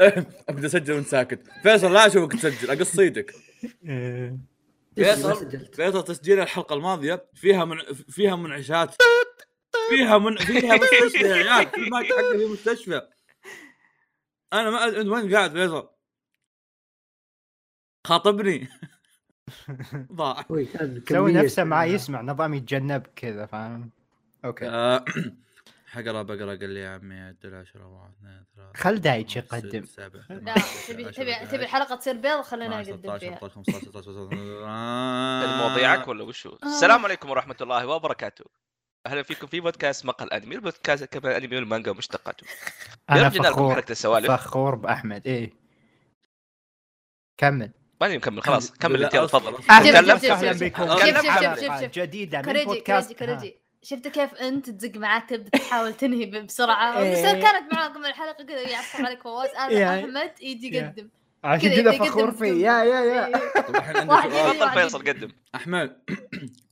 ابدا 0.48 0.66
أسجل 0.66 0.92
وأنت 0.92 1.06
ساكت. 1.06 1.40
فيصل 1.62 1.92
لا 1.92 2.06
أشوفك 2.06 2.32
تسجل 2.32 2.70
أقص 2.70 2.96
صيدك 2.96 3.34
إيه. 3.84 4.36
فيصل. 4.96 5.58
فيصل 5.72 6.04
تسجيل 6.04 6.40
الحلقة 6.40 6.74
الماضية 6.74 7.24
فيها 7.34 7.64
من 7.64 7.76
فيها 8.08 8.36
منعشات. 8.36 8.94
فيها 9.90 10.18
من 10.18 10.36
فيها 10.36 10.76
مستشفى 10.76 11.24
يا 11.28 11.34
عيال. 11.34 11.70
في 11.70 11.90
مايك 11.90 12.12
حقه 12.12 12.38
في 12.38 12.46
مستشفى. 12.46 13.02
أنا 14.52 14.70
ما 14.70 14.86
أدري 14.86 15.00
أنت 15.00 15.08
وين 15.08 15.34
قاعد 15.34 15.52
فيصل؟ 15.52 15.88
خاطبني. 18.06 18.68
ضاع. 20.12 20.46
سوي 20.48 20.68
نفسه 21.32 21.34
ما 21.36 21.44
استماع. 21.44 21.84
يسمع 21.84 22.22
نظام 22.22 22.54
يتجنب 22.54 23.06
كذا 23.16 23.46
فاهم؟ 23.46 23.90
okay. 24.44 24.68
آه، 24.68 25.04
حقرا 25.94 26.22
بقرا 26.22 26.54
قال 26.54 26.70
لي 26.70 26.80
يا 26.80 26.88
عمي 26.88 27.20
عدل 27.20 27.54
10 27.54 27.86
1 27.86 28.12
2 28.20 28.44
3 28.56 28.82
خل 28.82 29.00
دايتش 29.00 29.36
يقدم. 29.36 29.84
لا 30.30 30.54
تبي 30.88 31.04
تبي 31.04 31.34
تبي 31.34 31.64
الحلقة 31.64 31.96
تصير 31.96 32.16
بيض؟ 32.16 32.40
خلينا 32.40 32.80
نقدم 32.80 33.18
فيها. 33.18 33.36
15 33.36 33.78
16 33.78 34.28
مواضيعك 35.58 36.08
ولا 36.08 36.24
وشو؟ 36.24 36.56
السلام 36.64 37.04
عليكم 37.04 37.30
ورحمة 37.30 37.56
الله 37.60 37.86
وبركاته. 37.86 38.44
أهلا 39.06 39.22
فيكم 39.22 39.46
في 39.46 39.60
بودكاست 39.60 40.06
مقال 40.06 40.32
انمي 40.32 40.54
البودكاست 40.54 41.04
كمان 41.04 41.42
انمي 41.42 41.56
والمانجا 41.56 41.90
ومشتقاته 41.90 42.46
أنا 43.10 43.30
فخور 43.30 43.74
حلقه 43.74 43.90
السوالف. 43.90 44.30
فخور 44.30 44.74
بأحمد. 44.74 45.26
إيه. 45.26 45.52
كمل. 47.38 47.70
ماني 48.00 48.16
مكمل 48.16 48.42
خلاص 48.42 48.72
كمل 48.72 49.04
أنت 49.04 49.16
تفضل. 49.16 49.58
أهلا. 49.70 50.52
بكم. 50.52 50.96
جديدة 51.86 52.38
من 52.38 52.44
كريجي 52.44 52.64
بودكاست. 52.64 53.12
كريجي 53.12 53.40
كريجي. 53.40 53.63
شفت 53.84 54.08
كيف 54.08 54.34
انت 54.34 54.70
تدق 54.70 54.98
معاك 55.00 55.28
تبدأ 55.30 55.58
تحاول 55.58 55.94
تنهي 56.00 56.26
بسرعة 56.26 56.98
إيه. 56.98 57.12
بس 57.12 57.42
كانت 57.42 57.74
معاكم 57.74 58.04
الحلقة 58.04 58.44
كذا 58.44 58.60
يعصب 58.70 59.04
عليك 59.04 59.22
فواز 59.22 59.50
أنا 59.58 59.72
يعني- 59.72 60.00
أحمد 60.04 60.42
يجي. 60.42 60.76
يقدم 60.76 61.08
عشان 61.44 61.70
كذا 61.70 61.92
فخور. 61.98 62.32
فيه 62.32 62.46
يا 62.66 62.84
يا 62.84 63.00
يا 63.00 63.26
إيه. 63.26 63.36
الحين 63.68 64.10
عندي 64.10 64.34
سؤال. 64.34 64.58
تفضل 64.58 64.70
فيصل 64.72 64.98
قدم 65.08 65.28
أحمد 65.54 66.00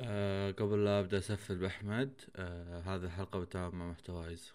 آه 0.00 0.50
قبل 0.50 0.84
لا 0.84 1.00
أبدأ 1.00 1.18
أسفل 1.18 1.56
بأحمد 1.56 2.20
آه 2.36 2.80
هذه 2.80 3.04
الحلقة 3.04 3.38
بالتعاون 3.38 3.74
مع 3.74 3.86
محتوايز 3.86 4.52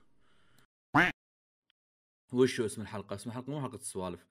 وش 2.34 2.60
هو 2.60 2.66
اسم 2.66 2.82
الحلقة؟ 2.82 3.16
اسم 3.16 3.30
الحلقة 3.30 3.52
مو 3.52 3.62
حلقة 3.62 3.76
السوالف 3.76 4.26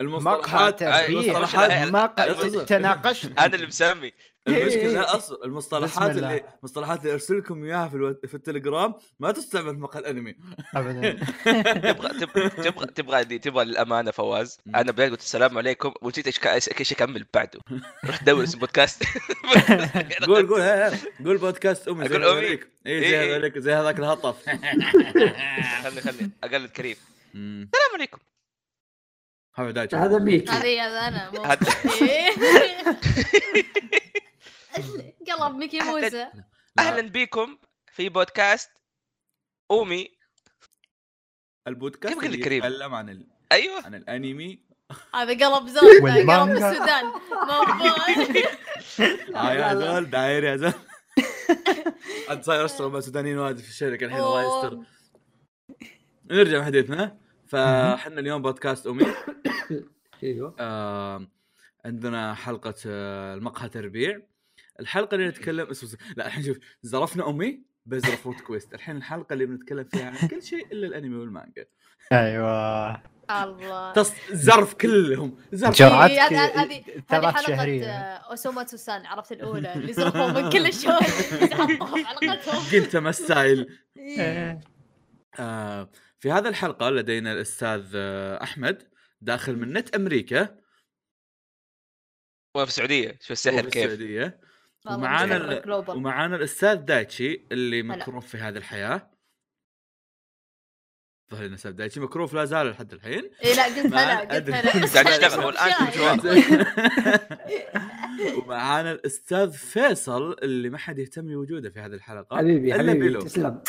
مقهى 0.00 0.06
المصطلحات 0.06 0.82
أي، 0.82 1.06
تربيع 1.06 1.32
مصطلحات- 1.32 1.88
مقهى. 1.88 2.64
تناقشنا 2.64 3.44
أنا 3.46 3.54
اللي 3.54 3.66
مسمي 3.66 4.12
المشكلة 4.48 5.16
أصلا 5.16 5.44
المصطلحات. 5.44 6.10
اللي 6.10 6.44
المصطلحات 6.58 7.00
اللي 7.00 7.12
ارسل 7.12 7.38
لكم 7.38 7.64
اياها 7.64 7.88
في, 7.88 7.96
ألو... 7.96 8.14
في 8.26 8.34
التليجرام 8.34 8.94
ما 9.20 9.32
تستعمل 9.32 9.74
في 9.74 9.80
مقال 9.80 10.06
انمي 10.06 10.36
ابدا 10.74 11.12
تبغى 11.92 12.08
تبغى 12.20 12.48
تبغى 12.48 12.86
تبغى 12.86 13.24
دي 13.24 13.38
تبغى 13.38 13.64
للامانه 13.64 14.10
فواز. 14.10 14.58
أنا 14.74 14.92
قلت 14.92 15.20
السلام 15.20 15.58
عليكم 15.58 15.92
ونسيت 16.02 16.26
إيش 16.26 16.38
إيش- 16.38 16.78
إيش 16.78 16.92
اكمل 16.92 17.26
بعده 17.34 17.60
رحت 18.04 18.22
ادور 18.22 18.44
اسم 18.44 18.58
بودكاست 18.58 19.04
قول 20.26 20.46
قول. 20.48 20.62
قول 21.24 21.38
بودكاست 21.38 21.88
امي 21.88 22.08
زي. 22.08 22.16
هذوليك 22.16 22.68
اي 22.86 22.92
إيه، 22.92 23.10
زي 23.56 23.70
إيه. 23.72 23.80
هذاك 23.80 23.98
الهطف 23.98 24.36
خلي 25.84 26.00
خلي 26.00 26.30
اقلد 26.44 26.70
كريم. 26.70 26.96
السلام 27.34 27.94
عليكم 27.94 28.18
هذا 29.58 29.70
دايتش 29.70 29.94
هذا 29.94 30.18
ميكي. 30.18 30.50
هذه 30.50 30.86
هذا 30.86 31.08
أنا. 31.08 31.30
قلب 35.28 35.56
ميكي 35.56 35.80
موسى. 35.80 36.26
أهلا. 36.78 37.00
بكم 37.08 37.58
في 37.92 38.08
بودكاست 38.08 38.70
أومي. 39.70 40.08
البودكاست 41.68 42.24
اللي 42.24 42.36
كريم؟ 42.36 42.64
يتكلم 42.64 42.94
عن 42.94 43.08
ال... 43.08 43.26
أيوه. 43.52 43.84
عن 43.84 43.94
الأنمي. 43.94 44.62
هذا 45.14 45.46
قلب 45.46 45.68
زول 45.74 46.00
قلب. 46.00 46.30
السودان. 46.30 47.04
آه 49.36 49.52
يا 49.52 49.74
زول 49.74 50.10
داير 50.10 50.44
يا 50.44 50.56
زول 50.56 50.72
أنت 52.30 52.44
صاير 52.44 52.64
اشتغل 52.64 52.90
مع 52.90 53.00
سودانيين 53.00 53.38
واجد 53.38 53.58
في 53.58 53.68
الشركة 53.68 54.04
الحين 54.06 54.20
الله 54.20 54.42
يستر. 54.42 54.78
نرجع 56.30 56.58
لحديثنا 56.58 57.16
فاحنا 57.48 58.20
اليوم 58.20 58.42
بودكاست 58.42 58.86
أمي. 58.86 59.06
أيوه. 60.22 60.54
آه 60.60 61.26
عندنا 61.84 62.34
حلقة 62.34 62.74
آه 62.86 63.34
المقهى 63.34 63.68
تربيع. 63.68 64.20
الحلقة 64.80 65.14
اللي 65.14 65.28
نتكلم 65.28 65.66
اسمه 65.70 65.90
لا 66.16 66.26
الحين 66.26 66.44
شوف 66.44 66.58
زرفنا 66.82 67.28
أمي 67.28 67.60
بزرف 67.86 68.22
فوت 68.22 68.40
كويست 68.40 68.74
الحين 68.74 68.96
الحلقة 68.96 69.32
اللي 69.32 69.46
بنتكلم 69.46 69.84
فيها 69.84 70.06
عن 70.06 70.28
كل 70.28 70.42
شيء 70.42 70.66
إلا 70.72 70.86
الأنمي 70.86 71.16
والمانجا. 71.16 71.64
أيوه. 72.12 73.02
الله. 73.30 73.92
تص... 73.92 74.12
زرف 74.30 74.74
كلهم. 74.74 75.36
زرف. 75.52 75.76
جرعات 75.76 76.10
إيه، 76.10 76.20
هذه- 76.62 76.84
ثلاث 77.08 77.34
حلقة 77.34 77.42
شهرية. 77.46 77.86
آه، 77.86 78.30
اوسوماتسو 78.30 78.76
سان 78.76 79.06
عرفت 79.06 79.32
الأولى 79.32 79.74
اللي 79.74 79.92
زرفوا 79.92 80.26
من 80.42 80.50
كل 80.50 80.66
الشوي 80.66 80.92
حطوها 80.92 81.94
في 81.94 82.04
حلقتهم 82.06 82.80
قلت 82.80 82.96
مسايل 82.96 83.78
إيه. 83.96 84.60
آه 85.38 85.90
في 86.20 86.32
هذه 86.32 86.48
الحلقة 86.48 86.90
لدينا 86.90 87.32
الأستاذ 87.32 87.92
آه 87.94 88.42
أحمد 88.42 88.88
داخل 89.20 89.56
من 89.56 89.72
نت 89.72 89.94
أمريكا. 89.94 90.58
وفي 92.54 92.68
السعودية 92.68 93.18
شوف 93.20 93.30
السحر 93.30 93.68
كيف؟ 93.68 93.84
السعودية. 93.84 94.40
ومعانا. 94.86 95.62
ومعانا 95.88 96.36
الأستاذ 96.36 96.74
دايتشي 96.74 97.46
اللي. 97.52 97.82
مكروف 97.82 98.26
في 98.26 98.38
هذه 98.38 98.56
الحياة. 98.56 99.10
ظهر 101.30 101.40
لنا 101.40 101.48
الاستاذ 101.48 101.72
دايتشي 101.72 102.00
مكروف 102.00 102.34
لا 102.34 102.44
زال 102.44 102.70
لحد 102.70 102.92
الحين. 102.92 103.30
إيه 103.44 103.54
لا 103.54 103.64
قلت 103.64 103.78
هلا 103.94 104.20
قلت. 104.20 104.50
هلا. 104.50 104.86
قاعد 104.94 105.06
يشتغل 105.06 105.40
هو 105.40 105.48
الآن 105.48 105.72
ومعانا 108.38 108.92
الأستاذ 108.92 109.52
فيصل 109.52 110.36
اللي 110.42 110.70
ما 110.70 110.78
حد 110.78 110.98
يهتم 110.98 111.26
بوجوده 111.26 111.70
في 111.70 111.80
هذه 111.80 111.94
الحلقة. 111.94 112.36
حبيبي 112.36 112.74
حبيبي. 112.74 113.18
تسلم. 113.18 113.62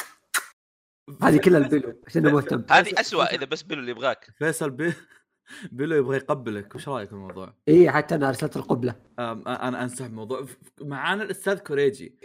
هذه 1.23 1.37
كلها 1.37 1.59
البلو 1.59 1.93
عشان 2.07 2.31
مهتم. 2.31 2.63
هذه 2.71 2.93
اسوء 2.99 3.23
إذا 3.23 3.45
بس 3.45 3.61
بيلو 3.63 3.81
اللي 3.81 3.91
يبغاك. 3.91 4.27
فيصل 4.37 4.69
بي... 4.69 4.93
بيلو 5.71 5.95
يبغى 5.95 6.17
يقبلك 6.17 6.75
وش 6.75 6.89
رأيك 6.89 7.07
في 7.09 7.13
الموضوع؟ 7.13 7.53
اي 7.67 7.91
حتى 7.91 8.15
أنا 8.15 8.29
أرسلت 8.29 8.57
القبلة. 8.57 8.95
أنا 9.19 9.83
أنسحب 9.83 10.09
الموضوع. 10.09 10.45
معانا 10.81 11.23
الأستاذ 11.23 11.57
كوريجي. 11.57 12.15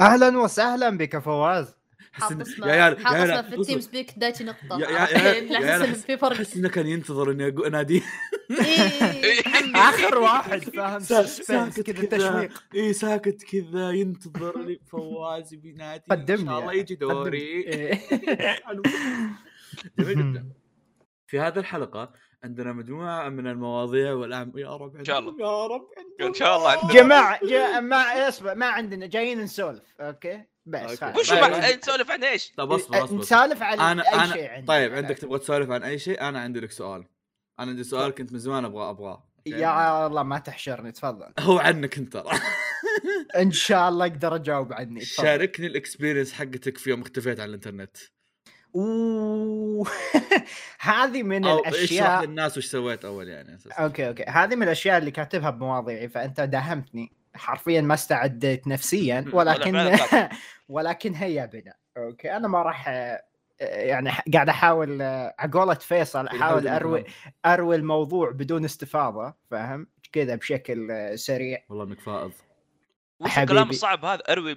أهلا 0.00 0.38
وسهلا 0.38 0.90
بك 0.98 1.18
فواز. 1.18 1.81
حاط 2.12 2.32
اسمه 2.40 2.66
يا 2.66 2.72
عيال- 2.72 2.98
يا 3.00 3.04
حاط 3.04 3.14
عيال- 3.14 3.30
اسمه 3.30 3.42
في 3.50 3.56
التيم. 3.60 3.80
سبيك 3.80 4.18
دايتشي 4.18 4.44
نقطة. 4.44 4.80
يا- 4.80 4.86
عيال 4.86 5.82
أحس 5.82 6.04
في 6.04 6.16
فرق. 6.16 6.32
احس 6.32 6.56
إنه 6.56 6.68
كان 6.68 6.86
ينتظر 6.86 7.30
اني 7.30 7.48
اناديه 7.66 8.00
إيه، 8.50 9.38
متحمس. 9.38 9.76
آخر 9.76 10.18
واحد 10.18 10.58
فاهم؟ 10.64 11.00
سا- 11.00 11.22
سسبنس 11.26 11.80
كذا 11.80 12.04
تشويق. 12.06 12.62
اي 12.74 12.92
ساكت 12.92 13.42
كذا 13.42 13.90
ينتظر 13.90 14.58
لي 14.58 14.80
فواز 14.86 15.54
بينادي. 15.54 16.02
إن 16.12 16.16
قدمني 16.16 16.44
شاء 16.46 16.58
الله 16.58 16.66
يعني. 16.70 16.78
يجي 16.78 16.94
دوري. 16.94 17.40
إيه. 17.42 18.00
جميل 19.98 20.32
جدا. 20.32 20.48
في 21.26 21.40
هذه 21.40 21.58
الحلقة 21.58 22.12
عندنا 22.44 22.72
مجموعة 22.72 23.28
من 23.28 23.46
المواضيع 23.46 24.12
والأعم... 24.12 24.52
يا 24.56 24.76
رب 24.76 24.96
إن 24.96 25.04
شاء 25.04 25.18
الله. 25.18 25.36
يا 25.40 25.66
رب. 25.66 25.88
إن 26.20 26.34
شاء 26.34 26.56
الله. 26.56 26.70
عندنا 26.70 26.92
جماعة 27.02 27.46
جا 27.46 27.80
ما 27.80 28.28
اسمع 28.28 28.54
ما 28.54 28.66
عندنا 28.66 29.06
جايين 29.06 29.40
نسولف. 29.40 29.82
okay؟ 30.00 30.44
بس 30.66 30.80
okay. 30.80 30.96
خلاص. 30.96 31.18
وش 31.18 31.30
طيب. 31.30 31.78
نسولف 31.78 32.10
عن 32.10 32.24
إيش؟ 32.24 32.52
طب 32.56 32.72
أصبر 32.72 33.04
أصبر. 33.04 33.18
نسالف 33.18 33.62
على 33.62 33.92
أنا 33.92 34.02
أي 34.02 34.14
أنا 34.14 34.32
شيء 34.32 34.50
عندنا 34.50 34.66
طيب 34.66 34.94
عندك 34.94 35.18
تبغى 35.18 35.38
تسولف 35.38 35.70
عن 35.70 35.82
أي 35.82 35.98
شيء؟ 35.98 36.20
أنا 36.20 36.40
عندي 36.40 36.60
لك 36.60 36.70
سؤال. 36.70 37.04
أنا 37.60 37.70
عندي 37.70 37.84
سؤال 37.84 38.14
كنت 38.14 38.32
من 38.32 38.38
زمان 38.38 38.64
أبغى 38.64 38.90
أبغاه؟ 38.90 39.28
يا 39.46 40.06
الله 40.06 40.22
ما 40.22 40.38
تحشرني 40.38 40.92
تفضل. 40.92 41.32
هو 41.40 41.58
عنك 41.58 41.98
أنت. 41.98 42.12
ترى 42.12 42.40
إن 43.36 43.52
شاء 43.52 43.88
الله 43.88 44.06
أقدر 44.06 44.34
أجاوب 44.34 44.72
عني 44.72 45.00
تفضل. 45.00 45.26
شاركني 45.26 45.66
ال 45.66 45.72
experience 45.72 46.32
حقتك 46.32 46.78
في 46.78 46.90
يوم 46.90 47.00
اختفيت 47.00 47.40
عن 47.40 47.48
الإنترنت. 47.48 47.96
أوه. 48.76 49.90
هذه 50.80 51.22
من 51.22 51.44
اشرح 51.44 51.68
الاشياء 51.68 52.24
للناس 52.24 52.58
وش 52.58 52.66
سويت 52.66 53.04
أول 53.04 53.28
يعني 53.28 53.54
أساسا 53.54 53.74
okay 53.74 54.08
okay. 54.08 54.22
هذه 54.22 54.56
من 54.56 54.62
الأشياء 54.62 54.98
اللي 54.98 55.10
كاتبها 55.10 55.50
بمواضيعي 55.50 56.08
فأنت 56.08 56.40
داهمتني. 56.40 57.21
حرفيا 57.34 57.80
ما 57.80 57.94
استعدت 57.94 58.66
نفسيا 58.66 59.24
ولكن 59.32 59.96
ولكن 60.68 61.14
هيا 61.14 61.46
بنا. 61.46 61.74
okay 61.96 62.36
أنا 62.36 62.48
ما 62.48 62.62
راح 62.62 62.88
آه، 62.88 63.22
يعني 63.60 64.10
قاعد 64.32 64.48
أحاول 64.48 65.02
آه، 65.02 65.34
على 65.38 65.52
قولة 65.52 65.74
فيصل 65.74 66.26
أحاول 66.26 66.68
اروي 66.68 67.04
أروي 67.46 67.76
الموضوع 67.76 68.30
بدون 68.30 68.64
استفاضة 68.64 69.34
فاهم؟ 69.50 69.86
كذا 70.12 70.34
بشكل 70.34 70.90
آه، 70.90 71.14
سريع. 71.14 71.58
والله 71.68 71.84
انك 71.84 72.00
فائض 72.00 72.32
وش. 73.24 73.38
الكلام 73.38 73.70
الصعب 73.70 74.04
هذا 74.04 74.22
أروي. 74.28 74.56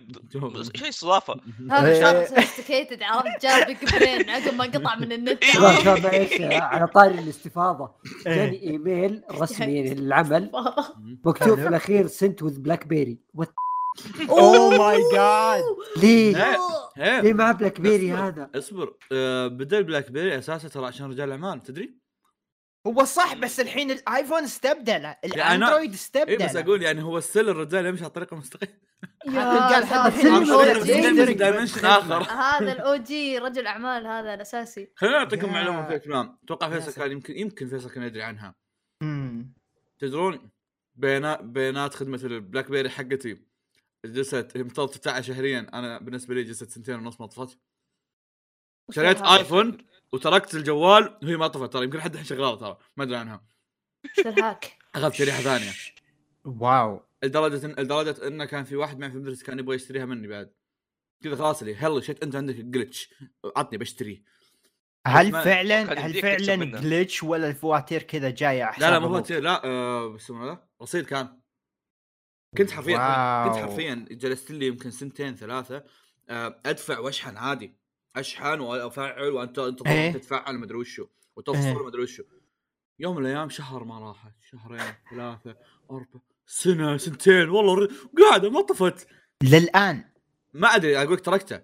شيء 0.75 0.89
استضافة 0.89 1.35
هذا 1.71 1.87
إيه. 1.87 2.01
شخص 2.23 2.29
sophisticated 2.29 3.03
عرفت 3.03 3.43
جاب 3.43 3.67
big 3.67 3.77
brain 3.95 4.29
عقب 4.29 4.53
ما 4.53 4.63
قطع 4.63 4.95
من 4.95 5.11
النت 5.11 5.43
إيه. 5.43 6.61
على 6.61 6.87
طاري 6.87 7.19
الاستفاضة 7.19 7.91
إيه. 8.27 8.35
جاني 8.35 8.63
إيميل 8.63 9.23
رسمي 9.31 9.83
للعمل 9.93 10.49
والله. 10.53 10.75
مكتوب 11.25 11.59
في. 11.59 11.67
الأخير 11.67 12.07
sent 12.07 12.43
with 12.43 12.59
بلاك 12.59 12.87
بيري 12.87 13.17
oh 14.29 14.77
my 14.77 15.01
God 15.13 15.63
ليه؟ 15.97 16.57
ليه. 16.97 17.33
مع 17.33 17.51
بلاك 17.51 17.81
بيري. 17.81 18.11
هذا؟ 18.13 18.49
اصبر 18.55 18.93
آه 19.11 19.47
بدا 19.47 19.77
البلاك 19.77 20.11
بيري 20.11 20.37
أساسا 20.37 20.67
ترى 20.67 20.85
عشان 20.85 21.09
رجال 21.09 21.31
اعمال 21.31 21.63
تدري؟ 21.63 22.04
هو 22.87 23.03
صح 23.03 23.33
بس 23.33 23.59
الحين 23.59 23.91
الآيفون 23.91 24.43
استبدل 24.43 25.05
الأندرويد 25.25 25.89
اي 25.89 25.95
استبدل 25.95 26.45
بس 26.45 26.55
أقول 26.55 26.81
يعني 26.81 27.03
هو 27.03 27.17
السل 27.17 27.49
الرجال 27.49 27.85
يمشي 27.85 28.03
على 28.03 28.11
طريقة 28.11 28.37
مستقيمة 28.37 28.73
قال 29.25 29.73
الحين 29.73 31.05
الجديد. 31.05 31.05
يشترك 31.05 31.35
دايمنشن. 31.35 31.85
آخر 31.85 32.23
هذا 32.23 32.71
الاو 32.71 32.95
جي 32.95 33.37
رجل 33.37 33.67
أعمال 33.67 34.07
هذا 34.07 34.33
الأساسي 34.33 34.91
خليني 34.97 35.15
أعطيكم 35.15 35.53
معلومة 35.53 35.87
في 35.87 35.99
كلام 35.99 36.37
أتوقع 36.43 36.69
فيصل. 36.69 36.93
كان 37.01 37.11
يمكن 37.11 37.37
يمكن 37.37 37.67
فيصل 37.67 37.89
كان 37.89 38.03
يدري 38.03 38.23
عنها. 38.23 38.55
تدرون 39.99 40.49
بيانات 40.95 41.41
بيانات 41.41 41.93
خدمة 41.93 42.19
البلاك 42.23 42.71
بيري 42.71 42.89
حقتي 42.89 43.45
جلست 44.05 44.57
مفترض 44.57 44.89
تدفعها 44.89 45.21
شهريا 45.21 45.67
أنا 45.73 45.99
بالنسبة 45.99 46.35
لي 46.35 46.43
جلست 46.43 46.69
سنتين 46.69 46.95
ونص 46.95 47.21
ما 47.21 47.27
طفت 47.27 47.59
شريت 48.91 49.17
هذا؟ 49.17 49.37
آيفون 49.37 49.77
وتركت 50.15 50.55
الجوال 50.55 51.19
وهي 51.23 51.37
ما 51.37 51.47
طفت 51.47 51.73
ترى 51.73 51.83
يمكن 51.83 52.01
حد 52.01 52.11
الحين 52.11 52.25
شغاله 52.25 52.55
ترى 52.55 52.77
ما 52.97 53.03
أدري 53.03 53.15
عنها. 53.15 53.45
الهاك 54.25 54.77
أخذت 54.95 55.13
شريحة 55.13 55.41
ثانية. 55.41 55.71
wow. 56.45 57.01
لدرجة 57.23 57.65
إن 57.65 57.71
لدرجة 57.71 58.27
إنه 58.27 58.45
كان 58.45 58.63
في 58.63 58.75
واحد 58.75 58.99
معي 58.99 59.11
في 59.11 59.17
المدرسة 59.17 59.45
كان 59.45 59.59
يبغى 59.59 59.75
يشتريها 59.75 60.05
مني 60.05 60.27
بعد. 60.27 60.53
كذا 61.23 61.35
خلاص 61.35 61.63
لي 61.63 61.75
هلا 61.75 62.01
shit 62.01 62.23
أنت 62.23 62.35
عندك 62.35 62.55
glitch 62.55 63.13
عطني 63.57 63.77
بشتريه 63.77 64.23
هل 65.07 65.31
فعلا 65.31 66.05
هل 66.05 66.21
فعلا. 66.21 66.79
glitch 66.79 67.23
ولا 67.23 67.47
الفواتير 67.47 68.03
كذا 68.03 68.29
جاية 68.29 68.63
على 68.63 68.75
لا 68.79 68.91
لا 68.91 68.99
مو 68.99 69.07
هو؟ 69.07 69.13
فواتير 69.13 69.41
لا 69.41 69.65
آه 69.65 70.07
بس 70.07 70.23
اسمه 70.23 70.45
ذا 70.45 70.67
رصيد 70.81 71.05
كان. 71.05 71.39
كنت 72.57 72.71
حرفيا 72.71 72.97
wow. 72.97 73.49
كنت 73.49 73.61
حرفيا 73.61 74.05
جلست 74.11 74.51
لي 74.51 74.67
يمكن 74.67 74.91
سنتين 74.91 75.35
ثلاثة 75.35 75.83
آه 76.29 76.61
أدفع 76.65 76.99
وأشحن 76.99 77.37
عادي. 77.37 77.77
أشحن 78.15 78.59
وافعل 78.59 79.21
وانت 79.31 79.59
أنت 79.59 79.87
إيه. 79.87 80.11
تتفعل 80.13 80.55
مدري 80.59 80.77
وشو. 80.77 81.03
إيه. 81.03 81.09
وتفصل 81.35 81.85
مدري 81.85 82.03
وشو. 82.03 82.23
يوم 82.99 83.15
من 83.15 83.21
الأيام 83.25 83.49
شهر 83.49 83.83
ما 83.83 83.99
راحت. 83.99 84.31
شهرين 84.51 84.93
ثلاثة 85.11 85.55
أربعة 85.91 86.21
سنة 86.47 86.97
سنتين. 86.97 87.49
والله 87.49 87.75
ر- 87.75 87.89
قاعدة 88.21 88.49
ما 88.49 88.61
طفت. 88.61 89.07
للآن. 89.43 90.03
ما 90.53 90.67
أدري 90.75 90.97
أقول 90.97 91.13
لك 91.13 91.21
تركته. 91.21 91.61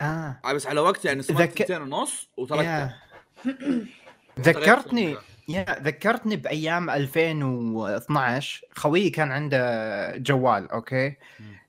آه. 0.00 0.40
بس 0.54 0.66
على 0.66 0.80
وقت 0.80 1.04
يعني 1.04 1.20
ذك- 1.20 1.58
سنتين 1.58 1.82
ونص 1.82 2.28
وتركته. 2.36 2.94
ذكرتني 4.40 5.16
يا 5.48 5.64
ذكرتني 5.82 6.36
بأيام 6.36 6.90
2012 6.90 8.64
خويي 8.76 9.10
كان 9.10 9.32
عنده 9.32 10.16
جوال 10.16 10.70
أوكي. 10.70 11.16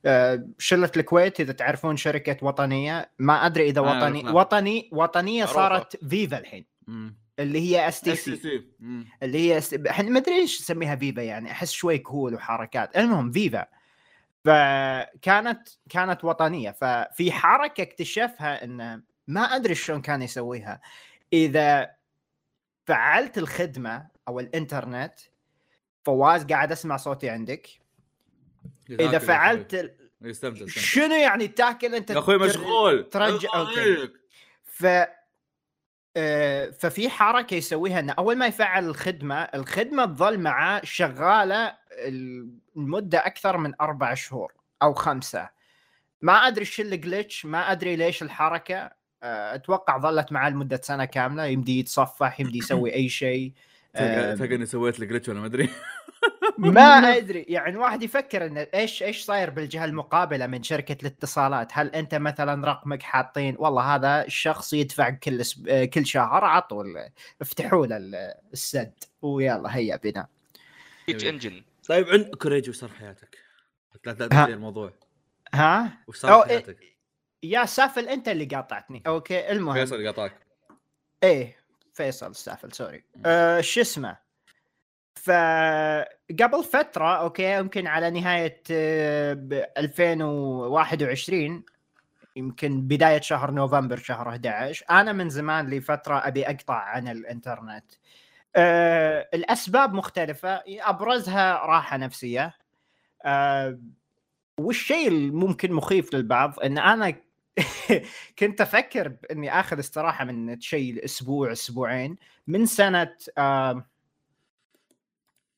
آه، 0.05 0.47
شلة 0.57 0.91
الكويت 0.97 1.39
إذا 1.39 1.53
تعرفون 1.53 1.97
شركة 1.97 2.37
وطنية 2.41 3.09
ما 3.19 3.45
أدري 3.45 3.69
إذا 3.69 3.79
آه، 3.79 3.83
وطني 3.83 4.17
عرفنا. 4.19 4.31
وطني 4.31 4.89
وطنية. 4.91 5.45
صارت 5.45 6.05
فيفا 6.05 6.37
الحين. 6.37 6.65
اللي 7.39 7.59
هي 7.59 7.87
اس 7.87 8.01
تي 8.01 8.15
سي. 8.15 8.63
اللي 9.23 9.53
هي 9.53 9.61
س- 9.61 9.73
إحنا 9.73 10.09
ما 10.09 10.19
أدري 10.19 10.35
إيش 10.35 10.61
نسميها 10.61 10.95
فيفا 10.95 11.21
يعني 11.21 11.51
أحس 11.51 11.71
شوي 11.71 11.97
كول 11.97 12.33
وحركات 12.35 12.97
المهم 12.97 13.31
فيفا 13.31 13.65
فكانت 14.45 15.67
كانت 15.89 16.23
وطنية 16.23 16.71
ففي 16.71 17.31
حركة 17.31 17.81
اكتشفها 17.81 18.63
انه 18.63 19.01
ما 19.27 19.41
أدري 19.41 19.75
شلون 19.75 20.01
كان 20.01 20.21
يسويها 20.21 20.81
إذا 21.33 21.89
فعلت 22.85 23.37
الخدمة 23.37 24.07
أو 24.27 24.39
الإنترنت 24.39 25.13
فواز 26.03 26.43
قاعد 26.45 26.71
أسمع 26.71 26.97
صوتي 26.97 27.29
عندك 27.29 27.69
إذا 28.89 29.17
فعلت. 29.17 29.73
يستمتع 29.73 30.03
يستمتع. 30.21 30.65
شنو 30.81 31.15
يعني 31.15 31.47
تاكل 31.47 31.95
أنت 31.95 32.09
يا 32.09 32.19
أخوي 32.19 32.37
مشغول 32.37 33.09
ترجع 33.09 33.49
أوكي. 33.55 34.09
ف 34.63 34.85
آه، 36.17 36.69
ففي 36.69 37.09
حركة 37.09 37.55
يسويها 37.55 37.99
إنه 37.99 38.13
أول 38.13 38.35
ما 38.35 38.47
يفعل 38.47 38.85
الخدمة 38.85 39.35
الخدمة 39.35 40.05
تظل 40.05 40.39
معاه 40.39 40.81
شغالة 40.83 41.77
المدة 42.77 43.25
أكثر 43.25 43.57
من 43.57 43.73
أربع 43.81 44.13
شهور 44.13 44.53
أو 44.81 44.93
خمسة 44.93 45.49
ما 46.21 46.33
أدري 46.33 46.65
شو 46.65 46.81
ال 46.83 46.92
glitch 46.92 47.45
ما 47.45 47.71
أدري 47.71 47.95
ليش 47.95 48.23
الحركة 48.23 48.91
أتوقع 49.23 49.97
ظلت 49.97 50.31
معاه 50.31 50.49
لمدة 50.49 50.79
سنة 50.83 51.05
كاملة 51.05 51.45
يمدي 51.45 51.79
يتصفح 51.79 52.39
يمدي 52.39 52.57
يسوي 52.57 52.93
أي 52.93 53.09
شيء. 53.09 53.51
آه، 53.95 54.35
تلقى 54.35 54.55
إني 54.55 54.65
سويت 54.65 54.99
لك 54.99 55.07
glitch 55.07 55.29
ولا 55.29 55.39
ما 55.39 55.45
أدري. 55.45 55.69
ما 56.57 56.81
أدري. 57.17 57.41
يعني 57.41 57.77
واحد 57.77 58.03
يفكر 58.03 58.45
إنه 58.45 58.67
إيش 58.73 59.03
إيش 59.03 59.23
صاير 59.23 59.49
بالجهة 59.49 59.85
المقابلة 59.85 60.47
من 60.47 60.63
شركة 60.63 60.97
الاتصالات؟ 61.01 61.67
هل 61.73 61.87
أنت 61.87 62.15
مثلا 62.15 62.67
رقمك 62.67 63.03
حاطين؟ 63.03 63.55
والله 63.59 63.95
هذا 63.95 64.25
الشخص 64.25 64.73
يدفع 64.73 65.09
كل 65.09 65.45
سب... 65.45 65.67
آه، 65.67 65.85
كل 65.85 66.05
شهر 66.05 66.45
عطوا 66.45 66.83
ال- 66.83 67.09
افتحوا 67.41 67.85
له 67.87 67.97
ال- 67.97 68.33
السد. 68.53 68.93
ويلا 69.21 69.75
هيا 69.75 69.95
بنا. 69.95 70.27
انجن 71.09 71.63
طيب 71.87 72.09
عند 72.09 72.35
كوريجي 72.35 72.69
وش 72.69 72.75
صار 72.75 72.89
في 72.89 72.95
حياتك؟ 72.95 73.37
لا. 74.05 74.11
لا 74.11 74.45
الموضوع. 74.45 74.93
ها؟ 75.53 75.93
وش 76.07 76.17
صار 76.17 76.41
في 76.41 76.47
حياتك؟ 76.49 76.92
يا 77.43 77.65
سافل 77.65 78.09
أنت 78.09 78.27
اللي 78.27 78.45
قاطعتني. 78.45 79.03
okay 79.07 79.51
المهم. 79.51 79.73
فيصل 79.73 80.05
قاطعك. 80.05 80.33
إيه 81.23 81.57
فيصل 81.93 82.35
سافل 82.35 82.71
sorry. 82.71 83.03
أه 83.25 83.61
شو 83.61 83.81
اسمه؟ 83.81 84.17
فقبل 85.15 86.63
فترة 86.63 87.15
okay 87.15 87.57
يمكن 87.57 87.87
على 87.87 88.09
نهاية 88.09 88.63
آه، 88.71 89.33
ب 89.33 89.53
2021 89.77 91.63
يمكن 92.35 92.81
بداية 92.81 93.21
شهر 93.21 93.51
نوفمبر 93.51 93.97
شهر 93.97 94.29
11 94.29 94.85
أنا 94.89 95.13
من 95.13 95.29
زمان 95.29 95.67
لي 95.67 95.81
فتره 95.81 96.27
أبي 96.27 96.45
أقطع 96.45 96.75
عن 96.75 97.07
الإنترنت. 97.07 97.85
أه 98.55 99.29
الأسباب 99.33 99.93
مختلفة 99.93 100.61
أبرزها 100.67 101.65
راحة 101.65 101.97
نفسية. 101.97 102.53
أه 103.25 103.79
والشيء 104.59 105.07
الممكن 105.07 105.73
مخيف 105.73 106.15
للبعض 106.15 106.59
إن 106.59 106.77
أنا 106.77 107.15
كنت 108.39 108.61
أفكر 108.61 109.07
باني 109.07 109.59
آخذ 109.59 109.79
استراحة 109.79 110.25
من 110.25 110.59
شيء 110.61 111.05
أسبوع 111.05 111.51
أسبوعين 111.51 112.17
من 112.47 112.65
سنة 112.65 113.15
آم، 113.37 113.85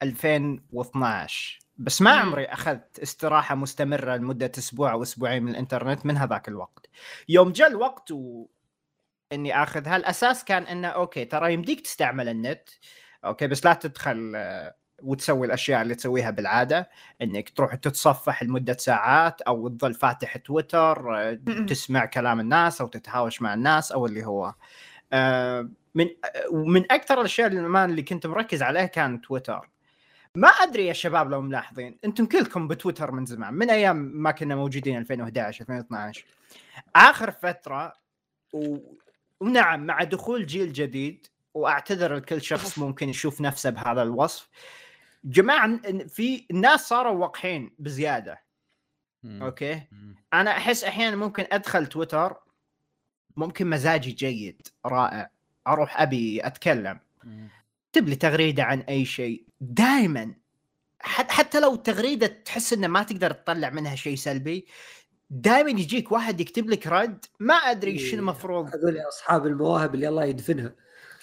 2012 0.03 1.59
بس 1.77 2.01
ما 2.01 2.13
مم. 2.15 2.19
عمري 2.19 2.45
أخذت 2.45 2.99
استراحة 2.99 3.55
مستمرة 3.55 4.15
لمدة 4.15 4.51
أسبوع 4.57 4.91
أو 4.91 5.03
أسبوعين 5.03 5.43
من 5.43 5.51
الإنترنت 5.51 6.05
من 6.05 6.17
هذاك 6.17 6.47
الوقت 6.47 6.87
يوم 7.29 7.51
جاء 7.51 7.67
الوقت 7.67 8.11
و... 8.11 8.45
إني 9.31 9.63
اخذها 9.63 9.95
الاساس 9.95 10.43
كان 10.43 10.63
إنه 10.63 10.87
okay 10.87 11.25
ترى 11.25 11.53
يمديك 11.53 11.81
تستعمل 11.81 12.29
النت 12.29 12.69
okay 13.25 13.47
بس 13.47 13.65
لا 13.65 13.73
تدخل 13.73 14.33
آه، 14.35 14.75
وتسوي 15.03 15.47
الأشياء 15.47 15.81
اللي 15.81 15.95
تسويها 15.95 16.31
بالعادة 16.31 16.89
إنك 17.21 17.49
تروح 17.49 17.75
تتصفح 17.75 18.43
لمدة 18.43 18.77
ساعات 18.77 19.41
أو 19.41 19.67
تظل 19.67 19.93
فاتح 19.93 20.37
تويتر 20.37 21.17
آه، 21.17 21.39
تسمع 21.69 22.05
كلام 22.05 22.39
الناس 22.39 22.81
أو 22.81 22.87
تتهاوش 22.87 23.41
مع 23.41 23.53
الناس 23.53 23.91
أو 23.91 24.05
اللي 24.05 24.25
هو. 24.25 24.53
آه، 25.13 25.69
من 25.95 26.05
آه، 26.05 26.49
ومن 26.51 26.91
أكثر 26.91 27.19
الأشياء 27.19 27.47
اللي 27.47 28.03
كنت 28.03 28.27
مركز 28.27 28.63
عليها 28.63 28.85
كان 28.85 29.21
تويتر. 29.21 29.69
ما 30.35 30.47
أدري 30.47 30.87
يا 30.87 30.93
شباب 30.93 31.31
لو 31.31 31.41
ملاحظين 31.41 31.97
أنتم 32.05 32.25
كلكم 32.25 32.67
بتويتر 32.67 33.11
من 33.11 33.25
زمان 33.25 33.53
من 33.53 33.69
أيام 33.69 33.95
ما 33.97 34.31
كنا 34.31 34.55
موجودين 34.55 34.97
2011 34.97 35.61
2012 35.61 36.25
آخر 36.95 37.31
فترة 37.31 37.93
و... 38.53 38.77
ونعم 39.39 39.85
مع 39.85 40.03
دخول 40.03 40.45
جيل 40.45 40.73
جديد 40.73 41.27
وأعتذر 41.53 42.15
لكل 42.15 42.41
شخص 42.41 42.79
ممكن 42.79 43.09
يشوف 43.09 43.41
نفسه 43.41 43.69
بهذا 43.69 44.01
الوصف. 44.01 44.49
جماعة 45.25 45.79
في 46.07 46.47
الناس 46.51 46.87
صاروا 46.87 47.25
وقحين 47.25 47.75
بزيادة. 47.79 48.43
مم. 49.23 49.43
أوكي؟ 49.43 49.81
مم. 49.91 50.15
أنا 50.33 50.51
أحس 50.51 50.83
أحيانا 50.83 51.15
ممكن 51.15 51.45
أدخل 51.51 51.87
تويتر 51.87 52.35
ممكن 53.35 53.67
مزاجي 53.69 54.11
جيد 54.11 54.67
رائع 54.85 55.29
أروح 55.67 56.01
أبي 56.01 56.47
أتكلم. 56.47 56.99
مم. 57.23 57.49
تكتب 57.91 58.09
لي 58.09 58.15
تغريدة 58.15 58.63
عن 58.63 58.79
أي 58.79 59.05
شيء. 59.05 59.45
دائما 59.61 60.35
حتى 60.99 61.59
لو 61.59 61.73
التغريده 61.73 62.27
تحس 62.27 62.73
إنه 62.73 62.87
ما 62.87 63.03
تقدر 63.03 63.31
تطلع 63.31 63.69
منها 63.69 63.95
شيء 63.95 64.15
سلبي 64.15 64.67
دائما 65.29 65.69
يجيك 65.69 66.11
واحد 66.11 66.41
يكتب 66.41 66.69
لك 66.69 66.87
رد 66.87 67.25
ما 67.39 67.53
أدري 67.53 67.99
شنو 67.99 68.19
المفروض 68.19 68.75
هذول 68.75 68.97
أصحاب 68.97 69.47
المواهب 69.47 69.95
اللي 69.95 70.07
الله 70.07 70.25
يدفنها. 70.25 70.75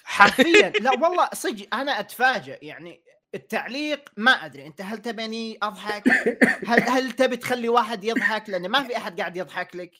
حرفيا. 0.04 0.70
لا 0.70 0.90
والله 1.02 1.28
صدق 1.32 1.74
أنا 1.74 2.00
اتفاجئ 2.00 2.66
يعني 2.66 3.02
التعليق 3.34 4.00
ما 4.16 4.30
أدري 4.30 4.66
أنت 4.66 4.80
هل 4.82 4.98
تبني 4.98 5.58
أضحك؟ 5.62 6.08
هل 6.66 6.82
هل 6.94 7.12
تبي 7.12 7.36
تخلي 7.36 7.68
واحد 7.68 8.04
يضحك؟ 8.04 8.50
لأن 8.50 8.68
ما 8.68 8.82
في 8.82 8.96
أحد 8.96 9.20
قاعد 9.20 9.36
يضحك 9.36 9.76
لك. 9.76 9.90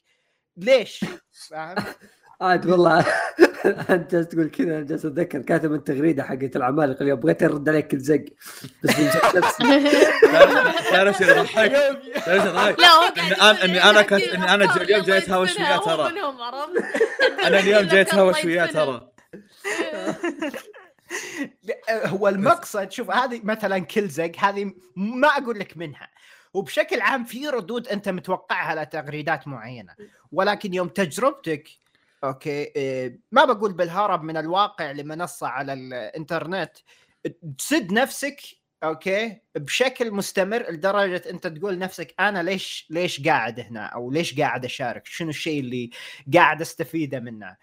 ليش؟ 0.56 1.04
فاهم؟ 1.50 1.74
عاد 2.40 2.66
والله 2.66 3.00
أنت 3.90 4.14
جالس 4.14 4.28
تقول 4.28 4.50
كذا 4.50 4.76
أنا 4.78 4.84
جالس 4.86 5.04
أتذكر 5.04 5.38
كاتب 5.42 5.72
التغريده 5.72 6.22
حقت 6.22 6.56
العمالقة 6.56 7.00
اللي 7.00 7.14
بغيت 7.16 7.42
ارد 7.42 7.68
عليك 7.68 7.86
كل 7.88 7.98
زق. 7.98 8.24
بس 8.84 9.56
تعرف 10.90 11.18
شو 11.18 11.24
يضحك؟ 11.24 11.72
أنا 12.28 12.34
يسوي 12.36 14.02
كنت- 14.02 14.22
إني 14.28 14.54
أنا 14.54 14.64
أفكار 14.64 14.82
اليوم 14.82 15.02
جاي 15.02 15.18
أتهاوش 15.18 15.50
يدفنها، 15.50 15.68
وياه 15.88 15.96
ترى. 15.96 16.12
أنا 17.46 17.58
اليوم 17.58 17.82
جاي 17.86 18.00
أتهاوش 18.00 18.44
وياه. 18.44 18.66
ترى. 18.66 19.08
هو 21.90 22.28
المقصد 22.28 22.90
شوف 22.90 23.10
هذه 23.10 23.40
مثلا 23.44 23.78
كل 23.78 24.08
زق 24.08 24.32
هذه 24.38 24.72
ما 24.96 25.28
أقول 25.28 25.58
لك 25.58 25.76
منها. 25.76 26.08
وبشكل 26.54 27.00
عام 27.00 27.24
في 27.24 27.48
ردود 27.48 27.88
أنت 27.88 28.08
متوقعها 28.08 28.84
لتغريدات 28.84 29.48
معينة. 29.48 29.94
ولكن 30.32 30.74
يوم 30.74 30.88
تجربتك 30.88 31.68
أوكي 32.24 32.50
إيه، 32.50 33.20
ما 33.32 33.44
بقول 33.44 33.72
بالهرب 33.72 34.22
من 34.22 34.36
الواقع 34.36 34.90
لمنصة 34.90 35.46
على 35.46 35.72
الإنترنت. 35.72 36.72
تسد 37.58 37.92
نفسك 37.92 38.40
okay 38.84 39.40
بشكل 39.54 40.10
مستمر 40.10 40.70
لدرجة 40.70 41.22
أنت 41.30 41.46
تقول 41.46 41.78
نفسك 41.78 42.14
أنا 42.20 42.42
ليش 42.42 42.86
ليش 42.90 43.22
قاعد 43.22 43.60
هنا؟ 43.60 43.86
أو 43.86 44.10
ليش 44.10 44.40
قاعد 44.40 44.64
أشارك؟ 44.64 45.06
شنو 45.06 45.28
الشيء 45.28 45.60
اللي 45.60 45.90
قاعد 46.34 46.60
أستفيده 46.60 47.20
منه؟ 47.20 47.56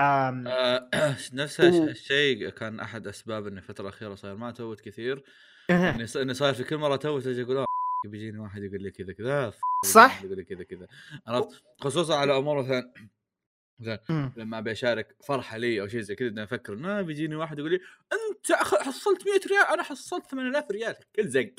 أم 0.00 0.46
آه، 0.46 0.88
نفس 1.32 1.60
الشيء 1.60 2.48
كان 2.48 2.80
أحد 2.80 3.06
أسباب 3.06 3.46
إني 3.46 3.58
الفترة 3.58 3.82
الأخيرة 3.82 4.14
صاير 4.14 4.36
ما 4.36 4.48
أتوت 4.48 4.80
كثير 4.80 5.24
إني 5.70 6.34
صاير 6.34 6.54
في 6.54 6.64
كل 6.64 6.76
مرة 6.76 6.94
أتوت 6.94 7.26
أجي 7.26 7.42
أقول 7.42 7.56
آه، 7.56 7.64
بيجيني 8.06 8.38
واحد 8.38 8.62
يقول 8.62 8.82
لي 8.82 8.90
كذا 8.90 9.12
كذا 9.12 9.52
صح. 9.84 10.22
يقول 10.22 10.36
لي 10.36 10.44
كذا 10.44 10.62
كذا 10.62 10.86
عرفت 11.26 11.62
خصوصا 11.80 12.16
على 12.16 12.36
أمور 12.36 12.62
مثلا 12.62 12.92
مثلا 13.80 14.00
مم. 14.08 14.32
لما 14.36 14.58
أبي 14.58 14.72
أشارك 14.72 15.16
فرحه 15.28 15.56
لي 15.56 15.80
أو 15.80 15.88
شيء 15.88 16.00
زي 16.00 16.14
كذا 16.14 16.44
أفكر 16.44 16.72
إنه 16.72 17.02
بيجيني 17.02 17.36
واحد 17.36 17.58
يقول 17.58 17.70
لي 17.70 17.80
أنت 18.12 18.52
حصلت 18.62 19.26
100 19.26 19.40
ريال 19.46 19.72
أنا 19.74 19.82
حصلت 19.82 20.26
8000 20.26 20.70
ريال 20.70 20.96
كل 21.16 21.28
زق 21.28 21.50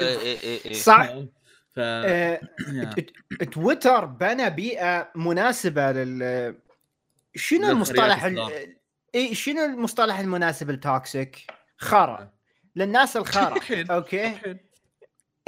إيه 0.00 0.18
إيه 0.18 0.64
إيه. 0.64 0.72
صح 0.72 1.14
ف 1.74 1.78
آه،. 1.78 2.40
تويتر 3.52 4.04
بنى 4.04 4.50
بيئة 4.50 5.10
مناسبة 5.16 5.92
لل 5.92 6.54
شنو 7.36 7.70
المصطلح. 7.70 8.24
ال... 8.24 8.76
إي 9.14 9.34
شنو 9.34 9.64
المصطلح 9.64 10.18
المناسب 10.18 10.70
لل 10.70 10.89
toxic؟ 10.89 11.46
خرا 11.78 12.30
للناس 12.76 13.16
الخرا 13.16 13.54
okay 13.96 14.56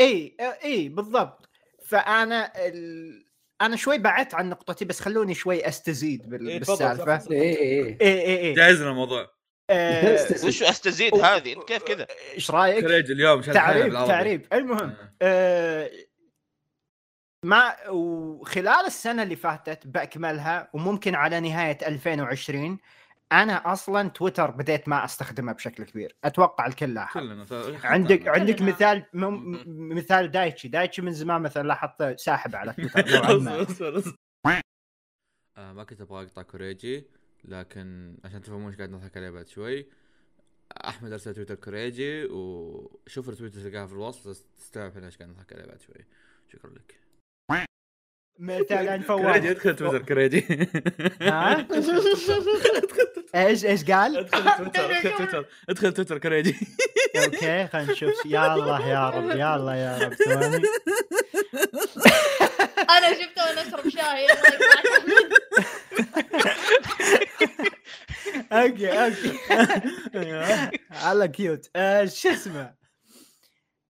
إي 0.00 0.37
إي 0.64 0.88
بالضبط 0.88 1.49
فأنا 1.85 2.52
ال... 2.57 3.28
أنا 3.61 3.76
شوي 3.76 3.99
بعدت 3.99 4.35
عن 4.35 4.49
نقطتي 4.49 4.85
بس 4.85 5.00
خلوني 5.00 5.35
شوي 5.35 5.68
أستزيد 5.68 6.28
بال... 6.28 6.49
إيه، 6.49 6.59
بالسالفة. 6.59 7.30
إي 7.30 7.40
إي 7.40 7.97
إي 8.00 8.26
إي 8.26 8.38
إي 8.38 8.52
جايزنا 8.52 8.90
الموضوع 8.90 9.38
آه، 9.71 10.18
وش 10.45 10.62
أستزيد 10.62 11.14
هذه 11.14 11.54
كيف 11.66 11.83
كذا؟ 11.83 12.07
إيش 12.35 12.50
رأيك؟ 12.50 12.85
كريج 12.85 13.11
اليوم 13.11 13.40
تعريب. 13.40 13.92
تعريب 13.92 14.47
المهم 14.52 14.95
آه. 15.23 15.90
ما 17.45 17.88
وخلال 17.90 18.87
السنة 18.87 19.23
اللي 19.23 19.37
فاتت 19.37 19.87
بأكملها 19.87 20.71
وممكن 20.75 21.14
على 21.14 21.40
نهاية 21.40 21.78
2020 21.88 22.78
أنا 23.33 23.73
أصلا 23.73 24.09
تويتر 24.09 24.50
بديت 24.50 24.88
ما 24.88 25.04
أستخدمه 25.04 25.52
بشكل 25.52 25.85
كبير. 25.85 26.16
أتوقع 26.25 26.66
الكل 26.66 26.95
لاحظ. 26.95 27.21
كلنا 27.21 27.47
عندك 27.85 28.21
حتى 28.21 28.30
عندك 28.30 28.57
كلنا. 28.57 28.73
مثال 28.73 29.04
م- 29.12 29.97
مثال 29.97 30.30
دايتشي. 30.30 30.68
دايتشي 30.68 31.02
من 31.02 31.12
زمان 31.12 31.42
مثلا 31.42 31.68
لاحظته 31.68 32.16
ساحب 32.16 32.57
على 32.57 32.73
تويتر 32.73 33.04
نوعاً 33.14 33.33
ما. 33.33 33.62
أصبر 33.62 33.73
أصبر 33.73 33.99
أصبر. 33.99 34.16
آه، 35.57 35.73
ما 35.73 35.85
كنت 35.85 36.00
أبغى 36.00 36.23
أقطع 36.25 36.42
كوريجي 36.42 37.07
لكن 37.45 38.16
عشان 38.25 38.42
تفهمون 38.42 38.66
إيش 38.66 38.76
قاعد 38.76 38.90
نضحك 38.90 39.16
عليه 39.16 39.30
بعد 39.30 39.49
شوي 39.49 39.87
أحمد 40.73 41.12
أرسل 41.12 41.35
تويتر 41.35 41.54
كوريجي 41.54 42.25
وشوف 42.25 43.28
التويتر 43.28 43.61
تلقاها 43.61 43.87
في 43.87 43.92
الوصف 43.92 44.42
تستوعب 44.57 44.90
إحنا 44.90 45.07
إيش 45.07 45.16
قاعد 45.18 45.30
نضحك 45.30 45.52
عليه 45.52 45.64
بعد 45.64 45.80
شوي. 45.80 46.04
شكرا 46.52 46.71
لك. 46.71 47.08
مثلا 48.38 49.02
فواز 49.02 49.47
ادخل 49.47 49.76
تويتر 49.76 49.99
كوريجي 50.02 50.68
ها؟ 51.23 51.66
إيش 53.35 53.64
إيش 53.64 53.85
قال؟ 53.85 54.16
ادخل 54.18 54.73
تويتر 54.73 54.90
ادخل 54.90 55.16
تويتر 55.16 55.47
ادخل 55.68 55.92
تويتر 55.92 56.18
كوريجي 56.18 56.57
okay 57.16 57.66
خلينا 57.66 57.92
نشوف. 57.92 58.26
يا 58.26 58.54
الله 58.54 58.88
يا 58.88 59.11
رب 59.11 59.30
يا 59.30 59.57
الله 59.57 59.76
يا 59.76 59.99
رب. 59.99 60.14
ثواني. 60.14 60.57
أنا 62.97 63.14
شفته 63.14 63.45
وأنا 63.45 63.62
اشرب 63.62 63.88
شاي 63.88 64.26
الله. 64.26 64.49
أوكي 68.62 69.04
okay. 69.04 69.38
على 70.90 71.28
cute 71.28 71.71
آه، 71.76 72.04
شو 72.04 72.28
اسمه؟ 72.28 72.75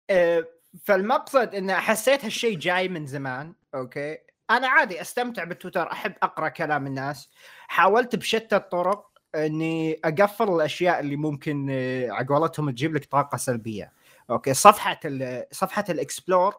آه، 0.09 0.47
فالمقصد 0.83 1.55
إن 1.55 1.73
حسيت 1.73 2.25
هالشيء 2.25 2.57
جاي 2.57 2.87
من 2.87 3.05
زمان 3.05 3.53
okay؟ 3.75 4.17
أنا 4.49 4.67
عادي 4.67 5.01
أستمتع 5.01 5.43
بالتويتر 5.43 5.91
أحب 5.91 6.13
أقرأ 6.23 6.49
كلام 6.49 6.87
الناس. 6.87 7.29
حاولت 7.67 8.15
بشتى 8.15 8.55
الطرق 8.55 9.09
إني 9.35 9.99
أقفل 10.05 10.49
الأشياء 10.55 10.99
اللي 10.99 11.15
ممكن 11.15 11.67
آه، 11.71 12.11
على 12.11 12.25
قولتهم 12.27 12.69
تجيب 12.69 12.95
لك 12.95 13.05
طاقة 13.05 13.37
سلبية. 13.37 13.91
okay 14.29 14.53
صفحة 14.53 14.99
ال- 15.05 15.45
صفحة 15.51 15.83
ال 15.89 15.98
explore 15.98 16.55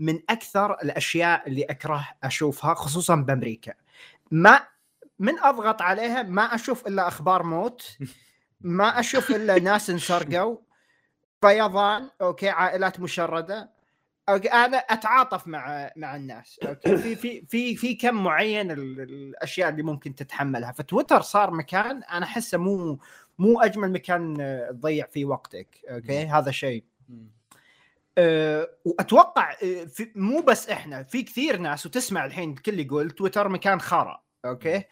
من 0.00 0.18
أكثر 0.30 0.72
الأشياء 0.72 1.48
اللي 1.48 1.62
أكره 1.64 2.08
أشوفها 2.24 2.74
خصوصا 2.74 3.14
بأمريكا. 3.14 3.74
ما 4.30 4.60
من 5.18 5.38
أضغط 5.38 5.82
عليها 5.82 6.22
ما 6.22 6.54
أشوف 6.54 6.86
إلا 6.86 7.08
أخبار 7.08 7.42
موت 7.42 7.98
ما 8.60 9.00
أشوف 9.00 9.30
إلا 9.30 9.58
ناس 9.58 9.90
انسرقوا 9.90 10.56
فيضان 11.40 12.08
okay 12.20 12.48
عائلات 12.48 13.00
مشردة. 13.00 13.70
أنا 14.36 14.76
أتعاطف 14.76 15.46
مع 15.48 15.90
مع 15.96 16.16
الناس. 16.16 16.58
okay 16.68 16.96
في 17.02 17.16
في 17.16 17.46
في 17.48 17.76
في 17.76 17.94
كم 17.94 18.14
معين 18.24 18.70
ال- 18.70 19.00
الأشياء 19.00 19.68
اللي 19.68 19.82
ممكن 19.82 20.14
تتحملها. 20.14 20.72
فتويتر 20.72 21.20
صار 21.20 21.50
مكان 21.50 22.02
أنا 22.02 22.24
أحسه 22.26 22.58
مو 22.58 22.98
مو 23.38 23.60
أجمل 23.60 23.92
مكان 23.92 24.36
تضيع 24.70 25.06
فيه 25.06 25.24
وقتك. 25.24 25.68
okay 25.88 26.26
هذا 26.26 26.50
شيء. 26.50 26.84
أه 28.18 28.70
وأتوقع 28.84 29.52
أه، 29.52 29.86
مو 30.16 30.40
بس 30.40 30.68
إحنا 30.70 31.02
في 31.02 31.22
كثير 31.22 31.56
ناس 31.56 31.86
وتسمع 31.86 32.24
الحين 32.24 32.50
الكل 32.50 32.80
يقول 32.80 33.10
تويتر 33.10 33.48
مكان 33.48 33.80
خرا. 33.80 34.22
okay؟ 34.44 34.84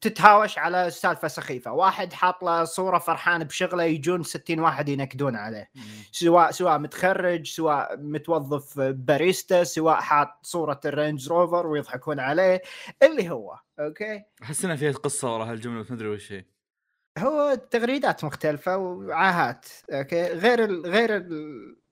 تتهاوش 0.00 0.58
على 0.58 0.90
سالفة 0.90 1.28
سخيفة. 1.28 1.72
واحد 1.72 2.12
حاط 2.12 2.44
له 2.44 2.64
صورة 2.64 2.98
فرحان 2.98 3.44
بشغله 3.44 3.82
يجون 3.82 4.22
60 4.22 4.60
واحد 4.60 4.88
ينكدون 4.88 5.36
عليه. 5.36 5.70
سواء 6.12 6.50
سواء 6.50 6.78
متخرج 6.78 7.46
سواء 7.46 7.96
متوظف 7.96 8.80
باريستا 8.80 9.64
سواء 9.64 9.96
حاط 10.00 10.28
صورة 10.42 10.80
الرينج 10.84 11.28
روفر 11.28 11.66
ويضحكون 11.66 12.20
عليه. 12.20 12.62
اللي 13.02 13.30
هو 13.30 13.58
okay؟ 13.80 14.22
أحس 14.42 14.64
انها 14.64 14.76
فيها 14.76 14.92
قصة 14.92 15.34
وراء 15.34 15.50
هالجمله 15.50 15.86
ما 15.90 15.96
أدري 15.96 16.08
وش 16.08 16.32
هي. 16.32 16.44
هو 17.18 17.54
تغريدات 17.54 18.24
مختلفة 18.24 18.76
وعاهات 18.76 19.66
okay؟ 19.92 20.22
غير 20.22 20.64
ال 20.64 20.86
غير 20.86 21.16
ال 21.16 21.83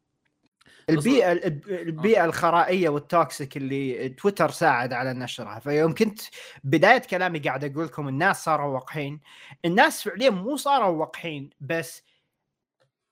البيئة 0.98 1.32
الب- 1.32 1.68
البيئة 1.68 2.24
الخرائية 2.24 2.88
وال 2.88 3.08
toxic 3.08 3.56
اللي 3.56 4.08
تويتر 4.08 4.50
ساعد 4.50 4.92
على 4.92 5.12
نشرها. 5.12 5.58
فيوم 5.58 5.94
كنت 5.94 6.20
بداية 6.64 6.98
كلامي 6.98 7.38
قاعد 7.38 7.64
أقول 7.64 7.84
لكم 7.84 8.08
الناس 8.08 8.44
صاروا 8.44 8.74
وقحين 8.74 9.20
الناس 9.64 10.02
فعليا 10.02 10.30
مو 10.30 10.56
صاروا 10.56 10.96
وقحين 11.00 11.50
بس 11.60 12.02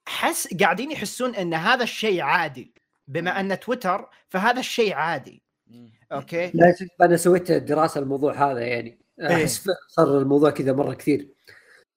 حس 0.08 0.54
قاعدين 0.60 0.90
يحسون 0.90 1.34
إن 1.34 1.54
هذا 1.54 1.82
الشيء 1.82 2.20
عادي 2.20 2.74
بما 3.08 3.40
أن 3.40 3.60
تويتر 3.60 4.08
فهذا 4.28 4.60
الشيء 4.60 4.94
عادي. 4.94 5.42
أوكي؟ 6.12 6.50
لا 6.54 6.74
أنا 7.02 7.16
سويت 7.16 7.52
دراسة 7.52 8.00
الموضوع 8.00 8.50
هذا 8.50 8.60
يعني. 8.60 8.98
أحس 9.22 9.58
ف- 9.58 9.70
صار 9.88 10.18
الموضوع 10.18 10.50
كذا 10.50 10.72
مرة 10.72 10.94
كثير. 10.94 11.28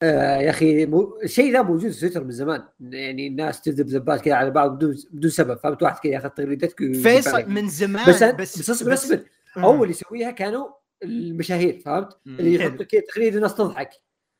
آه 0.04 0.38
يا 0.38 0.50
أخي 0.50 0.86
مو... 0.86 1.20
الشيء 1.24 1.54
ذا 1.54 1.62
موجود 1.62 1.92
في 1.92 2.00
تويتر 2.00 2.24
من 2.24 2.32
زمان. 2.32 2.64
يعني 2.80 3.28
الناس 3.28 3.62
تذب 3.62 3.88
ذبات 3.88 4.22
كذا 4.22 4.34
على 4.34 4.52
بعض 4.52 4.76
بدون 4.76 4.96
بدون 5.12 5.32
سبب. 5.32 5.58
فهمت؟ 5.58 5.84
واحد 5.84 5.98
كذا 5.98 6.12
ياخذ 6.12 6.30
تغريدتك 6.30 6.78
فيصل. 6.78 7.50
من 7.50 7.70
زمان 7.70 8.10
بس 8.10 8.24
بس 8.24 8.60
بس 8.60 8.70
أصبر 8.70 8.94
أصبر. 8.94 9.20
أول 9.58 9.90
يسويها 9.90 10.32
كانوا 10.32 10.68
المشاهير 11.04 11.80
فهمت؟ 11.86 12.18
اللي. 12.28 12.54
يحطوا 12.54 12.86
كذا 12.86 13.02
تغريدة 13.14 13.38
الناس 13.38 13.56
تضحك. 13.56 13.90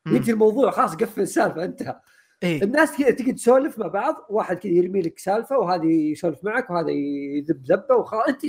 يجي 0.06 0.32
الموضوع 0.32 0.70
خلاص 0.70 0.94
قفل 0.94 1.20
السالفة 1.20 1.64
انتهى. 1.64 2.00
إيه. 2.42 2.62
الناس 2.62 2.96
كذا 2.96 3.10
تيجي 3.10 3.32
تسولف 3.32 3.78
مع 3.78 3.86
بعض 3.86 4.26
واحد 4.30 4.56
كذا 4.56 4.72
يرمي 4.72 5.02
لك 5.02 5.18
سالفة 5.18 5.58
وهذا 5.58 5.84
يسولف 5.84 6.44
معك 6.44 6.70
وهذا 6.70 6.90
يذب 6.90 7.64
ذبة 7.66 7.94
وخلاص. 7.94 8.28
أنت 8.28 8.40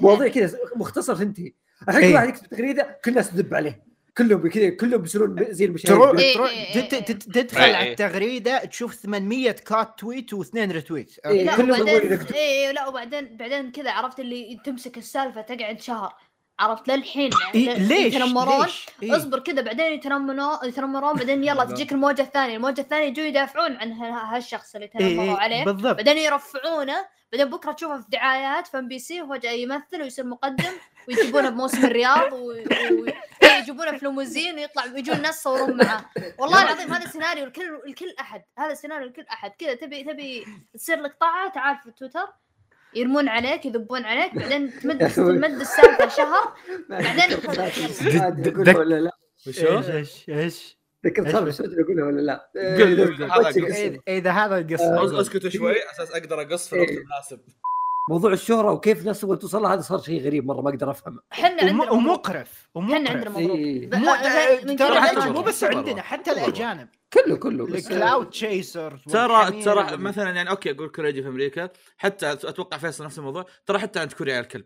مواضيع 0.00 0.28
كذا 0.28 0.58
مختصر 0.76 1.16
تنتهي 1.16 1.52
الحين 1.88 2.00
كل 2.00 2.06
إيه. 2.06 2.14
واحد 2.14 2.28
يكتب 2.28 2.46
تغريدة 2.46 3.00
كل 3.04 3.10
الناس 3.10 3.30
تذب 3.30 3.54
عليه. 3.54 3.93
كلهم 4.18 4.48
كذا 4.48 4.70
كلهم 4.70 5.02
بيصيرون 5.02 5.46
زي 5.50 5.64
المشاهير 5.64 5.98
تروح 5.98 6.18
إيه، 6.18 6.46
إيه، 6.46 6.92
إيه. 6.92 7.00
تدخل 7.02 7.62
على. 7.74 7.90
التغريدة 7.90 8.58
تشوف 8.64 8.94
800 8.94 9.50
كوت 9.50 9.98
تويت 9.98 10.32
واثنين 10.34 10.70
retweet 10.72 11.18
إيه. 11.26 11.56
كلهم. 11.56 11.88
اي 12.34 12.72
لا 12.72 12.88
وبعدين 12.88 13.36
بعدين 13.36 13.70
كذا 13.72 13.90
عرفت 13.90 14.20
اللي 14.20 14.60
تمسك 14.64 14.98
السالفة 14.98 15.40
تقعد 15.40 15.80
شهر 15.80 16.14
عرفت 16.58 16.88
للحين 16.88 17.30
إيه 17.54 17.74
ل- 17.74 17.88
ليش 17.88 18.14
يتنمرون 18.14 18.62
ليش 18.64 18.86
إيه؟ 19.02 19.16
اصبر 19.16 19.38
كذا 19.38 19.60
بعدين 19.62 19.92
يتنمرون 19.92 20.58
يتنمرون 20.64 21.14
بعدين 21.14 21.44
يلا 21.44 21.64
تجيك 21.64 21.92
الموجة 21.92 22.22
الثانية 22.22 22.56
الموجة 22.56 22.80
الثانية 22.80 23.06
يجوا 23.06 23.24
يدافعون 23.24 23.76
عن 23.76 23.92
هالشخص 23.92 24.74
اللي 24.74 24.88
تنمروا 24.88 25.24
إيه 25.24 25.36
عليه 25.36 25.64
بالضبط 25.64 25.96
بعدين 25.96 26.18
يرفعونه 26.18 27.06
بعدين 27.32 27.50
بكرة 27.50 27.72
تشوفه 27.72 28.00
في 28.00 28.06
دعايات 28.08 28.66
في 28.66 28.78
ام 28.78 28.88
بي 28.88 28.98
سي 28.98 29.22
وفجاه 29.22 29.50
يمثل 29.50 30.02
ويصير 30.02 30.26
مقدم 30.26 30.64
ويجيبونه 31.08 31.48
بموسم 31.50 31.84
الرياض 31.86 32.32
ويجيبونه 32.32 33.98
في 33.98 34.04
ليموزين 34.04 34.54
ويطلع 34.54 34.84
ويجون 34.84 35.16
الناس 35.16 35.38
يصورون 35.40 35.76
معاه 35.76 36.04
والله 36.38 36.62
العظيم 36.62 36.92
هذا 36.92 37.08
سيناريو 37.10 37.44
الكل 37.44 37.80
الكل 37.86 38.14
أحد. 38.20 38.42
هذا 38.58 38.74
سيناريو 38.74 39.06
الكل 39.08 39.22
أحد. 39.22 39.52
كذا 39.58 39.74
تبي 39.74 40.04
تبي 40.04 40.46
تصير 40.74 41.00
لك 41.00 41.16
طلعة 41.20 41.52
تعال 41.52 41.76
في 41.84 41.90
تويتر. 41.90 42.26
يرمون 42.94 43.28
عليك 43.28 43.66
يذبون 43.66 44.04
عليك 44.04 44.34
بعدين 44.34 44.80
تمد. 44.80 45.10
تمد 45.10 45.44
السالفة 45.60 46.08
شهر 46.08 46.54
بعدين 46.90 47.32
أقولها 48.46 48.78
ولا 48.78 49.00
لا. 49.00 49.10
وشو؟ 49.46 49.78
إيش؟ 49.78 49.88
إيش؟ 49.90 50.28
إيش؟ 50.28 50.78
ذكرت 51.06 51.32
صار 51.32 51.44
مسعود 51.44 51.78
أقولها 51.78 52.04
ولا 52.06 52.20
لا. 52.20 52.50
اذا 54.08 54.30
هذا 54.30 54.58
القصة 54.58 55.08
أس- 55.08 55.14
اسكتوا 55.20 55.50
شوي 55.50 55.74
أساس 55.90 56.10
أقدر 56.10 56.40
أقص 56.42 56.68
في 56.68 56.72
الوقت 56.76 56.90
المناسب. 56.90 57.40
موضوع 58.10 58.32
الشهرة 58.32 58.72
وكيف 58.72 59.00
الناس 59.00 59.20
تبغى 59.20 59.36
توصل 59.36 59.62
لها 59.62 59.74
هذا 59.74 59.80
صار 59.80 59.98
شيء 60.02 60.22
غريب 60.22 60.46
مرة 60.46 60.60
ما 60.60 60.70
أقدر 60.70 60.90
افهمه 60.90 61.20
إحنا 61.32 61.48
عندنا 61.48 61.72
مضروب. 61.72 61.92
ومقرف 61.98 62.68
إحنا 62.78 62.94
عندنا 62.96 63.12
ومقرف 63.30 63.36
إيه. 63.38 63.90
مو 64.66 64.76
ترى 64.76 65.00
حتى. 65.00 65.30
مو 65.30 65.42
بس. 65.42 65.64
عندنا 65.64 66.02
حتى. 66.02 66.30
الأجانب 66.32 66.88
كله 67.12 67.36
كله 67.36 67.66
بس 67.66 67.86
الكلاود 67.86 68.30
تشيسرز 68.30 69.00
ترى 69.02 69.62
ترى 69.62 69.96
مثلا 69.96 70.30
يعني 70.30 70.50
أوكي 70.50 70.70
أقول 70.70 70.88
كوريجي 70.88 71.22
في 71.22 71.28
أمريكا 71.28 71.68
حتى 71.98 72.32
أتوقع 72.32 72.78
فيصل 72.78 73.04
نفس 73.04 73.18
الموضوع 73.18 73.46
ترى 73.66 73.78
حتى 73.78 74.00
عند 74.00 74.12
كوريا 74.12 74.40
الكلب 74.40 74.64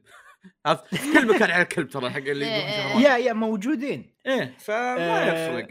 كل 1.15 1.27
مكان 1.35 1.51
على 1.51 1.63
الكلب 1.63 1.89
ترى 1.89 2.11
حق 2.11 2.17
اللي 2.19 2.45
إيه، 2.45 2.69
يقولون 2.69 3.03
إيه. 3.05 3.11
يا 3.13 3.17
يا 3.19 3.33
موجودين 3.33 4.15
إيه 4.27 4.55
فما 4.59 4.97
آه، 4.99 5.27
يفرق. 5.27 5.69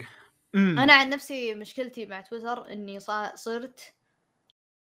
أنا 0.55 0.93
عن 0.93 1.09
نفسي 1.09 1.55
مشكلتي 1.55 2.05
مع 2.05 2.21
تويتر 2.21 2.71
إني 2.71 2.99
صا- 2.99 3.35
صرت 3.35 3.93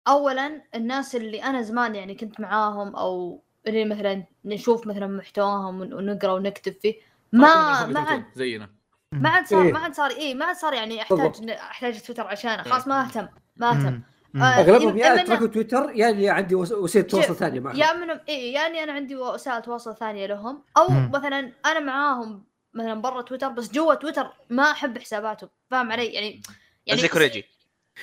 اولا 0.09 0.63
الناس 0.75 1.17
اللي 1.17 1.43
أنا 1.45 1.63
زمان 1.63 1.95
يعني 1.95 2.15
كنت 2.15 2.41
معاهم 2.41 2.97
أو 2.97 3.43
اللي 3.67 3.85
مثلا 3.85 4.25
نشوف 4.45 4.87
مثلا 4.87 5.07
محتواهم 5.07 5.81
ون- 5.81 5.93
ونقرأ 5.95 6.33
ونكتب 6.33 6.73
فيه 6.83 6.95
ما 7.33 7.87
ما 7.87 8.01
عاد 8.01 8.25
زينا. 8.35 8.69
ما 9.13 9.29
عاد 9.29 9.47
صار 9.47 9.63
إيه. 9.67 9.73
ما 9.73 9.79
عاد 9.79 9.95
صار 9.95 10.11
إيه 10.11 10.35
ما 10.35 10.45
عاد 10.45 10.57
صار 10.57 10.73
يعني 10.75 11.03
أحتاج. 11.03 11.51
أحتاج 11.51 12.01
تويتر 12.03 12.27
عشانه. 12.27 12.63
خلاص 12.63 12.87
ما 12.89 13.05
أهتم 13.05 13.29
ما 13.57 13.71
أهتم. 13.71 14.01
آه، 14.37 14.43
أغلبهم 14.45 14.99
يا 14.99 15.23
اتركوا 15.23 15.47
تويتر 15.47 15.91
يا 15.95 16.11
اللي 16.11 16.29
عندي 16.31 16.55
وس- 16.55 16.73
وسيلة 16.73 17.07
تواصل 17.07 17.37
ثانية 17.37 17.61
معهم 17.61 17.77
يا 17.77 17.93
من 17.93 18.11
إيه 18.11 18.55
يعني 18.55 18.83
أنا 18.83 18.93
عندي 18.93 19.17
وسائل 19.17 19.63
تواصل 19.63 19.97
ثانية 19.97 20.27
لهم. 20.27 20.63
أو 20.77 20.89
مم. 20.89 21.11
مثلا 21.15 21.53
أنا 21.67 21.81
معاهم 21.81 22.45
مثلا 22.75 22.95
برا 22.95 23.23
تويتر 23.23 23.49
بس 23.49 23.71
جوا 23.73 23.95
تويتر 23.95 24.31
ما 24.51 24.71
أحب 24.71 24.99
حساباتهم. 24.99 25.51
فاهم 25.71 25.93
علي؟ 25.93 26.07
يعني 26.07 26.43
يعني 26.87 27.01
زي 27.01 27.09
كوريجي 27.09 27.45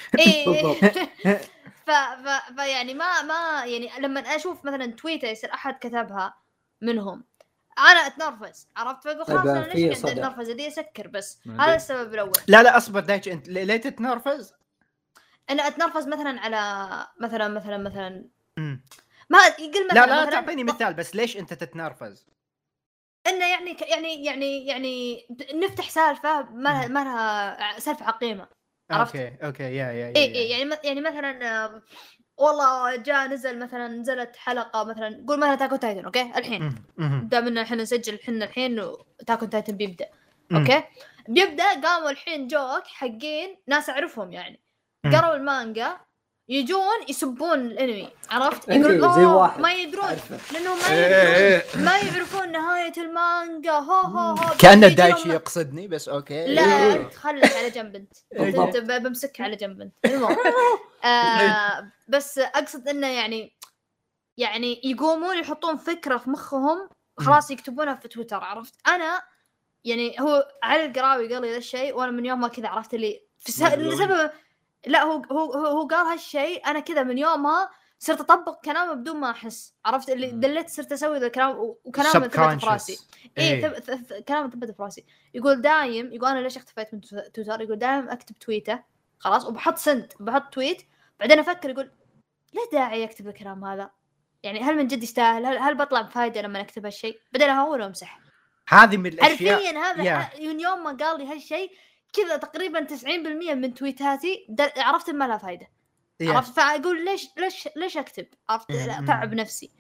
بالضبط. 0.45 0.77
ف... 1.87 1.91
ف... 1.91 2.53
فيعني 2.55 2.93
ما 2.93 3.21
ما 3.21 3.65
يعني 3.65 3.91
لما 3.99 4.19
أشوف 4.19 4.65
مثلا 4.65 4.85
تويتر 4.85 5.27
يصير 5.27 5.53
أحد 5.53 5.77
كتبها 5.79 6.33
منهم 6.81 7.23
أنا 7.79 8.07
أتنرفز 8.07 8.67
عرفت 8.77 9.03
فأقول 9.03 9.25
خلاص 9.25 9.43
طيب، 9.43 9.47
أنا 9.47 9.73
في 9.73 9.87
ليش 9.87 10.01
قاعد. 10.01 10.19
أتنرفز 10.19 10.49
ادي 10.49 10.67
أسكر 10.67 11.07
بس 11.07 11.39
هذا. 11.59 11.75
السبب 11.75 12.13
الأول 12.13 12.31
لا 12.47 12.63
لا 12.63 12.77
أصبر 12.77 12.99
دايتش 12.99 13.27
أنت 13.27 13.47
ليه 13.49 13.77
تتنرفز؟ 13.77 14.53
أنا 15.49 15.67
أتنرفز 15.67 16.07
مثلا 16.07 16.39
على 16.39 17.07
مثلا 17.19 17.47
مثلا 17.47 17.77
مثلا. 17.77 18.25
ما 19.29 19.39
يقول 19.59 19.87
مثلا 19.87 19.99
لا 19.99 20.05
لا 20.05 20.21
مثلاً 20.21 20.31
تعطيني 20.31 20.63
مثال 20.63 20.93
بس 20.93 21.15
ليش 21.15 21.37
أنت 21.37 21.53
تتنرفز؟ 21.53 22.27
إنه 23.27 23.45
يعني 23.45 23.77
يعني 23.81 24.25
يعني 24.25 24.65
يعني 24.67 25.25
نفتح 25.53 25.89
سالفة 25.89 26.41
ما 26.41 26.69
لها 26.69 26.87
ما 26.87 27.03
لها 27.03 27.79
سالفة 27.79 28.05
عقيمة 28.05 28.47
عرفت؟ 28.91 29.15
أوكي 29.15 29.45
أوكي 29.45 29.63
yeah 29.63 29.69
yeah 29.69 29.91
yeah 29.91 30.15
اي 30.15 30.35
اي 30.35 30.49
يعني 30.49 30.75
يعني 30.83 31.01
مثلا 31.01 31.81
والله 32.37 32.95
جاء 32.95 33.27
نزل 33.27 33.59
مثلا 33.59 33.87
نزلت 33.87 34.35
حلقة 34.35 34.83
مثلا 34.83 35.25
قول 35.27 35.39
مثلا 35.39 35.55
Attack 35.55 35.75
on 35.75 35.84
Titan 35.84 36.05
أوكي 36.05 36.21
الحين. 36.21 36.75
دام 37.23 37.47
ان 37.47 37.57
إحنا 37.57 37.83
نسجل 37.83 38.19
إحنا 38.23 38.45
الحين 38.45 38.79
و 38.79 38.89
Attack 38.89 39.45
on 39.45 39.54
Titan 39.54 39.77
بيبدأ. 39.77 40.09
أوكي 40.51 40.83
بيبدأ 41.27 41.81
قاموا 41.81 42.09
الحين 42.09 42.47
جوك 42.47 42.87
حقين 42.87 43.57
ناس 43.67 43.89
أعرفهم 43.89 44.31
يعني. 44.31 44.59
قروا 45.05 45.35
المانجا 45.35 45.97
يجون 46.49 46.95
يسبون 47.09 47.59
الانمي 47.59 48.09
عرفت؟ 48.29 48.69
إيه، 48.69 48.77
يقولون 48.79 49.13
زي 49.15 49.23
"أوه، 49.25 49.35
واحد. 49.37 49.59
ما 49.61 49.73
يدرون. 49.73 50.05
لأنه 50.53 50.75
ما 50.75 50.89
إيه، 50.91 51.05
يدرون 51.05 51.35
إيه. 51.35 51.63
ما 51.85 51.97
يعرفون 51.97 52.51
نهاية 52.51 52.93
المانجا 52.97 53.71
هو 53.71 53.93
هو 53.93 54.19
هو 54.35 54.57
كأن 54.59 54.83
يوم- 54.83 55.31
يقصدني 55.31 55.87
بس 55.87 56.09
أوكي 56.09 56.45
لا 56.47 56.61
إيه. 56.61 56.95
انت 56.95 57.13
خلك 57.13 57.55
على 57.55 57.69
جنب 57.69 57.95
أنت 57.95 58.13
بمسكها 59.03 59.43
على 59.43 59.55
جنب 59.55 59.81
أنت 59.81 59.93
المهم 60.05 60.37
آه 61.05 61.91
بس 62.07 62.37
أقصد 62.39 62.87
إنه 62.87 63.07
يعني 63.07 63.57
يعني 64.37 64.81
يقومون 64.83 65.37
يحطون 65.37 65.77
فكرة 65.77 66.17
في 66.17 66.29
مخهم 66.29 66.89
خلاص 67.17 67.51
يكتبونها 67.51 67.95
في 67.95 68.07
تويتر 68.07 68.43
عرفت 68.43 68.73
أنا 68.87 69.21
يعني 69.85 70.15
هو 70.21 70.47
علي 70.63 70.85
القراوي 70.85 71.33
قال 71.33 71.41
لي 71.41 71.51
ذا 71.51 71.57
الشيء 71.57 71.95
وأنا 71.95 72.11
من 72.11 72.25
يوم 72.25 72.39
ما 72.41 72.47
كذا 72.47 72.67
عرفت 72.67 72.93
اللي 72.93 73.21
في 73.39 73.51
س... 73.51 73.61
لا 74.87 75.03
هو 75.03 75.21
هو 75.31 75.53
هو 75.53 75.87
قال 75.87 76.05
هالشيء 76.07 76.67
أنا 76.67 76.79
كذا 76.79 77.03
من 77.03 77.17
يومها 77.17 77.69
صرت 77.99 78.19
أطبق 78.19 78.61
كلامه 78.65 78.93
بدون 78.93 79.15
ما 79.17 79.31
أحس 79.31 79.73
عرفت 79.85 80.09
اللي 80.09 80.31
مم. 80.31 80.39
delete 80.39 80.69
صرت 80.69 80.91
أسوي 80.91 81.19
ذا 81.19 81.25
الكلام 81.27 81.75
وكلامه 81.85 82.11
ثبت 82.11 82.31
في 82.35 82.65
راسي. 82.67 82.97
إيه 83.37 83.53
إيه. 83.53 83.61
ثب... 83.61 83.73
ث... 83.73 83.91
ث... 83.91 84.13
كلامه 84.13 84.49
ثبت 84.49 84.71
في 84.71 84.83
راسي 84.83 85.05
يقول 85.33 85.61
دايم 85.61 86.13
يقول 86.13 86.29
أنا 86.29 86.39
ليش 86.39 86.57
اختفيت 86.57 86.93
من 86.93 87.01
تو- 87.01 87.21
تويتر 87.33 87.61
يقول 87.61 87.75
دايم 87.79 88.09
أكتب 88.09 88.35
تويته 88.39 88.79
خلاص 89.19 89.45
وبحط 89.45 89.77
send 89.77 90.13
بحط 90.19 90.53
tweet 90.53 90.81
بعدين 91.19 91.39
أفكر 91.39 91.69
يقول 91.69 91.91
ليه 92.53 92.69
داعي 92.71 93.03
أكتب 93.03 93.27
الكلام 93.27 93.65
هذا؟ 93.65 93.89
يعني 94.43 94.59
هل 94.59 94.75
من 94.75 94.87
جد 94.87 95.03
يستاهل؟ 95.03 95.45
هل, 95.45 95.57
هل 95.57 95.75
بطلع 95.75 96.01
بفائده 96.01 96.41
لما 96.41 96.61
اكتب 96.61 96.85
هالشيء؟ 96.85 97.19
بعدين 97.33 97.49
أهون 97.49 97.81
وأمسح. 97.81 98.19
هذه 98.69 98.97
من 98.97 99.05
الأشياء 99.05 99.55
حرفيا 99.55 99.79
هذا. 99.79 100.19
ح- 100.19 100.35
من 100.39 100.59
يوم 100.59 100.83
ما 100.83 100.91
قال 101.05 101.17
لي 101.19 101.31
هالشيء 101.33 101.71
كذا 102.13 102.37
تقريبا 102.37 102.87
90% 102.87 103.53
من 103.53 103.73
تويتاتي 103.73 104.45
د- 104.49 104.71
عرفت 104.77 105.09
ما 105.09 105.27
لها 105.27 105.37
فائده. 105.37 105.67
yeah. 106.19 106.33
عرفت 106.33 106.53
فأقول 106.55 107.05
ليش 107.05 107.27
ليش 107.37 107.69
ليش 107.75 107.97
أكتب؟ 107.97 108.25
عرفت. 108.49 108.71
أتعب 108.71 109.33
نفسي. 109.33 109.71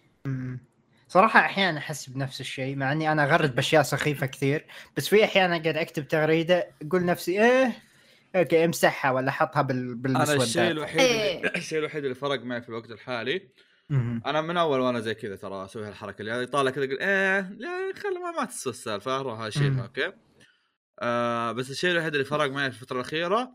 صراحة 1.09 1.39
أحيانا 1.39 1.77
أحس 1.77 2.09
بنفس 2.09 2.41
الشيء 2.41 2.75
مع 2.75 2.91
إني 2.91 3.11
أنا 3.11 3.23
أغرد 3.23 3.55
بأشياء 3.55 3.83
سخيفة 3.83 4.25
كثير 4.25 4.65
بس 4.97 5.07
في 5.07 5.23
أحيانا 5.23 5.57
قاعد 5.63 5.77
أكتب 5.77 6.07
تغريدة 6.07 6.67
أقول 6.81 7.05
نفسي 7.05 7.43
إيه 7.45 7.71
أوكي 8.35 8.65
أمسحها 8.65 9.11
ولا 9.11 9.31
حطها 9.31 9.61
بال... 9.61 9.77
أنا 9.77 9.95
بالمسودات 9.95 10.41
الشيء 10.41 10.71
الوحيد 10.71 10.99
إيه. 10.99 11.47
الشيء 11.55 11.79
الوحيد 11.79 12.03
اللي 12.03 12.15
فرق 12.15 12.41
معي 12.43 12.61
في 12.61 12.69
الوقت 12.69 12.91
الحالي. 12.91 13.47
أنا 14.25 14.41
من 14.41 14.57
أول 14.57 14.79
وأنا 14.79 14.99
زي 14.99 15.13
كذا 15.15 15.35
ترى 15.35 15.65
أسوي 15.65 15.87
هالحركة 15.87 16.21
اللي 16.21 16.45
طالع 16.45 16.71
كذا 16.71 16.85
أقول 16.85 16.99
إيه 16.99 17.39
لا 17.39 17.93
خلي 17.95 18.19
ما, 18.19 18.31
ما 18.39 18.45
تسوى 18.45 18.73
السالفة 18.73 19.19
أروح. 19.19 19.39
أشيلها 19.39 19.83
أوكي 19.83 20.11
آه 20.99 21.51
بس 21.51 21.69
الشيء 21.71 21.91
الوحيد 21.91 22.13
اللي 22.13 22.25
فرق 22.25 22.51
معي 22.51 22.71
في 22.71 22.77
الفترة 22.81 22.95
الأخيرة 22.95 23.51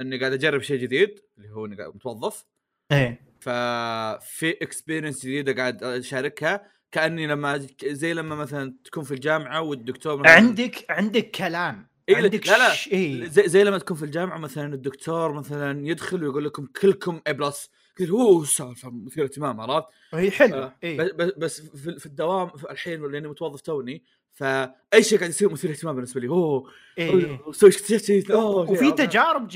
إني 0.00 0.18
قاعد 0.18 0.32
أجرب 0.32 0.60
شيء 0.62 0.80
جديد 0.80 1.20
اللي 1.38 1.50
هو 1.50 1.66
إني 1.66 1.76
قاعد 1.76 1.94
متوظف. 1.94 2.44
إيه. 2.92 3.20
ففي 3.40 4.50
experience 4.62 5.22
جديدة 5.22 5.52
قاعد 5.52 5.82
أشاركها. 5.84 6.74
كأني 6.92 7.26
لما 7.26 7.66
زي 7.84 8.14
لما 8.14 8.34
مثلا 8.34 8.74
تكون 8.84 9.04
في 9.04 9.14
الجامعة 9.14 9.60
والدكتور 9.60 10.22
مثلاً- 10.22 10.28
عندك 10.28 10.84
عندك 10.90 11.30
كلام. 11.30 11.88
إيه 12.08 12.16
عندك 12.16 12.46
لا 12.48 12.58
لا. 12.58 12.72
إيه. 12.92 13.26
زي, 13.28 13.48
زي 13.48 13.64
لما 13.64 13.78
تكون 13.78 13.96
في 13.96 14.02
الجامعة 14.04 14.38
مثلا 14.38 14.74
الدكتور 14.74 15.32
مثلا 15.32 15.86
يدخل 15.88 16.22
ويقول 16.24 16.44
لكم 16.44 16.66
كلكم 16.66 17.20
A 17.26 17.32
plus 17.32 17.70
قلت 18.00 18.10
اوه 18.10 18.42
السالفه 18.42 18.90
مثير 18.90 19.24
اهتمام 19.24 19.60
عرفت؟ 19.60 19.88
هي 20.14 20.30
حلوة 20.30 20.64
آه، 20.64 20.76
إيه 20.82 21.14
بس 21.36 21.60
في, 21.60 21.98
في 21.98 22.06
الدوام 22.06 22.48
في 22.48 22.70
الحين 22.70 23.02
لأني 23.02 23.28
متوظف 23.28 23.60
توني 23.60 24.04
فأي 24.32 25.02
شيء 25.02 25.18
قاعد 25.18 25.30
يصير 25.30 25.52
مثير 25.52 25.70
اهتمام 25.70 25.94
بالنسبة 25.94 26.20
لي 26.20 26.28
أوه 26.28 26.70
إيه 26.98 27.34
اكتشفت 27.34 28.04
شيء 28.04 28.36
وفي؟ 28.36 28.92
تجارب 28.92 29.48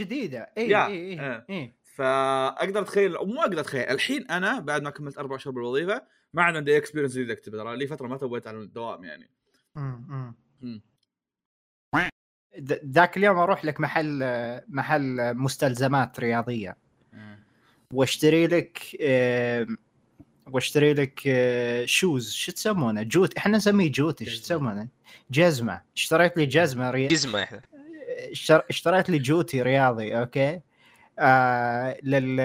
إيه 0.56 0.76
آه. 0.76 0.88
إيه, 0.88 1.44
إيه. 1.50 1.78
فأقدر 1.84 2.80
أتخيل 2.80 3.12
مو 3.12 3.40
أقدر 3.40 3.60
أتخيل 3.60 3.82
الحين 3.82 4.30
أنا 4.30 4.60
بعد 4.60 4.82
ما 4.82 4.90
كملت 4.90 5.18
أربع 5.18 5.36
شهور 5.36 5.54
بالوظيفة 5.54 6.02
ما 6.34 6.42
عاد 6.42 6.56
عندي 6.56 6.76
experience 6.76 7.12
جديد 7.12 7.30
أكتب 7.30 7.52
ترى 7.52 7.76
لي 7.76 7.86
فترة 7.86 8.08
ما 8.08 8.16
تويت 8.16 8.46
على 8.46 8.58
الدوام 8.58 9.04
يعني 9.04 9.30
ذاك 12.84 13.16
اليوم 13.16 13.38
أروح 13.38 13.64
لك 13.64 13.80
محل 13.80 14.20
محل 14.68 15.34
مستلزمات 15.34 16.20
رياضية 16.20 16.76
واشتري 17.92 18.46
لك 18.46 18.78
واشتري 20.46 20.94
لك 20.94 21.20
آه، 21.26 21.84
shoes 21.84 22.32
شو 22.32 22.52
تسمونه؟ 22.52 23.02
جوت. 23.02 23.36
إحنا 23.36 23.56
نسميه 23.56 23.92
جوت. 23.92 24.22
جزمة. 24.22 24.40
تسمونه؟ 24.40 24.88
جزمة. 25.30 25.82
اشتريت 25.96 26.36
لي 26.36 26.46
جزمة 26.46 26.90
ري... 26.90 27.06
جزمة 27.06 27.42
إحنا. 27.42 27.60
اشتر... 28.30 28.64
اشتريت 28.70 29.10
لي 29.10 29.18
جوتي 29.18 29.62
رياضي 29.62 30.18
أوكي؟ 30.18 30.60
آه 31.18 31.98
لل 32.02 32.36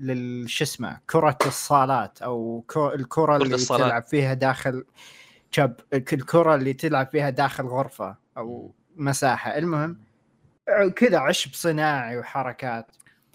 لل 0.00 0.50
شو 0.50 0.64
اسمه؟ 0.64 1.00
كرة 1.10 1.38
الصالات 1.46 2.22
أو 2.22 2.64
كو... 2.68 2.88
الكرة 2.88 3.36
اللي 3.36 3.54
الصالات. 3.54 3.86
تلعب 3.86 4.02
فيها 4.02 4.34
داخل 4.34 4.84
تشب 5.52 5.74
الكره 5.92 6.54
اللي 6.54 6.72
تلعب 6.72 7.08
فيها 7.12 7.30
داخل 7.30 7.64
غرفة 7.64 8.16
أو 8.36 8.74
مساحة. 8.96 9.58
المهم 9.58 10.00
كذا 10.96 11.18
عشب 11.18 11.54
صناعي 11.54 12.18
وحركات. 12.18 12.86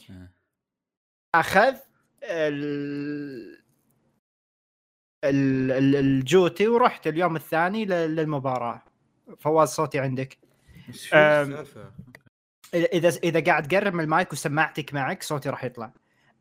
آه. 0.10 0.30
أخذ 1.36 1.76
ال... 2.24 3.60
ال- 5.26 5.72
ال- 5.72 5.96
الجوتي 5.96 6.68
ورحت 6.68 7.08
اليوم 7.08 7.36
الثاني 7.36 7.86
للمباراة. 7.86 8.82
فواز 9.40 9.70
صوتي 9.70 10.00
عندك. 10.00 10.38
أم،؟ 11.14 11.66
إذا 12.74 13.10
إذا 13.24 13.44
قاعد 13.44 13.68
تقرب 13.68 13.94
من 13.94 14.04
المايك 14.04 14.34
وسماعتك 14.34 14.94
معك 14.94 15.24
صوتي 15.24 15.50
راح 15.50 15.64
يطلع. 15.64 15.92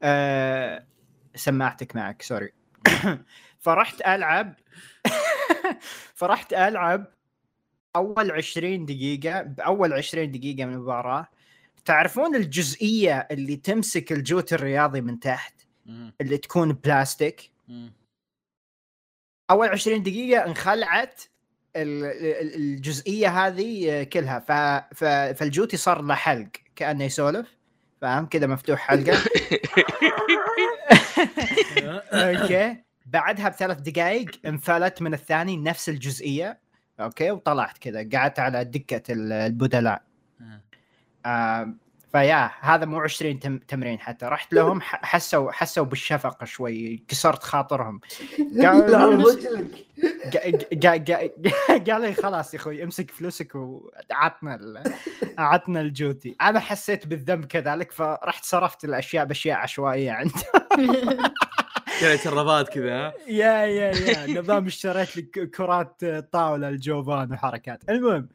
أه 0.02 0.86
سماعتك 1.34 1.96
معك 1.96 2.22
sorry. 2.22 2.52
فرحت 3.58 4.00
ألعب. 4.00 4.54
فرحت 6.14 6.52
ألعب 6.52 7.06
أول 7.96 8.30
20 8.30 8.86
دقيقة 8.86 9.42
بأول 9.42 9.92
20 9.92 10.30
دقيقة 10.30 10.64
من 10.64 10.72
المباراة. 10.72 11.26
تعرفون 11.88 12.36
الجزئية 12.36 13.28
اللي 13.30 13.56
تمسك 13.56 14.12
الجوتي 14.12 14.52
الرياضي 14.52 15.00
من 15.00 15.20
تحت. 15.20 15.54
اللي 16.20 16.38
تكون 16.38 16.72
بلاستيك. 16.72 17.50
أول 19.50 19.68
20 19.68 20.02
دقيقة 20.02 20.46
انخلعت 20.46 21.22
ال- 21.76 22.04
ال- 22.04 22.54
الجزئية 22.54 23.28
هذه 23.46 24.02
كلها. 24.12 24.38
فالجوتي 25.34 25.76
صار 25.76 26.02
له 26.02 26.14
حلق 26.14 26.48
كأنه 26.76 27.04
يسولف. 27.04 27.56
فاهم؟ 28.00 28.26
كذا 28.26 28.46
مفتوح 28.46 28.80
حلقة. 28.80 29.18
okay. 32.12 32.76
بعدها 33.06 33.48
بثلاث 33.48 33.80
دقائق 33.80 34.30
انفلت 34.46 35.02
من 35.02 35.14
الثاني 35.14 35.56
نفس 35.56 35.88
الجزئية. 35.88 36.58
okay 37.00 37.30
وطلعت 37.30 37.78
كذا. 37.78 38.08
قعدت 38.12 38.38
على 38.38 38.64
دكة 38.64 39.12
ال- 39.12 39.32
البدلاء. 39.32 40.02
آه. 41.26 41.74
فيا 42.12 42.50
هذا 42.60 42.84
مو 42.86 43.00
20 43.00 43.38
تم 43.38 43.58
تمرين 43.58 44.00
حتى. 44.00 44.26
رحت 44.26 44.52
لهم 44.54 44.80
ح- 44.80 45.04
حسوا 45.04 45.52
حسوا 45.52 45.84
بالشفقة 45.84 46.44
شوي 46.44 47.04
كسرت 47.08 47.42
خاطرهم. 47.42 48.00
قالوا 48.62 49.32
قال 51.88 52.00
لي 52.02 52.14
خلاص 52.14 52.54
يا 52.54 52.58
أخوي 52.58 52.84
امسك 52.84 53.10
فلوسك 53.10 53.54
وعطنا 53.54 54.82
عطنا 55.38 55.80
الجوتي. 55.80 56.36
أنا 56.40 56.60
حسيت 56.60 57.06
بالذنب 57.06 57.44
كذلك 57.44 57.92
فرحت 57.92 58.44
صرفت 58.44 58.84
الأشياء 58.84 59.24
بأشياء 59.24 59.58
عشوائية 59.58 60.12
عندي. 60.12 60.32
كذا 62.00 62.16
شربات 62.16 62.68
كذا 62.68 62.92
ها؟ 63.06 63.12
يا 63.26 63.52
يا 63.66 63.90
يا. 63.92 64.40
نظام 64.40 64.66
اشتريت 64.66 65.16
لي 65.16 65.22
ك- 65.22 65.50
كرات 65.50 66.04
طاولة 66.32 66.68
الجوفان 66.68 67.32
وحركات. 67.32 67.82
المهم 67.90 68.28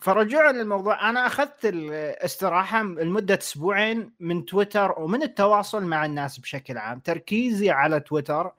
فرجوعا 0.00 0.52
للموضوع 0.52 1.10
أنا 1.10 1.26
أخذت 1.26 1.64
الاستراحه 1.64 2.82
لمدة 2.82 3.38
أسبوعين 3.38 4.12
من 4.20 4.44
تويتر 4.44 4.94
ومن 4.98 5.22
التواصل 5.22 5.84
مع 5.84 6.04
الناس 6.04 6.38
بشكل 6.38 6.78
عام. 6.78 7.00
تركيزي 7.00 7.70
على 7.70 8.00
تويتر 8.00 8.52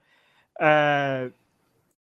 أه، 0.62 1.32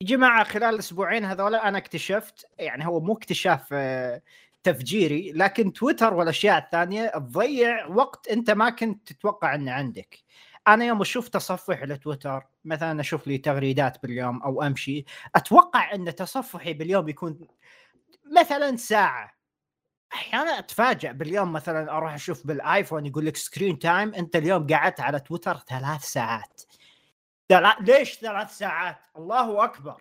جماعة 0.02 0.44
خلال 0.44 0.74
الاسبوعين 0.74 1.24
هذول 1.24 1.54
أنا 1.54 1.78
اكتشفت 1.78 2.46
يعني 2.58 2.86
هو 2.86 3.00
مو 3.00 3.12
اكتشاف 3.12 3.68
أه، 3.72 4.22
تفجيري 4.62 5.32
لكن 5.32 5.72
تويتر 5.72 6.14
والأشياء 6.14 6.58
الثانية 6.58 7.08
تضيع 7.08 7.86
وقت 7.86 8.28
أنت 8.28 8.50
ما 8.50 8.70
كنت 8.70 9.12
تتوقع 9.12 9.54
إنه 9.54 9.72
عندك. 9.72 10.18
أنا 10.68 10.84
يوم 10.84 11.00
أشوف 11.00 11.28
تصفح 11.28 11.82
لتويتر 11.82 12.42
مثلا 12.64 13.00
أشوف 13.00 13.26
لي 13.26 13.38
تغريدات 13.38 14.02
باليوم 14.02 14.42
أو 14.42 14.62
أمشي 14.62 15.04
أتوقع 15.36 15.94
إن 15.94 16.14
تصفحي 16.14 16.72
باليوم 16.72 17.08
يكون 17.08 17.38
مثلا 18.30 18.76
ساعة. 18.76 19.32
أحيانا 20.14 20.58
اتفاجئ 20.58 21.12
باليوم 21.12 21.52
مثلا 21.52 21.96
أروح 21.96 22.14
أشوف 22.14 22.46
بالآيفون 22.46 23.06
يقول 23.06 23.26
لك 23.26 23.36
screen 23.36 23.78
time 23.78 24.14
أنت 24.14 24.36
اليوم 24.36 24.66
قعدت 24.66 25.00
على 25.00 25.20
تويتر 25.20 25.58
ثلاث 25.58 26.04
ساعات. 26.04 26.62
ثلا- 27.48 27.76
ليش 27.80 28.14
ثلاث 28.14 28.58
ساعات؟ 28.58 28.98
الله 29.16 29.64
أكبر. 29.64 30.00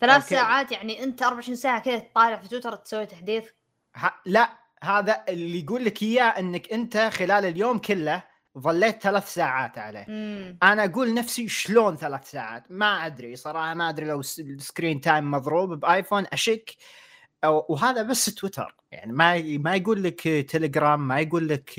ثلاث 0.00 0.22
okay. 0.22 0.34
ساعات 0.34 0.72
يعني 0.72 1.02
أنت 1.04 1.22
24 1.22 1.56
ساعة 1.56 1.80
كذا 1.80 1.98
تطالع 1.98 2.36
في 2.36 2.48
تويتر 2.48 2.76
تسوي 2.76 3.06
تحديث؟ 3.06 3.48
ه... 3.96 4.10
لا. 4.26 4.48
هذا 4.82 5.24
اللي 5.28 5.60
يقول 5.64 5.84
لك 5.84 6.02
إياه 6.02 6.24
إنك 6.24 6.72
أنت 6.72 6.96
خلال 6.96 7.44
اليوم 7.44 7.78
كله 7.78 8.22
ظليت 8.58 9.02
ثلاث 9.02 9.34
ساعات 9.34 9.78
عليه. 9.78 10.06
امم 10.08 10.58
أنا 10.62 10.84
أقول 10.84 11.14
نفسي 11.14 11.48
شلون 11.48 11.96
ثلاث 11.96 12.30
ساعات؟ 12.30 12.64
ما 12.70 13.06
أدري 13.06 13.36
صراحة 13.36 13.74
ما 13.74 13.88
أدري 13.88 14.06
لو 14.06 14.20
ال 14.20 14.31
screen 14.31 15.00
time 15.00 15.30
مضروب 15.30 15.80
بآيفون 15.80 16.26
أشك 16.32 16.76
وهذا 17.44 18.02
بس 18.02 18.24
تويتر. 18.24 18.74
يعني 18.92 19.12
ما 19.12 19.42
ما 19.58 19.76
يقول 19.76 20.02
لك 20.02 20.28
تليجرام 20.28 21.08
ما 21.08 21.20
يقول 21.20 21.48
لك 21.48 21.70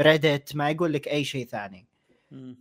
Reddit 0.00 0.56
ما 0.56 0.70
يقول 0.70 0.92
لك 0.92 1.08
أي 1.08 1.24
شيء 1.24 1.46
ثاني. 1.46 1.86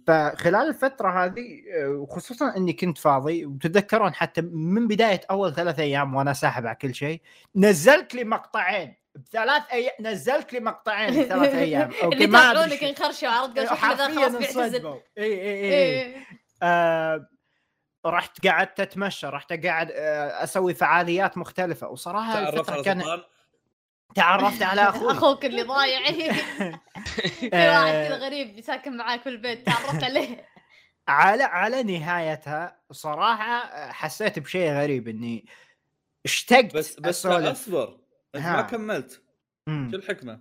فخلال 0.07 0.67
الفترة 0.67 1.25
هذه 1.25 1.61
وخصوصا 1.87 2.57
إني 2.57 2.73
كنت 2.73 2.97
فاضي 2.97 3.45
وتتذكرون 3.45 4.13
حتى 4.13 4.41
من 4.41 4.87
بداية 4.87 5.21
أول 5.31 5.53
ثلاث 5.53 5.79
أيام 5.79 6.15
وأنا 6.15 6.33
ساحب 6.33 6.65
على 6.65 6.75
كل 6.75 6.95
شيء 6.95 7.21
نزلت 7.55 8.15
لي 8.15 8.23
مقطعين. 8.23 8.95
بثلاث 9.15 9.63
أيام 9.71 9.93
نزلت 10.01 10.53
لي 10.53 10.59
مقطعين 10.59 11.23
بثلاث 11.23 11.53
أيام. 11.65 11.91
okay 12.03 12.27
ما 12.27 12.39
أدري 12.39 12.89
انخرشوا 12.89 13.45
شوف 13.45 13.53
كذا 13.55 13.75
حرفيا 13.75 14.29
خلاص 14.29 14.35
بيعتزل 14.35 14.85
إي 14.85 15.23
إي 15.23 15.41
إي. 15.41 15.73
إيه. 15.73 16.15
آه 16.63 17.27
رحت 18.05 18.47
قعدت 18.47 18.79
اتمشى 18.79 19.27
رحت 19.27 19.65
قاعد 19.65 19.91
آه 19.91 20.43
أسوي 20.43 20.73
فعاليات 20.73 21.37
مختلفة 21.37 21.87
وصراحة 21.87 22.33
تعرفت 22.33 22.57
الفترة 22.59 22.73
على 22.73 22.83
كان 22.83 22.99
سلطان 23.01 23.21
تعرفت 24.15 24.61
على 24.61 24.81
أخوي 24.89 25.11
أخوك 25.11 25.45
اللي 25.45 25.63
ضايع 25.63 26.11
في 26.11 26.29
واحد 27.53 27.93
كذا 28.07 28.17
غريب 28.17 28.61
ساكن 28.61 28.97
معاك 28.97 29.21
في 29.21 29.29
البيت 29.29 29.65
تعرفت 29.65 30.03
عليه 30.03 30.45
على 31.07 31.43
على 31.43 31.83
نهايتها 31.83 32.79
صراحة 32.91 33.53
آه، 33.53 33.91
حسيت 33.91 34.39
بشيء 34.39 34.71
غريب 34.71 35.07
إني 35.07 35.45
اشتقت 36.25 36.75
بس 36.75 36.99
بس 36.99 37.25
لا. 37.25 37.51
أصبر 37.51 37.99
أنت 38.35 38.43
ها. 38.43 38.55
ما 38.55 38.61
كملت. 38.61 39.21
شو 39.67 39.97
الحكمة؟ 39.97 40.39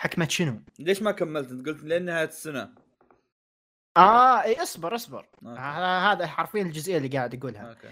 حكمة 0.00 0.28
شنو؟ 0.28 0.62
ليش 0.78 1.02
ما 1.02 1.12
كملت؟ 1.12 1.50
أنت 1.50 1.68
قلت 1.68 1.84
لين 1.84 2.04
نهاية 2.04 2.28
السنة 2.28 2.74
آه 3.98 4.42
إي 4.42 4.62
اصبر 4.62 4.94
اصبر. 4.94 5.26
okay. 5.46 5.60
هذا 5.60 6.26
حرفيا 6.26 6.62
الجزئية 6.62 6.96
اللي 6.96 7.08
قاعد 7.08 7.34
اقولها 7.34 7.68
okay. 7.68 7.88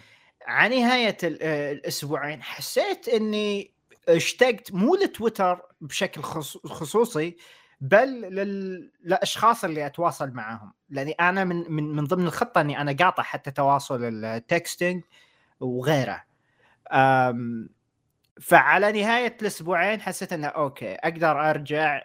على 0.46 0.80
نهاية 0.80 1.16
آه، 1.24 1.72
الأسبوعين 1.72 2.42
حسيت 2.42 3.08
إني 3.08 3.74
اشتقت 4.08 4.72
مو 4.72 4.94
لتويتر 4.94 5.62
بشكل 5.80 6.22
خص- 6.22 6.66
خصوصي 6.66 7.36
بل 7.80 8.08
لل... 8.20 8.90
للاشخاص 9.04 9.64
اللي 9.64 9.86
أتواصل 9.86 10.30
معاهم. 10.30 10.72
لأني 10.90 11.12
أنا 11.12 11.44
من 11.44 11.72
من 11.72 11.96
من 11.96 12.04
ضمن 12.04 12.26
الخطة 12.26 12.60
إني 12.60 12.80
أنا 12.80 12.92
قاطع 13.00 13.22
حتى 13.22 13.50
تواصل 13.50 14.24
ال 14.24 14.34
texting 14.34 15.02
وغيره. 15.60 16.24
أم... 16.92 17.68
فعلى 18.40 18.92
نهاية 19.02 19.36
الأسبوعين 19.42 20.00
حسيت 20.00 20.32
إنه 20.32 20.46
okay 20.46 20.94
أقدر 20.94 21.50
أرجع 21.50 22.02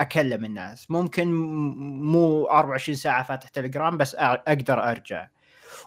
أكلم 0.00 0.44
الناس. 0.44 0.90
ممكن 0.90 1.32
مو 2.02 2.44
24 2.46 2.96
ساعة 2.96 3.22
فاتح 3.22 3.48
تليجرام 3.48 3.96
بس 3.96 4.14
أقدر 4.14 4.90
أرجع. 4.90 5.28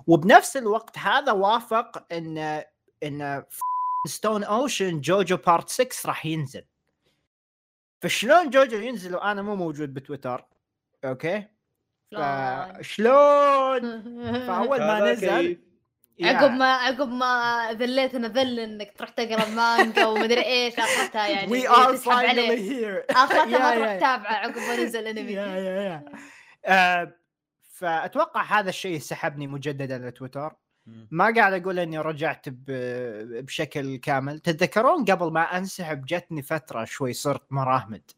وبنفس 0.08 0.58
الوقت 0.58 0.98
هذا 0.98 1.32
وافق 1.32 2.06
ان 2.12 2.64
إن 3.04 3.44
Stone 4.08 4.44
Ocean 4.44 5.02
JoJo 5.02 5.38
part 5.38 5.70
6 5.70 5.88
راح 6.06 6.26
ينزل. 6.26 6.66
فشلون 8.02 8.50
JoJo 8.50 8.78
ينزل 8.78 9.16
وأنا 9.16 9.42
مو 9.42 9.56
موجود 9.56 9.94
بتويتر 9.94 10.46
okay. 11.06 11.48
فشلون؟ 12.12 13.82
فأول 14.48 14.80
ما 14.80 15.12
نزل 15.12 15.71
عقب 16.24 16.52
ما 16.52 16.74
عقب 16.74 17.10
ما 17.10 17.68
ذليت 17.72 18.16
أنا 18.16 18.28
ذل 18.28 18.60
إنك 18.60 18.94
تروح 18.98 19.10
تقرأ 19.10 19.50
مانجا 19.50 20.06
ومدري 20.06 20.46
إيش 20.46 20.80
آخرتها 20.80 21.28
يعني 21.28 21.52
we 21.52 21.70
are 21.70 21.98
finally 21.98 22.72
here 22.72 23.06
آخرتها 23.10 23.46
ما 23.60 23.76
تروح 23.76 23.96
تتابعه 23.96 24.34
عقب 24.34 24.58
ما 24.58 24.76
نزل 24.84 25.08
انمي 25.08 25.32
يا 25.32 25.46
يا 25.46 26.04
يا 26.68 27.14
فأتوقع 27.74 28.42
هذا 28.44 28.70
الشيء 28.70 29.00
سحبني 29.00 29.48
مجددا 29.48 29.98
لتويتر. 29.98 30.54
ما 31.12 31.34
قاعد 31.36 31.54
أقول 31.54 31.80
إني 31.80 31.98
رجعت 32.00 32.50
ب- 32.50 33.46
بشكل 33.46 33.96
كامل. 33.96 34.40
تتذكرون 34.40 35.06
قبل 35.06 35.32
ما 35.32 35.42
أنسحب 35.58 36.06
جتني 36.06 36.42
فترة 36.42 36.86
شوي 36.86 37.14
صرت 37.14 37.44
مراهمد. 37.50 38.12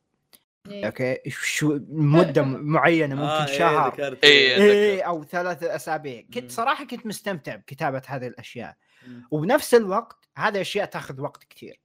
okay؟ 0.71 1.17
شو 1.29 1.79
مدة 1.89 2.41
معينة 2.75 3.15
ممكن 3.15 3.27
آه، 3.27 3.41
آه 3.43 3.47
إيه، 3.47 3.57
شهر. 3.57 3.93
ذكرت. 3.93 4.23
إيه. 4.23 4.55
إيه. 4.55 5.03
أو 5.03 5.23
ثلاث 5.23 5.63
أسابيع. 5.63 6.21
مم. 6.21 6.27
كنت 6.33 6.51
صراحة 6.51 6.85
كنت 6.85 7.05
مستمتع 7.05 7.55
بكتابة 7.55 8.01
هذه 8.07 8.27
الأشياء. 8.27 8.75
مم. 9.07 9.27
وبنفس 9.31 9.73
الوقت 9.73 10.17
هذه 10.37 10.61
اشياء 10.61 10.85
تأخذ 10.85 11.21
وقت 11.21 11.43
كثير 11.49 11.79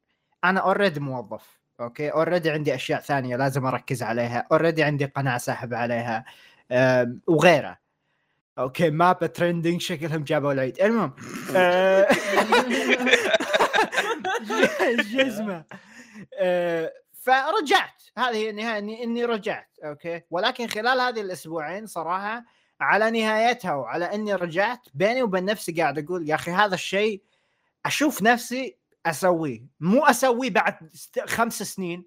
أنا 0.45 0.61
already 0.61 1.01
موظف 1.01 1.59
okay؟ 1.81 2.09
already 2.11 2.51
عندي 2.51 2.75
أشياء 2.75 3.01
ثانية 3.01 3.37
لازم 3.37 3.67
أركز 3.67 4.03
عليها. 4.03 4.47
already 4.53 4.83
عندي 4.83 5.05
قناه 5.05 5.39
ساحب 5.39 5.75
عليها. 5.75 6.25
أم، 6.73 7.21
وغيره 7.27 7.79
okay؟ 8.59 8.91
مبابي 8.91 9.27
trending 9.27 9.81
شكلهم 9.81 10.25
جابوا 10.25 10.53
العيد. 10.53 10.81
المهم 10.81 11.13
آه، 11.57 12.09
جزمه 15.13 15.65
آه، 16.41 16.93
فرجعت. 17.21 17.98
هذه 18.19 18.37
هي 18.37 18.51
النهاية 18.51 18.79
اني 18.79 19.05
إني 19.05 19.25
رجعت 19.25 19.79
okay؟ 19.85 20.23
ولكن 20.31 20.67
خلال 20.67 21.01
هذه 21.01 21.21
الأسبوعين 21.21 21.87
صراحة 21.87 22.45
على 22.81 23.11
نهايتها 23.11 23.75
وعلى 23.75 24.05
إني 24.05 24.35
رجعت 24.35 24.89
بيني 24.95 25.23
وبين 25.23 25.45
نفسي 25.45 25.73
قاعد 25.73 25.99
أقول 25.99 26.29
يا 26.29 26.35
أخي 26.35 26.51
هذا 26.51 26.75
الشيء 26.75 27.23
أشوف 27.87 28.23
نفسي 28.23 28.77
أسويه 29.07 29.67
مو 29.81 30.05
أسويه 30.05 30.51
بعد 30.51 30.75
خمس 31.27 31.63
سنين 31.63 32.07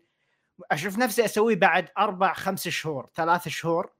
أشوف 0.71 0.97
نفسي 0.97 1.25
أسويه 1.25 1.55
بعد 1.55 1.89
أربع 1.97 2.33
خمس 2.33 2.67
شهور 2.67 3.09
ثلاث 3.15 3.47
شهور 3.47 3.91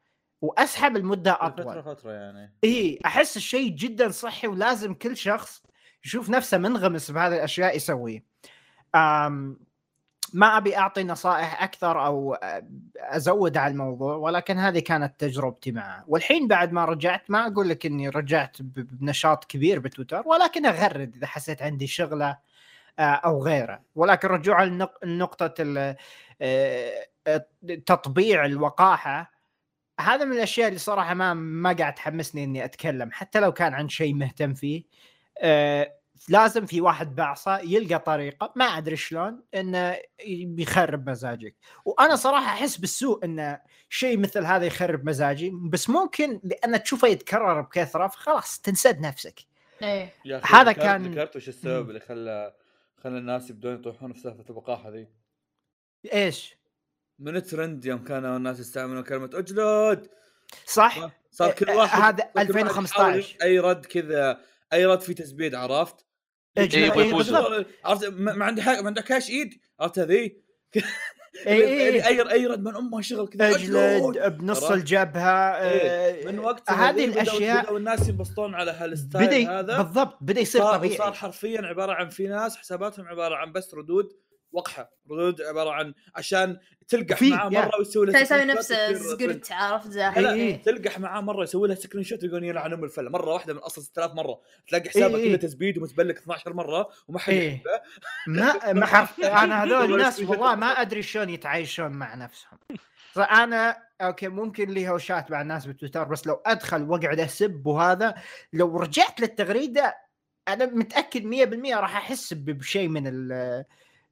وأسحب 0.41 0.97
المدة 0.97 1.37
أطول. 1.41 1.65
فتره 1.65 1.81
فترة 1.81 2.11
يعني. 2.11 2.53
إي 2.63 2.99
أحس 3.05 3.37
الشيء 3.37 3.69
جدا 3.69 4.09
صحي 4.09 4.47
ولازم 4.47 4.93
كل 4.93 5.17
شخص 5.17 5.63
يشوف 6.05 6.29
نفسه 6.29 6.57
منغمس 6.57 7.11
بهذه 7.11 7.35
الأشياء 7.35 7.75
يسويه. 7.75 8.25
أم 8.95 9.59
ما 10.33 10.57
أبي 10.57 10.77
أعطي 10.77 11.03
نصائح 11.03 11.63
أكثر 11.63 12.05
أو 12.05 12.37
أزود 12.97 13.57
على 13.57 13.71
الموضوع 13.71 14.15
ولكن 14.15 14.57
هذه 14.57 14.79
كانت 14.79 15.19
تجربتي 15.19 15.71
معه. 15.71 16.03
والحين 16.07 16.47
بعد 16.47 16.71
ما 16.71 16.85
رجعت 16.85 17.21
ما 17.29 17.47
أقول 17.47 17.69
لك 17.69 17.85
إني 17.85 18.09
رجعت 18.09 18.57
بنشاط 18.61 19.45
كبير 19.45 19.79
بتويتر 19.79 20.23
ولكن 20.25 20.65
أغرد 20.65 21.15
إذا 21.15 21.27
حسيت 21.27 21.61
عندي 21.61 21.87
شغلة 21.87 22.37
آه، 22.99 23.01
أو 23.01 23.43
غيره. 23.43 23.81
ولكن 23.95 24.27
رجوعا 24.27 24.65
لنق- 24.65 25.05
لنقطة 25.05 25.53
آه، 26.41 27.07
تطبيع 27.85 28.45
الوقاحة 28.45 29.31
هذا 29.99 30.25
من 30.25 30.31
الأشياء 30.31 30.67
اللي 30.67 30.79
صراحة 30.79 31.13
ما 31.13 31.33
ما 31.33 31.73
قاعد 31.73 31.93
تحمسني 31.95 32.43
إني 32.43 32.65
أتكلم 32.65 33.09
حتى 33.11 33.39
لو 33.39 33.51
كان 33.51 33.73
عن 33.73 33.89
شيء 33.89 34.13
مهتم 34.13 34.53
فيه 34.53 34.83
آه 35.39 35.93
لازم 36.29 36.65
في 36.65 36.81
واحد 36.81 37.15
بعصا 37.15 37.59
يلقى 37.59 37.99
طريقة 37.99 38.53
ما 38.55 38.65
أدري 38.65 38.95
شلون 38.95 39.43
إنه 39.55 39.97
بيخرب 40.45 41.09
مزاجك. 41.09 41.55
وأنا 41.85 42.15
صراحة 42.15 42.45
أحس 42.45 42.77
بالسوء 42.77 43.25
إن 43.25 43.59
شيء 43.89 44.17
مثل 44.17 44.45
هذا 44.45 44.65
يخرب 44.65 45.05
مزاجي 45.09 45.49
بس 45.49 45.89
ممكن 45.89 46.39
لأن 46.43 46.83
تشوفه 46.83 47.07
يتكرر 47.07 47.61
بكثرة 47.61 48.07
فخلاص 48.07 48.59
تنسد 48.59 48.99
نفسك. 49.01 49.39
إيه. 49.83 50.13
هذا 50.43 50.71
كان- 50.71 51.11
ذكرت 51.11 51.35
وش 51.35 51.49
السبب. 51.49 51.89
اللي 51.89 51.99
خلى 51.99 52.53
خلى 53.03 53.17
الناس 53.17 53.49
يبدون 53.49 53.73
يطيحون 53.75 54.13
في 54.13 54.19
سالفة 54.19 54.43
الوقاحة 54.49 54.89
ذي؟ 54.89 55.07
إيش؟ 56.13 56.55
من 57.19 57.35
الترند 57.35 57.85
يوم 57.85 58.03
كانوا 58.03 58.37
الناس 58.37 58.59
يستعملون 58.59 59.03
كلمة 59.03 59.29
أجلد. 59.33 60.09
صح؟ 60.65 61.09
صار 61.31 61.51
كل 61.51 61.69
آه، 61.69 61.77
واحد 61.77 62.01
هذا 62.01 62.17
صار 62.17 62.27
كل 62.33 62.39
واحد 62.39 62.47
2015. 62.47 63.19
يحاول 63.19 63.41
أي 63.43 63.59
رد 63.59 63.85
كذا 63.85 64.41
أي 64.73 64.85
رد 64.85 65.01
في 65.01 65.13
تزبيد 65.13 65.55
عرفت؟ 65.55 66.05
إيه، 66.57 66.69
إيه، 66.73 66.93
إيه،. 66.93 67.65
عرفت؟ 67.85 68.05
ما 68.07 68.61
حاجة 68.61 68.81
ما 68.81 68.87
عندك 68.87 69.03
كاش 69.03 69.29
إيد. 69.29 69.61
عرفت 69.79 69.99
هذي؟ 69.99 70.41
إيه. 71.47 72.07
أي 72.07 72.31
أي 72.31 72.47
رد 72.47 72.63
من 72.63 72.75
أمه 72.75 73.01
شغل 73.01 73.27
كذا. 73.27 73.49
أجلد 73.49 74.37
بنص؟ 74.37 74.63
الجبهة 74.63 75.61
إيه، 75.61 76.27
آه، 76.27 76.31
من 76.31 76.39
وقتها 76.39 76.89
هذه 76.89 77.05
الاشياء 77.05 77.63
بدأوا 77.63 77.77
الناس 77.77 78.09
ينبسطون 78.09 78.55
على 78.55 78.71
هال 78.71 78.93
style 78.93 79.49
هذا. 79.49 79.81
بالضبط 79.81 80.17
بدأ 80.21 80.41
يصير 80.41 80.61
صار 80.61 80.77
طبيعي. 80.77 80.93
وصار 80.93 81.13
حرفيا 81.13 81.61
عبارة 81.61 81.93
عن 81.93 82.09
في 82.09 82.27
ناس 82.27 82.57
حساباتهم 82.57 83.07
عبارة 83.07 83.35
عن 83.35 83.51
بس 83.51 83.73
ردود. 83.73 84.09
وقحة 84.51 84.91
ردود 85.11 85.41
عبارة 85.41 85.69
عن 85.71 85.93
عشان 86.15 86.57
تلقح 86.87 87.21
معاه. 87.21 87.49
مرة 87.49 87.71
ويسوي 87.79 88.05
له 88.05 88.19
يسوي 88.19 88.37
ترند. 88.45 88.61
سكرت 88.97 89.51
عرفت 89.51 89.95
لا 89.95 90.33
إيه. 90.33 90.61
تلقح 90.63 90.99
معاه 90.99 91.21
مرة 91.21 91.43
يسوي 91.43 91.67
له 91.67 91.75
screenshot 91.75 92.23
ويقول 92.23 92.43
يلعن 92.43 92.73
ام 92.73 92.83
الفله 92.83 93.09
مرة 93.09 93.33
واحدة 93.33 93.53
من 93.53 93.59
اصل 93.59 93.81
6000 93.83 94.11
مرة 94.13 94.41
تلاقي 94.67 94.89
حسابه 94.89 95.05
إيه، 95.15 95.23
كله 95.23 95.31
إيه. 95.31 95.35
تزبيد 95.35 95.77
ومتبلك 95.77 96.17
12 96.17 96.53
مرة 96.53 96.89
وما 97.07 97.19
حد 97.19 97.33
إيه. 97.33 97.51
يحبه 97.55 97.81
ما 98.27 98.73
ما 98.73 98.85
حرف 98.85 99.19
أنا 99.43 99.63
هذول 99.63 99.93
الناس 99.93 100.19
والله. 100.19 100.55
ما 100.55 100.67
أدري 100.67 101.01
شلون 101.01 101.29
يتعايشون 101.29 101.91
مع 101.91 102.15
نفسهم 102.15 102.59
فانا 103.11 103.77
okay 104.01 104.27
ممكن 104.27 104.69
لي 104.69 104.89
هوشات 104.89 105.31
مع 105.31 105.41
الناس 105.41 105.65
بتويتر 105.65 106.03
بس 106.03 106.27
لو 106.27 106.41
أدخل 106.45 106.83
وأقعد 106.83 107.19
أسب 107.19 107.67
وهذا 107.67 108.15
لو 108.53 108.77
رجعت 108.77 109.19
للتغريدة 109.21 109.95
أنا 110.47 110.65
متأكد 110.65 111.23
100% 111.73 111.77
راح 111.77 111.95
أحس 111.97 112.33
ب- 112.33 112.45
بشيء 112.45 112.87
من 112.87 113.07
ال 113.07 113.65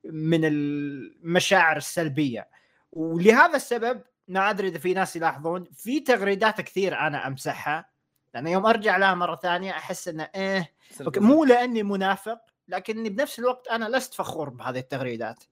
من 0.04 0.46
المشاعر 0.46 1.78
السلبية. 1.78 2.50
ولهذا 2.92 3.56
السبب 3.56 4.02
ما 4.28 4.50
أدري 4.50 4.68
إذا 4.68 4.80
في 4.80 4.94
ناس 4.94 5.16
يلاحظون 5.16 5.68
في 5.76 6.00
تغريدات 6.00 6.62
كثير 6.62 7.00
أنا 7.00 7.28
أمسحها 7.28 7.90
لأن 8.34 8.48
يوم 8.48 8.66
أرجع 8.66 8.98
لها 8.98 9.14
مرة 9.16 9.36
ثانية 9.36 9.72
أحس 9.72 10.08
إنه 10.08 10.30
إيه 10.36 10.74
okay 11.02 11.20
مو 11.20 11.46
لأني 11.46 11.84
منافق 11.84 12.40
لكني 12.68 13.10
بنفس 13.10 13.40
الوقت 13.40 13.68
أنا 13.68 13.98
لست 13.98 14.14
فخور 14.14 14.50
بهذه 14.50 14.80
التغريدات. 14.80 15.44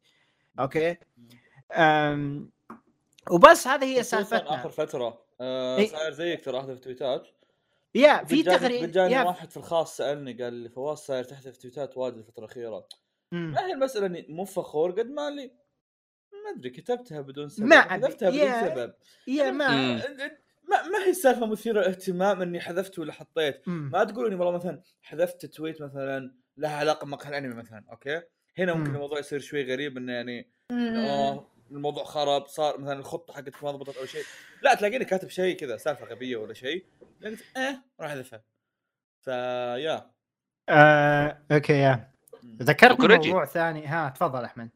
okay؟ 0.60 0.98
أم 1.72 2.50
وبس 3.32 3.68
هذه 3.68 3.86
هي 3.98 4.04
سالفتنا. 4.04 4.56
آخر 4.56 4.70
فترة. 4.70 5.22
آه 5.42 5.78
إيه. 5.78 5.88
صاير 5.88 6.12
زيك 6.12 6.46
ترى 6.46 6.60
احذف 6.60 6.80
تويتات. 6.80 7.28
يا 7.96 8.24
في 8.24 8.42
بجاني- 8.44 8.58
تغريد 8.60 8.90
بجاني 8.90 9.14
يا. 9.14 9.24
واحد 9.24 9.52
في 9.52 9.58
الخاص 9.58 9.98
سألني 9.98 10.34
قال 10.44 10.54
لي 10.54 10.70
فواز 10.70 10.98
صاير 10.98 11.24
تحذف 11.24 11.58
تويتات 11.58 11.98
واجد 11.98 12.18
الفترة 12.18 12.44
الأخيرة. 12.46 12.86
ما 13.32 13.68
هي 13.68 13.74
المساله 13.74 14.06
اني 14.06 14.26
مو 14.30 14.46
فخور 14.46 14.92
قد 14.92 15.06
ما 15.10 15.30
لي 15.30 15.52
ما 16.34 16.50
أدري 16.58 16.70
كتبتها 16.70 17.22
بدون 17.22 17.50
سبب 17.50 17.66
ما 17.68 17.82
حذفتها 17.82 18.30
بدون 18.30 18.42
يا- 18.42 18.62
سبب. 18.76 18.94
يا 19.28 19.52
ما 19.52 19.70
مم. 19.70 20.02
ما 20.70 20.88
ما 20.88 20.98
هي 21.06 21.10
السالفه 21.10 21.46
مثيرة 21.46 21.80
للاهتمام 21.82 22.42
إني 22.42 22.60
حذفت 22.60 23.00
ولا 23.00 23.14
حطيت. 23.14 23.68
مم. 23.68 23.90
ما 23.94 24.04
تقول 24.04 24.26
اني 24.26 24.36
والله 24.36 24.52
مثلا 24.52 24.82
حذفت 25.02 25.46
tweet 25.46 25.82
مثلا 25.82 26.36
لها 26.58 26.78
علاقة 26.78 27.06
بمقهى 27.06 27.30
الأنمي 27.30 27.56
مثلا 27.56 27.86
okay؟ 27.92 28.22
هنا 28.58 28.74
ممكن 28.74 28.90
مم. 28.90 28.96
الموضوع 28.96 29.20
يصير 29.20 29.40
شوي 29.40 29.74
غريب 29.74 29.98
إنه 29.98 30.14
يعني. 30.14 30.52
آه 30.72 31.48
الموضوع 31.72 32.04
خرب 32.04 32.48
صار 32.48 32.78
مثلا 32.80 33.00
الخطة 33.00 33.34
حقتك 33.34 33.64
ما 33.64 33.72
ضبطت 33.72 33.98
أو 33.98 34.06
شيء. 34.06 34.24
لا 34.62 34.74
تلاقيني 34.76 35.06
كاتب 35.06 35.30
شيء 35.30 35.56
كذا 35.56 35.78
سالفة 35.78 36.06
غبية 36.06 36.38
ولا 36.38 36.54
شيء 36.54 36.86
قلت 37.24 37.44
إيه 37.58 37.84
راح 38.00 38.12
أحذفها. 38.12 38.44
فيا. 39.22 40.12
آه، 40.70 41.38
أوكي 41.52 41.74
يا. 41.74 42.12
ذكرت. 42.62 43.00
موضوع 43.02 43.46
ثاني. 43.46 43.86
ها 43.88 44.10
تفضل 44.10 44.44
أحمد. 44.44 44.70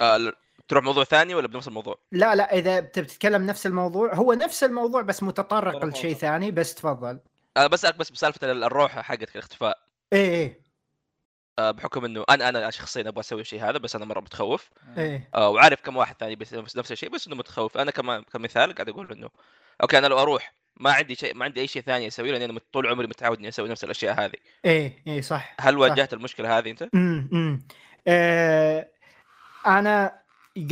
آه 0.00 0.16
ل- 0.16 0.32
تروح 0.68 0.84
موضوع 0.84 1.04
ثاني 1.04 1.34
ولا 1.34 1.48
بنفس 1.48 1.68
الموضوع؟ 1.68 1.98
لا 2.12 2.34
لا 2.34 2.54
إذا 2.54 2.80
بت- 2.80 2.98
بتتكلم 2.98 3.46
نفس 3.46 3.66
الموضوع 3.66 4.14
هو 4.14 4.32
نفس 4.32 4.64
الموضوع 4.64 5.02
بس 5.02 5.22
متطرق 5.22 5.72
تطرق 5.78 5.84
لشيء. 5.94 6.14
ثاني 6.14 6.50
بس 6.50 6.74
تفضل. 6.74 7.18
آه 7.56 7.66
بسألك 7.66 7.96
بس 7.96 8.10
بسالفة 8.10 8.52
ال- 8.52 8.64
الروحه 8.64 9.02
حقتك 9.02 9.34
الاختفاء. 9.36 9.78
إيه 10.12 10.30
إيه. 10.30 10.60
آه 11.58 11.70
بحكم 11.70 12.04
إنه 12.04 12.24
أنا 12.30 12.48
أنا 12.48 12.70
شخصيا 12.70 13.08
أبغى 13.08 13.20
أسوي 13.20 13.40
الشيء 13.40 13.64
هذا 13.64 13.78
بس 13.78 13.96
أنا 13.96 14.04
مرة 14.04 14.20
متخوف. 14.20 14.70
إيه. 14.98 15.30
آه 15.34 15.48
وعارف 15.48 15.80
كم 15.80 15.96
واحد 15.96 16.14
ثاني 16.20 16.36
بس 16.36 16.54
بس 16.54 16.76
نفس 16.76 16.92
الشيء 16.92 17.08
بس 17.10 17.26
إنه 17.26 17.36
متخوف. 17.36 17.76
أنا 17.78 17.90
كمان 17.90 18.22
كمثال 18.22 18.74
قاعد 18.74 18.88
أقول 18.88 19.12
إنه 19.12 19.28
أوكي 19.82 19.98
أنا 19.98 20.06
لو 20.06 20.18
أروح 20.18 20.52
ما 20.80 20.92
عندي 20.92 21.14
شيء 21.14 21.34
ما 21.34 21.44
عندي 21.44 21.60
أي 21.60 21.66
شيء 21.66 21.82
ثاني 21.82 22.06
أسويه 22.06 22.32
لأني 22.32 22.44
أنا 22.44 22.60
طول 22.72 22.86
عمري 22.86 23.06
متعود 23.06 23.38
إني 23.38 23.48
أسوي 23.48 23.68
نفس 23.68 23.84
الأشياء 23.84 24.20
هذه 24.20 24.32
إيه 24.64 25.02
إيه 25.06 25.20
صح 25.20 25.56
هل 25.60 25.74
صح. 25.74 25.80
واجهت 25.80 26.12
المشكلة 26.12 26.58
هذه 26.58 26.70
أنت؟ 26.70 26.88
امم 26.94 27.28
امم 27.32 27.62
آه 28.08 28.88
أنا 29.66 30.18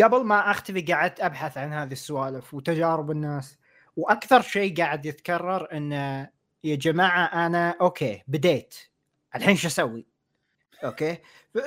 قبل 0.02 0.24
ما 0.24 0.50
أختفي 0.50 0.80
قعدت 0.80 1.20
أبحث 1.20 1.58
عن 1.58 1.72
هذه 1.72 1.92
السوالف 1.92 2.54
وتجارب 2.54 3.10
الناس 3.10 3.58
وأكثر 3.96 4.42
شيء 4.42 4.76
قاعد 4.76 5.06
يتكرر 5.06 5.68
انه 5.72 6.28
يا 6.64 6.76
جماعة 6.76 7.46
أنا 7.46 7.74
okay 7.80 8.22
بديت 8.26 8.74
الحين 9.34 9.56
شو 9.56 9.68
أسوي؟ 9.68 10.06
okay 10.84 11.18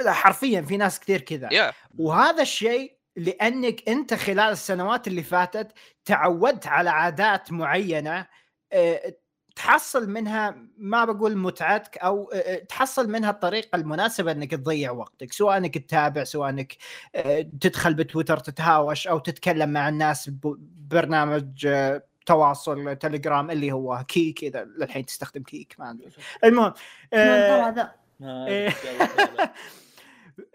حرفيا 0.07 0.61
في 0.61 0.77
ناس 0.77 0.99
كثير 0.99 1.21
كذا 1.21 1.49
يا 1.51 1.73
وهذا 1.97 2.41
الشيء 2.41 2.98
لأنك 3.19 3.89
أنت 3.89 4.13
خلال 4.13 4.39
السنوات 4.39 5.07
اللي 5.07 5.23
فاتت 5.23 5.71
تعودت 6.05 6.67
على 6.67 6.89
عادات 6.89 7.51
معينة 7.51 8.27
آه، 8.73 9.15
تحصل 9.55 10.09
منها 10.09 10.55
ما 10.77 11.05
بقول 11.05 11.37
متعتك 11.37 11.97
أو 11.97 12.31
آه، 12.33 12.55
تحصل 12.55 13.09
منها 13.09 13.29
الطريقة 13.29 13.75
المناسبة 13.75 14.31
إنك 14.31 14.51
تضيع 14.51 14.91
وقتك 14.91 15.33
سواء 15.33 15.57
إنك 15.57 15.77
تتابع 15.77 16.23
سواء 16.23 16.49
إنك 16.49 16.77
آه، 17.15 17.41
تدخل 17.41 17.93
بتويتر 17.93 18.37
تتهاوش 18.37 19.07
أو 19.07 19.19
تتكلم 19.19 19.69
مع 19.69 19.89
الناس 19.89 20.29
ببرنامج 20.29 21.65
آه، 21.67 22.03
تواصل 22.25 22.95
تليجرام 22.95 23.51
اللي 23.51 23.71
هو 23.71 24.05
Kik 24.07 24.43
إذا 24.43 24.63
للحين 24.63 25.05
تستخدم 25.05 25.43
Kik 25.43 25.75
ما 25.79 25.91
أدري. 25.91 26.11
المهم 26.43 26.73
آه، 27.13 27.25
منظر 27.25 27.69
هذا. 27.69 27.91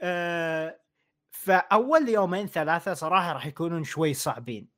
آه، 0.03 0.75
فأول 1.45 2.09
يومين 2.09 2.47
ثلاثة 2.47 2.95
صراحة 2.95 3.33
راح 3.33 3.47
يكونون 3.47 3.85
شوي 3.85 4.15
صعبين. 4.15 4.69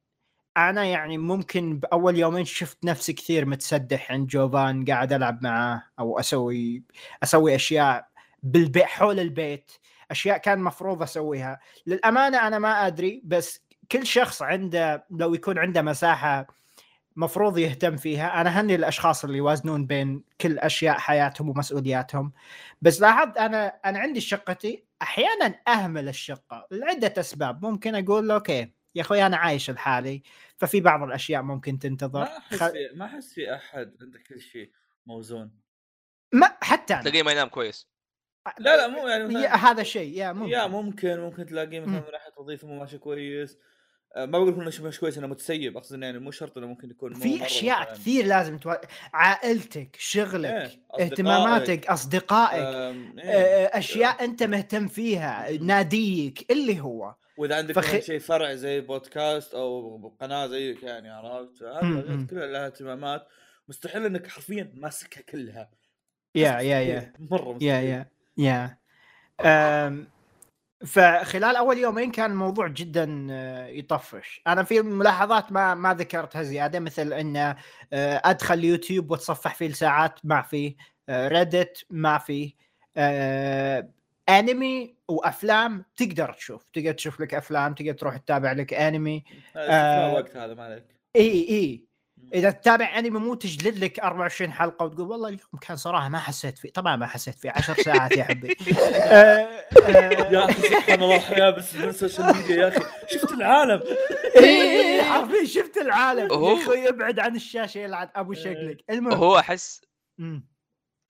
أنا 0.57 0.85
يعني 0.85 1.19
ممكن 1.19 1.79
بأول 1.79 2.17
يومين 2.19 2.45
شفت 2.45 2.85
نفسي 2.85 3.13
كثير 3.13 3.47
متسدح 3.47 4.13
عند 4.13 4.27
جوفان 4.29 4.85
قاعد 4.85 5.13
ألعب 5.13 5.43
معاه 5.43 5.83
أو 5.99 6.19
أسوي 6.19 6.83
أسوي 7.23 7.55
أشياء 7.55 8.09
بالبيت 8.43 8.85
حول 8.85 9.21
البيت 9.21 9.73
أشياء 10.11 10.39
كان 10.39 10.59
مفروض 10.59 11.03
أسويها. 11.03 11.61
للأمانة 11.87 12.47
أنا 12.47 12.59
ما 12.59 12.87
أدري 12.87 13.23
بس 13.25 13.61
كل 13.93 14.07
شخص 14.07 14.43
عنده 14.43 15.07
لو 15.11 15.35
يكون 15.35 15.59
عنده 15.59 15.83
مساحة 15.83 16.47
مفروض 17.17 17.59
يهتم 17.59 17.97
فيها. 17.97 18.41
أنا 18.41 18.61
هني 18.61 18.75
الأشخاص 18.75 19.25
اللي 19.25 19.39
يوازنون 19.39 19.87
بين 19.87 20.25
كل 20.41 20.59
أشياء 20.59 20.99
حياتهم 20.99 21.49
ومسؤولياتهم. 21.49 22.33
بس 22.83 23.01
لاحظت 23.01 23.37
أنا 23.37 23.67
أنا 23.85 23.99
عندي 23.99 24.21
شقتي 24.21 24.86
أحيانا 25.03 25.61
أهمل 25.69 26.09
الشقة 26.09 26.67
لعدة 26.71 27.21
أسباب. 27.21 27.65
ممكن 27.65 27.95
أقول 27.95 28.31
أوكي 28.31 28.73
يا 28.95 29.01
أخوي 29.03 29.27
أنا 29.27 29.37
عايش 29.37 29.71
لحالي 29.71 30.23
ففي 30.57 30.81
بعض 30.81 31.03
الأشياء 31.03 31.43
ممكن 31.43 31.79
تنتظر. 31.79 32.21
ما 32.21 32.37
أحس 32.39 32.59
خل... 32.59 32.73
في 32.73 32.91
ما 32.95 33.05
أحس 33.05 33.33
في 33.33 33.55
أحد 33.55 33.97
عنده 34.01 34.19
كل 34.19 34.41
شيء 34.41 34.71
موزون. 35.07 35.61
ما 36.33 36.59
حتى 36.63 36.95
أنا. 36.95 37.03
تلاقيه 37.03 37.23
ما 37.23 37.33
ينام 37.33 37.49
كويس. 37.49 37.89
لا 38.59 38.77
لا 38.77 38.87
مو 38.89 39.09
يعني 39.09 39.25
مثلا 39.25 39.57
هذا 39.57 39.83
شيء 39.83 40.17
يا 40.19 40.33
ممكن. 40.33 40.53
يا 40.53 40.67
ممكن 40.67 41.21
ممكن 41.21 41.47
تلاقيه 41.47 41.81
مثلا. 41.81 41.93
من 41.93 42.13
ناحيه 42.13 42.33
وظيفه 42.37 42.69
مو 42.69 42.79
ماشي 42.79 42.99
كويس. 42.99 43.59
ما 44.17 44.25
بقول 44.25 44.49
انه 44.55 44.65
مش 44.83 45.01
كويس 45.01 45.19
إنه 45.19 45.27
متسيب 45.27 45.77
أقصد 45.77 45.95
إنه 45.95 46.07
يعني 46.07 46.19
مو 46.19 46.31
شرط 46.31 46.59
إنه 46.59 46.67
ممكن 46.67 46.91
يكون 46.91 47.15
في 47.15 47.47
أشياء 47.47 47.85
مثلاً- 47.85 47.93
كثير 47.93 48.27
لازم 48.27 48.59
تو... 48.59 48.75
عائلتك 49.13 49.97
شغلك 49.99 50.51
إيه، 50.51 50.65
أصدقائك، 50.67 51.01
اهتماماتك 51.13 51.87
أصدقائك 51.87 52.53
إيه. 52.63 53.21
آه، 53.21 53.79
أشياء 53.79 54.25
أنت 54.25 54.43
مهتم 54.43 54.89
فيها 54.89 55.51
ناديك 55.61 56.51
اللي 56.53 56.81
هو. 56.81 57.15
وإذا 57.37 57.57
عندك 57.57 57.75
فخ- 57.75 58.01
شيء 58.01 58.19
فرع 58.19 58.55
زي 58.55 58.81
بودكاست 58.81 59.55
أو 59.55 60.09
قناة 60.21 60.47
زيك 60.47 60.83
يعني 60.83 61.11
عرفت. 61.11 61.59
كلها 62.31 62.47
لها 62.47 62.67
اهتمامات. 62.67 63.27
مستحيل 63.69 64.07
إنك 64.07 64.27
حرفيا 64.27 64.73
ماسكها 64.75 65.21
كلها. 65.21 65.71
يا 66.35 66.53
يا 66.61 66.81
يا. 66.81 67.13
مرة 67.19 67.53
مستحيل. 67.53 67.69
يا 67.69 67.81
يا. 67.81 68.07
يا 68.39 70.07
فخلال 70.87 71.57
أول 71.57 71.79
يومين 71.79 72.11
كان 72.11 72.31
الموضوع 72.31 72.69
جدا 72.69 73.27
آه، 73.31 73.67
يطفش. 73.67 74.43
أنا 74.47 74.63
في 74.63 74.81
ملاحظات 74.83 75.53
ما 75.53 75.75
ما 75.75 75.95
ذكرتها 75.95 76.43
زيادة 76.43 76.81
مثل 76.81 77.13
ان 77.13 77.37
آه، 77.37 77.57
أدخل 78.25 78.65
يوتيوب 78.65 79.11
وأتصفح 79.11 79.55
فيه 79.55 79.69
لساعات 79.69 80.19
ما 80.25 80.43
في. 80.43 80.77
Reddit 81.11 81.85
ما 81.91 82.19
في. 82.19 82.55
آه، 82.97 83.91
انمي 84.29 84.97
وأفلام 85.09 85.85
تقدر 85.97 86.33
تشوف. 86.33 86.65
تقدر 86.73 86.93
تشوف 86.93 87.21
لك 87.21 87.35
أفلام 87.35 87.75
تقدر 87.75 87.93
تروح 87.93 88.17
تتابع 88.17 88.53
لك 88.53 88.75
انمي 88.75 89.25
آه، 89.57 90.15
وقت 90.15 90.37
هذا 90.37 90.55
ما 90.55 90.65
عليك. 90.65 90.85
إي 91.17 91.49
إي. 91.49 91.86
إذا 92.35 92.51
تتابع 92.51 92.99
أنمي 92.99 93.19
مو 93.19 93.35
تجلد 93.35 93.79
لك 93.85 93.99
24 94.01 94.53
حلقة 94.53 94.85
وتقول 94.85 95.11
والله 95.11 95.29
اليوم 95.29 95.41
كان 95.61 95.77
صراحة 95.77 96.09
ما 96.09 96.19
حسيت 96.19 96.59
فيه. 96.59 96.73
طبعا 96.73 96.97
ما 96.97 97.07
حسيت 97.07 97.35
فيه. 97.39 97.51
10 97.51 97.83
ساعات 97.83 98.13
يا 98.17 98.25
حبي. 98.25 98.57
آه، 98.79 99.65
يا 99.89 100.39
آه، 100.39 100.45
أخي 100.45 100.63
سبحان 100.63 101.03
الله 101.03 101.33
يا 101.33 101.51
بس 101.51 101.75
من 101.75 101.89
ال 101.89 101.95
social 101.95 102.37
media 102.37 102.57
يا 102.57 102.69
أخي. 102.69 102.81
شفت 103.09 103.33
العالم. 103.33 103.83
اي 104.37 105.03
حرفيا 105.03 105.45
شفت 105.45 105.77
العالم. 105.77 106.33
هو- 106.33 106.73
يا 106.73 106.89
ابعد 106.89 107.19
عن 107.19 107.37
الشاشة 107.37 107.79
يلعن 107.79 108.09
أبو 108.17 108.35
شكلك 108.35 108.85
المهم. 108.91 109.15
هو 109.19 109.39
أحس. 109.39 109.81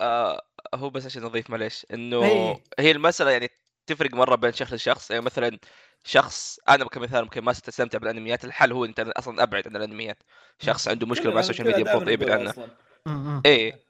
آه 0.01 0.43
هو 0.75 0.91
بس 0.91 1.07
عشان 1.07 1.23
نضيف 1.23 1.51
معليش 1.51 1.87
إنه 1.93 2.25
إيه. 2.25 2.63
هي 2.79 2.91
المسألة 2.91 3.31
يعني 3.31 3.49
تفرق 3.87 4.15
مرة 4.15 4.35
بين 4.37 4.53
شخص 4.53 4.73
لشخص. 4.73 5.11
يعني 5.11 5.23
مثلا 5.25 5.59
شخص 6.07 6.59
أنا 6.69 6.85
كمثال 6.85 7.23
ممكن 7.23 7.41
ما 7.45 7.51
استمتع 7.51 7.99
بالأنميات 7.99 8.45
الحل 8.45 8.73
هو 8.73 8.85
إنت 8.85 9.01
أصلا 9.01 9.43
أبعد 9.43 9.69
عن 9.69 9.77
الأنميات. 9.77 10.23
شخص 10.59 10.89
عنده 10.89 11.07
مشكلة 11.07 11.33
مع 11.35 11.41
ال 11.41 11.44
social 11.44 11.67
media 11.67 11.83
المفروض 11.83 12.09
يبعد 12.09 12.31
عنها. 12.31 12.69
مم. 13.07 13.43
إيه. 13.47 13.81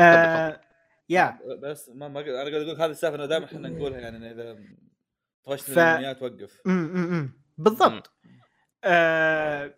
آه، 0.00 0.60
يا. 1.08 1.38
بس 1.62 1.88
ما 1.94 2.08
ما 2.08 2.20
أنا 2.20 2.32
قاعد 2.34 2.52
أقول 2.52 2.80
هذه 2.80 2.90
السالفة 2.90 3.16
إنه 3.16 3.26
دائما 3.26 3.44
إحنا 3.46 3.68
نقولها 3.68 3.98
يعني 4.00 4.30
إذا 4.30 4.58
طفشت 5.46 5.70
ف- 5.70 5.78
الانميات 5.78 6.22
وقف. 6.22 6.60
بالضبط. 7.58 8.10
آه، 8.84 9.74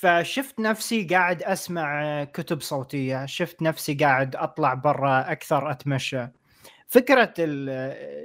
فشفت 0.00 0.60
نفسي 0.60 1.04
قاعد 1.04 1.42
أسمع 1.42 2.24
كتب 2.24 2.60
صوتية 2.60 3.26
شفت 3.26 3.62
نفسي 3.62 3.94
قاعد 3.94 4.36
أطلع 4.36 4.74
برا 4.74 5.32
أكثر 5.32 5.70
أتمشى. 5.70 6.26
فكرة 6.90 7.34
ال- 7.38 7.68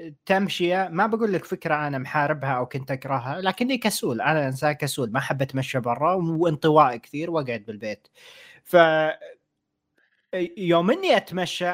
التمشية 0.08 0.90
ما 0.92 1.08
بقول 1.08 1.34
لك 1.34 1.46
فكرة 1.46 1.88
أنا 1.88 1.98
محاربها 1.98 2.50
أو 2.58 2.66
كنت 2.66 2.92
أكرهها 2.92 3.42
لكني 3.42 3.78
كسول 3.78 4.22
أنا 4.22 4.48
إنسان 4.48 4.72
كسول 4.72 5.12
ما 5.12 5.20
أحب 5.20 5.42
أتمشى 5.42 5.80
برا 5.80 6.14
وانطوائي 6.14 7.00
كثير 7.00 7.32
وأقعد 7.32 7.64
بالبيت. 7.68 8.08
ف 8.64 8.78
يوم 10.58 10.92
إني 10.92 11.18
أتمشى 11.18 11.74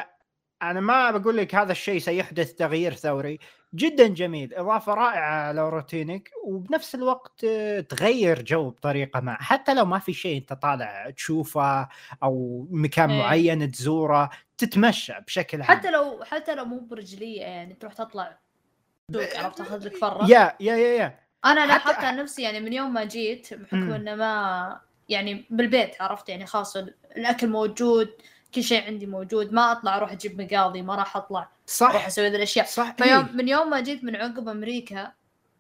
أنا 0.61 0.79
ما 0.79 1.11
بقول 1.11 1.37
لك 1.37 1.55
هذا 1.55 1.71
الشيء 1.71 1.99
سيحدث 1.99 2.53
تغيير 2.53 2.93
ثوري. 2.93 3.39
جدا 3.73 4.07
جميل. 4.07 4.53
إضافة 4.53 4.93
رائعة 4.93 5.51
لروتينك 5.53 6.29
وبنفس 6.43 6.95
الوقت 6.95 7.43
آه، 7.43 7.79
تغير 7.79 8.41
جو 8.41 8.69
بطريقة 8.69 9.19
ما. 9.19 9.33
حتى 9.41 9.73
لو 9.73 9.85
ما 9.85 9.99
في 9.99 10.13
شيء 10.13 10.37
أنت 10.37 10.53
طالع 10.53 11.09
تشوفه 11.09 11.87
أو 12.23 12.67
مكان 12.71 13.09
إيه. 13.11 13.19
معين 13.19 13.71
تزوره 13.71 14.29
تتمشى 14.57 15.13
بشكل 15.27 15.61
عام. 15.61 15.77
حتى 15.77 15.91
لو 15.91 16.23
حتى 16.23 16.55
لو 16.55 16.65
مو 16.65 16.79
برجلية 16.79 17.41
يعني 17.41 17.73
تروح 17.73 17.93
تطلع 17.93 18.37
عرفت 19.15 19.57
تاخذ 19.57 19.85
لك 19.85 19.95
فرة. 19.97 20.25
يا 20.29 20.53
يا 20.59 20.75
يا 20.75 20.93
يا. 20.97 21.19
أنا 21.45 21.63
حتى- 21.65 21.67
لاحظت 21.67 22.03
عن 22.03 22.17
نفسي 22.17 22.41
يعني 22.41 22.59
من 22.59 22.73
يوم 22.73 22.93
ما 22.93 23.03
جيت 23.03 23.53
بحكم. 23.53 23.91
إنه 23.93 24.15
ما 24.15 24.79
يعني 25.09 25.45
بالبيت 25.49 26.01
عرفت 26.01 26.29
يعني 26.29 26.45
خاص 26.45 26.77
الأكل 27.17 27.47
موجود 27.49 28.09
كل 28.55 28.63
شيء 28.63 28.83
عندي 28.85 29.05
موجود 29.05 29.53
ما 29.53 29.71
أطلع 29.71 29.97
أروح 29.97 30.11
أجيب 30.11 30.41
مقاضي 30.41 30.81
ما 30.81 30.95
راح 30.95 31.17
أطلع 31.17 31.39
أروح 31.39 31.95
صح 31.95 32.05
أسوي 32.05 32.29
ذي 32.29 32.35
الأشياء 32.35 32.65
صح 32.65 32.95
فيوم 32.97 33.25
إيه. 33.25 33.31
من 33.33 33.47
يوم 33.47 33.69
ما 33.69 33.79
جيت 33.79 34.03
من 34.03 34.15
عقب 34.15 34.49
أمريكا 34.49 35.11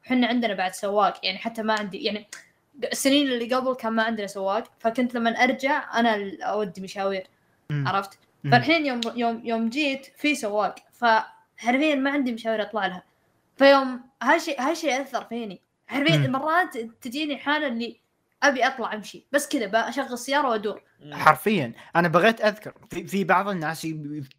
إحنا 0.05 0.27
عندنا 0.27 0.53
بعد 0.53 0.73
سواق 0.73 1.19
يعني 1.23 1.37
حتى 1.37 1.63
ما 1.63 1.73
عندي 1.73 2.03
يعني 2.03 2.27
السنين 2.91 3.27
اللي 3.27 3.55
قبل 3.55 3.75
كان 3.75 3.93
ما 3.93 4.03
عندنا 4.03 4.27
سواق 4.27 4.63
فكنت 4.79 5.15
لما 5.15 5.29
أرجع 5.29 5.99
أنا 5.99 6.31
أودي 6.41 6.81
مشاوير 6.81 7.27
مم. 7.69 7.87
عرفت. 7.87 8.19
فالحين 8.51 8.85
يوم 8.85 9.01
يوم 9.15 9.41
يوم 9.45 9.69
جيت 9.69 10.05
في 10.17 10.35
سواق 10.35 10.75
فحرفيا 10.91 11.95
ما 11.95 12.11
عندي 12.11 12.31
مشاوير 12.31 12.61
أطلع 12.61 12.87
لها 12.87 13.03
فيوم 13.57 14.01
هالشيء 14.21 14.61
هالشيء 14.61 15.01
أثر 15.01 15.23
فيني 15.23 15.61
حرفيا. 15.87 16.27
مرات 16.27 16.77
تجيني 16.77 17.37
حالة 17.37 17.67
اللي 17.67 18.00
أبي 18.43 18.67
أطلع 18.67 18.93
أمشي. 18.93 19.27
بس 19.31 19.49
كذا 19.49 19.65
بشغل 19.65 20.13
السيارة 20.13 20.49
وأدور. 20.49 20.83
حرفيا. 21.11 21.73
أنا 21.95 22.07
بغيت 22.07 22.41
أذكر 22.41 22.73
في, 22.89 23.07
في 23.07 23.23
بعض 23.23 23.47
الناس 23.47 23.87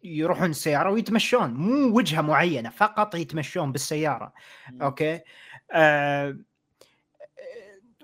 يروحون 0.03 0.49
السيارة 0.49 0.91
ويتمشون. 0.91 1.53
مو 1.53 1.97
وجهة 1.97 2.21
معينة 2.21 2.69
فقط 2.69 3.15
يتمشون 3.15 3.71
بالسيارة. 3.71 4.33
okay؟ 4.81 5.19
آه 5.71 6.37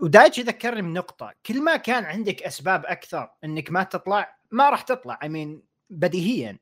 و 0.01 0.08
which 0.08 0.38
يذكرني 0.38 0.81
بنقطة. 0.81 1.33
كل 1.45 1.62
ما 1.62 1.75
كان 1.75 2.05
عندك 2.05 2.43
أسباب 2.43 2.85
أكثر 2.85 3.31
إنك 3.43 3.71
ما 3.71 3.83
تطلع 3.83 4.35
ما 4.51 4.69
راح 4.69 4.81
تطلع. 4.81 5.19
I 5.23 5.27
mean 5.27 5.59
بديهيا. 5.89 6.57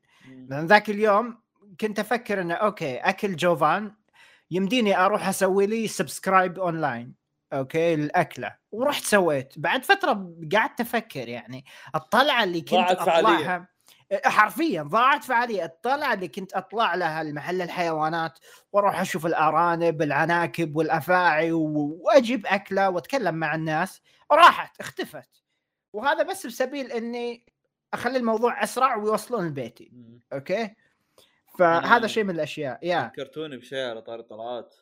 لأن 0.49 0.67
ذاك 0.67 0.89
اليوم 0.89 1.37
كنت 1.81 1.99
أفكر 1.99 2.41
إنه 2.41 2.53
okay 2.53 2.97
أكل 2.97 3.35
جوفان 3.35 3.91
يمديني 4.51 4.97
أروح 4.97 5.27
أسوي 5.27 5.65
لي 5.65 5.87
subscribe 5.87 6.59
online 6.59 7.13
okay 7.53 7.93
الأكلة. 7.93 8.55
ورحت 8.71 9.03
سويت. 9.03 9.53
بعد 9.59 9.85
فترة 9.85 10.35
قعدت 10.53 10.81
أفكر 10.81 11.27
يعني 11.29 11.65
الطلعة 11.95 12.43
اللي 12.43 12.61
كنت 12.61 12.71
ضاعت 12.73 12.97
فعالية. 12.97 13.29
أطلعها 13.29 13.67
حرفيا 14.25 14.83
ضاعت 14.83 15.23
فعالية. 15.23 15.65
الطلعة 15.65 16.13
اللي 16.13 16.27
كنت 16.27 16.53
أطلع 16.53 16.95
لها 16.95 17.21
المحل 17.21 17.61
الحيوانات 17.61 18.39
وأروح 18.71 18.99
أشوف 18.99 19.25
الأرانب 19.25 20.01
العناكب 20.01 20.75
والأفاعي 20.75 21.51
وأجيب 21.51 22.45
أكلة 22.45 22.89
وأتكلم 22.89 23.35
مع 23.35 23.55
الناس. 23.55 24.01
راحت 24.31 24.79
اختفت. 24.79 25.43
وهذا 25.93 26.23
بس 26.23 26.47
بسبيل 26.47 26.91
إني 26.91 27.45
أخلي 27.93 28.17
الموضوع 28.17 28.63
أسرع 28.63 28.95
ويوصلون 28.95 29.47
لبيتي. 29.47 29.91
أوكي؟ 30.33 30.75
فهذا 31.59 32.07
شيء 32.07 32.23
من 32.23 32.35
الأشياء 32.35 32.79
يا. 32.81 33.05
ذكرتوني 33.05 33.57
بشيء 33.57 33.89
على 33.89 34.01
طاري 34.01 34.21
الطلعات. 34.21 34.75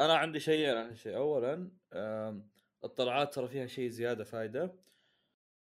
أنا 0.00 0.14
عندي 0.14 0.40
شيئين 0.40 0.76
على 0.76 0.88
هالشيء 0.90 1.16
اولا 1.16 1.70
الطلعات 2.84 3.34
ترى 3.34 3.48
فيها 3.48 3.66
شيء 3.66 3.88
زيادة 3.88 4.24
فائده 4.24 4.74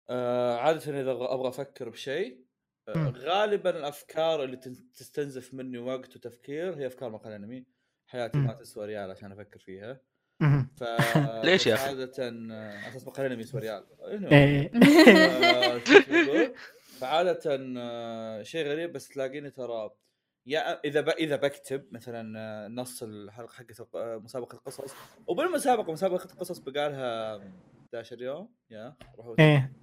آه، 0.10 0.56
عاده 0.58 1.02
إذا 1.02 1.14
أبغى- 1.14 1.32
أبغى 1.32 1.48
أفكر 1.50 1.90
بشيء 1.90 2.46
آه،. 2.88 3.14
غالبا 3.18 3.70
الأفكار 3.70 4.44
اللي 4.44 4.58
تن- 4.58 4.92
تستنزف 4.94 5.54
مني 5.54 5.78
وقت 5.78 6.16
وتفكير 6.16 6.76
هي 6.76 6.88
أفكار 6.88 7.10
مقال 7.10 7.34
أنمي 7.34 7.66
حياتي. 8.08 8.38
ما 8.38 8.54
تسوى 8.54 8.86
ريال 8.86 9.12
عشان 9.12 9.32
أفكر 9.32 9.60
فيها. 9.60 10.02
ف 10.78 10.84
ليش 11.46 11.68
يا 11.68 11.74
بس 11.76 11.80
أخي؟ 11.82 11.90
عاده 11.90 12.12
آه، 12.20 12.90
أساس 12.90 13.08
مقال 13.08 13.26
أنمي 13.26 13.42
يسوى 13.42 13.62
ريال. 13.62 13.84
إيه. 14.32 14.72
فعادة 17.00 17.40
شيء 18.44 18.68
غريب 18.68 18.94
بس 18.94 19.08
تلاقيني 19.08 19.50
ترى 19.50 19.90
يا 20.46 20.80
إذا 20.86 21.02
ب... 21.02 21.10
إذا 21.10 21.36
بكتب 21.36 21.88
مثلا 21.92 22.40
آه، 22.40 22.68
نص 22.68 23.04
الحلقة 23.04 23.54
حقت 23.54 23.96
آه، 23.96 24.18
مسابقة 24.18 24.56
القصص 24.56 24.94
وبالمسابقة 25.28 25.92
مسابقة 25.92 26.26
القصص 26.34 26.60
بقالها 26.60 27.42
11 27.86 28.22
يوم 28.22 28.54
يا 28.70 28.96
روحوا 29.18 29.36
إيه. 29.40 29.74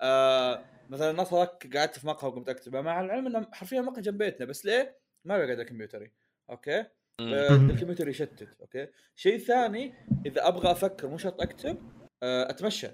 آه 0.00 0.64
مثلا 0.90 1.10
النص 1.10 1.32
هذاك 1.32 1.76
قعدت 1.76 1.98
في 1.98 2.06
مقهى 2.06 2.28
وقمت 2.28 2.48
أكتبه. 2.48 2.80
مع 2.80 3.00
العلم 3.00 3.26
إنه 3.26 3.46
حرفيا 3.52 3.80
مقهى 3.80 4.02
جنب 4.02 4.18
بيتنا 4.18 4.46
بس 4.46 4.66
ليه؟ 4.66 4.98
ما 5.24 5.36
بقعد 5.36 5.50
على 5.50 5.64
كمبيوتري 5.64 6.12
okay؟ 6.50 6.84
آه،. 7.20 7.54
الكمبيوتر 7.54 8.08
يشتت. 8.08 8.60
okay؟ 8.60 8.88
شيء 9.16 9.38
ثاني 9.38 9.94
إذا 10.26 10.48
أبغى 10.48 10.72
أفكر 10.72 11.08
مو 11.08 11.18
شرط 11.18 11.40
أكتب 11.40 11.78
آه، 12.22 12.50
أتمشى. 12.50 12.88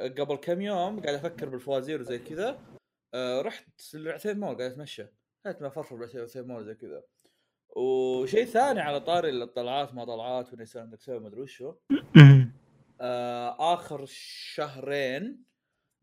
قبل 0.00 0.36
كم 0.36 0.60
يوم 0.60 1.00
قاعد 1.00 1.14
أفكر 1.14 1.48
بالفوازير 1.48 2.00
وزي 2.00 2.18
كذا. 2.18 2.60
آه، 3.14 3.42
رحت 3.42 3.94
العثيم 3.94 4.40
مول 4.40 4.56
قاعد 4.56 4.70
أتمشى. 4.70 5.06
ما 5.44 5.66
افرفر 5.66 5.96
بالعثيم 5.96 6.46
مول 6.46 6.64
زي 6.64 6.74
كذا. 6.74 7.02
وشيء 7.76 8.44
ثاني 8.44 8.80
على 8.80 9.00
طاري 9.00 9.30
الطلعات 9.30 9.94
ما 9.94 10.04
طلعات 10.04 10.52
ونسان 10.52 10.82
عندك 10.82 10.98
تسوي 10.98 11.18
ما 11.18 11.28
أدري 11.28 11.40
وشو. 11.40 11.74
آه، 13.00 13.74
آخر 13.74 14.04
شهرين 14.06 15.44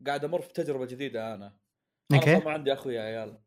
قاعد 0.06 0.24
أمر 0.24 0.40
في 0.40 0.52
تجربة 0.52 0.86
جديدة 0.86 1.34
أنا. 1.34 1.56
okay. 2.14 2.40
طبعا 2.40 2.54
عندي 2.54 2.72
أخوي 2.72 2.94
يا 2.94 3.02
عيال. 3.02 3.38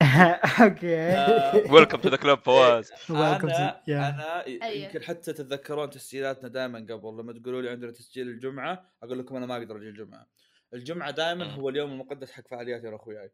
okay. 0.62 1.72
welcome 1.72 2.00
to 2.00 2.08
the 2.08 2.16
club 2.16 2.38
فواز. 2.38 2.92
أنا. 3.10 3.82
أنا 3.88 4.46
أيوه. 4.46 4.66
يمكن 4.66 5.02
حتى 5.02 5.32
تتذكرون 5.32 5.90
تسجيلاتنا 5.90 6.48
دائما 6.48 6.78
قبل. 6.78 7.20
لما 7.20 7.32
تقولوا 7.32 7.62
لي 7.62 7.70
عندنا 7.70 7.90
تسجيل 7.90 8.28
الجمعة 8.28 8.92
أقول 9.02 9.18
لكم 9.18 9.36
أنا 9.36 9.46
ما 9.46 9.56
أقدر 9.56 9.76
أجي 9.76 9.88
الجمعة. 9.88 10.26
الجمعة 10.74 11.10
دائما. 11.10 11.44
هو 11.44 11.68
اليوم 11.68 11.92
المقدس 11.92 12.32
حق 12.32 12.48
فعالياتي 12.48 12.86
أنا 12.88 12.96
واخوياي 12.96 13.32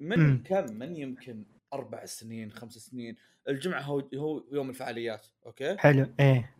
من 0.00 0.18
مم. 0.18 0.42
كم؟ 0.46 0.74
من 0.74 0.96
يمكن 0.96 1.44
أربع 1.72 2.04
سنين 2.04 2.52
خمس 2.52 2.72
سنين. 2.72 3.16
الجمعة 3.48 3.80
هو 3.80 4.08
هو 4.14 4.44
يوم 4.52 4.70
الفعاليات 4.70 5.26
أوكي؟ 5.46 5.76
حلو 5.76 6.06
إيه. 6.20 6.54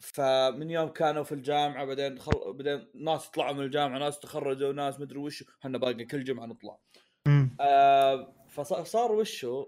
فمن 0.00 0.70
يوم 0.70 0.88
كانوا 0.88 1.22
في 1.22 1.32
الجامعة 1.32 1.84
بعدين 1.84 2.18
خل... 2.18 2.52
بعدين 2.52 2.86
ناس 2.94 3.30
طلعوا 3.30 3.52
من 3.52 3.64
الجامعة 3.64 3.98
ناس 3.98 4.20
تخرجوا 4.20 4.72
ناس 4.72 5.00
مدري 5.00 5.18
وش 5.18 5.44
إحنا 5.60 5.78
باقي 5.78 6.04
كل 6.04 6.24
جمعة 6.24 6.46
نطلع. 6.46 6.78
آه 7.60 8.34
فصار 8.48 9.12
وشو 9.12 9.66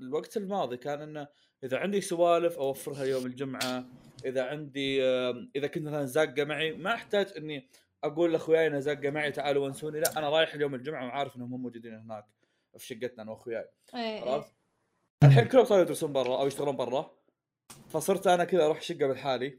الوقت 0.00 0.36
الماضي 0.36 0.76
كان 0.76 1.02
إنه 1.02 1.28
إذا 1.64 1.78
عندي 1.78 2.00
سوالف 2.00 2.58
أوفرها 2.58 3.04
يوم 3.04 3.26
الجمعة 3.26 3.86
إذا 4.24 4.44
عندي 4.44 5.04
آه 5.04 5.48
إذا 5.56 5.66
كنت 5.66 5.82
مثلا 5.82 6.04
زاقة 6.04 6.44
معي 6.44 6.72
ما 6.72 6.94
أحتاج 6.94 7.26
إني 7.36 7.68
أقول 8.04 8.32
لأخوياي 8.32 8.80
زاقه 8.80 9.10
معي 9.10 9.32
تعالوا 9.32 9.66
ونسوني. 9.66 10.00
لا 10.00 10.18
أنا 10.18 10.30
رايح 10.30 10.54
اليوم 10.54 10.74
الجمعة 10.74 11.06
وعارف 11.06 11.36
إنهم 11.36 11.54
هم 11.54 11.62
موجودين 11.62 11.94
هناك 11.94 12.24
في 12.78 12.86
شقتنا 12.86 13.22
أنا 13.22 13.30
وأخوياي. 13.30 13.68
إيه، 13.94 14.00
إيه. 14.00 14.30
عرفت؟ 14.30 14.56
الحين 15.24 15.44
كلهم 15.44 15.64
صاروا 15.64 15.82
يدرسون 15.82 16.12
برا 16.12 16.40
أو 16.40 16.46
يشتغلون 16.46 16.76
برا. 16.76 17.10
فصرت 17.88 18.26
أنا 18.26 18.44
كذا 18.44 18.64
أروح 18.64 18.80
شقة 18.82 19.06
بالحالي. 19.06 19.58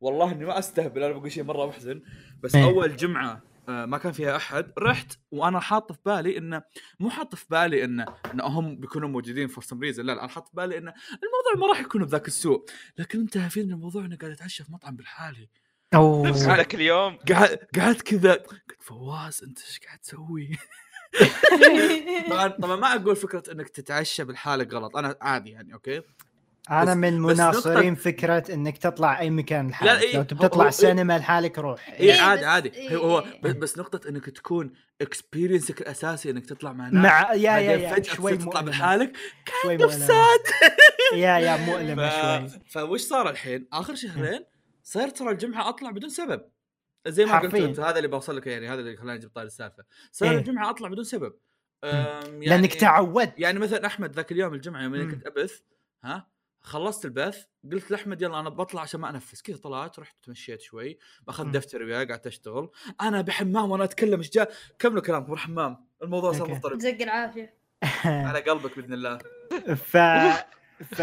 والله 0.00 0.32
إني 0.32 0.44
ما 0.44 0.58
أستهبل 0.58 1.02
أنا 1.02 1.12
بقول 1.12 1.32
شيء 1.32 1.44
مرة 1.44 1.66
محزن. 1.66 2.02
بس 2.42 2.54
إيه. 2.54 2.64
أول 2.64 2.96
جمعة 2.96 3.42
آه، 3.68 3.84
ما 3.84 3.98
كان 3.98 4.12
فيها 4.12 4.36
أحد 4.36 4.72
رحت 4.78 5.18
وأنا 5.30 5.60
حاط 5.60 5.92
في 5.92 5.98
بالي 6.06 6.38
إنه 6.38 6.62
مو 7.00 7.10
حاط 7.10 7.34
في 7.34 7.46
بالي 7.50 7.84
إنه 7.84 8.06
انه 8.34 8.44
هم 8.44 8.76
بيكونوا 8.76 9.08
موجودين 9.08 9.48
for 9.48 9.64
some 9.64 9.80
reason 9.80 10.06
لا 10.06 10.12
لا 10.12 10.20
أنا 10.20 10.28
حاط 10.28 10.48
في 10.48 10.56
بالي 10.56 10.78
إنه 10.78 10.94
الموضوع 11.12 11.66
ما 11.66 11.66
راح 11.66 11.80
يكون 11.80 12.04
بذاك 12.04 12.28
السوء. 12.28 12.64
لكن 12.98 13.20
انتهى 13.20 13.50
فيني 13.50 13.72
الموضوع 13.72 14.04
إني 14.04 14.16
قاعد 14.16 14.32
أتعشى 14.32 14.64
في 14.64 14.72
مطعم 14.72 14.96
بالحالي. 14.96 15.48
نفس 15.94 16.42
اوه 16.42 16.56
ذاك 16.56 16.74
اليوم. 16.74 17.18
قاعد 17.28 17.58
قعدت 17.78 18.02
كذا. 18.02 18.32
قلت 18.32 18.62
فواز 18.80 19.40
أنت 19.44 19.58
إيش 19.60 19.80
قاعد 19.86 19.98
تسوي؟ 19.98 20.58
طبعا 22.30 22.48
طبعا 22.48 22.76
ما 22.76 22.94
أقول 22.94 23.16
فكرة 23.16 23.42
إنك 23.52 23.68
تتعشى 23.68 24.24
بالحالك 24.24 24.74
غلط. 24.74 24.96
أنا 24.96 25.16
عادي 25.20 25.50
يعني 25.50 25.74
okay؟ 25.74 26.02
أنا 26.70 26.84
بس- 26.84 26.96
من 26.96 27.20
مناصرين 27.20 27.94
فكرة 27.94 28.54
إنك 28.54 28.78
تطلع 28.78 29.20
أي 29.20 29.30
مكان 29.30 29.68
لحالك. 29.68 30.02
إيه، 30.02 30.16
لو 30.16 30.22
تبي 30.22 30.40
تطلع 30.48 30.66
هو- 30.66 30.70
سينما 30.70 31.18
لحالك 31.18 31.58
روح. 31.58 31.88
إي 31.88 31.94
إيه، 32.14 32.20
عادي 32.20 32.44
عادي. 32.44 32.96
هو 32.96 33.00
هو 33.10 33.18
إيه. 33.20 33.40
بس, 33.42 33.52
بس 33.52 33.78
نقطة 33.78 34.08
إنك 34.08 34.30
تكون 34.30 34.72
experience 35.00 35.73
ك 35.73 35.80
الأساسي 35.80 36.30
إنك 36.30 36.46
تطلع 36.46 36.72
مع 36.72 36.88
ناس. 36.88 37.04
مع 37.04 37.32
يا 37.34 37.38
يا 37.38 37.58
يا 37.58 37.94
فجأة 37.94 38.14
شوي 38.14 38.36
تطلع 38.36 38.60
مؤلمة. 38.60 38.70
بحالك. 38.70 39.12
شوي. 39.62 39.78
ساد 39.92 40.40
يا 41.14 41.38
يا 41.38 41.56
مؤلمة 41.56 42.08
شوي. 42.48 42.60
فوش 42.68 43.00
صار 43.00 43.30
الحين؟ 43.30 43.66
آخر 43.72 43.94
شهرين 43.94 44.44
صرت 44.82 45.18
ترى 45.18 45.30
الجمعه 45.30 45.68
أطلع 45.68 45.90
بدون 45.90 46.10
سبب. 46.10 46.50
زي 47.08 47.24
ما 47.24 47.38
قلت. 47.38 47.54
أنت 47.54 47.80
هذا 47.80 47.96
اللي 47.96 48.08
بوصل 48.08 48.36
لك 48.36 48.46
يعني 48.46 48.68
هذا 48.68 48.80
اللي 48.80 48.96
خلاني 48.96 49.18
أجيب 49.18 49.30
طاري 49.30 49.46
السالفة. 49.46 49.84
صار 50.12 50.30
إيه. 50.30 50.38
الجمعه 50.38 50.70
أطلع 50.70 50.88
بدون 50.88 51.04
سبب. 51.04 51.34
يعني 51.82 52.46
لأنك 52.46 52.74
تعودت. 52.74 53.38
يعني 53.38 53.58
مثلا 53.58 53.86
أحمد 53.86 54.12
ذاك 54.12 54.32
اليوم 54.32 54.54
الجمعة 54.54 54.82
يوم. 54.82 55.10
كنت 55.10 55.26
أبث 55.26 55.60
ها 56.04 56.32
خلصت 56.60 57.04
البث 57.04 57.44
قلت 57.72 57.90
لأحمد 57.90 58.22
يلا 58.22 58.40
أنا 58.40 58.48
بطلع 58.48 58.82
عشان 58.82 59.00
ما 59.00 59.10
انفس 59.10 59.42
كذا 59.42 59.56
طلعت 59.56 59.98
رحت 59.98 60.16
تمشيت 60.22 60.60
شوي 60.60 60.98
بأخذ 61.26 61.44
مم. 61.44 61.52
دفتري 61.52 61.84
وياي 61.84 62.04
قعدت 62.04 62.26
أشتغل. 62.26 62.70
أنا 63.00 63.20
بحمام 63.20 63.70
وأنا 63.70 63.84
أتكلم 63.84 64.18
إيش 64.18 64.30
جاء 64.30 64.52
كملوا 64.78 65.02
كلامكم 65.02 65.26
بروح 65.26 65.40
حمام. 65.40 65.86
الموضوع 66.02 66.32
صار. 66.32 66.50
مضطرب. 66.50 66.80
زق 66.80 67.02
العافية. 67.02 67.54
على 68.28 68.40
قلبك 68.40 68.76
بإذن 68.76 68.92
الله. 68.92 69.18
ف 69.74 69.96
ف 70.94 71.02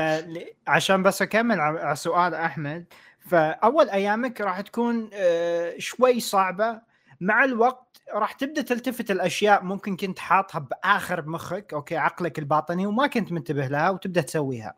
عشان 0.67 1.03
بس 1.03 1.21
أكمل 1.21 1.59
على 1.59 1.79
على 1.79 1.95
سؤال 1.95 2.33
أحمد 2.33 2.93
فأول 3.19 3.89
أيامك 3.89 4.41
راح 4.41 4.61
تكون 4.61 5.09
آه، 5.13 5.73
شوي 5.77 6.19
صعبة. 6.19 6.81
مع 7.21 7.43
الوقت 7.43 8.01
راح 8.13 8.31
تبدأ 8.31 8.61
تلتفت 8.61 9.11
الأشياء 9.11 9.63
ممكن 9.63 9.95
كنت 9.95 10.19
حاطها 10.19 10.59
بآخر 10.59 11.25
مخك 11.29 11.73
okay 11.73 11.97
عقلك 11.97 12.39
الباطني 12.39 12.87
وما 12.87 13.07
كنت 13.07 13.31
منتبه 13.31 13.67
لها 13.67 13.89
وتبدأ 13.89 14.21
تسويها. 14.21 14.75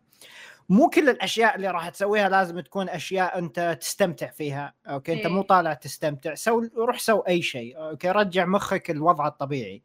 مو 0.70 0.90
كل 0.90 1.10
الأشياء 1.10 1.56
اللي 1.56 1.68
راح 1.68 1.90
تسويها 1.90 2.30
لازم 2.30 2.60
تكون 2.60 2.90
أشياء 2.90 3.40
أنت 3.40 3.78
تستمتع 3.82 4.28
فيها 4.28 4.74
okay 4.88 5.14
أنت 5.14 5.26
إيه. 5.26 5.32
مو 5.34 5.42
طالع 5.42 5.74
تستمتع. 5.74 6.36
so 6.36 6.68
روح 6.78 7.00
سو 7.00 7.20
أي 7.20 7.42
شيء 7.42 7.78
okay 7.78 8.12
رجع 8.12 8.46
مخك 8.46 8.92
الوضع 8.92 9.28
الطبيعي. 9.28 9.84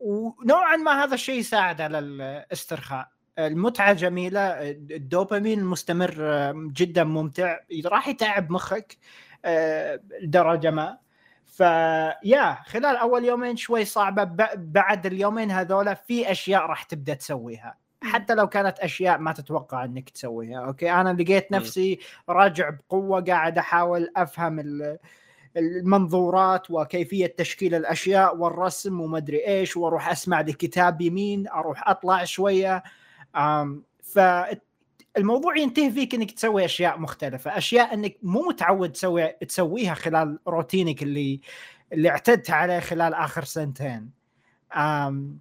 ونوعا 0.00 0.76
ما 0.76 1.04
هذا 1.04 1.14
الشيء 1.14 1.38
يساعد 1.38 1.80
على 1.80 1.98
الاسترخاء. 1.98 3.08
المتعة 3.38 3.92
جميلة 3.92 4.40
الدوبامين 4.70 5.58
المستمر 5.58 6.14
آه، 6.20 6.52
جدا 6.56 7.04
ممتع 7.04 7.58
راح 7.86 8.08
يتعب 8.08 8.50
مخك 8.50 8.96
آه، 9.44 10.00
لدرجه 10.22 10.70
ما. 10.70 10.98
فيا 11.46 12.54
خلال 12.66 12.96
أول 12.96 13.24
يومين 13.24 13.56
شوي 13.56 13.84
صعبة 13.84 14.24
بعد 14.56 15.06
اليومين 15.06 15.50
هذولا 15.50 15.94
في 15.94 16.30
أشياء 16.30 16.62
راح 16.66 16.82
تبدأ 16.82 17.14
تسويها. 17.14 17.76
حتى 18.02 18.34
لو 18.34 18.46
كانت 18.46 18.78
أشياء 18.78 19.18
ما 19.18 19.32
تتوقع 19.32 19.84
إنك 19.84 20.10
تسويها 20.10 20.60
أوكي؟ 20.66 20.92
أنا 20.92 21.12
لقيت. 21.12 21.52
نفسي 21.52 21.98
راجع 22.28 22.70
بقوة 22.70 23.20
قاعد 23.20 23.58
أحاول 23.58 24.12
أفهم 24.16 24.58
ال- 24.60 24.98
المنظورات 25.56 26.70
وكيفية 26.70 27.34
تشكيل 27.38 27.74
الأشياء 27.74 28.36
والرسم 28.36 29.00
ومدري 29.00 29.46
إيش 29.46 29.76
وأروح 29.76 30.08
أسمع 30.08 30.40
لكتاب 30.40 31.00
يمين 31.00 31.48
أروح 31.48 31.88
أطلع 31.88 32.24
شوية. 32.24 32.82
فالموضوع 34.02 35.56
ينتهي 35.58 35.90
فيك 35.90 36.14
إنك 36.14 36.30
تسوي 36.30 36.64
أشياء 36.64 36.98
مختلفة 37.00 37.58
أشياء 37.58 37.94
إنك 37.94 38.16
مو 38.22 38.42
متعود 38.48 38.92
تسوي 38.92 39.28
تسويها 39.28 39.94
خلال 39.94 40.38
روتينك 40.48 41.02
اللي 41.02 41.40
اللي 41.92 42.08
اعتدت 42.10 42.50
عليه 42.50 42.80
خلال 42.80 43.14
آخر 43.14 43.44
سنتين. 43.44 44.10
أم 44.76 45.38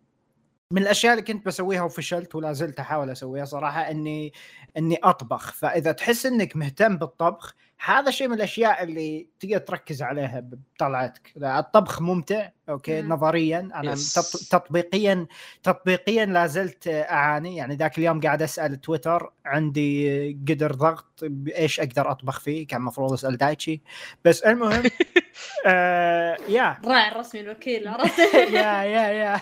من 0.72 0.82
الأشياء 0.82 1.14
اللي 1.14 1.24
كنت 1.26 1.46
بسويها 1.46 1.82
وفشلت 1.84 2.36
ولا 2.36 2.54
زلت 2.54 2.80
أحاول 2.80 3.10
أسويها 3.10 3.46
صراحة 3.46 3.82
إني 3.92 4.34
إني 4.78 5.00
أطبخ. 5.04 5.54
فإذا 5.54 5.92
تحس 5.92 6.26
إنك 6.26 6.56
مهتم 6.56 6.98
بالطبخ 6.98 7.56
هذا 7.86 8.12
شيء 8.12 8.28
من 8.28 8.34
الأشياء 8.34 8.84
اللي 8.84 9.28
تقدر 9.40 9.58
تركز 9.58 10.02
عليها 10.02 10.40
بطلعتك. 10.76 11.34
الطبخ 11.38 12.02
ممتع 12.02 12.50
أوكي 12.70 13.02
مم. 13.02 13.14
نظريا. 13.14 13.60
أنا 13.76 13.96
Yes. 13.96 14.14
تط- 14.16 14.50
تطبيقيا 14.52 15.28
تطبيقيا 15.64 16.26
لا 16.26 16.48
زلت 16.48 16.88
أعاني. 16.88 17.56
يعني 17.56 17.76
ذاك 17.76 17.98
اليوم 17.98 18.22
قاعد 18.22 18.42
أسأل 18.42 18.82
تويتر 18.82 19.32
عندي 19.46 20.32
قدر 20.50 20.72
ضغط 20.76 21.20
بإيش 21.24 21.80
أقدر 21.80 22.12
أطبخ 22.12 22.40
فيه؟ 22.40 22.68
كان 22.68 22.80
المفروض 22.80 23.14
أسأل 23.14 23.38
دايتشي. 23.38 23.82
بس 24.26 24.42
المهم 24.44 24.84
آه 25.66 26.38
يا. 26.50 26.78
الراعي 26.84 27.12
الرسمي 27.12 27.42
الوكيل 27.42 27.88
عرفت؟ 27.88 28.20
يا 28.54 28.84
يا 28.84 29.08
يا. 29.10 29.40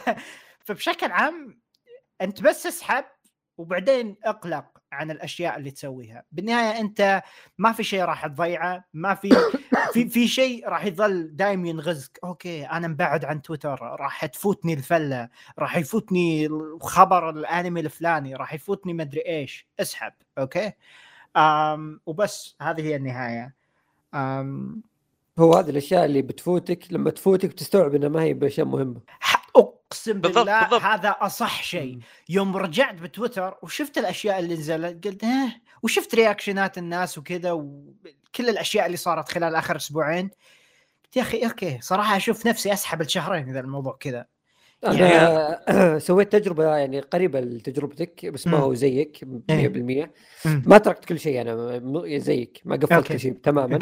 فبشكل 0.63 1.11
عام 1.11 1.59
أنت 2.21 2.41
بس 2.41 2.67
اسحب 2.67 3.05
وبعدين 3.57 4.15
اقلق 4.23 4.65
عن 4.91 5.11
الأشياء 5.11 5.57
اللي 5.57 5.71
تسويها. 5.71 6.23
بالنهاية 6.31 6.79
أنت 6.79 7.21
ما 7.57 7.71
في 7.71 7.83
شيء 7.83 8.01
راح 8.03 8.27
تضيعه 8.27 8.83
ما 8.93 9.15
في 9.15 9.29
في 9.93 10.09
في 10.09 10.27
شيء 10.27 10.67
راح 10.67 10.85
يظل 10.85 11.35
دايم 11.35 11.65
ينغزك. 11.65 12.19
okay 12.23 12.65
أنا 12.65 12.87
مبعد 12.87 13.25
عن 13.25 13.41
تويتر 13.41 13.79
راح 13.81 14.25
تفوتني 14.25 14.73
الفلة 14.73 15.29
راح 15.59 15.77
يفوتني 15.77 16.49
خبر 16.81 17.29
الأنمي 17.29 17.79
الفلاني 17.79 18.35
راح 18.35 18.53
يفوتني 18.53 18.93
مدري 18.93 19.21
إيش. 19.27 19.67
اسحب 19.79 20.13
okay؟ 20.37 20.71
أم 21.37 21.99
وبس 22.05 22.55
هذه 22.61 22.81
هي 22.81 22.95
النهاية. 22.95 23.55
أم. 24.13 24.81
هو 25.39 25.53
هذه 25.53 25.69
الأشياء 25.69 26.05
اللي 26.05 26.21
بتفوتك 26.21 26.93
لما 26.93 27.09
تفوتك 27.09 27.49
بتستوعب 27.49 27.95
انها 27.95 28.09
ما 28.09 28.21
هي 28.23 28.33
بأشياء 28.33 28.67
مهمة. 28.67 29.01
أقسم 29.55 30.21
بالضبط، 30.21 30.37
بالله 30.37 30.61
بالضبط. 30.61 30.81
هذا 30.81 31.09
أصح 31.09 31.63
شيء 31.63 31.99
يوم 32.29 32.57
رجعت 32.57 32.95
بتويتر 32.95 33.57
وشفت 33.61 33.97
الأشياء 33.97 34.39
اللي 34.39 34.53
نزلت 34.53 35.07
قلت 35.07 35.25
ها 35.25 35.61
وشفت 35.83 36.15
reaction 36.15 36.70
ات 36.70 36.77
الناس 36.77 37.17
وكذا 37.17 37.51
وكل 37.51 38.49
الأشياء 38.49 38.85
اللي 38.85 38.97
صارت 38.97 39.29
خلال 39.29 39.55
آخر 39.55 39.75
أسبوعين 39.75 40.29
قلت 41.05 41.15
يا 41.15 41.21
أخي 41.21 41.45
okay 41.45 41.79
صراحة 41.81 42.17
أشوف 42.17 42.47
نفسي 42.47 42.73
أسحب 42.73 43.01
الشهرين 43.01 43.49
إذا 43.49 43.59
الموضوع 43.59 43.97
كذا 43.99 44.25
أنا 44.85 45.99
سويت 46.07 46.31
تجربة 46.31 46.75
يعني 46.77 46.99
قريبة 46.99 47.39
لتجربتك 47.39 48.25
بس 48.25 48.47
ما. 48.47 48.57
هو 48.57 48.73
زيك 48.73 49.25
100% 49.25 49.27
إيه. 49.49 50.11
ما 50.45 50.77
تركت 50.77 51.05
كل 51.05 51.19
شيء 51.19 51.41
أنا 51.41 51.81
زيك 52.17 52.61
ما 52.65 52.75
قفلت. 52.75 53.07
كل 53.07 53.19
شيء 53.19 53.33
تماما. 53.33 53.79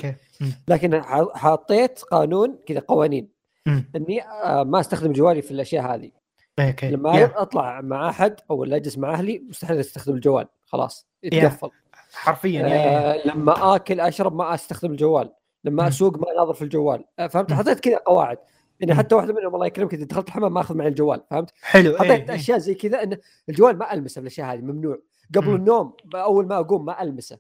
لكن 0.68 1.02
حطيت 1.36 2.00
قانون 2.00 2.60
كذا 2.68 2.80
قوانين. 2.80 3.41
إني 3.68 4.22
آه، 4.24 4.64
ما 4.64 4.80
أستخدم 4.80 5.12
جوالي 5.12 5.42
في 5.42 5.52
الأشياء 5.52 5.96
هذه. 5.96 6.12
أوكي. 6.60 6.90
لما 6.92 7.20
يا. 7.20 7.32
أطلع 7.42 7.82
مع 7.82 8.10
أحد 8.10 8.36
أو 8.52 8.58
ولا 8.58 8.76
أجلس 8.76 8.98
مع 8.98 9.14
أهلي 9.14 9.44
مستحيل 9.50 9.80
أستخدم 9.80 10.16
الجوال. 10.16 10.48
خلاص 10.66 11.08
يتقفل. 11.24 11.70
حرفيا 12.14 12.62
يا- 12.62 12.68
يا- 12.68 13.14
آه 13.24 13.28
لما 13.28 13.76
آكل 13.76 14.00
أشرب 14.00 14.36
ما 14.36 14.54
أستخدم 14.54 14.92
الجوال. 14.92 15.34
لما. 15.64 15.88
أسوق 15.88 16.18
ما 16.18 16.32
أناظر 16.32 16.54
في 16.54 16.62
الجوال. 16.62 17.06
آه 17.20 17.28
فهمت. 17.28 17.54
حطيت 17.54 17.80
كذا 17.80 17.98
قواعد. 17.98 18.38
يعني. 18.80 18.96
حتى 18.96 19.16
واحدة 19.16 19.34
منهم 19.34 19.56
الله 19.56 19.66
يكرمك 19.66 19.94
إذا 19.94 20.06
دخلت 20.06 20.28
الحمام 20.28 20.54
ما 20.54 20.62
أخذ 20.62 20.76
معي 20.78 20.88
الجوال 20.88 21.22
فهمت؟ 21.32 21.52
حلو. 21.62 21.98
حطيت 21.98 22.12
إيه، 22.12 22.30
إيه. 22.30 22.36
أشياء 22.36 22.58
زي 22.58 22.74
كذا 22.76 23.04
إن 23.04 23.18
الجوال 23.50 23.78
ما 23.78 23.94
ألمسه 23.94 24.20
الاشياء 24.22 24.54
هذه 24.54 24.62
ممنوع. 24.62 24.98
قبل. 25.36 25.56
النوم 25.56 25.94
أول 26.16 26.48
ما 26.48 26.60
أقوم 26.60 26.86
ما 26.86 27.02
ألمسه. 27.02 27.38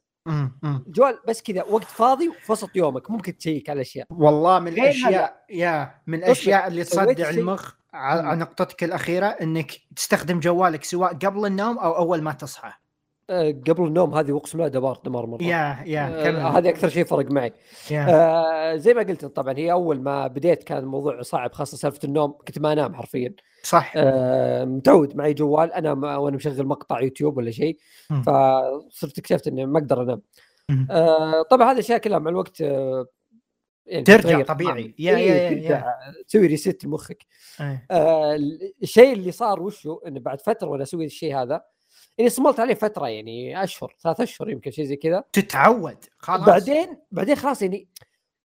الجوال 0.63 1.19
بس 1.27 1.41
كذا 1.41 1.63
وقت 1.63 1.83
فاضي 1.83 2.29
وفي 2.29 2.51
وسط 2.51 2.75
يومك 2.75 3.11
ممكن 3.11 3.37
تشيك 3.37 3.69
على 3.69 3.77
الأشياء. 3.77 4.07
والله 4.09 4.59
من 4.59 4.67
الأشياء 4.67 5.45
يا 5.49 5.95
من 6.07 6.17
الأشياء 6.17 6.67
اللي 6.67 6.83
تصدع 6.83 7.29
المخ 7.29 7.71
على 7.93 8.35
نقطتك 8.35 8.83
الأخيرة 8.83 9.25
إنك 9.25 9.71
تستخدم 9.95 10.39
جوالك 10.39 10.83
سواء 10.83 11.13
قبل 11.13 11.45
النوم 11.45 11.77
أو 11.79 11.97
أول 11.97 12.21
ما 12.21 12.31
تصحى. 12.31 12.71
قبل 13.67 13.83
النوم 13.87 14.13
هذه 14.15 14.37
اقسم 14.37 14.57
بالله 14.57 14.71
دمار 14.71 14.99
دمار 15.05 15.25
مرة 15.25 15.43
يا 15.43 15.77
يا 15.85 16.29
آه، 16.29 16.49
هذه 16.57 16.69
أكثر 16.69 16.89
شيء 16.89 17.05
فرق 17.05 17.31
معي 17.31 17.53
يا. 17.91 18.05
آه 18.09 18.75
زي 18.75 18.93
ما 18.93 19.01
قلت 19.01 19.25
طبعا 19.25 19.57
هي 19.57 19.71
أول 19.71 20.01
ما 20.01 20.27
بديت 20.27 20.63
كان 20.63 20.77
الموضوع 20.77 21.21
صعب 21.21 21.53
خاصة 21.53 21.77
سالفة 21.77 21.99
النوم 22.03 22.31
كنت 22.31 22.59
ما 22.59 22.73
أنام 22.73 22.95
حرفيا 22.95 23.33
صح 23.63 23.93
آه 23.95 24.65
متعود 24.65 25.15
معي 25.15 25.33
جوال 25.33 25.73
أنا 25.73 26.17
وأنا 26.17 26.35
مشغل 26.35 26.65
مقطع 26.65 27.01
يوتيوب 27.01 27.37
ولا 27.37 27.51
شيء. 27.51 27.77
فصرت 28.09 29.17
اكتشفت 29.19 29.47
إني 29.47 29.65
ما 29.65 29.79
أقدر 29.79 30.01
أنام. 30.01 30.21
آه 30.91 31.41
طبعا 31.41 31.67
هذه 31.67 31.73
الاشياء 31.73 31.97
كلها 31.97 32.19
مع 32.19 32.29
الوقت 32.29 32.61
آه 32.61 33.05
يعني 33.85 34.03
ترجع 34.03 34.41
طبيعي. 34.41 34.73
تماماً. 34.83 34.93
يا- 34.99 35.17
إيه، 35.17 35.31
يا- 35.31 35.35
يا- 35.35 35.49
ترجع 35.49 35.85
تسوي 36.27 36.47
ريست 36.47 36.85
لمخك 36.85 37.25
إيه. 37.61 37.85
آه 37.91 38.35
الشيء 38.83 39.13
اللي 39.13 39.31
صار 39.31 39.61
وشو 39.61 39.97
انه 40.07 40.19
بعد 40.19 40.41
فترة 40.41 40.67
وأنا 40.67 40.83
أسوي 40.83 41.05
الشيء 41.05 41.35
هذا 41.41 41.61
اني 42.21 42.29
صملت 42.29 42.59
عليه 42.59 42.73
فترة 42.73 43.07
يعني 43.07 43.63
أشهر 43.63 43.95
ثلاث 44.03 44.21
أشهر 44.21 44.49
يمكن 44.49 44.71
شيء 44.71 44.85
زي 44.85 44.95
كذا. 44.95 45.23
تتعود 45.33 46.05
خلاص. 46.17 46.47
بعدين 46.47 46.97
بعدين 47.11 47.35
خلاص 47.35 47.61
يعني 47.61 47.87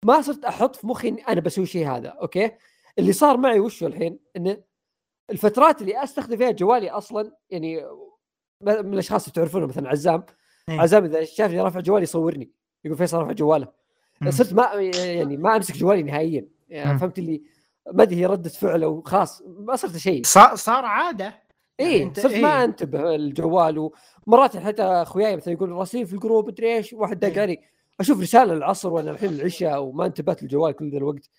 ما 0.05 0.21
صرت 0.21 0.45
أحط 0.45 0.77
في 0.77 0.87
مخي 0.87 1.09
إني 1.09 1.23
أنا 1.23 1.41
بسوي 1.41 1.65
الشيء 1.65 1.89
هذا 1.89 2.09
أوكي؟ 2.09 2.51
اللي 2.99 3.13
صار 3.13 3.37
معي 3.37 3.61
وشو 3.61 3.87
الحين؟ 3.87 4.19
إنه 4.37 4.63
الفترات 5.31 5.83
اللي 5.83 6.05
أستخدم 6.05 6.37
فيها 6.37 6.51
جوالي 6.51 6.91
أصلا 6.91 7.33
يعني 7.51 7.87
من 8.61 8.93
الأشخاص 8.93 9.23
اللي 9.23 9.35
تعرفونهم 9.35 9.69
مثلا 9.69 9.89
عزام. 9.89 10.27
إيه. 10.69 10.81
عزام 10.81 11.05
إذا 11.05 11.25
شافني 11.25 11.61
رافع 11.61 11.81
جوالي 11.81 12.03
يصورني 12.03 12.51
يقول 12.85 12.99
فيصل 12.99 13.19
رافع 13.19 13.33
جواله. 13.33 13.69
صرت 14.29 14.53
ما 14.53 14.73
يعني 14.95 15.37
ما 15.37 15.57
أمسك 15.57 15.77
جوالي 15.77 16.03
نهائيا. 16.03 16.49
يعني. 16.69 16.99
فهمت 16.99 17.19
اللي؟ 17.19 17.43
ما 17.93 18.03
أدري 18.03 18.17
هي 18.17 18.27
ردة 18.27 18.51
فعل 18.51 18.83
أو 18.83 19.03
خلاص 19.03 19.43
ما 19.47 19.77
صرت 19.77 19.97
شيء. 19.97 20.23
صار 20.55 20.85
عادة. 20.85 21.25
يعني 21.25 21.46
اي 21.81 22.11
أنت- 22.11 22.21
صرت 22.21 22.35
ما 22.35 22.59
إيه. 22.59 22.65
أنتبه 22.65 23.15
الجوال 23.15 23.91
ومرات 24.27 24.57
حتى 24.57 24.83
أخوياي 24.83 25.37
مثلا 25.37 25.55
يقول 25.55 25.69
راسلين 25.73 26.05
في 26.07 26.13
الجروب 26.13 26.47
مدري 26.49 26.77
إيش 26.77 26.93
واحد 26.93 27.25
إيه. 27.25 27.33
دقاني 27.33 27.61
أشوف 28.01 28.21
رسالة 28.21 28.53
العصر 28.53 28.93
وأنا 28.93 29.11
الحين 29.11 29.29
العشاء 29.33 29.83
وما 29.83 30.07
انتبهت 30.07 30.43
للجوال 30.43 30.73
كل 30.73 30.91
ذا 30.91 30.97
الوقت 30.99 31.31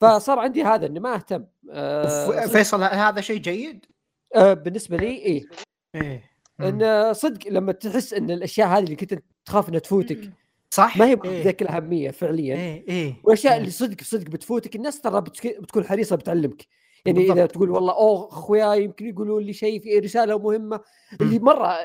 فصار 0.00 0.38
عندي 0.38 0.62
هذا 0.64 0.86
إني 0.86 1.00
ما 1.00 1.14
أهتم 1.14 1.44
آه 1.70 2.46
فيصل 2.46 2.82
هذا 2.82 3.20
شيء 3.20 3.38
جيد؟ 3.40 3.86
آه 4.34 4.54
بالنسبة 4.54 4.96
لي 4.96 5.06
إيه 5.06 5.46
إيه 5.94 6.22
مم. 6.58 6.82
إن 6.82 7.12
صدق 7.14 7.48
لما 7.48 7.72
تحس 7.72 8.12
إن 8.14 8.30
الأشياء 8.30 8.68
هذه 8.68 8.84
اللي 8.84 8.96
كنت 8.96 9.18
تخاف 9.44 9.68
إنها 9.68 9.78
تفوتك 9.78 10.30
صح 10.70 10.96
ما 10.96 11.04
هي 11.04 11.10
إيه. 11.10 11.16
بذيك 11.16 11.62
الأهمية 11.62 12.10
فعليا 12.10 12.54
إيه 12.56 12.84
إيه 12.88 13.14
والأشياء 13.24 13.52
إيه. 13.52 13.60
اللي 13.60 13.70
صدق 13.70 14.02
صدق 14.02 14.30
بتفوتك 14.30 14.76
الناس 14.76 15.00
ترى 15.00 15.20
بتك- 15.20 15.60
بتكون 15.60 15.84
حريصة 15.84 16.16
بتعلمك 16.16 16.66
يعني 17.06 17.18
بالضبط. 17.18 17.36
إذا 17.36 17.46
تقول 17.46 17.70
والله 17.70 17.92
أوه 17.92 18.28
اخوياي 18.28 18.84
يمكن 18.84 19.06
يقولوا 19.06 19.40
لي 19.40 19.52
شيء 19.52 19.80
في 19.80 19.98
رسالة 19.98 20.38
مهمة 20.38 20.80
اللي 21.20 21.38
مرة 21.38 21.76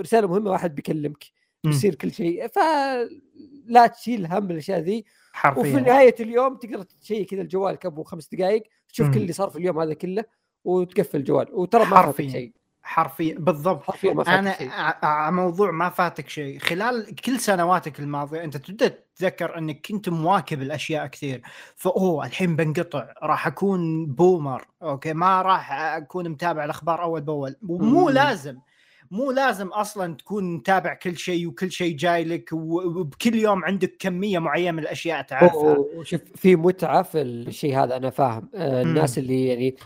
رسالة 0.00 0.28
مهمة 0.28 0.50
واحد 0.50 0.74
بيكلمك. 0.74 1.24
بيصير 1.64 1.94
كل 1.94 2.12
شيء 2.12 2.46
فلا 2.46 3.86
تشيل 3.86 4.26
هم 4.26 4.50
الأشياء 4.50 4.78
ذي 4.78 4.98
وفي 4.98 5.06
حرفيا 5.32 5.80
نهاية 5.80 6.14
اليوم 6.20 6.56
تقدر 6.56 6.82
تشيك 6.82 7.30
كذا 7.30 7.42
الجوال 7.42 7.78
ابو 7.84 8.02
خمس 8.02 8.28
دقائق 8.32 8.62
تشوف. 8.88 9.08
كل 9.10 9.16
اللي 9.16 9.32
صار 9.32 9.50
في 9.50 9.58
اليوم 9.58 9.80
هذا 9.80 9.94
كله 9.94 10.24
وتقفل 10.64 11.18
الجوال 11.18 11.46
وترى 11.52 11.84
ما 11.84 11.96
حرفيا. 11.96 12.30
شيء 12.30 12.52
حرفيا 12.90 13.36
بالضبط. 13.38 13.82
حرفيا 13.82 14.12
ما 14.14 14.38
أنا 14.38 14.54
شيء. 14.58 14.70
موضوع 15.30 15.70
ما 15.70 15.90
فاتك 15.90 16.28
شيء. 16.28 16.58
خلال 16.58 17.14
كل 17.14 17.40
سنواتك 17.40 18.00
الماضية 18.00 18.44
أنت 18.44 18.56
تبدأ 18.56 18.88
تتذكر 18.88 19.58
أنك 19.58 19.86
كنت 19.86 20.08
مواكب 20.08 20.62
الأشياء 20.62 21.06
كثير. 21.06 21.42
ف 21.76 21.93
oh 21.93 22.26
الحين 22.26 22.56
بنقطع. 22.56 23.06
راح 23.22 23.46
أكون 23.46 24.06
boomer 24.06 24.64
okay؟ 24.82 25.12
ما 25.12 25.42
راح 25.42 25.72
أكون 25.72 26.28
متابع 26.28 26.64
الأخبار 26.64 27.02
أول 27.02 27.20
بأول. 27.20 27.56
مم. 27.62 28.08
لازم. 28.10 28.58
مو 29.10 29.30
لازم 29.30 29.68
أصلا 29.68 30.14
تكون 30.14 30.54
متابع 30.54 30.94
كل 30.94 31.16
شيء 31.16 31.46
وكل 31.46 31.72
شيء 31.72 31.96
جاي 31.96 32.24
لك 32.24 32.50
وبكل 32.52 33.34
يوم 33.34 33.64
عندك 33.64 33.96
كمية 33.98 34.38
معينة 34.38 34.70
من 34.70 34.78
الأشياء 34.78 35.22
تعرفها. 35.22 35.76
وشوف 35.96 36.20
في 36.34 36.56
متعة 36.56 37.02
في 37.02 37.22
الشيء 37.22 37.76
هذا 37.76 37.96
أنا 37.96 38.10
فاهم. 38.10 38.48
آه، 38.54 38.82
الناس 38.82 39.18
اللي 39.18 39.46
يعني 39.48 39.76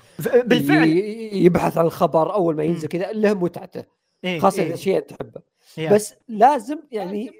بالفعل. 0.44 0.82
اللي 0.82 1.44
يبحث 1.44 1.78
عن 1.78 1.86
الخبر 1.86 2.34
أول 2.34 2.56
ما 2.56 2.64
ينزل 2.64 2.88
كذا 2.88 3.12
له 3.12 3.34
متعته 3.34 3.84
إيه 4.24 4.38
خاصة 4.38 4.62
إيه. 4.62 4.68
اذا 4.68 4.76
شيء 4.76 5.00
تحبه. 5.00 5.40
yeah. 5.78 5.92
بس 5.92 6.14
لازم 6.28 6.78
يعني 6.92 7.30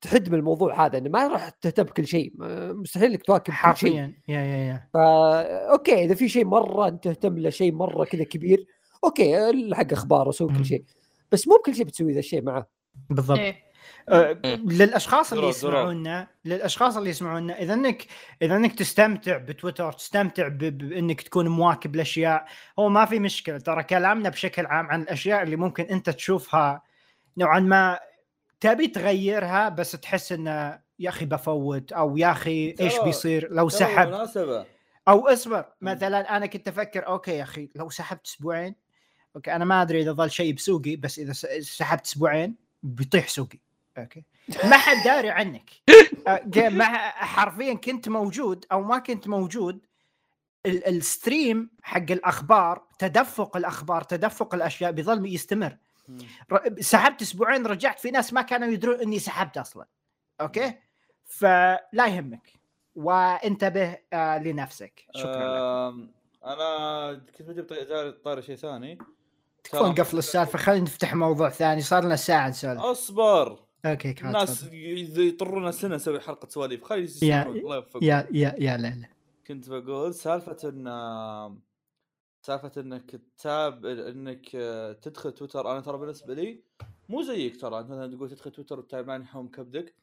تحد 0.00 0.28
من 0.28 0.38
الموضوع 0.38 0.86
هذا 0.86 0.98
إنه 0.98 1.10
ما 1.10 1.26
راح 1.26 1.48
تهتم 1.48 1.82
بكل 1.82 2.06
شيء. 2.06 2.32
مستحيل 2.72 3.10
إنك 3.10 3.22
تواكب 3.22 3.44
كل 3.44 3.52
شيء. 3.52 3.58
حرفيا. 3.58 4.14
yeah 4.28 4.40
yeah 4.40 4.56
yeah. 4.56 4.88
فا 4.94 5.70
okay 5.72 6.04
إذا 6.04 6.14
في 6.14 6.28
شيء 6.28 6.44
مرة 6.44 6.88
أنت 6.88 7.04
تهتم 7.04 7.38
له 7.38 7.50
شيء 7.50 7.72
مرة 7.72 8.04
كذا 8.04 8.24
كبير 8.24 8.66
okay 9.04 9.74
حق 9.74 9.92
أخبار 9.92 10.28
أسوي 10.28 10.48
مم. 10.48 10.58
كل 10.58 10.64
شيء 10.64 10.84
بس 11.32 11.48
مو 11.48 11.56
بكل 11.56 11.74
شيء 11.74 11.84
بتسوي 11.84 12.12
ذا 12.12 12.18
الشيء 12.18 12.42
معه 12.42 12.66
بالضبط 13.10 13.38
إيه. 13.38 13.64
آه، 14.08 14.38
مم. 14.44 14.70
للأشخاص 14.70 15.32
اللي. 15.32 15.48
يسمعونا 15.48 16.28
للأشخاص 16.44 16.96
اللي 16.96 17.10
يسمعونا 17.10 17.62
إذا 17.62 17.74
إنك 17.74 18.06
إذا 18.42 18.56
إنك 18.56 18.78
تستمتع 18.78 19.36
بتويتر 19.36 19.92
تستمتع 19.92 20.48
بانك 20.48 21.20
تكون 21.20 21.48
مواكب 21.48 21.94
الأشياء 21.94 22.46
هو 22.78 22.88
ما 22.88 23.04
في 23.04 23.18
مشكلة 23.18 23.58
ترى 23.58 23.82
كلامنا 23.82 24.28
بشكل 24.28 24.66
عام 24.66 24.86
عن 24.86 25.02
الأشياء 25.02 25.42
اللي 25.42 25.56
ممكن 25.56 25.84
أنت 25.84 26.10
تشوفها 26.10 26.82
نوعا 27.36 27.60
ما 27.60 27.98
تبي 28.60 28.86
تغيرها 28.86 29.68
بس 29.68 29.92
تحس 29.92 30.32
إنه 30.32 30.80
يا 30.98 31.08
أخي 31.08 31.24
بفوت 31.24 31.92
أو 31.92 32.16
يا 32.16 32.30
أخي 32.30 32.74
إيش 32.80 32.98
بيصير 33.04 33.52
لو 33.52 33.68
سحب 33.68 34.12
أو 35.08 35.28
اصبر 35.28 35.64
مثلا 35.80 36.36
أنا 36.36 36.46
كنت 36.46 36.68
أفكر 36.68 37.06
okay 37.06 37.30
يا 37.30 37.42
أخي 37.42 37.70
لو 37.74 37.90
سحبت 37.90 38.26
أسبوعين 38.26 38.74
okay 39.36 39.56
أنا 39.56 39.64
ما 39.64 39.82
أدري 39.82 40.00
إذا 40.02 40.12
ظل 40.12 40.30
شيء 40.30 40.52
بسوقي 40.54 40.96
بس 40.96 41.18
إذا 41.18 41.32
سحبت 41.60 42.06
أسبوعين 42.06 42.54
بيطيح 42.82 43.28
سوقي. 43.28 43.58
okay. 43.98 44.22
ما 44.64 44.76
حد 44.76 45.04
داري 45.04 45.30
عنك. 45.30 45.70
آه، 46.28 46.40
حرفيا 47.10 47.74
كنت 47.74 48.08
موجود 48.08 48.64
أو 48.72 48.82
ما 48.82 48.98
كنت 48.98 49.28
موجود 49.28 49.86
ال- 50.66 50.86
ال 50.88 51.00
stream 51.00 51.70
حق 51.82 52.10
الأخبار 52.10 52.82
تدفق 52.98 53.56
الأخبار 53.56 54.02
تدفق 54.02 54.54
الأشياء 54.54 54.92
بيظل 54.92 55.26
يستمر. 55.34 55.76
سحبت 56.80 57.22
أسبوعين 57.22 57.66
رجعت 57.66 57.98
في 58.00 58.10
ناس 58.10 58.32
ما 58.32 58.42
كانوا 58.42 58.68
يدرون 58.68 59.00
إني 59.00 59.18
سحبت 59.18 59.58
أصلا. 59.58 59.86
okay؟ 60.40 60.74
فلا 61.24 62.06
يهمك. 62.06 62.52
وانتبه 62.96 63.98
آه 64.12 64.38
لنفسك. 64.38 65.04
شكرا 65.16 65.90
لك. 65.90 66.08
أنا 66.44 67.20
كنت 67.38 67.60
طاري- 67.60 68.12
طاري 68.12 68.42
شيء 68.42 68.56
ثاني. 68.56 68.98
تكفون 69.64 69.94
قفل 69.94 70.18
السالفة. 70.18 70.58
خلينا 70.58 70.84
نفتح 70.84 71.14
موضوع 71.14 71.48
ثاني. 71.50 71.80
صار 71.80 72.04
لنا 72.04 72.16
ساعة 72.16 72.48
نسولف. 72.48 72.80
أصبر. 72.80 73.64
okay 73.86 74.12
كان 74.12 74.26
الناس 74.26 74.60
تفضل. 74.60 74.74
ي- 74.74 75.28
يطرونا 75.28 75.70
سنة 75.70 75.94
نسوي 75.96 76.20
حلقه 76.20 76.48
سواليف. 76.48 76.84
خلي 76.84 77.08
يا- 77.22 77.64
yeah 78.02 78.26
yeah 78.32 78.54
yeah 78.58 78.76
لا 78.76 78.88
لا 78.88 79.08
كنت 79.46 79.68
بقول 79.68 80.14
سالفة 80.14 80.68
إن 80.68 81.58
سالفة 82.46 82.72
إنك 82.80 83.10
تتاب 83.10 83.86
إنك 83.86 84.50
آه، 84.54 84.92
تدخل 84.92 85.32
تويتر. 85.32 85.72
أنا 85.72 85.80
ترى 85.80 85.98
بالنسبة 85.98 86.34
لي 86.34 86.60
مو 87.08 87.22
زيك 87.22 87.60
ترى. 87.60 87.78
أنت 87.78 87.90
مثلا 87.90 88.16
تقول 88.16 88.30
تدخل 88.30 88.50
تويتر 88.50 88.76
وال 88.78 89.06
timeline 89.06 89.22
يحوم 89.22 89.48
كبدك. 89.48 89.94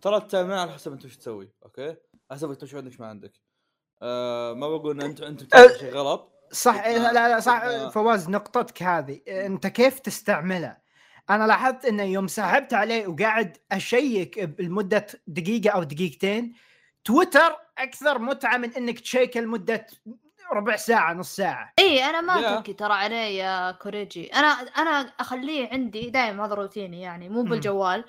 ترى 0.00 0.16
ال 0.16 0.48
timeline 0.48 0.58
على 0.58 0.72
حسب 0.72 0.92
أنت 0.92 1.04
وش 1.04 1.16
تسوي 1.16 1.48
okay؟ 1.64 1.88
على 1.88 1.96
حسب 2.30 2.50
أنت 2.50 2.62
وش 2.62 2.74
عندك 2.74 3.00
ما 3.00 3.06
عندك. 3.06 3.32
آه 4.02 4.52
ما 4.54 4.68
بقول 4.68 5.00
إن 5.00 5.06
انت 5.10 5.20
أنت 5.20 5.42
بتعمل 5.42 5.76
شيء 5.78 5.92
غلط. 5.94 6.32
صح 6.52 6.84
إيه، 6.84 6.98
لا 6.98 7.28
لا 7.28 7.40
صح. 7.40 7.88
فواز 7.88 8.30
نقطتك 8.30 8.82
هذه 8.82 9.20
أنت 9.28 9.66
كيف 9.66 9.98
تستعملها 9.98 10.78
أنا 11.30 11.44
لاحظت 11.46 11.84
إنه 11.84 12.02
يوم 12.02 12.26
سحبت 12.26 12.74
عليه 12.74 13.06
وقاعد 13.06 13.56
أشيك 13.72 14.50
لمده 14.58 15.06
دقيقة 15.26 15.70
أو 15.70 15.82
دقيقتين 15.82 16.52
تويتر 17.04 17.56
أكثر 17.78 18.18
متعة 18.18 18.56
من 18.56 18.74
إنك 18.74 19.00
تشيك 19.00 19.36
لمده 19.36 19.86
ربع 20.52 20.76
ساعة 20.76 21.12
نص 21.12 21.36
ساعة 21.36 21.72
إي 21.78 22.04
أنا 22.04 22.20
ما 22.20 22.40
يا. 22.40 22.54
تركي 22.56 22.72
ترى 22.72 22.92
عليه 22.92 23.16
يا 23.16 23.72
كوريجي 23.72 24.26
أنا 24.34 24.46
أنا 24.48 25.12
أخليه 25.20 25.68
عندي 25.72 26.10
دائما 26.10 26.46
هذا 26.46 26.54
روتيني 26.54 27.00
يعني 27.00 27.28
مو. 27.28 27.42
بالجوال 27.42 28.04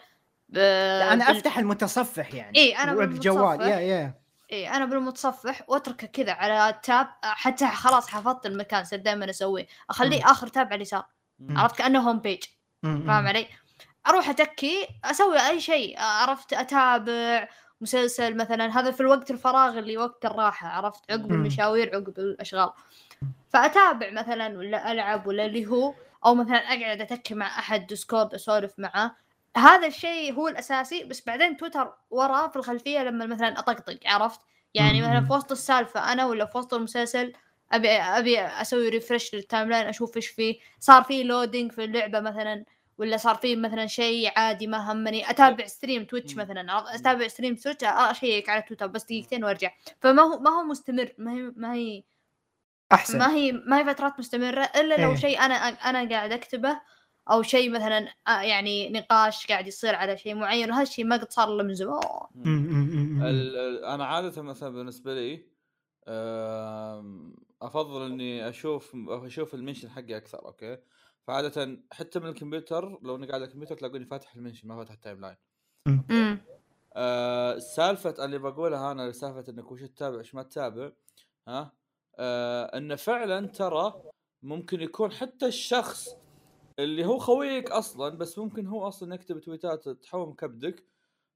ب... 0.49 0.57
أنا 0.57 1.31
أفتح 1.31 1.57
المتصفح 1.57 2.33
يعني 2.33 2.57
إيه، 2.57 2.83
أنا 2.83 2.93
بالجوال. 2.95 3.61
يا 3.61 3.79
يا 3.79 4.13
اي 4.51 4.69
أنا 4.69 4.85
بالمتصفح 4.85 5.63
وأتركه 5.67 6.07
كذا 6.07 6.33
على 6.33 6.69
التاب 6.69 7.07
حتى 7.23 7.67
خلاص 7.67 8.09
حفظت 8.09 8.45
المكان 8.45 8.83
صرت 8.83 8.99
دائما 8.99 9.29
أسويه 9.29 9.67
أخليه. 9.89 10.31
آخر 10.31 10.47
تاب 10.47 10.65
على 10.65 10.75
اليسار. 10.75 11.05
عرفت 11.49 11.77
كأنه 11.77 11.99
هوم 12.09 12.19
بيج. 12.19 12.43
فاهم 12.83 13.27
علي؟ 13.27 13.47
أروح 14.07 14.29
أتكي 14.29 14.87
أسوي 15.05 15.47
أي 15.47 15.59
شيء 15.59 15.99
عرفت 15.99 16.53
أتابع 16.53 17.47
مسلسل 17.81 18.37
مثلا 18.37 18.79
هذا 18.79 18.91
في 18.91 19.01
الوقت 19.01 19.31
الفراغ 19.31 19.79
اللي 19.79 19.97
وقت 19.97 20.25
الراحة 20.25 20.67
عرفت 20.67 21.11
عقب. 21.11 21.31
المشاوير 21.31 21.95
عقب 21.95 22.19
الأشغال 22.19 22.69
فأتابع 23.49 24.11
مثلا 24.11 24.57
ولا 24.57 24.91
ألعب 24.91 25.27
ولا 25.27 25.45
اللي 25.45 25.65
هو 25.65 25.93
أو 26.25 26.35
مثلا 26.35 26.57
أقعد 26.57 27.01
أتكي 27.01 27.33
مع 27.33 27.59
أحد 27.59 27.87
ديسكورد 27.87 28.33
أسولف 28.33 28.73
معه 28.77 29.15
هذا 29.59 29.87
الشيء 29.87 30.33
هو 30.33 30.47
الأساسي 30.47 31.03
بس 31.03 31.25
بعدين 31.25 31.57
تويتر 31.57 31.93
ورا 32.09 32.47
في 32.47 32.55
الخلفية 32.55 33.03
لما 33.03 33.25
مثلا 33.25 33.59
أطقطق 33.59 33.99
عرفت 34.05 34.39
يعني 34.73 35.01
مثلا 35.01 35.25
في 35.25 35.33
وسط 35.33 35.51
السالفة 35.51 36.11
أنا 36.11 36.25
ولا 36.25 36.45
في 36.45 36.57
وسط 36.57 36.73
المسلسل 36.73 37.33
أبي 37.71 37.89
أبي 37.89 38.39
أسوي 38.39 38.89
refresh 38.89 39.35
لل 39.35 39.69
timeline 39.69 39.87
أشوف 39.87 40.15
إيش 40.15 40.27
فيه 40.27 40.59
صار 40.79 41.03
في 41.03 41.23
loading 41.23 41.71
في 41.71 41.83
اللعبة 41.83 42.19
مثلا 42.19 42.65
ولا 42.97 43.17
صار 43.17 43.35
في 43.35 43.55
مثلا 43.55 43.87
شيء 43.87 44.31
عادي 44.35 44.67
ما 44.67 44.91
همني 44.91 45.29
أتابع 45.29 45.65
stream 45.65 46.05
تويتش. 46.05 46.35
مثلا؟ 46.35 46.95
أتابع 46.95 47.27
stream 47.27 47.55
تويتش 47.55 47.83
أشيك 47.83 48.49
على 48.49 48.61
تويتر 48.61 48.87
بس 48.87 49.03
دقيقتين 49.03 49.43
وأرجع 49.43 49.71
فما 50.01 50.21
هو 50.21 50.39
ما 50.39 50.49
هو 50.49 50.63
مستمر 50.63 51.13
ما 51.17 51.33
هي 51.33 51.51
ما 51.55 51.73
هي 51.73 52.03
أحسن 52.91 53.19
ما 53.19 53.33
هي 53.33 53.51
ما 53.51 53.77
هي 53.77 53.85
فترات 53.85 54.19
مستمرة 54.19 54.69
إلا 54.75 54.95
لو 55.01 55.09
إيه. 55.09 55.15
شيء 55.15 55.39
أنا 55.39 55.55
أنا 55.55 56.09
قاعد 56.09 56.31
أكتبه 56.31 56.81
أو 57.31 57.41
شيء 57.41 57.69
مثلا 57.71 58.07
آه، 58.27 58.41
يعني 58.41 58.89
نقاش 58.89 59.47
قاعد 59.47 59.67
يصير 59.67 59.95
على 59.95 60.17
شيء 60.17 60.35
معين 60.35 60.71
وهذا 60.71 60.83
الشيء 60.83 61.05
ما 61.05 61.17
قد 61.17 61.31
صار 61.31 61.53
إلا 61.53 61.63
من 61.63 61.73
زمان. 61.73 61.99
أنا 63.85 64.05
عادة 64.05 64.41
مثلا 64.41 64.69
بالنسبة 64.69 65.13
لي 65.13 65.45
أفضل 67.61 68.11
إني 68.11 68.49
أشوف 68.49 68.95
أشوف 69.09 69.53
ال 69.53 69.58
mention 69.58 69.89
حقي 69.89 70.17
أكثر 70.17 70.45
okay؟ 70.45 70.77
فعادة 71.27 71.79
حتى 71.91 72.19
من 72.19 72.29
الكمبيوتر 72.29 72.99
لو 73.01 73.15
إني 73.15 73.27
قاعد 73.27 73.41
على 73.41 73.47
الكمبيوتر 73.47 73.75
تلاقوني 73.75 74.05
فاتح 74.05 74.35
ال 74.35 74.39
mention 74.39 74.67
ما 74.67 74.77
فاتح 74.77 74.91
ال 74.91 75.21
timeline 75.21 75.35
آه 76.95 77.59
سالفة 77.59 78.25
اللي 78.25 78.37
بقولها 78.37 78.91
أنا 78.91 79.11
سالفة 79.11 79.45
إنك 79.49 79.71
وش 79.71 79.81
تتابع 79.81 80.17
وش 80.17 80.35
ما 80.35 80.43
تتابع 80.43 80.91
ها؟ 81.47 81.71
آه 82.19 82.77
انه 82.77 82.95
فعلا 82.95 83.47
ترى 83.47 84.01
ممكن 84.43 84.81
يكون 84.81 85.11
حتى 85.11 85.45
الشخص 85.45 86.15
اللي 86.83 87.05
هو 87.05 87.17
خويك 87.17 87.71
أصلا 87.71 88.17
بس 88.17 88.39
ممكن 88.39 88.67
هو 88.67 88.87
أصلا 88.87 89.15
يكتب 89.15 89.39
تويتات 89.39 89.89
تحوم 89.89 90.33
كبدك 90.33 90.83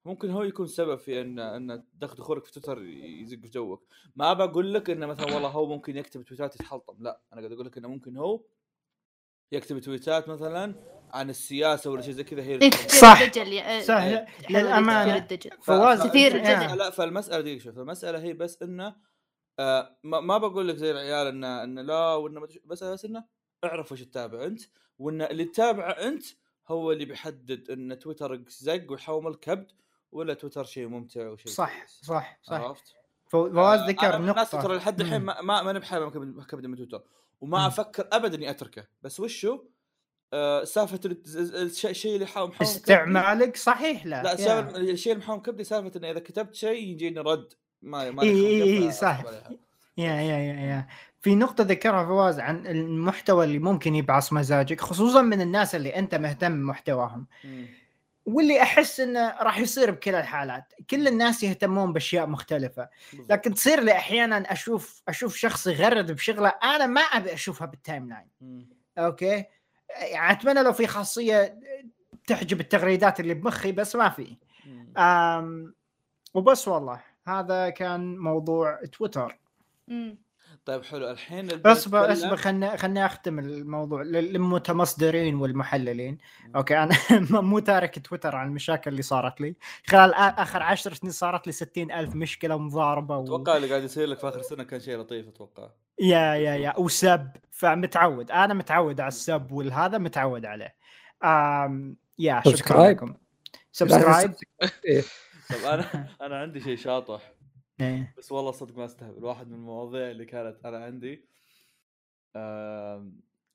ممكن 0.06 0.30
هو 0.30 0.44
يكون 0.44 0.68
سبب 0.68 0.96
في 0.98 1.22
إن 1.22 1.40
إن 1.40 1.84
دخل 1.94 2.16
دخولك 2.16 2.46
في 2.46 2.52
تويتر 2.52 2.82
يزق 2.84 3.38
في 3.38 3.48
جوك 3.48 3.88
ما 4.16 4.34
بقول 4.34 4.74
لك 4.74 4.90
إنه 4.90 5.06
مثلا 5.06 5.34
والله 5.34 5.50
هو 5.50 5.66
ممكن 5.66 5.98
يكتب 5.98 6.22
تويتات 6.24 6.56
يتحلطم 6.56 7.04
لا 7.04 7.22
أنا 7.34 7.42
قاعد 7.42 7.52
أقول 7.52 7.66
لك 7.66 7.78
إنه 7.78 7.88
ممكن 7.88 8.18
هو 8.18 8.44
يكتب 9.52 9.80
تويتات 9.80 10.30
مثلا 10.30 10.76
عن 11.14 11.30
السياسة 11.30 11.92
ولا 11.92 12.02
شيء 12.02 12.14
زي 12.14 12.24
كذا 12.24 12.44
هي 12.44 12.58
تحوم. 12.70 12.88
صح. 12.88 13.20
صح 13.82 13.94
إيه. 13.94 14.28
يحاول 14.40 14.66
للأمانة 14.66 15.28
فواز 15.62 16.08
كثير 16.08 16.38
جداً. 16.38 16.76
لا 16.76 16.90
فالمسألة 16.90 17.42
دقيقة 17.42 17.60
شوف 17.64 17.80
المساله 17.80 18.20
هي 18.20 18.34
بس 18.34 18.62
إنه 18.62 18.96
آه 19.60 19.98
ما, 20.04 20.20
ما 20.20 20.38
بقول 20.38 20.68
لك 20.68 20.76
زي 20.76 20.92
العيال 20.92 21.28
إنه 21.28 21.64
إنه 21.64 21.82
لا 21.82 22.14
وإنه 22.14 22.40
بس 22.66 22.84
بس 22.84 23.06
إنه 23.06 23.26
اعرف 23.64 23.92
وش 23.92 24.02
تتابع 24.02 24.46
أنت 24.46 24.62
وإن 25.00 25.22
اللي 25.22 25.46
تتابعه 25.46 25.92
أنت 25.92 26.26
هو 26.68 26.92
اللي 26.92 27.06
بيحدد 27.06 27.72
إن 27.72 28.00
تويتر 28.00 28.44
زق 28.48 28.92
ويحوم 28.92 29.28
الكبد 29.28 29.72
ولا 30.12 30.34
تويتر 30.34 30.64
شيء 30.64 30.88
ممتع 30.88 31.30
وشيء 31.30 31.52
صح. 31.52 31.88
صح 31.88 32.40
صح 32.44 32.54
عرفت؟ 32.54 32.94
فواز 33.30 33.80
آه، 33.80 33.88
ذكر 33.88 34.20
من 34.20 34.30
الناس 34.30 34.52
ترى 34.52 34.78
لحد 34.78 35.02
الحين. 35.02 35.22
ما 35.22 35.42
ما 35.42 35.62
ماني 35.64 35.80
بحايم 35.80 36.12
كبد 36.12 36.44
كبد 36.46 36.66
من 36.66 36.76
تويتر 36.78 37.04
وما 37.42 37.58
مم. 37.60 37.66
أفكر 37.66 38.08
ابدا 38.12 38.38
إني 38.38 38.50
أتركه 38.50 38.88
بس 39.02 39.20
وشو؟ 39.20 39.60
آه 40.34 40.64
سالفة 40.64 41.00
الشيء 41.06 42.16
اللي 42.16 42.26
حاوم 42.26 42.52
كبدي- 42.52 42.62
استعمالك 42.64 43.58
صحيح 43.58 44.06
لا 44.06 44.24
لا 44.24 44.34
الشيء 44.78 45.12
اللي 45.14 45.24
حاوم 45.24 45.40
كبدي 45.40 45.64
سالفة 45.64 46.00
إنه 46.00 46.12
إذا 46.12 46.20
كتبت 46.20 46.56
شيء 46.56 46.84
يجيني 46.90 47.20
رد 47.20 47.54
ما 47.82 48.12
ما 48.12 48.24
إي 48.24 48.34
لي 48.34 48.48
إي 48.48 48.62
خلق 48.62 48.84
إي، 48.86 48.92
فأصعب 48.92 49.26
صح. 49.26 49.50
yeah 49.98 50.14
yeah 50.14 50.38
yeah 50.38 50.54
yeah. 50.54 50.88
في 51.22 51.36
نقطة 51.36 51.64
ذكرها 51.64 52.06
فواز 52.06 52.40
عن 52.40 52.68
المحتوى 52.68 53.46
اللي 53.46 53.60
ممكن 53.60 53.96
يبعص 53.96 54.34
مزاجك 54.34 54.82
خصوصا 54.82 55.22
من 55.22 55.42
الناس 55.42 55.76
اللي 55.76 55.96
أنت 55.96 56.16
مهتم 56.16 56.54
بمحتواهم. 56.54 57.28
مم. 57.44 57.68
واللي 58.26 58.62
أحس 58.62 59.00
إنه 59.00 59.30
راح 59.42 59.60
يصير 59.60 59.92
بكل 59.92 60.16
الحالات. 60.16 60.74
كل 60.90 61.08
الناس 61.08 61.44
يهتمون 61.44 61.94
بأشياء 61.94 62.28
مختلفة. 62.28 62.90
لكن 63.30 63.54
تصير 63.54 63.80
لي 63.80 63.92
أحيانا 63.92 64.52
أشوف 64.52 65.02
أشوف 65.08 65.36
شخص 65.36 65.68
يغرد 65.68 66.12
بشغلة 66.12 66.50
أنا 66.64 66.86
ما 66.86 67.02
أبي 67.02 67.34
أشوفها 67.34 67.68
بال 67.68 68.10
timeline 68.10 68.28
مم. 68.42 68.68
okay؟ 68.98 69.46
يعني 70.02 70.32
أتمنى 70.32 70.64
لو 70.64 70.74
في 70.74 70.88
خاصية 70.88 71.60
تحجب 72.28 72.60
التغريدات 72.60 73.20
اللي 73.20 73.34
بمخي 73.34 73.72
بس 73.72 73.96
ما 73.96 74.10
في. 74.10 74.38
وبس 76.34 76.68
والله 76.68 77.02
هذا 77.28 77.70
كان 77.70 78.18
موضوع 78.18 78.80
تويتر. 78.86 79.40
طيب 80.66 80.84
حلو. 80.84 81.10
الحين 81.12 81.50
اصبر 81.66 82.12
اصبر 82.12 82.36
خلنا 82.36 82.76
خلنا 82.76 83.06
أختم 83.06 83.40
الموضوع 83.40 84.02
لل- 84.02 84.34
للمتمصدرين 84.34 85.36
والمحللين. 85.36 86.18
okay 86.56 86.78
أنا 86.78 86.96
مو 87.42 87.60
تارك 87.60 88.08
تويتر 88.08 88.36
عن 88.36 88.48
المشاكل 88.48 88.92
اللي 88.92 89.02
صارت 89.02 89.42
لي. 89.42 89.56
خلال 89.88 90.14
آخر 90.14 90.64
عشر 90.64 90.94
سنين 90.94 91.12
صارت 91.14 91.48
لي 91.48 91.54
ستين 91.54 91.92
ألف 91.92 92.16
مشكلة 92.16 92.56
ومضاربة 92.56 93.18
و... 93.18 93.24
أتوقع 93.24 93.58
اللي 93.58 93.70
قاعد 93.70 93.84
يصير 93.84 94.08
لك 94.08 94.20
في 94.20 94.28
آخر 94.28 94.42
سنة 94.42 94.64
كان 94.64 94.80
شيء 94.80 94.98
لطيف 94.98 95.28
أتوقع. 95.28 95.70
yeah 96.00 96.36
yeah 96.36 96.56
yeah. 96.56 96.74
وسب. 96.80 97.30
فمتعود. 97.52 98.32
أنا 98.32 98.54
متعود 98.54 99.00
على 99.00 99.08
السب 99.08 99.52
والهذا 99.52 99.98
متعود 99.98 100.46
عليه. 100.46 100.76
آم 101.24 101.98
yeah 102.20 102.40
شكرا 102.40 102.52
subscribe. 102.52 102.98
لكم. 102.98 103.14
subscribe. 103.72 104.34
طيب 105.50 105.64
أنا 105.66 106.08
أنا 106.22 106.40
عندي 106.40 106.60
شيء 106.60 106.78
شاطح. 106.78 107.33
إيه. 107.84 108.14
بس 108.18 108.32
والله 108.32 108.52
صدق 108.52 108.78
ما 108.78 108.86
استهبل. 108.86 109.24
واحد 109.26 109.48
من 109.48 109.54
المواضيع 109.54 110.12
اللي 110.12 110.26
كانت 110.26 110.66
أنا 110.66 110.78
عندي 110.86 111.26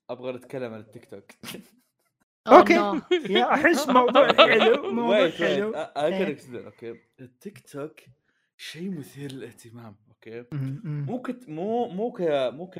أبغى 0.09 0.31
نتكلم 0.31 0.73
عن 0.73 0.79
التيك 0.79 1.05
توك. 1.05 1.31
okay. 2.47 2.75
no. 2.79 3.01
yeah 3.37 3.53
أحس 3.53 3.89
موضوع 3.89 4.27
حلو 4.49 4.91
موضوع 4.91 5.29
حلو. 5.29 5.75
إيه. 5.75 6.27
explain 6.29 6.65
okay. 6.65 6.95
التيك 7.19 7.59
توك 7.71 7.99
شيء 8.57 8.89
مثير 8.89 9.31
للاهتمام. 9.31 9.95
okay. 10.09 10.45
مو 10.83 11.21
كت 11.21 11.49
مو 11.49 11.87
مو 11.87 12.11
ك 12.11 12.21
مو 12.53 12.67
ك 12.69 12.79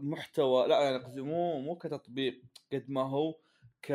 محتوى 0.00 0.68
لا 0.68 0.80
يعني 0.80 0.96
قصدي 1.04 1.20
مو 1.20 1.60
مو 1.60 1.76
كتطبيق. 1.76 2.42
قد 2.72 2.84
ما 2.88 3.02
هو 3.02 3.34
ك 3.82 3.92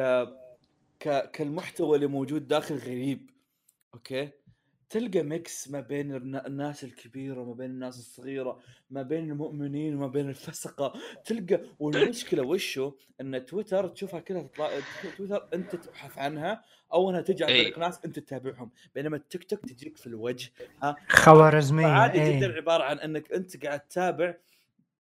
ك 0.99 1.31
كالمحتوى 1.31 1.95
اللي 1.95 2.07
موجود 2.07 2.47
داخل 2.47 2.75
غريب. 2.75 3.29
okay. 3.93 4.29
تلقى 4.89 5.23
mix 5.23 5.67
ما 5.69 5.79
بين 5.79 6.15
النا- 6.15 6.47
الناس 6.47 6.83
الكبيرة 6.83 7.41
وما 7.41 7.53
بين 7.53 7.69
الناس 7.69 7.97
الصغيرة 7.99 8.59
ما 8.89 9.01
بين 9.01 9.29
المؤمنين 9.31 9.95
وما 9.95 10.07
بين 10.07 10.29
الفسقة. 10.29 10.93
تلقى 11.25 11.61
والمشكلة 11.79 12.43
وشو؟ 12.43 12.91
إن 13.21 13.45
تويتر 13.45 13.87
تشوفها 13.87 14.19
كلها 14.19 14.41
تطلع 14.43 14.69
تويتر 15.17 15.49
أنت 15.53 15.75
تبحث 15.75 16.17
عنها 16.17 16.63
أو 16.93 17.09
إنها 17.09 17.21
تجي 17.21 17.45
إي. 17.47 17.63
بالك 17.63 17.79
ناس 17.79 17.99
أنت 18.05 18.19
تتابعهم. 18.19 18.71
بينما 18.95 19.17
التيك 19.17 19.43
توك 19.43 19.59
تجيك 19.59 19.97
في 19.97 20.07
الوجه 20.07 20.51
ها؟ 20.83 20.95
خوارزميه 21.09 21.85
فعادي 21.85 22.21
إيه. 22.21 22.37
جدا 22.39 22.53
عبارة 22.53 22.83
عن 22.83 22.99
إنك 22.99 23.31
أنت 23.31 23.65
قاعد 23.65 23.79
تتابع 23.79 24.35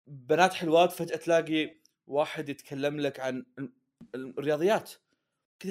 بنات 0.07 0.53
حلوات 0.53 0.91
فجأة 0.91 1.15
تلاقي 1.17 1.75
واحد 2.07 2.49
يتكلم 2.49 2.99
لك 2.99 3.19
عن 3.19 3.45
ال- 3.59 3.71
الرياضيات. 4.15 4.91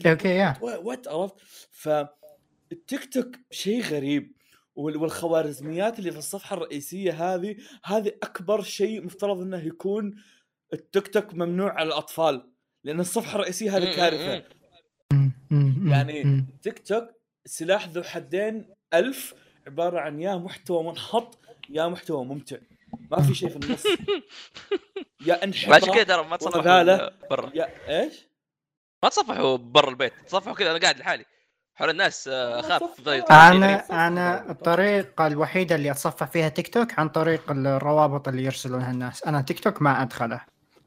okay 0.07 0.29
yeah. 0.29 0.55
what 0.63 1.09
عرفت؟ 1.09 1.37
فالتيك 2.71 3.13
توك 3.13 3.37
شيء 3.51 3.83
غريب 3.83 4.33
وال- 4.77 4.97
والخوارزميات 4.97 5.99
اللي 5.99 6.11
في 6.13 6.19
الصفحة 6.19 6.55
الرئيسية 6.57 7.35
هذه 7.35 7.57
هذه 7.85 8.13
أكبر 8.23 8.63
شيء 8.63 9.05
مفترض 9.05 9.41
إنه 9.41 9.67
يكون 9.67 10.15
التيك 10.73 11.09
توك 11.09 11.35
ممنوع 11.35 11.73
على 11.73 11.89
الأطفال 11.89 12.51
لأن 12.85 13.01
الصفحة 13.01 13.35
الرئيسية 13.37 13.77
هذه 13.77 13.97
كارثة 13.97 14.33
يعني. 15.91 16.47
تيك 16.63 16.79
توك 16.79 17.09
سلاح 17.47 17.89
ذو 17.89 18.03
حدين 18.03 18.75
ألف 18.95 19.35
عبارة 19.67 20.01
عن 20.01 20.21
يا 20.21 20.35
محتوى 20.37 20.83
منحط 20.85 21.39
يا 21.71 21.87
محتوى 21.89 22.25
ممتع 22.25 22.57
ما 23.11 23.23
في 23.23 23.35
شيء 23.35 23.49
في 23.49 23.57
النص 23.57 23.85
يا 25.27 25.35
عشان 25.35 25.49
انحطاط 25.49 25.91
كذا 25.95 26.03
ترى 26.05 26.25
ما. 26.29 26.37
تصفحوا 26.37 26.63
برا 27.31 27.51
يا 27.55 28.01
إيش؟ 28.03 28.27
ما 29.03 29.09
تصفحوا 29.09 29.57
برا 29.57 29.91
البيت 29.91 30.13
تصفحوا 30.27 30.55
كذا 30.55 30.71
أنا 30.71 30.79
قاعد 30.79 30.99
لحالي 30.99 31.25
حول 31.77 31.91
الناس 31.91 32.29
اخاف 32.29 33.09
آه. 33.09 33.51
أنا 33.51 34.07
أنا 34.09 34.51
الطريقة 34.51 35.27
الوحيدة 35.27 35.75
اللي 35.75 35.91
اتصفح 35.91 36.27
فيها 36.27 36.49
تيك 36.49 36.69
توك 36.75 36.99
عن 36.99 37.09
طريق 37.09 37.51
الروابط 37.51 38.29
اللي 38.29 38.45
يرسلونها 38.45 38.91
الناس 38.91 39.25
أنا 39.25 39.41
تيك 39.41 39.61
توك 39.61 39.83
ما 39.83 40.03
أدخله 40.03 40.41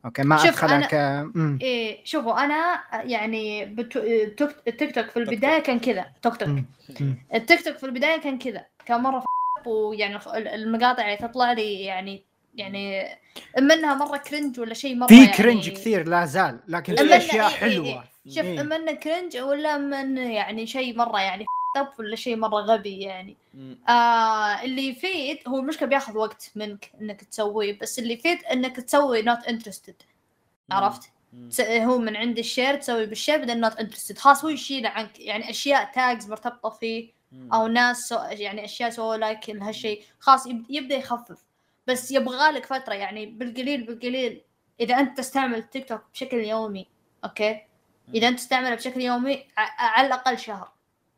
okay 0.06 0.22
ما 0.24 0.38
شوف، 0.38 0.48
أدخله 0.48 0.82
أنا- 0.82 0.86
ك 0.92 0.94
مم. 1.36 1.60
إيه 1.62 2.06
شوفوا 2.06 2.44
أنا 2.46 2.84
يعني 3.04 3.66
بتو... 3.66 4.00
توك- 4.38 4.56
التيك 4.68 4.96
توك 4.96 5.10
في 5.10 5.18
البداية 5.18 5.60
كان 5.60 5.80
كذا 5.80 6.06
توك 6.22 6.38
توك. 6.38 6.50
التيك 7.36 7.66
توك 7.66 7.78
في 7.78 7.86
البداية 7.86 8.22
كان 8.22 8.38
كذا 8.40 8.66
كان 8.86 9.02
مرة 9.02 9.20
ف- 9.20 9.68
ويعني 9.68 10.20
المقاطع 10.36 11.06
اللي 11.06 11.18
تطلع 11.18 11.52
لي 11.52 11.82
يعني 11.82 12.24
يعني 12.56 13.06
منها 13.60 13.94
مرة 13.96 14.18
cringe 14.18 14.60
ولا 14.60 14.74
شيء 14.74 14.96
مرة 14.96 15.08
في 15.08 15.16
يعني 15.24 15.38
cringe 15.38 15.70
كثير 15.70 16.08
لا 16.08 16.26
زال 16.26 16.60
لكن 16.68 16.96
في 16.96 17.18
أشياء 17.18 17.36
إيه 17.48 17.54
إيه 17.54 17.58
حلوة 17.58 17.86
إيه. 17.88 18.04
شوف 18.30 18.44
إيه. 18.46 18.62
أما 18.62 18.76
إنه 18.76 18.92
cringe 18.92 19.38
ولا 19.38 19.78
من 19.78 20.18
يعني 20.18 20.68
شيء 20.68 20.98
مرة 20.98 21.20
يعني 21.22 21.46
اب 21.78 21.88
ولا 22.00 22.16
شيء 22.16 22.36
مرة 22.36 22.62
غبي 22.62 23.00
يعني. 23.00 23.38
آه 23.90 24.62
اللي 24.64 24.88
يفيد 24.88 25.38
هو 25.48 25.60
المشكلة 25.60 25.88
بياخذ 25.88 26.18
وقت 26.18 26.52
منك 26.56 26.92
إنك 27.02 27.24
تسويه 27.24 27.80
بس 27.80 28.00
اللي 28.00 28.14
يفيد 28.14 28.44
إنك 28.44 28.76
تسوي 28.76 29.22
not 29.22 29.44
interested 29.48 29.96
عرفت؟ 30.72 31.10
هو 31.62 31.98
من 31.98 32.16
عند 32.16 32.38
ال 32.40 32.46
share 32.46 32.76
تسوي 32.76 33.06
بال 33.06 33.15
share 33.15 33.38
بعدين 33.38 33.60
not 33.60 33.78
interested 33.78 34.18
خلاص 34.18 34.44
هو 34.44 34.50
يشيله 34.50 34.90
عنك 34.90 35.20
يعني 35.20 35.50
أشياء 35.50 35.92
tags 35.96 36.30
مرتبطة 36.30 36.70
فيه. 36.70 37.12
أو 37.54 37.68
ناس 37.68 37.98
سو 38.10 38.16
يعني 38.30 38.66
أشياء 38.66 38.90
سووا 38.90 39.16
like 39.18 39.50
لهالشيء 39.50 40.04
خلاص 40.20 40.48
يب- 40.48 40.66
يبدأ 40.70 40.96
يخفف. 40.96 41.44
بس 41.88 42.12
يبغى 42.12 42.52
لك 42.52 42.66
فترة 42.66 42.94
يعني 42.94 43.26
بالقليل 43.26 43.84
بالقليل. 43.84 44.42
إذا 44.80 45.00
أنت 45.00 45.18
تستعمل 45.18 45.64
تيك 45.64 45.90
توك 45.90 46.02
بشكل 46.14 46.38
يومي 46.38 46.88
okay؟ 47.24 47.62
إذا 48.14 48.28
أنت 48.28 48.40
تستعمله 48.40 48.76
بشكل 48.76 49.02
يومي 49.02 49.46
على 49.78 50.08
الأقل 50.08 50.38
شهر 50.38 50.72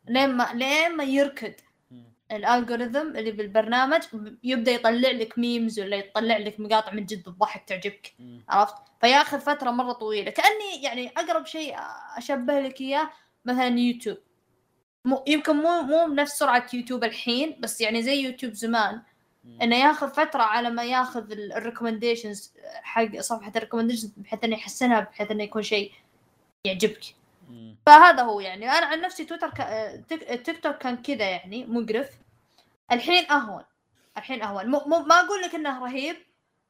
لين 0.08 0.30
ما 0.30 0.50
لين 0.54 0.98
ما 0.98 1.04
يركض 1.04 1.54
مم. 1.92 2.14
ال 2.32 2.40
algorithm 2.40 3.18
اللي 3.18 3.32
بالبرنامج 3.32 4.02
يبدأ 4.44 4.72
يطلع 4.72 5.12
لك 5.12 5.40
memes 5.40 5.80
ولا 5.80 5.96
يطلع 5.98 6.38
لك 6.38 6.60
مقاطع 6.60 6.94
من 6.94 7.06
جد 7.06 7.20
بتضحك 7.20 7.64
تعجبك. 7.70 8.14
عرفت 8.50 8.76
فياخذ 9.02 9.40
فترة 9.40 9.72
مرة 9.72 9.92
طويلة 9.92 10.32
كأني 10.32 10.84
يعني 10.84 11.12
أقرب 11.18 11.46
شيء 11.46 11.76
أشبه 12.18 12.60
لك 12.60 12.82
إياه 12.82 13.10
مثلا 13.46 13.80
يوتيوب 13.80 14.18
مو 15.06 15.24
يمكن 15.28 15.56
مو 15.56 15.82
مو 15.82 16.06
بنفس 16.06 16.32
سرعة 16.32 16.68
يوتيوب 16.74 17.04
الحين 17.04 17.58
بس 17.60 17.82
يعني 17.82 18.02
زي 18.04 18.22
يوتيوب 18.22 18.54
زمان. 18.54 19.02
إنه 19.62 19.76
ياخذ 19.76 20.10
فترة 20.10 20.42
على 20.42 20.70
ما 20.70 20.84
ياخذ 20.84 21.32
ال 21.32 21.39
recommendations 21.39 22.54
حق 22.84 23.20
صفحة 23.20 23.52
ال 23.56 23.59
recommendations 23.59 24.14
بحيث 24.18 24.44
إنه 24.44 24.56
يحسنها 24.56 25.00
بحيث 25.00 25.32
إنه 25.32 25.44
يكون 25.44 25.62
شيء 25.62 25.92
يعجبك. 26.66 27.02
فهذا 27.86 28.24
هو 28.24 28.40
يعني. 28.40 28.70
أنا 28.72 28.86
عن 28.86 29.02
نفسي 29.02 29.26
تويتر 29.26 29.50
ك... 29.50 29.58
تيك... 30.10 30.46
تيك 30.46 30.64
توك 30.64 30.78
كان 30.78 30.98
كذا 30.98 31.30
يعني 31.30 31.66
مقرف. 31.66 32.10
الحين 32.92 33.32
أهون. 33.32 33.64
الحين 34.18 34.42
أهون. 34.42 34.66
مو... 34.68 34.80
مو... 34.86 35.00
ما 35.00 35.16
أقول 35.20 35.42
لك 35.42 35.56
إنه 35.56 35.84
رهيب 35.84 36.16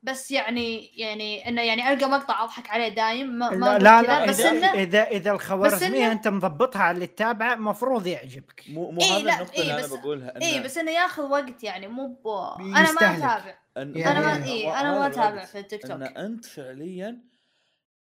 بس 0.03 0.31
يعني 0.31 0.85
يعني 0.85 1.47
إنه 1.49 1.61
يعني 1.61 1.93
ألقى 1.93 2.09
مقطع 2.09 2.43
أضحك 2.43 2.69
عليه 2.69 2.87
دايم 2.87 3.27
ما, 3.27 3.49
ما 3.49 3.77
لا 3.77 3.79
لا, 3.79 4.01
لا 4.01 4.25
بس 4.25 4.39
اذا 4.39 4.49
انه 4.51 4.73
اذا 4.73 5.03
إذا 5.03 5.31
الخوارزميه 5.31 6.07
إنه- 6.07 6.11
أنت 6.11 6.27
مضبطها 6.27 6.81
على 6.81 6.95
اللي 6.95 7.07
تتابعه 7.07 7.53
المفروض 7.53 8.07
يعجبك. 8.07 8.63
مو 8.69 8.91
مو 8.91 9.01
إيه 9.01 9.07
هذا 9.11 9.23
لا، 9.23 9.35
النقطة 9.35 9.53
إيه 9.53 9.61
اللي 9.61 9.77
بس- 9.83 9.91
أنا 9.91 10.01
بقولها 10.01 10.37
إنه 10.37 10.45
اي 10.45 10.59
بس 10.63 10.77
إنه 10.77 10.91
ياخذ 10.91 11.23
وقت 11.23 11.63
يعني 11.63 11.87
مو 11.87 12.07
ب... 12.07 12.27
أنا 12.61 12.91
ما. 12.91 13.17
أتابع. 13.17 13.57
يعني 13.75 14.11
أنا 14.11 14.19
ما 14.19 14.33
هذا 14.33 14.79
أنا 14.79 14.91
ما 14.99 15.07
أتابع 15.07 15.45
في 15.45 15.59
التيك 15.59 15.81
توك. 15.81 15.91
أن 15.91 16.03
أنت 16.03 16.45
فعليا 16.45 17.19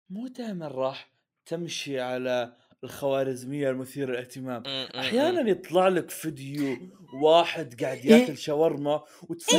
مو 0.09 0.27
دائما 0.27 0.67
راح 0.67 1.07
تمشي 1.49 1.99
على 1.99 2.53
الخوارزمية 2.83 3.69
المثيرة 3.69 4.11
للاهتمام. 4.11 4.63
أحيانا 4.99 5.49
يطلع 5.49 5.87
لك 5.87 6.09
فيديو 6.09 6.77
واحد 7.23 7.83
قاعد 7.83 7.97
إيه. 7.97 8.11
ياكل 8.11 8.37
شاورما 8.37 9.01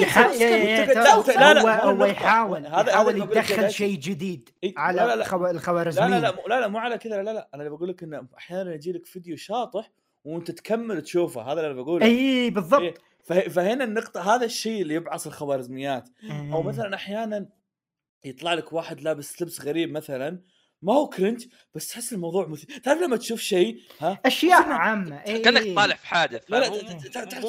خلاص 0.05 0.41
إيه، 0.41 0.55
إيه، 0.55 0.85
لا 0.85 1.55
لا 1.55 1.85
هو. 1.85 2.05
يحاول 2.05 2.67
هذا 2.67 2.77
هذا 2.77 2.91
يحاول 2.91 3.17
يدخل. 3.17 3.71
شيء 3.71 3.99
جديد 3.99 4.49
إيه، 4.65 4.75
على 4.77 4.97
لا 4.97 5.07
لا 5.07 5.17
لا. 5.17 5.25
الخو- 5.25 5.43
لا 5.45 5.51
الخوارزميه 5.51 6.07
لا 6.09 6.21
لا 6.21 6.33
مو- 6.35 6.43
لا 6.49 6.61
لا 6.61 6.69
مو 6.69 6.79
على 6.79 6.99
كذا 6.99 7.23
لا 7.23 7.33
لا 7.33 7.49
أنا 7.55 7.63
اللي 7.63 7.77
بقول 7.77 7.89
لك 7.89 8.03
إنه 8.03 8.27
أحيانا 8.39 8.75
يجي 8.75 8.93
لك 8.93 9.07
فيديو 9.07 9.37
شاطح 9.37 9.91
وأنت 10.25 10.51
تكمل 10.51 11.03
تشوفه 11.03 11.43
هذا 11.43 11.53
اللي 11.53 11.67
أنا 11.73 11.83
بقوله 11.83 12.07
اي 12.07 12.51
بالضبط 12.51 12.81
إيه، 12.83 12.95
فه- 13.25 13.49
فهنا 13.49 13.85
النقطة 13.85 14.35
هذا 14.35 14.45
الشيء 14.45 14.83
اللي 14.83 14.95
يبعث 14.95 15.27
الخوارزميات 15.27 16.09
أو. 16.53 16.63
مثلا 16.63 16.95
أحيانا 16.95 17.47
يطلع 18.25 18.55
لك 18.55 18.73
واحد 18.73 19.01
لابس 19.01 19.43
لبس 19.43 19.61
غريب 19.61 19.91
مثلا 19.93 20.41
ما 20.83 20.93
هو 20.95 21.09
cringe 21.09 21.47
بس 21.75 21.89
تحس 21.89 22.13
الموضوع 22.13 22.47
مثير. 22.47 22.79
تعرف 22.85 23.01
لما 23.03 23.17
تشوف 23.17 23.41
شيء 23.41 23.81
ها؟ 24.01 24.19
أشياء 24.27 24.63
عامة 24.69 25.23
إيه، 25.23 25.43
كأنك. 25.43 25.77
طالع 25.77 25.97
في 25.97 26.07
حادث 26.07 26.43
لا 26.49 26.69
مو- 26.71 26.77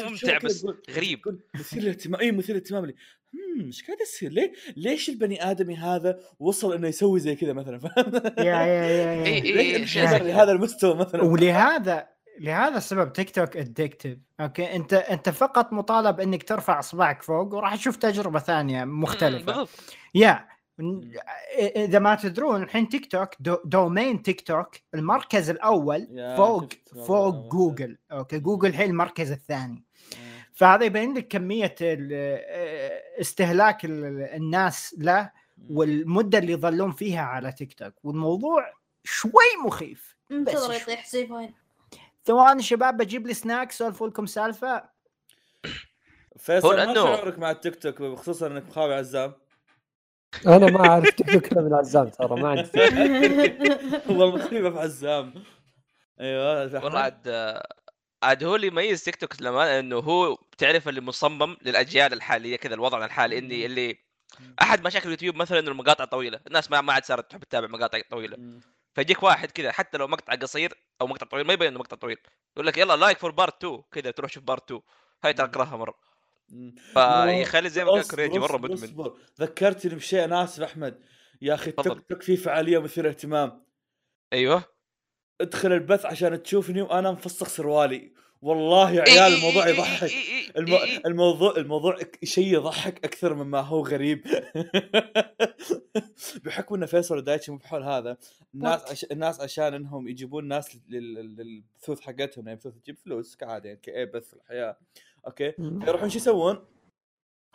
ممتع 0.10 0.38
بس 0.38 0.66
غريب. 0.90 1.20
مثير 1.56 1.82
للاهتمام. 1.84 2.22
اي 2.22 2.32
مثير 2.32 2.56
للاهتمام. 2.56 2.86
لي 2.86 2.96
هم 3.34 3.66
إيش 3.66 3.84
قاعد 3.86 3.98
يصير؟ 4.02 4.32
ليه 4.32 4.54
ليش 4.78 5.10
البني 5.10 5.52
آدمي 5.52 5.76
هذا 5.78 6.20
وصل 6.40 6.74
إنه 6.74 6.88
يسوي 6.88 7.20
زي 7.20 7.36
كذا 7.36 7.54
مثلا؟ 7.54 7.80
فاهم 7.90 8.12
يا 8.38 8.44
يا 8.44 8.86
يا 8.86 9.82
وصل 9.84 10.08
زي 10.10 10.18
لهذا 10.20 10.52
المستوى 10.52 10.96
مثلا؟ 10.96 11.24
ولهذا 11.24 12.08
لهذا 12.40 12.78
السبب 12.78 13.14
تيك 13.14 13.30
توك 13.30 13.58
addictive 13.58 14.18
okay؟ 14.40 14.76
انت 14.76 14.94
أنت 14.94 15.30
فقط 15.30 15.74
مطالب 15.74 16.20
إنك 16.20 16.44
ترفع 16.44 16.80
إصبعك 16.80 17.22
فوق 17.24 17.54
وراح 17.54 17.76
تشوف 17.76 17.96
تجربة 17.96 18.40
ثانية 18.40 18.84
مختلفة. 18.86 19.46
بالضبط. 19.46 19.70
yeah 20.16 20.48
إذا 21.58 22.00
ما 22.00 22.16
تدرون 22.16 22.64
الحين 22.64 22.90
تيك 22.90 23.12
توك 23.12 23.30
do- 23.40 23.58
domain 23.66 24.24
تيك 24.24 24.42
توك 24.42 24.70
المركز 24.94 25.50
الأول 25.50 26.08
فوق 26.38 26.70
فوق 27.06 27.52
جوجل. 27.52 27.98
okay 28.12 28.40
جوجل 28.40 28.70
الحين 28.70 28.90
المركز 28.90 29.32
الثاني. 29.32 29.84
فهذا 30.54 30.86
يبين 30.86 31.14
لك 31.14 31.28
كمية 31.28 31.76
ال- 31.82 32.42
استهلاك 33.22 33.86
ال- 33.86 34.22
الناس 34.34 34.96
له 34.98 35.32
والمدة 35.70 36.38
اللي 36.38 36.52
يظلون 36.54 36.92
فيها 36.92 37.22
على 37.22 37.52
تيك 37.52 37.74
توك 37.74 37.94
والموضوع 38.04 38.74
شوي 39.04 39.32
مخيف 39.66 40.16
بس 40.30 40.54
يطيح 40.70 41.10
زي 41.10 41.28
Vine. 41.28 41.54
ثواني 42.26 42.64
شباب 42.64 42.98
بجيب 42.98 43.28
لي 43.28 43.34
سناك 43.34 43.72
سولفوا 43.72 44.08
لكم 44.08 44.26
سالفة. 44.26 44.84
فيصل 46.38 46.76
ما 46.76 46.94
شعورك 46.94 47.40
مع 47.40 47.52
التيك 47.52 47.76
توك 47.76 48.20
خصوصا 48.20 48.48
إنك 48.48 48.68
مخاوي 48.68 48.94
عزام؟ 48.94 49.34
أنا 50.48 50.72
ما 50.72 50.86
اعرف 50.90 51.10
تيك 51.10 51.32
توك 51.32 51.52
إلا 51.52 51.62
من 51.62 51.74
عزام 51.74 52.10
ترى 52.10 52.42
ما 52.42 52.50
عندي 52.50 52.70
والله 54.10 54.26
المصيبه 54.36 54.70
في 54.72 54.80
عزام. 54.80 55.34
أيوه. 56.20 56.84
والله 56.84 57.00
عاد 57.00 57.28
عاد 58.24 58.44
هو 58.44 58.56
اللي 58.56 58.68
يميز 58.68 59.04
تيك 59.04 59.16
توك 59.16 59.42
للامانه 59.42 59.80
إنه 59.80 59.96
هو 60.00 60.38
تعرف 60.58 60.88
اللي 60.90 61.02
مصمم 61.02 61.58
للأجيال 61.62 62.14
الحالية 62.14 62.56
كذا 62.56 62.74
الوضع 62.74 63.06
الحالي 63.06 63.38
إني 63.38 63.66
اللي 63.66 63.98
أحد 64.62 64.86
مشاكل 64.88 65.06
اليوتيوب 65.06 65.36
مثلا 65.36 65.60
إنه 65.60 65.72
المقاطع 65.72 66.06
طويلة. 66.06 66.40
الناس 66.48 66.72
ما 66.72 66.82
ما 66.82 66.94
عاد 66.94 67.06
صارت 67.06 67.32
تحب 67.32 67.44
تتابع 67.44 67.68
مقاطع 67.68 68.02
طويلة. 68.12 68.38
فيجيك 68.96 69.24
واحد 69.24 69.52
كذا 69.52 69.72
حتى 69.72 69.98
لو 69.98 70.08
مقطع 70.08 70.36
قصير 70.36 70.74
أو 71.02 71.08
مقطع 71.08 71.28
طويل 71.28 71.48
ما 71.48 71.54
يبين 71.54 71.68
إنه 71.68 71.80
مقطع 71.80 71.98
طويل. 71.98 72.18
يقول 72.56 72.68
لك 72.68 72.78
يلا 72.78 72.96
like 72.96 73.18
for 73.20 73.32
part 73.32 73.64
2 73.66 73.82
كذا 73.92 74.12
تروح 74.12 74.32
شوف 74.32 74.44
part 74.44 74.64
2 74.72 74.82
هاي 75.24 75.34
ترى 75.34 75.46
اكرهها 75.48 75.78
مرة. 75.78 76.11
فيخلي 76.94 77.70
زي 77.70 77.86
ما 77.86 77.92
قال 77.92 78.08
كريجي 78.08 78.40
مرة 78.40 78.58
مدمن. 78.58 78.84
أصبر. 78.84 79.18
ذكرتني 79.40 79.96
بشيء 79.96 80.24
أنا 80.24 80.44
اسف 80.44 80.64
أحمد. 80.64 81.00
يا 81.42 81.54
أخي. 81.54 81.70
التيك 81.70 82.02
توك 82.10 82.22
فيه 82.22 82.36
فعالية 82.36 82.78
مثيرة 82.80 83.10
اهتمام 83.10 83.64
أيوه. 84.34 84.64
ادخل 85.42 85.72
البث 85.74 86.06
عشان 86.06 86.44
تشوفني 86.44 86.82
وأنا 86.82 87.12
مفسخ 87.12 87.48
سروالي. 87.48 88.14
والله 88.42 88.92
يا 88.92 89.02
عيال 89.02 89.34
إيه، 89.34 89.38
الموضوع 89.38 89.68
يضحك. 89.68 90.12
الم... 90.58 90.74
إيه. 90.74 91.02
الموضوع 91.06 91.58
الموضوع 91.58 91.98
شيء 92.24 92.54
يضحك 92.54 93.06
أكثر 93.06 93.34
مما 93.34 93.60
هو 93.60 93.86
غريب. 93.86 94.24
بحكم 96.44 96.76
إن 96.76 96.86
فيصل 96.86 97.18
ودايتشي 97.18 97.52
مو 97.52 97.58
بحول 97.58 97.84
هذا 97.84 98.18
الناس 98.54 98.92
عش... 98.92 99.06
الناس 99.12 99.42
عشان 99.42 99.74
إنهم 99.74 100.08
يجيبون 100.08 100.48
ناس 100.48 100.76
لل... 100.90 101.14
لل- 101.14 101.36
للبثوث 101.36 102.02
حقتهم 102.02 102.48
يعني 102.48 102.60
بثوث 102.60 102.74
تجيب 102.74 102.98
فلوس 102.98 103.36
كعادة 103.36 103.70
يعني 103.70 103.82
كاي 103.84 104.06
بث 104.06 104.28
في 104.28 104.34
الحياة. 104.34 104.78
okay 105.28 105.54
يروحون 105.60 106.10
شو 106.10 106.18
يسوون؟ 106.18 106.66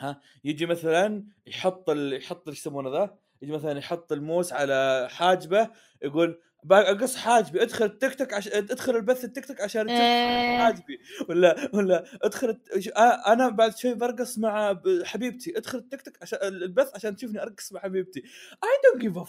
ها 0.00 0.20
يجي 0.44 0.66
مثلا 0.66 1.24
يحط 1.46 1.90
ال... 1.90 2.12
يحط 2.12 2.48
إيش 2.48 2.58
يسمونه 2.58 2.90
ذا؟ 2.90 3.18
يجي 3.42 3.52
مثلا 3.52 3.78
يحط 3.78 4.12
الموس 4.12 4.52
على 4.52 5.08
حاجبه 5.10 5.70
يقول 6.02 6.40
بقص 6.64 7.16
حاجبي 7.16 7.62
ادخل 7.62 7.84
التيك 7.84 8.14
توك 8.14 8.32
عش... 8.32 8.48
ادخل 8.48 8.96
البث 8.96 9.24
التيك 9.24 9.46
توك 9.46 9.60
عشان 9.60 9.86
تشوف 9.86 10.00
إيه. 10.00 10.58
حاجبي 10.58 10.98
ولا 11.28 11.70
ولا 11.74 12.04
ادخل 12.22 12.60
آه، 12.96 13.32
أنا 13.32 13.48
بعد 13.48 13.76
شوي 13.76 13.94
برقص 13.94 14.38
مع 14.38 14.80
حبيبتي 15.04 15.58
ادخل 15.58 15.78
التيك 15.78 16.02
توك 16.02 16.14
عشان 16.22 16.38
البث 16.42 16.94
عشان 16.94 17.16
تشوفني 17.16 17.42
أرقص 17.42 17.72
مع 17.72 17.80
حبيبتي 17.80 18.20
I 18.64 18.90
don't 18.92 19.02
give 19.02 19.18
a 19.18 19.24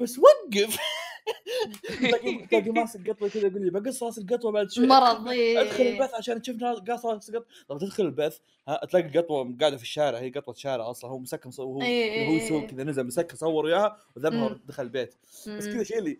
بس 0.00 0.18
وقف. 0.18 0.78
تلاقي 2.00 2.46
تلاقي 2.46 2.70
ماسك 2.70 3.10
قطوه 3.10 3.28
كذا 3.28 3.46
يقول 3.46 3.62
لي 3.62 3.70
بقص 3.70 4.02
راس 4.02 4.18
القطوة 4.18 4.52
بعد 4.52 4.70
شوي. 4.70 4.86
مرضي. 4.86 5.60
أدخل 5.60 5.82
البث 5.82 6.14
عشان 6.14 6.42
تشوف 6.42 6.56
ناس 6.56 6.78
قاص 6.78 7.06
راس 7.06 7.28
القطوة. 7.28 7.46
طب 7.68 7.78
تدخل 7.78 8.04
البث 8.04 8.38
ها 8.68 8.86
تلاقي 8.86 9.06
القطوة 9.06 9.56
قاعدة 9.60 9.76
في 9.76 9.82
الشارع 9.82 10.18
هي 10.18 10.30
قطوة 10.30 10.54
شارع 10.54 10.90
أصلا. 10.90 11.10
هو 11.10 11.18
مسكر 11.18 11.48
مصور 11.48 11.66
هو 11.66 11.82
إيه، 11.82 12.26
هو 12.26 12.32
إيه، 12.32 12.42
يسوق 12.42 12.60
إيه. 12.60 12.68
كذا 12.68 12.84
نزل 12.84 13.06
مسكر 13.06 13.36
صور 13.36 13.64
وياها 13.64 13.98
وذبها 14.16 14.48
مم. 14.48 14.60
ودخل 14.64 14.82
البيت. 14.82 15.14
بس. 15.24 15.48
كذا 15.48 15.82
شيء 15.82 15.98
اللي 15.98 16.18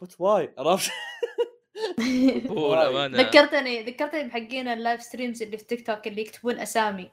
بس 0.00 0.20
why 0.20 0.52
عرفت؟ 0.58 0.90
ذكرتني 3.12 3.82
ذكرتني 3.82 4.28
بحقين 4.28 4.68
ال 4.68 4.75
live 4.75 5.02
streams 5.02 5.42
اللي 5.42 5.58
في 5.58 5.64
تيك 5.64 5.86
توك 5.86 6.06
اللي 6.06 6.22
يكتبون 6.22 6.58
أسامي. 6.58 7.10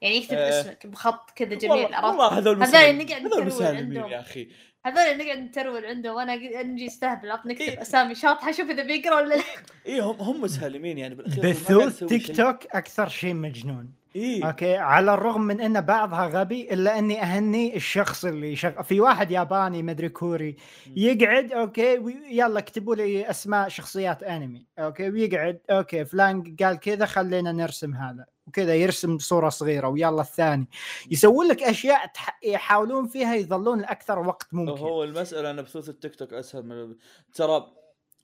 يعني 0.00 0.16
يكتب. 0.16 0.36
اسمك 0.36 0.86
بخط 0.86 1.30
كذا 1.30 1.54
جميل 1.54 1.94
عرفت؟ 1.94 2.04
والله 2.04 2.38
هذول 2.38 2.38
هذول 2.38 2.58
مسالمين. 2.58 3.06
نقعد 3.06 3.76
عندهم. 3.76 4.10
يا 4.10 4.20
أخي. 4.20 4.48
هذول 4.86 5.18
نقعد 5.18 5.38
نترول 5.38 5.86
عندهم 5.86 6.14
وأنا 6.14 6.62
نجي 6.62 6.86
استهبل 6.86 7.28
نكتب 7.28 7.60
إيه. 7.60 7.82
أسامي 7.82 8.14
شاطحة 8.14 8.50
أشوف 8.50 8.70
إذا 8.70 8.82
بيقرا 8.82 9.16
ولا 9.16 9.34
لا 9.34 9.42
اي 9.86 10.00
هم 10.00 10.16
هم 10.20 10.40
مسالمين 10.40 10.98
يعني 10.98 11.14
بالأخير 11.14 11.50
بثوث 11.50 12.04
تيك. 12.04 12.36
توك 12.36 12.66
أكثر 12.66 13.08
شيء 13.08 13.34
مجنون 13.34 14.03
اي 14.16 14.44
okay 14.46 14.76
على 14.76 15.14
الرغم 15.14 15.40
من 15.40 15.60
إن 15.60 15.80
بعضها 15.80 16.26
غبي 16.26 16.72
إلا 16.74 16.98
إني 16.98 17.22
أهني 17.22 17.76
الشخص 17.76 18.24
اللي 18.24 18.56
شغ... 18.56 18.82
في 18.82 19.00
واحد 19.00 19.30
ياباني 19.30 19.82
مدري 19.82 20.08
كوري 20.08 20.56
يقعد 20.96 21.52
okay 21.52 21.98
وي- 21.98 22.22
يلا 22.30 22.58
اكتبوا 22.58 22.94
لي 22.94 23.30
أسماء 23.30 23.68
شخصيات 23.68 24.22
أنمي 24.22 24.66
okay 24.78 25.10
ويقعد 25.10 25.60
okay 25.70 26.04
فلان 26.04 26.56
قال 26.60 26.76
كذا 26.80 27.06
خلينا 27.06 27.52
نرسم 27.52 27.94
هذا 27.94 28.26
وكذا 28.46 28.74
يرسم 28.74 29.18
صورة 29.18 29.48
صغيرة 29.48 29.88
ويلا 29.88 30.20
الثاني. 30.20 30.68
يسوون 31.10 31.48
لك 31.48 31.62
أشياء 31.62 32.06
تح... 32.06 32.38
يحاولون 32.44 33.06
فيها 33.08 33.34
يظلون 33.34 33.80
لاكثر 33.80 34.18
وقت 34.18 34.46
ممكن. 34.54 34.80
هو 34.80 35.04
المسألة 35.04 35.50
ان 35.50 35.62
بثوث 35.62 35.88
التيك 35.88 36.14
توك 36.14 36.32
أسهل 36.32 36.62
من 36.66 36.94
ترى 37.34 37.66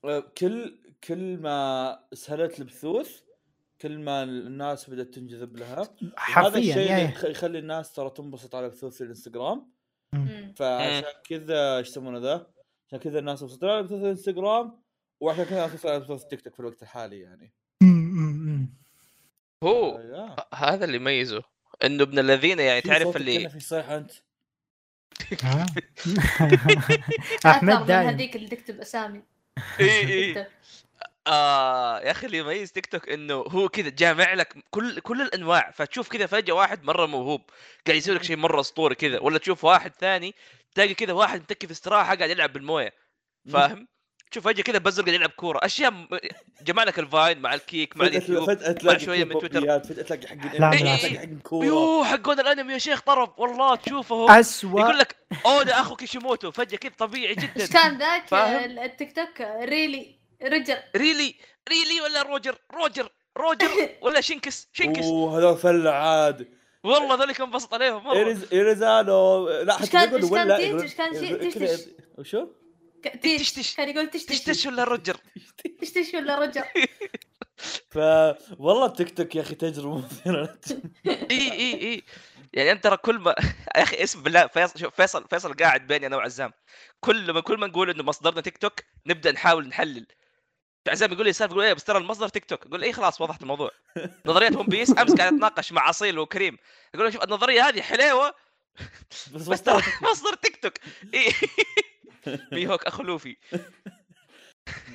آه، 0.05 0.23
كل 0.37 0.79
كل 1.07 1.37
ما 1.37 1.99
سهلت 2.13 2.59
البثوث 2.59 3.21
كل 3.81 3.99
ما 3.99 4.23
الناس 4.23 4.89
بدأت 4.89 5.13
تنجذب 5.13 5.57
لها. 5.57 5.81
هذا 5.81 5.89
حرفيا 6.17 6.59
الشيء 6.59 6.77
اللي. 6.77 7.03
يخ- 7.03 7.25
يخلي 7.25 7.59
الناس 7.59 7.93
ترى 7.93 8.09
تنبسط 8.09 8.55
على 8.55 8.69
بثوث 8.69 9.01
الإنستغرام. 9.01 9.71
فعشان 10.55 11.03
كذا 11.23 11.77
إيش 11.77 11.87
يسمونه 11.87 12.19
ذا؟ 12.19 12.47
عشان 12.87 12.99
كذا 12.99 13.19
الناس 13.19 13.43
مبسوطين 13.43 13.69
على 13.69 13.83
بثوث 13.83 14.03
الإنستغرام. 14.03 14.81
وعشان 15.19 15.43
كذا 15.43 15.65
الناس 15.65 15.85
على 15.85 15.99
بثوث 15.99 16.23
التيك 16.23 16.41
توك 16.41 16.53
في 16.53 16.59
الوقت 16.59 16.83
الحالي 16.83 17.19
يعني. 17.19 17.53
هو 19.63 19.97
آه،. 19.97 20.47
هذا 20.53 20.85
اللي 20.85 20.95
يميزه. 20.95 21.43
إنه 21.83 22.03
ابن 22.03 22.19
الذين 22.19 22.59
يعني 22.59 22.81
تعرف 22.81 23.17
اللي 23.17 23.49
في 23.49 23.59
صيح 23.59 23.89
أنت. 23.89 24.11
أحمد 27.45 27.73
من 27.73 27.85
دايم. 27.85 28.07
هذيك 28.09 28.35
اللي 28.35 28.47
تكتب 28.47 28.79
أسامي. 28.79 29.23
اي 29.79 30.39
اي. 30.39 30.47
آه 31.27 31.99
يا 31.99 32.11
أخي 32.11 32.25
اللي 32.27 32.37
يميز 32.37 32.71
تيك 32.71 32.85
توك 32.85 33.09
إنه 33.09 33.33
هو 33.33 33.69
كذا 33.69 33.89
جامع 33.89 34.33
لك 34.33 34.53
كل 34.69 34.99
كل 34.99 35.21
الأنواع 35.21 35.71
فتشوف 35.71 36.09
كذا 36.09 36.25
فجأة 36.25 36.53
واحد 36.53 36.83
مرة 36.83 37.05
موهوب 37.05 37.41
قاعد 37.87 37.97
يسوي 37.97 38.15
لك 38.15 38.23
شيء 38.23 38.37
مرة 38.37 38.59
أسطوري 38.59 38.95
كذا 38.95 39.19
ولا 39.19 39.37
تشوف 39.37 39.63
واحد 39.63 39.91
ثاني 39.99 40.35
تلاقي 40.75 40.93
كذا 40.93 41.13
واحد 41.13 41.41
متكي 41.41 41.67
في 41.67 41.73
استراحه 41.73 42.15
قاعد 42.15 42.29
يلعب 42.29 42.53
بالموية 42.53 42.93
فاهم؟ 43.53 43.87
تشوف 44.31 44.45
فجأة 44.47 44.63
كذا 44.63 44.77
بزر 44.77 45.03
قاعد 45.03 45.13
يلعب 45.15 45.29
كورة 45.29 45.59
أشياء 45.63 45.91
م- 45.91 46.07
جمع 46.61 46.83
لك 46.83 46.99
الفاين 46.99 47.39
مع 47.39 47.53
الكيك 47.53 47.97
مع 47.97 48.05
اليوتيوب 48.05 48.47
فجأة 48.53 48.71
تلاقي 48.71 48.99
شوية 48.99 49.23
من 49.23 49.31
تويتر. 49.31 49.61
فجأة 49.61 49.77
تلاقي 49.77 50.27
حق 50.27 50.35
لا، 50.35 50.69
الأنمي. 50.69 50.77
تلاقي 50.97 51.17
حق 51.17 51.23
الكورة 51.23 51.65
يوه 51.65 52.05
حقون 52.05 52.39
الأنمي 52.39 52.73
يا 52.73 52.77
شيخ 52.77 53.01
طرب 53.01 53.33
والله 53.39 53.75
تشوفه 53.75 54.39
اسوء 54.39 54.79
يقول 54.81 54.97
لك 54.97 55.15
اودا 55.45 55.81
أخو 55.81 55.95
كيشيموتو. 55.95 56.51
فجأة 56.51 56.77
كذا 56.77 56.91
طبيعي 56.97 57.29
إيش 57.29 57.37
جدا 57.37 57.65
كان 57.67 57.97
ذاك؟ 57.97 58.33
التيك 58.33 59.15
توك 59.15 59.41
ريلي 59.41 60.20
رجل 60.43 60.77
ريلي 60.95 61.35
ريلي 61.69 62.01
ولا 62.01 62.21
روجر؟ 62.21 62.57
روجر 62.73 63.09
روجر 63.37 63.89
ولا 64.03 64.21
شينكس؟ 64.21 64.67
شينكس. 64.73 65.05
أوه 65.05 65.37
هذول 65.39 65.57
فلع 65.57 65.91
عاد. 65.91 66.47
والله 66.83 67.15
ذولي 67.15 67.33
انبسط 67.39 67.73
عليهم 67.73 68.03
مره 68.03 68.13
إيريز 68.15 68.53
إيريزانو. 68.53 69.47
لا 69.49 69.73
حتى 69.73 69.87
كان- 69.87 70.09
يقول 70.09 70.23
ولا 70.25 70.57
إيش 70.57 70.93
كان 70.95 71.39
تشتش. 71.39 71.79
وشو؟ 72.17 72.47
تشتش. 73.23 73.75
كان 73.75 73.89
يقول 73.89 74.09
تشتش 74.09 74.39
تشتش 74.39 74.65
ولا 74.65 74.83
روجر؟ 74.83 75.17
تشتش 75.81 76.13
ولا 76.13 76.39
روجر 76.39 76.63
ف 77.91 77.97
والله 78.59 78.85
التيك 78.85 79.17
توك 79.17 79.35
يا 79.35 79.41
أخي 79.41 79.55
تجربة 79.55 79.97
مثيرة 79.97 80.57
إي 81.07 81.51
إي 81.51 81.73
إي. 81.81 82.03
يعني 82.53 82.71
أنت 82.71 82.83
ترى 82.83 82.97
كل 82.97 83.19
ما 83.19 83.35
يا 83.77 83.83
أخي 83.83 84.03
اسم 84.03 84.23
بالله 84.23 84.47
فيصل 84.47 84.79
شوف 84.79 84.95
فيصل 84.95 85.27
فيصل 85.29 85.53
قاعد 85.53 85.87
بيني 85.87 86.07
أنا 86.07 86.17
وعزام. 86.17 86.51
كل 86.99 87.31
ما 87.31 87.39
كل 87.41 87.57
ما 87.59 87.67
نقول 87.67 87.89
إنه 87.89 88.03
مصدرنا 88.03 88.41
تيك 88.41 88.57
توك 88.57 88.73
نبدأ 89.05 89.31
نحاول 89.31 89.67
نحلل. 89.67 90.05
عزام 90.87 91.13
يقول 91.13 91.25
لي 91.25 91.33
سالفة 91.33 91.53
يقول 91.53 91.65
إيه 91.65 91.73
بس 91.73 91.83
ترى 91.83 91.97
المصدر 91.97 92.27
تيك 92.27 92.45
توك. 92.45 92.65
أقول 92.65 92.83
إيه 92.83 92.91
خلاص 92.91 93.21
وضحت 93.21 93.41
الموضوع. 93.41 93.71
نظرية 94.25 94.57
One 94.57 94.65
Piece 94.65 94.99
أمس 94.99 95.15
قاعد 95.15 95.33
أتناقش 95.33 95.71
مع 95.71 95.89
أصيل 95.89 96.19
وكريم. 96.19 96.57
أقول 96.95 97.05
له 97.05 97.11
شوف 97.11 97.23
النظرية 97.23 97.61
هذه 97.61 97.81
حليوة 97.81 98.33
بس 99.33 99.61
ترى 99.61 99.81
مصدر 100.01 100.33
تيك 100.33 100.55
توك. 100.55 100.73
اي 101.13 101.33
ميهوك 102.51 102.85
أخو 102.85 103.03
لوفي. 103.03 103.37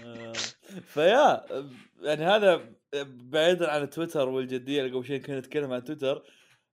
آه، 0.05 0.32
فيا 0.95 1.45
يعني 2.01 2.24
هذا 2.24 2.72
بعيدا 3.05 3.72
عن 3.72 3.91
تويتر 3.91 4.28
والجدية 4.28 4.80
اللي 4.82 4.97
قبل 4.97 5.07
شوي 5.07 5.18
كنا 5.18 5.39
نتكلم 5.39 5.72
عن 5.72 5.84
تويتر. 5.84 6.22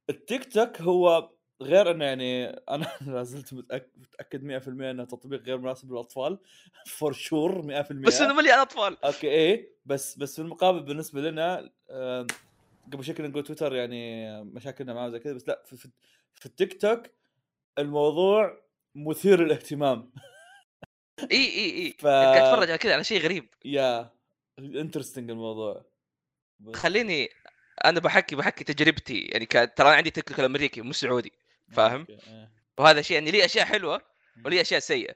التيك 0.10 0.54
توك 0.54 0.82
هو 0.82 1.33
غير 1.62 1.92
إنه 1.92 2.06
يعني 2.06 2.48
أنا 2.48 2.88
لا 3.08 3.24
زلت 3.24 3.54
متأكد 3.54 4.44
100% 4.44 4.68
إنه 4.68 5.04
تطبيق 5.06 5.42
غير 5.42 5.58
مناسب 5.58 5.92
للأطفال. 5.92 6.40
for 6.88 7.14
sure 7.14 7.62
100% 7.84 7.92
بس 7.92 8.22
إنه 8.22 8.34
مليان 8.34 8.60
اطفال 8.60 9.06
okay 9.06 9.28
إيه. 9.28 9.74
بس 9.86 10.18
بس 10.18 10.36
في 10.36 10.42
المقابل 10.42 10.80
بالنسبة 10.80 11.22
لنا 11.22 11.70
قبل 12.94 13.14
كنا 13.18 13.28
نقول 13.28 13.44
تويتر 13.44 13.76
يعني 13.76 14.44
مشاكلنا 14.44 14.94
معاه 14.94 15.10
زي 15.10 15.20
كذا 15.20 15.34
بس 15.34 15.48
لا 15.48 15.64
في, 15.66 15.78
في, 15.78 15.90
في 16.34 16.46
التيك 16.46 16.82
توك 16.82 17.04
الموضوع 17.80 18.64
مثير 18.96 19.44
للاهتمام. 19.44 20.12
إي 21.32 21.38
إي 21.48 21.86
إي. 21.86 21.96
ف- 22.00 22.06
قاعد 22.06 22.38
أتفرج 22.42 22.70
على 22.70 22.78
كذا 22.78 22.94
على 22.94 23.04
شيء 23.04 23.22
غريب. 23.22 23.50
yeah 23.66 24.12
interesting 24.60 25.30
الموضوع. 25.30 25.86
بس- 26.60 26.76
خليني 26.76 27.30
أنا 27.86 28.00
بحكي 28.00 28.36
بحكي 28.36 28.64
تجربتي. 28.64 29.20
يعني 29.20 29.46
ترى 29.46 29.88
أنا 29.88 29.96
عندي 29.96 30.10
تيك 30.10 30.24
توك 30.30 30.40
الأمريكي 30.40 30.82
مو 30.82 30.94
سعودي. 30.94 31.34
فاهم؟ 31.74 32.08
إيه. 32.10 32.52
وهذا 32.78 33.02
شيء 33.02 33.18
يعني 33.18 33.32
لي 33.32 33.46
أشياء 33.46 33.66
حلوة 33.66 34.02
ولي 34.46 34.62
أشياء 34.62 34.80
سيئة. 34.80 35.16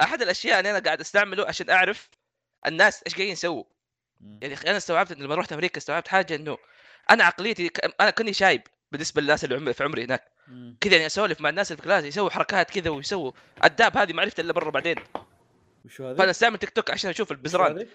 أحد 0.00 0.22
الأشياء 0.22 0.58
اللي 0.58 0.70
أنا 0.70 0.78
قاعد 0.78 1.00
أستعمله 1.00 1.46
عشان 1.46 1.70
أعرف 1.70 2.08
الناس 2.66 3.02
إيش 3.06 3.14
قاعدين 3.14 3.32
يسووا. 3.32 3.64
يعني 4.20 4.54
أنا 4.54 4.76
استوعبت 4.76 5.12
لما 5.12 5.34
رحت 5.34 5.52
أمريكا 5.52 5.78
استوعبت 5.78 6.08
حاجة 6.08 6.34
إنه 6.34 6.58
أنا 7.10 7.24
عقليتي 7.24 7.70
أنا 8.00 8.10
كني 8.10 8.32
شايب 8.32 8.62
بالنسبة 8.92 9.22
للناس 9.22 9.44
اللي 9.44 9.56
عمري 9.56 9.72
في 9.72 9.84
عمري 9.84 10.04
هناك. 10.04 10.36
كذا 10.80 10.92
يعني 10.92 11.06
أسولف 11.06 11.40
مع 11.40 11.48
الناس 11.48 11.72
اللي 11.72 11.82
في 11.82 11.88
class 11.88 12.04
يسووا 12.04 12.30
حركات 12.30 12.70
كذا 12.70 12.90
ويسووا 12.90 13.32
ال 13.64 13.72
dab 13.72 13.96
هذه 13.96 14.12
ما 14.12 14.22
عرفت 14.22 14.40
إلا 14.40 14.52
مره 14.52 14.70
بعدين 14.70 14.96
وشو 15.84 16.06
هذا؟ 16.06 16.16
فأنا 16.16 16.30
أستعمل 16.30 16.58
تيك 16.58 16.70
توك 16.70 16.90
عشان 16.90 17.10
أشوف 17.10 17.32
البزران 17.32 17.86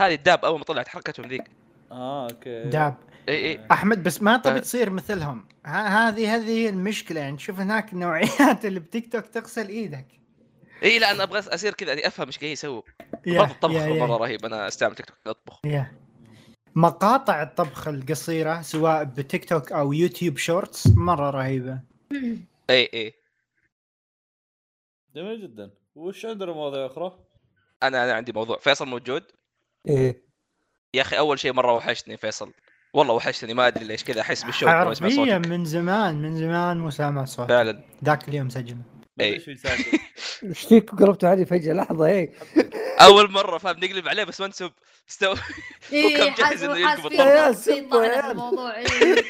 هذه 0.00 0.14
ال 0.14 0.21
dab 0.21 0.44
أول 0.44 0.58
ما 0.58 0.64
طلعت 0.64 0.88
حركتهم 0.88 1.26
ذيك 1.26 1.50
آه 1.90 2.30
okay 2.30 2.64
dab 2.64 2.96
اي 3.28 3.34
اي 3.52 3.66
أحمد 3.72 4.02
بس 4.02 4.22
ما 4.22 4.36
تبي 4.36 4.58
ف- 4.60 4.62
تصير 4.62 4.90
مثلهم. 4.90 5.48
هذه 5.64 6.34
هذه 6.36 6.48
هي 6.48 6.68
المشكلة. 6.68 7.20
يعني 7.20 7.36
تشوف 7.36 7.60
هناك 7.60 7.94
نوعيات 7.94 8.64
اللي 8.64 8.80
بتيك 8.80 9.12
توك 9.12 9.26
تغسل 9.26 9.68
إيدك. 9.68 10.06
اي 10.82 10.98
لا 10.98 11.10
أنا 11.10 11.22
أبغى 11.22 11.38
أصير 11.38 11.74
كذا 11.74 11.88
يعني 11.88 12.06
أفهم 12.06 12.26
إيش 12.26 12.36
قاعدين 12.36 12.52
يسووا. 12.52 12.82
يا- 13.26 13.38
برضه 13.38 13.52
الطبخ 13.52 13.72
يا- 13.74 13.86
يا- 13.86 14.06
مرة 14.06 14.16
رهيب. 14.16 14.44
أنا 14.44 14.68
أستعمل 14.68 14.94
تيك 14.94 15.06
توك 15.06 15.16
أطبخ. 15.26 15.60
يا. 15.66 15.92
مقاطع 16.74 17.42
الطبخ 17.42 17.88
القصيرة 17.88 18.62
سواء 18.62 19.04
بتيك 19.04 19.48
توك 19.48 19.72
أو 19.72 19.92
YouTube 19.92 20.36
Shorts 20.36 20.86
مرة 20.96 21.30
رهيبة. 21.30 21.80
اي 22.70 22.90
اي 22.94 23.14
جميل 25.14 25.42
جدا. 25.42 25.70
وش 25.94 26.26
عندنا 26.26 26.52
مواضيع 26.52 26.86
أخرى؟ 26.86 27.18
أنا 27.82 28.04
أنا 28.04 28.12
عندي 28.14 28.32
موضوع. 28.32 28.58
فيصل 28.58 28.88
موجود؟ 28.88 29.22
إيه. 29.88 30.22
يا 30.94 31.02
أخي 31.02 31.18
أول 31.18 31.38
شيء 31.38 31.52
مرة 31.52 31.72
وحشتني 31.72 32.16
فيصل. 32.16 32.52
والله 32.96 33.14
وحشتني 33.14 33.54
ما 33.54 33.66
أدري 33.66 33.84
ليش 33.84 34.04
كذا 34.04 34.20
أحس 34.20 34.42
بالشوق 34.44 34.68
حرفيا 34.68 35.08
صوتك. 35.08 35.48
من 35.48 35.64
زمان 35.64 36.22
من 36.22 36.36
زمان 36.36 36.78
مو 36.78 36.90
سامع 36.90 37.24
صوت 37.24 37.48
فعلا. 37.48 37.84
ذاك 38.04 38.28
اليوم 38.28 38.48
سجل 38.48 38.76
إيش 39.20 39.44
فيك؟ 40.68 40.90
قربتوا 40.90 41.28
علي 41.28 41.46
فجأة 41.46 41.72
لحظة 41.72 42.06
إيه 42.06 42.32
أول 43.00 43.30
مرة 43.30 43.58
فاهم 43.58 43.76
نقلب 43.84 44.08
عليه 44.08 44.24
بس 44.24 44.40
ما 44.40 44.46
نسب 44.46 44.72
استو 45.10 45.34
إيه 45.92 46.18
كان 46.18 46.34
جاهز 46.34 46.64
حاس 46.84 47.68
يلقب 47.68 48.30
الموضوع 48.30 48.76
إيه. 48.76 48.86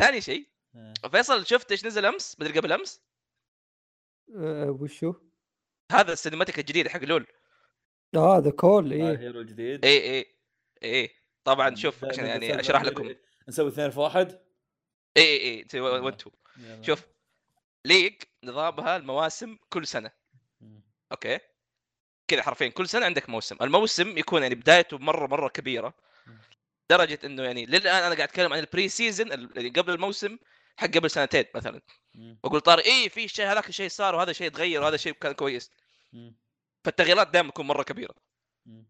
ثاني 0.00 0.20
شيء. 0.20 0.48
آه. 0.76 1.08
فيصل 1.12 1.46
شفت 1.46 1.70
إيش 1.70 1.84
نزل 1.86 2.06
أمس؟ 2.06 2.36
بدري 2.38 2.58
قبل 2.58 2.72
أمس؟ 2.72 3.00
آه، 4.36 4.70
وشو؟ 4.80 5.14
هذا 5.92 6.12
السينماتيك 6.12 6.58
الجديد 6.58 6.88
حق 6.88 7.04
لول. 7.04 7.26
آه 8.16 8.38
ذا 8.38 8.50
كول 8.50 8.92
آه، 8.92 8.96
إيه 9.10 9.18
هيرو 9.18 9.40
الجديد. 9.40 9.84
إي 9.84 10.18
إي. 10.18 10.33
اي 10.84 11.14
طبعا 11.44 11.74
شوف 11.74 12.04
ن- 12.04 12.08
عشان 12.08 12.26
يعني 12.26 12.48
نسوي- 12.48 12.60
أشرح 12.60 12.82
لكم 12.82 13.14
نسوي 13.48 13.68
اثنين 13.68 13.90
في 13.90 14.00
واحد 14.00 14.40
اي 15.16 15.22
اي 15.22 15.66
اي 15.74 15.80
1 15.80 16.14
2 16.20 16.32
يلا. 16.56 16.82
شوف 16.82 17.02
League 17.84 18.14
نظامها 18.44 18.96
المواسم 18.96 19.58
كل 19.68 19.86
سنة. 19.86 20.10
okay 21.12 21.38
كذا 22.28 22.42
حرفيا 22.42 22.68
كل 22.68 22.88
سنة 22.88 23.06
عندك 23.06 23.28
موسم 23.30 23.56
الموسم 23.62 24.18
يكون 24.18 24.42
يعني 24.42 24.54
بدايته 24.54 24.98
مرة 24.98 25.26
مرة 25.26 25.48
كبيرة 25.48 25.94
مم. 26.26 26.38
درجة 26.90 27.18
إنه 27.24 27.42
يعني 27.42 27.66
للآن 27.66 27.86
أنا 28.02 28.04
قاعد 28.14 28.20
أتكلم 28.20 28.52
عن 28.52 28.58
ال 28.58 28.88
pre-season 28.88 29.32
اللي 29.32 29.68
قبل 29.68 29.92
الموسم 29.94 30.38
حق 30.76 30.88
قبل 30.88 31.10
سنتين 31.10 31.44
مثلا. 31.54 31.80
واقول 32.44 32.60
طارق 32.60 32.84
إيه 32.84 33.08
في 33.08 33.28
شيء 33.28 33.46
هذاك 33.46 33.68
الشيء 33.68 33.88
صار 33.88 34.14
وهذا 34.14 34.30
الشيء 34.30 34.48
تغير 34.50 34.82
وهذا 34.82 34.94
الشيء 34.94 35.12
كان 35.12 35.32
كويس. 35.32 35.70
فالتغييرات 36.84 37.28
دائما 37.28 37.50
تكون 37.50 37.66
مرة 37.66 37.82
كبيرة 37.82 38.14
مم. 38.66 38.86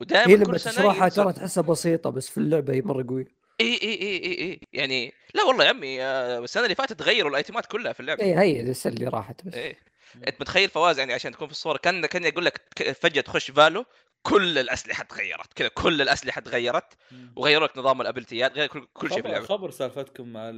هي 0.00 0.06
ودائما 0.06 0.34
لما 0.34 0.44
كل 0.52 0.60
سنة 0.60 0.72
تشرحها 0.72 1.04
ينزل- 1.04 1.16
ترى 1.24 1.32
تحسها 1.32 1.62
بسيطة 1.62 2.10
بس 2.10 2.28
في 2.30 2.38
اللعبة 2.38 2.72
هي 2.74 2.82
مرة 2.82 3.06
قوية. 3.08 3.26
إي 3.60 3.66
إي 3.66 4.02
إي 4.02 4.24
إي 4.24 4.38
إي. 4.52 4.60
يعني 4.72 5.12
لا 5.34 5.42
والله 5.44 5.64
يا 5.64 5.68
عمي 5.68 6.02
آه، 6.02 6.38
السنة 6.38 6.62
اللي 6.64 6.74
فاتت 6.74 7.02
غيروا 7.02 7.30
الأيتمات 7.30 7.66
كلها 7.66 7.92
في 7.92 8.00
اللعبة. 8.00 8.22
إي 8.24 8.34
هي 8.38 8.60
السنة 8.60 8.92
اللي 8.92 9.06
راحت 9.08 9.44
بس. 9.46 9.54
إيه 9.54 9.76
أنت 10.16 10.40
متخيل 10.40 10.68
فواز 10.68 10.98
يعني 10.98 11.12
عشان 11.12 11.32
تكون 11.32 11.46
في 11.46 11.52
الصورة 11.52 11.76
كان 11.78 12.06
كان 12.06 12.24
يقول 12.24 12.44
لك 12.44 12.60
فجأة 13.02 13.20
تخش 13.20 13.50
Valo 13.50 13.84
كل 14.22 14.58
الأسلحة 14.58 15.04
تغيرت 15.04 15.52
كذا 15.52 15.68
كل 15.68 16.02
الأسلحة 16.02 16.40
تغيرت. 16.40 16.92
وغيروا 17.36 17.66
لك 17.66 17.78
نظام 17.78 18.00
الابيلتيات 18.00 18.52
غير 18.52 18.66
كل, 18.68 18.86
كل 18.92 19.08
شيء 19.08 19.16
في 19.16 19.22
خبر, 19.22 19.28
اللعبة. 19.28 19.46
خبر 19.46 19.70
سالفتكم 19.70 20.28
مع 20.32 20.52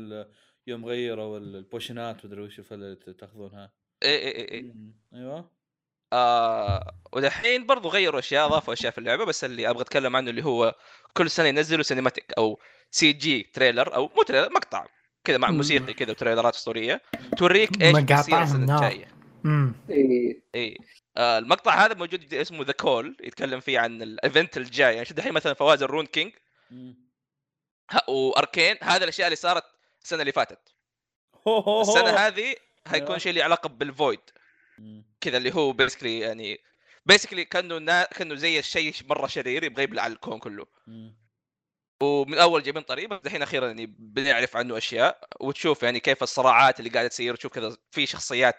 يوم 0.67 0.87
غيروا 0.87 1.39
ال- 1.39 1.57
البوشنات 1.57 2.25
مدري 2.27 2.41
وش 2.43 2.61
تاخذونها. 3.19 3.73
إي 4.03 4.09
إي 4.17 4.53
إي. 4.53 4.75
أيوه. 5.15 5.51
آه 6.13 6.95
ودحين 7.13 7.67
برضو 7.67 7.89
غيروا 7.89 8.21
أشياء 8.21 8.47
اضافوا 8.47 8.73
أشياء 8.73 8.93
في 8.93 8.99
اللعبة 8.99 9.25
بس 9.25 9.45
اللي 9.45 9.71
أبغى 9.71 9.83
أتكلم 9.83 10.17
عنه 10.17 10.31
اللي 10.31 10.45
هو 10.45 10.75
كل 11.13 11.31
سنة 11.31 11.49
ينزلوا 11.49 11.83
cinematic 11.83 12.33
أو 12.39 12.61
CG 12.91 13.43
trailer 13.43 13.95
أو 13.95 14.11
مو 14.17 14.23
trailer 14.23 14.53
مقطع 14.53 14.87
كذا 15.25 15.39
مع. 15.39 15.51
موسيقي 15.51 15.95
كذا 15.95 16.11
وتريلرات 16.11 16.55
أسطورية 16.55 17.03
توريك 17.37 17.83
إيش 17.83 17.99
بيصير 17.99 18.43
السنة. 18.43 18.77
الجايه 18.77 19.09
امم 19.45 19.75
اي 19.91 20.43
اي 20.55 20.79
آه 21.17 21.39
المقطع 21.39 21.85
هذا 21.85 21.95
موجود 21.95 22.35
اسمه 22.35 22.65
The 22.65 22.73
Call 22.73 23.17
يتكلم 23.21 23.61
فيه 23.61 23.79
عن 23.79 24.03
ال 24.03 24.12
event 24.12 24.57
الجاي 24.57 24.95
يعني 24.95 25.05
شوف 25.05 25.17
دحين 25.17 25.33
مثلا 25.33 25.55
فواز 25.55 25.83
ال 25.83 25.86
Ruined 25.86 26.07
King 26.07 26.33
و 28.09 28.18
Arcane 28.18 28.77
هذا 28.83 29.05
الأشياء 29.05 29.27
اللي 29.27 29.37
صارت 29.37 29.65
السنة 30.03 30.21
اللي 30.21 30.33
فاتت. 30.33 30.59
السنة 31.81 32.11
هذه 32.11 32.55
حيكون. 32.87 33.19
شيء 33.19 33.33
له 33.33 33.45
علاقة 33.45 33.69
بال 33.69 33.86
Void 33.86 34.21
مم. 34.79 35.08
كذا 35.21 35.37
اللي 35.37 35.55
هو 35.55 35.73
basically 35.73 36.21
يعني 36.21 36.59
basically 37.07 37.45
كأنه 37.45 37.79
نا... 37.79 38.05
كأنه 38.05 38.35
زي 38.35 38.59
الشيء 38.59 38.95
مرة 39.09 39.27
شرير 39.27 39.65
يبغى 39.65 39.83
يبلع 39.83 40.07
الكون 40.07 40.39
كله. 40.39 40.67
ومن 42.03 42.39
اول 42.39 42.63
جايبين 42.63 42.83
طريقة 42.83 43.17
بس 43.17 43.27
الحين 43.27 43.43
أخيرا 43.43 43.67
يعني 43.67 43.87
بنعرف 43.99 44.57
عنه 44.57 44.77
أشياء 44.77 45.29
وتشوف 45.41 45.83
يعني 45.83 46.01
كيف 46.01 46.23
الصراعات 46.23 46.79
اللي 46.79 46.91
قاعدة 46.91 47.09
تصير 47.09 47.37
تشوف 47.37 47.53
كذا 47.53 47.77
في 47.91 48.07
شخصيات 48.07 48.55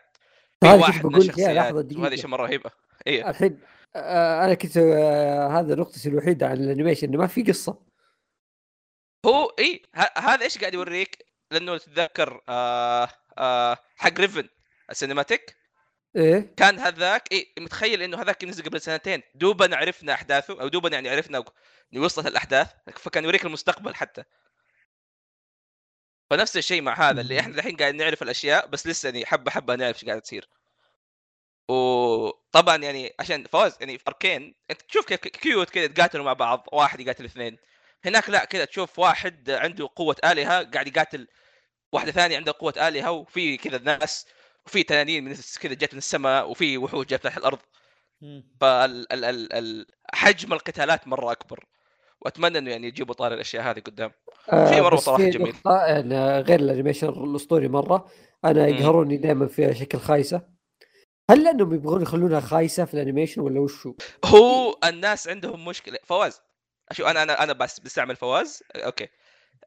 في 0.61 0.71
كنت 0.71 0.81
واحد 0.81 1.05
من 1.05 1.15
الشخصيات 1.15 1.73
وهذه 1.73 2.15
شيء 2.15 2.27
مرة 2.27 2.45
رهيبة. 2.45 2.71
إيه. 3.07 3.29
الحين 3.29 3.59
آه 3.95 4.45
أنا 4.45 4.53
كنت 4.53 4.77
آه 4.77 5.59
هذا 5.59 5.75
نقطتي 5.75 6.09
الوحيدة 6.09 6.47
عن 6.47 6.57
ال 6.57 6.62
animation 6.62 7.07
انه 7.07 7.17
ما 7.17 7.27
في 7.27 7.43
قصة. 7.43 7.81
هو 9.25 9.45
إي 9.59 9.81
هذا 10.17 10.43
إيش 10.43 10.57
قاعد 10.57 10.73
يوريك؟ 10.73 11.25
لأنه 11.51 11.77
تتذكر 11.77 12.41
آه 12.49 13.09
آه 13.37 13.77
حق 13.97 14.19
ريفن 14.19 14.47
ال 14.89 14.95
cinematic. 14.95 15.58
إيه؟ 16.15 16.53
كان 16.57 16.79
هذاك 16.79 17.31
اي 17.31 17.53
متخيل 17.59 18.01
إنه 18.01 18.21
هذاك 18.21 18.43
نزل 18.43 18.63
قبل 18.63 18.81
سنتين 18.81 19.23
دوبنا 19.35 19.75
عرفنا 19.77 20.13
أحداثه 20.13 20.61
أو 20.61 20.67
دوبنا 20.67 20.95
يعني 20.95 21.09
عرفنا 21.09 21.43
إنه 21.93 22.03
وصلت 22.03 22.27
الأحداث 22.27 22.71
فكان 22.95 23.23
يوريك 23.23 23.45
المستقبل 23.45 23.95
حتى. 23.95 24.23
فنفس 26.29 26.57
الشيء 26.57 26.81
مع 26.81 27.09
هذا 27.09 27.21
اللي 27.21 27.39
إحنا 27.39 27.55
الحين 27.55 27.77
قاعد 27.77 27.95
نعرف 27.95 28.23
الأشياء 28.23 28.67
بس 28.67 28.87
لسه 28.87 29.07
يعني 29.07 29.25
حبة 29.25 29.51
حبة 29.51 29.75
نعرف 29.75 29.95
إيش 29.95 30.05
قاعد 30.05 30.21
تصير. 30.21 30.49
وطبعا 31.69 32.77
يعني 32.77 33.13
عشان 33.19 33.45
فواز 33.45 33.77
يعني 33.79 33.97
في 33.97 34.03
Arcane 34.07 34.55
أنت 34.71 34.81
تشوف 34.81 35.05
كيف 35.05 35.19
cute 35.19 35.69
كذا 35.69 35.83
يتقاتلوا 35.83 36.25
مع 36.25 36.33
بعض 36.33 36.67
واحد 36.71 36.99
يقاتل 36.99 37.25
اثنين. 37.25 37.57
هناك 38.05 38.29
لا 38.29 38.45
كذا 38.45 38.65
تشوف 38.65 38.99
واحد 38.99 39.49
عنده 39.49 39.89
قوة 39.95 40.15
آلهة 40.25 40.63
قاعد 40.63 40.87
يقاتل 40.87 41.27
واحدة 41.91 42.11
ثانية 42.11 42.37
عندها 42.37 42.53
قوة 42.53 42.73
آلهة 42.87 43.11
وفي 43.11 43.57
كذا 43.57 43.77
ناس 43.77 44.25
وفي 44.69 44.83
تنانين 44.83 45.23
من 45.23 45.35
كذا 45.61 45.73
جت 45.73 45.93
من 45.93 45.97
السماء 45.97 46.49
وفي 46.49 46.77
وحوش 46.77 47.05
جت 47.05 47.23
تحت 47.23 47.37
الأرض 47.37 47.59
مم. 48.21 48.43
فال 48.61 49.13
ال 49.13 49.25
ال 49.25 49.53
ال 49.53 49.85
حجم 50.13 50.53
القتالات 50.53 51.07
مرة 51.07 51.31
أكبر 51.31 51.65
وأتمنى 52.21 52.57
إنه 52.57 52.71
يعني 52.71 52.87
يجيبوا 52.87 53.13
طاري 53.13 53.33
الأشياء 53.33 53.63
هذه 53.63 53.79
قدام 53.79 54.11
آه 54.53 54.71
شيء 54.71 54.95
صراحة 54.95 55.23
في 55.23 55.29
جميل. 55.29 55.49
نقطة 55.49 55.77
أنا 55.77 56.39
غير 56.39 56.59
ال 56.59 56.64
animation 56.64 57.09
الأسطوري 57.09 57.67
مرة 57.67 58.11
أنا. 58.45 58.67
يقهروني 58.67 59.17
دائما 59.17 59.47
فيها 59.47 59.73
شكل 59.73 59.97
خايسة 59.97 60.41
هل 61.31 61.43
لأنهم 61.43 61.73
يبغون 61.73 62.01
يخلونها 62.01 62.39
خايسة 62.39 62.85
في 62.85 62.93
ال 62.93 62.98
animation 62.98 63.41
ولا 63.41 63.59
وشو؟ 63.59 63.93
هو 64.25 64.77
الناس 64.83 65.27
عندهم 65.27 65.65
مشكلة 65.65 65.97
فواز 66.03 66.41
شوف 66.91 67.07
أنا 67.07 67.23
أنا 67.23 67.43
أنا 67.43 67.53
بس 67.53 67.79
بستعمل 67.79 68.15
فواز 68.15 68.63
أوكي 68.75 69.07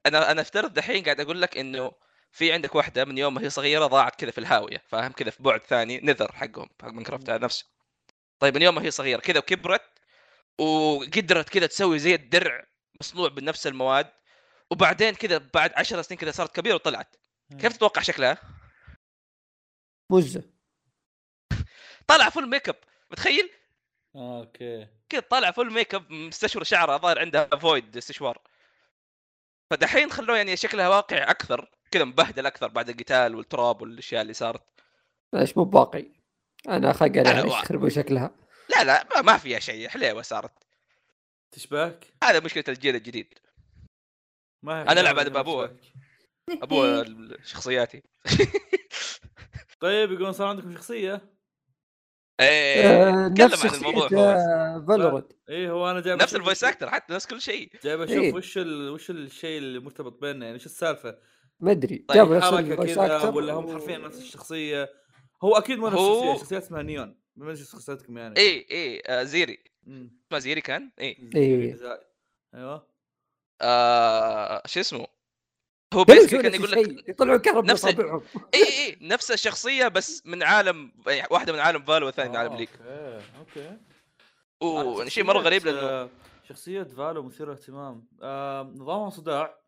أنا 0.06 0.30
أنا 0.30 0.40
افترض 0.40 0.72
دحين 0.72 1.04
قاعد 1.04 1.20
أقول 1.20 1.42
لك 1.42 1.58
إنه 1.58 1.92
في 2.32 2.52
عندك 2.52 2.74
واحدة 2.74 3.04
من 3.04 3.18
يوم 3.18 3.34
ما 3.34 3.42
هي 3.42 3.50
صغيرة 3.50 3.86
ضاعت 3.86 4.16
كذا 4.16 4.30
في 4.30 4.38
الهاوية 4.38 4.82
فاهم؟ 4.86 5.12
كذا 5.12 5.30
في 5.30 5.42
بعد 5.42 5.60
ثاني 5.60 6.00
nether 6.00 6.32
حقهم 6.32 6.68
حق 6.82 6.88
Minecraft 6.88 7.30
هذا 7.30 7.44
نفسه. 7.44 7.66
طيب 8.38 8.54
من 8.54 8.62
يوم 8.62 8.74
ما 8.74 8.82
هي 8.82 8.90
صغيرة 8.90 9.20
كذا 9.20 9.38
وكبرت 9.38 9.82
وقدرت 10.58 11.48
كذا 11.48 11.66
تسوي 11.66 11.98
زي 11.98 12.14
الدرع 12.14 12.66
مصنوع 13.00 13.28
بنفس 13.28 13.66
المواد 13.66 14.12
وبعدين 14.70 15.14
كذا 15.14 15.38
بعد 15.54 15.72
عشر 15.76 16.02
سنين 16.02 16.18
كذا 16.20 16.30
صارت 16.30 16.56
كبيرة 16.56 16.74
وطلعت. 16.74 17.16
كيف 17.60 17.76
تتوقع 17.76 18.02
شكلها؟ 18.02 18.38
مزة. 20.10 20.42
طالعه 22.06 22.30
full 22.30 22.48
makeup 22.48 22.76
متخيل؟ 23.10 23.50
أوكي. 24.16 24.88
كذا 25.08 25.20
طالع 25.20 25.50
full 25.50 25.72
makeup 25.72 26.10
مستشور 26.12 26.64
شعرها 26.64 26.96
ظاهر 26.96 27.18
عندها 27.18 27.44
void 27.44 27.96
استشوار. 27.96 28.38
فدحين 29.70 30.12
خلوه 30.12 30.36
يعني 30.36 30.56
شكلها 30.56 30.88
واقعي 30.88 31.22
أكثر. 31.22 31.70
كذا 31.92 32.04
مبهدل 32.04 32.46
أكثر 32.46 32.68
بعد 32.68 32.88
القتال 32.88 33.34
والتراب 33.34 33.82
والأشياء 33.82 34.22
اللي 34.22 34.32
صارت. 34.32 34.62
معلش 35.32 35.56
مو 35.56 35.64
باقي. 35.64 36.06
أنا 36.68 36.90
إيش 37.44 37.52
يخربوا 37.52 37.88
شكلها. 37.88 38.30
لا 38.76 38.84
لا 38.84 39.08
ما, 39.14 39.22
ما 39.22 39.38
فيها 39.38 39.58
شيء 39.58 39.88
حليوة 39.88 40.22
صارت. 40.22 40.52
تشباك 41.52 42.06
هذا 42.24 42.40
مشكلة 42.40 42.64
الجيل 42.68 42.96
الجديد. 42.96 43.38
ما 44.62 44.78
هي 44.78 44.82
أنا 44.82 45.00
ألعب 45.00 45.06
حلوة 45.06 45.12
بعد 45.12 45.32
بابوها. 45.32 45.66
تشباك. 45.66 46.62
ابو 46.62 47.04
شخصياتي. 47.44 48.02
طيب 49.80 50.12
يقولون 50.12 50.32
صار 50.32 50.46
عندكم 50.46 50.74
شخصية؟ 50.74 51.32
إيه 52.40 52.84
آه 52.84 53.28
نفس 53.28 53.66
عن 53.66 53.74
الموضوع 53.74 54.02
شخصية 54.02 54.86
Valorant 54.88 55.32
إيه 55.48 55.70
هو 55.70 55.90
أنا 55.90 56.00
جايب 56.00 56.22
نفس 56.22 56.34
ال 56.34 56.39
voice 56.39 56.64
actor 56.64 56.90
حتى 56.90 57.14
نفس 57.14 57.26
كل 57.26 57.40
شيء. 57.40 57.72
جايب 57.84 58.00
أشوف 58.00 58.16
إيه. 58.16 58.34
وش 58.34 58.58
ال... 58.58 58.90
وش 58.90 59.10
الشيء 59.10 59.58
اللي 59.58 59.78
مرتبط 59.78 60.20
بيننا 60.20 60.44
يعني 60.44 60.56
وش 60.56 60.66
السالفة؟ 60.66 61.18
ما 61.62 61.70
أدري. 61.70 61.96
طيب، 61.98 62.16
جابوا 62.16 62.36
نفس 62.36 62.46
حركة 62.46 62.84
كذا 62.84 63.28
ولا 63.28 63.52
هم 63.52 63.72
حرفيا 63.72 63.98
نفس 63.98 64.18
الشخصية؟ 64.18 64.90
هو 65.44 65.56
أكيد 65.56 65.78
مو 65.78 65.88
نفس 65.88 65.96
هو- 65.98 66.12
الشخصيه 66.18 66.34
الشخصيه 66.34 66.58
اسمها 66.58 66.82
نيون. 66.82 67.16
ما 67.36 67.44
أدري 67.52 67.64
شخصيتكم 67.64 68.18
يعني. 68.18 68.36
إيه 68.36 68.70
إيه 68.70 69.02
آه 69.06 69.22
Zeri. 69.22 69.58
مم. 69.86 70.20
اسمه 70.30 70.38
Zeri 70.38 70.60
كان؟ 70.60 70.90
إيه. 70.98 71.16
إيه. 71.36 71.76
أيوه. 72.54 72.86
آه 73.60 74.62
شو 74.66 74.80
اسمه؟ 74.80 75.06
هو 75.94 76.04
basically 76.04 76.24
يسوون 76.24 76.42
كان 76.42 76.54
يقول 76.54 76.70
لك 76.70 77.08
يطلعوا 77.08 77.36
كهرب 77.38 77.64
نفس 77.64 77.84
اي 77.84 77.96
اي 78.54 78.62
إي، 78.62 78.98
نفس 79.00 79.30
الشخصية 79.30 79.88
بس 79.88 80.22
من 80.26 80.42
عالم 80.42 80.92
يعني 81.06 81.28
واحدة 81.30 81.52
من 81.52 81.58
عالم 81.58 81.82
Valo 81.82 82.06
والثانيه 82.06 82.30
من 82.30 82.36
عالم 82.36 82.54
League. 82.56 82.68
أوكي 82.80 83.20
أوكي. 83.38 83.76
وشيء 84.98 85.08
شيء 85.08 85.24
مرة 85.24 85.38
غريب 85.38 85.66
لأنه 85.66 85.78
آه، 85.80 86.08
شخصية 86.48 86.82
Valo 86.82 87.22
مثيرة 87.22 87.52
اهتمام. 87.52 88.06
آه، 88.22 88.62
نظامها 88.62 89.10
صداع. 89.10 89.61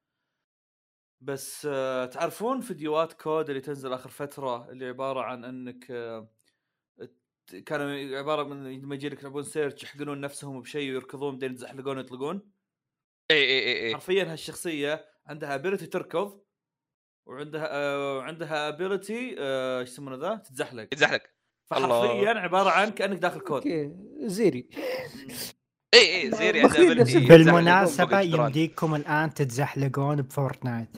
بس 1.25 1.69
آه، 1.71 2.07
تعرفون 2.07 2.61
فيديوهات 2.61 3.13
COD 3.13 3.49
اللي 3.49 3.61
تنزل 3.61 3.93
آخر 3.93 4.11
فترة 4.11 4.71
اللي 4.71 4.87
عبارة 4.87 5.21
عن 5.21 5.45
إنك 5.45 5.91
آه، 5.91 6.29
كانوا 7.67 8.19
عبارة 8.19 8.43
من 8.43 8.73
لما 8.73 8.95
يجي 8.95 9.09
لك 9.09 9.21
يلعبون 9.21 9.43
search 9.43 9.83
يحقنون 9.83 10.21
نفسهم 10.21 10.61
بشيء 10.61 10.91
ويركضون 10.91 11.33
بعدين 11.33 11.53
يتزحلقون 11.53 11.97
ويطلقون؟ 11.97 12.51
إي 13.31 13.37
إي 13.37 13.65
إي 13.65 13.87
إي. 13.87 13.95
حرفيا 13.95 14.33
هالشخصية 14.33 15.05
عندها 15.27 15.55
ability 15.55 15.87
تركض 15.87 16.41
وعندها 17.27 17.69
آه، 17.71 18.17
وعندها 18.17 18.69
ability 18.69 19.37
إيش 19.39 19.89
يسمونه 19.89 20.17
ذا؟ 20.17 20.37
تتزحلق. 20.37 20.83
يتزحلق. 20.83 21.23
الله. 21.73 22.03
فحرفيا 22.03 22.31
عبارة 22.31 22.71
عن 22.71 22.91
كأنك 22.91 23.19
داخل 23.19 23.41
COD 23.41 23.57
أوكي 23.57 23.97
Zeri. 24.21 24.69
إي 25.95 26.23
إي 26.23 26.31
زيري 26.31 26.65
الجدران. 26.65 28.47
يمديكم 28.47 28.95
الآن 28.95 29.35
تتزحلقون 29.35 30.23
ب 30.23 30.30
Fortnite 30.30 30.89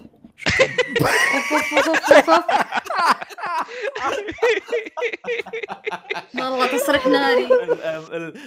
والله 6.34 6.66
تصريح 6.66 7.06
ناري. 7.06 7.48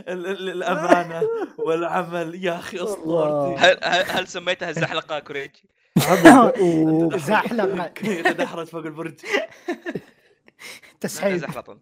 الأمانة 0.08 1.30
والعمل. 1.58 2.46
يا 2.46 2.60
أخي 2.60 2.84
أسطورتي. 2.84 3.62
هل 3.62 3.80
هل 3.84 4.06
هل 4.10 4.28
سميتها 4.28 4.70
الزحلقة 4.70 5.20
كوريج؟ 5.20 5.52
زحلقة. 7.16 7.88
تدحرج 8.22 8.68
فوق 8.68 8.86
البرج؟ 8.86 9.20
تسحيب. 11.02 11.38
زحلقة. 11.38 11.80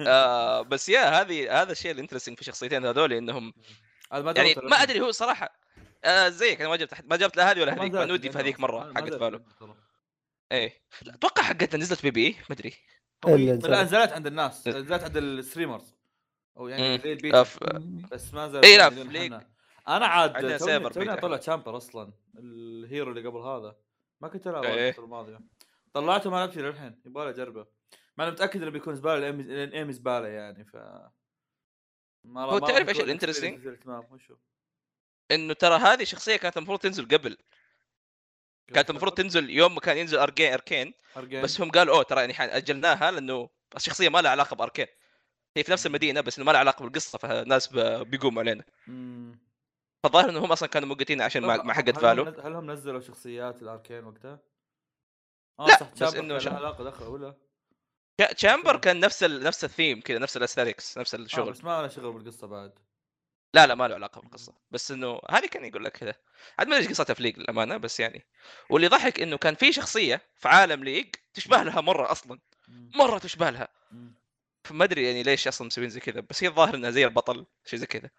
آه 0.00 0.62
بس 0.62 0.88
يا 0.88 1.20
هذه 1.20 1.62
هذا 1.62 1.72
الشيء 1.72 1.90
الانترستنج 1.90 2.36
في 2.36 2.40
الشخصيتين 2.40 2.86
هذول 2.86 3.12
إنهم 3.12 3.54
يعني 4.12 4.54
ما. 4.62 4.82
أدري 4.82 5.00
هو 5.00 5.10
صراحة 5.10 5.64
آه 6.04 6.28
زيك 6.28 6.60
أنا 6.60 6.68
ما 6.70 6.76
جبت 6.76 6.94
ما 7.10 7.16
جبت 7.16 7.36
لا 7.36 7.50
هذه 7.50 7.60
ولا 7.60 7.74
ما 7.74 7.82
هذيك 7.82 7.94
ما 7.94 8.12
ودي 8.12 8.30
في 8.32 8.38
هذيك 8.38 8.60
ما- 8.60 8.66
مرة 8.68 8.84
ما 8.92 9.00
حقت 9.00 9.14
فالو. 9.14 9.44
إيه 10.52 10.72
لا، 11.02 11.14
أتوقع 11.14 11.42
حقتها 11.42 11.78
نزلت 11.78 12.02
بي 12.02 12.10
بي 12.10 12.30
ما 12.50 12.56
أدري 12.56 12.74
لا 13.26 13.82
نزلت. 13.82 14.12
عند 14.12 14.26
الناس 14.26 14.68
نزلت 14.68 15.02
عند 15.04 15.16
ال 15.16 15.24
streamers 15.24 15.94
أو 16.56 16.68
يعني. 16.68 16.98
زي 16.98 17.16
أف- 17.44 17.78
بس 18.12 18.34
ما 18.34 18.60
إيه 18.64 18.76
لا، 18.78 18.88
League. 18.88 19.32
إحنا. 19.32 19.48
أنا 19.88 20.06
عاد 20.06 20.58
توني. 20.58 21.12
أطلع 21.12 21.36
Chamber 21.36 21.76
أصلا 21.76 22.12
ال 22.38 22.52
hero 22.52 23.10
اللي 23.12 23.28
قبل 23.28 23.38
هذا 23.38 23.76
ما 24.20 24.28
كنت 24.28 24.46
العبه 24.46 24.68
إيه. 24.68 24.94
الماضية 24.98 25.40
طلعته 25.92 26.30
ما 26.30 26.36
لعبت 26.36 26.56
للحين 26.56 27.00
يبغى 27.06 27.30
اجربه 27.30 27.66
مع 28.16 28.24
إني 28.24 28.32
متأكد 28.32 28.62
إنه 28.62 28.70
بيكون 28.70 28.94
زبالة 28.94 29.18
لأن 29.18 29.72
aim 29.72 29.87
ي 29.87 29.92
زبالة 29.92 30.28
يعني 30.28 30.64
ف 30.64 30.76
ما 32.24 32.44
هو 32.44 32.58
ما 32.58 32.66
تعرف 32.66 32.88
يكون 32.88 33.04
ال 33.04 33.09
interesting؟ 33.09 33.68
إنه 35.30 35.54
ترى 35.54 35.74
هذه 35.76 36.04
شخصية 36.04 36.36
كانت 36.36 36.56
المفروض 36.56 36.78
تنزل 36.78 37.08
قبل. 37.08 37.36
كانت 38.74 38.90
المفروض 38.90 39.14
تنزل 39.14 39.50
يوم 39.50 39.74
ما 39.74 39.80
كان 39.80 39.96
ينزل 39.98 40.18
Arcane 40.18 40.52
Arcane. 40.52 40.94
بس 41.42 41.60
هم 41.60 41.70
قالوا 41.70 41.94
أوه 41.94 42.02
ترى 42.02 42.20
يعني 42.20 42.56
أجلناها 42.56 43.10
لأنه 43.10 43.48
الشخصية 43.76 44.08
ما 44.08 44.22
لها 44.22 44.30
علاقة 44.30 44.56
ب 44.56 44.60
Arcane. 44.60 44.86
هي 45.56 45.64
في 45.64 45.72
نفس 45.72 45.86
المدينة 45.86 46.20
بس 46.20 46.38
إنه 46.38 46.46
ما 46.46 46.52
لها 46.52 46.60
علاقة 46.60 46.82
بالقصة 46.82 47.18
فالناس 47.18 47.66
بيقوموا 48.02 48.42
علينا. 48.42 48.64
فالظاهر 50.04 50.30
انهم 50.30 50.52
أصلا 50.52 50.68
كانوا 50.68 50.88
موقتين 50.88 51.22
عشان 51.22 51.42
مع, 51.42 51.56
طب 51.56 51.64
مع 51.64 51.74
هل 51.74 51.76
حقت 51.76 51.98
Valo. 51.98 52.24
هل 52.24 52.52
هم 52.52 52.70
نزلوا 52.70 53.00
شخصيات 53.00 53.62
ال 53.62 53.68
Arcane 53.68 54.04
وقتها؟ 54.04 54.38
آه 55.60 55.66
لا، 55.66 55.76
صح 55.76 55.90
بس 55.92 56.14
كان 56.14 56.40
شا- 56.40 56.54
علاقة 56.54 56.84
دخل 56.84 57.04
ولا؟ 57.04 57.34
تشا- 58.22 58.32
Chamber 58.32 58.76
كان 58.76 59.00
نفس 59.00 59.22
ال... 59.22 59.42
نفس 59.42 59.64
الثيم 59.64 60.00
كذا 60.00 60.18
نفس 60.18 60.36
ال 60.36 60.42
aesthetics 60.42 60.98
نفس 60.98 61.14
آه 61.14 61.18
الشغل 61.18 61.52
بس 61.52 61.64
ما 61.64 61.82
له 61.82 61.88
شغل 61.88 62.12
بالقصة 62.12 62.46
بعد. 62.46 62.72
لا 63.54 63.66
لا 63.66 63.74
ما 63.74 63.88
له 63.88 63.94
علاقة 63.94 64.20
بالقصة. 64.20 64.54
بس 64.70 64.90
إنه 64.90 65.20
هذه 65.30 65.46
كان 65.46 65.64
يقول 65.64 65.84
لك 65.84 65.92
كذا 65.92 66.14
عاد 66.58 66.68
ما 66.68 66.76
أدري 66.76 66.88
قصتها 66.88 67.14
في 67.14 67.22
League 67.22 67.38
للأمانة 67.38 67.76
بس 67.76 68.00
يعني. 68.00 68.26
واللي 68.70 68.88
ضحك 68.88 69.20
إنه 69.20 69.36
كان 69.36 69.54
في 69.54 69.72
شخصية 69.72 70.22
في 70.36 70.48
عالم 70.48 70.84
League 70.84 71.14
تشبه 71.34 71.62
لها 71.62 71.80
مرة 71.80 72.12
أصلا. 72.12 72.38
مرة 72.68 73.18
تشبه 73.18 73.50
لها. 73.50 73.68
فما 74.64 74.84
أدري 74.84 75.06
يعني 75.06 75.22
ليش 75.22 75.48
أصلا 75.48 75.66
مسوين 75.66 75.88
زي 75.88 76.00
كذا. 76.00 76.20
بس 76.20 76.44
هي 76.44 76.48
الظاهر 76.48 76.74
إنها 76.74 76.90
زي 76.90 77.04
البطل 77.04 77.46
شيء 77.64 77.78
زي 77.78 77.86
كذا. 77.86 78.10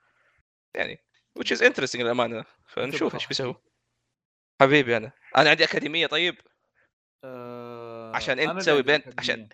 يعني 0.76 1.00
which 1.40 1.58
is 1.58 1.60
interesting 1.62 1.96
للأمانة. 2.00 2.46
فنشوف 2.68 3.16
إيش 3.16 3.28
بيسووا 3.28 3.54
حبيبي 4.62 4.98
أنا. 4.98 5.12
أنا 5.38 5.50
عندي 5.50 5.64
أكاديمية 5.64 6.08
طيب؟ 6.08 6.36
آه، 7.24 8.16
عشان 8.16 8.40
أنا 8.40 8.60
تسوي 8.60 8.82
بنت- 8.82 9.20
عشان-. 9.20 9.50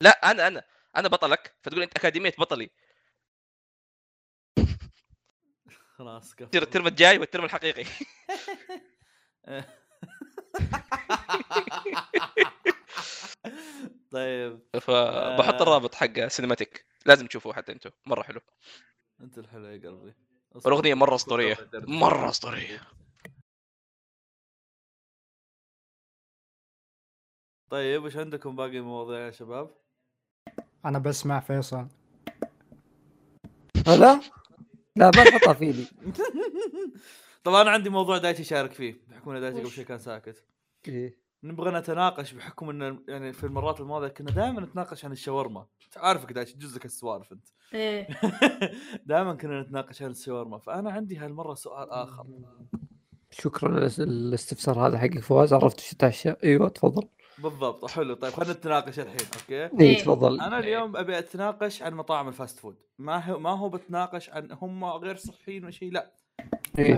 لا 0.00 0.30
أنا 0.30 0.46
أنا. 0.46 0.64
أنا 0.96 1.08
بطلك 1.08 1.54
فتقول 1.62 1.82
أنت 1.82 1.96
أكاديمية 1.96 2.32
بطلي. 2.38 2.70
خلاص 6.00 6.34
كفو. 6.34 6.50
تصير 6.50 6.62
الترم 6.62 6.86
الجاي 6.86 7.18
والترم 7.18 7.44
الحقيقي. 7.44 7.84
طيب. 14.10 14.60
فبحط 14.74 15.54
آه. 15.54 15.62
الرابط 15.62 15.94
حق 15.94 16.26
cinematic 16.26 16.86
لازم 17.06 17.26
تشوفوه 17.26 17.52
حتى 17.52 17.72
أنتم 17.72 17.90
مرة 18.06 18.22
حلو. 18.22 18.40
انت 19.20 19.38
الحلو 19.38 19.66
يا 19.66 19.88
قلبي. 19.88 20.14
الاغنيه 20.66 20.94
مرة 20.94 21.14
أسطورية. 21.14 21.56
مرة 21.74 22.28
أسطورية. 22.28 22.80
طيب 27.70 28.04
وش 28.04 28.16
عندكم 28.16 28.56
باقي 28.56 28.80
مواضيع 28.80 29.18
يا 29.18 29.30
شباب؟ 29.30 29.74
أنا 30.84 30.98
بسمع 30.98 31.40
فيصل. 31.40 31.88
هلا؟ 33.86 34.39
لا 35.00 35.10
ما 35.16 35.24
تحطها 35.24 35.52
فيني 35.52 35.84
طبعا 37.44 37.62
أنا 37.62 37.70
عندي 37.70 37.90
موضوع 37.90 38.18
دايتي 38.18 38.44
شارك 38.44 38.72
فيه 38.72 39.00
بحكم 39.08 39.30
ان 39.30 39.40
دايتي 39.40 39.60
قبل؟ 39.60 39.70
شوي 39.70 39.84
كان 39.84 39.98
ساكت. 39.98 40.44
إيه. 40.88 41.18
نبغى 41.42 41.70
نتناقش 41.70 42.32
بحكم 42.32 42.70
ان 42.70 42.98
يعني 43.08 43.32
في 43.32 43.44
المرات 43.44 43.80
الماضية 43.80 44.08
كنا 44.08 44.30
دائما 44.30 44.60
نتناقش 44.60 45.04
عن 45.04 45.12
الشاورما. 45.12 45.66
عارفك 45.96 46.32
دايتش 46.32 46.56
جزك 46.56 46.84
السوالف 46.84 47.32
أنت. 47.32 47.46
إيه. 47.74 48.08
دائما 49.06 49.34
كنا 49.34 49.62
نتناقش 49.62 50.02
عن 50.02 50.10
الشاورما. 50.10 50.58
فأنا 50.58 50.90
عندي 50.90 51.16
هالمرة 51.16 51.54
سؤال 51.54 51.90
آخر. 51.90 52.26
شكرا 53.30 53.74
على 53.74 53.90
الاستفسار 53.98 54.86
هذا 54.86 54.98
حقك 54.98 55.18
فواز 55.18 55.52
عرفت 55.52 55.80
إيش 55.80 55.94
تعشى؟ 55.94 56.30
إيوه 56.44 56.68
تفضل. 56.68 57.08
بالضبط. 57.42 57.90
حلو. 57.90 58.14
طيب 58.14 58.32
خلينا 58.32 58.52
نتناقش 58.52 59.00
الحين 59.00 59.26
أوكي؟ 59.40 59.64
اي 59.64 59.70
إيه. 59.80 59.98
تفضل. 60.02 60.40
أنا 60.40 60.58
اليوم 60.58 60.96
أبي 60.96 61.18
أتناقش 61.18 61.82
عن 61.82 61.94
مطاعم 61.94 62.28
ال 62.28 62.34
fast 62.34 62.58
food. 62.58 62.76
ما 62.98 63.16
هو 63.30 63.38
ما 63.38 63.50
هو 63.50 63.68
بتناقش 63.68 64.30
عن 64.30 64.48
هم 64.52 64.84
غير 64.84 65.16
صحيين 65.16 65.62
ولا 65.62 65.70
شيء 65.72 65.92
لا. 65.92 66.12
إيه. 66.78 66.96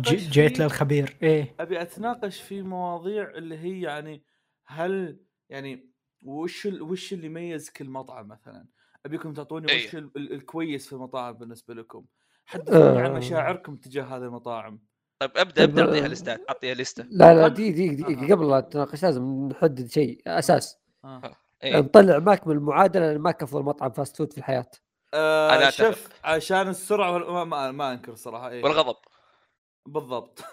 جيت 0.00 0.56
في- 0.56 0.62
للخبير. 0.62 1.16
إيه. 1.22 1.54
أبي 1.60 1.82
أتناقش 1.82 2.40
في 2.40 2.62
مواضيع 2.62 3.30
اللي 3.30 3.58
هي 3.58 3.80
يعني 3.80 4.24
هل 4.66 5.20
يعني 5.48 5.90
وش 6.24 6.66
ال... 6.66 6.82
وش 6.82 7.12
اللي 7.12 7.26
يميز 7.26 7.70
كل 7.70 7.90
مطعم 7.90 8.28
مثلا؟ 8.28 8.66
أبيكم 9.06 9.32
تعطوني 9.32 9.72
أيوه. 9.72 9.84
وش 9.84 9.94
ال... 9.94 10.10
ال... 10.16 10.32
الكويس 10.32 10.86
في 10.86 10.92
المطاعم 10.92 11.32
بالنسبة 11.34 11.74
لكم؟ 11.74 12.04
حدثوني 12.46 12.98
عن 13.00 13.10
آه. 13.10 13.18
مشاعركم 13.18 13.76
تجاه 13.76 14.02
هذه 14.04 14.22
المطاعم. 14.22 14.80
طيب 15.20 15.30
أبدأ 15.36 15.64
أبدأ 15.64 15.82
أعطيها 15.84 16.08
لستات 16.08 16.40
أعطيها 16.48 16.74
لستة 16.74 17.04
لا 17.10 17.34
لا 17.34 17.48
دقيقة 17.48 17.72
دقيقة 17.72 18.12
دقيقة 18.12 18.34
قبل 18.34 18.50
لا 18.50 18.60
تناقش 18.60 19.02
لازم 19.02 19.48
نحدد 19.52 19.86
شيء 19.90 20.22
أساس 20.26 20.78
آه. 21.04 21.36
إيه. 21.62 21.76
نطلع 21.76 22.18
معك 22.18 22.46
من 22.46 22.56
المعادلة 22.56 23.18
ما 23.18 23.34
أفضل 23.40 23.62
مطعم 23.62 23.90
fast 23.90 24.16
food 24.16 24.32
في 24.32 24.38
الحياة 24.38 24.70
آه 25.14 25.56
أنا. 25.56 25.70
شوف 25.70 26.08
عشان 26.24 26.68
السرعة. 26.68 27.18
ما, 27.18 27.44
ما, 27.44 27.70
ما 27.70 27.92
أنكر 27.92 28.14
صراحة 28.14 28.48
إيه. 28.48 28.64
والغضب 28.64 28.96
بالضبط. 29.86 30.44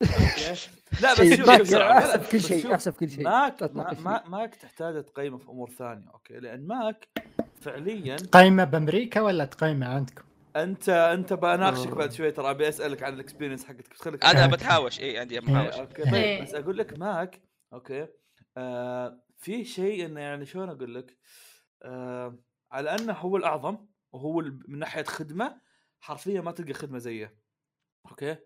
لا 1.02 1.12
بس 1.12 1.20
شوف 1.20 1.48
ماك 1.48 1.72
احسب 1.72 2.22
كل 2.22 2.40
شيء 2.40 2.74
احسب 2.74 2.92
كل 2.92 3.10
شيء 3.10 3.24
ماك 3.24 3.62
ما. 3.72 4.22
ماك 4.28 4.54
تحتاج 4.54 5.04
تقيمه 5.04 5.38
في 5.38 5.48
أمور 5.48 5.70
ثانية 5.70 6.10
أوكي 6.14 6.34
لأن 6.34 6.66
ماك 6.66 7.08
فعليا 7.60 8.16
قايمه 8.32 8.64
بأمريكا 8.64 9.20
ولا 9.20 9.44
تقيمه 9.44 9.86
عندكم؟ 9.86 10.24
انت 10.56 10.88
انت 10.88 11.32
بناقشك. 11.32 11.88
بعد 11.88 12.12
شوي 12.12 12.30
ترى 12.30 12.50
ابي 12.50 12.68
اسالك 12.68 13.02
عن 13.02 13.14
ال 13.14 13.18
experience 13.18 13.64
حقتك 13.64 13.94
خليك 13.94 14.24
أنا. 14.24 14.46
بتهاوش 14.46 15.00
اي 15.00 15.18
عندي 15.18 15.34
إيه، 15.34 15.40
محاوش 15.40 15.74
أوكي 15.74 16.02
طيب 16.02 16.14
إيه. 16.14 16.42
بس 16.42 16.54
أقول 16.54 16.78
لك 16.78 16.98
ماك 16.98 17.42
أوكي 17.72 18.08
آه 18.56 19.20
في 19.38 19.64
شيء 19.64 20.06
إنه 20.06 20.20
يعني 20.20 20.46
شلون 20.46 20.68
أقول 20.68 20.94
لك 20.94 21.18
آه 21.82 22.38
على 22.72 22.94
أنه 22.94 23.12
هو 23.12 23.36
الأعظم 23.36 23.86
وهو 24.12 24.40
من 24.68 24.78
ناحية 24.78 25.02
خدمة 25.02 25.60
حرفيا 26.00 26.40
ما 26.40 26.52
تلقى 26.52 26.72
خدمة 26.72 26.98
زيه 26.98 27.38
أوكي 28.10 28.36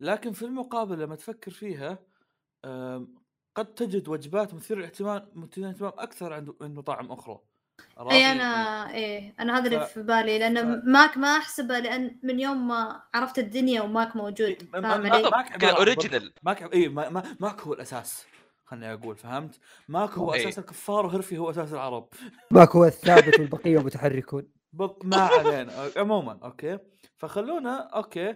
لكن 0.00 0.32
في 0.32 0.44
المقابل 0.44 0.98
لما 0.98 1.16
تفكر 1.16 1.50
فيها 1.50 1.98
آه 2.64 3.08
قد 3.54 3.74
تجد 3.74 4.08
وجبات 4.08 4.54
مثيرة 4.54 4.78
للاهتمام 4.78 5.30
مثيرة 5.34 5.64
للاهتمام 5.64 5.92
أكثر 5.98 6.32
عند 6.32 6.54
عند 6.62 6.78
مطاعم 6.78 7.12
أخرى؟ 7.12 7.40
اي 7.98 8.32
أنا 8.32 8.90
إيه 8.94 9.34
أنا 9.40 9.58
هذا 9.58 9.66
اللي 9.66 9.80
ف- 9.80 9.92
في 9.92 10.02
بالي 10.02 10.38
لأن 10.38 10.80
ف- 10.80 10.84
ماك 10.84 11.18
ما 11.18 11.28
أحسبه 11.36 11.78
لأن 11.78 12.18
من 12.22 12.40
يوم 12.40 12.68
ما 12.68 13.02
عرفت 13.14 13.38
الدنيا 13.38 13.82
وماك 13.82 14.16
موجود 14.16 14.40
إيه، 14.48 14.56
فاهم 14.72 15.06
علي؟ 15.06 15.30
ماك 15.30 15.56
كذا 15.56 15.70
original 15.70 16.32
ماك 16.42 16.74
اي 16.74 16.88
ما 16.88 17.08
ما 17.08 17.36
ماك 17.40 17.60
هو 17.60 17.72
الأساس 17.72 18.26
خليني 18.64 18.92
أقول 18.92 19.16
فهمت؟ 19.16 19.60
ماك 19.88 20.10
هو 20.10 20.34
إيه. 20.34 20.40
أساس 20.48 20.58
الكفار 20.58 21.06
وهرفي 21.06 21.38
هو 21.38 21.50
أساس 21.50 21.72
العرب 21.72 22.08
ماك 22.50 22.76
هو 22.76 22.84
الثابت 22.84 23.38
والبقية 23.40 23.78
متحركون 23.78 24.48
بط 24.72 25.04
ما 25.04 25.16
علينا 25.20 25.90
عموما 25.96 26.38
أوكي 26.44 26.78
فخلونا 27.16 27.76
أوكي 27.78 28.34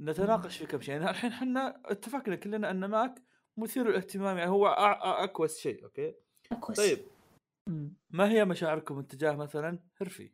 نتناقش 0.00 0.56
في 0.56 0.66
كم 0.66 0.80
شيء 0.80 0.94
يعني 0.94 1.10
الحين 1.10 1.32
إحنا 1.32 1.80
اتفقنا 1.84 2.36
كلنا 2.36 2.70
أن 2.70 2.84
ماك 2.84 3.14
مثير 3.56 3.88
للاهتمام 3.88 4.38
يعني 4.38 4.50
هو 4.50 4.66
أكوس 4.66 5.58
شيء 5.58 5.84
أوكي 5.84 6.14
كويس. 6.60 6.78
طيب 6.78 6.98
ما 8.10 8.28
هي 8.30 8.44
مشاعركم 8.44 8.98
اتجاه 8.98 9.32
مثلا 9.32 9.78
هرفي 10.00 10.30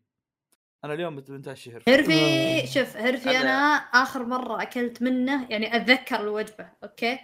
أنا 0.85 0.95
اليوم 0.95 1.17
بت- 1.17 1.31
بنتعشى 1.31 1.73
هرفي 1.77 1.91
هرفي 1.95 2.67
شوف 2.67 2.97
هرفي 2.97 3.25
أنا- 3.25 3.37
أنا 3.43 3.75
آخر 3.77 4.25
مرة 4.27 4.63
أكلت 4.63 5.03
منه 5.03 5.47
يعني 5.51 5.77
أتذكر 5.77 6.21
الوجبة 6.21 6.69
أوكي 6.85 7.19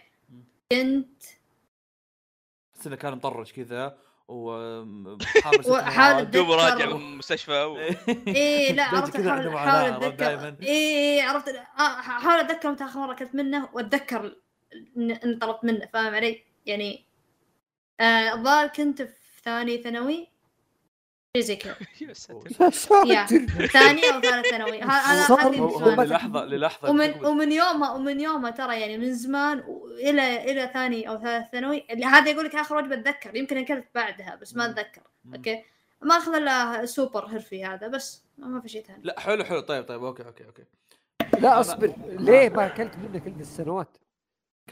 كنت 0.73 1.23
بس 2.75 2.87
انه 2.87 2.97
كان 2.97 3.13
مطرش 3.13 3.53
كذا 3.53 3.99
وحال 4.29 6.15
مرات. 6.15 6.27
دوب 6.27 6.51
راجع. 6.51 6.87
من 6.87 6.93
المستشفى 7.13 7.63
و... 7.65 7.77
إيه 8.37 8.73
لا 8.73 8.85
عرفت 8.85 9.17
كذا 9.17 9.31
احاول 9.31 9.47
عنده 9.47 9.57
أحاول 9.57 9.91
معاناة، 9.91 9.95
عرفت 9.95 10.23
اتذكر. 10.23 10.63
إيه 10.67 11.23
آه، 11.79 11.99
أحاول 12.01 12.41
أتذكر 12.41 12.71
متى 12.73 12.85
آخر 12.85 13.01
مرة 13.01 13.13
أكلت 13.13 13.35
منه 13.35 13.69
وأتذكر 13.73 14.37
ان 14.97 15.11
إن 15.11 15.39
طلبت 15.39 15.65
منه 15.65 15.87
فاهم 15.93 16.15
علي؟ 16.15 16.43
يعني 16.67 17.05
آه، 18.01 18.35
الظاهر 18.35 18.67
كنت 18.69 19.03
في 19.03 19.24
ثاني 19.45 19.79
ثانوي؟ 19.79 20.29
شيء 21.37 21.45
زي 21.45 21.57
كذا. 21.57 21.77
يا 22.01 22.13
ساتر. 22.13 22.51
يا 23.07 23.27
ساتر. 23.27 23.67
ثاني 23.67 24.03
أو 24.13 24.21
ثالث 24.21 24.47
ثانوي. 24.47 24.83
هذا 24.83 25.35
هذه. 25.35 26.05
للحظة 26.05 26.45
للحظة. 26.45 26.91
ومن 26.91 27.25
ومن 27.25 27.53
يومها 27.53 27.93
ومن 27.93 28.21
يومها 28.21 28.51
ترى 28.51 28.81
يعني 28.81 28.99
من 28.99 29.15
زمان 29.15 29.59
والى 29.67 30.51
إلى 30.51 30.71
ثاني 30.75 31.09
أو 31.09 31.19
ثالث 31.19 31.47
ثانوي. 31.53 31.85
اللي 31.91 32.05
هذا 32.05 32.31
يقول 32.31 32.45
لك 32.45 32.55
آخر 32.55 32.77
وجبه 32.77 32.95
اتذكر 32.95 33.37
يمكن 33.37 33.59
اكلت 33.59 33.87
بعدها 33.95 34.39
بس 34.43 34.57
ما. 34.57 34.67
أتذكر. 34.67 35.03
أوكي؟ 35.35 35.65
ما 36.03 36.17
أخذ 36.17 36.35
إلا 36.35 36.87
سوبر 36.87 37.27
هرفي 37.27 37.65
هذا 37.65 37.89
بس 37.89 38.23
ما 38.39 38.61
في 38.61 38.69
شيء 38.69 38.85
ثاني. 38.85 39.01
لا 39.03 39.21
حلو 39.21 39.45
حلو. 39.45 39.61
طيب 39.61 39.85
طيب. 39.85 40.05
أوكي 40.05 40.25
أوكي 40.27 40.45
أوكي. 40.45 40.65
لا 41.41 41.61
أصبر. 41.61 41.95
ليه 42.07 42.49
ما 42.49 42.67
أكلت 42.67 42.97
منك 42.97 43.25
كل 43.25 43.41
السنوات؟ 43.41 43.97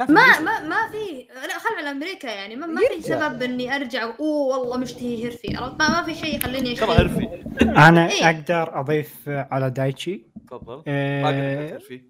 ما. 0.01 0.41
ما 0.41 0.61
ما 0.61 0.89
في 0.91 1.27
لا 1.35 1.59
خل 1.59 1.75
على 1.79 1.91
أمريكا 1.91 2.27
يعني 2.27 2.57
ما, 2.57 2.67
ما 2.67 2.81
في. 2.81 3.03
سبب 3.03 3.43
إني 3.43 3.77
أرجع 3.77 4.03
أوه 4.05 4.59
والله 4.59 4.77
مشتهي 4.77 5.27
هرفي 5.29 5.53
ما, 5.53 5.77
ما 5.79 6.03
في 6.03 6.15
شيء 6.15 6.37
يخليني 6.37 6.73
أشتهي. 6.73 6.97
هرفي 6.97 7.45
أنا 7.63 8.11
إيه. 8.11 8.27
أقدر 8.27 8.81
أضيف 8.81 9.29
على 9.29 9.71
دايتشي. 9.71 10.27
تفضل. 10.51 10.83
هرفي 10.89 12.03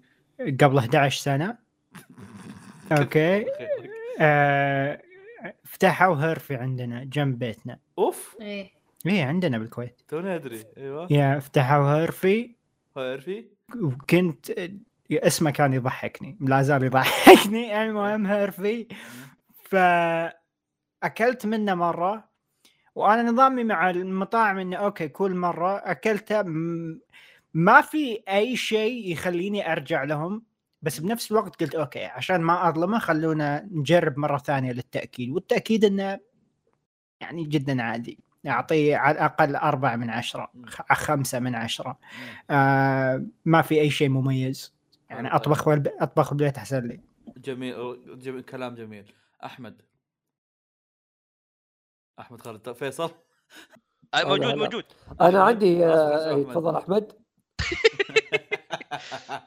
قبل 0.61 0.77
11 0.77 1.21
سنة. 1.21 1.57
أوكي. 2.99 3.45
آه، 4.19 5.01
فتحوا 5.63 6.15
هرفي 6.15 6.55
عندنا 6.55 7.03
جنب 7.03 7.39
بيتنا. 7.39 7.79
أوف. 7.97 8.35
إيه. 8.41 8.71
إيه 9.05 9.23
عندنا 9.25 9.57
بالكويت. 9.57 10.01
توني 10.07 10.35
أدري. 10.35 10.63
أيوه. 10.77 11.07
يا 11.11 11.39
فتحوا 11.39 12.03
هرفي 12.03 12.55
هرفي 12.97 13.45
وكنت 13.81 14.51
اسمه 15.17 15.51
كان 15.51 15.73
يضحكني. 15.73 16.37
لا 16.41 16.61
زال 16.61 16.83
يضحكني. 16.83 17.83
المهم 17.83 18.27
هيرفي 18.27 18.87
فاكلت 19.63 21.45
منه 21.45 21.73
مرة 21.75 22.29
وأنا 22.95 23.23
نظامي 23.31 23.63
مع 23.63 23.89
المطاعم 23.89 24.57
إنه 24.57 24.77
أوكي 24.77 25.07
كل 25.07 25.35
مرة 25.35 25.77
أكلته. 25.77 26.43
ما 27.53 27.81
في 27.81 28.23
أي 28.29 28.55
شيء 28.55 29.11
يخليني 29.11 29.71
أرجع 29.71 30.03
لهم. 30.03 30.43
بس 30.81 30.99
بنفس 30.99 31.31
الوقت 31.31 31.63
قلت 31.63 31.75
أوكي 31.75 32.05
عشان 32.05 32.41
ما 32.41 32.69
أظلمه 32.69 32.99
خلونا 32.99 33.67
نجرب 33.71 34.19
مرة 34.19 34.37
ثانية 34.37 34.71
للتأكيد. 34.71 35.29
والتأكيد 35.29 35.85
إنه 35.85 36.19
يعني 37.21 37.43
جدا 37.43 37.83
عادي. 37.83 38.19
أعطيه 38.47 38.97
على 38.97 39.15
الأقل 39.15 39.55
أربعة 39.55 39.95
من 39.95 40.09
عشرة 40.09 40.51
خمسة 40.91 41.39
من 41.39 41.55
عشرة. 41.55 41.99
آه 42.49 43.25
ما 43.45 43.61
في 43.61 43.81
أي 43.81 43.89
شيء 43.89 44.09
مميز. 44.09 44.72
يعني. 45.13 45.35
أطبخ 45.35 45.67
والب... 45.67 45.87
أطبخ 45.87 46.33
بالبيت 46.33 46.57
أحسن 46.57 46.87
لي. 46.87 47.01
جميل 47.37 48.19
جميل 48.19 48.41
كلام 48.41 48.75
جميل. 48.75 49.13
أحمد. 49.45 49.81
أحمد 52.19 52.41
خالد 52.41 52.71
فيصل؟ 52.71 53.11
موجود. 54.15 54.55
موجود. 54.55 54.85
أنا 55.21 55.43
عندي 55.43 55.85
آه،. 55.85 56.43
تفضل 56.43 56.75
أحمد. 56.75 57.11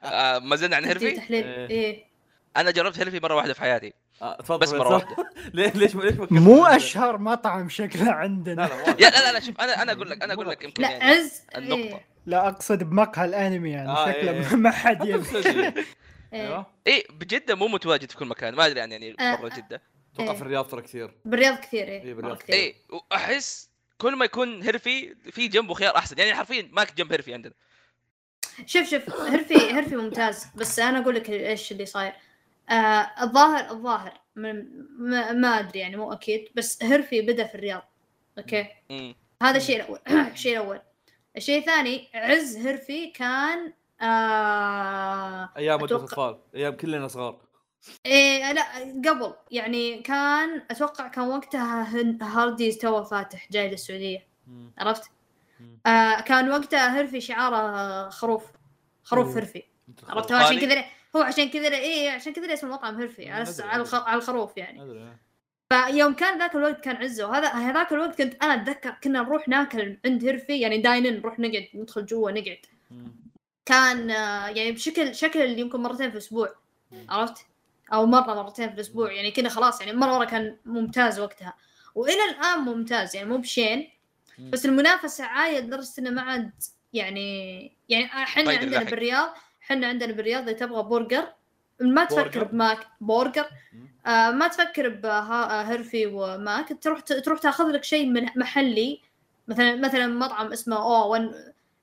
آه، 0.04 0.38
ما 0.38 0.56
زلنا 0.56 0.76
عن 0.76 0.84
هرفي 0.84 1.10
تحليل. 1.10 1.44
إيه. 1.44 1.70
إيه. 1.70 2.04
أنا 2.56 2.70
جربت 2.70 2.98
هرفي 2.98 3.20
مرة 3.20 3.34
واحدة 3.34 3.54
في 3.54 3.60
حياتي. 3.60 3.92
آه، 4.22 4.36
تفضل 4.36 4.58
بس 4.58 4.72
مرة 4.72 4.98
فيصل. 4.98 5.24
ليه 5.54 5.70
ليش 5.70 5.96
ليش 5.96 6.14
مو 6.30 6.64
أشهر 6.64 7.18
مطعم 7.18 7.68
شكله 7.68 8.04
لا 8.04 8.12
عندنا. 8.12 8.62
لا 8.62 8.90
يا 8.90 9.10
لا 9.10 9.24
لا 9.24 9.32
لا 9.32 9.40
شوف 9.40 9.60
أنا 9.60 9.82
أنا 9.82 9.92
أقول 9.92 10.10
لك 10.10 10.22
أنا 10.22 10.34
أقول 10.34 10.48
لك 10.48 10.64
يمكن 10.64 10.82
لا 10.82 10.90
يعني 10.90 11.04
عز 11.04 11.42
النقطة. 11.56 12.00
إيه. 12.26 12.30
لا 12.30 12.48
أقصد 12.48 12.84
بمقهى 12.84 13.24
الأنمي 13.24 13.70
يعني 13.70 13.88
آه، 13.88 14.12
شكله 14.12 14.30
إيه، 14.30 14.50
إيه. 14.50 14.56
ما 14.56 14.70
حد. 14.70 15.06
إيه. 15.06 15.74
أيوه. 16.32 16.66
إيه 16.86 17.04
بجدة 17.10 17.54
مو 17.54 17.68
متواجد 17.68 18.10
في 18.10 18.16
كل 18.16 18.26
مكان 18.26 18.54
ما 18.54 18.66
أدري 18.66 18.80
عن 18.80 18.92
يعني 18.92 19.16
آه، 19.20 19.36
برا 19.36 19.48
جدة. 19.48 19.82
أتوقع 20.14 20.30
إيه. 20.30 20.36
في 20.36 20.42
الرياض 20.42 20.68
ترى 20.68 20.82
كثير. 20.82 21.14
بالرياض 21.24 21.58
كثير 21.58 21.88
إيه، 21.88 22.02
إيه 22.02 22.14
بالرياض 22.14 22.36
كثير. 22.36 22.54
إيه 22.54 22.74
وأحس 22.88 23.70
كل 23.98 24.16
ما 24.16 24.24
يكون 24.24 24.62
هرفي 24.62 25.14
في 25.30 25.48
جنبه 25.48 25.74
خيار 25.74 25.96
أحسن. 25.96 26.18
يعني 26.18 26.34
حرفيا 26.34 26.68
ماك 26.72 26.96
جنب 26.96 27.12
هرفي 27.12 27.34
عندنا. 27.34 27.54
شوف 28.66 28.90
شوف 28.90 29.10
هرفي 29.10 29.54
هرفي 29.54 29.96
ممتاز. 29.96 30.46
بس 30.54 30.78
أنا 30.78 30.98
أقول 30.98 31.14
لك 31.14 31.30
إيش 31.30 31.72
اللي 31.72 31.86
صاير. 31.86 32.12
آه 32.70 33.10
الظاهر 33.22 33.70
الظاهر. 33.70 34.20
من 34.36 34.64
ما, 34.98 35.32
ما 35.32 35.48
أدري 35.48 35.78
يعني 35.78 35.96
مو 35.96 36.12
أكيد. 36.12 36.48
بس 36.54 36.82
هرفي 36.82 37.22
بدأ 37.22 37.46
في 37.46 37.54
الرياض. 37.54 37.88
أوكي؟ 38.38 38.66
مم. 38.90 39.14
هذا 39.42 39.56
الشيء 39.56 39.76
الأول. 39.76 39.98
الشيء 40.32 40.52
الأول. 40.52 40.80
الشيء 41.36 41.58
الثاني 41.60 42.08
عز 42.14 42.56
هرفي 42.66 43.10
كان 43.10 43.72
آه 44.00 45.50
أيام 45.56 45.80
أتوقع- 45.88 45.92
أطفال 45.92 46.38
أيام 46.54 46.76
كلنا 46.76 47.08
صغار 47.08 47.40
إيه 48.06 48.52
لا 48.52 48.62
قبل 49.10 49.32
يعني 49.50 49.98
كان 50.02 50.62
أتوقع 50.70 51.08
كان 51.08 51.28
وقتها 51.28 51.86
هارديز 52.22 52.78
تو 52.78 53.04
فاتح 53.04 53.48
جاي 53.50 53.70
للسعودية 53.70 54.26
مم. 54.46 54.72
عرفت؟ 54.78 55.10
مم. 55.60 55.78
آه 55.86 56.20
كان 56.20 56.50
وقتها 56.50 57.00
هرفي 57.00 57.20
شعاره 57.20 58.08
خروف 58.10 58.44
خروف 59.04 59.28
مم. 59.28 59.34
هرفي 59.38 59.62
عرفت. 60.08 60.32
هو 60.32 60.38
عشان؟ 60.38 60.60
كذا 60.60 60.84
هو 61.16 61.20
عشان 61.22 61.48
كذا 61.50 61.74
إيه 61.76 62.10
عشان 62.10 62.32
كذا 62.32 62.52
اسم 62.54 62.66
المطعم 62.66 63.00
هرفي 63.00 63.28
على 63.30 63.46
على 63.92 64.16
الخروف 64.16 64.56
يعني. 64.56 64.80
فيوم 65.72 66.14
كان 66.14 66.38
ذاك 66.38 66.54
الوقت 66.54 66.80
كان 66.84 66.96
عزة 66.96 67.26
وهذا 67.26 67.48
هذاك 67.48 67.92
الوقت 67.92 68.22
كنت 68.22 68.44
أنا 68.44 68.54
أتذكر 68.54 68.90
كنا 69.04 69.22
نروح 69.22 69.48
ناكل 69.48 69.98
عند 70.04 70.24
هرفي 70.24 70.60
يعني 70.60 70.78
dine 70.78 71.03
in 71.03 71.16
نروح 71.16 71.38
نقعد 71.38 71.68
ندخل 71.74 72.06
جوا 72.06 72.30
نقعد. 72.30 72.58
كان 73.66 74.10
آه، 74.10 74.48
يعني 74.48 74.72
بشكل 74.72 75.14
شكل 75.14 75.42
اللي 75.42 75.60
يمكن 75.60 75.80
مرتين 75.80 76.08
في 76.08 76.12
الأسبوع. 76.16 76.54
عرفت؟ 77.08 77.46
أو 77.92 78.06
مرة 78.06 78.34
مرتين 78.34 78.68
في 78.68 78.74
الأسبوع 78.74 79.12
يعني 79.12 79.30
كنا 79.30 79.48
خلاص 79.48 79.80
يعني 79.80 79.92
مرة 79.92 80.18
مرة 80.18 80.24
كان 80.24 80.56
ممتاز 80.64 81.20
وقتها 81.20 81.54
وإلى 81.94 82.24
الآن 82.30 82.58
ممتاز 82.58 83.16
يعني 83.16 83.28
مو 83.28 83.38
بشين. 83.38 83.88
بس 84.38 84.66
المنافسة 84.66 85.24
عاليه 85.24 85.58
لدرجة 85.60 85.88
إنه 85.98 86.10
ما 86.10 86.22
عاد 86.22 86.50
يعني 86.92 87.62
يعني 87.88 88.04
إحنا 88.04 88.44
طيب 88.44 88.58
عندنا. 88.60 88.82
بالرياض 88.82 89.34
إحنا 89.62 89.86
عندنا 89.86 90.12
بالرياض 90.12 90.42
إذا 90.48 90.52
تبغى 90.52 90.82
برجر 90.82 91.28
ما 91.80 92.04
تفكر؟ 92.04 92.44
بماك 92.44 92.86
برجر. 93.00 93.46
آه 94.06 94.30
ما 94.30 94.48
تفكر 94.48 94.88
بهرفي 94.88 96.06
وماك. 96.06 96.78
تروح 96.82 97.00
تروح 97.00 97.38
تاخذ 97.38 97.64
لك 97.64 97.84
شيء 97.84 98.06
من 98.06 98.26
محلي. 98.36 99.00
مثلا 99.48 99.76
مثلا 99.76 100.06
مطعم 100.06 100.52
اسمه 100.52 100.76
أوه 100.76 101.06
ون 101.06 101.34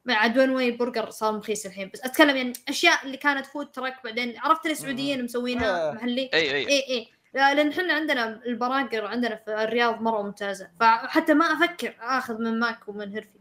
عاد 0.09 0.37
ون 0.37 0.49
واي 0.49 0.71
برجر 0.71 1.09
صار 1.09 1.37
رخيص 1.37 1.65
الحين. 1.65 1.89
بس 1.93 2.01
أتكلم 2.01 2.37
يعني 2.37 2.53
أشياء 2.69 3.05
اللي 3.05 3.17
كانت 3.17 3.45
food 3.45 3.71
truck 3.71 4.03
بعدين. 4.03 4.37
عرفت 4.37 4.65
السعوديين 4.65 5.23
مسوينها 5.23 5.89
آه. 5.89 5.93
محلي؟ 5.93 6.29
اي 6.33 6.55
اي 6.55 6.67
اي 6.67 6.83
اي 6.89 7.07
لا، 7.33 7.53
لأن 7.53 7.69
إحنا 7.69 7.93
عندنا 7.93 8.41
البراجر 8.45 9.05
عندنا 9.05 9.35
في 9.35 9.63
الرياض 9.63 10.01
مرة 10.01 10.21
ممتازة. 10.21 10.69
فحتى 10.79 11.33
ما 11.33 11.45
أفكر 11.45 11.95
آخذ 12.01 12.41
من 12.41 12.59
ماك 12.59 12.87
ومن 12.87 13.15
هرفي 13.15 13.39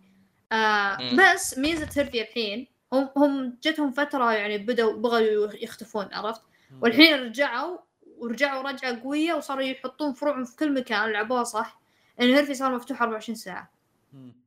آه 0.52 0.96
مم. 1.00 1.16
بس 1.16 1.58
ميزة 1.58 2.02
هرفي 2.02 2.20
الحين 2.22 2.66
هم 2.92 3.10
هم 3.16 3.58
جتهم 3.62 3.90
فترة 3.92 4.32
يعني 4.32 4.58
بدوا 4.58 4.92
بغوا 4.92 5.52
يختفون 5.54 6.08
عرفت. 6.12 6.42
والحين 6.80 7.14
رجعوا 7.14 7.78
ورجعوا 8.18 8.62
رجعة 8.62 9.02
قوية 9.02 9.34
وصاروا 9.34 9.62
يحطون 9.62 10.12
فروعهم 10.12 10.44
في 10.44 10.56
كل 10.56 10.74
مكان 10.74 11.10
لعبوها 11.10 11.44
صح 11.44 11.80
لأن 12.18 12.34
هرفي 12.34 12.54
صار 12.54 12.74
مفتوح 12.74 13.02
24 13.02 13.36
ساعة. 13.36 13.70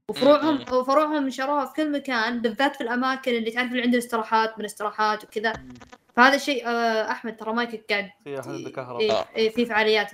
وفروعهم. 0.10 0.66
وفروعهم 0.74 1.28
نشروها 1.28 1.66
في 1.66 1.74
كل 1.74 1.92
مكان 1.92 2.42
بالذات 2.42 2.76
في 2.76 2.82
الأماكن 2.82 3.32
اللي 3.32 3.52
تعرف 3.52 3.72
اللي 3.72 3.82
عندها 3.82 4.00
استراحات 4.00 4.60
من 4.60 4.66
استراحات 4.66 5.24
وكذا. 5.24 5.54
فهذا 6.16 6.36
الشيء 6.36 6.68
آه 6.68 7.12
أحمد 7.12 7.38
ترى 7.38 7.54
مايك 7.54 7.86
قاعد 7.90 8.10
في 8.24 9.50
في 9.50 9.66
فعاليات. 9.66 10.12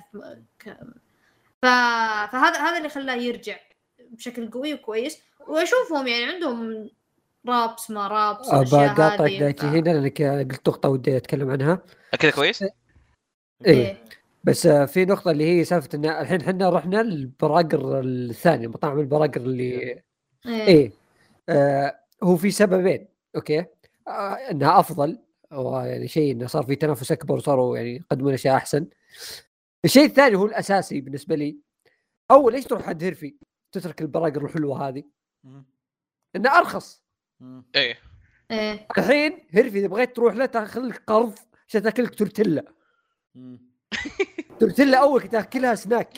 فهذا 1.62 2.60
هذا 2.60 2.78
اللي 2.78 2.90
خلاه 2.90 3.16
يرجع 3.16 3.58
بشكل 3.99 4.52
قوي 4.52 4.74
وكويس 4.74 5.22
وأشوفهم 5.48 6.08
يعني 6.08 6.24
عندهم 6.24 6.90
رابس 7.47 7.91
ما 7.91 8.07
رابس 8.07 8.49
بقاطعك 8.49 9.59
ف... 9.59 9.65
هنا 9.65 9.89
لأنك 9.89 10.22
قلت 10.22 10.69
نقطة 10.69 10.89
ودي 10.89 11.18
أتكلم 11.18 11.49
عنها. 11.49 11.81
كذا 12.19 12.31
كويس؟ 12.31 12.61
إيه. 12.61 12.72
إيه. 13.65 13.97
بس 14.43 14.65
آه، 14.65 14.85
في 14.85 15.05
نقطة 15.05 15.31
اللي 15.31 15.45
هي 15.45 15.63
سالفة 15.63 15.89
إن 15.93 16.05
الحين 16.05 16.41
إحنا 16.41 16.69
رحنا 16.69 17.01
البراجر 17.01 17.99
الثاني 17.99 18.68
مطاعم 18.68 18.99
البراجر 18.99 19.41
اللي 19.41 19.63
إيه. 19.63 20.03
إيه. 20.45 20.91
آه 21.49 21.99
هو 22.23 22.35
في 22.38 22.51
سببين 22.51 23.07
أوكي؟ 23.35 23.65
آه 24.07 24.34
إنها 24.51 24.80
أفضل 24.80 25.19
ويعني 25.51 26.07
شيء 26.07 26.31
إنه 26.31 26.47
صار 26.47 26.63
في 26.63 26.76
تنافس 26.76 27.11
أكبر 27.11 27.35
وصاروا 27.35 27.77
يعني 27.77 27.95
يقدمون 27.95 28.34
أشياء 28.34 28.55
أحسن. 28.55 28.88
الشيء 29.85 30.05
الثاني 30.05 30.35
هو 30.35 30.45
الأساسي 30.45 31.01
بالنسبة 31.01 31.35
لي 31.35 31.57
أول 32.31 32.53
ليش 32.53 32.65
تروح 32.65 32.88
عند 32.89 33.03
هيرفي؟ 33.03 33.35
تترك 33.72 34.01
البراجر 34.01 34.45
الحلوة 34.45 34.88
هذه. 34.88 35.03
إنه 36.35 36.57
أرخص. 36.57 37.03
إيه 37.76 37.97
إيه. 38.51 38.88
الحين 38.97 39.47
هيرفي 39.49 39.80
إذا 39.80 39.88
بغيت 39.88 40.15
تروح 40.15 40.35
له 40.35 40.45
تاخذ 40.45 40.81
لك 40.81 41.03
قرض 41.07 41.34
عشان 41.68 41.81
تاكل 41.81 42.03
لك 42.03 42.15
تورتيلا. 42.15 42.63
تورتيلا 44.59 44.97
أول 44.97 45.22
كنت 45.22 45.31
تاكلها 45.31 45.76
سناك. 45.76 46.18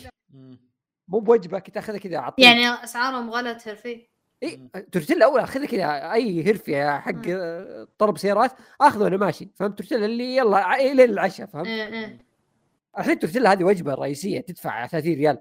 مو 1.07 1.19
بوجبة 1.19 1.59
كنت 1.59 1.75
تاخذها 1.75 1.97
كذا 1.97 2.17
عطيك 2.17 2.45
يعني 2.45 2.67
أسعارهم 2.67 3.29
غلت 3.29 3.67
هرفي 3.67 4.07
إي. 4.43 4.69
تورتيلا 4.91 5.25
أول 5.25 5.39
أخذها 5.39 5.65
كذا 5.65 6.13
أي 6.13 6.51
هرفي 6.51 6.91
حق 6.99 7.21
طلب 7.97 8.17
سيارات 8.17 8.51
أخذه 8.81 9.03
وأنا 9.03 9.17
ماشي 9.17 9.49
فهمت 9.55 9.77
تورتيلا 9.77 10.05
اللي 10.05 10.35
يلا 10.35 10.77
لين 10.93 11.09
العشاء 11.09 11.47
فهمت 11.47 11.67
إيه. 11.67 11.87
إيه. 11.87 12.17
الحين 12.99 13.19
تورتيلا 13.19 13.51
هذه 13.51 13.63
وجبة 13.63 13.93
رئيسية 13.93 14.41
تدفع 14.41 14.87
30 14.87 15.13
ريال 15.13 15.37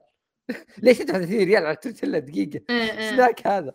ليش 0.83 0.99
تدفع 0.99 1.19
30 1.19 1.37
ريال 1.37 1.67
على 1.67 1.77
تورتيلا 1.77 2.19
دقيقة. 2.19 2.61
إيه. 2.71 3.11
سناك 3.11 3.47
هذا 3.47 3.75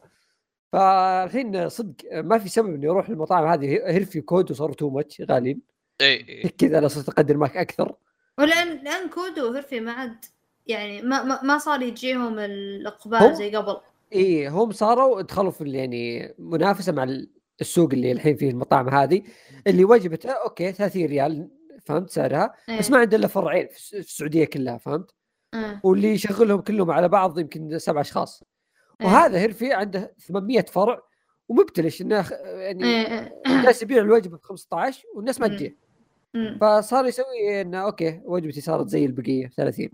فالحين 0.74 1.70
صدق 1.70 1.96
ما 2.14 2.38
في 2.38 2.50
سبب 2.50 2.74
اني 2.74 2.88
أروح 2.90 3.10
المطاعم 3.10 3.46
هذه. 3.48 3.98
هرفي 3.98 4.22
وكودو 4.22 4.52
صاروا 4.52 4.76
too 4.76 4.90
much 4.90 5.22
غاليين. 5.22 5.62
إيه 6.02 6.28
إيه. 6.30 6.48
كذا 6.58 6.78
أنا 6.78 6.88
صرت 6.88 7.10
أقدر 7.10 7.38
معك 7.38 7.58
أكثر. 7.58 7.96
ولان 8.40 8.68
لأن 8.84 9.10
كودو 9.10 9.52
وهرفي 9.52 9.80
ما 9.80 9.92
عاد 9.92 10.26
يعني 10.68 11.02
ما 11.02 11.24
ما, 11.24 11.44
ما 11.44 11.58
صار 11.58 11.82
يجيهم 11.82 12.40
الإقبال 12.40 13.36
زي 13.36 13.56
قبل. 13.56 13.78
اي 14.16 14.48
هم 14.48 14.72
صاروا 14.72 15.22
دخلوا 15.22 15.52
في 15.52 15.72
يعني 15.72 16.34
منافسة 16.40 16.92
مع 16.92 17.04
ال- 17.04 17.30
السوق 17.62 17.90
اللي 17.94 18.12
الحين 18.12 18.36
فيه 18.36 18.50
المطاعم 18.50 18.90
هذه 18.90 19.22
اللي 19.68 19.84
وجبته 19.86 20.30
okay 20.30 20.72
30 20.72 21.06
ريال 21.06 21.50
فهمت؟ 21.86 22.10
سعرها. 22.10 22.54
إيه. 22.70 22.80
بس 22.80 22.92
ما 22.92 22.98
عنده 22.98 23.18
إلا 23.18 23.28
فرعين 23.28 23.68
في 23.68 23.78
الس- 23.78 23.90
في 23.90 24.00
السعودية 24.00 24.46
كلها 24.46 24.78
فهمت؟ 24.78 25.12
إيه. 25.54 25.80
واللي 25.84 26.08
يشغلهم 26.08 26.62
كلهم 26.62 26.92
على 26.92 27.08
بعض 27.10 27.40
يمكن 27.40 27.80
سبع 27.80 28.02
أشخاص. 28.02 28.42
إيه. 28.44 28.57
وهذا 29.04 29.40
هرفي 29.40 29.74
عنده 29.74 30.14
800 30.20 30.62
فرع 30.62 31.02
ومبتلش 31.50 32.02
إنه 32.02 32.26
يعني 32.44 32.84
إيه، 32.84 33.08
إيه. 33.48 33.62
جالس 33.64 33.84
يبيع 33.84 33.98
الوجبة 33.98 34.38
ب 34.38 34.42
15 34.42 35.04
والناس 35.16 35.40
ما 35.42 35.48
مم. 35.48 35.56
تجي 35.56 35.78
أمم. 36.36 36.58
فصار 36.62 37.06
يسوي 37.06 37.62
إنه 37.62 37.78
okay 37.78 38.22
وجبتي 38.26 38.62
صارت 38.62 38.88
زي 38.88 39.06
البقية 39.06 39.48
30 39.48 39.90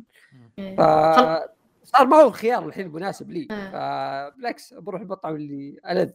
إيه. 0.59 0.75
ف 0.75 0.79
صار 1.83 2.07
ما 2.07 2.17
هو 2.17 2.27
الخيار 2.27 2.67
الحين 2.67 2.85
المناسب 2.85 3.31
لي 3.31 3.47
إيه. 3.51 3.69
فبالعكس 3.71 4.73
بروح 4.73 5.01
المطعم 5.01 5.35
اللي 5.35 5.79
ألذ 5.89 6.11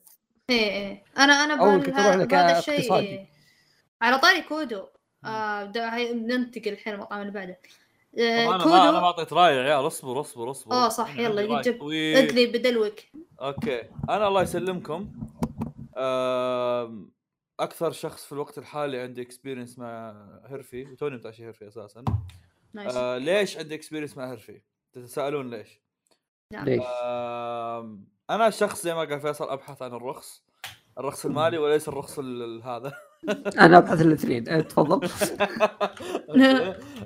إيه 0.51 0.71
إيه 0.71 1.03
أنا 1.19 1.33
أنا 1.33 2.25
بهذا 2.25 2.59
الشيء. 2.59 2.95
إيه. 2.95 3.27
على 4.03 4.19
طاري 4.19 4.43
كودو 4.43 4.87
آه 5.25 5.73
ننتقل 6.13 6.73
الحين 6.73 6.95
المطعم 6.95 7.21
اللي 7.21 7.33
بعده 7.33 7.59
آه 8.19 8.21
أنا 8.21 8.47
ما 8.49 8.55
أنا 8.57 8.65
ما 8.91 8.97
كودو 8.99 9.07
أعطيت 9.07 9.33
رأي 9.33 9.57
يا 9.57 9.63
عيال 9.63 9.87
اصبر 9.87 10.21
اصبر 10.21 10.51
اصبر 10.51 10.73
آه 10.75 10.89
صح 10.89 11.17
يلا 11.17 11.63
طويل. 11.79 12.17
ادلي 12.17 12.47
بدلوك 12.47 12.95
okay 13.41 13.83
أنا 14.11 14.29
الله 14.29 14.43
يسلمكم 14.43 15.13
أكثر 17.61 17.93
شخص 17.93 18.25
في 18.25 18.33
الوقت 18.33 18.59
الحالي 18.59 18.99
عندي 19.01 19.23
experience 19.23 19.79
مع 19.79 20.15
هرفي 20.47 20.83
وتوني 20.93 21.17
متعشي 21.17 21.45
هرفي 21.45 21.69
أساسا 21.69 22.05
nice 22.75 22.95
آه 22.97 23.19
ليش 23.19 23.57
عندي 23.57 23.75
experience 23.75 24.17
مع 24.17 24.31
هرفي؟ 24.31 24.63
تتساءلون 24.93 25.51
ليش؟ 25.51 25.81
نعم. 26.53 26.65
ليش؟ 26.65 26.83
آم، 27.03 28.09
أنا 28.31 28.51
شخص 28.51 28.83
زي 28.83 28.95
ما 28.95 29.01
قال 29.01 29.21
فيصل 29.21 29.49
أبحث 29.51 29.83
عن 29.83 29.95
الرخص 29.95 30.43
الرخص 30.99 31.27
المالي 31.27 31.59
وليس 31.59 31.89
الرخص 31.89 32.19
ال- 32.19 32.43
ال- 32.43 32.63
هذا 32.63 32.93
أنا 33.61 33.79
أبحث 33.79 34.01
الاثنين. 34.01 34.49
إيه، 34.49 34.61
تفضل. 34.61 35.09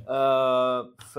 آه، 0.08 0.94
ف 0.98 1.18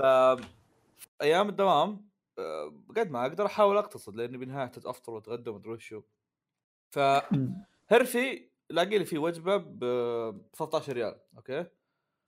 أيام 1.22 1.48
الدوام 1.48 2.08
آه، 2.38 2.72
قد 2.96 3.10
ما 3.10 3.26
أقدر 3.26 3.46
أحاول 3.46 3.76
أقتصد 3.76 4.16
لأني 4.16 4.38
بالنهايه 4.38 4.70
أفطر 4.84 5.12
وأتغدى 5.12 5.50
ومدري 5.50 5.72
وشو 5.72 6.02
فهرفي 6.90 8.48
لاقي 8.70 8.98
لي 8.98 9.04
فيه 9.04 9.18
وجبة 9.18 9.56
ب 9.56 9.80
13 10.56 10.92
ريال 10.92 11.14
okay؟ 11.36 11.66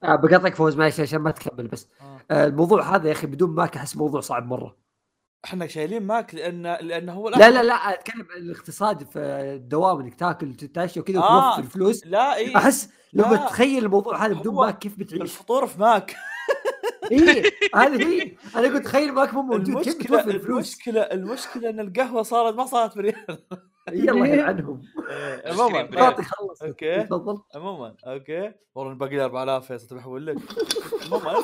بقطعك 0.02 0.54
فوز 0.54 0.76
معلش 0.76 1.00
عشان 1.00 1.18
ما 1.18 1.30
تكمل 1.30 1.68
بس. 1.68 1.88
آه، 2.30 2.46
الموضوع 2.46 2.96
هذا 2.96 3.06
يا 3.08 3.12
أخي 3.12 3.26
بدون 3.26 3.50
ماك 3.50 3.76
احس 3.76 3.96
موضوع 3.96 4.20
صعب 4.20 4.46
مرة. 4.46 4.76
إحنا 5.44 5.66
شايلين 5.66 6.02
ماك 6.02 6.34
لأن 6.34 6.62
لأن 6.62 7.08
هو 7.08 7.28
لا 7.28 7.50
لا 7.50 7.62
لا 7.62 7.74
أتكلم 7.74 8.26
عن 8.36 8.42
الاقتصاد 8.42 9.04
في 9.04 9.18
الدوام 9.18 10.00
إنك 10.00 10.14
تاكل 10.14 10.48
وتتعشى 10.50 11.00
وكذا 11.00 11.18
آه. 11.18 11.52
وتوفر 11.52 11.68
فلوس 11.70 12.06
لا 12.06 12.34
إي. 12.36 12.56
أحس 12.56 12.88
لما 13.12 13.26
لا. 13.34 13.36
تتخيل 13.36 13.84
الموضوع 13.84 14.26
هذا 14.26 14.34
بدون 14.34 14.54
ماك 14.54 14.78
كيف 14.78 14.98
بتعيش. 14.98 15.22
الفطور 15.22 15.66
في 15.66 15.80
ماك. 15.80 16.16
إي 17.12 17.42
هذه 17.74 18.08
هي 18.08 18.32
أنا 18.56 18.68
قلت 18.68 18.84
تخيل 18.84 19.12
ماك 19.12 19.34
مو 19.34 19.42
موجود 19.42 19.82
كيف 19.84 19.98
بتوفر 19.98 20.38
فلوس 20.38 20.46
المشكلة 20.74 21.00
المشكلة 21.00 21.70
إن 21.70 21.80
القهوة 21.80 22.22
صارت 22.22 22.54
ما 22.54 22.66
صارت 22.66 22.96
بريال 22.98 23.38
يلا 23.92 24.12
عموما. 25.46 25.82
بريال. 25.82 25.86
باطي 25.88 26.22
خلص. 26.22 26.62
okay. 26.62 27.02
تفضل. 27.02 27.42
عموما 27.54 27.94
okay. 28.06 28.52
والله 28.74 28.94
باقي 28.94 29.16
لي 29.16 29.24
4000 29.24 29.66
فيصل 29.66 29.86
تبي 29.88 29.98
أحول 30.00 30.26
لك؟ 30.26 30.36
عموما 31.06 31.34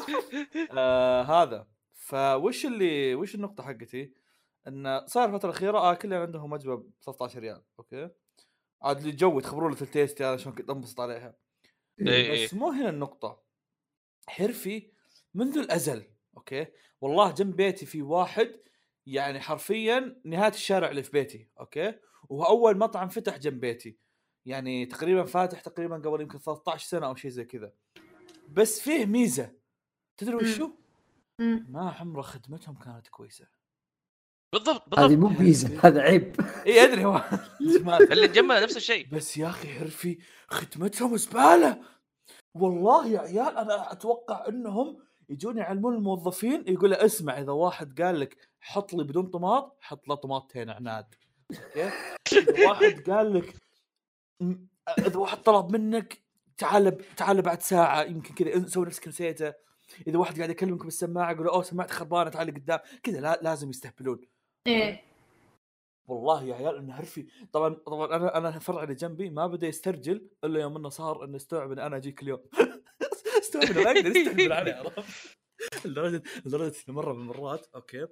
آه 0.79 1.23
هذا. 1.23 1.67
فوش 2.13 2.67
اللي 2.67 3.15
وش 3.15 3.35
النقطة 3.35 3.65
حقتي؟ 3.65 4.13
إن 4.69 5.07
صار 5.07 5.29
الفترة 5.29 5.51
الأخيرة 5.51 5.79
آه 5.79 5.95
كلهم 5.95 6.23
عندهم 6.23 6.53
وجبة 6.53 6.77
ب 6.77 6.91
13 7.05 7.39
ريال 7.41 7.63
okay؟ 7.79 8.09
عاد 8.83 8.99
اللي 8.99 9.13
جو 9.13 9.41
تخبرون 9.41 9.75
في 9.75 9.83
ال 9.83 9.90
taste 9.90 10.23
هذا 10.23 10.37
شلون 10.37 10.55
كنت 10.55 10.71
أنبسط 10.71 11.01
عليها. 11.01 11.37
إيه 12.01 12.09
إيه. 12.09 12.47
بس 12.47 12.55
مو 12.55 12.71
هنا 12.71 12.89
النقطة. 12.89 13.43
هرفي 14.29 14.91
منذ 15.35 15.59
الأزل 15.59 16.05
okay؟ 16.37 16.67
والله 17.01 17.31
جنب 17.31 17.57
بيتي 17.57 17.87
في 17.87 18.03
واحد 18.03 18.61
يعني 19.07 19.41
حرفيا 19.41 20.21
نهاية 20.25 20.53
الشارع 20.53 20.91
اللي 20.91 21.03
في 21.03 21.11
بيتي 21.11 21.49
okay؟ 21.61 21.95
وهو 22.29 22.45
أول 22.45 22.79
مطعم 22.79 23.09
فتح 23.09 23.37
جنب 23.37 23.61
بيتي. 23.61 23.99
يعني 24.47 24.87
تقريبا 24.87 25.25
فاتح 25.25 25.61
تقريبا 25.61 25.97
قبل 25.97 26.21
يمكن 26.21 26.39
13 26.39 26.89
سنة 26.89 27.07
أو 27.07 27.15
شيء 27.15 27.31
زي 27.31 27.45
كذا. 27.45 27.73
بس 28.49 28.81
فيه 28.81 29.07
ميزة. 29.07 29.53
تدري 30.17 30.35
وشو؟ 30.35 30.82
ما 31.39 31.91
عمره 31.91 32.23
خدمتهم 32.23 32.75
كانت 32.75 33.09
كويسة. 33.09 33.47
بالضبط 34.53 34.99
هذه 34.99 35.07
بالضبط 35.09 35.33
مو 35.33 35.45
ميزه 35.45 35.79
هذا 35.87 36.01
عيب. 36.01 36.41
إي 36.67 36.85
أدري 36.85 37.05
هو 37.05 37.25
اللي 38.13 38.29
جنبنا 38.29 38.61
نفس 38.61 38.77
الشيء. 38.77 39.07
بس 39.09 39.37
يا 39.37 39.47
أخي 39.49 39.69
هرفي 39.69 40.19
خدمتهم 40.49 41.17
زبالة. 41.17 41.83
والله 42.55 43.07
يا 43.07 43.21
عيال 43.21 43.57
أنا 43.59 43.93
أتوقع 43.93 44.49
إنهم 44.49 44.99
يجون 45.29 45.59
يعلمون 45.59 45.95
الموظفين 45.95 46.65
يقول 46.69 46.91
له 46.91 47.05
اسمع 47.05 47.39
إذا 47.41 47.53
واحد 47.53 48.03
قال 48.03 48.21
لك 48.21 48.37
حط 48.61 48.93
لي 48.95 49.05
بدون 49.05 49.27
طماط 49.27 49.79
حط 49.81 50.09
له 50.09 50.15
طماطتين 50.15 50.71
عناد. 50.71 51.15
okay؟ 51.51 51.91
واحد 52.67 53.11
قال 53.11 53.35
لك 53.35 53.55
إذا 54.99 55.17
واحد 55.19 55.43
طلب 55.43 55.73
منك 55.77 56.23
تعال 56.57 56.91
ب- 56.91 57.03
تعال 57.17 57.43
بعد 57.43 57.63
ساعة 57.63 58.03
يمكن 58.03 58.35
كذا 58.35 58.67
سوي 58.67 58.87
نفسك 58.87 59.09
نسيته. 59.09 59.53
إذا 60.07 60.19
واحد 60.19 60.37
قاعد 60.37 60.51
يكلمك 60.51 60.85
بالسماعه 60.85 61.33
يقول 61.33 61.49
أوه 61.49 61.63
سماعتي 61.63 61.93
خربانة 61.95 62.31
تعال 62.31 62.55
قدام 62.55 62.79
كذا 63.03 63.21
لا 63.21 63.39
لازم 63.43 63.71
يستهبلون. 63.71 64.21
إيه. 64.67 65.03
والله 66.07 66.43
يا 66.45 66.55
عيال 66.55 66.77
إنه 66.77 66.95
هرفي 66.95 67.27
طبعا 67.53 67.75
طبعا 67.75 68.17
أنا 68.17 68.39
أنا 68.39 68.57
الفرع 68.57 68.83
اللي 68.83 68.95
جنبي 68.95 69.31
ما 69.31 69.47
بدأ 69.47 69.67
يسترجل 69.67 70.31
إلا 70.45 70.61
يوم 70.61 70.77
إنه 70.77 70.89
صار 70.89 71.25
إنه 71.25 71.37
استوعب 71.37 71.73
ان 71.73 71.79
أنا 71.79 71.97
أجي 71.97 72.13
كل 72.13 72.29
يوم 72.29 72.41
استوعب 73.43 73.65
إنه 73.65 73.83
ما 73.85 73.91
يقدر 73.91 74.17
يستهبل 74.17 74.53
عليه 74.53 74.73
عرفت 74.75 75.05
لدرجة 75.87 76.23
لدرجة 76.47 76.75
إنه 76.89 76.97
مرة 76.97 77.13
من 77.13 77.21
المرات 77.23 77.67
أوكي 77.75 78.07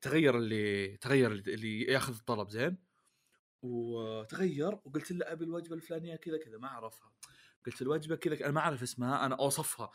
تغير 0.00 0.36
اللي 0.38 0.96
تغير 0.96 1.32
اللي- 1.32 1.82
يأخذ 1.82 2.14
الطلب 2.14 2.48
زين؟ 2.50 2.78
وتغير 3.62 4.78
وقلت 4.84 5.12
له 5.12 5.32
أبي 5.32 5.44
الوجبة 5.44 5.74
الفلانية 5.74 6.16
كذا 6.16 6.38
كذا 6.38 6.58
ما 6.58 6.68
أعرفها. 6.68 7.12
قلت 7.66 7.82
الوجبة 7.82 8.16
كذا 8.16 8.44
أنا 8.44 8.50
ما 8.52 8.60
أعرف 8.60 8.82
اسمها 8.82 9.26
أنا 9.26 9.34
أوصفها. 9.34 9.90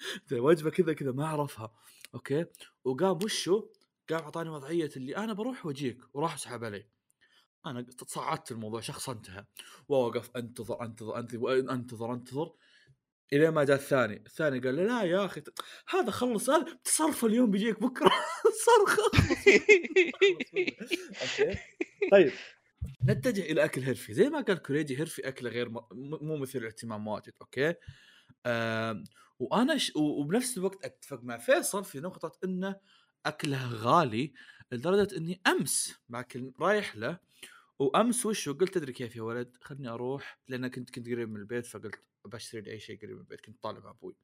وجبة 0.32 0.70
كذا 0.70 0.92
كذا 0.92 1.12
ما 1.12 1.24
أعرفها. 1.24 1.72
okay؟ 2.14 2.46
وقام 2.84 3.18
وشه 3.24 3.70
قام 4.10 4.22
أعطاني 4.22 4.50
وضعية 4.50 4.90
اللي 4.96 5.16
أنا 5.16 5.32
بروح 5.32 5.66
وأجيك 5.66 5.98
وراح 6.12 6.38
سحب 6.38 6.64
علي. 6.64 6.86
أنا 7.66 7.82
تصعدت 7.82 8.52
الموضوع 8.52 8.80
شخصنتها 8.80 9.46
واوقف 9.88 10.30
أنتظر 10.36 10.82
أنتظر 10.82 11.18
أنتظر 11.18 11.72
أنتظر 11.72 12.12
أنتظر. 12.12 12.52
إلى 13.32 13.50
ما 13.50 13.64
جاء 13.64 13.76
الثاني. 13.76 14.16
الثاني 14.16 14.58
قال 14.58 14.74
لي 14.74 14.86
لا 14.86 15.02
يا 15.02 15.24
أخي 15.24 15.42
هذا 15.88 16.10
خلص 16.10 16.50
هذا 16.50 16.78
تصرف 16.84 17.24
اليوم 17.24 17.50
بيجيك 17.50 17.80
بكرة. 17.80 18.10
okay؟ 21.22 21.58
طيب. 22.12 22.32
نتجه 23.04 23.40
إلى 23.40 23.64
أكل 23.64 23.82
هرفي 23.82 24.14
زي 24.14 24.28
ما 24.28 24.40
قال 24.40 24.62
كوريجي 24.62 25.02
هرفي 25.02 25.28
أكله 25.28 25.50
غير 25.50 25.68
مو 26.22 26.36
مثير 26.36 26.60
للاهتمام 26.60 27.06
واجد. 27.06 27.32
okay؟ 27.42 27.74
وأنا 29.38 29.78
ش... 29.78 29.92
وبنفس 29.96 30.58
الوقت 30.58 30.84
أتفق 30.84 31.22
مع 31.22 31.38
فيصل 31.38 31.84
في 31.84 32.00
نقطة 32.00 32.38
إنه 32.44 32.80
اكله 33.26 33.72
غالي 33.72 34.32
لدرجة 34.72 35.16
إني 35.16 35.40
أمس 35.46 35.94
مع 36.08 36.22
كل 36.22 36.52
رايح 36.60 36.96
له 36.96 37.18
وأمس 37.78 38.26
وش 38.26 38.48
قلت 38.48 38.74
تدري 38.74 38.92
كيف 38.92 39.16
يا 39.16 39.22
ولد 39.22 39.56
خلني 39.60 39.88
أروح 39.88 40.40
لأن 40.48 40.68
كنت 40.68 40.90
كنت 40.90 41.06
قريب 41.08 41.28
من 41.30 41.40
البيت 41.40 41.66
فقلت 41.66 42.02
بشتري 42.24 42.60
لي 42.60 42.70
أي 42.70 42.80
شيء 42.80 42.98
قريب 42.98 43.14
من 43.14 43.20
البيت 43.20 43.40
كنت 43.40 43.62
طالع 43.62 43.80
مع 43.80 43.90
أبوي. 43.90 44.16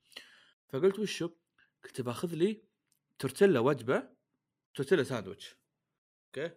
فقلت 0.68 0.98
وشو 0.98 1.30
قلت 1.84 2.00
باخذ 2.00 2.34
لي 2.34 2.62
تورتيلا 3.18 3.60
وجبة 3.60 4.08
تورتيلا 4.74 5.02
ساندويتش. 5.02 5.56
okay؟ 6.26 6.54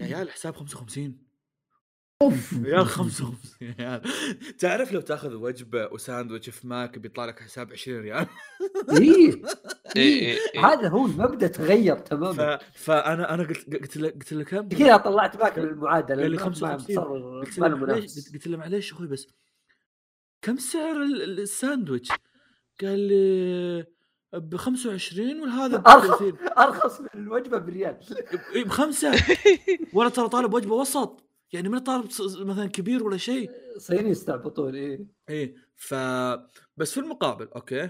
يا 0.00 0.16
عيال 0.16 0.30
حساب 0.30 0.54
55 0.56 1.33
أوف 2.24 2.52
يا 2.52 2.82
55 2.84 3.34
يا 3.60 3.74
عيال 3.78 4.02
تعرف 4.58 4.92
لو 4.92 5.00
تاخذ 5.00 5.34
وجبة 5.34 5.86
وساندويتش 5.92 6.50
في 6.50 6.66
ماك 6.66 6.98
بيطلع 6.98 7.24
لك 7.24 7.40
حساب 7.40 7.72
20 7.72 8.00
ريال 8.00 8.26
إيه. 8.90 9.02
إيه 9.02 9.42
إيه 9.96 10.38
إيه. 10.54 10.66
هذا 10.66 10.88
هو 10.88 11.06
المبدأ 11.06 11.46
تغير. 11.46 11.96
تماما 11.98 12.58
فانا 12.74 13.34
أنا 13.34 13.42
قلت 13.42 13.74
قلت 13.76 13.96
له 13.96 14.08
قلت 14.08 14.32
له 14.32 14.44
كم؟ 14.44 14.68
كذا 14.68 14.96
طلعت 14.96 15.36
ماك 15.36 15.58
من 15.58 15.64
المعادله 15.68 16.22
قال 16.22 16.30
لي 16.30 16.36
ما- 16.36 16.42
55 16.42 16.96
صار 16.96 17.40
قلت 17.40 17.58
له 17.58 17.68
معليش 17.68 18.28
قلت- 18.32 18.46
له 18.46 18.56
معليش 18.56 18.92
أخوي 18.92 19.06
بس 19.06 19.26
كم 20.42 20.56
سعر 20.58 21.02
ال- 21.02 21.22
ال- 21.22 21.40
الساندويتش؟ 21.40 22.08
قال 22.80 22.98
لي 22.98 23.86
ب 24.34 24.56
25 24.56 25.40
وهذا 25.42 25.76
ب 25.76 25.88
ارخص 25.88 26.18
30 26.18 26.48
أرخص 26.58 27.00
من 27.00 27.08
الوجبة 27.14 27.58
بريال 27.58 27.96
بخمسه 28.66 29.12
ولا 29.94 30.08
ترى 30.08 30.28
طالب 30.28 30.54
وجبة 30.54 30.74
وسط 30.74 31.23
يعني 31.54 31.68
من 31.68 31.78
طالب 31.78 32.04
مثلا 32.40 32.66
كبير 32.66 33.04
ولا 33.04 33.16
شيء. 33.16 33.50
صايرين 33.78 34.06
يستعبطون 34.06 34.74
إيه. 34.74 35.06
إيه 35.28 35.54
ف 35.76 35.94
بس 36.76 36.92
في 36.94 37.00
المقابل 37.00 37.48
okay. 37.48 37.88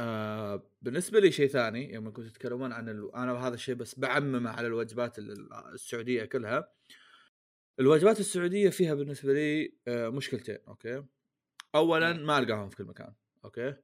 آه 0.00 0.70
بالنسبة 0.82 1.20
لي 1.20 1.32
شيء 1.32 1.48
ثاني 1.48 1.94
يوم 1.94 2.12
كنتوا 2.12 2.30
تتكلمون 2.30 2.72
عن 2.72 2.88
ال... 2.88 3.14
أنا 3.14 3.32
هذا 3.32 3.54
الشيء 3.54 3.74
بس 3.74 3.98
بعممه 3.98 4.50
على 4.50 4.66
الوجبات 4.66 5.18
ال- 5.18 5.52
السعودية 5.72 6.24
كلها. 6.24 6.72
الوجبات 7.80 8.20
السعودية 8.20 8.70
فيها 8.70 8.94
بالنسبة 8.94 9.32
لي 9.32 9.74
آه 9.88 10.08
مشكلتين 10.08 10.58
okay. 10.68 11.04
اولا 11.74 12.12
ما 12.12 12.38
ألقاهم 12.38 12.68
في 12.68 12.76
كل 12.76 12.84
مكان 12.84 13.14
okay. 13.44 13.74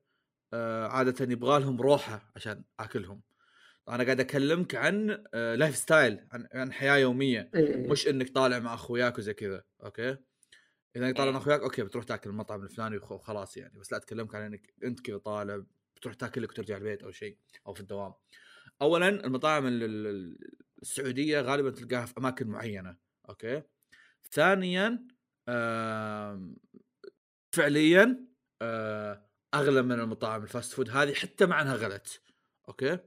آه 0.54 0.86
عادة 0.86 1.32
يبغى 1.32 1.60
لهم 1.60 1.80
روحه 1.80 2.32
عشان 2.36 2.64
أكلهم. 2.80 3.22
أنا 3.88 4.04
قاعد 4.04 4.20
أكلمك 4.20 4.74
عن 4.74 5.24
آه 5.34 5.54
lifestyle 5.54 6.26
عن, 6.32 6.48
عن 6.54 6.72
حياة 6.72 6.96
يومية 6.96 7.50
إيه. 7.54 7.90
مش 7.90 8.09
إنك 8.09 8.28
طالع 8.30 8.59
مع 8.59 8.74
أخوياك 8.74 9.18
وزي 9.18 9.34
كذا 9.34 9.64
okay 9.84 10.16
إذا 10.96 11.12
طالع 11.12 11.30
مع. 11.30 11.38
أخوياك 11.38 11.60
okay 11.60 11.82
بتروح 11.82 12.04
تاكل 12.04 12.30
المطعم 12.30 12.62
الفلاني 12.62 12.96
وخ- 12.96 13.12
وخلاص 13.12 13.56
يعني 13.56 13.78
بس 13.78 13.92
لا 13.92 13.98
أتكلمك 13.98 14.34
عن 14.34 14.42
إنك 14.42 14.74
أنت 14.84 15.00
كذا 15.00 15.18
طالع 15.18 15.62
بتروح 15.96 16.14
تاكل 16.14 16.42
لك 16.42 16.50
وترجع 16.50 16.76
البيت 16.76 17.02
أو 17.02 17.10
شيء 17.10 17.38
أو 17.66 17.74
في 17.74 17.80
الدوام 17.80 18.12
اولا 18.82 19.09
المطاعم 19.09 19.66
ال- 19.66 19.82
ال- 19.82 20.38
السعودية 20.82 21.40
غالبا 21.40 21.70
تلقاها 21.70 22.06
في 22.06 22.14
أماكن 22.18 22.46
معينة 22.48 22.96
okay 23.28 23.62
ثانيا 24.30 25.06
آم، 25.48 26.56
فعليا 27.52 28.26
آه، 28.62 29.26
أغلى 29.54 29.82
من 29.82 29.92
المطاعم 30.00 30.42
ال 30.42 30.48
fast 30.48 30.72
food 30.72 30.90
هذه 30.90 31.14
حتى 31.14 31.46
مع 31.46 31.62
إنها 31.62 31.74
غلت 31.76 32.22
okay. 32.68 32.98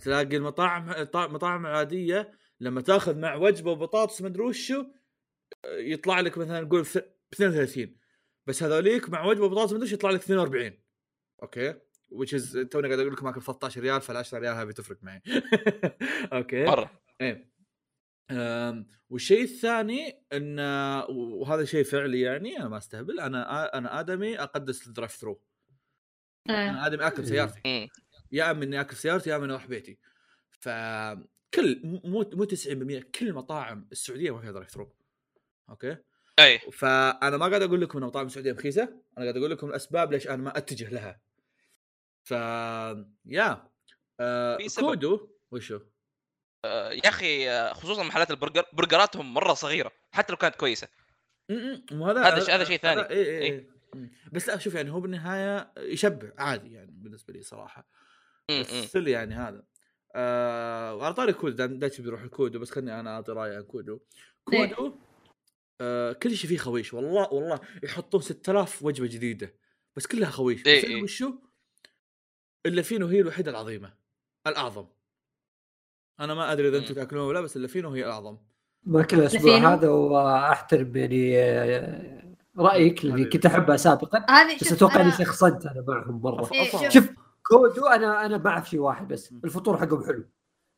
تلاقي 0.00 0.36
المطاعم 0.36 0.90
المطاعم 1.14 1.66
العاديه 1.66 2.32
لما 2.60 2.80
تاخذ 2.80 3.18
مع 3.18 3.34
وجبة 3.34 3.70
وبطاطس 3.70 4.22
مدري 4.22 4.42
وشو 4.42 4.84
يطلع 5.66 6.20
لك 6.20 6.38
مثلا 6.38 6.60
نقول 6.60 6.82
ب 6.82 6.86
32 7.34 7.96
بس 8.46 8.62
هذوليك 8.62 9.10
مع 9.10 9.24
وجبة 9.24 9.44
وبطاطس 9.44 9.72
مدري 9.72 9.92
يطلع 9.92 10.10
لك 10.10 10.20
42 10.20 10.78
okay. 11.42 11.74
Which 12.12 12.32
is 12.32 12.68
توني 12.70 12.88
قاعد 12.88 13.00
أقول 13.00 13.12
لكم 13.12 13.24
ماكل 13.26 13.42
13 13.42 13.80
ريال 13.80 14.00
فال 14.00 14.16
10 14.16 14.38
ريال 14.38 14.56
هذه 14.56 14.70
تفرق 14.70 14.98
معي. 15.02 15.22
okay. 16.32 16.64
مرة. 16.64 16.90
إيه. 17.20 17.48
والشيء 19.10 19.42
الثاني 19.42 20.24
إن 20.32 20.58
وهذا 21.10 21.64
شيء 21.64 21.84
فعلي 21.84 22.20
يعني 22.20 22.56
أنا 22.56 22.68
ما 22.68 22.78
أستهبل 22.78 23.20
أنا 23.20 23.78
أنا 23.78 24.00
آدمي 24.00 24.40
أقدس 24.40 24.86
ال 24.86 24.90
drive 24.90 25.12
thru. 25.12 25.42
إيه. 26.50 26.70
أنا 26.70 26.86
آدمي 26.86 27.06
أكل 27.06 27.22
بسيارتي 27.22 27.60
مم. 27.66 27.88
يا 28.32 28.50
أما 28.50 28.64
إني 28.64 28.80
آكل 28.80 28.96
سيارتي 28.96 29.30
يا 29.30 29.36
أما 29.36 29.44
أروح 29.44 29.66
بيتي. 29.66 29.98
فكل 30.50 31.80
مو 31.84 32.30
مو 32.32 32.44
90% 32.44 33.02
كل 33.18 33.32
مطاعم 33.32 33.88
السعودية 33.92 34.34
ما 34.34 34.40
فيها 34.40 34.52
drive 34.52 34.70
thru. 34.70 34.92
okay؟ 35.70 35.96
أي. 36.38 36.58
فأنا 36.58 37.36
ما 37.36 37.46
قاعد 37.48 37.62
أقول 37.62 37.80
لكم 37.80 37.98
إن 37.98 38.04
مطاعم 38.04 38.26
السعودية 38.26 38.52
رخيصة. 38.52 38.82
أنا 38.82 39.24
قاعد 39.24 39.36
أقول 39.36 39.50
لكم 39.50 39.68
الأسباب 39.68 40.12
ليش 40.12 40.28
أنا 40.28 40.36
ما 40.36 40.58
أتجه 40.58 40.90
لها. 40.90 41.20
ف 42.24 42.30
يا 43.26 43.68
آه. 44.20 44.58
كودو 44.78 45.30
وشو؟ 45.50 45.80
آه، 46.64 46.90
يا 46.90 47.08
أخي 47.08 47.50
آه، 47.50 47.72
خصوصا 47.72 48.02
محلات 48.02 48.30
البرجر 48.30 48.64
برجراتهم 48.72 49.34
مرة 49.34 49.54
صغيرة 49.54 49.92
حتى 50.12 50.32
لو 50.32 50.36
كانت 50.36 50.54
كويسة. 50.56 50.88
وهذا 51.92 52.22
هذا- 52.22 52.54
هذا 52.54 52.64
شيء 52.64 52.78
ثاني. 52.78 53.00
اي 53.00 53.08
اي 53.10 53.24
إيه. 53.38 53.42
اي 53.52 53.68
م. 53.94 54.08
بس 54.32 54.48
لا 54.48 54.58
شوف 54.58 54.74
يعني 54.74 54.90
هو 54.90 55.00
بالنهاية 55.00 55.72
يشبع 55.78 56.28
عادي 56.38 56.72
يعني 56.72 56.90
بالنسبة 56.92 57.32
لي 57.34 57.42
صراحة. 57.42 57.88
بس 58.50 58.72
مم. 58.74 58.82
ستيل 58.86 59.08
يعني 59.08 59.34
هذا 59.34 59.62
آه 60.14 60.94
وعلى 60.94 61.14
طاري 61.14 61.32
كودو 61.32 61.56
دام 61.56 61.78
دايتشي 61.78 62.02
بيروح 62.02 62.22
الكودو 62.22 62.58
بس 62.58 62.70
خلني 62.70 63.00
أنا 63.00 63.14
أعطي 63.14 63.32
رأيي 63.32 63.56
عن 63.56 63.62
كودو 63.62 64.00
إيه. 64.52 64.74
كودو 64.74 64.94
آه 65.80 66.12
كل 66.12 66.36
شيء 66.36 66.48
فيه 66.50 66.58
خويش 66.58 66.94
والله 66.94 67.32
والله 67.32 67.60
يحطون 67.82 68.20
6000 68.20 68.82
وجبة 68.82 69.06
جديدة 69.06 69.54
بس 69.96 70.06
كلها 70.06 70.30
خويش 70.30 70.66
إيه، 70.66 70.78
بس 70.78 70.84
إيه. 70.84 71.02
وشو 71.02 71.32
إلا 72.66 72.82
فينو 72.82 73.06
هي 73.06 73.20
الوحيدة 73.20 73.50
العظيمة 73.50 73.94
الأعظم 74.46 74.86
أنا 76.20 76.34
ما 76.34 76.52
أدري 76.52 76.68
إذا 76.68 76.78
أنتم. 76.78 76.94
تأكلون 76.94 77.28
ولا 77.28 77.40
بس 77.40 77.56
إلا 77.56 77.68
فينو 77.68 77.90
هي 77.90 78.04
الأعظم 78.04 78.38
ما 78.82 79.02
كل 79.02 79.18
الأسبوع؟ 79.18 79.74
هذا 79.74 79.88
وأحترم 79.88 80.96
يعني 80.96 81.38
آه، 81.38 82.34
رأيك 82.58 83.04
اللي. 83.04 83.24
كنت 83.24 83.46
أحبها 83.46 83.76
سابقا 83.76 84.26
هذه 84.30 84.56
بس 84.60 84.72
أتوقع 84.72 85.00
إني 85.00 85.12
أنا- 85.12 85.18
شخصنت 85.18 85.66
أنا 85.66 85.84
معهم 85.88 86.20
مرة 86.22 86.50
إيه، 86.52 86.88
شوف. 86.88 87.08
كودو 87.48 87.86
أنا 87.86 88.26
أنا 88.26 88.38
ما 88.38 88.50
اعرف 88.50 88.70
شيء 88.70 88.80
واحد 88.80 89.08
بس. 89.08 89.32
الفطور 89.44 89.76
حقهم 89.76 90.06
حلو. 90.06 90.24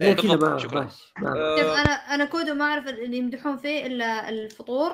إيه، 0.01 0.07
غير 0.07 0.21
كذا 0.23 0.37
ما 0.37 0.59
شكراً. 0.59 0.91
أنا 1.19 1.93
أنا 2.15 2.25
كودو 2.25 2.55
ما 2.55 2.65
أعرف 2.65 2.89
اللي 2.89 3.17
يمدحون 3.17 3.57
فيه 3.57 3.87
إلا 3.87 4.29
الفطور. 4.29 4.93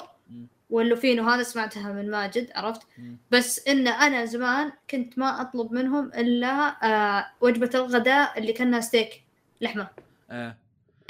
واللوفينو. 0.71 1.29
هذا 1.29 1.43
سمعتها 1.43 1.93
من 1.93 2.11
ماجد 2.11 2.51
عرفت. 2.55 2.83
بس 3.31 3.69
إن 3.69 3.89
أنا 3.89 4.25
زمان 4.25 4.73
كنت 4.91 5.19
ما 5.19 5.41
أطلب 5.41 5.73
منهم 5.73 6.07
إلا 6.09 6.49
آه 6.83 7.27
وجبة 7.41 7.71
الغداء 7.75 8.39
اللي 8.39 8.53
كأنها 8.53 8.81
ستيك 8.81 9.23
لحمة. 9.61 9.89
آه. 10.31 10.57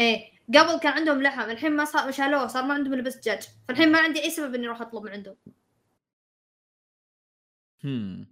إيه. 0.00 0.36
قبل 0.48 0.78
كان 0.78 0.92
عندهم 0.92 1.22
لحم 1.22 1.50
الحين 1.50 1.76
ما 1.76 1.84
صار 1.84 2.10
شالوه 2.10 2.46
صار 2.46 2.64
ما 2.64 2.74
عندهم 2.74 2.92
إلا 2.92 3.02
بس 3.02 3.16
دجاج 3.16 3.48
فالحين 3.68 3.92
ما 3.92 3.98
عندي 3.98 4.22
أي 4.24 4.30
سبب 4.30 4.54
إني 4.54 4.66
أروح 4.66 4.80
أطلب 4.80 5.02
من 5.02 5.10
عندهم. 5.10 5.36
هم. 7.84 8.26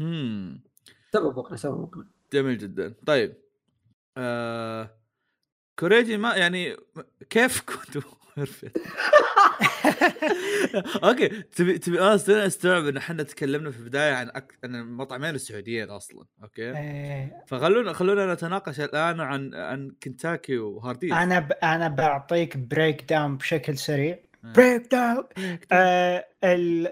هم. 0.00 0.60
سبب 1.14 1.38
مقنع 1.38 1.56
سبب 1.56 1.80
مقنع. 1.80 2.04
جميل 2.32 2.58
جدا. 2.58 2.94
طيب 3.06 3.34
آه... 4.16 4.90
كوريجي 5.78 6.16
ما 6.16 6.36
يعني 6.36 6.76
كيف 7.30 7.60
كنتوا 7.70 8.02
عرفت 8.38 8.64
okay 11.04 11.28
تبي 11.28 11.78
تبي 11.78 12.00
أنا 12.00 12.46
أستوعب 12.46 12.86
إن 12.86 12.96
إحنا 12.96 13.22
تكلمنا 13.22 13.70
في 13.70 13.78
البداية 13.78 14.14
عن 14.14 14.28
أك... 14.28 14.58
عن 14.64 14.74
المطعمين 14.74 15.34
السعوديين 15.34 15.90
أصلا 15.90 16.24
okay؟ 16.42 16.78
إيه، 16.78 17.44
فخلونا 17.46 17.92
خلونا 17.92 18.34
نتناقش 18.34 18.80
الآن 18.80 19.20
عن 19.20 19.54
عن 19.54 19.92
كنتاكي 20.02 20.58
وهارديز. 20.58 21.12
أنا 21.12 21.40
ب... 21.40 21.52
أنا 21.52 21.88
بعطيك 21.88 22.56
breakdown 22.56 23.36
بشكل 23.36 23.78
سريع. 23.78 24.18
breakdown 24.44 25.24
آه. 25.72 26.24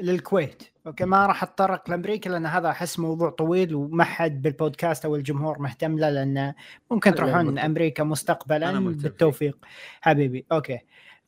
للكويت. 0.01 0.62
okay 0.87 1.05
ما 1.05 1.27
راح 1.27 1.43
أتطرق 1.43 1.91
لأمريكا 1.91 2.29
لأن 2.29 2.47
هذا 2.47 2.70
أحس 2.70 2.99
موضوع 2.99 3.31
طويل 3.31 3.74
وما 3.74 4.05
حد 4.05 4.43
بالبودكاست 4.43 5.05
أو 5.05 5.16
الجمهور 5.16 5.59
مهتم 5.59 5.99
له 5.99 6.11
لأن 6.11 6.55
ممكن 6.91 7.15
تروحون. 7.15 7.59
أمريكا 7.59 8.05
مستقبلا. 8.05 8.81
بالتوفيق. 8.81 9.59
حبيبي 10.01 10.47
okay. 10.53 10.79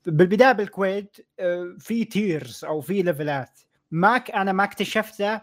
بالبداية 0.07 0.53
بالكويت 0.53 1.17
آه، 1.41 1.77
في 1.79 2.05
tiers 2.05 2.65
أو 2.65 2.81
في 2.81 3.03
ليفلات 3.03 3.61
ما 3.91 4.19
ك... 4.19 4.31
أنا 4.31 4.53
ما 4.53 4.65
اكتشفته 4.65 5.41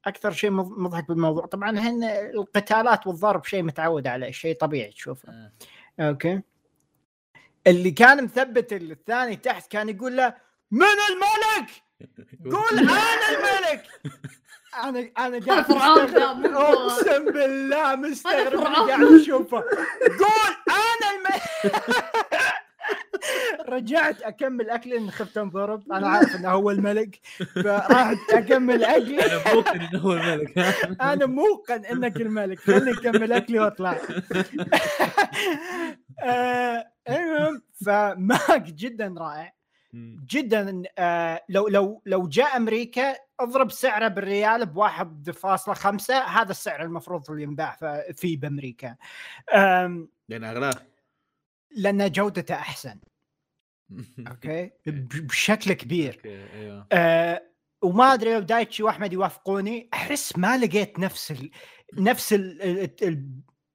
أكثر 0.05 0.31
شيء 0.31 0.49
مض- 0.51 0.77
مضحك 0.79 1.07
بالموضوع. 1.07 1.45
طبعا 1.45 1.79
هن 1.79 2.03
القتالات 2.03 3.07
والضرب 3.07 3.45
شيء 3.45 3.63
متعود 3.63 4.07
عليه 4.07 4.31
شيء 4.31 4.55
طبيعي 4.57 4.91
تشوفه. 4.91 5.29
آه. 5.29 5.51
أوكي؟ 5.99 6.41
اللي 7.67 7.91
كان 7.91 8.23
مثبت 8.23 8.73
الثاني 8.73 9.35
تحت 9.35 9.71
كان 9.71 9.89
يقول 9.89 10.17
له 10.17 10.33
من 10.71 10.81
الملك؟ 11.09 11.69
قول 12.55 12.79
أنا 12.79 13.29
الملك. 13.29 13.83
أنا 14.83 14.99
أنا 15.27 15.45
قاعد 15.45 15.63
فرعون. 15.65 16.45
أقسم 16.55 17.25
بالله 17.25 17.95
مستغرب. 17.95 18.59
قاعد 18.59 19.03
أشوفه. 19.03 19.57
قول 20.01 20.55
أنا 20.69 21.09
الملك. 21.15 21.43
رجعت 23.69 24.21
أكمل 24.21 24.69
اكلي 24.69 24.97
لأن 24.97 25.11
خفت 25.11 25.37
انضرب. 25.37 25.91
أنا 25.91 26.07
عارف 26.07 26.35
إنه 26.35 26.49
هو 26.49 26.71
الملك 26.71 27.19
فرحت 27.55 28.17
أكمل 28.33 28.83
اكلي 28.83 29.25
أنا 29.25 29.53
موقن 29.53 29.79
إنه 29.79 29.99
هو 29.99 30.13
الملك. 30.13 30.57
أنا 31.01 31.25
موقن 31.25 31.85
إنك 31.85 32.21
الملك. 32.21 32.59
خليني 32.59 32.91
أكمل 32.91 33.33
أكلي 33.33 33.59
وأطلع. 33.59 33.97
آه، 36.23 36.91
المهم 37.09 37.61
فماك 37.85 38.61
جدا 38.63 39.15
رائع. 39.17 39.53
جدا 40.25 40.83
آه، 40.97 41.41
لو 41.49 41.67
لو 41.67 42.01
لو 42.05 42.27
جاء 42.27 42.57
أمريكا 42.57 43.15
اضرب 43.39 43.71
سعره 43.71 44.07
بالريال 44.07 44.65
ب 44.65 44.77
1.5 44.77 46.11
هذا 46.11 46.51
السعر 46.51 46.83
المفروض 46.83 47.31
اللي 47.31 47.43
ينباع 47.43 47.77
فيه 48.15 48.37
بأمريكا. 48.39 48.95
لأن 49.53 50.43
أغلاه. 50.43 50.73
لأن 51.75 52.11
جودته 52.11 52.55
أحسن. 52.55 52.99
okay. 54.27 54.71
ب- 54.85 55.27
بشكل 55.27 55.73
كبير. 55.73 56.15
okay 56.15 56.45
أيوه. 56.53 56.87
آه 56.91 57.41
وما 57.81 58.13
أدري 58.13 58.33
لو 58.33 58.39
دايتشي 58.39 58.83
وأحمد 58.83 59.13
يوافقوني 59.13 59.89
أحس 59.93 60.37
ما 60.37 60.57
لقيت 60.57 60.99
نفس 60.99 61.31
ال... 61.31 61.51
نفس 61.97 62.33
ال... 62.33 62.61
ال... 62.61 62.89
ال... 63.07 63.25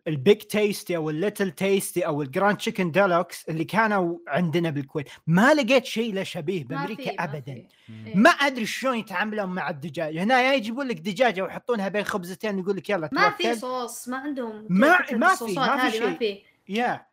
ال 0.09 0.16
Big 0.16 0.37
Tasty 0.39 0.97
أو 0.97 1.11
ال 1.11 1.16
Little 1.16 1.51
Tasty 1.51 2.07
أو 2.07 2.23
ال 2.23 2.28
Grand 2.28 2.57
Chicken 2.57 2.91
Deluxe 2.91 3.49
اللي 3.49 3.65
كانوا 3.65 4.19
عندنا 4.29 4.71
بالكويت. 4.71 5.09
ما 5.27 5.55
لقيت 5.55 5.85
شيء 5.85 6.15
له 6.15 6.23
شبيه 6.23 6.63
ما 6.63 6.69
بأمريكا 6.69 7.13
ما 7.13 7.25
ابدا. 7.25 7.41
في. 7.55 7.67
إيه. 8.07 8.17
ما 8.17 8.31
أدري 8.31 8.67
شلون 8.67 8.99
يتعاملون 8.99 9.47
مع 9.49 9.71
الدجاج. 9.71 10.17
هنا 10.19 10.41
يا 10.43 10.55
يجيبون 10.55 10.89
لك 10.89 10.97
دجاجة 11.01 11.43
ويحطونها 11.43 11.89
بين 11.89 12.05
خبزتين 12.05 12.59
يقول 12.59 12.77
لك 12.77 12.91
يلا 12.91 13.09
ما 13.13 13.31
في. 13.31 13.55
صوص 13.55 14.09
ما 14.09 14.17
عندهم 14.17 14.67
ما- 14.71 14.89
ما 14.89 15.03
في- 15.03 15.15
ما 15.17 15.35
في 15.35 15.45
هذه 15.45 15.77
ما 15.85 15.91
شيء. 15.91 16.17
في. 16.19 16.39
yeah 16.69 17.07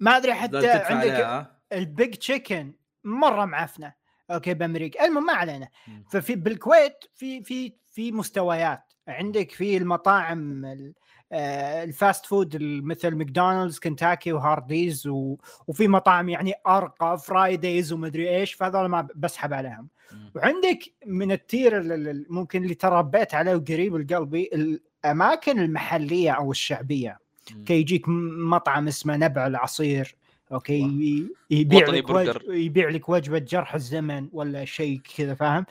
ما 0.00 0.16
أدري 0.16 0.34
حتى 0.34 0.56
عندك 0.56 1.10
عليها 1.10 1.56
ال 1.72 1.82
Big 1.82 2.14
Chicken 2.14 2.72
مرة 3.04 3.44
معفنة. 3.44 3.92
okay 4.30 4.54
بأمريكا. 4.54 5.04
المهم 5.06 5.26
ما 5.26 5.32
علينا. 5.32 5.68
ففي 6.10 6.34
بالكويت 6.34 7.04
في 7.14 7.42
في 7.42 7.72
في 7.86 8.12
مستويات. 8.12 8.82
عندك 9.08 9.50
في 9.50 9.76
المطاعم 9.76 10.64
ال- 10.64 10.94
آه، 11.32 11.84
ال 11.84 11.92
fast 11.92 12.26
food 12.26 12.56
مثل 12.62 13.14
ماكدونالدز 13.14 13.78
كنتاكي 13.78 14.32
وهارديز 14.32 15.06
و... 15.06 15.36
وفي 15.66 15.88
مطاعم 15.88 16.28
يعني 16.28 16.54
أرقى 16.66 17.18
فرايديز 17.18 17.92
ومدري 17.92 18.36
إيش. 18.36 18.52
فهذول 18.54 18.86
ما 18.86 19.08
بسحب 19.14 19.52
عليهم. 19.52 19.88
وعندك 20.34 20.78
من 21.06 21.32
ال 21.32 21.41
tier 21.41 21.78
ال- 21.78 21.92
ال- 21.92 22.08
ال- 22.08 22.26
ممكن 22.30 22.62
اللي 22.62 22.74
تربيت 22.74 23.34
عليه 23.34 23.54
وقريب 23.54 23.96
لقلبي 23.96 24.50
الأماكن 24.54 25.58
المحلية 25.58 26.30
أو 26.30 26.50
الشعبية. 26.50 27.18
okay 27.66 27.74
يجيك 27.74 28.08
مطعم 28.08 28.88
اسمه 28.88 29.16
نبع 29.16 29.46
العصير 29.46 30.16
okay؟ 30.52 31.28
يبيع 31.50 31.86
لك 31.86 32.10
وج... 32.10 32.12
برجر. 32.12 32.54
يبيع 32.54 32.88
لك 32.88 33.08
وجبة 33.08 33.38
جرح 33.38 33.74
الزمن 33.74 34.28
ولا 34.32 34.64
شيء 34.64 35.00
كذا 35.16 35.34
فاهم؟ 35.34 35.66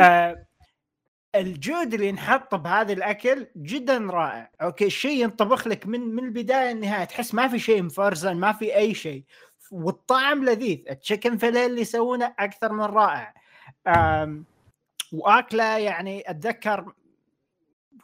آه. 0.00 0.46
الجود 1.34 1.94
اللي 1.94 2.08
ينحط 2.08 2.54
بهذا 2.54 2.92
الأكل 2.92 3.46
جدا 3.56 3.98
رائع 3.98 4.50
okay؟ 4.62 4.86
الشيء 4.86 5.22
ينطبخ 5.22 5.66
لك 5.68 5.86
من 5.86 6.00
من 6.00 6.24
البداية 6.24 6.72
للنهاية 6.72 7.04
تحس 7.04 7.34
ما 7.34 7.48
في 7.48 7.58
شيء 7.58 7.82
مفرزن 7.82 8.36
ما 8.36 8.52
في 8.52 8.76
أي 8.76 8.94
شيء. 8.94 9.24
والطعم 9.70 10.44
لذيذ 10.44 10.78
ال 10.90 10.96
chicken 10.96 11.36
fillet 11.36 11.66
اللي 11.66 11.80
يسوونه 11.80 12.34
أكثر 12.38 12.72
من 12.72 12.84
رائع. 12.84 13.34
وأكله 15.12 15.78
يعني 15.78 16.30
أتذكر 16.30 16.92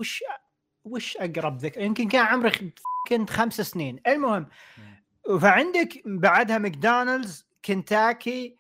وش 0.00 0.24
وش 0.84 1.16
أقرب 1.16 1.58
ذكر 1.58 1.80
يمكن 1.80 2.08
كان 2.08 2.26
عمري 2.26 2.72
كنت 3.08 3.30
خمس 3.30 3.60
سنين. 3.60 4.00
المهم 4.06 4.46
فعندك 5.40 6.02
بعدها 6.04 6.58
ماكدونالدز 6.58 7.46
كنتاكي 7.64 8.56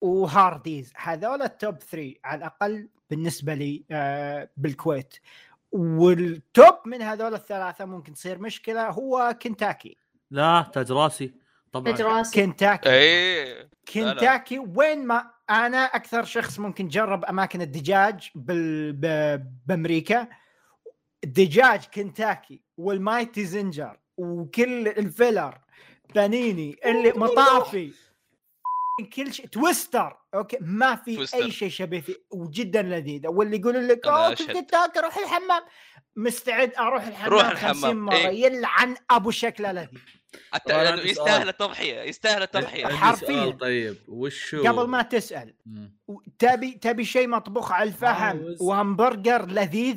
وهارديز. 0.00 0.92
هذول 0.96 1.42
ال 1.42 1.51
top 1.51 1.78
3 1.78 2.14
على 2.24 2.38
الأقل 2.38 2.88
بالنسبة 3.10 3.54
لي 3.54 3.84
آه، 3.90 4.48
بالكويت. 4.56 5.14
وال 5.72 6.13
top 6.13 6.74
من 6.86 7.02
هذول 7.02 7.34
الثلاثة 7.34 7.84
ممكن 7.84 8.12
تصير 8.12 8.38
مشكلة 8.38 8.88
هو 8.88 9.36
كنتاكي. 9.42 9.96
لا 10.30 10.70
تاج 10.72 10.92
راسي 10.92 11.34
طبعا. 11.72 11.92
تاج 11.92 12.14
راسي 12.14 12.46
كنتاكي. 12.46 12.88
إيه. 12.90 13.70
كنتاكي 13.94 14.58
وين 14.58 15.06
ما 15.06 15.30
أنا 15.50 15.84
أكثر 15.84 16.24
شخص 16.24 16.58
ممكن 16.58 16.88
جرب 16.88 17.24
أماكن 17.24 17.62
الدجاج 17.62 18.30
بال... 18.34 18.92
ب... 18.92 19.06
بأمريكا. 19.66 20.28
دجاج 21.24 21.84
كنتاكي 21.94 22.62
والمايتي 22.76 23.44
زنجر 23.44 23.98
وكل 24.16 24.88
الفيلر 24.88 25.58
بانيني 26.14 26.76
اللي 26.84 27.12
مطافي 27.16 27.92
كل 29.16 29.32
شيء 29.32 29.46
تويستر 29.46 30.16
أوكي 30.34 30.58
ما 30.60 30.96
في 30.96 31.16
تويستر. 31.16 31.38
اي 31.38 31.50
شيء 31.50 31.68
شبيه 31.68 32.00
فيه 32.00 32.14
وجدا 32.30 32.82
لذيذه 32.82 33.28
واللي 33.28 33.56
يقول 33.56 33.88
لك 33.88 34.06
أوه 34.06 34.32
أشهد. 34.32 34.52
كنت 34.52 34.70
تاكل 34.70 35.00
روح 35.00 35.18
الحمام 35.18 35.62
مستعد 36.16 36.74
أروح 36.74 37.06
الحمام 37.06 37.32
روح 37.32 37.54
50 37.54 37.70
الحمام، 37.70 38.04
مرة 38.04 38.14
إيه. 38.14 38.44
يلعن 38.44 38.96
أبو 39.10 39.30
شكله 39.30 39.72
لذيذ 39.72 40.00
حتى 40.52 40.94
يستاهل. 40.94 41.48
التضحية 41.48 42.00
يستاهل 42.00 42.42
التضحية 42.42 42.86
حرفياً. 42.86 43.50
طيب 43.50 43.96
وش 44.08 44.54
هو 44.54 44.62
قبل 44.62 44.88
ما 44.88 45.02
تسأل. 45.02 45.54
تبي 46.38 46.72
تبي 46.72 47.04
شيء 47.04 47.28
مطبوخ 47.28 47.72
على 47.72 47.88
الفحم 47.88 48.38
عاوز. 48.38 48.62
وهمبرجر 48.62 49.46
لذيذ 49.46 49.96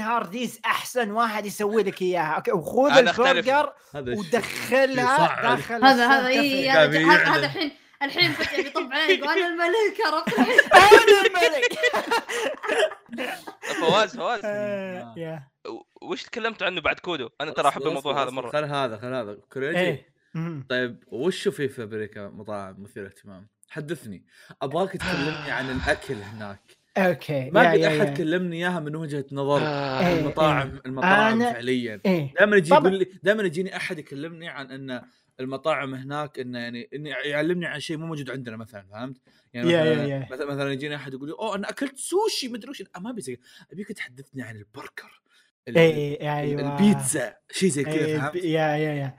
هارديز 0.00 0.60
أحسن 0.64 1.10
واحد 1.10 1.46
يسوي 1.46 1.82
لك 1.82 2.02
إياها 2.02 2.34
أوكي 2.36 2.52
وخذ. 2.52 2.90
البرجر 2.98 3.72
ودخلها. 3.96 5.42
داخل 5.56 5.84
هذا 5.84 6.06
هذا 6.06 6.26
إي 6.28 6.40
فيه. 6.50 6.84
هذا 6.84 7.46
الحين 7.46 7.70
الحين 8.02 8.32
فجأة 8.32 8.62
بيطب 8.62 8.92
عليك 8.92 9.22
وأنا 9.22 9.46
الملك 9.46 9.96
عرفت 10.06 10.38
أنا 10.74 11.26
الملك 11.26 11.78
فواز 13.80 14.16
فواز 14.16 14.40
آه، 14.44 15.14
يا. 15.16 15.48
و- 15.68 16.06
وش 16.06 16.22
تكلمت 16.22 16.62
عنه 16.62 16.80
بعد 16.80 16.98
كودو؟ 16.98 17.28
أنا 17.40 17.50
ترى 17.50 17.68
أحب 17.68 17.82
الموضوع 17.82 18.22
هذا. 18.22 18.30
مرة 18.30 18.50
خل 18.50 18.64
هذا 18.64 18.96
خل 18.98 19.14
هذا 19.14 19.38
كوريجي 19.52 19.78
إيه 19.80 20.14
مم. 20.34 20.66
طيب 20.68 21.04
وش 21.06 21.48
في 21.48 21.68
في 21.68 21.82
أمريكا 21.82 22.28
مطاعم 22.28 22.82
مثيرة 22.82 23.06
اهتمام؟ 23.06 23.48
حدثني 23.70 24.26
أبغاك 24.62 24.92
تكلمني 24.92 25.50
عن 25.50 25.70
الأكل 25.70 26.14
هناك 26.14 26.76
okay 26.96 27.50
ما 27.50 27.72
قد 27.72 27.78
أحد. 27.80 28.16
كلمني 28.16 28.56
إياها 28.56 28.80
من 28.80 28.96
وجهة 28.96 29.24
نظر 29.32 29.56
إيه، 29.58 30.20
المطاعم 30.20 30.80
المطاعم 30.86 31.40
أنا- 31.40 31.52
فعليا 31.52 32.00
إيه 32.06 32.34
دائما 32.34 32.56
يجي. 32.56 32.74
يقول 32.74 32.98
لي 32.98 33.06
دائما 33.22 33.42
يجيني 33.42 33.76
أحد 33.76 33.98
يكلمني 33.98 34.48
عن 34.48 34.70
إن 34.70 35.02
المطاعم 35.40 35.94
هناك 35.94 36.38
إنه 36.38 36.58
يعني 36.58 36.88
انه 36.94 37.10
يعلمني 37.10 37.66
عن 37.66 37.80
شيء 37.80 37.96
مو 37.96 38.06
موجود 38.06 38.30
عندنا 38.30 38.56
مثلا 38.56 38.86
فهمت؟ 38.92 39.16
يعني 39.54 39.70
يا- 39.70 39.80
مثلا 39.80 40.04
يا- 40.04 40.26
يا. 40.30 40.46
مثلا 40.46 40.72
يجيني 40.72 40.96
أحد 40.96 41.14
يقول 41.14 41.28
لي 41.28 41.34
أوه 41.34 41.54
أنا 41.56 41.68
أكلت 41.70 41.96
سوشي 41.98 42.48
مدري 42.48 42.70
وش 42.70 42.82
ما 43.00 43.10
أبي 43.10 43.40
ابيك 43.72 43.88
تحدثني 43.92 44.42
عن 44.42 44.56
البرجر 44.56 45.20
ال- 45.68 45.78
إيه 45.78 46.38
أيوه 46.38 46.72
البيتزا 46.74 47.36
شيء 47.50 47.68
زي 47.68 47.84
كذا 47.84 47.94
إيه، 47.94 48.18
فهمت؟ 48.18 48.34
يا 48.36 48.42
يا 48.76 48.94
يا. 48.94 49.16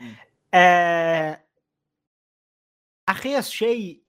آه، 0.53 1.43
اخيس 3.09 3.49
شيء 3.49 4.04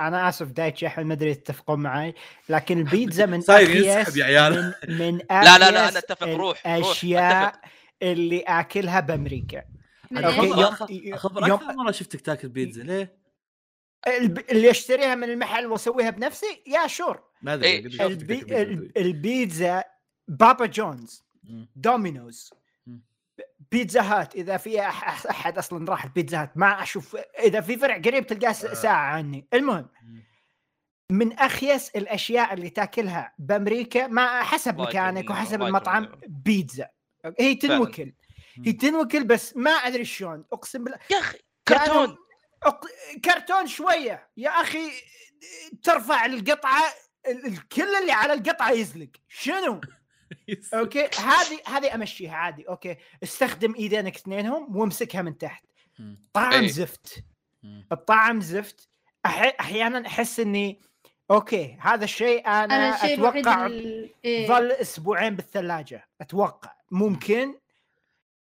أنا 0.00 0.28
آسف 0.28 0.46
دايتشي 0.50 0.86
أحمد 0.86 1.06
ما 1.06 1.14
أدري 1.14 1.34
تتفقون 1.34 1.80
معي 1.80 2.14
لكن 2.48 2.78
البيتزا 2.78 3.26
من 3.26 3.40
صاير 3.50 3.70
ينسحب 3.70 4.16
يا 4.16 4.24
عيال. 4.24 4.74
من, 4.88 4.98
من 4.98 5.18
لا، 5.30 5.58
لا، 5.58 5.70
لا، 5.70 5.88
أنا 5.88 5.98
أتفق، 5.98 6.24
روح، 6.28 6.38
روح، 6.38 6.66
الأشياء 6.66 7.60
اللي 8.02 8.40
آكلها 8.40 9.00
بأمريكا 9.00 9.62
إيش؟ 10.12 10.34
يوم- 11.48 11.52
أكثر 11.62 11.72
مرة 11.76 11.90
شفتك 11.90 12.20
تاكل 12.20 12.48
بيتزا 12.48 12.82
ليه؟ 12.82 13.18
الب- 14.06 14.50
اللي 14.50 14.70
أشتريها 14.70 15.14
من 15.14 15.30
المحل 15.30 15.66
وأسويها 15.66 16.10
بنفسي 16.10 16.62
يا 16.66 16.86
شور 16.86 17.22
ما 17.42 17.54
أدري 17.54 17.68
إيه، 17.68 18.90
البيتزا 18.96 19.84
بابا 20.28 20.66
جونز. 20.66 21.22
دومينوز. 21.76 22.50
بيتزا 23.74 24.00
هات 24.02 24.34
إذا 24.34 24.56
في 24.56 24.80
أحد 25.30 25.58
أصلا 25.58 25.90
راح 25.90 26.04
البيتزا 26.04 26.42
هات 26.42 26.56
ما 26.56 26.82
أشوف 26.82 27.16
إذا 27.38 27.60
في 27.60 27.76
فرع 27.76 27.96
قريب 27.98 28.26
تلقاه 28.26 28.52
س- 28.52 28.66
ساعة 28.66 29.06
عني. 29.14 29.48
المهم. 29.54 29.88
من 31.12 31.32
أخيس 31.32 31.88
الأشياء 31.90 32.54
اللي 32.54 32.70
تاكلها 32.70 33.34
بأمريكا 33.38 34.06
ما 34.06 34.42
حسب 34.42 34.80
مكانك 34.80 35.30
وحسب 35.30 35.62
المطعم. 35.62 36.08
بيتزا. 36.26 36.88
هي 37.40 37.54
تنوكل. 37.54 38.12
هي. 38.66 38.72
تنوكل 38.72 39.24
بس 39.24 39.56
ما 39.56 39.70
أدري 39.70 40.04
شلون. 40.04 40.44
أقسم 40.52 40.84
بالله 40.84 40.98
يا 41.10 41.18
أخي 41.18 41.38
كرتون. 41.68 42.16
أق... 42.62 42.86
كرتون 43.24 43.66
شوية. 43.66 44.28
يا 44.36 44.50
أخي 44.50 44.90
ترفع 45.82 46.26
القطعة 46.26 46.82
ال- 47.26 47.46
الكل 47.46 47.96
اللي 48.02 48.12
على 48.12 48.32
القطعة 48.32 48.70
يزلق. 48.70 49.08
شنو؟ 49.28 49.80
okay 50.74 51.04
هذه 51.04 51.60
هذه 51.76 51.94
أمشيها 51.94 52.34
عادي 52.34 52.68
okay 52.68 52.96
استخدم 53.22 53.74
ايدينك 53.74 54.16
اثنينهم 54.16 54.76
وامسكها 54.76 55.22
من 55.22 55.38
تحت. 55.38 55.64
طعم 56.32 56.52
إيه. 56.52 56.68
زفت. 56.68 57.24
الطعم 57.92 58.40
زفت 58.40 58.88
أح... 59.26 59.54
أحيانا 59.60 60.06
أحس 60.06 60.40
إني 60.40 60.80
okay 61.30 61.76
هذا 61.80 62.04
الشيء 62.04 62.46
أنا, 62.46 62.94
الشيء 62.94 63.14
الوحيد 63.14 63.46
أتوقع 63.48 63.66
إيه. 64.24 64.48
ظل 64.48 64.72
أسبوعين 64.72 65.36
بالثلاجة 65.36 66.08
أتوقع 66.20 66.72
ممكن 66.90 67.54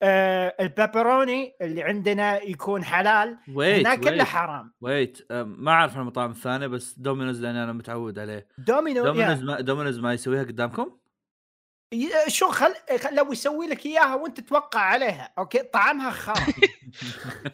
آه 0.04 0.56
البيبروني 0.60 1.54
اللي 1.62 1.84
عندنا 1.84 2.44
يكون 2.44 2.84
حلال 2.84 3.38
ويت 3.56 3.80
هناك 3.88 4.00
كله 4.00 4.24
حرام 4.24 4.74
ويت 4.82 5.32
أم، 5.32 5.56
ما 5.64 5.72
أعرف 5.72 5.98
المطاعم 5.98 6.32
الثانية 6.32 6.68
بس 6.68 7.00
دومينوز 7.00 7.42
لأن 7.42 7.56
أنا 7.56 7.74
متعود 7.74 8.20
عليه 8.20 8.48
دومينو 8.58 9.04
دومينوز 9.04 9.40
يا. 9.40 9.46
ما 9.46 9.62
دومينوز 9.62 10.00
ما 10.00 10.14
يسويها 10.14 10.44
قدامكم؟ 10.44 10.98
شو 12.28 12.50
خل... 12.50 12.74
خل... 13.00 13.16
لو 13.16 13.32
يسوي 13.32 13.68
لك 13.68 13.86
إياها 13.86 14.16
وأنت 14.16 14.40
توقع 14.40 14.80
عليها 14.80 15.32
أوكي 15.38 15.60
طعمها 15.60 16.12
خرا 16.12 16.46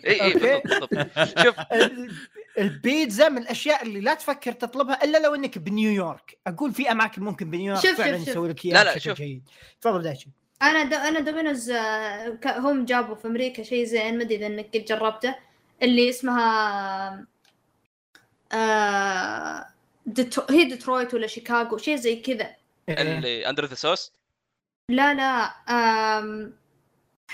اي 0.06 0.22
اي 0.22 0.34
أوكي. 0.34 0.62
بالضبط 0.68 0.90
بالضبط. 0.94 1.40
شوف 1.46 1.56
ال- 1.74 2.12
البيتزا 2.58 3.30
من 3.30 3.38
الأشياء 3.38 3.84
اللي 3.84 4.00
لا 4.00 4.14
تفكر 4.14 4.52
تطلبها 4.52 5.04
إلا 5.04 5.18
لو 5.18 5.36
إنك 5.36 5.58
بنيويورك 5.58 6.38
أقول 6.48 6.74
في 6.74 6.92
أماكن 6.92 7.22
ممكن 7.24 7.50
بنيويورك 7.52 7.82
شوف- 7.88 7.98
فعلا 7.98 8.18
شوف-. 8.18 8.28
يسوي 8.28 8.50
لك 8.50 8.66
لا- 8.66 8.72
إياها 8.72 8.84
لا، 8.84 8.92
بشكل 8.96 9.10
شوف. 9.10 9.18
جيد 9.18 9.44
تفضل 9.82 10.02
داشي 10.04 10.28
أنا 10.62 10.84
دو 10.84 10.96
أنا 10.96 11.20
دومينوز 11.20 11.70
آه، 11.70 12.30
ك- 12.30 12.48
هم 12.48 12.86
جابوا 12.86 13.16
في 13.16 13.28
أمريكا 13.28 13.64
شيء 13.64 13.84
زين 13.86 14.18
ما 14.18 14.24
أدري 14.24 14.36
إذا 14.36 14.48
إنك 14.48 14.70
قد 14.74 14.86
جربته 14.86 15.36
اللي 15.84 16.10
اسمها 16.10 17.26
آه 18.54 19.66
ديترو... 20.06 20.46
هي 20.50 20.64
ديترويت 20.64 21.14
ولا 21.14 21.28
شيكاغو 21.28 21.78
شيء 21.78 21.96
زي 21.96 22.16
كذا 22.16 22.56
إيه. 22.90 23.02
اللي 23.02 23.50
under 23.50 23.66
the 23.66 23.76
sauce 23.76 24.12
لا 24.90 25.14
لا 25.14 25.52
آم... 25.70 26.54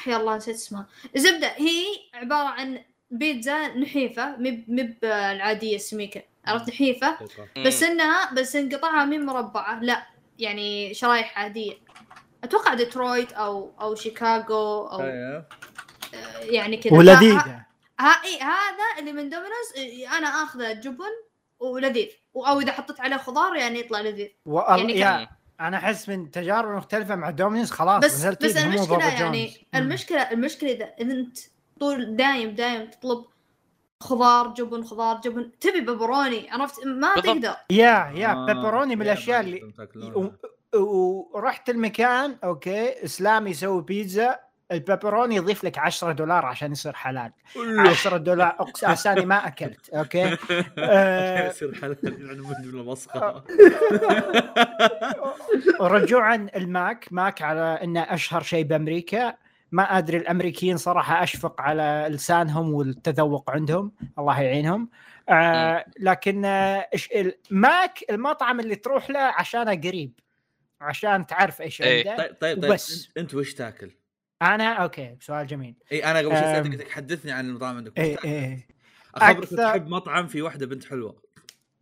يا 0.07 0.17
الله 0.17 0.35
نسيت 0.35 0.55
اسمها 0.55 0.87
زبدة 1.15 1.47
هي 1.47 1.85
عبارة 2.13 2.47
عن 2.47 2.83
بيتزا 3.11 3.67
نحيفة 3.67 4.37
مب 4.37 4.63
مب 4.67 4.97
العادية 5.03 5.75
السميكة. 5.75 6.21
عرفت؟ 6.45 6.69
نحيفة. 6.69 7.17
بس 7.65 7.83
إنها 7.83 8.33
بس 8.33 8.55
انقطعها 8.55 9.05
من 9.05 9.25
مربعة. 9.25 9.79
لا 9.83 10.07
يعني 10.39 10.93
شرايح 10.93 11.39
عادية. 11.39 11.73
أتوقع 12.43 12.73
ديترويت 12.73 13.31
أو 13.33 13.71
أو 13.81 13.95
شيكاغو 13.95 14.87
أو 14.87 15.01
أيوه. 15.01 15.45
آه، 16.13 16.39
يعني 16.39 16.77
كذا. 16.77 16.97
ولذيذه 16.97 17.65
ها 17.99 18.09
إيه 18.09 18.43
هذا 18.43 18.99
اللي 18.99 19.13
من 19.13 19.29
دومينوز 19.29 19.97
أنا 20.17 20.27
آخذه 20.27 20.73
جبن 20.73 21.13
ولذيذ. 21.59 22.09
أو 22.35 22.59
إذا 22.59 22.71
حطيت 22.71 23.01
عليه 23.01 23.17
خضار 23.17 23.55
يعني 23.55 23.79
يطلع 23.79 24.01
لذيذ. 24.01 24.29
وال... 24.45 24.89
يعني 24.89 25.29
أنا 25.67 25.77
أحس 25.77 26.09
من 26.09 26.31
تجارب 26.31 26.77
مختلفة 26.77 27.15
مع 27.15 27.29
دومينوز 27.29 27.71
خلاص 27.71 28.03
بس 28.03 28.25
بس 28.25 28.57
المشكلة 28.57 29.07
يعني 29.07 29.45
جونز. 29.45 29.57
المشكلة 29.75 30.21
المشكلة 30.31 30.71
اذا 30.71 30.93
أنت 31.01 31.37
طول 31.79 32.15
دايم 32.15 32.55
دايم 32.55 32.89
تطلب 32.89 33.25
خضار 33.99 34.47
جبن 34.47 34.83
خضار 34.83 35.21
جبن 35.21 35.51
تبي 35.59 35.81
ببروني 35.81 36.49
عرفت 36.51 36.85
ما. 36.85 37.15
تقدر 37.15 37.55
يا 37.69 38.11
يا 38.15 38.31
آه، 38.31 38.45
بيبروني 38.45 38.95
من 38.95 39.05
يا 39.05 39.13
الأشياء 39.13 39.39
اللي 39.39 39.73
ورحت 41.33 41.69
المكان 41.69 42.37
okay 42.43 43.05
إسلامي 43.05 43.51
يسوي 43.51 43.81
بيتزا 43.81 44.39
البيبروني 44.73 45.35
يضيف 45.35 45.63
لك 45.63 45.77
10 45.77 46.11
دولار 46.11 46.45
عشان 46.45 46.71
يصير 46.71 46.93
حلال. 46.93 47.31
10 47.87 48.17
دولار 48.17 48.55
اقسم 48.59 48.87
عشان 48.87 49.25
ما 49.25 49.47
أكلت. 49.47 49.89
okay؟ 49.89 50.37
آه، 50.77 51.47
يصير 51.47 51.75
حلال. 51.75 51.97
يعني 52.03 52.41
من 52.41 52.79
المسخرة. 52.79 53.43
ورجوعا 55.79 56.47
الماك. 56.55 57.07
ماك 57.11 57.41
على 57.41 57.79
إنه 57.83 58.01
أشهر 58.01 58.43
شيء 58.43 58.63
بأمريكا. 58.63 59.33
ما 59.71 59.97
أدري 59.97 60.17
الأمريكيين 60.17 60.77
صراحة 60.77 61.23
أشفق 61.23 61.61
على 61.61 62.07
لسانهم 62.09 62.73
والتذوق 62.73 63.51
عندهم. 63.51 63.91
الله 64.19 64.41
يعينهم. 64.41 64.89
آه 65.29 65.85
لكن 65.99 66.45
آه 66.45 66.89
الماك 67.51 67.99
المطعم 68.09 68.59
اللي 68.59 68.75
تروح 68.75 69.09
له 69.09 69.19
عشانه 69.19 69.75
قريب. 69.75 70.19
عشان 70.81 71.27
تعرف 71.27 71.61
إيش 71.61 71.81
إيه. 71.81 72.09
عنده. 72.09 72.23
طيب 72.23 72.35
طيب 72.41 72.61
طيب. 72.61 72.71
انت, 72.71 73.17
أنت 73.17 73.33
وش 73.33 73.53
تاكل؟ 73.53 73.91
أنا 74.43 74.73
أوكي 74.73 75.15
سؤال 75.19 75.47
جميل 75.47 75.75
إي 75.91 76.03
أنا 76.05 76.19
قبل 76.19 76.27
شوي 76.29 76.37
أم. 76.37 76.53
سألتك 76.53 76.71
قلت 76.71 76.81
لك 76.81 76.91
حدثني 76.91 77.31
عن 77.31 77.45
المطاعم 77.49 77.77
عندكم 77.77 77.93
تاكل؟ 77.95 78.27
إيه 78.27 78.67
أخبرك 79.15 79.49
أكثر- 79.49 79.55
تحب 79.57 79.87
مطعم 79.87 80.27
في 80.27 80.41
واحدة 80.41 80.65
بنت 80.65 80.85
حلوة 80.85 81.23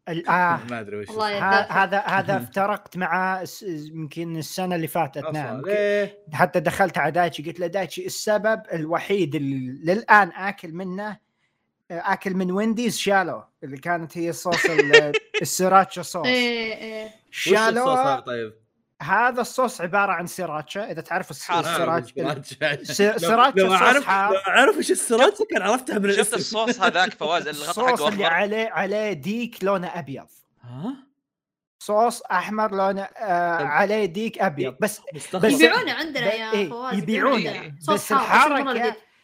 ال- 0.09 0.27
آه 0.29 0.59
ما 0.69 0.79
أدري 0.79 0.97
وش 0.97 1.09
هذا 1.09 1.99
هذا 1.99 2.37
افترقت 2.43 2.97
معاه 2.97 3.43
س- 3.43 3.63
يمكن 3.67 4.37
السنة 4.37 4.75
اللي 4.75 4.87
فاتت. 4.87 5.23
نعم 5.33 5.61
ليه؟ 5.61 6.17
حتى 6.33 6.59
دخلت 6.59 6.97
على 6.97 7.11
دايتشي 7.11 7.43
قلت 7.43 7.59
له 7.59 7.67
دايتشي 7.67 8.05
السبب 8.05 8.61
الوحيد 8.73 9.35
اللي 9.35 9.93
للآن 9.93 10.31
آكل 10.31 10.73
منه 10.73 11.17
آكل 11.91 12.33
من 12.33 12.51
وينديز 12.51 12.97
شالو 12.97 13.43
اللي 13.63 13.77
كانت 13.77 14.17
هي 14.17 14.29
الصوص 14.29 14.69
ال- 14.69 15.15
السيراتشا 15.41 16.01
صوص 16.01 16.25
إيه 16.27 16.73
إيه 16.73 17.05
وش 17.29 17.47
الصوص 17.47 17.57
هذا 17.87 18.11
شالو 18.15 18.19
طيب؟ 18.21 18.53
هذا 19.01 19.41
الصوص 19.41 19.81
عبارة 19.81 20.11
عن 20.11 20.27
سيراتشا 20.27 20.91
إذا 20.91 21.01
تعرف. 21.01 21.31
السيراتشا 21.31 21.77
سراتشا 21.77 22.83
س- 22.83 23.21
سراتشا 23.21 23.59
لو 23.59 23.73
اعرف. 23.73 24.07
لو 24.07 24.37
أعرف 24.47 24.77
إيش 24.77 24.91
السراتشا 24.91 25.45
كان 25.51 25.61
عرفتها 25.61 25.99
من 25.99 26.09
شفت 26.11 26.19
الاسم 26.19 26.35
الصوص 26.35 26.81
هذاك 26.81 27.13
فواز 27.13 27.47
اللي 27.47 27.65
غطى 27.65 27.81
حقه 27.81 27.93
الصوص 27.93 28.07
اللي 28.07 28.25
عليه 28.25 28.69
عليه 28.69 29.13
ديك 29.13 29.63
لونه 29.63 29.87
أبيض 29.87 30.27
ها؟ 30.61 30.93
صوص 31.79 32.21
أحمر 32.21 32.71
لونه 32.75 33.01
آه 33.01 33.63
عليه 33.63 34.05
ديك 34.05 34.39
أبيض 34.39 34.75
بس 34.81 35.01
مستخلص 35.13 35.53
يبيعونه 35.53 35.93
عندنا 35.93 36.33
يا 36.33 36.51
إيه، 36.51 36.69
فواز 36.69 36.97
يبيعونه. 36.97 37.75
صوص 37.79 37.93
بس. 37.93 38.11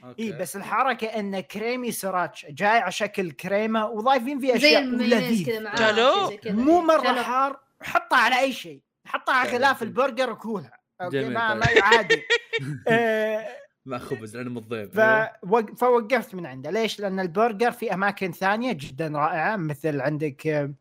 okay. 0.04 0.24
اي 0.24 0.32
بس 0.32 0.56
الحركة 0.56 1.08
انه 1.08 1.40
creamy 1.40 1.92
sriracha 1.92 2.48
جاي 2.52 2.68
على 2.80 2.92
شكل 2.92 3.32
كريمة 3.32 3.86
وضايفين 3.86 4.40
فيه 4.40 4.48
زي 4.52 4.56
اشياء 4.58 4.82
المايونيز 4.82 5.46
كذا 5.46 6.28
زي 6.30 6.38
كذا. 6.38 6.54
مو 6.54 6.82
مرة. 6.82 7.22
حار 7.22 7.60
حطها 7.82 8.18
على 8.18 8.40
أي 8.40 8.54
شيء 8.54 8.82
حطها 9.08 9.34
على 9.36 9.50
جميل. 9.50 9.62
غلاف 9.64 9.84
البرجر 9.84 10.30
وكولها 10.32 10.80
okay؟ 11.02 11.30
ما 11.30 11.50
طيب. 11.50 11.60
ما 11.60 11.72
يعادي 11.72 12.24
آه، 12.88 13.48
مع 13.86 13.98
خبز 13.98 14.38
لأنه 14.38 14.50
فوق- 15.50 15.76
فوقفت 15.78 16.36
من 16.36 16.46
عنده. 16.46 16.70
ليش؟ 16.72 17.00
لأن 17.00 17.20
البرجر 17.20 17.72
في 17.72 17.94
أماكن 17.94 18.32
ثانية 18.32 18.72
جدا 18.74 19.08
رائعة 19.08 19.56
مثل 19.56 20.02
عندك 20.02 20.48
آه، 20.48 20.74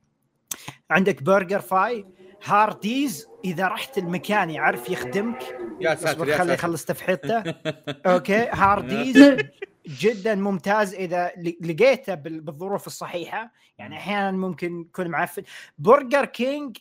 عندك 0.91 1.23
BurgerFi 1.23 2.07
هارديز. 2.45 3.27
إذا 3.45 3.69
رحت 3.69 3.99
المكان 3.99 4.51
يعرف 4.51 4.91
يخدمك. 4.91 5.43
يا 5.81 5.95
ساتر 5.95 6.33
خليه 6.39 6.53
يخلص 6.55 6.85
تفحيطته 6.85 7.55
okay؟ 8.13 8.49
هارديز 8.53 9.37
جدا 10.03 10.35
ممتاز. 10.35 10.95
إذا 10.95 11.33
لقيته 11.61 12.15
بال- 12.15 12.41
بالظروف 12.41 12.87
الصحيحة 12.87 13.53
يعني 13.79 13.97
أحيانا 13.97 14.31
ممكن 14.31 14.81
يكون 14.81 15.09
معفن. 15.09 15.43
برجر 15.79 16.25
كينج 16.25 16.77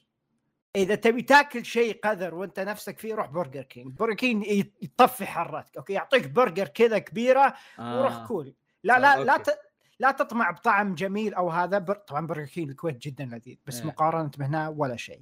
إذا 0.75 0.95
تبي 0.95 1.21
تاكل 1.21 1.65
شيء 1.65 1.99
قذر 2.03 2.35
وأنت 2.35 2.59
نفسك 2.59 2.99
فيه 2.99 3.15
روح 3.15 3.27
برجر 3.27 3.61
كينج 3.63 3.93
برجر 3.93 4.13
كينج 4.13 4.47
يطفي 4.81 5.25
حرتك 5.25 5.77
okay؟ 5.77 5.93
يعطيك 5.93 6.27
برجر 6.27 6.67
كذا 6.67 6.97
كبيرة 6.97 7.53
وروح 7.79 8.13
آه. 8.13 8.27
كول. 8.27 8.53
لا 8.83 8.95
آه، 8.95 8.99
لا 8.99 9.23
لا 9.23 9.33
okay. 9.33 9.51
ت... 9.51 9.59
لا 9.99 10.11
تطمع 10.11 10.51
بطعم 10.51 10.95
جميل 10.95 11.33
أو 11.33 11.49
هذا 11.49 11.77
بر... 11.77 11.93
طبعا 11.93 12.27
برجر 12.27 12.45
كينج 12.45 12.69
الكويت 12.69 12.97
جدا 12.97 13.25
لذيذ 13.25 13.57
بس 13.67 13.79
إيه. 13.79 13.85
مقارنة 13.85 14.31
بهنا 14.37 14.69
ولا 14.69 14.95
شيء. 14.95 15.21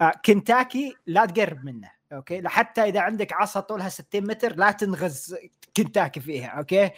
آه 0.00 0.12
كنتاكي 0.24 0.96
لا 1.06 1.26
تقرب 1.26 1.64
منه 1.64 1.90
okay؟ 2.12 2.40
لا 2.40 2.48
حتى 2.48 2.82
إذا 2.82 3.00
عندك 3.00 3.32
عصا 3.32 3.60
طولها 3.60 3.88
60 3.88 4.26
متر 4.26 4.56
لا 4.56 4.70
تنغز 4.70 5.36
كنتاكي 5.76 6.20
فيها 6.20 6.48
okay؟ 6.48 6.90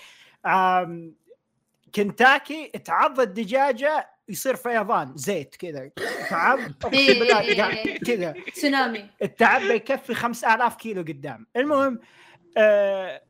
آم 0.46 1.14
كنتاكي 1.94 2.68
تعض 2.68 3.20
الدجاجة 3.20 4.13
يصير 4.28 4.56
فيضان 4.56 5.16
زيت 5.16 5.56
كذا. 5.56 5.90
أقسم 6.32 6.74
إيه، 6.92 7.22
إيه، 7.22 7.64
إيه. 7.64 7.98
كذا. 7.98 8.34
تسونامي. 8.54 9.10
التعبى 9.22 9.74
يكفي 9.74 10.14
5000 10.14 10.76
كيلو 10.76 11.02
قدام. 11.02 11.46
المهم 11.56 12.00
آه 12.56 13.22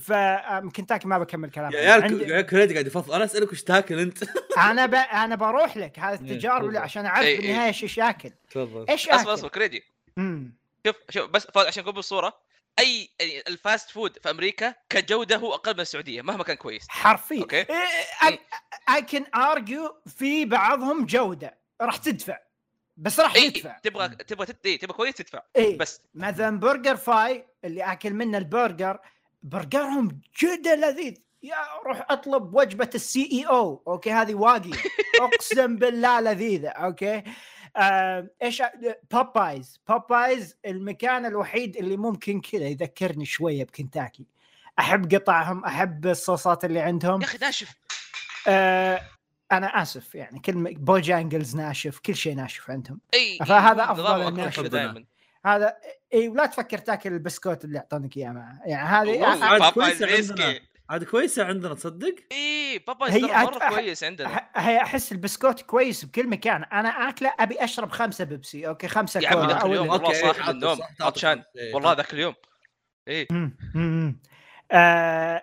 فكنتاكي 0.00 1.08
ما 1.08 1.18
بكمل 1.18 1.50
كلام 1.50 1.72
يا 1.72 1.78
عيال 1.78 2.46
كريدي 2.46 2.72
قاعد 2.74 2.86
يفضل 2.86 3.14
أنا 3.14 3.24
أسألك 3.24 3.52
وش 3.52 3.62
تاكل 3.62 3.98
أنت؟ 3.98 4.24
أنا 4.70 4.86
ب... 4.86 4.94
أنا 4.94 5.34
بروح 5.34 5.76
لك. 5.76 5.98
هذه 5.98 6.14
التجارب 6.14 6.56
تفضل. 6.56 6.68
اللي 6.68 6.78
عشان 6.78 7.06
أعرف 7.06 7.26
إيه، 7.26 7.36
في 7.36 7.42
إيه. 7.42 7.50
النهايه 7.50 7.68
إيش 7.68 7.82
إيش 7.82 7.98
اكل 7.98 8.30
تفضل. 8.50 8.86
إيش 8.88 9.08
أصبر 9.08 9.22
اكل 9.22 9.34
اصبر 9.34 9.48
كريدي. 9.48 9.84
شوف 10.86 10.96
شوف 11.10 11.30
بس 11.30 11.46
عشان 11.56 11.82
أقول 11.82 11.94
بالصورة. 11.94 12.38
أي 12.78 13.08
ال 13.48 13.56
fast 13.56 13.90
food 13.90 14.18
في 14.22 14.30
أمريكا 14.30 14.74
كجودة 14.90 15.36
هو 15.36 15.54
أقل 15.54 15.74
من 15.74 15.80
السعودية 15.80 16.22
مهما 16.22 16.44
كان 16.44 16.56
كويس. 16.56 16.86
حرفيا. 16.88 17.40
okay. 17.42 17.66
I 18.90 19.02
can 19.02 19.26
argue 19.34 19.96
في 20.06 20.44
بعضهم 20.44 21.06
جودة. 21.06 21.58
راح 21.80 21.96
تدفع. 21.96 22.38
بس 22.96 23.20
راح 23.20 23.34
اي 23.34 23.50
تدفع 23.50 23.78
تبغى 23.78 24.08
تبغى 24.08 24.46
تت- 24.46 24.66
إيه، 24.66 24.78
تبغى 24.78 24.96
كويس 24.96 25.14
تدفع. 25.14 25.42
اي 25.56 25.76
بس. 25.76 26.00
مثلا 26.14 26.60
BurgerFi 26.60 27.46
اللي 27.64 27.82
آكل 27.82 28.10
منه 28.14 28.38
البرجر 28.38 28.98
برجرهم 29.42 30.20
جدا 30.42 30.76
لذيذ. 30.76 31.14
يا 31.42 31.56
روح 31.86 32.06
أطلب 32.10 32.54
وجبة 32.54 32.90
ال 32.94 33.02
CEO 33.02 33.28
okay 33.32 34.12
هذه 34.12 34.34
wagyu. 34.34 34.72
أقسم 35.20 35.76
بالله 35.76 36.20
لذيذة. 36.20 36.68
okay؟ 36.68 37.22
إيش 37.76 38.62
Popeyes 39.10 39.80
Popeyes 39.88 40.56
المكان 40.66 41.26
الوحيد 41.26 41.76
اللي 41.76 41.96
ممكن 41.96 42.40
كذا 42.40 42.64
يذكرني 42.64 43.24
شوية 43.24 43.64
بكنتاكي. 43.64 44.26
أحب 44.78 45.14
قطعهم 45.14 45.64
أحب 45.64 46.06
الصوصات 46.06 46.64
اللي 46.64 46.80
عندهم. 46.80 47.20
يا 47.20 47.26
أخي 47.26 47.38
ناشف. 47.38 47.74
آه 48.48 49.02
أنا 49.52 49.82
آسف 49.82 50.14
يعني 50.14 50.38
كلمه 50.38 50.70
Bojangles 50.70 51.56
ناشف 51.56 51.98
كل 51.98 52.16
شيء 52.16 52.34
ناشف 52.34 52.70
عندهم. 52.70 53.00
إي 53.14 53.38
فهذا 53.38 53.86
كذا 53.86 54.08
عندنا. 54.08 54.50
دائما. 54.68 55.04
هذا 55.46 55.76
إي 56.14 56.28
ولا 56.28 56.46
تفكر 56.46 56.78
تاكل 56.78 57.12
البسكوت 57.12 57.64
اللي 57.64 57.76
يعطونك 57.76 58.16
إياه 58.16 58.30
معه. 58.30 58.60
يعني 58.64 58.88
هذه 58.88 59.70
كويسة 59.70 60.16
عندنا. 60.16 60.60
عاد 60.92 61.04
كويسة 61.04 61.44
عندنا 61.44 61.74
تصدق؟ 61.74 62.14
إي 62.32 62.78
Popeyes 62.86 63.14
هي 63.14 63.20
مرة 63.44 63.58
أح- 63.58 63.68
كويس 63.68 64.04
عندنا. 64.04 64.48
هي 64.56 64.82
أحس 64.82 65.12
البسكوت 65.12 65.60
كويس 65.62 66.04
بكل 66.04 66.28
مكان. 66.28 66.64
أنا 66.64 66.88
آكله 66.88 67.32
أبي 67.40 67.64
أشرب 67.64 67.90
خمسة 67.90 68.24
بيبسي 68.24 68.68
okay؟ 68.68 68.88
خمسة 68.88 69.20
يا 69.20 69.28
عمي 69.28 69.46
ذاك 69.46 69.64
اليوم 69.64 69.88
والله 69.88 70.06
okay، 70.06 70.20
صاحي 70.20 70.32
تعطي- 70.38 70.42
من 70.48 70.50
النوم. 70.50 70.78
عطشان. 71.00 71.36
خمسة. 71.36 71.46
إيه، 71.56 71.74
والله. 71.74 71.92
ذاك 71.92 72.12
اليوم. 72.14 72.34
مم. 73.74 74.20
آه 74.72 75.42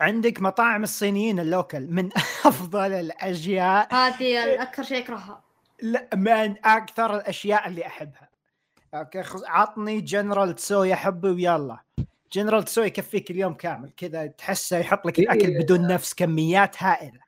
عندك 0.00 0.40
مطاعم 0.42 0.82
الصينيين 0.82 1.40
ال 1.40 1.47
local 1.47 1.80
من 1.80 2.08
أفضل 2.46 2.92
الأشياء. 2.92 3.94
هذه 3.94 4.62
أكثر 4.62 4.82
شيء 4.82 4.98
أكرهها. 5.04 5.44
لا 5.82 6.08
من 6.14 6.54
أكثر 6.64 7.16
الأشياء 7.16 7.68
اللي 7.68 7.86
أحبها. 7.86 8.28
okay 8.94 9.22
خذ 9.22 9.40
عطني 9.46 10.00
General 10.00 10.54
Tso 10.54 10.94
احبه 10.94 11.28
ويلا. 11.30 11.78
General 12.32 12.62
Tso 12.62 12.86
يكفيك 12.86 13.30
اليوم 13.30 13.54
كامل 13.54 13.90
كذا 13.96 14.26
تحسه 14.26 14.78
يحط 14.78 15.06
لك 15.06 15.18
إيه. 15.18 15.24
الاكل 15.24 15.58
بدون 15.58 15.86
نفس 15.86 16.14
كميات 16.14 16.82
هائلة 16.82 17.20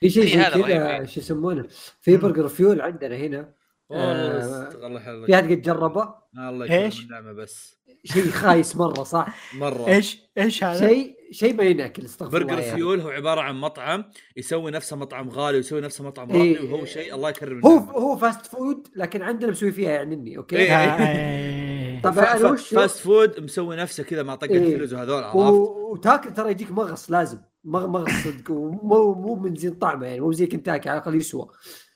في 0.00 0.10
شيء 0.10 0.22
إيه، 0.22 0.50
زي 0.54 0.62
كذا 0.62 0.96
إيه. 0.96 1.04
شو 1.04 1.20
يسمونه 1.20 1.66
في. 2.00 2.16
BurgerFuel 2.16 2.80
عندنا 2.80 3.16
هنا 3.16 3.52
والله 3.88 4.04
آه، 4.04 4.38
يحفظك 4.38 5.26
في 5.26 5.34
احد 5.34 5.50
قد 5.50 5.62
جربه 5.62 6.14
الله 6.38 6.64
يكرم 6.64 6.78
إيش؟ 6.78 7.04
النعمه 7.04 7.32
بس 7.32 7.76
شيء 8.04 8.30
خايس 8.30 8.76
مرة 8.76 9.02
صح 9.02 9.54
مرة 9.54 9.88
إيش 9.88 10.18
إيش 10.38 10.64
هذا؟ 10.64 10.88
شيء 10.88 11.16
شيء 11.30 11.54
ما 11.54 11.64
ينأكل 11.64 12.04
استغفر 12.04 12.36
الله 12.36 12.48
برجر 12.48 12.62
يعني. 12.62 12.76
فيول 12.76 13.00
هو 13.00 13.08
عبارة 13.08 13.40
عن 13.40 13.54
مطعم 13.60 14.04
يسوي 14.36 14.70
نفسه 14.70 14.96
مطعم 14.96 15.28
غالي 15.28 15.56
ويسوي 15.56 15.80
نفسه 15.80 16.04
مطعم 16.04 16.30
إيه. 16.30 16.56
راقي 16.56 16.66
وهو 16.66 16.84
شيء 16.84 17.14
الله 17.14 17.28
يكرم 17.28 17.60
هو 17.66 17.78
النعمة. 17.78 17.92
هو 17.92 18.16
fast 18.16 18.46
food 18.46 18.88
لكن 18.96 19.22
عندنا 19.22 19.50
مسوي 19.50 19.72
فيها 19.72 19.90
يعني 19.90 20.14
إني 20.14 20.36
okay 20.36 20.56
إيه. 20.56 21.62
طب 22.02 22.12
ف- 22.12 22.18
أنا 22.18 22.48
ف- 22.48 22.52
وش 22.52 22.74
fast 22.74 22.98
food 22.98 23.40
مسوي 23.40 23.76
نفسه 23.76 24.02
كذا 24.04 24.22
مع 24.22 24.34
طقه 24.34 24.50
إيه. 24.50 24.76
فلوس 24.76 24.92
وهذول 24.92 25.24
عرفت؟ 25.24 25.36
و- 25.36 25.92
وتاكل 25.92 26.34
ترى 26.34 26.50
يجيك 26.50 26.70
مغص 26.70 27.10
لازم. 27.10 27.38
مغ- 27.64 27.86
مغص 27.86 28.10
صدق. 28.24 28.50
ومو 28.50 29.14
مو 29.14 29.34
من 29.34 29.54
زين 29.54 29.74
طعمه 29.74 30.06
يعني 30.06 30.20
مو 30.20 30.32
زي 30.32 30.46
كنتاكي 30.46 30.88
على 30.88 30.98
الأقل 30.98 31.14
يسوى. 31.14 31.48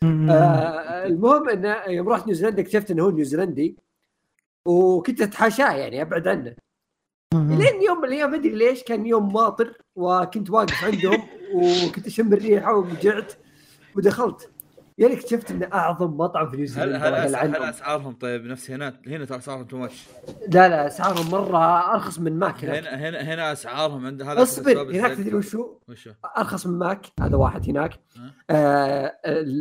آه 0.03 1.07
المهم 1.07 1.49
انه 1.49 1.77
يوم 1.87 2.09
رحت 2.09 2.27
نيوزيلندا 2.27 2.63
اكتشفت 2.63 2.91
إنه 2.91 3.05
هو 3.05 3.11
نيوزيلندي 3.11 3.77
وكنت 4.67 5.21
أتحاشاه 5.21 5.73
يعني 5.73 6.03
أبعد 6.03 6.29
عنه. 6.29 6.55
لين 7.35 7.83
يوم 7.83 7.99
من 7.99 8.05
الأيام 8.05 8.31
ما 8.31 8.37
ادري 8.37 8.51
ليش 8.55 8.83
كان 8.83 9.07
يوم 9.07 9.33
ماطر 9.33 9.79
وكنت 9.97 10.51
واقف 10.51 10.85
عندهم 10.85 11.23
وكنت 11.55 12.07
أشم 12.07 12.33
الريحة 12.33 12.75
ورجعت 12.77 13.33
ودخلت. 13.97 14.51
يعني 15.01 15.15
اكتشفت 15.15 15.51
انه 15.51 15.69
أعظم 15.75 16.17
مطعم 16.17 16.47
في 16.49 16.53
هل 16.55 16.59
نيوزيلندا 16.59 16.99
هل 17.09 17.15
هل 17.15 17.37
عنهم. 17.37 17.63
أسعارهم 17.63 18.13
طيب 18.13 18.45
نفس 18.47 18.71
هنا 18.71 18.97
هنا 19.07 19.25
ترى 19.25 19.39
أسعارهم 19.39 19.65
too 19.65 19.77
much 19.77 20.07
لا 20.49 20.69
لا 20.69 20.87
أسعارهم 20.87 21.31
مرة 21.31 21.93
أرخص 21.95 22.19
من 22.19 22.39
ماك 22.39 22.65
هناك 22.65 22.85
هنا 22.87 23.09
هنا 23.09 23.35
هنا 23.35 23.53
أسعارهم 23.53 24.07
عند 24.07 24.23
هذا 24.23 24.43
اصبر 24.43 24.83
هناك. 24.83 25.17
تدري 25.17 25.35
وشو؟ 25.35 25.75
وشو؟ 25.89 26.11
أرخص 26.39 26.67
من 26.67 26.79
ماك 26.79 27.07
هذا 27.21 27.37
واحد 27.37 27.71
هناك 27.71 28.01
ها؟ 28.17 28.33
آه 28.51 29.13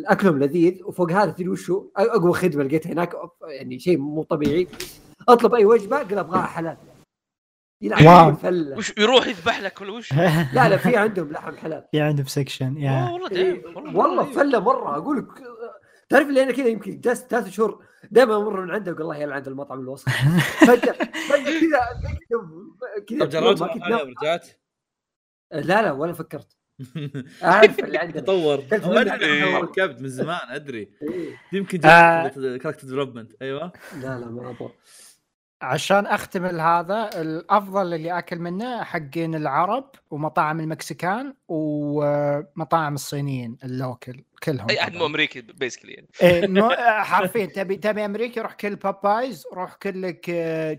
اكلهم 0.07 0.40
لذيذ 0.40 0.84
وفوق 0.84 1.11
هذا 1.11 1.32
تدري 1.32 1.49
وشو؟ 1.49 1.90
أقوى 1.98 2.34
خدمة 2.34 2.64
لقيتها 2.64 2.91
هناك 2.94 3.14
يعني 3.49 3.80
شيء 3.80 3.98
مو 3.98 4.24
طبيعي 4.24 4.68
أطلب 5.30 5.53
أي 5.56 5.66
وجبة 5.66 5.98
قل 5.98 6.18
أبغاها 6.18 6.45
حلال 6.45 6.78
يلعب 7.82 8.06
wow. 8.06 8.30
الفله 8.30 8.78
وش 8.78 8.94
يروح 8.98 9.28
يذبح 9.28 9.60
لك 9.60 9.82
ولا 9.82 9.92
وش؟ 9.92 10.14
لا 10.54 10.70
لا 10.70 10.78
في 10.78 10.96
عندهم 10.98 11.32
لحم 11.32 11.56
حلال. 11.56 11.84
يا 11.94 12.04
عنده 12.04 12.24
ب 12.24 12.29
section 12.29 12.66
أوه، 12.68 12.82
يا 12.84 13.10
والله 13.12 13.32
إيه، 13.32 13.62
دايم 13.64 13.96
والله 13.96 14.24
فله 14.24 14.60
مرة. 14.60 14.98
أقول 14.98 15.18
لك 15.18 15.28
تعرف 16.10 16.28
اللي 16.28 16.44
أنا 16.44 16.52
كذا 16.52 16.68
يمكن 16.68 17.00
جلست 17.00 17.32
ثلاث 17.32 17.50
شهور 17.50 17.84
دائما 18.12 18.38
أمر 18.38 18.62
من 18.62 18.72
عنده 18.72 18.92
أقول 18.92 19.02
الله 19.02 19.18
يلا 19.18 19.36
عند 19.36 19.48
المطعم 19.48 19.80
الوسط. 19.80 20.10
فجأة 20.68 20.94
فجأة 21.30 21.60
كذا 21.60 21.80
كذا 23.08 23.20
طب 23.26 23.30
جربت. 23.30 23.62
ورجعت؟ 23.62 24.48
لا 25.52 25.82
لا 25.82 25.92
ولا 25.92 26.14
فكرت. 26.14 26.56
أعرف 27.44 27.80
اللي 27.80 27.98
عندنا. 27.98 28.22
تطور. 28.22 28.64
ادري 28.72 29.44
ركبت 29.44 30.02
من 30.02 30.10
زمان 30.10 30.40
أدري. 30.50 30.92
إيه. 31.02 31.36
يمكن 31.54 31.86
آه. 31.86 32.28
character 32.58 32.88
development 32.88 33.32
أيوه. 33.42 33.72
لا 33.96 34.20
لا 34.20 34.26
ما 34.26 34.50
أبغى. 34.50 34.72
عشان 35.61 36.06
أختم 36.07 36.45
هذا 36.45 37.22
الأفضل 37.22 37.94
اللي 37.94 38.18
أكل 38.18 38.40
منه 38.40 38.84
حقين 38.84 39.36
العرب 39.36 39.91
ومطاعم 40.11 40.60
المكسيكان 40.60 41.34
ومطاعم 41.48 42.94
الصينيين 42.94 43.57
ال 43.64 43.74
local 43.74 44.24
كلهم 44.44 44.69
أي 44.69 44.81
أحد 44.81 44.94
مو. 44.95 45.06
أمريكي 45.06 45.41
basically 45.41 45.94
يعني 45.94 46.07
إيه، 46.22 46.48
مو- 46.61 46.76
حرفيا 47.03 47.45
تبي 47.45 47.76
تبي 47.76 48.06
أمريكي 48.06 48.41
روح 48.41 48.53
كل 48.53 48.76
Popeyes 48.76 49.46
روح 49.53 49.73
كل 49.73 50.02
لك 50.02 50.19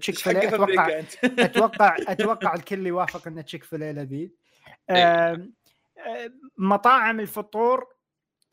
Chick 0.01 0.15
إيش 0.17 0.23
حق 0.23 0.33
fil-A 0.33 0.49
في 0.49 0.55
أتوقع؟ 0.55 1.03
أتوقع 1.45 1.97
أتوقع 2.13 2.55
الكل 2.55 2.87
يوافق 2.87 3.27
إن 3.27 3.45
Chick-fil-A 3.45 3.93
لذيذ 3.93 4.29
إيه. 4.91 5.51
مطاعم 6.59 7.21
الفطور 7.21 7.87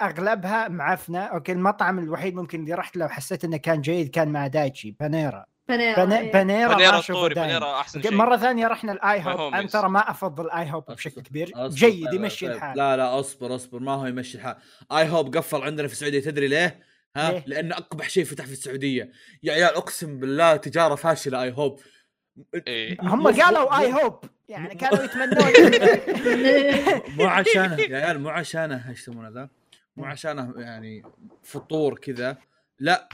أغلبها 0.01 0.67
معفنة 0.67 1.19
okay 1.19 1.51
المطعم 1.51 1.99
الوحيد 1.99 2.35
ممكن 2.35 2.59
اللي 2.59 2.73
رحت 2.73 2.97
له 2.97 3.05
وحسيت 3.05 3.43
إنه 3.43 3.57
كان 3.57 3.81
جيد 3.81 4.09
كان 4.09 4.27
مع 4.29 4.47
دايتشي 4.47 4.91
Panera 4.91 5.45
Panera 5.69 6.05
Pane-. 6.05 6.31
Panera 6.31 6.75
Panera 6.75 7.01
دايم 7.01 7.33
Panera 7.33 7.79
أحسن 7.79 8.01
شيء 8.01 8.13
مرة 8.13 8.37
ثانية 8.37 8.67
رحنا 8.67 8.91
ال 8.91 9.19
IHOP 9.21 9.39
هو 9.39 9.47
أنا. 9.49 9.67
ترى 9.67 9.89
ما 9.89 10.11
أفضل 10.11 10.45
ال 10.45 10.71
IHOP 10.71 10.85
بشكل. 10.91 11.21
كبير 11.21 11.51
أصبر. 11.55 11.77
جيد 11.77 12.05
طيب، 12.05 12.13
يمشي 12.13 12.47
طيب. 12.47 12.55
الحال 12.55 12.77
لا 12.77 12.97
لا 12.97 13.19
أصبر 13.19 13.55
أصبر 13.55 13.79
ما 13.79 13.91
هو 13.91 14.05
يمشي 14.05 14.37
الحال 14.37 14.55
IHOP 14.91 15.37
قفل 15.37 15.61
عندنا 15.61 15.87
في 15.87 15.93
السعودية 15.93 16.19
تدري 16.19 16.47
ليه؟ 16.47 16.79
ها؟ 17.17 17.31
ليه؟ 17.31 17.43
لأنه 17.47 17.75
أقبح 17.75 18.09
شيء 18.09 18.23
فتح 18.23 18.45
في 18.45 18.51
السعودية 18.51 19.11
يا 19.43 19.53
عيال 19.53 19.75
أقسم 19.75 20.19
بالله 20.19 20.55
تجارة 20.55 20.95
فاشلة 20.95 21.43
IHOP 21.43 21.79
إيه. 22.67 22.97
هم 23.01 23.27
قالوا 23.27 23.79
I 23.79 23.93
HOP 23.93 24.23
يعني 24.49 24.75
كانوا 24.75 25.03
يتمنون 25.03 25.71
مو 27.17 27.25
عشانه 27.25 27.81
يا 27.81 27.97
عيال 27.97 28.21
مو 28.21 28.29
عشانه 28.29 28.89
إيش 28.89 28.99
يسمونه 28.99 29.29
ذا؟ 29.29 29.49
مو 29.97 30.05
عشانه 30.05 30.53
يعني 30.57 31.03
فطور 31.43 31.99
كذا 31.99 32.37
لا 32.79 33.09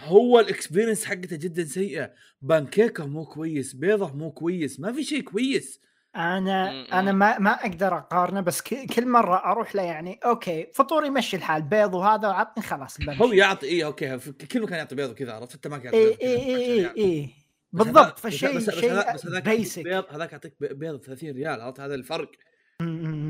هو 0.00 0.40
ال 0.40 0.46
experience 0.46 1.04
حقته 1.04 1.36
جدا 1.36 1.64
سيئة. 1.64 2.10
بانكيكه 2.42 3.06
مو 3.06 3.24
كويس 3.26 3.72
بيضة 3.74 4.12
مو 4.16 4.30
كويس 4.32 4.80
ما 4.80 4.92
في 4.92 5.04
شيء 5.04 5.20
كويس. 5.20 5.80
أنا 6.16 6.70
أنا. 6.98 7.12
ما 7.12 7.38
ما 7.38 7.50
أقدر 7.50 7.98
أقارنه 7.98 8.40
بس 8.40 8.60
كل 8.62 9.08
مرة 9.08 9.36
أروح 9.36 9.74
له 9.76 9.82
يعني 9.82 10.20
okay 10.24 10.66
فطور 10.74 11.04
يمشي 11.04 11.36
الحال 11.36 11.62
بيض 11.62 11.94
وهذا 11.94 12.28
وعطني 12.28 12.64
خلاص 12.64 12.98
بمشي. 12.98 13.22
هو 13.22 13.32
يعطي 13.32 13.66
إيه 13.66 13.86
okay 13.86 14.18
كل 14.52 14.62
مكان 14.62 14.78
يعطي 14.78 14.94
بيض 14.94 15.10
وكذا 15.10 15.32
عرفت؟ 15.32 15.54
انت 15.54 15.66
ما 15.66 15.78
كان 15.78 15.92
اي 15.92 16.08
اي 16.22 16.36
اي 16.36 16.86
اي 16.86 16.90
اي 17.04 17.30
بالضبط 17.72 18.18
فالشيء 18.18 18.58
شيء 18.70 19.40
basic 19.40 19.84
بيض 19.84 20.04
هذاك 20.10 20.32
يعطيك 20.32 20.54
بي- 20.60 20.74
بيض 20.74 20.94
ب 20.94 21.02
30 21.02 21.30
ريال 21.30 21.60
عرفت؟ 21.60 21.80
هذا 21.80 21.94
الفرق. 21.94 22.30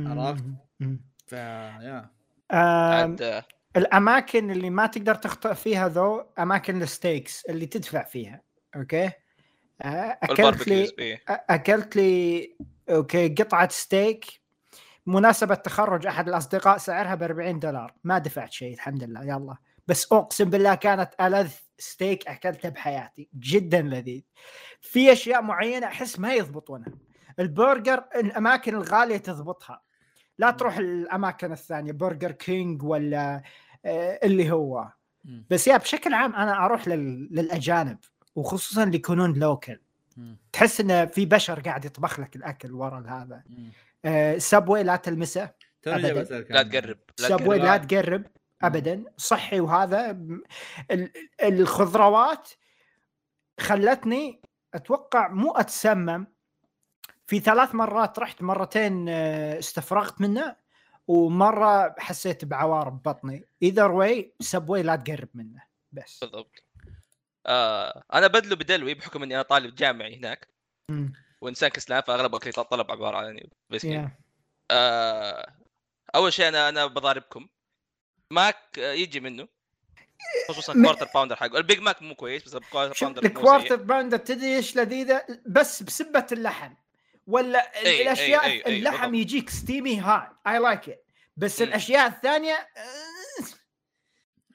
عرفت؟ 0.07 0.45
ف 1.27 1.32
يا. 1.32 2.11
عاد 2.51 3.43
الأماكن 3.77 4.51
اللي 4.51 4.70
ما 4.70 4.86
تقدر 4.86 5.15
تخطئ 5.15 5.55
فيها 5.55 5.89
ذو 5.89 6.24
أماكن 6.39 6.82
ال 6.82 6.91
steaks 6.91 7.44
اللي 7.45 7.66
تدفع 7.66 8.05
فيها 8.05 8.43
okay؟ 8.76 9.10
آه، 9.82 10.19
أكلت 10.23 10.69
لي 10.69 10.90
إيه. 10.99 11.23
أكلت 11.28 11.97
لي 11.97 12.57
okay 12.90 13.28
قطعة 13.28 13.69
ستيك 13.69 14.40
مناسبة 15.07 15.55
تخرج 15.55 16.07
أحد 16.07 16.28
الأصدقاء 16.28 16.78
سعرها 16.78 17.15
ب 17.15 17.23
40 17.23 17.59
دولار 17.59 17.95
ما 18.05 18.19
دفعت 18.19 18.53
شيء 18.53 18.74
الحمد 18.74 19.05
لله 19.05 19.24
يلا. 19.24 19.57
بس 19.86 20.12
أقسم 20.12 20.51
بالله 20.51 20.74
كانت 20.74 21.11
ألذ 21.20 21.53
ستيك 21.78 22.28
اكلته 22.28 22.69
بحياتي 22.69 23.28
جدا 23.39 23.82
لذيذ. 23.82 24.23
في 24.81 25.12
أشياء 25.12 25.43
معينة 25.43 25.86
أحس 25.86 26.19
ما 26.19 26.35
يضبطونها. 26.35 26.93
البرجر 27.39 28.05
الأماكن 28.16 28.74
الغالية 28.74 29.16
تضبطها. 29.16 29.82
لا 30.39 30.51
تروح 30.51 30.77
الأماكن 30.78 31.52
الثانية 31.52 31.93
برجر 31.93 32.32
كينج 32.32 32.82
ولا 32.82 33.43
آه، 33.85 34.20
اللي 34.23 34.51
هو. 34.51 34.89
بس 35.51 35.69
يا 35.69 35.77
بشكل 35.77 36.15
عام 36.15 36.35
أنا 36.35 36.65
أروح 36.65 36.89
لل... 36.89 37.28
للأجانب 37.31 37.98
وخصوصا 38.35 38.82
اللي 38.82 38.97
يكونون 38.97 39.32
local. 39.32 39.80
تحس 40.52 40.81
انه 40.81 41.05
في 41.05 41.27
بشر 41.27 41.60
قاعد 41.60 41.85
يطبخ 41.85 42.20
لك 42.20 42.36
الأكل 42.36 42.73
ورا 42.73 43.05
هذا 43.09 43.43
مم. 43.47 43.73
آه 44.05 44.39
Subway 44.39 44.82
لا 44.82 44.97
تلمسه. 44.97 45.51
بسألك 45.86 46.51
لا. 46.51 46.62
تقرب 46.62 46.98
Subway 47.16 47.59
لا 47.59 47.77
تقرب 47.77 48.24
ابدا 48.62 49.05
صحي 49.16 49.60
وهذا 49.60 50.19
الخضروات 51.43 52.48
خلتني 53.60 54.40
أتوقع 54.74 55.28
مو 55.28 55.52
أتسمم 55.52 56.27
في 57.28 57.40
ثلاث 57.40 57.74
مرات 57.74 58.18
رحت 58.18 58.42
مرتين 58.42 59.09
آه، 59.09 59.59
استفرغت 59.59 60.20
منه 60.20 60.56
ومرة 61.09 61.94
حسيت 61.98 62.44
بعوار 62.44 62.88
ببطني 62.88 63.44
ايذر 63.62 63.90
واي 63.90 64.34
سبوي 64.40 64.82
لا 64.82 64.96
تقرب 64.96 65.28
منه. 65.34 65.62
بس. 65.92 66.18
بالضبط. 66.20 66.64
آه 67.46 68.02
أنا 68.14 68.26
بدله 68.26 68.56
بدلوي 68.56 68.94
بحكم 68.94 69.22
إني 69.22 69.34
أنا 69.34 69.42
طالب 69.42 69.74
جامعي 69.74 70.16
هناك. 70.16 70.48
وإنسان 71.40 71.70
كسلان 71.70 72.00
فأغلب 72.00 72.34
اكلي 72.34 72.52
طلب 72.52 72.90
عبارة 72.90 73.16
عن 73.16 73.24
يعني 73.24 73.50
يا. 73.84 74.10
آه 74.70 75.52
أول 76.14 76.32
شيء 76.32 76.48
أنا 76.48 76.68
أنا 76.68 76.86
بضاربكم. 76.86 77.48
ماك 78.30 78.78
آه، 78.78 78.92
يجي 78.92 79.20
منه. 79.20 79.48
خصوصا 80.48 80.72
Quarter 80.72 81.09
Pounder 81.14 81.36
حقه. 81.36 81.59
ال 81.59 81.64
Big 81.64 81.78
Mac 81.80 82.02
مو 82.02 82.14
كويس 82.14 82.44
بس 82.44 82.55
ال 82.55 82.60
Quarter 82.60 82.97
Pounder 83.01 83.24
ال 83.24 83.30
Quarter. 83.30 83.76
Pounder 83.76 84.16
تدري 84.16 84.56
إيش 84.56 84.76
لذيذة؟ 84.76 85.26
بس 85.46 85.82
بسبة 85.82 86.26
اللحم. 86.32 86.74
ولا 87.28 87.72
أي- 87.72 87.76
أي- 87.76 87.86
الأشياء 87.86 88.40
أي- 88.42 88.66
أي، 88.66 88.78
اللحم 88.78 88.96
بالضبط. 89.10 89.14
يجيك 89.20 89.50
steamy 89.51 90.01
هاي 90.00 90.28
I 90.47 90.59
like 90.59 90.89
it 90.89 91.06
بس 91.36 91.60
مم. 91.60 91.68
الأشياء 91.68 92.06
الثانية 92.09 92.68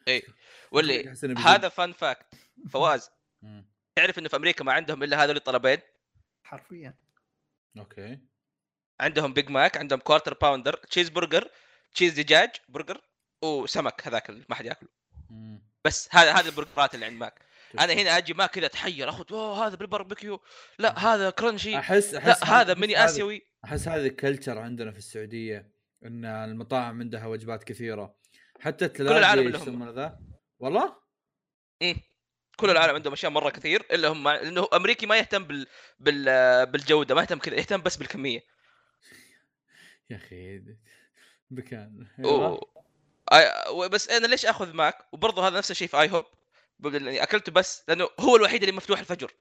اي 0.08 0.24
واللي. 0.72 1.16
هذا 1.38 1.70
fun 1.70 1.94
fact 1.94 2.26
فواز. 2.70 3.10
تعرف 3.96 4.20
إنه 4.20 4.30
في 4.30 4.36
أمريكا 4.36 4.64
ما 4.64 4.74
عندهم 4.74 5.04
إلا 5.04 5.24
هذول 5.24 5.36
الطلبين 5.36 5.78
حرفيا 6.44 6.94
أوكي 7.78 8.20
عندهم 9.00 9.34
Big 9.34 9.50
Mac 9.50 9.78
عندهم 9.78 10.00
Quarter 10.00 10.34
Pounder 10.34 10.74
cheese 10.76 11.10
برجر 11.10 11.50
cheese 11.94 12.14
دجاج 12.20 12.50
برجر 12.70 13.02
وسمك 13.44 14.08
هذاك 14.08 14.30
اللي 14.30 14.46
ما 14.50 14.56
حد 14.56 14.66
ياكله. 14.66 14.90
بس 15.86 16.10
هذا 16.12 16.32
هذا 16.34 16.50
البرجرات 16.50 16.96
اللي 16.96 17.06
عند 17.06 17.18
ماك 17.20 17.40
أنا. 17.80 17.94
هنا 17.94 18.18
أجي 18.18 18.34
ماك 18.34 18.50
كذا 18.52 18.66
أتحير 18.66 19.10
أخذ 19.10 19.26
اوه 19.32 19.68
هذا 19.68 19.76
بالباربيكيو 19.76 20.42
لا 20.80 21.00
هذا 21.00 21.30
crunchy 21.30 21.78
احس 21.80 22.14
أحس 22.14 22.44
لا 22.44 22.62
هذا 22.62 22.74
هذا- 22.74 23.06
آسيوي. 23.06 23.42
أحس 23.66 23.88
هذه 23.88 24.08
ال 24.08 24.14
culture 24.14 24.58
عندنا 24.58 24.92
في 24.92 24.98
السعودية 24.98 25.72
إن 26.06 26.26
المطاعم 26.26 27.00
عندها 27.00 27.26
وجبات 27.26 27.64
كثيرة. 27.64 28.16
حتى 28.60 28.88
تلاقي 28.88 29.18
العالم 29.18 29.48
إيش 29.48 29.56
لهم. 29.56 29.62
يسمونه 29.62 29.92
ذا. 29.92 30.20
والله؟ 30.60 30.96
إيه. 31.82 31.96
كل 32.58 32.70
العالم 32.70 32.96
عندهم 32.96 33.14
أشياء 33.14 33.32
مرة 33.32 33.50
كثير 33.50 33.86
إلا 33.92 34.08
هم 34.08 34.30
لأنه 34.30 34.68
أمريكي 34.74 35.06
ما 35.06 35.18
يهتم 35.18 35.44
بال... 35.44 35.68
بال... 36.00 36.66
بالجودة 36.66 37.16
ما 37.16 37.22
يهتم 37.22 37.40
كذا 37.40 37.56
يهتم 37.56 37.82
بس 37.82 37.98
بالكمية. 37.98 38.40
يا 40.10 40.16
أخي 40.16 40.64
مكان 41.52 42.08
و... 42.26 42.58
آي... 43.34 43.90
بس 43.90 44.10
أنا 44.10 44.28
ليش 44.28 44.46
آخذ 44.46 44.74
ماك 44.74 44.96
وبرضه 45.12 45.48
هذا 45.48 45.58
نفس 45.58 45.72
الشيء 45.72 45.88
في 45.88 46.02
IHOP 46.02 46.26
أكلته 46.86 47.52
بس 47.52 47.84
لأنه 47.88 48.10
هو 48.20 48.36
الوحيد 48.36 48.64
اللي 48.64 48.76
مفتوح 48.76 49.00
الفجر. 49.00 49.32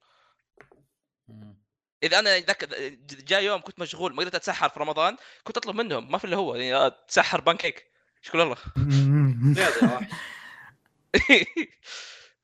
إذا 2.03 2.19
أنا 2.19 2.39
ذاك 2.39 2.65
جاء 3.03 3.43
يوم 3.43 3.61
كنت 3.61 3.79
مشغول 3.79 4.15
ما 4.15 4.21
قدرت 4.21 4.35
أتسحر 4.35 4.69
في 4.69 4.81
رمضان 4.81 5.17
كنت 5.45 5.57
أطلب 5.57 5.77
منهم 5.77 6.13
ما 6.13 6.19
في 6.19 6.25
إلا 6.25 6.37
هو 6.37 6.55
يعني 6.55 6.87
أتسحر 6.87 7.41
بانكيك 7.41 7.87
شكرا 8.23 8.43
الله. 8.43 8.57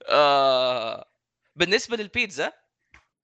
آه... 0.09 1.09
بالنسبة 1.57 1.97
للبيتزا 1.97 2.53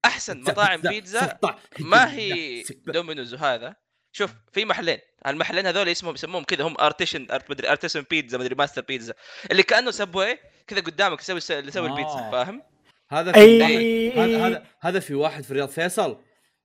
أحسن 0.04 0.40
مطاعم 0.40 0.80
بيتزا. 0.80 1.38
ما 1.78 2.10
هي. 2.14 2.62
Domino's 2.86 3.34
وهذا 3.34 3.76
شوف 4.12 4.30
في 4.52 4.64
محلين 4.64 4.98
المحلين 5.26 5.66
هذول 5.66 5.88
اسمهم 5.88 6.14
يسموهم 6.14 6.44
كذا 6.44 6.64
هم 6.64 6.76
artisan 6.80 7.26
مدري 7.50 7.70
artisan 7.70 8.04
بيتزا 8.10 8.38
مدري 8.38 8.54
ماستر 8.54 8.82
بيتزا 8.82 9.14
اللي 9.50 9.62
كأنه 9.62 9.90
Subway 9.90 10.38
كذا 10.66 10.80
قدامك 10.80 11.20
يسوي 11.20 11.36
يسوي 11.36 11.86
البيتزا 11.86 12.18
آه. 12.18 12.30
فاهم؟ 12.30 12.62
هذا 13.08 13.32
في 13.32 13.60
واحد 13.60 14.18
هذا 14.18 14.46
هذا 14.46 14.66
هذا 14.80 15.00
في 15.00 15.14
واحد 15.14 15.42
في 15.42 15.50
الرياض 15.50 15.68
فيصل 15.68 16.20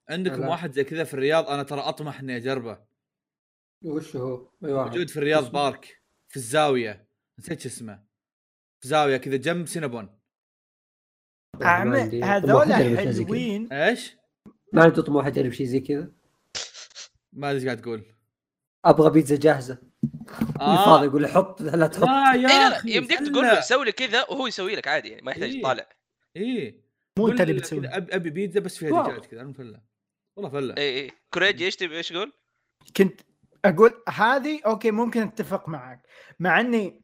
عندكم 0.09 0.41
لا. 0.41 0.49
واحد 0.49 0.71
زي 0.71 0.83
كذا 0.83 1.03
في 1.03 1.13
الرياض 1.13 1.49
أنا 1.49 1.63
ترى 1.63 1.79
أطمح 1.79 2.19
إني 2.19 2.37
أجربه 2.37 2.79
وش 3.85 4.15
هو؟ 4.15 4.51
أي 4.65 4.73
واحد 4.73 4.89
موجود 4.91 5.09
في 5.09 5.17
الرياض 5.17 5.43
اسمه؟ 5.43 5.53
بارك 5.53 6.01
في 6.27 6.37
الزاوية 6.37 7.07
نسيت 7.39 7.59
شو 7.59 7.69
اسمه 7.69 8.03
في 8.81 8.87
زاوية 8.87 9.17
كذا 9.17 9.35
جنب 9.35 9.67
Cinnabon 9.67 10.19
عندي 11.61 12.19
طموح 12.19 12.31
هذول 12.31 12.71
أجرب 12.71 12.95
شيء 12.95 13.11
زي 13.11 13.23
كذا. 13.23 13.33
حلوين 13.33 13.73
إيش؟ 13.73 14.17
ما 14.73 14.83
عندي 14.83 15.01
طموح 15.01 15.25
اجرب 15.25 15.51
شيء 15.51 15.65
زي 15.65 15.79
كذا 15.79 16.11
ما 17.33 17.47
أدري 17.49 17.59
إيش 17.59 17.65
قاعد 17.65 17.81
تقول 17.81 18.15
أبغى 18.85 19.09
بيتزا 19.09 19.35
جاهزة 19.35 19.88
آه. 20.61 20.85
فاضي 20.85 21.05
يقول 21.05 21.27
حط 21.27 21.61
لا 21.61 21.87
تحط. 21.87 22.03
لا 22.03 22.33
يا 22.33 22.41
لا 22.41 22.69
لا 22.69 22.77
أخي 22.77 22.97
يمديك 22.97 23.19
تقول 23.19 23.45
له 23.45 23.61
سوي 23.61 23.85
لي 23.85 23.91
كذا 23.91 24.21
وهو 24.29 24.47
يسوي 24.47 24.75
لك 24.75 24.87
عادي 24.87 25.09
يعني 25.09 25.21
ما 25.21 25.31
يحتاج 25.31 25.49
إيه. 25.49 25.59
يطالع. 25.59 25.85
إيه. 26.35 26.81
مو 27.19 27.27
أنت 27.27 27.41
اللي 27.41 27.53
بتسوي. 27.53 27.87
أبي 27.87 28.29
بيتزا 28.29 28.59
بس 28.59 28.77
فيها. 28.77 29.03
دجاج 29.07 29.25
كذا 29.25 29.41
أنا 29.41 29.53
فله 29.53 29.81
والله 30.35 30.49
فله. 30.51 30.75
اي 30.77 30.99
اي 30.99 31.11
كوريجي 31.33 31.65
إيش 31.65 31.75
تبي 31.75 31.97
إيش 31.97 32.09
تقول؟ 32.09 32.33
كنت 32.97 33.21
أقول 33.65 33.93
هذه 34.09 34.61
أوكي 34.65 34.91
ممكن 34.91 35.21
أتفق 35.21 35.69
معك. 35.69 36.01
مع 36.39 36.59
إني 36.59 37.01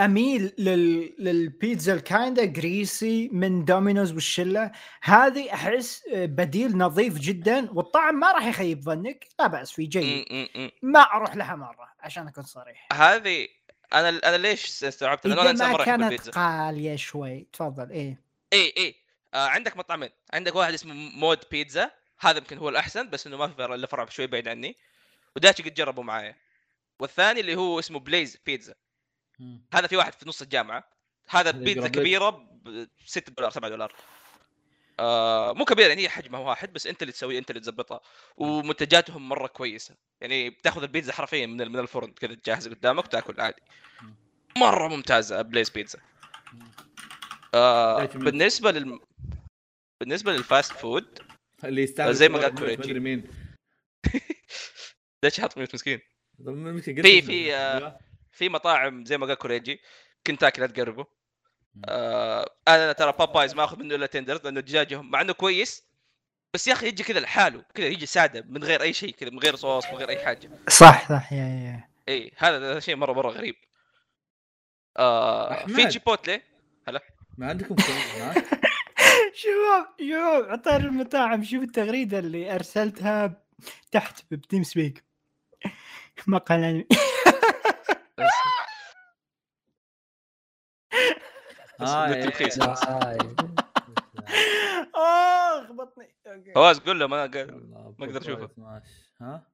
اميل 0.00 0.52
لل... 0.58 1.14
للبيتزا 1.18 1.94
ال 1.94 2.02
kinda 2.02 2.44
greasy 2.44 3.28
من 3.32 3.64
Domino's 3.64 4.12
والشلة. 4.12 4.72
هذه 5.02 5.54
أحس 5.54 6.02
بديل 6.12 6.78
نظيف 6.78 7.18
جدا 7.18 7.70
والطعم 7.70 8.14
ما 8.14 8.32
راح 8.32 8.46
يخيب 8.46 8.80
ظنك. 8.80 9.26
لا 9.38 9.46
بأس 9.46 9.72
فيه 9.72 9.88
جيد. 9.88 10.48
ما 10.82 11.00
أروح 11.00 11.36
لها 11.36 11.56
مرة 11.56 11.88
عشان 12.00 12.28
أكون 12.28 12.44
صريح. 12.44 12.88
هذه 12.92 13.48
أنا 13.94 14.08
أنا 14.08 14.36
ليش 14.36 14.84
استوعبت؟ 14.84 15.26
لأنه 15.26 15.50
أنا 15.50 15.72
ما 15.72 15.84
كانت 15.84 16.02
البيتزا 16.02 16.32
غالية 16.36 16.96
شوي. 16.96 17.46
تفضل 17.52 17.90
إيه. 17.90 18.20
إي 18.52 18.74
إي. 18.76 18.94
آه 19.34 19.48
عندك 19.48 19.76
مطعمين. 19.76 20.10
عندك 20.32 20.54
واحد 20.54 20.72
اسمه 20.72 20.94
MOD 20.94 21.38
Pizza 21.50 21.90
هذا 22.20 22.38
يمكن 22.38 22.58
هو 22.58 22.68
الأحسن 22.68 23.10
بس 23.10 23.26
إنه 23.26 23.36
ما 23.36 23.48
في 23.48 23.64
الا 23.64 23.86
فرع 23.86 24.06
شوي 24.06 24.26
بعيد 24.26 24.48
عني. 24.48 24.76
وداتشي 25.36 25.62
قد 25.62 25.74
جربوا 25.74 26.04
معايا. 26.04 26.36
والثاني 27.00 27.40
اللي 27.40 27.56
هو 27.56 27.78
اسمه 27.78 27.98
Blaze 28.00 28.38
Pizza. 28.46 28.74
هذا 29.74 29.86
في 29.86 29.96
واحد 29.96 30.12
في 30.12 30.28
نص 30.28 30.42
الجامعة. 30.42 30.90
هذا 31.28 31.50
بيتزا. 31.50 31.88
كبيرة 31.88 32.30
ب 32.30 32.88
6 33.06 33.32
دولار 33.32 33.50
7 33.50 33.70
دولار. 33.70 33.94
آه 35.00 35.52
مو 35.52 35.64
كبيرة 35.64 35.88
يعني 35.88 36.02
هي 36.02 36.08
حجمها 36.08 36.40
واحد 36.40 36.72
بس 36.72 36.86
انت 36.86 37.02
اللي 37.02 37.12
تسويه 37.12 37.38
انت 37.38 37.50
اللي 37.50 37.60
تظبطها 37.60 38.00
ومنتجاتهم 38.36 39.28
مرة 39.28 39.46
كويسة. 39.46 39.96
يعني 40.20 40.50
بتاخذ 40.50 40.82
البيتزا 40.82 41.12
حرفيا 41.12 41.46
من 41.46 41.56
من 41.56 41.78
الفرن 41.78 42.12
كذا 42.12 42.36
جاهزة 42.46 42.70
قدامك 42.70 43.04
وتاكل 43.04 43.40
عادي. 43.40 43.62
مرة 44.56 44.88
ممتازة 44.88 45.42
Blaze 45.42 45.70
Pizza. 45.70 45.98
آه 47.54 48.04
بالنسبة 48.04 48.70
لل 48.70 49.00
بالنسبة 50.00 50.32
لل 50.32 50.45
fast 50.45 50.72
food 50.72 51.18
اللي 51.64 51.82
يستاهل 51.82 52.14
زي 52.14 52.28
ما 52.28 52.38
قال 52.38 52.54
كوريجي. 52.54 53.00
مين. 53.00 53.30
ليش 55.24 55.40
حاط 55.40 55.58
mute 55.58 55.74
مسكين؟ 55.74 56.00
في-؟ 57.02 57.22
في، 57.22 57.54
آه، 57.54 57.98
في 58.34 58.48
مطاعم 58.48 59.04
زي 59.04 59.18
ما 59.18 59.26
قال 59.26 59.34
كوريجي 59.34 59.80
كنتاكي 60.26 60.60
لا 60.60 60.66
تقربوا. 60.66 61.04
آه 61.88 62.50
أنا 62.68 62.92
ترى 62.92 63.12
Popeyes 63.12 63.54
ما 63.54 63.64
آخذ 63.64 63.78
منه 63.78 63.94
إلا 63.94 64.06
tenders 64.06 64.40
لأنه 64.44 64.60
دجاجهم 64.60 65.10
مع 65.10 65.20
إنه 65.20 65.32
كويس. 65.32 65.84
بس 66.54 66.68
يا 66.68 66.72
أخي 66.72 66.88
يجي 66.88 67.02
كذا 67.02 67.20
لحاله 67.20 67.64
كذا 67.74 67.86
يجي 67.86 68.06
سادة 68.06 68.44
من 68.48 68.64
غير 68.64 68.82
أي 68.82 68.92
شيء 68.92 69.14
كذا 69.14 69.30
من 69.30 69.38
غير 69.38 69.56
صوص 69.56 69.86
من 69.86 69.94
غير 69.94 70.08
أي 70.08 70.24
حاجة. 70.24 70.50
صح 70.68 71.08
صح 71.08 71.32
يا 71.32 71.38
يا 71.38 71.88
إي 72.08 72.32
هذا 72.36 72.56
هذا 72.72 72.80
شيء 72.80 72.96
مرة 72.96 73.12
مرة 73.12 73.30
غريب. 73.30 73.56
آه 74.96 75.66
في 75.66 75.74
أحمد. 75.74 75.88
Chipotle 75.88 76.42
ما 77.38 77.48
عندكم 77.48 77.76
شباب 77.78 78.44
شباب 79.34 79.86
عطار 80.50 80.80
المطاعم 80.80 81.44
شوف 81.44 81.62
التغريدة 81.62 82.18
اللي 82.18 82.54
أرسلتها 82.54 83.42
تحت 83.92 84.20
بتيم 84.30 84.62
سبيك. 84.62 85.04
مقال 86.26 86.86
آه، 88.18 88.24
إيه. 92.06 92.28
آه. 94.94 95.64
اخ 95.64 95.72
بطني. 95.72 96.14
فواز 96.54 96.78
قول 96.78 97.00
له 97.00 97.06
ما 97.06 97.26
ما 97.26 97.94
أقدر 98.00 98.20
أشوفه. 98.20 98.46
كويس، 98.46 98.58
ماشي. 98.58 98.86
ها 99.20 99.50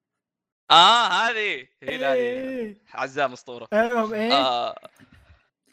آه 0.71 1.09
هذه 1.09 1.67
هي 1.83 1.97
هذه 1.97 2.13
إيه. 2.13 2.83
عزام 2.95 3.33
أسطورة 3.33 3.69
المهم 3.73 4.15
إيه 4.15 4.33
آه 4.33 4.77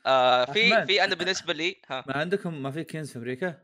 آه 0.06 0.46
في. 0.46 0.86
في 0.86 1.04
أنا 1.04 1.16
بالنسبة 1.16 1.54
لي 1.54 1.82
ها 1.90 2.04
ما 2.08 2.18
عندكم 2.18 2.64
ما 2.64 2.72
في 2.72 2.84
Cane's 2.84 3.12
في 3.12 3.18
أمريكا؟ 3.18 3.64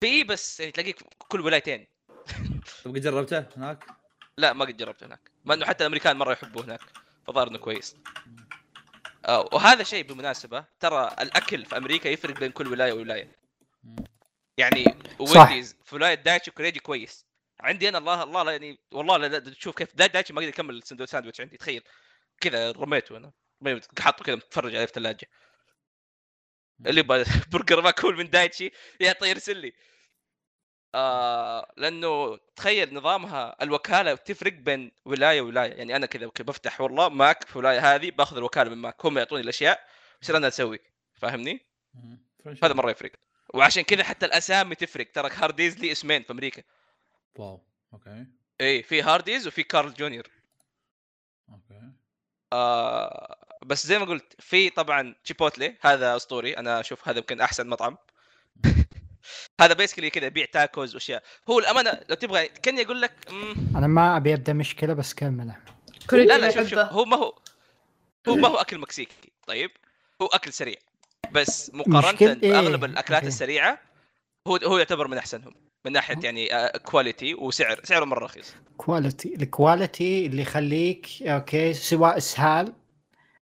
في 0.00 0.24
بس 0.24 0.60
يعني 0.60 0.72
تلاقيك 0.72 0.98
في 0.98 1.04
كل 1.28 1.40
ولايتين 1.40 1.86
طب 2.84 2.90
قد 2.90 3.00
جربته 3.00 3.44
هناك؟ 3.56 3.84
لا 4.38 4.52
ما 4.52 4.64
قد 4.64 4.76
جربت 4.76 5.02
هناك 5.04 5.30
مع 5.44 5.54
إنه 5.54 5.66
حتى 5.66 5.84
الأمريكان 5.84 6.16
مرة 6.16 6.32
يحبوه 6.32 6.64
هناك 6.64 6.80
فظهر 7.32 7.48
انه 7.48 7.58
كويس. 7.58 7.96
آه 9.26 9.48
وهذا 9.52 9.82
شيء 9.84 10.04
بالمناسبة 10.04 10.64
ترى 10.80 11.16
الأكل 11.20 11.64
في 11.64 11.76
أمريكا 11.76 12.08
يفرق 12.08 12.38
بين 12.40 12.50
كل 12.52 12.66
ولاية 12.68 12.92
وولاية. 12.92 13.32
يعني. 14.56 14.84
Wendy's 15.18 15.76
في 15.84 15.94
ولاية 15.94 16.14
دايتشي 16.14 16.50
كوريجي 16.50 16.80
كويس. 16.80 17.26
عندي 17.60 17.88
أنا 17.88 17.98
الله 17.98 18.22
الله 18.22 18.52
يعني 18.52 18.78
والله 18.92 19.16
لا 19.16 19.38
تشوف 19.38 19.76
كيف 19.76 19.94
دا- 19.96 20.06
دايتشي 20.06 20.32
ما 20.32 20.40
قدر 20.40 20.48
يكمل 20.48 20.74
السندوتش 20.76 21.10
ساندويتش 21.10 21.40
عندي 21.40 21.56
تخيل. 21.56 21.82
كذا 22.40 22.70
رميته 22.72 23.16
أنا. 23.16 23.32
حاطه 23.98 24.24
كذا 24.24 24.34
متفرج 24.36 24.74
عليه 24.74 24.84
في 24.86 24.90
الثلاجة. 24.90 25.26
اللي 26.86 27.02
برجر 27.52 27.80
ماكول 27.82 28.16
من 28.16 28.30
دايتشي 28.30 28.72
يعطي 29.00 29.28
يرسل 29.30 29.56
لي. 29.56 29.72
آه 30.94 31.72
لأنه 31.76 32.36
تخيل 32.56 32.94
نظامها 32.94 33.56
الوكالة 33.62 34.14
تفرق 34.14 34.52
بين 34.52 34.92
ولاية 35.04 35.40
وولاية. 35.40 35.72
يعني 35.72 35.96
أنا 35.96 36.06
كذا 36.06 36.26
بفتح 36.26 36.80
والله 36.80 37.08
ماك 37.08 37.44
في 37.44 37.56
الولايه 37.56 37.94
هذه 37.94 38.10
باخذ 38.10 38.36
الوكالة 38.36 38.70
من 38.70 38.76
ماك 38.76 39.06
هم 39.06 39.18
يعطوني 39.18 39.42
الأشياء 39.42 39.86
يصير 40.22 40.36
أنا 40.36 40.48
أسوي 40.48 40.80
فاهمني. 41.14 41.66
هذا 42.62 42.74
مرة 42.74 42.90
يفرق. 42.90 43.12
وعشان 43.54 43.82
كذا 43.82 44.04
حتى 44.04 44.26
الأسامي 44.26 44.74
تفرق. 44.74 45.12
ترى 45.12 45.30
هارديز 45.32 45.78
لي 45.78 45.92
اسمين 45.92 46.22
في 46.22 46.32
أمريكا. 46.32 46.62
واو. 47.34 47.64
okay. 47.92 48.26
اي 48.60 48.82
في 48.82 49.02
هارديز 49.02 49.46
وفي 49.46 49.62
كارل 49.62 49.94
جونيور 49.94 50.26
okay. 51.48 51.92
آه 52.52 53.46
بس 53.66 53.86
زي 53.86 53.98
ما 53.98 54.04
قلت 54.04 54.34
في 54.38 54.70
طبعا 54.70 55.14
تشيبوتلي 55.24 55.76
هذا 55.80 56.16
أسطوري. 56.16 56.56
أنا 56.56 56.80
أشوف 56.80 57.08
هذا 57.08 57.18
يمكن 57.18 57.40
أحسن 57.40 57.68
مطعم. 57.68 57.96
هذا 59.60 59.74
basically 59.74 60.10
كذا 60.10 60.26
يبيع 60.26 60.44
تاكوز 60.52 60.94
وأشياء. 60.94 61.22
هو 61.50 61.58
الأمانة 61.58 62.00
لو 62.08 62.14
تبغى 62.14 62.48
كاني 62.48 62.82
أقول 62.82 63.00
لك 63.00 63.12
مم، 63.30 63.54
أنا 63.76 63.86
ما 63.86 64.16
أبي 64.16 64.34
أبدأ 64.34 64.52
مشكلة 64.52 64.94
بس 64.94 65.14
كمله 65.14 65.56
كل 66.10 66.26
لا 66.26 66.38
لا 66.38 66.50
شوف 66.50 66.68
شوف 66.68 66.78
هو 66.78 67.04
ما 67.04 67.16
هو 67.16 67.34
هو 68.28 68.36
ما 68.36 68.48
هو 68.48 68.56
أكل 68.56 68.78
مكسيكي 68.78 69.32
طيب؟ 69.46 69.70
هو 70.22 70.26
أكل 70.26 70.52
سريع. 70.52 70.76
بس 71.32 71.70
مقارنة 71.74 72.40
إيه، 72.42 72.50
بأغلب 72.52 72.84
الأكلات 72.84 73.22
okay. 73.22 73.28
السريعة 73.28 73.78
هو 74.48 74.56
هو 74.56 74.78
يعتبر 74.78 75.08
من 75.08 75.18
أحسنهم 75.18 75.54
من 75.86 75.92
ناحية 75.92 76.18
يعني 76.24 76.48
quality 76.84 77.34
وسعر 77.34 77.80
سعره 77.84 78.04
مرة 78.04 78.24
رخيص. 78.24 78.54
quality 78.76 79.34
ال 79.34 79.45
quality 79.45 80.26
اللي 80.26 80.42
يخليك 80.42 81.08
okay 81.22 81.74
سواء 81.74 82.16
إسهال 82.16 82.72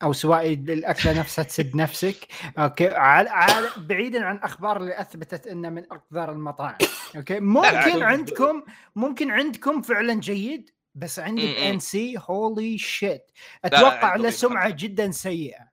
أو 0.03 0.13
سواء 0.13 0.53
الأكلة 0.53 1.19
نفسها 1.19 1.43
تسد 1.43 1.75
نفسك 1.83 2.27
okay 2.57 2.87
على 2.87 3.29
على 3.29 3.67
بعيدا 3.77 4.25
عن 4.25 4.37
أخبار 4.37 4.77
اللي 4.77 5.01
أثبتت 5.01 5.47
إنه 5.47 5.69
من 5.69 5.83
أقذر 5.91 6.31
المطاعم 6.31 6.77
okay 7.15 7.39
ممكن. 7.39 8.03
عندكم 8.03 8.63
ممكن 8.95 9.31
عندكم 9.31 9.81
فعلا 9.81 10.13
جيد 10.13 10.69
بس 10.95 11.19
عندي. 11.19 11.69
ان 11.69 11.79
سي 11.79 12.15
holy 12.19 12.77
shit 12.77 13.31
أتوقع 13.65 14.15
له 14.15 14.29
سمعة. 14.29 14.69
جدا 14.69 15.11
سيئة 15.11 15.71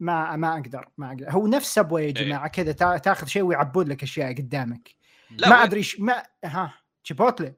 ما 0.00 0.36
ما 0.36 0.52
أقدر 0.54 0.88
ما 0.98 1.08
أقدر 1.08 1.30
هو 1.30 1.46
نفس 1.46 1.74
صب 1.74 1.88
واي 1.88 2.02
يا 2.02 2.06
إيه. 2.06 2.14
جماعة 2.14 2.48
كذا 2.48 2.72
تا- 2.72 2.96
تاخذ 2.98 3.26
شيء 3.26 3.42
ويعبون 3.42 3.88
لك 3.88 4.02
أشياء 4.02 4.32
قدامك 4.34 4.90
لا 5.30 5.48
ما 5.48 5.64
أدري 5.64 5.82
ما 5.98 6.22
ها 6.44 6.74
تشيبوتلي 7.04 7.54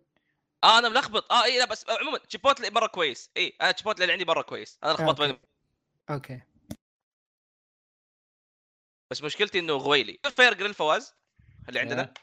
آه 0.64 0.78
أنا 0.78 0.88
ملخبط. 0.88 1.32
آه 1.32 1.44
اي 1.44 1.58
لا 1.58 1.64
بس 1.64 1.90
عموما 1.90 2.18
تشيبوتلي 2.18 2.70
مره 2.70 2.86
كويس. 2.86 3.30
اي 3.36 3.56
أنا 3.60 3.70
تشيبوتلي 3.70 4.04
اللي 4.04 4.12
عندي 4.12 4.24
مره 4.24 4.42
كويس. 4.42 4.78
أنا 4.84 4.92
لخبطت 4.92 5.20
okay. 5.20 5.22
بينهم. 5.22 5.40
okay. 6.10 6.40
بس 9.10 9.22
مشكلتي 9.22 9.58
إنه 9.58 9.72
غويلي. 9.72 10.18
فاير 10.36 10.54
جريل 10.54 10.74
فواز 10.74 11.14
اللي 11.68 11.80
عندنا. 11.80 12.14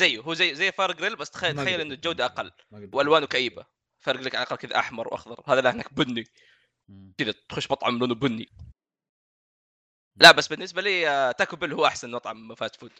زيه. 0.00 0.20
هو 0.20 0.34
زي 0.34 0.54
زي 0.54 0.72
فاير 0.72 0.92
جريل 0.92 1.16
بس 1.16 1.30
تخيل 1.30 1.56
تخيل. 1.56 1.80
إنه 1.80 1.94
الجودة 1.94 2.24
أقل. 2.24 2.52
وألوانه 2.70 3.26
كئيبة. 3.26 3.66
فاير 3.98 4.16
جريل 4.16 4.36
على 4.36 4.42
الأقل 4.42 4.56
كذا 4.56 4.78
أحمر 4.78 5.08
وأخضر. 5.08 5.42
هذا 5.46 5.60
لا 5.60 5.70
هناك 5.70 5.94
بني. 5.94 6.24
كذا 7.18 7.32
تخش 7.48 7.70
مطعم 7.70 7.98
لونه 7.98 8.14
بني. 8.14 8.48
لا 10.16 10.32
بس 10.32 10.48
بالنسبة 10.48 10.82
لي 10.82 11.08
آه، 11.08 11.32
تاكو 11.32 11.56
بيل 11.56 11.72
هو 11.72 11.86
أحسن 11.86 12.10
مطعم 12.10 12.54
fast 12.54 12.76
food. 12.76 12.92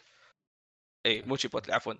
اي 1.05 1.21
مو 1.21 1.35
تشيبوتلي 1.35 1.73
عفوا. 1.73 1.93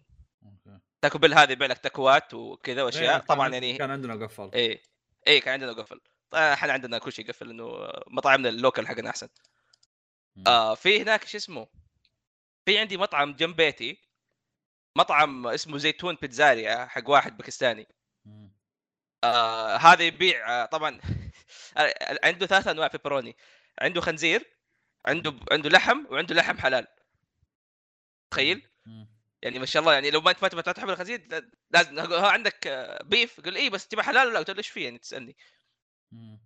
okay. 0.46 0.80
تاكو 1.02 1.18
بيل 1.18 1.34
هذا 1.34 1.52
يبيع 1.52 1.68
لك 1.68 1.78
تاكوات 1.78 2.34
وكذا 2.34 2.78
إيه، 2.78 2.84
واشياء 2.84 3.18
كان 3.18 3.28
طبعا 3.28 3.50
يعني 3.50 3.78
كان 3.78 3.92
عندنا 3.92 4.26
قفل. 4.26 4.50
إيه 4.54 4.82
إيه 5.28 5.42
كان 5.42 5.54
عندنا 5.54 5.72
قفل. 5.72 6.02
إحنا 6.34 6.74
عندنا 6.74 6.98
كل 6.98 7.12
شيء 7.12 7.28
قفل 7.28 7.50
إنه 7.50 7.92
مطاعمنا 8.08 8.50
ال 8.50 8.56
local 8.56 8.88
حقنا 8.88 9.10
أحسن. 9.10 9.30
آه 10.48 10.76
في 10.76 11.02
هناك 11.02 11.28
شو 11.28 11.38
اسمه 11.38 11.68
في 12.66 12.78
عندي 12.78 12.98
مطعم 12.98 13.34
جنب 13.34 13.56
بيتي 13.56 13.98
مطعم 14.96 15.48
اسمه 15.48 15.78
زيتون 15.78 16.18
بيتزاريا 16.22 16.86
حق 16.86 17.10
واحد 17.10 17.38
باكستاني. 17.38 17.88
آه 19.24 19.76
هذا 19.76 20.04
يبيع 20.04 20.64
آه 20.64 20.66
طبعا 20.66 21.02
عنده 22.24 22.46
ثلاث 22.46 22.68
أنواع 22.68 22.88
بيبروني. 22.88 23.38
عنده 23.82 24.02
خنزير 24.02 24.46
عنده 25.06 25.34
عنده 25.52 25.70
لحم 25.70 26.06
وعنده 26.10 26.36
لحم 26.36 26.58
حلال. 26.58 26.88
تخيل. 28.32 28.68
يعني 29.42 29.60
ما 29.60 29.66
شاء 29.66 29.82
الله 29.82 29.94
يعني 29.94 30.12
لو 30.12 30.22
ما 30.22 30.32
أنت 30.32 30.44
ما 30.44 30.50
تبغى 30.50 30.74
تحب 30.74 30.90
الخنزير 30.90 31.50
لازم. 31.72 32.00
ها 32.00 32.28
عندك 32.28 32.68
بيف 33.04 33.42
قل 33.42 33.56
إيه 33.56 33.70
بس 33.70 33.88
تبغى 33.88 34.04
حلال 34.04 34.28
ولا 34.28 34.40
له 34.40 34.58
إيش 34.58 34.70
فيه؟ 34.70 34.84
يعني 34.84 34.98
تسألني. 34.98 35.38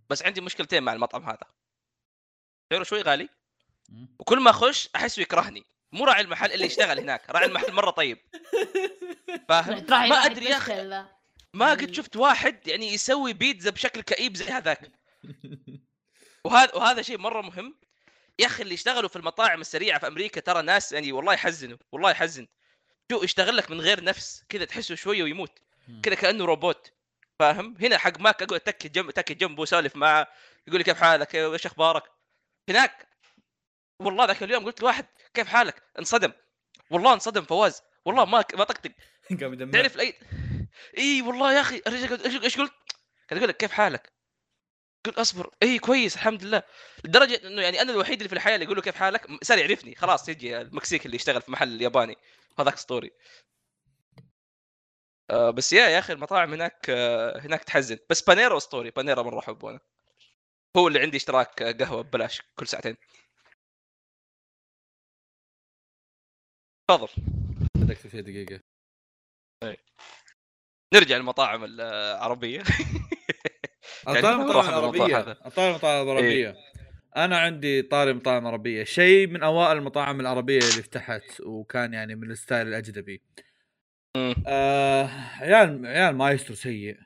بس 0.09 0.23
عندي 0.23 0.41
مشكلتين 0.41 0.83
مع 0.83 0.93
المطعم 0.93 1.23
هذا. 1.23 1.45
سعره 2.73 2.83
شوي 2.83 3.01
غالي. 3.01 3.29
وكل 4.19 4.39
ما 4.39 4.49
أخش 4.49 4.89
احسه 4.95 5.21
يكرهني. 5.21 5.65
مو 5.91 6.05
راعي 6.05 6.21
المحل 6.21 6.51
اللي 6.51 6.65
يشتغل 6.65 6.99
هناك 6.99 7.29
راعي 7.29 7.45
المحل 7.45 7.71
مرة 7.71 7.91
طيب. 7.91 8.17
فاهم؟ 9.49 9.85
ما 10.09 10.25
أدري 10.25 10.45
يا 10.45 10.57
أخي. 10.57 11.05
ما 11.53 11.71
قد 11.71 11.93
شفت 11.93 12.15
واحد 12.15 12.67
يعني 12.67 12.93
يسوي 12.93 13.33
بيتزا 13.33 13.69
بشكل 13.69 14.01
كئيب 14.01 14.35
زي 14.35 14.45
هذاك. 14.45 14.91
وهذا 16.45 16.75
وهذا 16.75 17.01
شيء 17.01 17.17
مرة 17.17 17.41
مهم. 17.41 17.75
يا 18.39 18.45
أخي 18.45 18.63
اللي 18.63 18.73
يشتغلوا 18.73 19.09
في 19.09 19.15
المطاعم 19.15 19.61
السريعة 19.61 19.99
في 19.99 20.07
أمريكا 20.07 20.41
ترى 20.41 20.61
ناس 20.61 20.91
يعني 20.91 21.11
والله 21.11 21.33
يحزنوا 21.33 21.77
والله 21.91 22.11
يحزن. 22.11 22.47
شو 23.11 23.23
يشتغل 23.23 23.57
لك 23.57 23.71
من 23.71 23.81
غير 23.81 24.03
نفس 24.03 24.43
كذا 24.49 24.65
تحسه 24.65 24.95
شوية 24.95 25.23
ويموت. 25.23 25.59
كذا 26.03 26.15
كأنه 26.15 26.45
روبوت. 26.45 26.91
فاهم؟ 27.39 27.75
هنا 27.81 27.97
حق 27.97 28.19
ماك 28.19 28.41
أقعد 28.43 28.53
اتكي 28.67 28.89
جنب 28.89 29.09
اتكي 29.09 29.33
جنبه 29.33 29.63
اسولف 29.63 29.95
معه 29.95 30.27
يقول 30.67 30.77
لي 30.79 30.83
كيف 30.83 30.97
حالك؟ 31.01 31.35
إيش 31.35 31.65
أخبارك؟ 31.65 32.03
هناك. 32.69 33.07
والله 33.99 34.25
ذاك 34.25 34.43
اليوم 34.43 34.65
قلت 34.65 34.81
لواحد 34.81 35.05
كيف 35.33 35.47
حالك؟ 35.47 35.83
انصدم. 35.99 36.31
والله 36.89 37.13
انصدم 37.13 37.41
فواز. 37.41 37.81
والله 38.05 38.25
ما 38.25 38.43
ما 38.53 38.63
طقطق. 38.63 38.91
تعرف 39.71 39.99
اي 39.99 40.13
إي 40.97 41.21
والله 41.21 41.53
يا 41.53 41.61
أخي 41.61 41.79
قلت- 41.79 42.43
إيش 42.43 42.57
قلت؟ 42.57 42.73
كان 43.27 43.37
يقول 43.37 43.49
لك 43.49 43.57
كيف 43.57 43.71
حالك؟ 43.71 44.13
قلت 45.05 45.17
أصبر. 45.19 45.49
إي 45.63 45.79
كويس 45.79 46.15
الحمد 46.15 46.43
لله. 46.43 46.63
لدرجة 47.03 47.47
إنه 47.47 47.61
يعني 47.61 47.81
أنا 47.81 47.91
الوحيد 47.91 48.13
اللي 48.17 48.29
في 48.29 48.35
الحياة 48.35 48.53
اللي 48.55 48.65
يقول 48.65 48.75
له 48.75 48.81
كيف 48.81 48.95
حالك 48.95 49.27
صار 49.43 49.57
يعرفني. 49.57 49.95
خلاص 49.95 50.29
يجي 50.29 50.61
المكسيكي 50.61 51.05
اللي 51.05 51.15
يشتغل 51.15 51.41
في 51.41 51.51
محل 51.51 51.81
ياباني 51.81 52.17
هذاك 52.59 52.73
اسطوري 52.73 53.11
آه 55.29 55.49
بس 55.49 55.73
يا 55.73 55.89
يا 55.89 55.99
أخي 55.99 56.13
المطاعم 56.13 56.53
هناك 56.53 56.89
آه 56.89 57.39
هناك 57.39 57.63
تحزن. 57.63 57.97
بس 58.09 58.21
بانيرا 58.21 58.57
اسطوري 58.57 58.91
بانيرا 58.91 59.23
مرة 59.23 59.39
أحبه 59.39 59.69
أنا. 59.69 59.79
هو 60.77 60.87
اللي 60.87 60.99
عندي 60.99 61.17
اشتراك 61.17 61.61
آه، 61.61 61.71
قهوة 61.71 62.01
ببلاش 62.01 62.41
كل 62.55 62.67
ساعتين. 62.67 62.97
تفضل. 66.87 67.07
بدك 67.75 67.97
فيها 67.97 68.21
دقيقة. 68.21 68.59
نرجع 70.93 71.17
للمطاعم 71.17 71.63
العربية. 71.63 72.63
يعني 74.07 74.19
المطاعم 74.19 74.69
العربية. 74.69 75.37
المطاعم 75.57 76.07
العربية. 76.09 76.72
أنا 77.17 77.37
عندي 77.37 77.81
طاري 77.81 78.13
مطاعم 78.13 78.47
عربية 78.47 78.83
شيء 78.83 79.27
من 79.27 79.43
أوائل 79.43 79.77
المطاعم 79.77 80.19
العربية 80.19 80.59
اللي 80.59 80.83
فتحت 80.83 81.41
وكان 81.41 81.93
يعني 81.93 82.15
من 82.15 82.31
ال 82.31 82.37
style 82.37 82.67
الأجنبي. 82.67 83.21
آه 84.47 85.09
عيال 85.39 85.85
عيال 85.85 86.15
مايسترو 86.15 86.55
سيء 86.55 86.97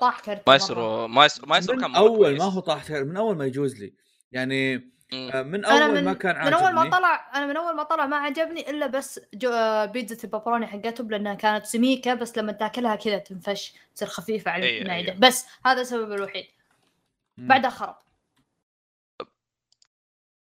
طاح 0.00 0.20
كرت. 0.20 0.48
مايسترو 0.48 1.08
مايسترو 1.08 1.46
مايسترو 1.46 1.80
كان 1.80 1.94
أول. 1.94 2.38
ما 2.38 2.44
هو 2.44 2.60
طاح 2.60 2.90
من 2.90 3.16
أول 3.16 3.36
ما 3.36 3.46
يجوز 3.46 3.80
لي 3.80 3.94
يعني. 4.32 4.92
آه، 5.14 5.42
من 5.42 5.64
أول 5.64 5.94
من 5.94 6.04
ما 6.04 6.12
كان 6.12 6.46
من 6.46 6.52
أول 6.52 6.72
ما 6.72 6.80
عاجبني 6.80 6.90
طلع 6.90 7.30
أنا 7.34 7.46
من 7.46 7.56
أول 7.56 7.76
ما 7.76 7.82
طلع 7.82 8.06
ما 8.06 8.16
عجبني 8.16 8.70
إلا 8.70 8.86
بس 8.86 9.20
آه، 9.46 9.84
بيتزا 9.84 10.24
ال 10.24 10.28
pepperoni 10.28 10.66
حقتهم 10.66 11.10
لأنها 11.10 11.34
كانت 11.34 11.66
سميكة 11.66 12.14
بس 12.14 12.38
لما 12.38 12.52
تاكلها 12.52 12.96
كذا 12.96 13.18
تنفش 13.18 13.74
تصير 13.94 14.08
خفيفة 14.08 14.50
على 14.50 14.80
المعده 14.82 15.12
أيوة. 15.12 15.20
بس 15.20 15.46
هذا 15.66 15.80
السبب 15.80 16.12
الوحيد. 16.12 16.44
بعدها 17.38 17.70
خرب 17.70 17.96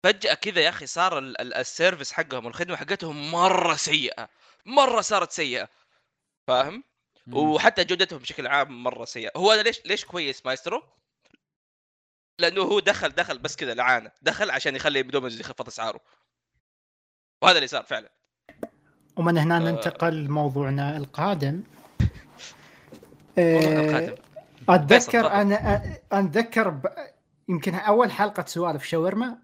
فجأة 0.03 0.33
كذا 0.33 0.61
يا 0.61 0.69
أخي 0.69 0.85
صار 0.85 1.17
ال- 1.17 1.41
ال- 1.41 1.53
ال 1.53 1.60
service 1.60 2.11
حقهم 2.13 2.45
والخدمة 2.45 2.75
حقتهم 2.75 3.31
مرة 3.31 3.75
سيئة 3.75 4.29
مرة 4.65 5.01
صارت 5.01 5.31
سيئة 5.31 5.69
فاهم. 6.47 6.83
وحتى 7.33 7.83
جودتهم 7.83 8.19
بشكل 8.19 8.47
عام 8.47 8.83
مرة 8.83 9.05
سيئة 9.05 9.31
هو 9.37 9.51
أنا 9.51 9.61
ليش 9.61 9.81
ليش 9.85 10.05
كويس 10.05 10.45
مايسترو 10.45 10.83
لأنه 12.39 12.61
هو 12.61 12.79
دخل 12.79 13.09
دخل 13.09 13.37
بس 13.39 13.55
كذا 13.55 13.73
لعانة 13.73 14.11
دخل 14.21 14.49
عشان 14.51 14.75
يخلي 14.75 15.01
دومينوز 15.03 15.39
يخفض 15.39 15.67
أسعاره 15.67 15.99
وهذا 17.41 17.57
اللي 17.57 17.67
صار 17.67 17.83
فعلا 17.83 18.11
ومن 19.17 19.37
هنا 19.37 19.55
آه. 19.55 19.59
ننتقل 19.59 20.13
لموضوعنا 20.13 20.97
القادم 20.97 21.63
موضوعنا 23.37 23.81
القادم. 23.81 24.15
أتذكر. 24.69 25.27
أنا 25.31 25.83
أ- 25.83 26.13
أتذكر 26.15 26.69
ب... 26.69 26.85
يمكن 27.49 27.75
أول 27.75 28.11
حلقة 28.11 28.45
سوالف 28.45 28.83
شاورما 28.83 29.37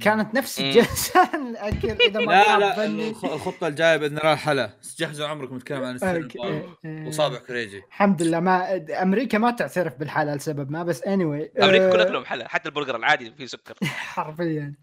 كانت 0.00 0.34
نفس. 0.34 0.60
الجلسة. 0.60 1.30
الأكل 1.50 1.90
إذا 1.90 2.20
ما 2.20 2.32
لا 2.32 2.58
لا 2.58 3.08
الخطة 3.24 3.66
الجايه 3.66 3.96
باذن 3.96 4.18
الله 4.18 4.32
الحلا 4.32 4.70
جهزوا 4.98 5.26
عمركم 5.26 5.56
نتكلم 5.56 5.84
عن 5.84 5.94
السينما. 5.94 6.22
okay. 6.22 6.38
آه، 6.84 7.08
وصابع 7.08 7.38
كريجي. 7.38 7.82
الحمد 7.88 8.22
لله. 8.22 8.40
ما 8.40 8.84
أمريكا 9.02 9.38
ما 9.38 9.50
تعترف 9.50 9.94
بالحلال 9.94 10.36
لسبب 10.36 10.70
ما 10.70 10.82
بس 10.82 11.02
اني 11.02 11.24
anyway 11.24 11.62
أمريكا 11.62 11.88
آه، 11.88 11.92
كلها 11.92 12.04
كلهم 12.04 12.24
حلا. 12.24 12.48
حتى 12.48 12.68
البرجر 12.68 12.96
العادي 12.96 13.34
فيه 13.34 13.46
سكر. 13.46 13.74
حرفيا. 14.14 14.74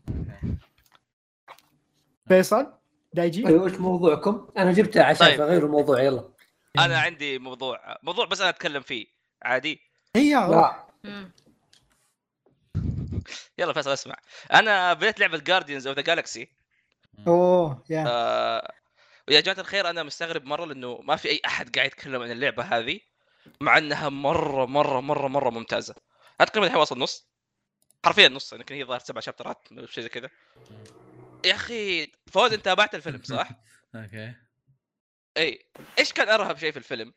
فيصل 2.28 2.74
دايجي؟ 3.14 3.48
أيوه 3.48 3.68
إيش 3.68 3.80
موضوعكم؟ 3.80 4.48
أنا 4.58 4.72
جبتها 4.72 5.04
عشان 5.04 5.28
طيب. 5.28 5.42
اغير 5.42 5.66
الموضوع 5.66 6.02
يلا. 6.02 6.30
أنا 6.80 7.00
عندي 7.00 7.40
موضوع. 7.40 7.98
موضوع 8.04 8.26
بس 8.26 8.42
أنا 8.42 8.50
أتكلم 8.50 8.82
فيه. 8.82 9.06
عادي؟ 9.44 9.82
هي. 10.16 10.34
لا. 10.34 10.86
يلا 13.60 13.74
فيصل 13.74 13.94
اسمع. 13.94 14.16
أنا 14.54 14.94
بديت 14.94 15.20
لعبة 15.20 15.38
جارديانز 15.38 15.88
اوف 15.88 15.96
ذا 15.96 16.02
جالكسي 16.02 16.50
أوه 17.28 17.84
يا. 17.90 18.04
آه 18.08 18.74
ويا 19.28 19.40
جماعة 19.42 19.60
الخير 19.60 19.90
أنا 19.90 20.04
مستغرب 20.04 20.46
مرة 20.46 20.66
لأنه 20.66 21.02
ما 21.04 21.16
في 21.16 21.30
أي 21.30 21.42
أحد 21.46 21.76
قاعد 21.76 21.88
يتكلم 21.88 22.22
عن 22.22 22.32
اللعبة 22.32 22.64
هذه 22.64 23.00
مع 23.62 23.78
إنها 23.78 24.10
مرة 24.10 24.66
مرة 24.66 25.00
مرة 25.02 25.28
مرة 25.28 25.50
ممتازة. 25.50 25.96
تقريبا 26.40 26.66
الحين 26.68 26.80
واصل 26.80 27.00
نص 27.00 27.30
حرفيا 28.06 28.30
نص 28.30 28.54
يمكن 28.54 28.76
هي 28.76 28.84
ظاهر 28.86 29.00
سبع 29.00 29.22
chapterات 29.22 29.68
شيء 29.86 30.04
زي 30.04 30.10
كذا. 30.10 30.30
يا 31.46 31.56
أخي 31.56 32.12
فوز 32.32 32.54
أنت 32.54 32.66
تابعت 32.66 32.96
الفيلم 32.96 33.22
صح؟ 33.24 33.50
okay. 33.96 34.34
إي. 35.38 35.66
إيش 36.00 36.14
كان 36.14 36.30
أرهب 36.30 36.58
شيء 36.58 36.72
في 36.72 36.78
الفيلم؟ 36.78 37.14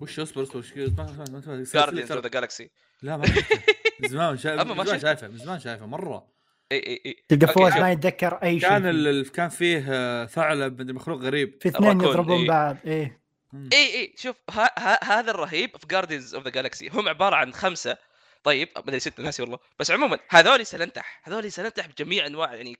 وش 0.00 0.18
أصبر 0.18 0.42
أصبر 0.42 0.56
وش 0.58 0.72
ما- 0.72 1.24
ما- 1.30 1.64
جارديانز 1.74 2.12
اوف 2.12 2.22
ذا 2.22 2.28
جالكسي 2.28 2.70
لا 3.02 3.16
ما. 3.16 3.24
من 4.02 4.08
زمان 4.08 4.36
شايف 4.36 4.60
ما 4.60 4.74
من 4.74 4.84
زمان. 4.84 5.00
شايفه 5.00 5.28
من 5.28 5.38
زمان 5.38 5.60
شايفه 5.60 5.86
مرة. 5.86 6.26
إي 6.72 6.78
إي 6.86 7.02
إي. 7.06 7.24
تلقى 7.28 7.52
شوف. 7.52 7.76
ما 7.76 7.92
يتذكر 7.92 8.34
أي 8.34 8.60
شيء 8.60 8.68
كان. 8.68 8.86
ال- 8.86 9.32
كان 9.32 9.48
فيه 9.48 9.84
آه، 9.88 10.24
ثعلب 10.26 10.80
مدري 10.80 10.92
مخلوق 10.92 11.18
غريب. 11.20 11.58
في 11.60 11.68
اثنين 11.68 12.00
يضربون 12.00 12.40
إيه. 12.40 12.48
بعض 12.48 12.76
إيه 12.86 13.22
مم. 13.52 13.68
إي 13.72 13.94
إي 13.94 14.14
شوف 14.16 14.36
ها 14.50 14.70
ها 14.78 15.18
هذا 15.18 15.30
الرهيب 15.30 15.76
في 15.76 15.86
جارديانز 15.86 16.34
اوف 16.34 16.44
ذا 16.44 16.50
جالكسي 16.50 16.88
هم 16.88 17.08
عبارة 17.08 17.36
عن 17.36 17.52
خمسة. 17.52 17.96
طيب 18.44 18.68
مدري 18.76 19.00
سته 19.00 19.22
ناسي 19.22 19.42
والله. 19.42 19.58
بس 19.78 19.90
عموما 19.90 20.18
هذول 20.28 20.66
سلنتح 20.66 21.20
هذول 21.24 21.52
سلنتح 21.52 21.86
بجميع 21.86 22.26
أنواع 22.26 22.54
يعني 22.54 22.76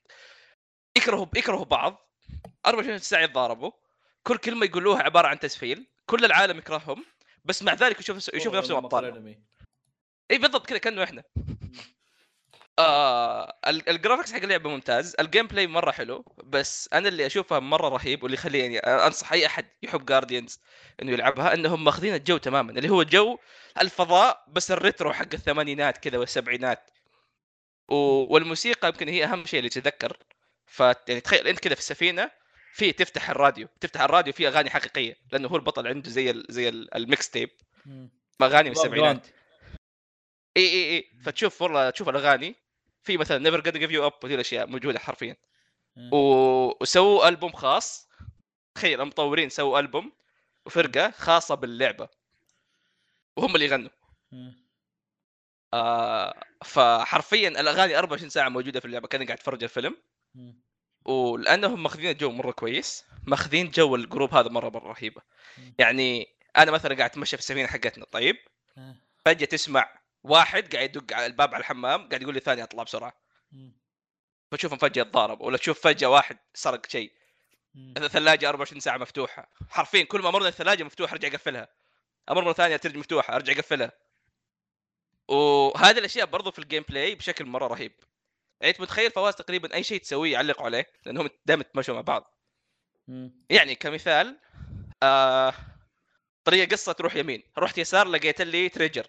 يكرهوا 0.97 1.27
يكرهوا 1.37 1.65
بعض. 1.65 2.09
24 2.67 2.99
ساعة 2.99 3.23
يتضاربوا. 3.23 3.71
كل 4.23 4.37
كلمة 4.37 4.67
يقولوها 4.67 5.03
عبارة 5.03 5.29
عن 5.29 5.39
تسفيل. 5.39 5.87
كل 6.07 6.25
العالم 6.25 6.59
يكرههم. 6.59 7.05
بس 7.45 7.63
مع 7.63 7.75
ذلك 7.75 8.01
يشوف 8.01 8.35
يشوف 8.35 8.55
نفسهم 8.55 8.77
أبطال. 8.77 9.37
اي 10.33 10.39
بالضبط 10.39 10.67
كذا 10.67 10.79
كأنه 10.79 11.03
إحنا. 11.05 11.23
آه 12.79 13.57
ال- 13.67 13.89
ال 13.89 13.93
graphics 13.93 14.33
حق 14.33 14.43
اللعبة 14.43 14.71
ممتاز. 14.71 15.17
ال 15.21 15.47
gameplay 15.47 15.67
مرة 15.67 15.91
حلو 15.91 16.25
بس 16.45 16.89
أنا 16.93 17.09
اللي 17.09 17.27
اشوفه 17.27 17.59
مرة 17.59 17.89
رهيب 17.89 18.23
واللي 18.23 18.35
يخليني 18.35 18.79
أنصح 18.79 19.33
أي 19.33 19.47
أحد 19.47 19.67
يحب 19.83 20.07
جارديانز 20.07 20.61
إنه 21.03 21.13
يلعبها 21.13 21.55
انهم 21.55 21.85
ماخذين 21.85 22.15
الجو 22.15 22.37
تماما. 22.37 22.73
اللي 22.73 22.89
هو 22.91 23.03
جو 23.03 23.39
الفضاء 23.81 24.45
بس 24.49 24.71
ال 24.71 24.78
retro 24.78 25.13
حق 25.13 25.29
الثمانينات 25.35 25.99
كذا 25.99 26.19
والسبعينات. 26.19 26.91
و... 27.89 27.95
والموسيقى 28.35 28.89
يمكن 28.89 29.09
هي 29.09 29.25
أهم 29.25 29.47
شيء 29.47 29.59
اللي 29.59 29.71
تتذكر. 29.71 30.17
ف 30.67 30.81
يعني 30.81 31.21
تخيل 31.21 31.49
أنت 31.49 31.59
كذا 31.59 31.75
في 31.75 31.81
السفينة 31.81 32.31
في 32.73 32.93
تفتح 32.93 33.31
الراديو. 33.31 33.69
تفتح 33.81 34.01
الراديو 34.01 34.33
فيه 34.33 34.49
أغاني 34.49 34.71
حقيقية 34.71 35.17
لأنه 35.33 35.49
هو 35.49 35.57
البطل 35.57 35.87
عنده 35.87 36.11
زي 36.11 36.31
ال... 36.31 36.47
زي 36.49 36.69
ال- 36.69 36.95
ال 36.95 37.31
mixtape. 37.31 37.51
أغاني 38.43 38.71
من 38.71 38.77
السبعينات. 38.77 39.27
اي 40.57 40.63
اي 40.69 40.97
اي 40.97 41.11
فتشوف 41.25 41.63
والله 41.63 41.91
تشوف 41.91 42.09
الأغاني 42.09 42.55
في 43.03 43.17
مثلا 43.17 43.39
never 43.39 43.61
gonna 43.61 43.77
give 43.77 43.91
you 43.91 44.07
up 44.07 44.13
وذي 44.25 44.35
الأشياء 44.35 44.67
موجودة 44.67 44.99
حرفيا. 44.99 45.37
و- 46.13 46.83
وسووا 46.83 47.29
ألبوم 47.29 47.53
خاص. 47.53 48.09
تخيل 48.75 49.01
المطورين 49.01 49.49
سووا 49.49 49.79
ألبوم 49.81 50.13
وفرقة 50.67 51.11
خاصة 51.11 51.55
باللعبة. 51.55 52.09
وهم 53.37 53.55
اللي 53.55 53.67
يغنوا. 53.67 53.91
آه 55.75 56.35
فحرفيا 56.65 57.49
الأغاني 57.49 57.99
24 57.99 58.31
ساعة 58.31 58.49
موجودة 58.49 58.81
في 58.81 58.87
اللعبة 58.87 59.09
كاني 59.09 59.25
قاعد 59.25 59.39
اتفرج 59.39 59.63
الفيلم. 59.63 59.97
ولأنهم 61.05 61.83
ماخذين 61.83 62.11
الجو 62.11 62.31
مرة 62.31 62.51
كويس 62.53 63.05
ماخذين 63.27 63.71
جو 63.71 63.97
الجروب 63.97 64.35
هذا 64.35 64.49
مرة 64.49 64.69
مرة 64.69 64.93
رهيبة. 64.93 65.23
يعني 65.79 66.29
أنا 66.57 66.71
مثلا 66.71 66.95
قاعد 66.97 67.11
أتمشى 67.11 67.37
في 67.37 67.43
السفينة 67.43 67.67
حقتنا 67.69 68.05
طيب؟ 68.05 68.37
فجأة 69.25 69.47
تسمع 69.47 70.02
واحد 70.25 70.75
قاعد 70.75 70.97
يدق 70.97 71.17
على 71.17 71.27
الباب 71.27 71.55
على 71.55 71.61
الحمام 71.61 72.09
قاعد 72.09 72.23
يقول 72.23 72.35
لي 72.35 72.41
ثاني 72.41 72.63
أطلع 72.63 72.83
بسرعة. 72.83 73.15
فتشوفهم 74.51 74.79
فجاه 74.79 75.03
يتضارب 75.03 75.41
ولا 75.41 75.57
تشوف 75.57 75.81
فجأة 75.81 76.09
واحد 76.09 76.39
سرق 76.55 76.87
شيء. 76.87 77.13
الثلاجة 77.77 78.49
24 78.49 78.81
ساعة 78.81 78.99
مفتوحة. 78.99 79.51
حرفيا 79.71 80.03
كل 80.05 80.21
ما 80.21 80.31
مرنا 80.31 80.49
الثلاجة 80.49 80.85
مفتوحة 80.85 81.13
أرجع 81.13 81.29
أقفلها. 81.29 81.69
أمر 82.31 82.45
مرة 82.45 82.53
ثانية 82.53 82.77
ترجع 82.77 82.99
مفتوحة 82.99 83.37
أرجع 83.37 83.53
أقفلها. 83.53 83.93
وهذه 85.29 85.99
الأشياء 85.99 86.27
برضو 86.27 86.51
في 86.51 86.59
ال 86.59 86.85
gameplay 86.89 87.15
بشكل 87.15 87.45
مرة 87.45 87.67
رهيب. 87.67 87.93
يعني 88.61 88.73
أنت 88.73 88.81
متخيل 88.81 89.11
فواز 89.11 89.35
تقريبا 89.35 89.75
أي 89.75 89.83
شيء 89.83 90.01
تسويه 90.01 90.33
يعلقوا 90.33 90.65
عليه؟ 90.65 90.87
لأنهم 91.07 91.31
دائما 91.47 91.61
يتمشوا 91.61 91.95
مع 91.95 92.01
بعض. 92.01 92.35
يعني 93.51 93.75
كمثال 93.75 94.39
آه 95.03 95.55
طريقة 96.45 96.71
قصة 96.71 96.93
تروح 96.93 97.17
يمين. 97.17 97.43
رحت 97.59 97.79
يسار 97.79 98.09
لقيت 98.09 98.43
لي 98.43 98.69
treasure 98.69 99.07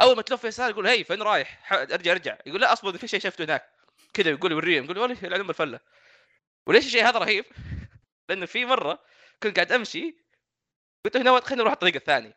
أول 0.00 0.16
ما 0.16 0.22
تلف 0.22 0.44
يسار 0.44 0.70
يقول 0.70 0.86
hey 0.86 1.04
فين 1.04 1.22
رايح؟ 1.22 1.72
أرجع 1.72 2.12
أرجع. 2.12 2.38
يقول 2.46 2.60
لا 2.60 2.72
أصبر 2.72 2.98
في 2.98 3.08
شيء 3.08 3.20
شفته 3.20 3.44
هناك. 3.44 3.70
كذا 4.14 4.30
يقول 4.30 4.52
يوريهم 4.52 4.84
يقول 4.84 4.98
والله 4.98 5.16
يلعن 5.22 5.40
ام 5.40 5.50
الفله 5.50 5.80
وليش 6.66 6.86
الشيء 6.86 7.08
هذا 7.08 7.18
رهيب؟ 7.18 7.44
لأنه 8.28 8.46
في 8.46 8.64
مرة 8.64 9.02
كنت 9.42 9.56
قاعد 9.56 9.72
أمشي 9.72 10.16
قلت 11.04 11.16
هنا 11.16 11.40
خلينا 11.40 11.62
نروح 11.62 11.72
الطريق 11.72 11.94
الثاني. 11.94 12.34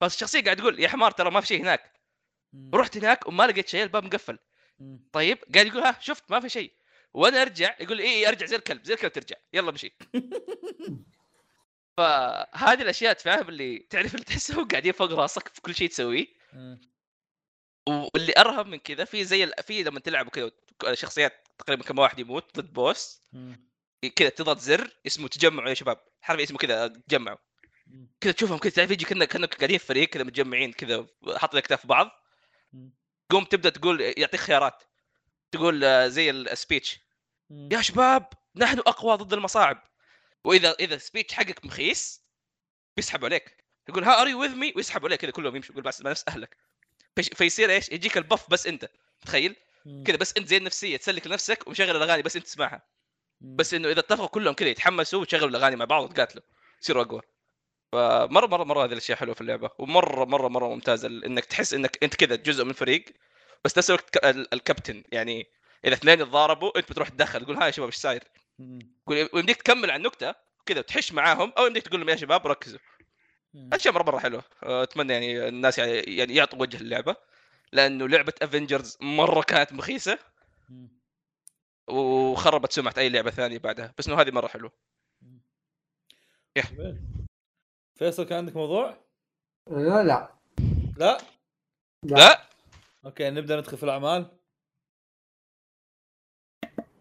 بس 0.00 0.14
الشخصية 0.14 0.44
قاعد 0.44 0.56
تقول 0.56 0.80
يا 0.80 0.88
حمار 0.88 1.10
ترى 1.10 1.30
ما 1.30 1.40
في 1.40 1.46
شيء 1.46 1.62
هناك. 1.62 1.92
رحت 2.74 2.96
هناك 2.96 3.28
وما 3.28 3.46
لقيت 3.46 3.68
شيء 3.68 3.82
الباب 3.82 4.04
مقفل. 4.04 4.38
طيب 5.12 5.38
قاعد 5.54 5.66
يقول 5.66 5.82
ها 5.82 5.98
شفت 6.00 6.30
ما 6.30 6.40
في 6.40 6.48
شيء. 6.48 6.72
وأنا 7.14 7.42
أرجع 7.42 7.76
يقول 7.80 7.98
إي 7.98 8.08
إيه 8.08 8.28
أرجع 8.28 8.46
زي 8.46 8.56
الكلب 8.56 8.84
زي 8.84 8.94
الكلب 8.94 9.12
ترجع. 9.12 9.36
يلا 9.52 9.72
مشي. 9.72 9.96
فهذه 11.96 12.82
الأشياء 12.82 13.12
تفهم 13.12 13.48
اللي 13.48 13.78
تعرف 13.78 14.14
اللي 14.14 14.24
تحسه 14.24 14.64
قاعدين 14.64 14.92
فوق 14.92 15.12
راسك 15.12 15.48
في 15.48 15.60
كل 15.60 15.74
شيء 15.74 15.88
تسويه. 15.88 16.26
واللي 17.88 18.32
أرهب 18.38 18.66
من 18.66 18.78
كذا 18.78 19.04
في 19.04 19.24
زي 19.24 19.52
في 19.62 19.82
لما 19.82 20.00
تلعب 20.00 20.28
كذا 20.28 20.50
شخصيات 20.92 21.48
تقريبا 21.58 21.82
كم 21.82 21.98
واحد 21.98 22.18
يموت 22.18 22.58
ضد 22.58 22.72
boss 22.72 23.22
كذا 24.16 24.28
تضغط 24.28 24.58
زر 24.58 24.96
اسمه 25.06 25.28
تجمعوا 25.28 25.68
يا 25.68 25.74
شباب 25.74 26.04
حرفيا 26.20 26.44
اسمه 26.44 26.58
كذا 26.58 26.88
تجمعوا 26.88 27.38
كذا 28.20 28.32
تشوفهم 28.32 28.58
كذا 28.58 28.72
تعرف 28.72 28.90
يجي 28.90 29.04
كنا 29.04 29.24
كأنك 29.24 29.54
قاعدين 29.54 29.78
في 29.78 29.86
فريق 29.86 30.08
كذا 30.08 30.24
متجمعين 30.24 30.72
كذا 30.72 31.06
حاطين 31.36 31.58
الاكتاف 31.58 31.80
في 31.80 31.86
بعض. 31.86 32.10
قوم 33.30 33.44
تبدأ 33.44 33.70
تقول 33.70 34.00
يعطيك 34.00 34.40
خيارات. 34.40 34.82
تقول 35.52 35.84
آه، 35.84 36.08
زي 36.08 36.30
ال 36.30 36.40
speech 36.40 37.00
يا 37.50 37.82
شباب 37.82 38.28
نحن 38.56 38.78
أقوى 38.78 39.16
ضد 39.16 39.32
المصاعب. 39.32 39.82
وإذا 40.44 40.72
إذا 40.80 40.94
ال 40.94 41.00
speech 41.00 41.34
حقك 41.34 41.64
مخيس 41.64 42.26
بيسحب 42.96 43.24
عليك. 43.24 43.65
يقول 43.88 44.04
ها 44.04 44.22
are 44.22 44.28
you 44.28 44.40
with 44.40 44.54
me 44.54 44.72
ويسحب 44.76 45.04
عليك 45.04 45.20
كذا 45.20 45.30
كلهم 45.30 45.56
يمشوا. 45.56 45.72
يقول 45.72 45.84
بس 45.84 46.02
نفس 46.02 46.24
اهلك 46.28 46.56
فيصير 47.34 47.70
إيش؟ 47.70 47.88
يجيك 47.88 48.16
البف 48.16 48.50
بس 48.50 48.66
أنت. 48.66 48.88
تخيل؟ 49.26 49.56
كذا 50.06 50.16
بس 50.16 50.36
أنت 50.36 50.48
زي 50.48 50.56
النفسيه 50.56 50.96
تسلك 50.96 51.26
لنفسك 51.26 51.66
ومشغل 51.66 51.96
الأغاني 51.96 52.22
بس 52.22 52.36
أنت 52.36 52.44
تسمعها. 52.44 52.82
بس 53.40 53.74
إنه 53.74 53.90
إذا 53.90 54.00
اتفقوا 54.00 54.26
كلهم 54.26 54.54
كذا 54.54 54.68
يتحمسوا 54.68 55.20
ويشغلوا 55.20 55.48
الأغاني 55.48 55.76
مع 55.76 55.84
بعض 55.84 56.04
وتقاتلوا 56.04 56.42
يصيروا 56.82 57.02
أقوى. 57.02 57.20
فمره 57.92 58.46
مره 58.46 58.64
مرة 58.64 58.84
هذه 58.84 58.92
الأشياء 58.92 59.18
حلوة 59.18 59.34
في 59.34 59.40
اللعبة. 59.40 59.70
ومره 59.78 60.24
مره 60.24 60.48
مرة 60.48 60.68
ممتازة 60.68 61.08
إنك 61.08 61.44
تحس 61.44 61.74
إنك 61.74 61.98
أنت 62.02 62.14
كذا 62.14 62.36
جزء 62.36 62.64
من 62.64 62.72
فريق 62.72 63.04
بس 63.64 63.78
نفس 63.78 63.90
الوقت 63.90 64.24
الكابتن. 64.24 65.04
يعني 65.12 65.46
إذا 65.84 65.94
اثنين 65.94 66.20
يتضاربوا 66.20 66.78
أنت 66.78 66.90
بتروح 66.90 67.08
تدخل 67.08 67.44
تقول 67.44 67.56
ها 67.56 67.66
يا 67.66 67.70
شباب 67.70 67.88
إيش 67.88 67.96
صاير؟ 67.96 68.24
ويمديك 69.06 69.62
تكمل 69.62 69.90
على 69.90 69.98
النكتة 69.98 70.34
كذا 70.66 70.78
وتحش 70.78 71.12
معاهم 71.12 71.52
أو 71.58 71.66
يمديك 71.66 71.88
تقول 71.88 72.00
لهم 72.00 72.08
يا 72.08 72.16
شباب 72.16 72.46
ركزوا. 72.46 72.78
أشياء 73.72 73.94
مرة 73.94 74.02
مرة 74.02 74.18
حلوة. 74.18 74.44
أه، 74.62 74.82
أتمنى 74.82 75.12
يعني 75.12 75.48
الناس 75.48 75.78
يعني 75.78 75.92
يعني 75.92 76.34
يعطوا 76.34 76.58
وجه 76.58 76.76
اللعبة. 76.76 77.16
لأنه 77.72 78.08
لعبة 78.08 78.32
Avengers 78.42 78.98
مرة 79.00 79.42
كانت 79.42 79.72
مخيسة. 79.72 80.18
وخربت 81.88 82.72
سمعة 82.72 82.94
أي 82.98 83.08
لعبة 83.08 83.30
ثانية 83.30 83.58
بعدها. 83.58 83.94
بس 83.98 84.08
إنه 84.08 84.20
هذه 84.20 84.30
مرة 84.30 84.46
حلوة. 84.46 84.72
جميل. 86.56 86.98
فيصل 87.94 88.24
كان 88.24 88.38
عندك 88.38 88.56
موضوع؟ 88.56 88.96
لا 89.70 90.02
لا. 90.02 90.34
لا؟ 90.96 91.18
لا. 92.02 92.42
okay 93.04 93.30
نبدأ 93.30 93.56
ندخل 93.56 93.76
في 93.76 93.82
الأعمال. 93.82 94.26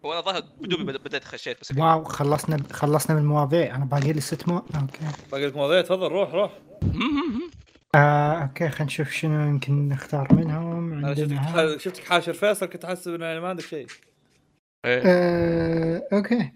هو 0.06 0.14
أنا 0.14 0.22
ظاهر 0.22 0.44
بدوبي 0.62 0.84
بد- 0.84 1.04
بديت 1.04 1.24
خشيت 1.24 1.62
بس 1.62 1.72
wow 1.78 2.04
خلصنا 2.04 2.58
خلصنا 2.72 3.16
من 3.16 3.22
المواضيع. 3.22 3.76
أنا 3.76 3.86
باقي 3.86 4.14
لي 4.14 4.22
ست 4.22 4.48
مو 4.48 4.58
okay. 4.58 5.00
باقي 5.32 5.46
لك 5.48 5.56
مواضيع 5.56 5.82
تفضل 5.82 6.08
روح 6.08 6.34
روح. 6.34 6.52
آه، 7.96 8.34
okay 8.44 8.70
خلينا 8.70 8.84
نشوف 8.86 9.12
شنو 9.12 9.48
يمكن 9.48 9.90
نختار 9.90 10.28
منهم. 10.34 11.06
أنا 11.06 11.78
شفتك 11.78 12.04
حاشر 12.04 12.34
فيصل 12.34 12.66
كنت 12.66 12.86
احسب 12.86 13.14
إنه 13.14 13.26
يعني 13.26 13.40
ما 13.40 13.48
عندك 13.50 13.64
شيء. 13.64 13.88
آه، 14.86 16.08
okay. 16.14 16.52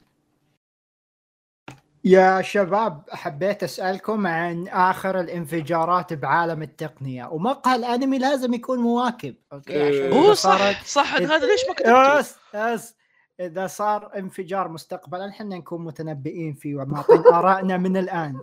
يا 2.04 2.42
شباب 2.42 3.04
حبيت 3.12 3.64
أسألكم 3.64 4.28
عن 4.28 4.68
آخر 4.68 5.20
الانفجارات 5.20 6.14
بعالم 6.14 6.62
التقنية. 6.62 7.26
ومقهى 7.26 7.76
الانمي 7.76 8.20
لازم 8.20 8.54
يكون 8.54 8.80
مواكب. 8.80 9.36
okay 9.54 9.82
عشان 9.88 10.12
إيه. 10.20 10.34
صارت- 10.34 10.76
صح 10.86 10.86
صح 10.86 11.14
هذا 11.16 11.48
ليش 11.48 11.62
ما 11.68 11.74
كتبته؟ 11.74 12.99
إذا 13.40 13.68
صار 13.68 14.12
انفجار 14.18 14.68
مستقبلا 14.68 15.30
إحنا 15.30 15.58
نكون 15.58 15.86
متنبئين 15.86 16.54
فيه 16.54 16.76
ومعطين 16.76 17.24
آرائنا 17.34 17.78
من 17.78 17.98
الآن. 17.98 18.40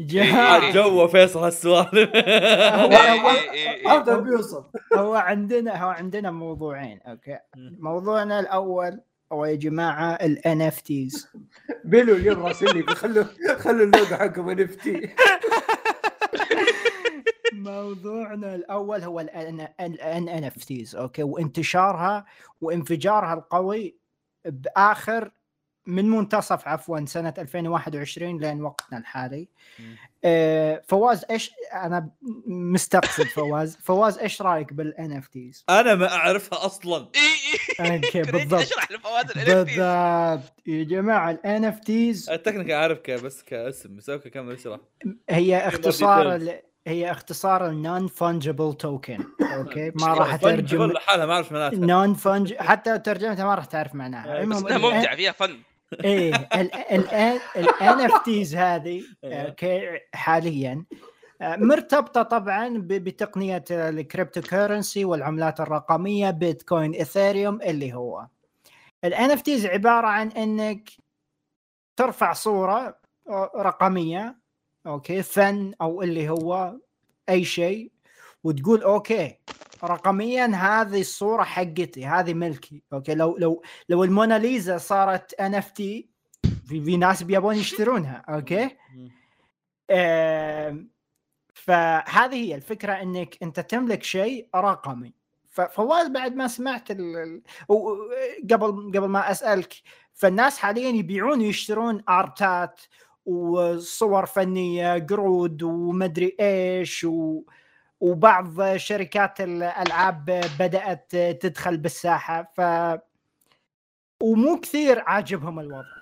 جاء 0.00 0.72
جو 0.72 1.08
فيصل 1.08 1.38
هالسوالف. 1.44 2.10
هو- 2.16 2.90
إيه، 2.90 3.12
إيه، 3.12 3.50
إيه، 3.50 3.70
إيه. 3.70 3.88
هذا 3.88 4.16
بيوصل 4.18 4.64
هو 4.94 5.14
عندنا 5.14 5.84
هو 5.84 5.88
عندنا 5.88 6.30
موضوعين 6.30 7.00
okay؟ 7.06 7.38
موضوعنا 7.80 8.40
الأول 8.40 9.00
هو 9.32 9.44
يا 9.44 9.54
جماعة 9.54 10.12
ال 10.12 10.62
NFTs 10.62 11.28
بيلو 11.84 12.14
اليوم 12.16 12.46
راسلني 12.46 12.82
خلوا 12.82 13.24
خلوا 13.58 13.84
اللوجو 13.84 14.16
حقهم 14.16 14.50
نفتي 14.50 15.10
موضوعنا 17.52 18.54
الأول 18.54 19.02
هو 19.02 19.20
الان 19.20 19.60
NFTs 20.28 20.96
okay؟ 20.96 21.22
وانتشارها 21.22 22.24
وانفجارها 22.60 23.34
القوي 23.34 23.97
بآخر 24.48 25.30
من 25.86 26.10
منتصف 26.10 26.68
عفوا 26.68 27.04
سنة 27.06 27.34
2021 27.38 28.38
لين 28.40 28.62
وقتنا 28.62 28.98
الحالي. 28.98 29.48
آه، 30.24 30.82
فواز 30.88 31.24
إيش 31.30 31.50
أنا 31.74 32.10
مستقصد 32.46 33.24
فواز. 33.24 33.76
فواز 33.86 34.18
إيش 34.18 34.42
رأيك 34.42 34.72
بال 34.72 35.12
NFTs 35.12 35.64
أنا 35.70 35.94
ما 35.94 36.12
أعرفها 36.14 36.66
أصلا. 36.66 37.08
إي 37.16 37.20
إي 37.86 37.94
okay 37.96 38.22
بالضبط. 38.32 38.60
اشرح 38.60 38.90
لفواز 38.92 39.24
ال 39.30 39.36
NFTs. 39.36 39.48
بالضبط 39.50 40.52
يا 40.66 40.84
جماعة 40.84 41.30
ال 41.30 41.64
NFTs 41.64 42.30
التكنيك 42.30 42.70
اعرف 42.70 42.98
ك- 42.98 43.10
بس 43.10 43.42
كاسم 43.42 43.96
بس 43.96 44.10
okay 44.10 44.30
كمل 44.30 44.52
اشرح 44.54 44.78
هي 45.30 45.68
اختصار. 45.68 46.58
هي 46.88 47.10
اختصار 47.10 47.66
ال 47.68 48.06
non-fungible 48.06 48.74
token 48.74 49.18
okay؟ 49.54 49.92
ما 50.00 50.14
راح 50.14 50.34
أترجم 50.34 50.82
لحالها 50.84 51.26
ما 51.26 51.34
أعرف 51.34 51.52
معناتها. 51.52 51.78
non 51.78 52.14
fung 52.14 52.54
حتى 52.54 52.90
لو 52.90 52.96
ترجمتها 52.96 53.44
ما 53.44 53.54
راح 53.54 53.64
تعرف 53.64 53.94
معناها. 53.94 54.40
آه، 54.42 54.44
بس 54.44 54.62
إنها 54.62 54.78
ممتعة 54.78 55.16
فيها 55.16 55.32
fun 55.32 55.58
إيه 56.04 56.34
ال 57.56 58.00
NFTs 58.00 58.54
هذه 58.56 59.02
إيه. 59.24 59.42
okay 59.42 60.00
حاليا. 60.14 60.84
مرتبطة 61.42 62.22
طبعا 62.22 62.74
بتقنية 62.78 63.64
ال 63.70 64.40
cryptocurrency 64.40 65.04
والعملات 65.04 65.60
الرقمية 65.60 66.30
بيتكوين 66.30 66.92
إيثيريوم 66.92 67.62
اللي 67.62 67.94
هو. 67.94 68.26
ال 69.04 69.30
NFTs 69.30 69.66
عبارة 69.66 70.06
عن 70.06 70.28
إنك 70.28 70.90
ترفع 71.96 72.32
صورة 72.32 72.98
رقمية 73.56 74.37
okay 74.88 75.22
فن 75.22 75.74
أو 75.80 76.02
اللي 76.02 76.28
هو 76.28 76.76
أي 77.28 77.44
شيء 77.44 77.92
وتقول 78.44 78.82
okay 78.82 79.38
رقميا 79.84 80.46
هذه 80.46 81.00
الصورة 81.00 81.42
حقتي 81.42 82.06
هذه 82.06 82.34
ملكي. 82.34 82.82
okay 82.92 83.14
لو 83.14 83.36
لو 83.38 83.62
لو 83.88 84.04
الموناليزا 84.04 84.78
صارت 84.78 85.34
NFT 85.34 86.08
في 86.42 86.80
في 86.84 86.96
ناس 86.96 87.22
بيبون 87.22 87.56
يشترونها. 87.56 88.24
okay. 88.34 88.76
آم، 89.90 90.90
فهذه 91.54 92.34
هي 92.34 92.54
الفكرة 92.54 92.92
إنك 92.92 93.42
أنت 93.42 93.60
تملك 93.60 94.02
شيء 94.02 94.48
رقمي. 94.56 95.14
ففواز 95.48 96.08
بعد 96.08 96.34
ما 96.34 96.48
سمعت 96.48 96.90
ال... 96.90 97.42
قبل 98.50 98.92
قبل 98.94 99.06
ما 99.06 99.30
أسألك 99.30 99.74
فالناس 100.14 100.58
حاليا 100.58 100.88
يبيعون 100.88 101.38
ويشترون 101.38 102.02
art 102.08 102.62
ات 102.62 102.80
وصور 103.28 104.26
فنية 104.26 105.06
قرود 105.06 105.62
ومدري 105.62 106.36
إيش 106.40 107.04
و... 107.04 107.42
وبعض 108.00 108.76
شركات 108.76 109.40
الألعاب 109.40 110.24
بدأت 110.58 111.16
تدخل 111.16 111.76
بالساحة. 111.76 112.52
ف 112.56 112.60
ومو 114.22 114.60
كثير 114.60 115.00
عاجبهم 115.00 115.60
الوضع. 115.60 115.98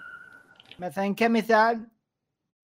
مثلا 0.78 1.14
كمثال 1.14 1.86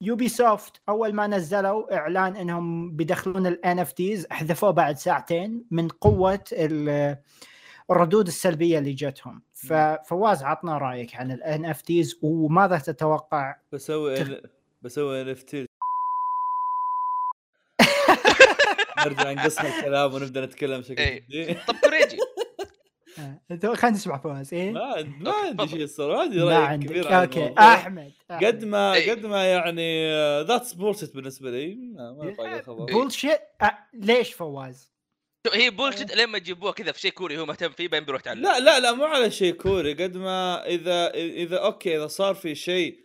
Ubisoft 0.00 0.80
أول 0.88 1.12
ما 1.12 1.26
نزلوا 1.26 1.96
إعلان 1.96 2.36
إنهم 2.36 2.96
بيدخلون 2.96 3.46
ال 3.46 3.78
NFTs 3.78 4.26
احذفوه 4.32 4.70
بعد 4.70 4.96
ساعتين 4.96 5.64
من 5.70 5.88
قوة 5.88 6.44
الردود 7.90 8.26
السلبية 8.26 8.78
اللي 8.78 8.92
جتهم. 8.92 9.42
ففواز 9.54 10.42
عطنا 10.42 10.78
رأيك 10.78 11.14
عن 11.16 11.30
ال 11.32 11.64
NFTs 11.64 12.18
وماذا 12.22 12.78
تتوقع؟ 12.78 13.56
بسوي 13.72 14.40
بسوي 14.82 15.22
NFT 15.22 15.66
نرجع 19.06 19.32
نقسم 19.32 19.66
الكلام 19.66 20.14
ونبدأ 20.14 20.44
نتكلم 20.46 20.80
بشكل 20.80 21.02
إيه. 21.02 21.20
جدي 21.30 21.54
طب 21.54 21.74
كوريجي 21.84 22.18
آه، 23.18 23.74
خلينا 23.74 23.96
نسمع 23.96 24.18
فواز 24.18 24.54
إيه؟ 24.54 24.72
ما 24.72 25.02
ما 25.02 25.32
عندي. 25.32 25.68
شيء 25.68 25.82
الصراحة 25.82 26.16
ما 26.16 26.22
عندي 26.24 26.40
راي 26.40 26.76
كبير 26.76 27.20
okay. 27.22 27.54
أحمد 27.58 28.12
قد 28.30 28.64
ما 28.64 28.94
إيه. 28.94 29.10
قد 29.10 29.26
ما 29.26 29.44
يعني 29.44 30.12
that's 30.42 30.72
bullshit 30.72 31.14
بالنسبة 31.14 31.50
لي 31.50 31.74
ما 31.74 32.58
الخبر. 32.58 32.92
bullshit 32.92 33.40
آه، 33.62 33.78
ليش 33.94 34.32
فواز؟ 34.32 34.91
هي 35.52 35.70
bullshit 35.70 36.16
لما 36.16 36.38
يجيبوها 36.38 36.72
كذا 36.72 36.92
في 36.92 37.00
شيء 37.00 37.10
كوري 37.10 37.38
هو 37.38 37.46
مهتم 37.46 37.70
فيه 37.70 37.88
بعدين 37.88 38.06
بيروح 38.06 38.20
يتعلم. 38.20 38.42
لا 38.42 38.60
لا 38.60 38.80
لا 38.80 38.92
مو 38.92 39.04
على 39.04 39.30
شيء 39.30 39.54
كوري 39.54 39.92
قد 39.92 40.16
ما 40.16 40.66
إذا 40.66 41.14
إذا 41.14 41.56
okay 41.56 41.96
إذا 41.96 42.06
صار 42.06 42.34
في 42.34 42.54
شيء 42.54 43.04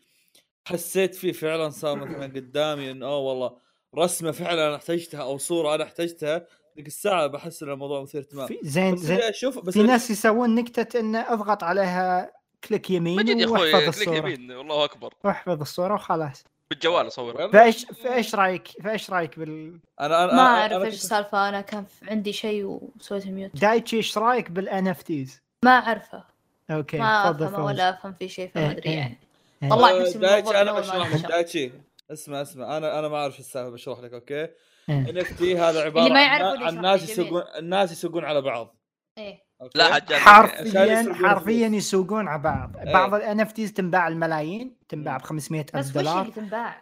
حسيت 0.68 1.16
فيه 1.16 1.32
فعلا 1.32 1.70
صار 1.70 1.96
مثلا 1.96 2.26
قدامي 2.38 2.92
إنه 2.92 3.06
أوه 3.06 3.20
والله 3.20 3.58
رسمة 3.96 4.32
فعلا 4.32 4.68
أنا 4.68 4.76
احتجتها 4.76 5.22
أو 5.22 5.38
صورة 5.38 5.76
أنا 5.76 5.84
احتجتها 5.84 6.48
ذيك 6.78 6.88
الساعة 6.88 7.28
بحس 7.28 7.64
إن 7.64 7.70
الموضوع 7.70 8.02
مثير 8.02 8.22
اهتمام 8.22 8.48
في 8.48 8.60
زين 8.64 8.94
بس 8.94 9.00
زين. 9.00 9.22
أشوف 9.22 9.60
بس 9.60 9.74
في 9.74 9.84
ناس 9.84 10.12
يسوون 10.12 10.56
نكتة 10.56 11.00
انه 11.00 11.34
أضغط 11.34 11.64
عليها 11.64 12.32
click 12.64 12.90
يمين 12.90 13.16
مجد 13.18 13.40
يا 13.40 13.46
أخوي 13.46 13.74
وأحفظ 13.74 13.80
click 13.80 13.88
الصورة. 13.88 14.18
يمين 14.18 14.52
والله 14.52 14.84
أكبر. 14.84 15.14
وأحفظ 15.24 15.62
الصورة 15.62 15.94
وخلاص. 15.94 16.44
بالجوال 16.70 17.08
اصورها 17.08 17.48
فايش 17.52 17.86
فإيش 17.86 18.36
رايك 18.36 18.68
فإيش 18.84 19.10
رأيك 19.10 19.40
بال 19.40 19.80
أنا 20.02 20.24
أنا 20.24 20.34
ما 20.34 20.42
أعرف 20.42 20.74
أنا 20.74 20.86
إيش 20.86 20.94
السالفة 20.94 21.50
أنا 21.50 21.62
كان 21.62 21.86
عندي 22.08 22.34
شيء 22.34 22.64
وسويت 22.96 23.28
mute 23.28 23.56
دايتشي 23.62 23.98
إيش 23.98 24.18
رأيك 24.18 24.52
بال 24.52 24.88
NFTs؟ 24.88 25.42
ما 25.66 25.72
أعرفه 25.72 26.24
أوكي 26.72 26.98
ما 26.98 27.24
تفضل 27.32 27.46
أفهم 27.46 27.56
فوز. 27.62 27.66
ولا 27.66 27.90
أفهم 27.90 28.14
في 28.14 28.30
شيء 28.30 28.46
إيه، 28.46 28.52
فما 28.52 28.72
أدري 28.72 28.90
إيه. 28.90 28.98
يعني 28.98 29.18
إيه. 29.64 29.70
طلعت 29.70 29.96
نفسي 30.02 30.16
من 30.18 30.22
دايتشي 30.22 30.62
أنا 30.62 30.72
بشرح 30.80 31.16
لك. 31.16 31.26
دايتشي 31.26 31.72
اسمع 32.12 32.42
اسمع 32.42 32.78
أنا 32.78 33.00
أنا 33.00 33.08
ما 33.08 33.18
أعرف 33.18 33.40
السالفة 33.40 33.70
بشرح 33.70 34.00
لك 34.00 34.14
أوكي 34.14 34.36
إيه. 34.44 34.50
NFT 34.90 35.58
هذا 35.58 35.82
عبارة 35.84 36.04
اللي 36.04 36.14
ما 36.14 36.26
عن- 36.26 36.42
يعرفون 36.42 36.64
عن 36.64 36.74
يشرح 36.74 36.82
ناس 36.82 37.02
لي، 37.02 37.16
جميل. 37.16 37.28
يسوقون 37.28 37.44
الناس 37.58 37.92
يسوقون 37.92 38.26
على 38.26 38.42
بعض 38.42 38.76
إيه 39.18 39.47
أوكي؟ 39.62 39.78
لا 39.80 40.18
حرفيا 40.20 41.14
حرفيا. 41.14 41.68
يسوقون 41.68 42.28
على 42.28 42.42
بعض 42.42 42.78
إيه. 42.78 42.94
بعض 42.94 43.14
ال 43.14 43.40
NFTs 43.40 43.74
تنباع 43.74 44.08
الملايين 44.08 44.76
تنباع 44.90 45.18
ب 45.18 45.22
500 45.22 45.66
بس 45.74 45.76
الف 45.76 45.96
وش 45.96 45.98
اللي 45.98 46.04
دولار 46.04 46.26
تنباع؟ 46.26 46.82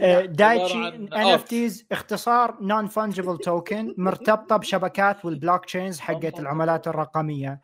آه،؟ 0.00 0.20
دايتشي 0.24 0.88
ان 0.88 1.08
اف. 1.12 1.42
تيز 1.42 1.86
اختصار 1.92 2.56
non-fungible 2.60 3.38
token 3.38 3.94
مرتبطة 3.98 4.56
بشبكات 4.56 5.24
وال 5.24 5.64
blockchains 5.64 6.00
حقت 6.00 6.40
العملات 6.40 6.88
الرقمية 6.88 7.60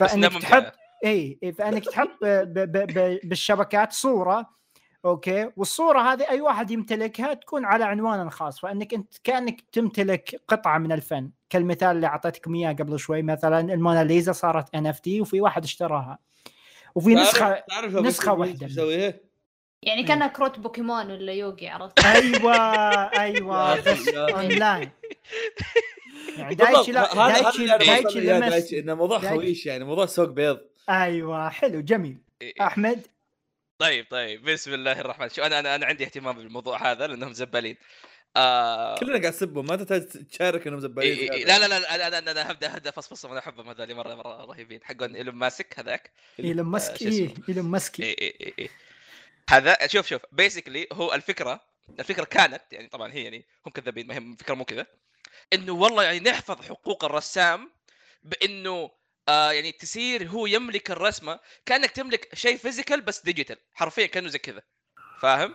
بس 0.00 0.14
إنها 0.14 0.28
فانك. 0.28 0.42
تحط 0.42 0.72
اي 1.04 1.38
فإنك 1.58 1.84
تحط 1.84 2.08
ب- 2.22 2.26
ب- 2.26 2.72
ب- 2.72 2.98
ب- 2.98 3.28
بالشبكات 3.28 3.92
صورة 3.92 4.59
أوكي 5.04 5.50
والصورة 5.56 6.00
هذه 6.00 6.30
أي 6.30 6.40
واحد 6.40 6.70
يمتلكها 6.70 7.34
تكون 7.34 7.64
على 7.64 7.84
عنوان 7.84 8.30
خاص 8.30 8.60
فإنك 8.60 8.94
أنت 8.94 9.14
كأنك 9.24 9.60
تمتلك 9.72 10.40
قطعة 10.48 10.78
من 10.78 10.92
الفن 10.92 11.30
كالمثال 11.50 11.96
اللي 11.96 12.06
اعطيتكم 12.06 12.54
إياه 12.54 12.72
قبل 12.72 12.98
شوي 12.98 13.22
مثلا 13.22 13.60
الموناليزا 13.60 14.32
صارت 14.32 14.74
NFT 14.74 15.20
وفي 15.20 15.40
واحد 15.40 15.64
اشتراها 15.64 16.18
وفي 16.94 17.14
نسخه 17.14 17.62
تعرف 17.68 17.94
واحدة. 18.38 18.66
بيسويها 18.66 19.14
يعني 19.82 20.02
كأنها 20.04 20.26
كروت 20.26 20.58
بوكيمون 20.58 21.10
ولا 21.10 21.32
يوغي 21.32 21.68
عرفت؟ 21.68 22.04
أيوه 22.04 22.54
أيوه 23.22 23.80
بس. 23.80 24.08
أونلاين 24.08 24.90
يعني 26.36 26.54
دايتشي 26.54 26.92
لا 26.92 27.12
هذا 27.14 27.22
هذا 27.22 27.76
دايتشي 27.76 28.26
دايتشي 28.26 28.78
إنه 28.80 28.94
موضوع. 28.94 29.18
خويش 29.18 29.66
يعني 29.66 29.84
موضوع 29.84 30.06
سوق 30.06 30.28
بيض 30.28 30.60
أيوه 30.88 31.48
حلو 31.48 31.80
جميل 31.80 32.18
إيه. 32.42 32.52
أحمد 32.60 33.06
طيب 33.80 34.06
طيب 34.10 34.44
بسم 34.44 34.74
الله 34.74 35.00
الرحمن 35.00 35.28
شو 35.28 35.42
أنا 35.42 35.58
أنا 35.58 35.74
أنا 35.74 35.86
عندي 35.86 36.04
اهتمام 36.04 36.36
بالموضوع 36.36 36.90
هذا 36.90 37.06
لأنهم 37.06 37.32
زبالين. 37.32 37.76
آه... 38.36 38.98
كلنا 38.98 39.12
قاعد 39.12 39.26
نسبهم 39.26 39.66
ما 39.66 39.76
تحتاج 39.76 40.06
تشارك 40.08 40.66
إنهم 40.66 40.80
زبالين 40.80 41.18
إيه 41.18 41.32
إيه. 41.32 41.44
لا 41.44 41.58
لا 41.58 41.68
لا 41.68 41.94
أنا 41.94 42.18
أنا 42.18 42.30
أنا 42.30 42.50
هبدأ 42.50 42.76
هبدأ 42.76 42.90
فصفصهم 42.90 43.30
أنا 43.30 43.40
أحبهم 43.40 43.68
هذول 43.68 43.94
مرة 43.94 44.14
مرة 44.14 44.44
رهيبين. 44.44 44.80
حقون 44.84 45.16
إيلون 45.16 45.34
ماسك 45.34 45.78
هذاك؟ 45.78 46.10
إيلون 46.40 46.66
آه، 46.66 46.70
ماسك 46.70 47.02
اسمه؟ 47.02 47.34
إيلون 47.48 47.64
ماسك. 47.64 48.00
إيه 48.00 48.18
إيه 48.18 48.34
إيه 48.40 48.54
إيه. 48.58 48.68
هذا 49.50 49.86
شوف 49.86 50.08
شوف 50.08 50.22
basically 50.32 50.86
هو 50.92 51.14
الفكرة 51.14 51.60
الفكرة 52.00 52.24
كانت 52.24 52.62
يعني 52.72 52.88
طبعا 52.88 53.12
هي 53.12 53.24
يعني 53.24 53.44
هم 53.66 53.72
كذابين 53.72 54.06
ما 54.06 54.14
هي 54.14 54.18
الفكرة 54.18 54.54
مو 54.54 54.64
كذا 54.64 54.86
إنه 55.52 55.72
والله 55.72 56.02
يعني 56.02 56.20
نحفظ 56.20 56.62
حقوق 56.62 57.04
الرسام 57.04 57.70
بإنه 58.22 58.90
آه 59.30 59.52
يعني 59.52 59.72
تصير 59.72 60.28
هو 60.28 60.46
يملك 60.46 60.90
الرسمة 60.90 61.40
كأنك 61.66 61.90
تملك 61.90 62.34
شيء 62.34 62.56
physical 62.56 63.00
بس 63.00 63.22
digital 63.22 63.56
حرفيا 63.74 64.06
كأنه 64.06 64.28
زي 64.28 64.38
كذا. 64.38 64.62
فاهم؟ 65.20 65.54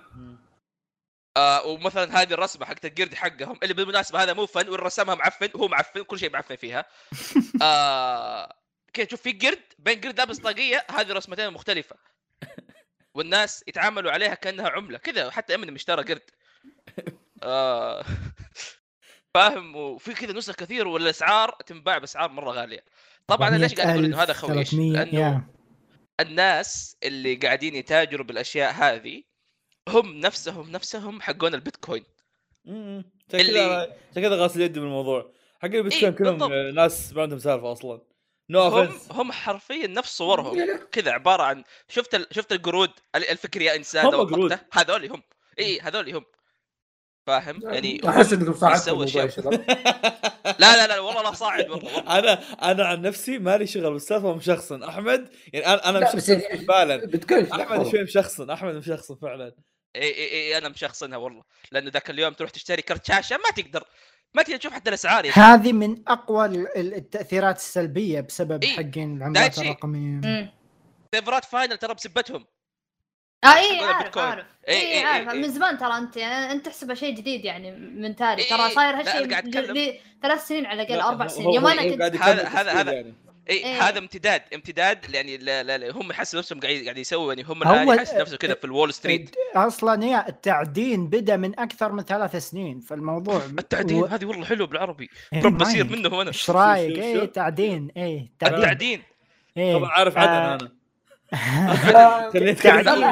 آه 1.37 1.65
ومثلا 1.65 2.21
هذه 2.21 2.33
الرسمة 2.33 2.65
حقت 2.65 2.85
القرد 2.85 3.13
حقهم 3.13 3.59
اللي 3.63 3.73
بالمناسبة 3.73 4.23
هذا 4.23 4.33
مو 4.33 4.45
فن 4.45 4.69
والرسامها 4.69 5.15
معفن 5.15 5.49
وهو 5.53 5.67
معفن 5.67 6.03
كل 6.03 6.19
شيء 6.19 6.31
معفن 6.31 6.55
فيها. 6.55 6.85
آه 7.61 8.53
كذا 8.93 9.05
تشوف 9.05 9.21
في 9.21 9.31
قرد 9.31 9.63
بين 9.79 10.01
قرد 10.01 10.17
لابس 10.17 10.37
طاقية 10.37 10.85
هذه 10.91 11.13
رسمتين 11.13 11.51
مختلفة. 11.51 11.95
والناس 13.15 13.63
يتعاملوا 13.67 14.11
عليها 14.11 14.35
كأنها 14.35 14.69
عملة 14.69 14.97
كذا 14.97 15.31
حتى 15.31 15.55
امينيم 15.55 15.75
اشترى 15.75 16.03
قرد. 16.03 16.29
آه 17.43 18.05
فاهم؟ 19.33 19.75
وفي 19.75 20.13
كذا 20.13 20.33
نسخ 20.33 20.55
كثير 20.55 20.87
والأسعار 20.87 21.51
تنباع 21.65 21.97
بأسعار 21.97 22.31
مرة 22.31 22.51
غالية. 22.51 22.83
طبعا 23.27 23.47
أنا 23.49 23.55
ليش 23.57 23.73
قاعد 23.75 23.89
أقول 23.89 24.05
إنه 24.05 24.23
هذا 24.23 24.33
خويش؟ 24.33 24.69
300 24.69 24.91
لأنه 24.91 25.19
يا. 25.19 25.47
الناس 26.19 26.97
اللي 27.03 27.35
قاعدين 27.35 27.75
يتاجروا 27.75 28.25
بالأشياء 28.25 28.73
هذه 28.73 29.23
هم 29.89 30.19
نفسهم 30.19 30.69
نفسهم 30.71 31.21
حقون 31.21 31.53
البيتكوين. 31.53 32.03
مم. 32.65 33.11
عشان 33.29 33.39
اللي- 33.39 33.53
كذا 33.53 33.95
عشان 34.11 34.21
كذا 34.23 34.35
غاسل 34.35 34.61
يدي 34.61 34.79
بالموضوع 34.79 35.31
حق 35.61 35.65
البيتكوين 35.65 36.03
إيه، 36.05 36.09
كلهم 36.17 36.37
بالضبط. 36.37 36.51
ناس 36.75 37.13
ما 37.13 37.21
عندهم 37.21 37.39
سالفة 37.39 37.71
أصلا. 37.71 38.01
no 38.49 38.61
هم 38.61 38.73
offense 38.77 39.11
هم 39.11 39.31
حرفيا 39.31 39.87
نفس 39.87 40.17
صورهم. 40.17 40.77
كذا 40.91 41.11
عبارة 41.11 41.43
عن 41.43 41.63
شفت 41.89 42.15
ال... 42.15 42.27
شفت 42.31 42.51
القرود 42.51 42.91
ال- 43.15 43.29
الفكر 43.29 43.61
يا 43.61 43.75
إنسان 43.75 44.05
هم 44.05 44.11
قرود. 44.15 44.59
هذول 44.73 45.11
هم. 45.11 45.21
اي 45.59 45.79
هذول 45.79 46.15
هم. 46.15 46.25
فاهم؟ 47.27 47.59
يعني 47.63 48.09
أحس 48.09 48.33
إنكم 48.33 48.53
صعدتوا 48.53 49.05
لا 50.59 50.75
لا 50.75 50.87
لا 50.87 50.99
والله 50.99 51.23
لا 51.23 51.31
صاعد 51.31 51.69
والله 51.69 51.99
أنا 52.19 52.33
أنا 52.71 52.85
عن 52.85 53.01
نفسي 53.01 53.37
مالي 53.39 53.67
شغل 53.67 53.93
بالسالفه 53.93 54.35
مشخصن 54.35 54.83
أحمد 54.83 55.29
يعني 55.53 55.65
أنا 55.67 55.89
أنا 55.89 55.99
مشخصن 55.99 56.39
يعني- 56.39 56.65
فعلا. 56.65 57.09
أحمد 57.53 57.87
شوي 57.91 58.03
مشخصن 58.03 58.49
أحمد 58.49 58.75
مشخصن 58.75 59.15
فعلا. 59.15 59.55
إي 59.95 60.01
إي 60.01 60.31
إي 60.31 60.57
أنا 60.57 60.69
مشخصنها 60.69 61.17
والله. 61.17 61.43
لأنه 61.71 61.89
ذاك 61.91 62.09
اليوم 62.09 62.33
تروح 62.33 62.49
تشتري 62.49 62.81
كرت 62.81 63.05
شاشة 63.07 63.37
ما 63.37 63.63
تقدر. 63.63 63.83
ما 64.33 64.43
تقدر 64.43 64.57
تشوف 64.57 64.73
حتى 64.73 64.89
الأسعار 64.89 65.29
أخي. 65.29 65.41
هذه 65.41 65.73
من 65.73 66.03
أقوى 66.07 66.45
ال- 66.45 66.77
ال- 66.77 66.93
التأثيرات 66.93 67.57
السلبية 67.57 68.21
بسبب 68.21 68.63
إيه، 68.63 68.69
حقين 68.75 69.17
العملات. 69.17 69.57
الرقميه. 69.59 70.53
سيرفرات 71.15 71.45
final 71.45 71.77
ترى 71.77 71.93
بسبتهم. 71.93 72.45
آه 73.45 73.55
اي 73.55 73.77
حقون 73.77 73.87
عارف 73.87 73.97
البيتكوين. 73.99 74.25
عارف 74.25 74.45
إيه، 74.67 74.75
اي 74.75 74.81
إيه، 74.99 75.05
عارف 75.05 75.29
إيه، 75.33 75.41
من. 75.41 75.49
زمان 75.51 75.77
ترى 75.77 75.97
أنت 75.97 76.17
يعني 76.17 76.51
أنت 76.51 76.65
تحسبه 76.65 76.93
شيء 76.93 77.15
جديد 77.15 77.45
يعني 77.45 77.71
من 77.71 78.15
تاري 78.15 78.41
إيه، 78.43 78.49
ترى. 78.49 78.69
صاير 78.71 78.95
هالشيء 78.99 79.17
أنا 79.23 79.29
قاعد 79.31 79.45
ل- 79.47 79.57
أتكلم. 79.57 79.77
ل- 79.77 79.93
ثلاث 80.23 80.47
سنين 80.47 80.65
على 80.65 80.81
الأقل 80.81 80.97
لا، 80.97 81.07
أربع 81.09 81.27
سنين 81.27 81.49
يوم 81.53 81.67
أنا 81.67 81.83
كنت 81.83 82.01
هذا- 82.21 82.47
هذا- 82.47 82.71
هذا. 82.71 82.91
يعني. 82.91 83.13
اي 83.49 83.55
إيه. 83.57 83.81
هذا 83.89 83.99
امتداد 83.99 84.41
امتداد 84.53 85.13
يعني 85.13 85.37
لا 85.37 85.63
لا 85.63 85.77
لا 85.77 85.91
هم 85.91 86.11
يحسوا 86.11 86.39
نفسهم 86.39 86.59
قاعد 86.59 86.75
قاعد 86.83 86.97
يسووا 86.97 87.33
يعني 87.33 87.43
هم 87.49 87.63
هو 87.63 87.73
الآن 87.73 87.89
ال- 87.89 87.95
يحس 87.97 88.13
نفسه 88.13 88.37
كذا 88.37 88.53
في 88.55 88.65
ال 88.65 88.71
Wall 88.71 88.93
Street 88.93 89.35
أصلا 89.55 90.05
يا 90.05 90.29
التعدين 90.29 91.07
بدأ 91.07 91.37
من 91.37 91.59
أكثر 91.59 91.91
من 91.91 92.03
ثلاث 92.03 92.35
سنين 92.35 92.79
فالموضوع 92.79 93.41
التعدين 93.59 93.97
و- 94.03 94.05
هذه 94.05 94.25
والله 94.25 94.45
حلو 94.45 94.67
بالعربي 94.67 95.09
إيه، 95.33 95.43
رب 95.43 95.57
بصير. 95.57 95.83
منهم 95.85 96.13
أنا 96.19 96.29
إيش 96.29 96.49
رأيك؟ 96.49 96.97
إيه 96.97 97.19
شوف. 97.19 97.29
تعدين 97.29 97.91
إيه 97.97 98.31
تعدين 98.39 98.57
التعدين 98.59 99.03
إيه. 99.57 99.73
طبعا 99.73 99.89
عارف 99.89 100.17
عدن 100.17 100.29
آه، 100.31 100.55
أنا 100.55 100.74
خليت 102.33 102.59
تعدين. 102.59 103.03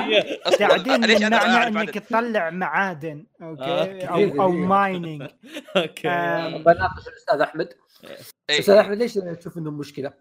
إنك؟ 1.07 1.89
تطلع 1.89 2.49
معادن 2.49 3.25
آه، 3.41 3.45
أوكي 3.45 4.07
أوكي. 4.09 4.35
أو 4.35 4.41
أو 4.41 4.51
mining 4.51 5.29
أوكي 5.77 6.09
آه، 6.09 6.57
بناقش 6.65 7.07
الأستاذ 7.07 7.41
أحمد 7.41 7.73
إيه. 8.49 8.59
أستاذ 8.59 8.75
أحمد 8.75 8.97
ليش 8.97 9.13
تشوف 9.13 9.57
إنه 9.57 9.71
مشكلة؟ 9.71 10.13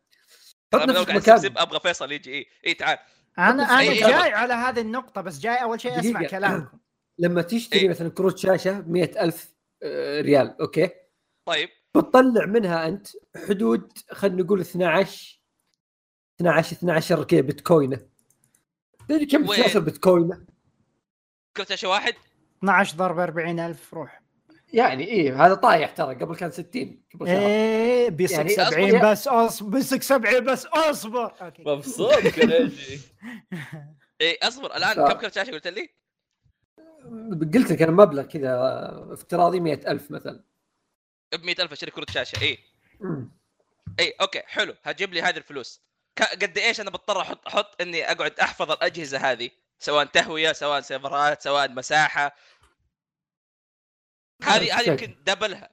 حط 0.75 0.89
نفسك 0.89 1.29
قاعد 1.29 1.47
مكان 1.47 1.63
أبغى 1.63 1.81
فيصل 1.81 2.13
يجي 2.13 2.35
اي 2.35 2.47
اي 2.67 2.75
تعال 2.75 2.99
أنا 3.39 3.63
أنا. 3.63 3.95
جاي 3.95 4.33
على 4.33 4.55
هذه 4.55 4.81
النقطة 4.81 5.21
بس 5.21 5.39
جاي 5.39 5.63
أول 5.63 5.81
شيء 5.81 6.01
أسمع. 6.01 6.23
كلامكم 6.23 6.79
لما 7.23 7.43
تشتري 7.43 7.81
إيه. 7.81 7.89
مثلا 7.89 8.09
كروت 8.09 8.39
شاشة 8.39 8.81
100000 8.87 9.55
آه، 9.83 10.21
ريال 10.21 10.61
أوكي 10.61 10.91
طيب 11.49 11.69
بتطلع 11.97 12.47
منها 12.47 12.89
أنت 12.89 13.09
حدود 13.49 13.93
خلينا 14.11 14.43
نقول 14.43 14.61
12 14.61 15.42
12 16.47 16.77
12 16.77 17.25
كذا 17.25 17.41
بيتكوينه 17.41 18.01
تدري 19.09 19.27
كم 19.27 19.49
وين؟ 19.49 19.61
12 19.61 19.81
بيتكوينه؟ 19.81 20.45
شاشه 21.69 21.89
واحد 21.89 22.15
12 22.59 22.97
ضرب 22.97 23.19
40000 23.19 23.95
روح 23.95 24.23
يعني 24.73 25.05
إيه 25.05 25.47
هذا 25.47 25.55
طايح 25.55 25.91
ترى 25.91 26.15
قبل 26.15 26.37
كان 26.37 26.51
60 26.51 27.03
قبل 27.15 27.27
شهر 27.27 27.47
إيه 27.47 28.11
بيسك 28.11 28.33
يعني 28.35 28.49
70 28.49 28.95
أصبر. 28.97 29.11
بس 29.11 29.29
أصبر 29.29 29.71
بيسك 29.71 30.03
70 30.03 30.45
بس 30.45 30.67
أصبر 30.67 31.53
مبسوط 31.59 32.15
كريجي 32.19 33.01
اي 34.21 34.39
أصبر 34.43 34.77
الآن 34.77 34.95
كم 34.95 35.13
كرت 35.21 35.35
شاشة 35.35 35.51
قلت 35.51 35.67
لي؟ 35.69 35.89
قلت 37.55 37.71
لك 37.73 37.83
أنا 37.83 37.93
مبلغ 37.93 38.23
كذا 38.23 38.55
افتراضي 39.13 39.61
100000 39.61 40.11
مثلا 40.11 40.45
ب 41.33 41.45
100000 41.45 41.73
أشتري 41.73 41.91
كرت 41.91 42.07
شاشة 42.11 42.43
اي 42.43 42.59
مم. 43.01 43.31
اي 44.01 44.15
أوكي 44.21 44.43
حلو 44.47 44.75
هجيب 44.83 45.13
لي 45.15 45.23
هذه 45.23 45.37
الفلوس 45.37 45.79
ك- 45.79 45.92
قد 46.21 46.59
إيش 46.59 46.81
أنا 46.81 46.91
بضطر 46.91 47.21
أحط 47.21 47.47
أحط 47.47 47.81
إني 47.81 48.13
أقعد 48.13 48.41
أحفظ 48.41 48.71
الأجهزة 48.71 49.19
هذه 49.19 49.51
سواء 49.79 50.05
تهوية 50.05 50.53
سواء 50.53 50.81
سيرفرات 50.81 51.43
سواء 51.43 51.71
مساحة 51.71 52.37
هذه 54.43 54.81
هذه 54.81 54.89
يمكن 54.89 55.17
دبلها 55.27 55.71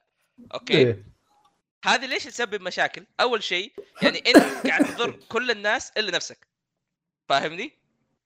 أوكي 0.54 0.78
إيه. 0.78 1.04
هذه 1.84 2.06
ليش 2.06 2.24
تسبب 2.24 2.62
مشاكل؟ 2.62 3.06
أول 3.20 3.42
شيء 3.42 3.72
يعني 4.02 4.18
إنت 4.18 4.36
قاعد 4.68 4.84
تضر 4.84 5.10
كل 5.28 5.50
الناس 5.50 5.90
إلا 5.96 6.10
نفسك 6.16 6.46
فاهمني؟ 7.28 7.72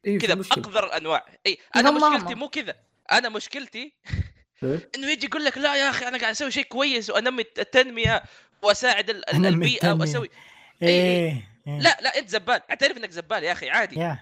إيه، 0.05 0.19
كذا. 0.19 0.35
باقذر 0.35 0.87
الأنواع 0.87 1.27
اي 1.47 1.59
أنا. 1.77 1.91
مشكلتي 1.91 2.35
مو 2.35 2.49
كذا 2.49 2.75
أنا 3.13 3.29
مشكلتي 3.29 3.93
إيه؟ 4.63 4.91
إنه 4.97 5.11
يجي 5.11 5.27
يقول 5.27 5.45
لك 5.45 5.59
لا 5.59 5.77
يا 5.77 5.91
أخي 5.91 6.09
أنا 6.09 6.19
قاعد 6.19 6.31
أسوي 6.31 6.51
شيء 6.51 6.65
كويس 6.65 7.11
وأنمي 7.11 7.45
التنمية 7.59 8.23
وأساعد 8.63 9.11
البيئة. 9.11 9.93
وأسوي 9.93 10.31
إيه 10.83 10.89
إيه. 10.89 11.54
لا 11.67 11.97
لا 12.03 12.19
انت 12.19 12.29
زبال. 12.29 12.61
اعترف 12.71 12.97
إنك 12.97 13.11
زبال 13.11 13.45
يا 13.45 13.53
أخي 13.53 13.71
عادي. 13.71 14.01
يا. 14.01 14.19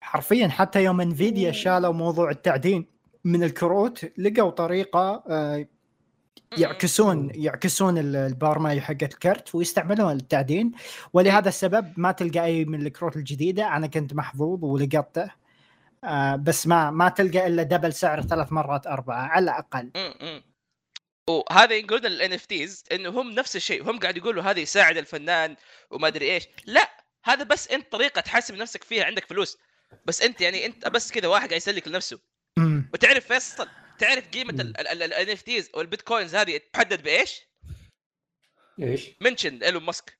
حرفيا 0.00 0.48
حتى 0.48 0.84
يوم 0.84 1.00
انفيديا 1.00 1.52
شالوا 1.52 1.92
موضوع 1.92 2.30
التعدين 2.30 2.86
من 3.24 3.42
الكروت 3.44 4.12
لقوا 4.18 4.50
طريقة 4.50 5.24
آه، 5.28 5.66
يعكسون 6.58 7.30
يعكسون 7.34 7.98
ال- 7.98 8.16
البارماي 8.16 8.80
حقت 8.80 9.02
الكرت 9.02 9.54
ويستعملون 9.54 10.12
التعدين. 10.12 10.72
ولهذا 11.12 11.48
السبب 11.48 11.92
ما 11.96 12.12
تلقى 12.12 12.44
أي 12.44 12.64
من 12.64 12.86
الكروت 12.86 13.16
الجديدة. 13.16 13.76
أنا 13.76 13.86
كنت 13.86 14.14
محظوظ 14.14 14.64
ولقطته 14.64 15.30
آه 16.04 16.36
بس 16.36 16.66
ما 16.66 16.90
ما 16.90 17.08
تلقى 17.08 17.46
إلا 17.46 17.62
double 17.62 17.92
سعر 17.92 18.22
ثلاث 18.22 18.52
مرات 18.52 18.86
أربعة 18.86 19.22
على 19.22 19.44
الأقل. 19.44 19.90
وهذا 21.30 21.74
يقولون 21.74 22.06
ال 22.06 22.32
NFTs 22.32 22.84
إنه 22.92 23.08
هم 23.08 23.30
نفس 23.30 23.56
الشيء 23.56 23.90
هم 23.90 23.98
قاعد 23.98 24.16
يقولوا 24.16 24.42
هذا 24.42 24.60
يساعد 24.60 24.96
الفنان 24.96 25.56
وما 25.90 26.08
أدري 26.08 26.34
إيش. 26.34 26.44
لا 26.64 26.90
هذا 27.24 27.44
بس 27.44 27.68
أنت 27.68 27.92
طريقة 27.92 28.20
تحسب 28.20 28.54
نفسك 28.54 28.84
فيها 28.84 29.04
عندك 29.04 29.24
فلوس. 29.26 29.58
بس 30.06 30.22
أنت 30.22 30.40
يعني 30.40 30.66
أنت 30.66 30.88
بس 30.88 31.12
كذا 31.12 31.28
واحد 31.28 31.48
قاعد 31.48 31.60
يسلك 31.60 31.88
لنفسه. 31.88 32.18
وتعرف 32.94 33.26
فيصل 33.26 33.68
تعرف 33.98 34.28
قيمة 34.28 34.60
ال 34.60 35.30
NFTs 35.30 35.42
وال 35.42 35.70
bitcoins 35.74 36.34
هذه 36.34 36.60
تحدد 36.72 37.02
بإيش؟ 37.02 37.42
إيش؟ 38.82 39.10
mention 39.20 39.62
إيلون 39.62 39.82
ماسك. 39.82 40.18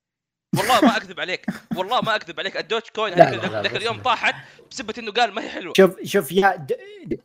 والله 0.57 0.81
ما 0.81 0.97
أكذب 0.97 1.19
عليك 1.19 1.45
والله 1.75 2.01
ما 2.01 2.15
أكذب 2.15 2.39
عليك. 2.39 2.57
ال 2.57 2.81
Dogecoin 2.81 3.13
ذاك 3.13 3.75
اليوم 3.75 4.01
طاحت 4.01 4.35
بسبة 4.71 4.93
إنه 4.97 5.11
قال 5.11 5.31
ما 5.31 5.43
هي 5.43 5.49
حلوة. 5.49 5.73
شوف 5.77 6.03
شوف 6.03 6.31
يا 6.31 6.55
د... 6.55 6.73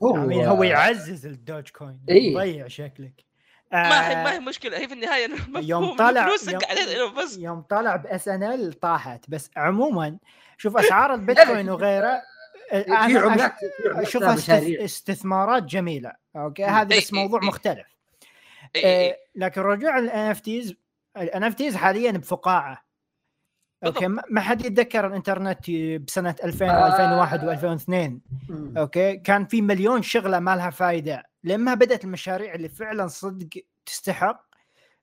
هو 0.03 0.17
هو 0.17 0.63
يعزز 0.63 1.27
ال 1.27 1.69
Dogecoin. 1.69 2.01
إيه. 2.09 2.33
يضيع 2.33 2.69
شكلك. 2.69 3.28
ما 3.73 4.09
هي 4.09 4.13
آه، 4.17 4.25
ما 4.25 4.33
هي 4.33 4.39
مشكلة 4.41 4.79
هي 4.79 4.89
في 4.89 4.95
النهاية 4.95 5.29
يوم 5.57 5.97
فلوسك 5.97 6.53
يوم- 6.53 7.15
ماسك 7.15 7.39
يوم 7.39 7.61
طلع 7.61 7.97
بـ 7.97 8.29
SNL 8.29 8.73
طاحت 8.73 9.25
بس 9.29 9.51
عموما 9.57 10.19
شوف 10.59 10.77
أسعار 10.87 11.15
البيتكوين 11.15 11.71
وغيره 11.71 12.23
في 12.71 12.77
أنا 12.77 12.97
عملات 13.21 13.53
أش- 13.53 14.07
في 14.09 14.19
عملات. 14.19 14.39
مشاريع 14.39 14.85
استثمارات 14.85 15.63
جميلة 15.63 16.13
أوكي. 16.37 16.65
هذا 16.65 16.95
إيه، 16.95 17.01
بس 17.01 17.15
إيه، 17.15 17.21
موضوع 17.23 17.41
إيه. 17.43 17.49
مختلف 17.49 17.87
إي 18.77 18.85
إي 18.85 19.11
آه، 19.11 19.17
لكن 19.35 19.61
رجوع 19.61 19.99
الان 19.99 20.31
إف 20.31 20.41
تيز 20.41 20.75
الإن 21.17 21.45
إف 21.45 21.55
تيز 21.55 21.77
حاليا 21.77 22.11
بفقاعة 22.11 22.88
بالضبط. 23.83 24.03
ما 24.05 24.23
ما 24.31 24.41
حد 24.41 24.65
يتذكر 24.65 25.07
الإنترنت 25.07 25.71
بسنة 26.07 26.35
2000 26.45 26.67
آه. 26.71 27.27
و2001 27.27 27.41
و2002 27.41 27.89
مم. 27.89 28.79
أوكي 28.79 29.17
كان 29.17 29.45
في 29.47 29.63
مليون 29.63 30.03
شغلة 30.03 30.39
ما 30.39 30.57
لها 30.57 30.71
فائده 30.71 31.23
لما 31.45 31.75
بدأت 31.75 32.05
المشاريع 32.05 32.55
اللي 32.55 32.69
فعلا 32.69 33.07
صدق 33.07 33.49
تستحق 33.87 34.45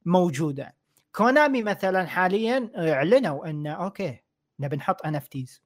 موجودة 0.05 0.75
كونامي 1.15 1.63
مثلا 1.63 2.05
حاليا 2.05 2.71
أعلنوا 2.77 3.49
انه 3.49 3.71
okay 3.71 4.19
نبي 4.59 4.75
نحط 4.75 5.05
NFTs. 5.05 5.61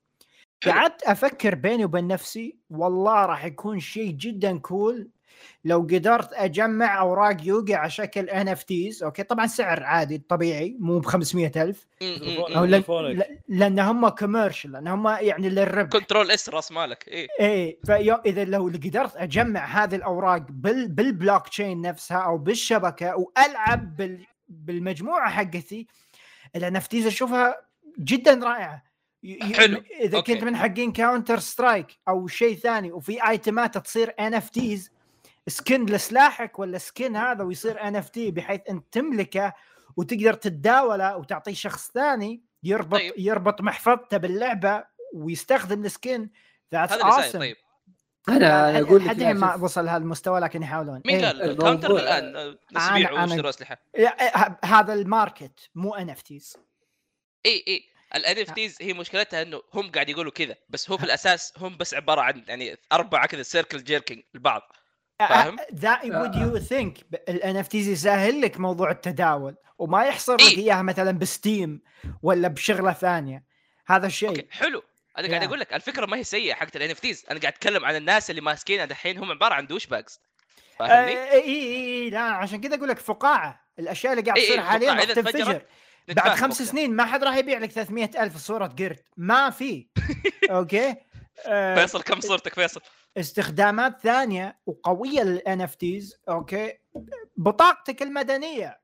قعدت 0.65 1.03
أفكر 1.03 1.55
بيني 1.55 1.85
وبين 1.85 2.07
نفسي 2.07 2.57
والله 2.69 3.25
راح 3.25 3.45
يكون 3.45 3.79
شيء 3.79 4.11
جدا 4.11 4.57
cool 4.59 5.09
لو 5.65 5.79
قدرت 5.81 6.33
أجمع 6.33 6.99
أوراق 6.99 7.37
يوغي 7.43 7.75
على 7.75 7.89
شكل 7.89 8.29
NFTs 8.29 9.03
okay 9.03 9.23
طبعا 9.23 9.47
سعر 9.47 9.83
عادي 9.83 10.17
طبيعي 10.29 10.75
مو 10.79 10.99
ب 10.99 11.05
500000 11.05 11.87
م- 12.01 12.05
م- 12.05 12.55
أو. 12.57 12.65
لأن, 13.47 13.79
هم 13.79 14.09
commercial 14.09 14.71
لأن 14.71 14.87
هم 14.87 15.07
يعني 15.07 15.49
للربح 15.49 15.89
Ctrl 15.89 16.31
S 16.31 16.49
راس 16.49 16.71
مالك 16.71 17.07
اي 17.07 17.27
إيه 17.39 17.79
فاذا 17.87 18.43
لو 18.45 18.65
قدرت 18.67 19.15
أجمع 19.15 19.65
هذه 19.65 19.95
الأوراق 19.95 20.45
بال 20.49 20.87
بالبلوك 20.87 21.47
تشين 21.47 21.81
نفسها 21.81 22.17
أو 22.17 22.37
بالشبكة 22.37 23.15
وألعب 23.17 23.95
بال 23.95 24.25
بالمجموعة 24.47 25.29
حقتي 25.31 25.87
ال 26.55 26.65
NFTs 26.65 27.07
أشوفها 27.07 27.55
جدا 27.99 28.33
رائعة 28.43 28.83
حلو. 29.53 29.83
إذا 29.99 30.17
okay. 30.17 30.33
كنت 30.33 30.43
من 30.43 30.55
حقين 30.57 30.91
كاونتر 30.91 31.39
سترايك 31.39 31.87
أو 32.07 32.27
شيء 32.27 32.55
ثاني 32.57 32.91
وفي 32.91 33.27
item 33.29 33.68
ات 33.68 33.77
تصير 33.77 34.13
NFTs 34.19 34.91
skin 35.49 35.85
لسلاحك 35.85 36.59
ولا 36.59 36.77
skin 36.77 37.15
هذا 37.15 37.43
ويصير 37.43 37.81
NFT 37.81 38.31
بحيث 38.31 38.61
انت 38.69 38.85
تملكه 38.91 39.53
وتقدر 39.97 40.33
تتداوله 40.33 41.17
وتعطيه 41.17 41.53
شخص 41.53 41.91
ثاني 41.91 42.41
يربط 42.63 42.99
طيب. 42.99 43.13
يربط 43.17 43.61
محفظته 43.61 44.17
باللعبة 44.17 44.83
ويستخدم 45.13 45.85
ال 45.85 45.92
skin. 45.92 46.29
That's 46.73 46.93
awesome. 46.93 47.37
طيب. 47.39 47.55
أنا 48.29 48.69
أنا 48.69 48.79
أقول 48.79 49.05
لك 49.05 49.17
ما 49.19 49.55
وصل 49.55 49.87
هذا 49.87 49.97
المستوى 49.97 50.39
لكن 50.39 50.63
يحاولون. 50.63 51.01
مين 51.05 51.15
إيه. 51.15 51.25
قال؟ 51.25 51.41
الموضوع- 51.41 51.65
كاونتر 51.65 51.97
الآن 51.97 52.57
يبيعوا 52.71 53.21
ويشتروا 53.21 53.49
اسلحه 53.49 53.77
إيه، 53.95 54.15
هذا 54.65 54.93
ال 54.93 55.04
market 55.04 55.69
مو 55.75 55.95
NFTs 55.95 56.57
اي 57.45 57.63
اي 57.67 57.83
ال 58.15 58.37
NFTs 58.37 58.77
هي 58.81 58.93
مشكلتها 58.93 59.41
إنه 59.41 59.61
هم 59.73 59.91
قاعد 59.91 60.09
يقولوا 60.09 60.31
كذا 60.31 60.55
بس 60.69 60.91
هو 60.91 60.97
في 60.97 61.03
الأساس 61.03 61.53
هم 61.57 61.77
بس 61.77 61.93
عبارة 61.93 62.21
عن 62.21 62.43
يعني 62.47 62.77
أربعة 62.91 63.27
كذا 63.27 63.43
circle 63.43 63.83
jerking 63.83 64.23
لبعض. 64.33 64.61
فاهم؟ 65.19 65.57
the 65.75 65.99
what 66.05 66.35
do 66.35 66.59
you 66.59 66.97
think 67.29 67.57
ال 67.57 67.67
NFTs 67.67 67.87
يسهل 67.87 68.41
لك 68.41 68.59
موضوع 68.59 68.91
التداول 68.91 69.55
وما 69.77 70.03
يحصر 70.05 70.35
لك 70.35 70.41
إيه. 70.41 70.57
إياها 70.57 70.81
مثلا 70.81 71.11
بستيم 71.11 71.81
ولا 72.23 72.47
بشغلة 72.47 72.93
ثانية 72.93 73.43
هذا 73.87 74.07
الشيء 74.07 74.29
okay 74.29 74.47
حلو 74.51 74.83
أنا 75.17 75.27
قاعد. 75.27 75.43
أقول 75.43 75.59
لك 75.59 75.73
الفكرة 75.73 76.05
ما 76.05 76.17
هي 76.17 76.23
سيئة 76.23 76.53
حقت 76.53 76.75
ال 76.75 76.89
NFTs 76.89 77.25
أنا 77.31 77.39
قاعد 77.39 77.53
أتكلم 77.53 77.85
عن 77.85 77.95
الناس 77.95 78.29
اللي 78.29 78.41
ماسكينها 78.41 78.85
دحين 78.85 79.17
هم 79.17 79.31
عبارة 79.31 79.53
عن 79.53 79.67
douchebags 79.67 80.19
فاهمني؟ 80.79 81.11
إي 81.31 81.43
إي 81.43 81.75
إي 81.75 82.09
لا 82.09 82.19
عشان 82.19 82.61
كذا 82.61 82.75
أقول 82.75 82.89
لك 82.89 82.99
فقاعة 82.99 83.65
الأشياء 83.79 84.13
اللي 84.13 84.23
قاعد 84.23 84.37
إيه، 84.37 84.47
تصير 84.47 84.61
حاليا 84.61 84.87
فقاعة. 84.87 84.99
راح 84.99 85.09
إذا 85.11 85.21
تنفجر 85.21 85.61
بعد 86.07 86.31
خمس 86.37 86.61
وقتها. 86.61 86.71
سنين 86.71 86.95
ما 86.95 87.05
حد 87.05 87.23
راح 87.23 87.35
يبيع 87.35 87.57
لك 87.57 87.71
300 87.71 88.09
ألف 88.23 88.37
صورة 88.37 88.67
قرد 88.67 88.99
ما 89.17 89.49
في 89.49 89.87
okay 90.51 90.95
آه، 91.47 91.75
فيصل 91.75 92.01
كم 92.01 92.19
صورتك 92.19 92.53
فيصل؟ 92.53 92.81
استخدامات 93.19 94.01
ثانية 94.01 94.59
وقوية 94.65 95.23
لل 95.23 95.61
NFTs 95.61 96.15
okay؟ 96.29 96.73
بطاقتك 97.37 98.01
المدنية. 98.01 98.79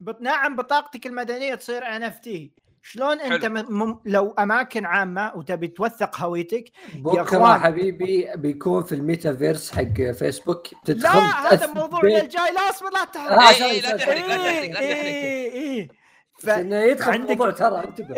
بط... 0.00 0.20
نعم 0.20 0.56
بطاقتك 0.56 1.06
المدنية 1.06 1.54
تصير 1.54 1.86
NFT 1.86 2.52
شلون 2.82 3.20
أنت. 3.20 3.44
مم... 3.44 4.00
لو 4.04 4.30
أماكن 4.38 4.84
عامة 4.86 5.32
وتبي 5.36 5.68
توثق 5.68 6.20
هويتك 6.20 6.64
بكرة. 6.94 7.58
حبيبي 7.58 8.32
بيكون 8.36 8.82
في 8.82 8.94
الميتافيرس 8.94 9.72
حق 9.72 10.10
فيسبوك. 10.12 10.72
لا 10.72 10.78
تدخل 10.84 11.18
هذا 11.18 11.66
موضوعنا 11.66 12.18
تثبت- 12.18 12.22
الجاي 12.22 12.52
لا 12.52 12.70
اصبر 12.70 12.90
لا 12.90 13.04
تحرق. 13.04 13.32
آه، 13.32 13.50
إيه، 13.50 13.72
إيه، 13.72 13.80
لا 13.82 13.88
sorry. 13.88 13.98
تحرق، 13.98 14.26
لا 14.26 14.36
تحرق، 14.36 14.62
لا 14.62 14.72
تحرق. 14.72 14.78
إيه 14.80 15.52
إيه 15.52 15.88
ف... 16.38 16.46
بس 16.46 16.48
إنه 16.48 16.76
يدخل 16.76 17.12
عندك- 17.12 17.30
الموضوع 17.30 17.50
ترى 17.50 17.84
انتبه. 17.84 18.14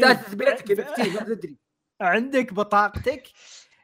لا 0.00 0.12
تثبيتك 0.12 0.70
ما 0.70 1.22
تدري. 1.24 1.56
عندك 2.00 2.52
بطاقتك؟ 2.54 3.22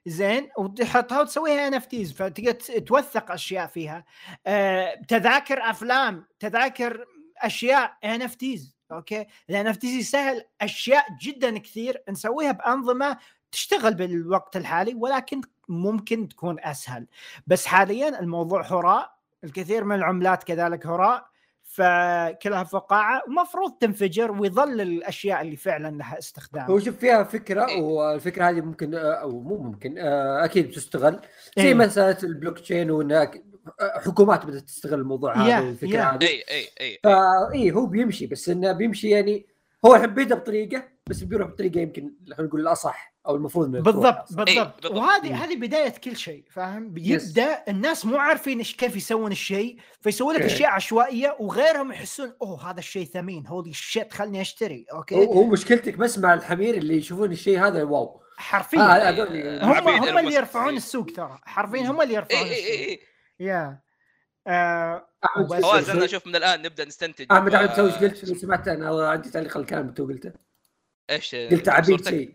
زين 0.06 0.48
وتحطها 0.58 1.20
وتسويها 1.20 1.68
NFTs 1.68 2.12
فتقدر 2.12 2.52
توثق 2.78 3.30
أشياء 3.32 3.66
فيها. 3.66 4.04
آه، 4.46 4.94
تذاكر 5.08 5.70
أفلام 5.70 6.26
تذاكر 6.40 7.04
أشياء 7.38 7.96
NFTs 8.04 8.76
okay؟ 8.92 9.26
ال 9.50 9.66
NFTs 9.66 9.90
يسهل 9.94 10.44
أشياء 10.60 11.06
جدا 11.22 11.58
كثير 11.58 12.02
نسويها 12.08 12.52
بأنظمة 12.52 13.18
تشتغل 13.52 13.94
بالوقت 13.94 14.56
الحالي 14.56 14.94
ولكن 14.94 15.40
ممكن 15.68 16.28
تكون 16.28 16.60
أسهل. 16.60 17.06
بس 17.46 17.66
حاليا 17.66 18.20
الموضوع 18.20 18.62
هراء 18.66 19.14
الكثير 19.44 19.84
من 19.84 19.96
العملات 19.96 20.44
كذلك 20.44 20.86
هراء 20.86 21.29
فكلها 21.70 22.64
فقاعة 22.64 23.22
ومفروض 23.28 23.72
تنفجر 23.72 24.32
ويظل 24.32 24.80
الأشياء 24.80 25.42
اللي 25.42 25.56
فعلا 25.56 25.96
لها 25.96 26.18
استخدام 26.18 26.64
هو 26.64 26.78
شوف 26.78 26.96
فيها 26.96 27.22
فكرة 27.22 27.68
إيه. 27.68 27.82
والفكرة 27.82 28.44
هذه 28.44 28.60
ممكن 28.60 28.94
أو 28.94 29.40
مو 29.40 29.58
ممكن 29.58 29.98
آه، 29.98 30.44
أكيد 30.44 30.68
بتستغل 30.68 31.20
زي 31.58 31.64
إيه. 31.64 31.74
مساله 31.74 32.18
البلوك 32.22 32.58
تشين 32.58 32.90
وانك 32.90 33.44
آه، 33.80 33.98
حكومات 33.98 34.46
بدات 34.46 34.62
تستغل 34.62 35.00
الموضوع 35.00 35.36
هذا 35.36 35.60
والفكرة 35.60 35.88
يا. 35.88 36.14
هذه 36.14 36.22
اي 36.22 36.44
اي 36.50 36.68
اي 36.80 36.98
فاي 37.04 37.62
إيه، 37.62 37.72
هو 37.72 37.86
بيمشي 37.86 38.26
بس 38.26 38.48
إنه 38.48 38.72
بيمشي 38.72 39.10
يعني 39.10 39.46
هو 39.84 39.94
الحين 39.94 40.10
بدا 40.10 40.34
بطريقة 40.34 40.88
بس 41.06 41.22
بيروح 41.22 41.48
بطريقة 41.48 41.80
يمكن 41.80 42.14
خلينا 42.32 42.48
نقول 42.48 42.60
الأصح 42.60 43.14
أو 43.26 43.36
المفروض 43.36 43.66
إنه 43.66 43.80
بالضبط. 43.80 44.32
بالضبط 44.32 44.84
بالضبط. 44.84 44.86
وهذه. 44.86 45.44
هذه 45.44 45.56
بداية 45.56 45.88
كل 45.88 46.16
شيء 46.16 46.44
فاهم 46.50 46.94
yes. 46.98 47.28
يبدأ 47.28 47.64
الناس 47.68 48.06
مو 48.06 48.16
عارفين 48.16 48.58
إيش 48.58 48.76
كيف 48.76 48.96
يسوون 48.96 49.32
الشيء 49.32 49.76
فيسوون 50.00 50.34
لك 50.34 50.40
إيه. 50.40 50.46
أشياء 50.46 50.70
عشوائية 50.70 51.36
وغيرهم 51.40 51.92
يحسون 51.92 52.32
oh 52.42 52.70
هذا 52.70 52.78
الشيء 52.78 53.06
ثمين 53.06 53.46
holy 53.46 53.72
shit 53.72 54.12
خلني 54.12 54.40
أشتري 54.40 54.86
okay 54.92 55.26
هو 55.26 55.44
مشكلتك 55.44 55.96
بس 55.96 56.18
مع 56.18 56.34
الحمير 56.34 56.74
اللي 56.74 56.96
يشوفون 56.96 57.32
الشيء 57.32 57.66
هذا 57.66 57.82
wow 57.82 58.20
حرفيا 58.36 58.80
آه 58.80 59.10
هذول 59.10 59.60
هم 59.62 59.88
هم 59.88 60.18
اللي. 60.18 60.34
يرفعون 60.34 60.68
إيه. 60.68 60.76
السوق 60.76 61.06
ترى 61.06 61.38
حرفيا 61.44 61.90
هم 61.90 62.02
اللي 62.02 62.14
يرفعون 62.14 62.42
اي 62.42 62.54
اي 62.54 62.58
السوق 62.58 62.78
اي 62.78 63.00
يا 63.40 63.62
آه. 63.62 63.82
فواز 64.46 65.84
شوي- 65.84 65.92
أنا 65.92 66.04
أشوف 66.04 66.26
من 66.26 66.36
الآن 66.36 66.62
نبدأ 66.62 66.84
نستنتج 66.84 67.26
احمد 67.32 67.54
احمد 67.54 67.68
آه، 67.78 67.86
إيش 67.86 67.94
قلت 67.94 68.24
لو 68.28 68.34
سمعت 68.34 68.68
أنا 68.68 69.08
عندي 69.08 69.30
تعليق 69.30 69.54
على 69.56 69.62
الكلام 69.62 69.82
اللي 69.82 69.92
تو 69.94 70.06
قلته 70.06 70.32
إيش 71.10 71.34
قلت 71.34 71.68
عبيد؟ 71.68 72.08
شيء 72.08 72.34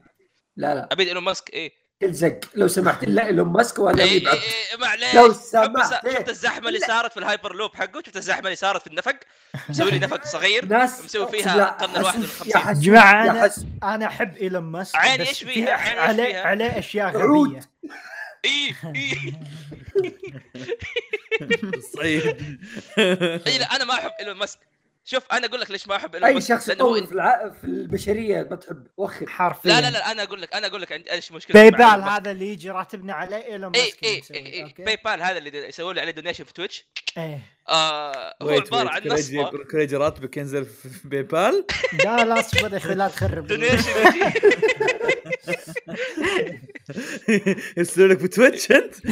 لا 0.57 0.75
لا 0.75 0.87
عبيد 0.91 1.07
إيلون 1.07 1.23
ماسك 1.23 1.53
اي 1.53 1.71
قلت 2.01 2.13
زق 2.15 2.39
لو 2.55 2.67
سمحت 2.67 3.03
الا 3.03 3.25
إيلون 3.25 3.47
ماسك 3.47 3.79
ولا 3.79 4.03
اي 4.03 4.09
عبيد 4.09 4.27
عبد. 4.27 4.37
اي 4.37 4.77
معليش 4.79 5.15
لو 5.15 5.33
سمحت. 5.33 6.07
شفت 6.09 6.29
الزحمة 6.29 6.67
اللي 6.67 6.79
صارت 6.79 7.11
في 7.13 7.19
الهايبر 7.19 7.55
لوب 7.55 7.75
حقه 7.75 8.01
شفت 8.05 8.17
الزحمة 8.17 8.43
اللي 8.45 8.55
صارت 8.55 8.81
في 8.81 8.87
النفق 8.87 9.15
مسوي 9.69 9.91
لي 9.91 9.99
نفق 9.99 10.25
صغير 10.27 10.65
ناس 10.65 11.03
مسوي 11.05 11.27
فيها 11.27 11.69
القرن 11.69 11.95
الواحد 11.95 12.15
حسن- 12.17 12.21
والخمسين. 12.21 12.93
يا 12.93 13.33
أنا- 13.33 13.43
حسن. 13.43 13.65
أنا 13.83 14.05
أحب 14.05 14.37
إيلون 14.37 14.63
ماسك 14.63 14.95
عيني 14.95 15.25
في 15.25 15.45
فيها؟ 15.45 15.73
عليه 15.73 16.25
فيها؟ 16.25 16.41
عليه 16.43 16.79
أشياء. 16.79 17.17
غبية 17.17 17.59
اي 18.45 18.75
اي 18.95 19.33
صعيد 21.95 22.59
اي 23.47 23.57
لا 23.57 23.75
أنا 23.75 23.85
ما 23.85 23.93
أحب 23.93 24.11
إيلون 24.19 24.37
ماسك. 24.37 24.59
شوف 25.07 25.23
أنا 25.31 25.47
أقول 25.47 25.61
لك 25.61 25.71
ليش 25.71 25.87
ما 25.87 25.95
أحب 25.95 26.15
أي 26.15 26.41
شخص 26.41 26.69
يطور 26.69 27.05
في, 27.05 27.11
الع... 27.11 27.49
في 27.61 27.63
البشرية 27.63 28.47
ما 28.49 28.55
تحب 28.55 28.87
وخر 28.97 29.29
حرفيا. 29.29 29.69
لا 29.71 29.81
لا 29.81 29.91
لا 29.91 30.11
أنا 30.11 30.23
أقول 30.23 30.41
لك 30.41 30.55
أنا 30.55 30.67
أقول 30.67 30.81
لك 30.81 30.91
عندي 30.91 31.11
إيش 31.11 31.31
مشكلتي 31.31 31.71
باي 31.71 31.71
مع 31.71 31.77
بال 31.77 31.81
إيلون 31.81 32.05
ماسك. 32.05 32.21
هذا 32.21 32.31
اللي 32.31 32.47
يجي 32.47 32.69
راتبنا 32.69 33.13
عليه 33.13 33.45
إيلون 33.45 33.75
اي 33.75 33.81
ماسك 33.81 34.03
اي 34.03 34.21
اي 34.53 34.63
أوكي؟ 34.63 34.83
باي 34.83 34.97
بال 35.05 35.23
هذا 35.23 35.37
اللي 35.37 35.67
يسوون 35.67 35.95
لي 35.95 36.01
عليه 36.01 36.11
دونيشن 36.11 36.43
في 36.43 36.53
تويتش. 36.53 36.85
إيه. 37.17 37.39
آه 37.69 38.35
هو 38.41 38.49
عبارة 38.49 38.89
عن 38.89 39.01
ويت 39.01 39.13
كريجي 39.13 39.41
نصبه 39.41 39.63
كريجي 39.63 39.95
راتبك 39.95 40.37
ينزل 40.37 40.65
في 40.65 40.89
باي 41.09 41.23
بال؟ 41.23 41.65
لا 42.03 42.25
لا 42.25 42.39
اصبر 42.39 42.73
يا 42.73 42.77
أخي 42.77 42.93
لا 42.95 43.07
تخرب. 43.07 43.47
دونيشن. 43.47 43.91
يرسلوا 47.77 48.07
لك 48.07 48.17
بتويتش 48.17 48.71
أنت؟ 48.71 48.95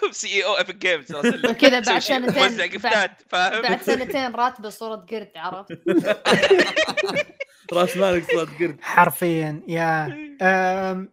شوف 0.00 0.16
سي 0.16 0.28
اي 0.28 0.44
أو 0.44 0.58
ايبك 0.58 0.76
جيمز 0.76 1.14
وكذا 1.14 1.80
بعد 1.80 1.98
سنتين 1.98 2.42
موزع 2.42 2.66
جفتات 2.66 3.10
فاهم؟ 3.28 3.62
بعد 3.62 3.82
سنتين 3.82 4.34
راتبه 4.34 4.68
صورة 4.68 4.96
قرد 4.96 5.30
عرفت؟ 5.36 5.78
راس 7.72 7.96
مالك 7.96 8.32
صوت 8.32 8.48
قرد. 8.60 8.76
حرفيا 8.82 9.62
يا. 9.68 10.16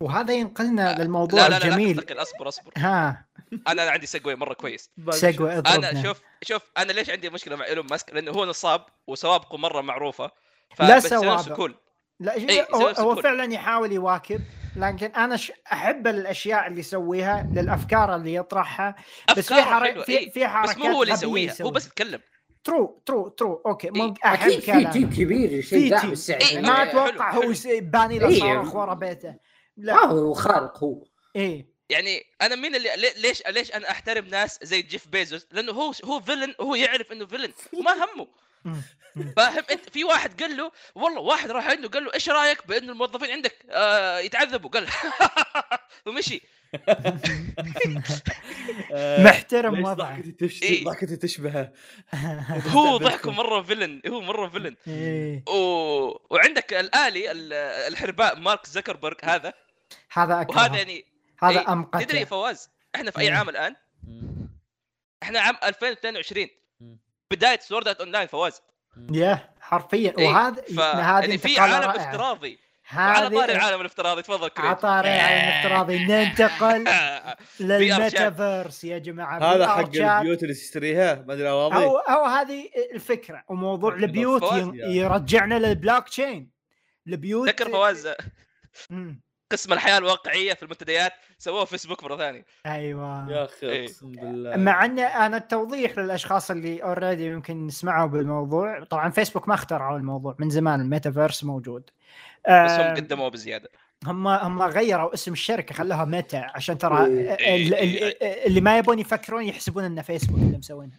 وهذا 0.00 0.34
ينقلنا 0.34 0.96
للموضوع 0.98 1.40
لا 1.40 1.48
لا 1.48 1.54
لا 1.54 1.58
لا 1.58 1.66
الجميل. 1.66 1.96
تنتقل 1.96 2.22
اصبر 2.22 2.48
اصبر. 2.48 2.72
ها. 2.76 3.26
أنا 3.68 3.82
عندي 3.82 4.06
سيجوي 4.06 4.34
مرة 4.34 4.54
كويس. 4.54 4.90
سيجوي 5.10 5.58
أنا 5.58 6.02
شوف 6.02 6.20
شوف 6.42 6.62
أنا 6.78 6.92
ليش 6.92 7.10
عندي 7.10 7.30
مشكلة 7.30 7.56
مع 7.56 7.64
إيلون 7.64 7.86
ماسك؟ 7.90 8.12
لأنه 8.14 8.30
هو 8.30 8.44
نصاب 8.44 8.86
وسوابقه 9.06 9.58
مرة 9.58 9.80
معروفة. 9.80 10.30
لا 10.80 11.00
سوابق. 11.00 11.70
لا 12.20 12.34
إيه، 12.34 12.66
هو, 12.74 12.88
هو. 12.88 13.22
فعلا 13.22 13.54
يحاول 13.54 13.92
يواكب. 13.92 14.40
لكن 14.78 15.06
أنا 15.06 15.36
ش... 15.36 15.52
أحب 15.72 16.06
الأشياء 16.06 16.66
اللي 16.66 16.80
يسويها 16.80 17.50
للأفكار 17.54 18.14
اللي 18.16 18.34
يطرحها 18.34 18.94
بس 19.36 19.48
في 19.52 19.62
حر... 19.62 19.84
حلوة 19.84 20.04
في 20.04 20.18
إيه. 20.18 20.30
في 20.30 20.48
حركات 20.48 20.76
بس 20.76 20.82
مو 20.84 20.90
هو 20.90 21.02
اللي 21.02 21.14
يسويها 21.14 21.54
هو. 21.62 21.70
بس 21.70 21.86
يتكلم 21.86 22.20
true 22.64 23.02
true 23.06 23.28
true 23.28 23.62
okay 23.66 23.90
مو 23.90 24.04
إيه. 24.04 24.14
أحب 24.24 24.48
أكيد 24.50 24.60
في 24.60 24.84
team 24.92 25.10
كبير 25.10 25.62
شيء 25.62 25.90
داعم 25.90 26.00
team. 26.02 26.12
السعي 26.12 26.50
إيه، 26.50 26.60
ما 26.60 26.74
حلو، 26.74 27.00
أتوقع 27.00 27.30
هو 27.34 27.52
باني 27.80 28.18
له 28.18 28.28
إيه. 28.28 28.40
صاروخ 28.40 28.74
ورا 28.74 28.94
بيته 28.94 29.28
ما 29.28 29.36
لا 29.76 30.04
هو 30.06 30.34
خارق 30.34 30.84
هو 30.84 31.04
إيه 31.36 31.78
يعني 31.90 32.22
أنا 32.42 32.54
مين 32.56 32.74
اللي 32.74 32.88
لي- 32.96 33.22
ليش 33.22 33.42
ليش 33.48 33.72
أنا 33.74 33.90
أحترم 33.90 34.24
ناس 34.24 34.58
زي 34.62 34.82
جيف 34.82 35.08
بيزوس 35.08 35.46
لأنه 35.52 35.72
هو 35.72 35.92
هو 36.04 36.20
villain 36.20 36.54
وهو 36.58 36.74
يعرف 36.74 37.12
إنه 37.12 37.26
villain 37.26 37.52
وما 37.72 37.90
همه. 37.92 38.26
فاهم؟ 39.36 39.62
انت 39.70 39.90
في 39.90 40.04
واحد 40.04 40.42
قال 40.42 40.56
له 40.56 40.72
والله 40.94 41.20
واحد 41.20 41.50
راح 41.50 41.66
عنده 41.66 41.88
قال 41.88 42.04
له 42.04 42.14
إيش 42.14 42.28
رأيك 42.28 42.66
بانه 42.66 42.92
الموظفين 42.92 43.30
عندك 43.30 43.56
آه 43.70 44.18
يتعذبوا؟ 44.18 44.70
قال 44.70 44.88
ومشي. 46.06 46.42
محترم 49.18 49.74
ليش 49.76 49.84
وضعه 49.86 50.22
ضحكتي 50.84 51.12
إيه. 51.12 51.18
تشبهه؟ 51.18 51.72
هو 52.76 52.96
ضحكه 52.96 53.30
مرة 53.30 53.62
فيلن 53.62 54.02
هو 54.08 54.20
مرة 54.20 54.48
فيلن 54.48 54.76
إيه. 54.88 55.44
و... 55.48 55.54
وعندك 56.30 56.72
الآلي 56.74 57.30
ال- 57.30 57.52
الحرباء 57.92 58.36
مارك 58.38 58.66
زكربرج 58.66 59.16
هذا. 59.24 59.52
هذا 60.12 60.40
أكره. 60.40 60.56
وهذا 60.56 60.76
يعني 60.76 61.04
هذا 61.42 61.60
إيه، 61.60 61.72
امقته 61.72 62.04
تدري 62.04 62.20
يا 62.20 62.24
فواز؟ 62.24 62.70
إحنا 62.94 63.10
في 63.10 63.18
أي 63.18 63.28
إيه. 63.28 63.34
عام 63.34 63.48
الآن؟ 63.48 63.76
إحنا 65.22 65.40
عام 65.40 65.56
2022 65.62 66.42
مم. 66.44 66.48
بداية 67.30 67.58
Sword 67.60 67.88
Art 67.88 68.00
Online 68.00 68.26
فواز 68.26 68.62
يا 69.12 69.50
حرفيا. 69.60 70.14
إيه، 70.18 70.26
وهذا 70.28 70.62
ف... 70.62 70.80
هذه 70.80 71.20
يعني 71.24 71.38
في 71.38 71.60
عالم. 71.60 71.90
افتراضي. 71.90 72.58
وعلى 72.96 73.30
طاري 73.30 73.52
العالم 73.52 73.80
الافتراضي 73.80 74.22
تفضل 74.22 74.48
كريم. 74.48 74.66
عطاري 74.68 75.08
عالم 75.08 75.48
افتراضي 75.58 76.04
ننتقل 76.04 76.84
VR 76.88 77.60
للميتافيرس 77.60 78.84
يا 78.84 78.98
جماعة. 78.98 79.38
هذا 79.54 79.68
حق. 79.68 79.78
البيوت 79.96 80.42
اللي 80.42 80.54
تشتريها 80.54 81.24
ما 81.26 81.32
أدري 81.34 81.50
أو 81.50 81.96
أو 81.98 82.24
هذه 82.24 82.68
الفكرة. 82.94 83.44
وموضوع 83.48 83.94
البيوت 83.94 84.40
فواز 84.44 84.66
ي- 84.74 84.96
يرجعنا 84.96 85.58
للبلوك 85.58 86.08
تشين 86.08 86.50
البيوت 87.06 87.48
تذكر 87.48 87.70
فواز. 87.70 88.08
قسم 89.50 89.72
الحياة 89.72 89.98
الواقعية 89.98 90.54
في 90.54 90.62
المنتديات 90.62 91.12
سووه 91.38 91.64
فيسبوك 91.64 92.04
مرة 92.04 92.16
ثانية. 92.16 92.44
أيوه. 92.66 93.30
يا 93.30 93.44
أخي 93.44 93.66
إيه. 93.66 93.84
أقسم 93.84 94.12
بالله. 94.12 94.56
مع 94.56 94.84
إن 94.84 94.98
أنا 94.98 95.36
التوضيح 95.36 95.98
للأشخاص 95.98 96.50
اللي 96.50 96.82
already 96.82 97.26
يمكن 97.26 97.68
سمعوا 97.70 98.06
بالموضوع 98.08 98.84
طبعا 98.84 99.10
فيسبوك 99.10 99.48
ما 99.48 99.54
اخترعوا 99.54 99.98
الموضوع 99.98 100.36
من 100.38 100.50
زمان 100.50 100.80
الميتافيرس 100.80 101.44
موجود. 101.44 101.90
بس 102.48 102.70
هم 102.70 102.94
قدموه 102.96 103.28
بزيادة. 103.28 103.70
هم 104.06 104.28
هم 104.28 104.62
غيروا 104.62 105.14
اسم 105.14 105.32
الشركة 105.32 105.74
خلوها 105.74 106.04
ميتا 106.04 106.46
عشان 106.54 106.78
ترى 106.78 107.06
إيه. 107.06 107.56
ال- 107.56 107.74
ال- 107.74 108.22
اللي 108.22 108.60
ما 108.60 108.78
يبون 108.78 108.98
يفكرون 108.98 109.44
يحسبون 109.44 109.84
انه 109.84 110.02
فيسبوك 110.02 110.38
اللي 110.38 110.58
مسوينها. 110.58 110.98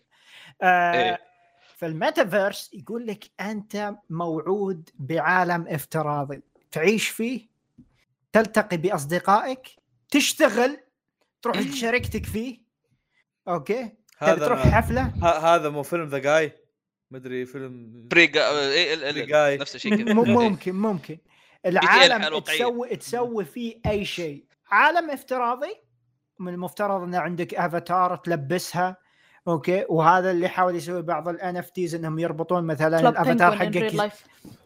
آه، 0.61 0.93
إيه. 0.93 1.19
فالميتافيرس 1.77 2.71
يقول 2.73 3.07
لك 3.07 3.23
أنت 3.39 3.93
موعود 4.09 4.89
بعالم 4.99 5.67
افتراضي. 5.67 6.41
تعيش 6.71 7.07
فيه 7.09 7.48
تلتقي 8.33 8.77
بأصدقائك 8.77 9.67
تشتغل 10.11 10.77
تروح 11.41 11.57
لشركتك 11.67 12.25
فيه. 12.25 12.61
okay؟ 13.47 13.91
هذا 14.17 14.45
تروح 14.45 14.67
حفلة؟ 14.67 15.01
ه- 15.01 15.55
هذا 15.55 15.69
مو 15.69 15.83
فيلم 15.83 16.07
ذا 16.09 16.17
جاي 16.17 16.53
مدري 17.11 17.45
فيلم 17.45 18.07
فريق 18.11 18.37
إيه 18.37 18.93
ال- 18.93 19.03
ال- 19.03 19.25
Free 19.25 19.29
Guy. 19.29 19.61
نفس 19.61 19.75
الشيء 19.75 19.95
كذا. 19.95 20.07
إيه. 20.07 20.13
ممكن 20.13 20.75
ممكن. 20.75 21.17
الحياة 21.65 22.05
العالم 22.05 22.23
الواقعية. 22.25 22.57
تسوي 22.57 22.95
تسوي 22.95 23.45
فيه 23.45 23.79
أي 23.85 24.05
شيء. 24.05 24.45
عالم 24.71 25.09
افتراضي. 25.11 25.73
من 26.39 26.53
المفترض 26.53 27.01
إن 27.03 27.15
عندك 27.15 27.55
أفاتار 27.55 28.15
تلبسها. 28.15 28.97
okay؟ 29.47 29.85
وهذا 29.89 30.31
اللي 30.31 30.47
حاول 30.47 30.75
يسوي 30.75 31.01
بعض 31.01 31.27
ال 31.27 31.57
NFTs 31.57 31.95
إنهم 31.95 32.19
يربطون 32.19 32.63
مثلا 32.63 33.09
الأفاتار 33.09 33.57
حقك. 33.57 33.91
life. 33.91 34.15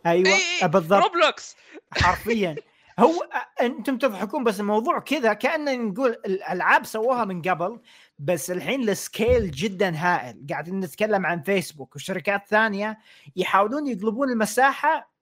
أيوه 0.05 0.29
إيه، 0.29 0.65
بالضبط. 0.67 1.03
روبلوكس 1.03 1.55
حرفيا. 1.93 2.55
هو 2.99 3.29
أنتم 3.61 3.97
تضحكون 3.97 4.43
بس 4.43 4.59
الموضوع 4.59 4.99
كذا 4.99 5.33
كاننا 5.33 5.75
نقول 5.75 6.11
الألعاب 6.11 6.85
سووها 6.85 7.25
من 7.25 7.41
قبل 7.41 7.79
بس 8.19 8.51
الحين 8.51 8.89
ال 8.89 8.99
scale 8.99 9.51
جدا 9.51 9.95
هائل. 9.95 10.45
قاعدين 10.49 10.79
نتكلم 10.79 11.25
عن 11.25 11.41
فيسبوك 11.41 11.95
وشركات 11.95 12.47
ثانية 12.47 12.97
يحاولون 13.35 13.87
يقلبون 13.87 14.29
المساحة 14.29 15.13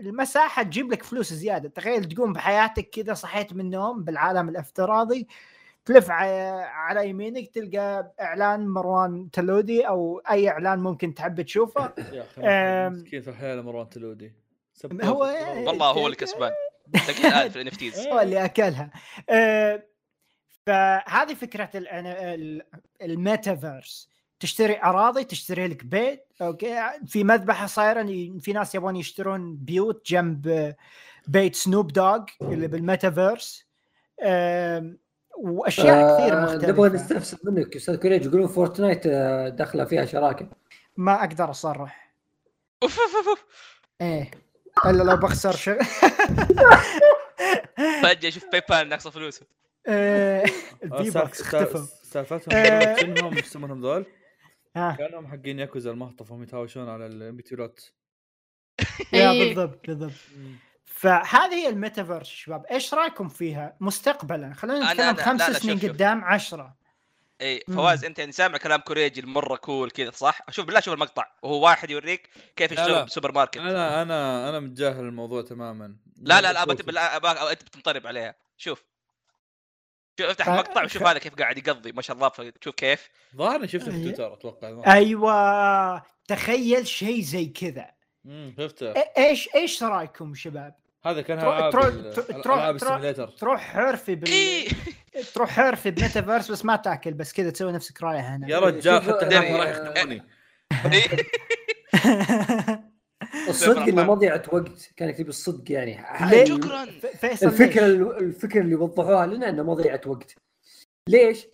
المساحة 0.00 0.62
تجيب 0.62 0.92
لك 0.92 1.02
فلوس 1.02 1.32
زيادة. 1.32 1.68
تخيل 1.68 2.04
تقوم 2.04 2.32
بحياتك 2.32 2.90
كذا 2.90 3.14
صحيت 3.14 3.52
من 3.52 3.60
النوم 3.60 4.04
بالعالم 4.04 4.48
الافتراضي 4.48 5.28
تلف 5.84 6.10
على 6.10 7.08
يمينك 7.08 7.48
تلقى 7.48 8.14
إعلان 8.20 8.68
مروان 8.68 9.30
تلودي 9.30 9.88
أو 9.88 10.22
أي 10.30 10.48
إعلان 10.48 10.78
ممكن 10.78 11.14
تحب 11.14 11.40
تشوفه. 11.40 11.92
يا 12.12 12.22
أخي 12.22 12.42
أم. 12.42 12.92
مسكين 12.92 13.22
في 13.22 13.30
الحياة 13.30 13.60
مروان 13.60 13.88
تلودي؟ 13.88 14.32
هو-. 15.02 15.66
والله 15.66 15.90
هو 15.90 16.06
اللي 16.06 16.16
كسبان. 16.16 16.52
تلاقيه 16.92 17.28
الآن 17.28 17.48
في 17.50 17.56
ال 17.56 17.66
NFTs 17.66 18.06
هو 18.06 18.20
اللي 18.20 18.44
أكلها. 18.44 18.90
آه، 19.30 19.82
فهذه 20.66 21.34
فكرة 21.34 21.70
ال- 21.74 21.88
ال- 21.88 22.62
الميتافيرس. 23.02 24.08
تشتري 24.40 24.80
أراضي 24.82 25.24
تشتري 25.24 25.66
لك 25.68 25.84
بيت 25.84 26.26
okay؟ 26.42 26.76
في 27.06 27.24
مذبحة 27.24 27.66
صايرة 27.66 28.02
في 28.40 28.52
ناس 28.52 28.74
يبون 28.74 28.96
يشترون 28.96 29.56
بيوت 29.56 30.06
جنب 30.06 30.74
بيت 31.28 31.54
سنوب 31.56 31.92
دوغ 31.92 32.24
اللي 32.42 32.68
بالميتافيرس. 32.68 33.66
آم، 34.22 34.98
وأشياء 35.38 36.16
كثير 36.18 36.38
آه، 36.38 36.54
نبغى 36.54 36.54
مختلفه 36.56 36.88
نستفسر 36.88 37.38
منك. 37.44 37.76
أستاذ 37.76 37.96
كوريج 37.96 38.26
يقولون 38.26 38.46
فورتنايت 38.46 39.06
آه، 39.06 39.48
داخلة 39.48 39.84
فيها 39.84 40.04
شراكة. 40.04 40.48
ما 40.96 41.24
أقدر 41.24 41.50
أصرح. 41.50 42.14
أوف 42.82 42.98
أوف 43.00 43.28
أوف. 43.28 43.44
إيه. 44.00 44.30
الا 44.86 45.02
لو 45.02 45.16
بخسر 45.16 45.56
شيء 45.56 45.82
فجأة 48.02 48.30
شوف 48.30 48.44
باي 48.52 48.62
بال 48.68 48.88
ناقصة 48.88 49.10
فلوس 49.10 49.40
آه، 49.88 50.42
آه، 50.44 50.50
البي 50.84 51.10
بوكس 51.10 51.40
اختفوا 51.40 51.80
سالف- 51.80 52.04
سالفتهم 52.04 52.58
آه. 52.58 53.36
إيش 53.36 53.46
يسمونهم 53.46 53.80
ذول؟ 53.80 54.06
كانهم 54.74 55.26
حقين 55.26 55.58
ياكوزا 55.58 55.90
المهطف 55.90 56.32
هم 56.32 56.42
يتهاوشون 56.42 56.88
على 56.88 57.06
الامبيتيولات 57.06 57.80
يا 59.12 59.30
إيه. 59.30 59.54
بالضبط 59.54 59.86
بالضبط 59.86 60.12
فهذه 60.84 61.54
هي 61.54 61.68
الميتافيرس 61.68 62.26
شباب 62.26 62.64
إيش 62.70 62.94
رأيكم 62.94 63.28
فيها 63.28 63.76
مستقبلا 63.80 64.54
خلينا 64.54 64.88
أنا- 64.88 64.92
نتكلم 64.92 65.14
خمس 65.16 65.42
سنين. 65.56 65.78
قدام 65.78 66.24
عشرة 66.24 66.76
إي. 67.40 67.60
فواز 67.74 68.04
أنت 68.04 68.18
يعني 68.18 68.32
سامع 68.32 68.58
كلام 68.58 68.80
كوريجي 68.80 69.20
المرة 69.20 69.56
cool 69.56 69.90
كذا 69.90 70.10
صح؟ 70.10 70.40
شوف 70.50 70.66
بالله 70.66 70.80
شوف 70.80 70.94
المقطع 70.94 71.26
وهو 71.42 71.64
واحد 71.64 71.90
يوريك 71.90 72.28
كيف 72.56 72.72
يشتغل. 72.72 73.04
بسوبر 73.04 73.32
ماركت 73.32 73.56
أنا 73.56 74.02
أنا 74.02 74.48
أنا 74.48 74.60
متجاهل 74.60 75.00
الموضوع 75.04 75.42
تماما. 75.42 75.96
لا 76.16 76.40
لا 76.40 76.52
لا 76.52 76.62
انت 76.72 77.62
بتنطرب 77.62 78.06
عليها. 78.06 78.34
شوف. 78.56 78.84
شوف 80.20 80.28
افتح 80.30 80.48
المقطع 80.48 80.84
وشوف 80.84 81.02
هذا 81.02 81.18
كيف 81.18 81.34
قاعد 81.34 81.58
يقضي 81.58 81.92
ما 81.92 82.02
شاء 82.02 82.16
الله 82.16 82.30
شوف 82.64 82.74
كيف. 82.74 83.08
ظاهرني 83.36 83.68
شفته 83.68 83.90
في 83.90 83.98
أي- 83.98 84.02
تويتر 84.02 84.34
أتوقع. 84.34 84.94
أيوه. 84.94 86.02
تخيل 86.28 86.86
شيء 86.86 87.20
زي 87.22 87.46
كذا. 87.46 87.90
امم 88.26 88.54
شفته. 88.58 88.90
إيش 89.18 89.48
إيش 89.54 89.82
رأيكم 89.82 90.34
شباب؟ 90.34 90.74
هذا 91.04 91.22
كان 91.22 91.38
تروح- 91.38 91.70
تروح- 91.70 92.74
تروح- 92.76 93.30
تروح 93.38 93.60
حرفي 93.60 94.14
بال... 94.14 94.30
تروح 95.34 95.50
حرفي 95.50 95.90
بميتافيرس 95.90 96.50
بس 96.50 96.64
ما 96.64 96.76
تاكل 96.76 97.14
بس 97.14 97.32
كذا 97.32 97.50
تسوي 97.50 97.72
نفسك 97.72 98.02
رايح 98.02 98.24
هنا 98.30 98.48
يا 98.50 98.58
رجال 98.58 99.02
حتى. 99.02 99.24
هناك 99.26 99.50
راح 99.50 99.68
يخدموني 99.68 100.22
إيه. 100.94 101.08
الصدق 103.48 103.82
إنه. 103.82 104.02
مضيعه 104.04 104.42
وقت 104.52 104.90
كان 104.96 105.08
يكتب 105.08 105.28
الصدق 105.28 105.72
يعني؟ 105.72 105.98
شكرا 106.46 106.82
الفكرة؟ 106.82 107.86
الفكرة 108.18 108.60
اللي 108.60 108.74
وضحوها 108.74 109.26
لنا 109.26 109.48
إنه 109.48 109.62
مضيعه 109.62 110.00
وقت 110.06 110.34
ليش؟ 111.08 111.46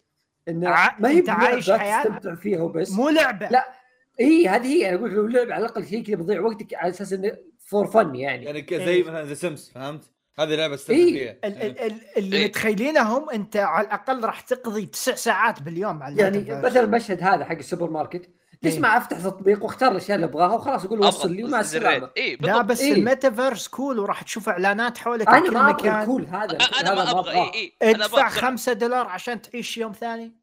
إنه 0.48 0.70
ما 0.98 1.10
هي 1.10 1.24
عايش 1.28 1.70
حياة- 1.70 2.02
تستمتع 2.02 2.34
فيها 2.34 2.60
وبس 2.62 2.90
مو 2.90 3.08
لعبة 3.08 3.48
لا. 3.48 3.68
اي 4.20 4.48
هذه 4.48 4.66
هي 4.66 4.88
أنا 4.88 4.96
أقول 4.98 5.10
لو 5.14 5.26
لعبة 5.26 5.54
على 5.54 5.64
الأقل 5.64 5.86
شيء 5.86 6.04
كذا 6.04 6.16
بتضيع 6.16 6.40
وقتك 6.40 6.74
على 6.74 6.90
أساس 6.90 7.12
إنه 7.12 7.36
for 7.58 7.86
fun 7.86 8.14
يعني 8.14 8.44
يعني 8.44 8.62
ك- 8.62 8.74
زي 8.74 8.84
إيه. 8.84 9.02
مثلا 9.02 9.24
ذا 9.24 9.34
سيمز 9.34 9.70
فهمت؟ 9.74 10.02
هذه 10.38 10.54
لعبة 10.54 10.76
تستمتع 10.76 11.00
إيه. 11.00 11.12
فيها 11.12 11.48
ال- 11.48 11.62
ال- 11.62 11.80
ال- 11.80 12.00
اللي 12.16 12.36
إيه. 12.36 12.46
متخيلينهم 12.48 13.30
أنت 13.30 13.56
على 13.56 13.86
الأقل 13.86 14.24
راح 14.24 14.40
تقضي 14.40 14.86
تسع 14.86 15.14
ساعات 15.14 15.62
باليوم 15.62 16.02
على 16.02 16.16
يعني. 16.22 16.62
مثلا 16.62 16.80
المشهد 16.80 17.22
هذا 17.22 17.44
حق 17.44 17.56
السوبر 17.56 17.90
ماركت 17.90 18.30
إيه. 18.64 18.70
تسمع 18.70 18.96
افتح 18.96 19.18
تطبيق 19.20 19.64
واختار 19.64 19.92
الأشياء 19.92 20.16
اللي 20.16 20.26
ابغاها 20.26 20.54
وخلاص 20.54 20.84
أقول 20.84 21.00
وصل 21.00 21.32
لي 21.32 21.44
ومع 21.44 21.60
السلامة 21.60 22.10
اي 22.16 22.36
لا 22.40 22.62
بس 22.62 22.80
إيه. 22.80 22.92
الميتافيرس 22.92 23.68
cool 23.68 23.98
وراح 23.98 24.22
تشوف 24.22 24.48
إعلانات 24.48 24.98
حولك 24.98 25.28
أنا 25.28 25.50
ما 25.50 25.70
أبغى 25.70 26.00
ال 26.00 26.05
cool 26.05 26.26
هذا 26.26 26.58
أنا 26.80 26.94
ما 26.94 27.10
أبغى 27.10 27.32
اي 27.32 27.50
اي 27.54 27.72
أنا 27.94 28.04
ادفع 28.04 28.20
أبغى 28.26 28.30
خمسة 28.30 28.72
دولار 28.72 29.06
عشان 29.06 29.42
تعيش 29.42 29.78
يوم 29.78 29.92
ثاني 29.92 30.39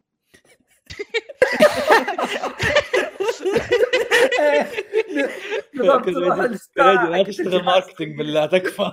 الساعة 6.46 7.10
لا 7.10 7.24
تشتغل 7.24 7.64
marketing 7.64 8.18
بالله 8.18 8.46
تكفى 8.46 8.92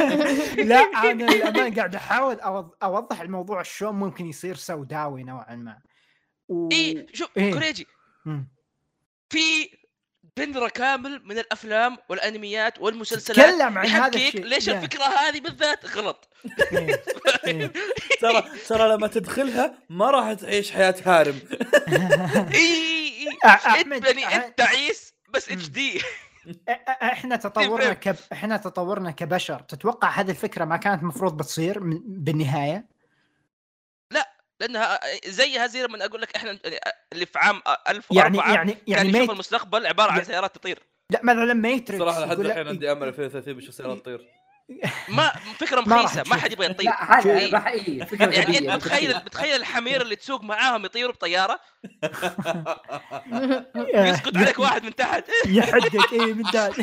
لا 0.70 0.76
أنا 0.78 1.22
للأمانة 1.22 1.76
قاعد 1.76 1.94
أحاول 1.94 2.36
أوض- 2.36 2.76
أوضح 2.82 3.20
الموضوع 3.20 3.62
شلون 3.62 3.94
ممكن 3.94 4.26
يصير 4.26 4.54
سوداوي 4.54 5.22
نوعا 5.24 5.56
ما 5.56 5.78
و... 6.48 6.68
اي 6.72 7.06
شوف 7.12 7.30
إيه. 7.36 7.52
كوريجي. 7.52 7.86
في 9.28 9.70
بنرة 10.36 10.68
كامل 10.68 11.22
من 11.24 11.38
الأفلام 11.38 11.96
والأنميات 12.08 12.80
والمسلسلات 12.80 13.38
تكلم 13.54 13.78
عن 13.78 13.86
هذا 13.86 14.16
الشيء 14.16 14.44
ليش. 14.44 14.68
الفكرة 14.68 15.04
هذه 15.04 15.40
بالذات 15.40 15.86
غلط. 15.96 16.28
ترى 18.20 18.44
ترى 18.68 18.88
لما 18.96 19.06
تدخلها 19.06 19.74
ما 19.90 20.10
راح 20.10 20.32
تعيش 20.32 20.70
حياة 20.70 20.94
هارم 21.06 21.40
إي 22.54 23.28
انت 23.80 23.92
بني 23.94 24.26
أنت 24.36 24.58
تعيس 24.58 25.14
بس. 25.28 25.50
HD 25.52 26.02
إحنا 26.88 27.36
تطورنا 27.36 27.92
كب... 28.04 28.16
إحنا 28.32 28.56
تطورنا 28.56 29.10
كبشر 29.10 29.60
تتوقع 29.60 30.08
هذه 30.10 30.30
الفكرة 30.30 30.64
ما 30.64 30.76
كانت 30.76 31.02
المفروض 31.02 31.36
بتصير. 31.36 31.78
بالنهاية 32.06 32.95
لانها 34.60 35.00
زيها 35.26 35.66
زي 35.66 35.82
لما 35.82 36.04
أقول 36.04 36.20
لك 36.22 36.36
إحنا 36.36 36.58
اللي 37.12 37.26
في 37.26 37.38
عام 37.38 37.62
1004 37.88 38.22
يعني 38.24 38.38
يعني 38.54 38.72
كان 38.72 38.82
يعني 38.86 39.08
يشوف 39.08 39.20
ميت... 39.20 39.30
المستقبل 39.30 39.86
عبارة 39.86 40.10
عن 40.10 40.18
يع- 40.18 40.24
سيارات 40.24 40.54
تطير. 40.54 40.78
لا 41.12 41.20
مثلا 41.22 41.54
ميتريكس 41.54 42.02
صراحة 42.02 42.24
لحد 42.26 42.40
الحين 42.40 42.68
عندي 42.68 42.92
أمل 42.92 43.08
2030 43.08 43.54
بشوف 43.54 43.74
سيارات 43.74 43.98
تطير. 43.98 44.26
ما 45.08 45.32
فكرة 45.58 45.80
مخيسة 45.80 46.22
ما. 46.26 46.36
حد 46.36 46.52
يبغى 46.52 46.66
يطير. 46.66 46.86
لا 46.86 47.18
هذا. 47.18 47.48
راح 47.52 47.66
يعني 47.66 48.60
متخيل 48.60 48.78
تخيل. 48.78 49.16
متخيل 49.16 49.56
الحمير 49.56 50.02
اللي 50.02 50.16
تسوق 50.16 50.42
معاهم 50.44 50.84
يطيروا 50.84 51.12
بطيارة؟ 51.12 51.60
آه، 52.04 53.66
يسقط 54.10 54.36
عليك 54.36 54.58
واحد 54.58 54.84
من 54.84 54.94
تحت. 54.94 55.24
يحدك 55.46 56.12
اي 56.12 56.34
من 56.34 56.42
دال 56.42 56.72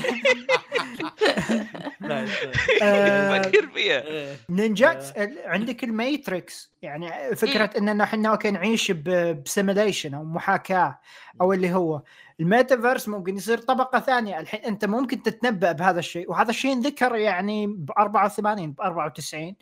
آه، 2.84 3.42
فكر 3.42 3.68
فيها. 3.68 4.02
حاليه 4.02 4.02
إيه. 4.02 4.36
نينجا 4.50 4.92
ال- 5.18 5.38
عندك 5.46 5.84
الميتريكس. 5.84 6.72
يعني 6.82 7.36
فكرة 7.36 7.70
اننا 7.78 8.04
إحنا 8.04 8.30
okay 8.30 8.52
نعيش 8.52 8.92
ب 8.92 9.03
simulation 9.03 10.14
أو 10.14 10.24
محاكاة 10.24 11.00
أو 11.42 11.54
اللي 11.54 11.74
هو 11.74 12.02
الميتافيرس 12.44 13.10
ممكن 13.10 13.38
يصير 13.38 13.58
طبقة 13.58 14.00
ثانية. 14.00 14.40
الحين 14.40 14.60
أنت 14.60 14.86
ممكن 14.86 15.24
تتنبأ 15.24 15.72
بهذا 15.72 16.00
الشيء 16.00 16.32
وهذا 16.32 16.50
الشيء 16.50 16.74
انذكر 16.74 17.16
يعني 17.16 17.68
ب 17.68 17.92
84 17.98 18.72
ب 18.72 18.82
94 18.82 19.56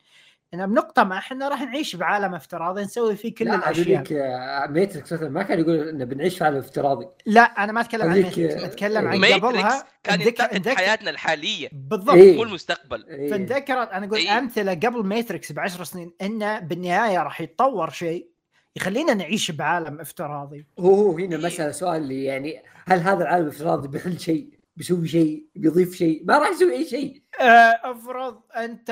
ان 0.54 0.68
بنقطة 0.68 1.04
ما 1.04 1.18
إحنا 1.18 1.50
راح 1.50 1.62
نعيش 1.62 1.96
بعالم 1.96 2.36
افتراضي 2.36 2.82
نسوي 2.82 3.16
فيه 3.16 3.36
كل 3.36 3.46
لا 3.46 3.56
الأشياء. 3.56 4.04
آه، 4.12 4.68
ماتريكس 4.68 5.14
مثلا 5.14 5.30
ما 5.30 5.44
كان 5.44 5.60
يقول 5.60 5.90
ان 5.90 6.06
بنعيش 6.06 6.38
في 6.38 6.44
عالم 6.44 6.58
افتراضي. 6.58 7.08
لا 7.26 7.42
أنا 7.42 7.72
ما 7.72 7.82
أتكلم 7.82 8.10
عن 8.10 8.22
ميتريكس 8.22 8.64
أتكلم 8.64 9.08
عن 9.08 9.26
قبلها. 9.26 9.84
كان 10.04 10.22
ينتقد 10.22 10.70
حياتنا 10.70 11.10
الحالية 11.10 11.70
بالضبط. 11.72 12.16
إيه. 12.16 12.38
مو 12.38 12.44
المستقبل 12.44 13.06
إيه. 13.10 13.32
فنذكرت 13.32 13.92
أنا 13.92 14.06
أقول 14.06 14.20
إيه. 14.20 14.38
أمثلة 14.38 14.74
قبل 14.74 15.06
ماتريكس 15.06 15.52
بعشر 15.52 15.84
سنين 15.84 16.14
إنه 16.22 16.60
بالنهاية 16.60 17.24
راح 17.24 17.42
يتطور 17.42 17.90
شيء 17.90 18.28
يخلينا 18.76 19.14
نعيش 19.14 19.52
بعالم 19.52 20.00
افتراضي. 20.00 20.66
هو 20.80 21.18
هنا 21.18 21.38
مسألة 21.38 21.72
سؤال 21.72 22.02
اللي 22.02 22.24
يعني 22.24 22.64
هل 22.88 23.00
هذا 23.00 23.22
العالم 23.24 23.44
الافتراضي 23.44 23.88
بيحل 23.88 24.20
شيء؟ 24.20 24.50
بيسوي 24.76 25.08
شيء؟ 25.08 25.46
بيضيف 25.56 25.96
شيء؟ 25.96 26.24
ما 26.26 26.38
راح 26.38 26.50
يسوي 26.50 26.74
أي 26.74 26.86
شيء. 26.86 27.22
آه، 27.40 27.44
افرض 27.84 28.42
أنت 28.58 28.90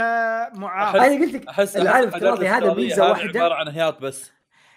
معارض 0.56 1.02
أنا 1.02 1.26
قلت 1.26 1.34
لك 1.34 1.78
العالم 1.78 2.08
الافتراضي 2.10 2.48
هذا 2.48 2.74
ميزة 2.74 3.10
واحدة. 3.10 3.40
عبارة 3.40 3.54
عن 3.54 3.68
هياط 3.68 4.02
بس. 4.02 4.32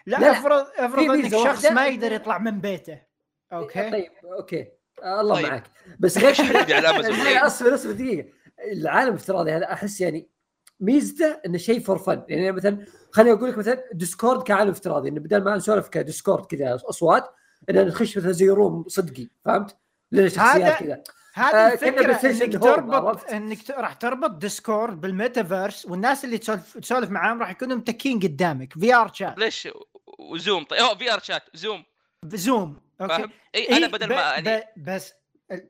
لا, 0.07 0.17
لا، 0.17 0.31
افرض 0.31 0.67
افرض 0.77 1.17
في 1.21 1.27
إنك 1.27 1.33
شخص. 1.45 1.67
ما 1.67 1.87
يقدر 1.87 2.13
يطلع 2.13 2.39
من 2.39 2.61
بيته. 2.61 2.99
okay؟ 3.53 3.91
طيب 3.91 4.11
okay. 4.39 4.67
آه 5.03 5.21
الله 5.21 5.35
طيب. 5.35 5.47
معك. 5.47 5.65
بس 6.01 6.19
غير 6.19 6.35
حبيبي 6.49 6.75
على 6.75 6.89
أصبر 7.47 7.75
أصبر 7.75 7.93
دقيقة. 7.93 8.29
العالم 8.73 9.09
الافتراضي 9.09 9.53
هذا 9.53 9.73
أحس 9.73 10.01
يعني 10.01 10.29
ميزته 10.83 11.41
إنه 11.47 11.59
شيء 11.59 11.81
for 11.81 11.99
fun 11.99 12.23
يعني 12.29 12.53
مثلا 12.53 12.87
خليني 13.11 13.33
أقول 13.33 13.51
لك 13.51 13.59
مثلا 13.59 13.85
ديسكورد 13.93 14.43
كعالم 14.43 14.71
افتراضي. 14.71 15.09
إنه 15.09 15.21
بدل 15.21 15.45
ما 15.45 15.57
نسولف 15.57 15.89
كديسكورد 15.89 16.47
كذا 16.47 16.79
أصوات 16.89 17.35
ان 17.71 17.87
نخش 17.87 18.19
مثلا 18.19 18.33
زي 18.33 18.49
room 18.49 18.85
صدقي. 18.89 19.29
فهمت؟ 19.45 19.77
لنا 20.13 20.29
شخصيات 20.29 20.57
هذا- 20.57 20.75
كذا. 20.75 21.03
هذه 21.35 21.55
آه، 21.55 21.73
الفكرة 21.73 22.31
إنك 22.31 22.53
تربط؟ 22.63 23.31
إنك 23.31 23.71
راح 23.71 23.93
تربط 23.93 24.31
ديسكورد 24.31 25.01
بالميتافيرس 25.01 25.87
والناس 25.87 26.25
اللي 26.25 26.39
تسولف 26.39 26.79
تسولف 26.79 27.11
معاهم 27.11 27.41
راح 27.41 27.51
يكونوا 27.51 27.77
متكين 27.77 28.19
قدامك. 28.21 28.73
VR 28.73 29.13
chat 29.13 29.39
ليش؟ 29.39 29.69
وزوم. 30.19 30.65
طيب 30.65 30.81
أوه 30.81 30.99
VR 30.99 31.21
chat 31.21 31.43
زوم. 31.55 31.85
زوم 32.35 32.81
okay. 33.01 33.15
فاهم 33.17 33.31
إي 33.55 33.61
إيه 33.69 33.77
أنا 33.77 33.87
بدل 33.87 34.07
ب- 34.07 34.13
ما 34.13 34.17
يعني 34.21 34.65
ب- 34.77 34.85
بس 34.91 35.13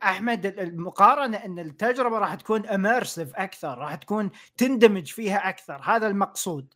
أحمد 0.03 0.47
ال- 0.47 0.61
المقارنة 0.61 1.37
إن 1.37 1.59
التجربة 1.59 2.19
راح 2.19 2.35
تكون 2.35 2.67
immersive 2.67 3.29
أكثر 3.37 3.79
راح 3.79 3.95
تكون 3.95 4.31
تندمج 4.57 5.07
فيها 5.07 5.49
أكثر 5.49 5.81
هذا 5.85 6.07
المقصود. 6.07 6.67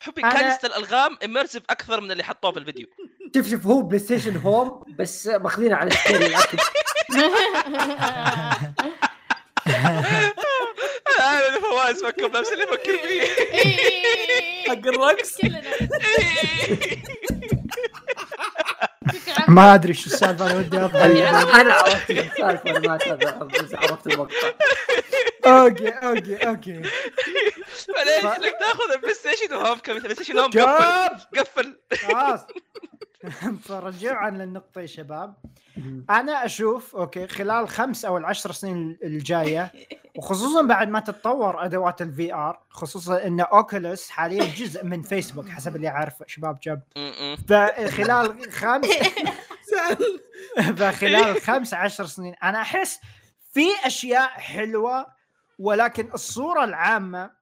حبي 0.00 0.22
أنا- 0.22 0.32
كانست 0.32 0.64
الألغام 0.64 1.18
immersive 1.24 1.62
أكثر 1.70 2.00
من 2.00 2.10
اللي 2.12 2.24
حطوه 2.24 2.52
في 2.52 2.58
الفيديو. 2.58 2.86
شوف 3.36 3.48
شوف 3.50 3.66
هو 3.66 3.82
بلاي 3.82 3.98
ستيشن 3.98 4.36
هوم 4.36 4.82
بس 4.98 5.26
ماخذينه 5.26 5.76
على 5.76 5.90
الاكل 5.90 6.58
أنا 11.20 11.60
فواز 11.60 12.04
فكر 12.04 12.30
نفس 12.40 12.52
اللي 12.52 12.66
فكر 12.66 12.98
فيه. 12.98 13.22
حق 14.68 14.86
الرقص. 14.86 15.36
كلنا. 15.36 15.62
ما 19.48 19.74
أدري 19.74 19.94
شو 19.94 20.06
السالفة 20.10 20.46
أنا 20.46 20.54
ودي 20.58 20.84
أفهم. 20.86 21.16
أنا 21.60 21.74
عرفت 21.74 22.10
السالفة 22.10 22.70
أنا 22.70 22.78
ما 23.38 23.44
بس 23.44 23.74
عرفت 23.74 24.06
المقطع. 24.06 24.52
okay 25.46 25.88
okay 25.88 26.36
okay. 26.48 26.82
فليش 26.82 28.22
ف- 28.22 28.26
إنك 28.26 28.54
تاخذ 28.60 28.92
البلاي 28.94 29.14
ستيشن 29.14 29.52
هوم 29.54 29.78
كبلاي 29.78 30.14
ستيشن 30.14 30.38
هوم 30.38 30.50
قفل 30.50 31.18
قفل. 31.38 31.78
خلاص. 32.06 32.40
فرجعوا 33.64 34.16
عن 34.16 34.40
النقطة 34.40 34.80
يا 34.80 34.86
شباب. 34.86 35.34
أنا 36.10 36.44
أشوف 36.44 36.96
okay 36.96 37.26
خلال 37.26 37.68
خمس 37.68 38.04
أو 38.04 38.16
العشر 38.16 38.52
سنين 38.52 38.98
الجاية 39.02 39.72
وخصوصا 40.16 40.62
بعد 40.62 40.88
ما 40.88 41.00
تتطور 41.00 41.64
أدوات 41.64 42.02
ال 42.02 42.34
VR 42.34 42.60
خصوصا 42.70 43.26
أن 43.26 43.40
أوكولوس 43.40 44.10
حاليا 44.10 44.44
جزء 44.44 44.84
من 44.84 45.02
فيسبوك 45.02 45.48
حسب 45.48 45.76
اللي 45.76 45.88
عارفه 45.88 46.24
شباب 46.28 46.58
جاب. 46.62 46.82
فخلال 47.48 48.52
خمس 48.52 48.86
فخلال 50.78 51.40
خمس 51.40 51.74
عشر 51.74 52.06
سنين 52.06 52.34
أنا 52.42 52.60
أحس 52.60 53.00
في 53.52 53.66
أشياء 53.84 54.28
حلوة 54.28 55.06
ولكن 55.58 56.10
الصورة 56.14 56.64
العامة 56.64 57.37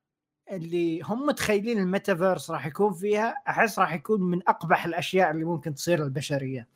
اللي 0.51 1.01
هم 1.05 1.27
متخيلين 1.27 1.79
الميتافيرس 1.79 2.51
راح 2.51 2.67
يكون 2.67 2.93
فيها 2.93 3.35
أحس 3.49 3.79
راح 3.79 3.93
يكون 3.95 4.23
من 4.23 4.41
أقبح 4.49 4.85
الأشياء 4.85 5.31
اللي 5.31 5.45
ممكن 5.45 5.75
تصير 5.75 6.05
للبشريه 6.05 6.67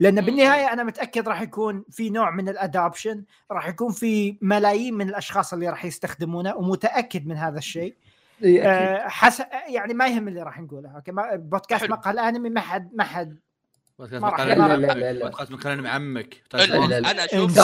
لأن. 0.00 0.20
بالنهاية 0.20 0.72
أنا 0.72 0.82
متأكد 0.82 1.28
راح 1.28 1.40
يكون 1.42 1.84
في 1.90 2.10
نوع 2.10 2.30
من 2.30 2.48
ال 2.48 2.56
adoption 2.56 3.24
راح 3.50 3.68
يكون 3.68 3.92
في 3.92 4.36
ملايين 4.40 4.94
من 4.94 5.08
الأشخاص 5.08 5.52
اللي 5.52 5.68
راح 5.68 5.84
يستخدمونه 5.84 6.56
ومتأكد 6.56 7.26
من 7.26 7.36
هذا 7.36 7.58
الشيء. 7.58 7.94
أه 8.44 9.08
حس 9.08 9.42
يعني 9.68 9.94
ما 9.94 10.06
يهم 10.08 10.28
اللي 10.28 10.42
راح 10.42 10.60
نقوله 10.60 10.90
okay؟ 10.96 11.12
ما- 11.12 11.36
بودكاست. 11.36 11.84
مقهى 11.90 12.12
الأنمي 12.12 12.50
ما 12.50 12.60
حد 12.60 12.90
ما 12.94 13.04
حد 13.04 13.38
بودكاست 13.98 14.22
بودكاست 15.22 15.52
مقال 15.52 15.86
عمك. 15.86 16.42
أنا 17.10 17.24
أشوف 17.24 17.58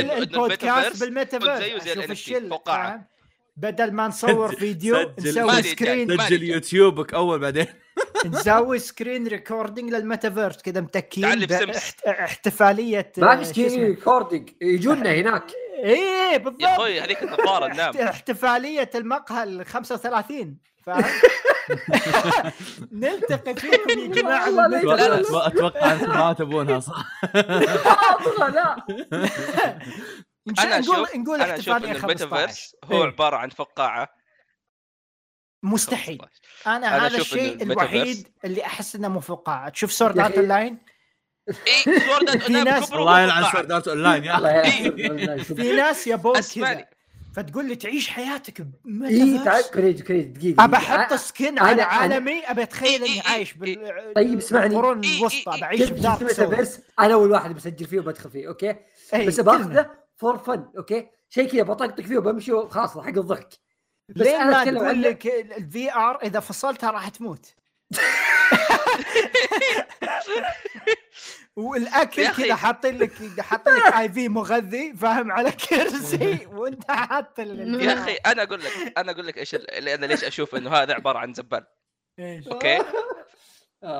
إنه 0.00 0.12
البودكاست 0.12 1.02
الميتافيرس. 1.02 1.02
بالميتافيرس. 1.04 1.58
زيه 1.58 1.78
زي 1.78 1.94
أشوف 2.12 3.17
بدل 3.58 3.92
ما 3.92 4.08
نصور 4.08 4.56
فيديو. 4.56 5.10
نسوي 5.18 5.62
screen. 5.62 6.16
ما 6.16 6.26
سجل. 6.26 6.42
يوتيوبك 6.42 7.14
أول 7.14 7.38
بعدين 7.38 7.66
نسوي 8.26 8.78
screen 8.78 9.26
recording 9.26 9.90
للميتافيرس 9.94 10.56
كذا 10.56 10.80
متكين. 10.80 11.24
احت- 11.52 12.04
احتفالية 12.06 13.12
ما 13.18 13.32
آه، 13.32 13.36
في 13.36 13.44
شو 13.44 13.50
screen؟ 13.50 13.84
recording 13.86 14.50
يجونا 14.62 15.14
هناك 15.14 15.44
إيه 15.84 16.36
بالضبط 16.36 16.62
يا 16.62 16.74
أخوي 16.74 17.00
هذيك 17.00 17.22
النظارة 17.22 17.66
احت- 17.82 17.96
احتفالية 17.96 18.90
المقهى 18.94 19.42
ال 19.44 19.66
35 19.66 20.56
فاهم؟ 20.86 21.04
نلتقي 22.92 23.54
فيكم 23.54 24.00
يا 24.00 24.06
جماعة. 24.06 25.46
أتوقع 25.46 25.92
أنتم 25.92 26.08
ما 26.10 26.32
تبونها 26.32 26.80
صح 26.80 27.04
والله 28.26 28.48
لا 28.48 28.76
أنا 30.58 30.78
نقول 30.78 31.06
نقول 31.16 31.40
أنا 31.42 31.54
أشوف 31.54 31.68
احتفاليه 31.68 31.90
ان 31.96 32.00
15 32.00 32.24
الميتافيرس 32.24 32.76
هو 32.84 33.02
إيه. 33.02 33.06
عبارة 33.06 33.36
عن 33.36 33.48
فقاعة. 33.48 34.08
مستحيل. 35.62 36.18
15. 36.18 36.40
أنا, 36.66 36.76
أنا 36.96 37.06
هذا 37.06 37.18
الشيء 37.18 37.62
الوحيد 37.62 38.28
اللي 38.44 38.64
أحس 38.64 38.94
إنه 38.96 39.08
مو 39.08 39.20
فقاعة. 39.20 39.68
تشوف 39.68 39.92
سورد 39.92 40.16
يا 40.16 40.24
ارت 40.24 40.38
اون 40.38 40.48
لاين 40.48 40.78
اي 41.48 42.00
سورد 42.00 42.38
في 42.38 42.52
ناس- 42.52 42.92
الله 42.92 43.20
يلعن 43.20 43.44
سورد 43.52 43.72
ارت 43.72 43.88
اون 43.88 44.02
لاين 44.02 44.30
الله 44.30 44.50
يا 44.50 45.42
في 45.42 45.72
ناس 45.72 46.06
يبون 46.06 46.36
اسمعني 46.36 46.74
كذا. 46.82 46.88
فتقول 47.36 47.68
لي 47.68 47.76
تعيش 47.76 48.08
حياتك 48.08 48.66
اي 49.04 49.38
تعال 49.44 49.70
كريج 49.70 50.02
كريج 50.02 50.24
دقيقة. 50.26 50.64
أبى 50.64 50.76
أحط. 50.76 51.14
سكن 51.14 51.58
على 51.58 51.82
عالمي 51.82 52.38
أبى 52.46 52.62
أتخيل 52.62 53.00
إي- 53.00 53.04
إني 53.10 53.22
إي- 53.22 53.26
عايش 53.26 53.54
طيب 54.16 54.38
اسمعني. 54.38 54.74
إي- 54.74 54.78
الوسطى 55.18 55.58
بعيش 55.60 55.90
بدارك 55.90 56.68
أنا 56.98 57.14
أول 57.14 57.30
واحد 57.30 57.54
بسجل 57.54 57.86
فيه 57.86 57.98
وبدخل 58.00 58.30
فيه 58.30 58.48
okay؟ 58.48 58.76
بس. 59.26 59.40
بأخذه 59.40 59.90
for 60.18 60.38
fun 60.38 60.70
okay؟ 60.76 61.08
شيء 61.28 61.48
كذا 61.52 61.62
بطقطق 61.62 62.04
فيه 62.04 62.18
وبمشي 62.18 62.52
وخلاص 62.52 62.98
حق 62.98 63.06
الضحك. 63.08 63.48
بس 64.08 64.26
ليه 64.26 64.42
أنا 64.42 64.64
تقول 64.64 64.88
عن 64.88 65.00
لك 65.02 65.26
ال 65.26 65.92
VR 65.94 66.18
إذا 66.22 66.40
فصلتها 66.40 66.90
راح 66.90 67.08
تموت. 67.08 67.54
والأكل. 71.56 72.28
كذا 72.28 72.54
حاطين 72.54 72.98
لك 72.98 73.40
حاطين 73.40 73.74
لك 73.74 73.94
اي 73.94 74.08
في 74.12 74.28
مغذي 74.28 74.94
فاهم؟ 74.94 75.32
على 75.32 75.52
كرسي 75.52 76.46
وأنت 76.56 76.90
حاط 76.90 77.38
يا 77.38 77.92
أخي 77.94 78.14
أنا 78.14 78.42
أقول 78.42 78.60
لك 78.60 78.98
أنا 78.98 79.12
أقول 79.12 79.26
لك 79.26 79.38
إيش 79.38 79.54
ال- 79.54 79.70
اللي 79.70 79.94
أنا 79.94 80.06
ليش 80.06 80.24
أشوف 80.24 80.54
إنه 80.54 80.70
هذا 80.70 80.94
عبارة 80.94 81.18
عن 81.18 81.34
زبالة؟ 81.34 81.66
okay؟ 82.20 82.78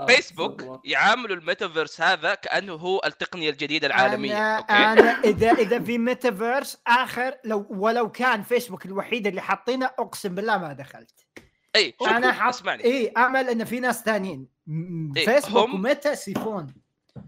فيسبوك 0.09 0.61
والله. 0.63 0.81
يعاملوا 0.85 1.37
الميتافيرس 1.37 2.01
هذا 2.01 2.35
كأنه 2.35 2.73
هو 2.73 3.01
التقنية 3.05 3.51
الجديدة 3.51 3.87
العالمية. 3.87 4.33
أنا, 4.37 4.59
okay؟ 4.59 4.73
أنا 4.73 5.21
اذا 5.25 5.53
إذا 5.53 5.81
في 5.81 5.99
ميتافيرس 5.99 6.79
آخر 6.87 7.35
لو 7.45 7.67
ولو 7.71 8.11
كان 8.11 8.43
فيسبوك 8.43 8.87
الوحيد 8.87 9.27
اللي 9.27 9.41
حاطينه 9.41 9.87
أقسم 9.87 10.35
بالله 10.35 10.59
ما 10.59 10.73
دخلت. 10.73 11.11
أي 11.77 11.95
أنا 12.03 12.33
حاط 12.33 12.55
اسمعني. 12.55 12.85
إي 12.85 13.09
امل 13.09 13.49
إن 13.49 13.65
في 13.65 13.81
ناس 13.81 14.03
ثانيين. 14.03 14.47
إيه، 15.17 15.25
فيسبوك 15.25 15.65
هم- 15.69 15.75
وميتا 15.75 16.15
سيفون. 16.15 16.75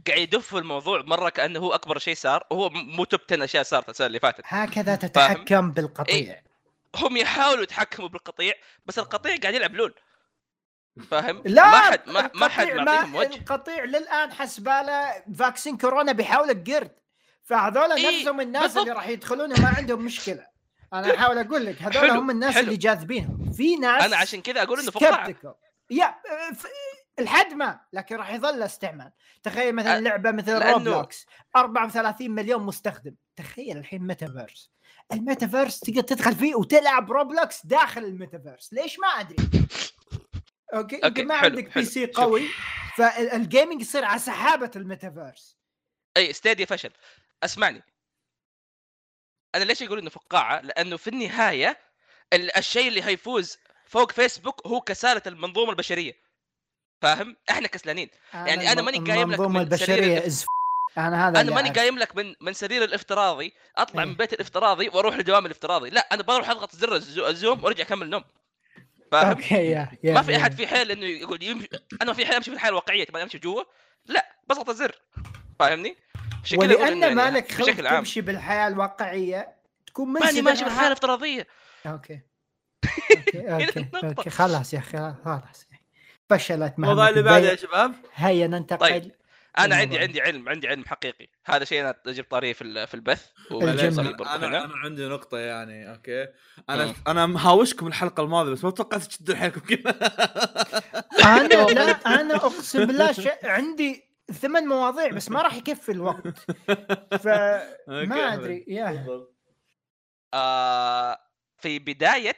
قاعد 0.07 0.19
يدف 0.21 0.57
الموضوع 0.57 1.03
مرة 1.07 1.29
كأنه 1.29 1.59
هو 1.61 1.75
أكبر 1.75 1.99
شيء 1.99 2.15
صار. 2.15 2.47
وهو 2.51 2.71
مو 2.71 3.05
top 3.05 3.21
10 3.31 3.45
أشياء 3.45 3.63
صارت 3.63 3.89
السنة 3.89 4.07
اللي 4.07 4.21
فاتت. 4.21 4.41
هكذا 4.45 4.97
تتحكم 4.97 5.71
بالقطيع. 5.71 6.15
إيه. 6.15 6.45
هم 6.97 7.17
يحاولوا 7.17 7.63
يتحكموا 7.63 8.09
بالقطيع 8.09 8.53
بس 8.87 8.99
القطيع 8.99 9.37
قاعد 9.37 9.55
يلعب 9.55 9.75
لول. 9.75 9.95
فاهم؟ 11.01 11.43
لا 11.45 11.71
ما 11.71 11.81
حد 11.81 12.01
ما, 12.07 12.31
ما 12.35 12.49
حد 12.49 12.67
معطيهم 12.67 13.15
وجه. 13.15 13.35
القطيع 13.37 13.85
للآن 13.85 14.33
حسباله 14.33 15.23
vaccine 15.39 15.77
كورونا 15.77 16.13
بيحاول 16.13 16.49
قرد 16.65 16.91
فهذول 17.43 17.93
إيه، 17.93 18.19
نفسهم 18.19 18.41
الناس 18.41 18.63
بالضبط. 18.63 18.81
اللي 18.83 18.93
راح 18.93 19.09
يدخلون 19.09 19.53
وما 19.59 19.69
عندهم 19.77 20.05
مشكلة. 20.05 20.47
أنا 20.93 21.15
أحاول 21.15 21.39
أقول 21.39 21.67
لك 21.67 21.83
هذول 21.83 22.11
هم 22.11 22.31
الناس 22.31 22.55
حلو. 22.55 22.65
اللي 22.65 22.77
جاذبينهم. 22.77 23.53
في 23.53 23.77
ناس 23.77 24.03
أنا 24.05 24.17
عشان 24.17 24.43
كذا 24.43 24.63
أقول 24.63 24.81
إنه 24.81 24.91
فقاعه. 24.91 25.35
إلى 25.91 26.15
حد 27.19 27.53
ما 27.55 27.81
لكن 27.93 28.17
راح 28.17 28.33
يظل 28.33 28.63
استعمال. 28.63 29.11
تخيل 29.43 29.75
مثلا 29.75 29.99
أ- 29.99 30.03
لعبة 30.03 30.31
مثل 30.31 30.61
لأنه- 30.61 30.67
روبلوكس 30.67 31.27
34 31.57 32.31
مليون 32.31 32.63
مستخدم. 32.63 33.15
تخيل 33.37 33.77
الحين 33.77 34.07
ميتافيرس 34.07 34.71
الميتافيرس 35.13 35.81
تقدر 35.81 36.01
تدخل 36.01 36.35
فيه 36.35 36.55
وتلعب 36.55 37.13
روبلوكس 37.13 37.67
داخل 37.67 38.05
الميتافيرس. 38.05 38.73
ليش 38.73 38.99
ما 38.99 39.07
أدري؟ 39.09 39.37
okay؟ 40.75 40.97
okay، 40.97 41.07
يمكن 41.07 41.27
ما 41.27 41.39
حلو، 41.39 41.51
عندك 41.57 41.71
حلو. 41.71 41.83
PC. 41.83 42.07
قوي 42.07 42.49
فال 42.97 43.18
gaming 43.18 43.81
يصير 43.81 44.05
على 44.05 44.19
سحابة 44.19 44.71
الميتافيرس. 44.77 45.57
أي 46.17 46.33
ستيديا 46.33 46.67
فشل. 46.67 46.91
اسمعني. 47.45 47.83
أنا 49.55 49.65
ليش 49.65 49.83
أقول 49.83 49.99
إنه 49.99 50.11
فقاعة؟ 50.11 50.61
لأنه 50.61 50.97
في 50.97 51.09
النهاية 51.11 51.79
ال- 52.33 52.57
الشيء 52.57 52.89
اللي 52.89 53.03
هيفوز 53.03 53.59
فوق 53.87 54.13
فيسبوك 54.13 54.67
هو 54.67 54.81
كسالة 54.81 55.23
المنظومة 55.27 55.71
البشرية. 55.71 56.13
فاهم؟ 57.03 57.37
إحنا 57.51 57.69
كسلانين. 57.69 58.11
يعني 58.35 58.73
أنا 58.73 58.83
ماني 58.83 58.99
قايم 58.99 59.11
لك 59.33 59.35
المنظومة 59.35 59.61
البشرية 59.61 60.27
as 60.27 60.45
أنا 60.99 61.29
هذا 61.29 61.41
أنا 61.41 61.55
ماني. 61.55 61.71
قايم 61.71 61.99
لك 61.99 62.17
من 62.17 62.35
من 62.41 62.53
سرير 62.53 62.85
الافتراضي. 62.85 63.53
أطلع 63.77 64.03
إيه. 64.03 64.09
من 64.09 64.15
بيت 64.15 64.33
الافتراضي 64.33 64.89
وأروح 64.89 65.17
لدوام 65.17 65.47
الافتراضي. 65.47 65.91
لا 65.91 66.09
أنا 66.13 66.23
بروح 66.23 66.51
أضغط 66.51 66.77
زر 66.77 66.97
الزو- 66.97 67.27
الزوم 67.27 67.65
وأرجع 67.65 67.85
أكمل 67.85 68.11
نوم. 68.11 68.25
فاهم؟ 69.11 69.29
أوكي 69.29 69.55
يا 69.55 69.89
يا 70.03 70.15
ما 70.15 70.23
في. 70.23 70.37
أحد 70.37 70.53
في 70.55 70.67
حيل 70.67 70.91
إنه 70.91 71.07
يقول 71.07 71.43
يمشي 71.43 71.69
أنا 72.03 72.13
في 72.13 72.27
حيل 72.27 72.35
أمشي 72.35 72.51
في 72.51 72.57
الحياة 72.57 72.71
الواقعية 72.71 73.05
تبغى 73.05 73.23
أمشي 73.23 73.39
جوا؟ 73.39 73.63
لا 74.07 74.37
بضغط 74.49 74.69
الزر. 74.69 74.93
فاهمني؟ 75.59 75.97
ولأن 76.57 77.03
يعني 77.03 77.15
مالك 77.15 77.53
خلق 77.53 77.67
بشكل 77.71 77.87
عام. 77.87 77.99
تمشي 77.99 78.21
بالحياة 78.21 78.69
الواقعية 78.69 79.57
تكون 79.87 80.09
ماني 80.09 80.43
ماشي 80.43 80.65
بالحياة. 80.65 80.87
الافتراضية. 80.87 81.47
okay. 81.87 82.21
okay 83.35 83.89
okay 84.05 84.31
خلاص 84.31 84.75
يا 84.75 84.79
أخي 84.79 85.15
خلاص 85.25 85.67
فشلت 86.31 86.75
الموضوع 86.79 87.09
اللي 87.09 87.23
بعده 87.23 87.51
يا 87.51 87.57
شباب. 87.57 87.95
هيا 88.15 88.47
ننتقل. 88.47 88.79
طيب. 88.79 89.13
أنا 89.59 89.77
عندي. 89.77 89.99
عندي 89.99 90.21
علم 90.21 90.49
عندي 90.49 90.69
علم 90.69 90.85
حقيقي 90.85 91.29
هذا 91.45 91.65
شيء 91.65 91.81
أنا 91.81 91.95
أجيب 92.07 92.25
طاريه 92.31 92.53
في 92.53 92.63
ال- 92.65 92.87
في 92.87 92.95
البث. 92.95 93.31
وبيوصل 93.51 94.01
أنا 94.07 94.35
أنا. 94.37 94.65
أنا 94.65 94.77
عندي 94.77 95.07
نقطة 95.09 95.39
يعني 95.39 95.91
أوكي 95.93 96.27
أنا 96.71 96.87
مم. 96.87 96.95
أنا 97.09 97.27
مهاوشكم 97.27 97.87
الحلقة 97.87 98.23
الماضية 98.23 98.51
بس 98.53 98.65
ما 98.65 98.71
توقعت 98.71 99.03
تشدون 99.03 99.37
حيلكم 99.37 99.61
كذا 99.61 99.91
أنا 101.25 101.49
لا 101.73 101.91
أنا 102.21 102.37
أقسم 102.37 102.85
بالله 102.85 103.13
ش... 103.13 103.29
عندي 103.45 104.05
ثمان 104.33 104.67
مواضيع 104.67 105.09
بس 105.09 105.31
ما 105.31 105.43
راح 105.43 105.55
يكفي 105.55 105.93
الوقت 105.93 106.39
فما 107.21 108.33
أدري 108.35 108.65
يا. 108.69 109.07
آه 110.35 111.19
في 111.59 111.79
بداية 111.79 112.37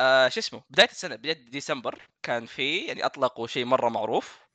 آه 0.00 0.28
شو 0.28 0.40
اسمه 0.40 0.62
بداية 0.70 0.88
السنة 0.88 1.16
بداية 1.16 1.32
ديسمبر 1.50 1.98
كان 2.22 2.46
في 2.46 2.78
يعني 2.78 3.06
أطلقوا 3.06 3.46
شيء 3.46 3.64
مرة 3.64 3.88
معروف 3.88 4.45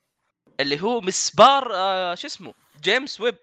اللي 0.61 0.81
هو 0.81 1.01
مسبار 1.01 1.72
آه 1.75 2.15
شو 2.15 2.27
اسمه؟ 2.27 2.53
جيمس 2.83 3.22
ويب 3.22 3.35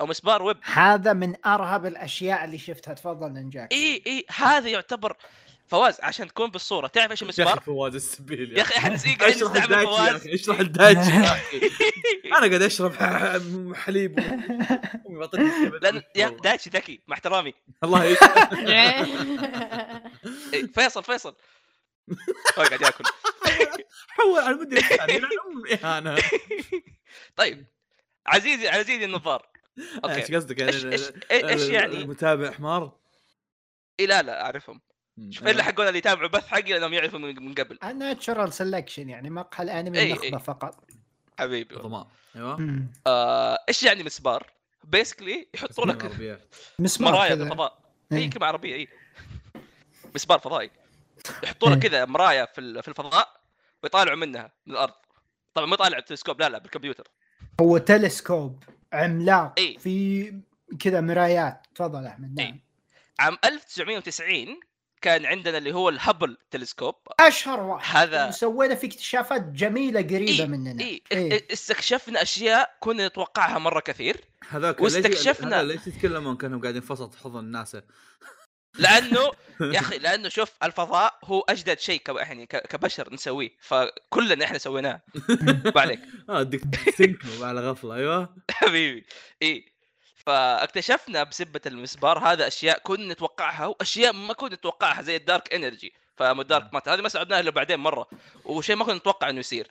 أو 0.00 0.06
مسبار 0.06 0.42
ويب. 0.42 0.56
هذا 0.62 1.12
من 1.12 1.34
أرهب 1.46 1.86
الأشياء 1.86 2.44
اللي 2.44 2.58
شفتها. 2.58 2.94
تفضل 2.94 3.32
نجاك 3.32 3.72
إي 3.72 4.02
إي 4.06 4.24
هذا 4.30 4.68
يعتبر 4.68 5.16
فواز 5.68 5.96
عشان 6.02 6.28
تكون 6.28 6.50
بالصورة. 6.50 6.86
تعرف 6.86 7.10
إيش 7.10 7.22
يا 7.22 7.26
مسبار؟ 7.26 7.48
أخي 7.48 7.60
فواز 7.60 7.94
السبيل 7.94 8.58
يا 8.58 8.62
أخي. 8.62 8.76
إحنا 8.76 8.96
قاعدين 9.20 9.22
اشرح 9.22 9.60
الدايتشي 9.60 10.02
يا 10.02 10.16
أخي 10.16 10.34
اشرح 10.34 10.60
الدايتشي 10.60 11.10
يا 11.10 12.38
أنا 12.38 12.48
قاعد 12.48 12.62
أشرب 12.62 12.94
حليب. 13.74 14.18
لأن 15.82 16.02
يا 16.16 16.28
دايتشي 16.28 16.70
ذكي 16.70 17.00
مع 17.08 17.14
احترامي. 17.14 17.54
الله 17.84 18.04
يسلمك 18.04 18.50
فيصل 20.74 21.04
فيصل. 21.04 21.34
هو 22.58 22.62
قاعد 22.62 22.82
ياكل. 22.82 23.04
حول 24.08 24.38
على 24.40 24.50
المدير 24.54 24.78
الثاني 24.78 25.16
الاهانه 25.16 26.16
طيب 27.36 27.66
عزيزي 28.26 28.68
عزيزي 28.68 29.04
النظار 29.04 29.46
أوكي 30.04 30.14
إيش 30.14 30.32
قصدك 30.32 30.58
يعني 30.58 30.94
إيش 31.30 31.68
يعني؟ 31.68 31.96
المتابع 31.96 32.50
حمار 32.50 32.96
إيه 34.00 34.06
لا 34.06 34.22
لا 34.22 34.42
أعرفهم 34.44 34.80
شوف 35.30 35.46
إلا 35.46 35.62
حقون 35.62 35.88
اللي 35.88 35.98
يتابعوا 35.98 36.28
بث 36.28 36.46
حقي 36.46 36.72
لأنهم 36.72 36.92
يعرفوا 36.92 37.18
من 37.18 37.42
من 37.42 37.54
قبل 37.54 37.78
ناتشرال 37.98 38.52
سelection 38.52 38.98
يعني 38.98 39.30
مقهى 39.30 39.64
الأنمي 39.64 40.02
النخبة. 40.02 40.38
فقط 40.38 40.84
حبيبي 41.38 41.74
ضمان 41.74 42.04
أيوه. 42.36 42.86
آه، 43.06 43.58
إيش 43.68 43.82
يعني 43.82 44.02
مسبار؟ 44.02 44.46
basically 44.84 45.48
يحطوا 45.54 45.86
لك. 45.86 46.38
مسمار 46.78 47.12
مرايا 47.12 47.28
كذا. 47.28 47.44
بالفضاء 47.44 47.78
إي. 48.12 48.18
إي 48.18 48.28
كلمة 48.28 48.46
عربية 48.46 48.74
إي 48.74 48.88
مسبار 50.14 50.38
فضائي 50.38 50.70
يحطوا 51.42 51.70
لك 51.70 51.84
إيه. 51.84 51.90
كذا 51.90 52.04
مرايا 52.04 52.44
في 52.44 52.60
ال- 52.60 52.82
في 52.82 52.88
الفضاء 52.88 53.39
ويطالعوا 53.82 54.16
منها 54.16 54.52
من 54.66 54.72
الأرض 54.72 54.92
طبعا 55.54 55.66
ما 55.66 55.74
يطالع 55.74 55.98
التلسكوب 55.98 56.40
لا 56.40 56.48
لا 56.48 56.58
بالكمبيوتر 56.58 57.08
هو 57.60 57.78
تلسكوب 57.78 58.64
عملاق 58.92 59.54
إي. 59.58 59.78
في 59.78 60.34
كذا 60.80 61.00
مرايات 61.00 61.66
تفضل 61.74 62.06
أحمد. 62.06 62.40
نعم 62.40 62.60
عام 63.18 63.38
1990 63.44 64.60
كان 65.02 65.26
عندنا 65.26 65.58
اللي 65.58 65.72
هو 65.72 65.88
ال 65.88 65.95
Hubble 65.95 66.36
telescope 66.50 66.94
أشهر 67.20 67.60
واحد 67.60 67.96
هذا 67.96 68.30
سوينا 68.30 68.74
فيه 68.74 68.88
اكتشافات 68.88 69.42
جميلة 69.42 70.02
قريبة 70.02 70.42
إي، 70.42 70.46
مننا 70.46 70.84
إي 70.84 71.02
إي. 71.12 71.46
استكشفنا 71.52 72.22
أشياء 72.22 72.76
كنا 72.80 73.06
نتوقعها 73.06 73.58
مرة 73.58 73.80
كثير 73.80 74.24
هذاك 74.48 74.80
واستكشفنا. 74.80 75.62
ليش, 75.62 75.76
ليش 75.76 75.96
يتكلمون 75.96 76.36
كأنهم 76.36 76.60
قاعدين 76.60 76.80
في 76.80 76.92
وسط 76.92 77.14
حضن 77.14 77.44
ناسا 77.44 77.82
لأنه 78.78 79.30
يا 79.74 79.80
أخي 79.80 79.98
لأنه 79.98 80.28
شوف 80.28 80.52
الفضاء 80.62 81.18
هو 81.24 81.40
أجدد 81.40 81.78
شيء 81.78 82.00
ك- 82.00 82.08
يعني 82.08 82.46
كبشر 82.46 83.14
نسويه. 83.14 83.50
فكلنا 83.60 84.44
إحنا 84.44 84.58
سويناه. 84.58 85.00
ما 85.74 85.80
عليك. 85.80 86.00
آه 86.30 86.40
اديك 86.40 86.62
تنكم 86.98 87.44
على 87.44 87.60
غفله 87.70 87.94
أيوه. 87.94 88.36
حبيبي. 88.50 89.06
اي 89.42 89.72
فاكتشفنا 90.16 91.22
بسبة 91.22 91.60
المسبار 91.66 92.18
هذا 92.18 92.46
أشياء 92.46 92.78
كنا 92.78 93.12
نتوقعها 93.14 93.66
وأشياء 93.66 94.12
ما 94.12 94.32
كنا 94.34 94.54
نتوقعها 94.54 95.02
زي 95.02 95.16
ال 95.16 95.24
dark 95.24 95.54
energy 95.54 95.92
فال 96.16 96.35
dark 96.35 96.74
matter 96.74 96.88
هذه 96.88 97.00
ما 97.00 97.08
ساعدناها 97.08 97.40
إلا 97.40 97.50
بعدين 97.50 97.78
مرة. 97.80 98.06
وشيء 98.44 98.76
ما 98.76 98.84
كنا 98.84 98.94
نتوقع 98.94 99.30
إنه 99.30 99.38
يصير. 99.40 99.70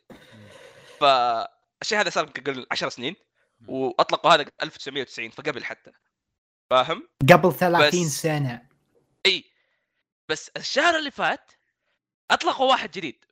فالشيء 1.00 2.00
هذا 2.00 2.10
صار 2.10 2.26
قبل 2.26 2.66
10 2.72 2.90
سنين. 2.90 3.16
وأطلقوا 3.68 4.32
هذا 4.34 4.45
1990 4.64 5.30
فقبل 5.30 5.64
حتى. 5.66 5.92
فاهم؟ 6.69 7.08
قبل 7.32 7.53
30 7.53 8.06
بس- 8.06 8.22
سنة. 8.22 8.68
بس 10.30 10.51
الشهر 10.58 10.98
اللي 10.98 11.11
فات 11.11 11.51
أطلقوا 12.32 12.69
واحد 12.69 12.91
جديد. 12.91 13.25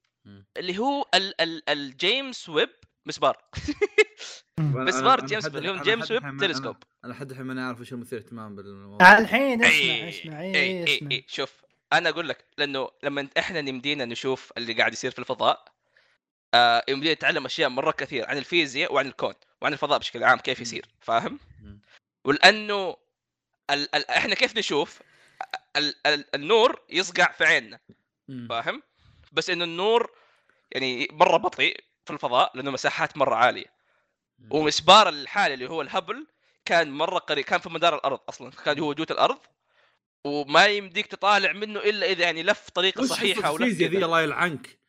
اللي 0.58 0.78
هو 0.78 1.06
ال 1.14 1.42
ال 1.42 1.70
الجيمس 1.70 2.50
ويب 2.50 2.70
مسبار 3.06 3.38
مسبار 4.60 5.26
جيمس 5.26 5.46
اللي 5.46 5.70
هو 5.70 5.82
James 5.82 6.12
Webb 6.12 6.38
telescope 6.40 6.76
أنا 6.76 6.86
أنا 7.06 7.12
لحد 7.14 7.32
الحين 7.32 7.46
ماني 7.46 7.62
عارف 7.62 7.80
وش 7.82 7.94
المثير 7.94 8.20
اهتمام 8.20 8.56
بالموضوع 8.56 9.18
الحين 9.18 9.64
اسمع 9.64 9.80
اي 9.80 10.10
اسمع 10.10 10.42
اي 10.42 10.56
اي 10.56 10.84
اي 10.88 10.98
اسمع 10.98 11.12
اي 11.12 11.26
شوف 11.28 11.54
أنا 11.94 12.10
أقول 12.10 12.30
لك 12.30 12.46
لأنه 12.58 12.90
لما 13.04 13.28
إحنا 13.38 13.62
نمدينا 13.62 14.06
نشوف 14.06 14.54
اللي 14.58 14.74
قاعد 14.74 14.94
يصير 14.94 15.12
في 15.12 15.20
الفضاء 15.20 15.66
آه 16.54 16.84
يمدينا 16.88 17.14
نتعلم 17.14 17.46
أشياء 17.46 17.70
مرة 17.70 17.92
كثير 17.92 18.30
عن 18.30 18.38
الفيزياء 18.38 18.94
وعن 18.94 19.08
الكون 19.08 19.34
وعن 19.62 19.74
الفضاء 19.74 20.00
بشكل 20.00 20.24
عام 20.24 20.38
كيف 20.38 20.60
يصير 20.60 20.86
فاهم؟ 21.00 21.40
ولأنه 22.24 22.98
ال 23.70 23.96
ال 23.96 24.10
إحنا 24.10 24.36
كيف 24.36 24.58
نشوف؟ 24.58 25.02
ال 25.78 25.96
ال 26.08 26.36
النور 26.36 26.82
يصقع 26.90 27.32
في 27.32 27.46
عيننا. 27.46 27.80
فاهم؟ 28.50 28.84
بس 29.32 29.50
إنه 29.50 29.64
النور 29.64 30.12
يعني 30.72 31.08
مرة 31.12 31.38
بطيء 31.38 31.84
في 32.06 32.14
الفضاء 32.14 32.52
لأنه 32.56 32.72
مساحات 32.72 33.18
مرة 33.18 33.36
عالية. 33.36 33.78
ومسبار 34.50 35.10
الحالي 35.10 35.54
اللي 35.54 35.70
هو 35.70 35.82
الهبل 35.82 36.28
كان 36.66 36.92
مرة 36.92 37.20
قريب 37.20 37.46
كان 37.46 37.60
في 37.60 37.70
مدار 37.70 37.96
الأرض 37.96 38.20
أصلا 38.30 38.52
كان 38.52 38.80
هو 38.80 38.94
جوه 38.94 39.08
الأرض 39.12 39.40
وما 40.24 40.66
يمديك 40.66 41.06
تطالع 41.06 41.52
منه 41.52 41.80
إلا 41.80 42.06
إذا 42.06 42.24
يعني 42.24 42.44
لف 42.44 42.70
طريقة 42.70 43.06
صحيحة 43.06 43.52
ولف 43.52 43.62
الفيزياء 43.62 43.92
ذي. 43.92 44.06
الله 44.06 44.22
يلعنك 44.22 44.80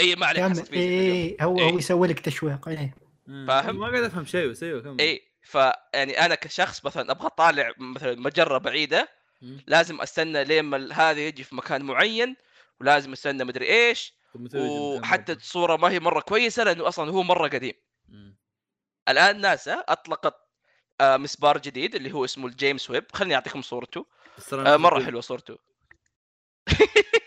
إي 0.00 0.16
ما 0.16 0.26
عليك 0.26 0.42
حصه 0.42 0.64
فيزياء. 0.64 1.14
إي 1.14 1.36
هو 1.40 1.58
إي. 1.58 1.72
هو 1.72 1.78
يسوي 1.78 2.08
لك 2.08 2.20
تشويق 2.20 2.68
إي 2.68 2.94
مم. 3.26 3.46
فاهم؟ 3.48 3.78
ما 3.78 3.88
قاعد 3.88 4.02
أفهم 4.02 4.24
شيء 4.24 4.48
بس 4.48 4.62
أيوه 4.62 4.82
كمل 4.82 5.00
إي 5.00 5.22
فيعني 5.42 6.24
أنا 6.24 6.34
كشخص 6.34 6.84
مثلا 6.84 7.10
أبغى 7.10 7.26
أطالع 7.26 7.72
مثلا 7.78 8.14
مجرة 8.14 8.58
بعيدة. 8.58 9.08
لازم 9.66 10.00
أستنى 10.00 10.44
لين 10.44 10.64
ما 10.64 10.92
هذا 10.92 11.20
يجي 11.20 11.44
في 11.44 11.54
مكان 11.54 11.82
معين 11.82 12.36
ولازم 12.80 13.12
أستنى 13.12 13.44
مدري 13.44 13.66
إيش 13.66 14.14
وحتى؟ 14.54 15.32
الصورة 15.32 15.76
ما 15.76 15.90
هي 15.90 16.00
مرة 16.00 16.20
كويسة 16.20 16.64
لأنه 16.64 16.88
أصلا 16.88 17.10
هو 17.10 17.22
مرة 17.22 17.48
قديم. 17.48 17.74
مم. 18.08 18.36
الآن 19.08 19.40
ناسا 19.40 19.84
أطلقت 19.88 20.34
آه، 21.00 21.16
مسبار 21.16 21.58
جديد 21.58 21.94
اللي 21.94 22.12
هو 22.12 22.24
اسمه 22.24 22.46
الجيمس 22.46 22.90
ويب. 22.90 23.04
خليني 23.12 23.34
أعطيكم 23.34 23.62
صورته. 23.62 24.06
آه، 24.52 24.76
مرة. 24.76 25.04
حلوة 25.04 25.20
صورته. 25.20 25.58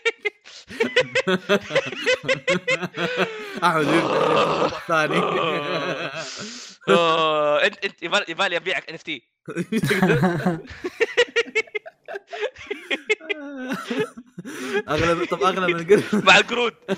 أحمد 3.64 3.84
ثاني. 4.88 5.18
آه، 6.88 7.64
انت 7.64 7.84
انت 7.84 8.02
يبالي 8.28 8.56
أبيعك 8.56 8.88
NFT. 8.88 9.22
اغلب 14.88 15.24
طب 15.30 15.42
أغلب 15.42 15.76
القرد 15.90 16.24
مع 16.24 16.36
القرود 16.38 16.74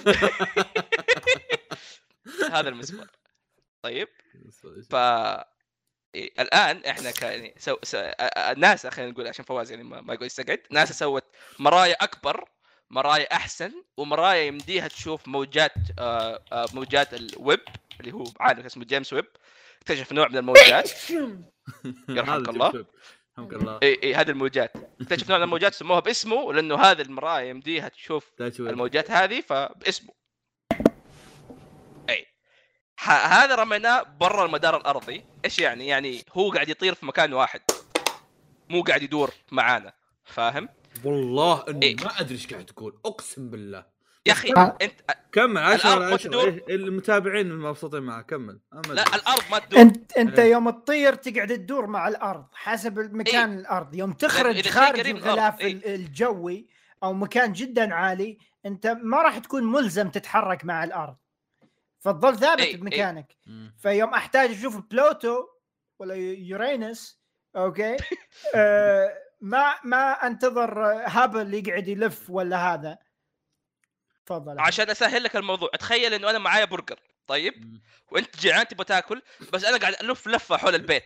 هذا 2.53 2.69
المسبار 2.69 3.07
طيب. 3.83 4.09
ف 4.91 4.95
إيه، 6.15 6.33
الآن 6.41 6.85
إحنا 6.85 7.11
ك 7.11 7.23
يعني 7.23 7.55
سو... 7.59 7.77
س... 7.83 7.97
آ- 7.97 7.99
آ- 8.39 8.59
ناسا 8.59 8.91
خلينا 8.91 9.11
نقول 9.11 9.27
عشان 9.29 9.45
فواز 9.45 9.71
يعني 9.71 9.85
ما, 9.85 10.01
ما 10.01 10.15
يقول 10.15 10.27
يستقعد. 10.27 10.63
ناسا 10.71 10.93
سوت 10.95 11.25
مرايا 11.59 11.97
أكبر 12.01 12.49
مرايا 12.91 13.33
أحسن 13.33 13.73
ومرايا 13.97 14.43
يمديها 14.43 14.89
تشوف 14.89 15.29
موجات 15.29 15.73
آه، 15.99 16.45
آه، 16.53 16.67
موجات 16.75 17.15
الويب 17.15 17.61
اللي 18.01 18.13
هو 18.13 18.25
عالم 18.41 18.61
اسمه 18.67 18.85
جيمس 18.85 19.13
ويب. 19.13 19.27
اكتشف 19.83 20.13
نوع 20.13 20.29
من 20.29 20.37
الموجات. 20.37 20.91
يرحمك 22.09 22.49
الله. 22.49 22.87
إي 23.83 24.01
إي 24.03 24.15
هذه 24.15 24.31
الموجات. 24.31 24.73
اكتشف 25.01 25.29
نوع 25.29 25.39
من 25.39 25.45
الموجات 25.45 25.75
سموها 25.75 26.01
باسمه 26.01 26.53
لأنه 26.53 26.75
هذه 26.75 27.03
المرايا 27.03 27.45
يمديها 27.45 27.89
تشوف. 27.89 28.31
الموجات 28.41 29.11
هذه 29.11 29.41
فباسمه. 29.41 30.15
إي. 32.09 32.27
هذا 33.05 33.55
رميناه 33.55 34.03
برا 34.03 34.47
المدار 34.47 34.77
الأرضي. 34.77 35.25
إيش 35.45 35.59
يعني؟ 35.59 35.87
يعني 35.87 36.25
هو 36.33 36.51
قاعد 36.51 36.69
يطير 36.69 36.95
في 36.95 37.07
مكان 37.07 37.33
واحد. 37.33 37.61
مو 38.69 38.83
قاعد 38.83 39.03
يدور 39.03 39.31
معانا. 39.51 39.93
فاهم؟ 40.25 40.69
والله 41.05 41.65
اني 41.69 41.87
إيه. 41.87 41.97
ما 41.97 42.21
أدري 42.21 42.35
إيش 42.35 42.47
قاعد 42.47 42.67
تقول. 42.67 43.01
أقسم 43.05 43.51
بالله. 43.51 44.00
يا 44.27 44.33
أخي 44.33 44.53
آه. 44.57 44.77
أنت 44.83 45.01
كمل 45.33 45.59
عشرة 45.63 45.89
الأرض 45.89 46.03
على 46.03 46.09
ما 46.09 46.15
عشرة 46.15 46.29
تدور. 46.29 46.49
إيه 46.69 46.75
المتابعين 46.77 47.53
مبسوطين 47.59 48.03
معك 48.03 48.27
كمل 48.27 48.61
لا. 48.73 49.03
الأرض 49.15 49.43
ما 49.51 49.59
تدور 49.59 49.81
أنت 49.81 50.13
أنت 50.19 50.39
إيه. 50.39 50.53
يوم 50.53 50.71
تطير 50.71 51.15
تقعد 51.15 51.49
تدور 51.49 51.87
مع 51.87 52.09
الأرض 52.09 52.47
حسب 52.53 52.99
المكان 52.99 53.59
الأرض 53.59 53.95
يوم 53.95 54.13
تخرج 54.13 54.69
خارج 54.69 55.07
الغلاف 55.09 55.61
إيه. 55.61 55.73
ال- 55.73 55.87
الجوي 55.87 56.67
أو 57.03 57.13
مكان 57.13 57.53
جدا 57.53 57.95
عالي 57.95 58.39
أنت 58.67 58.87
ما 58.87 59.23
راح 59.23 59.39
تكون 59.39 59.65
ملزم 59.65 60.09
تتحرك 60.09 60.65
مع 60.65 60.85
الأرض 60.85 61.17
فتظل 62.01 62.39
ثابت 62.39 62.61
إيه، 62.61 62.67
إيه. 62.67 62.77
بمكانك 62.77 63.37
مم. 63.47 63.75
فيوم 63.79 64.15
أحتاج 64.15 64.51
أشوف 64.51 64.81
بلوتو 64.91 65.47
ولا 65.99 66.15
يورينس 66.15 67.21
أوكي 67.57 67.97
آه 68.55 69.15
ما 69.41 69.75
ما 69.85 70.13
أنتظر 70.27 70.83
هابل 71.07 71.55
يقعد 71.55 71.89
يلف 71.89 72.31
ولا 72.31 72.75
هذا 72.75 72.99
تفضل 74.27 74.61
عشان 74.61 74.91
أسهل 74.91 75.23
لك 75.23 75.37
الموضوع. 75.37 75.71
تخيل 75.81 76.15
إنه 76.15 76.31
أنا 76.31 76.39
معايا 76.39 76.65
برجر 76.65 77.01
طيب. 77.27 77.81
وأنت 78.11 78.37
جيعان 78.41 78.69
تبغى 78.69 78.85
تاكل 78.85 79.23
بس 79.53 79.65
أنا 79.65 79.79
قاعد 79.79 79.95
ألف 80.03 80.27
لفة 80.29 80.57
حول 80.57 80.75
البيت. 80.75 81.05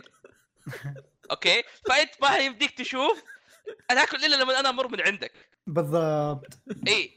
أوكي؟ 1.30 1.62
فأنت 1.88 2.10
ما 2.22 2.36
يمديك 2.36 2.70
تشوف 2.70 3.22
أنا 3.90 4.02
آكل 4.02 4.24
إلا 4.24 4.36
لما 4.36 4.60
أنا 4.60 4.68
أمر 4.68 4.88
من 4.88 5.00
عندك. 5.00 5.32
بالضبط. 5.66 6.58
اي 6.88 7.14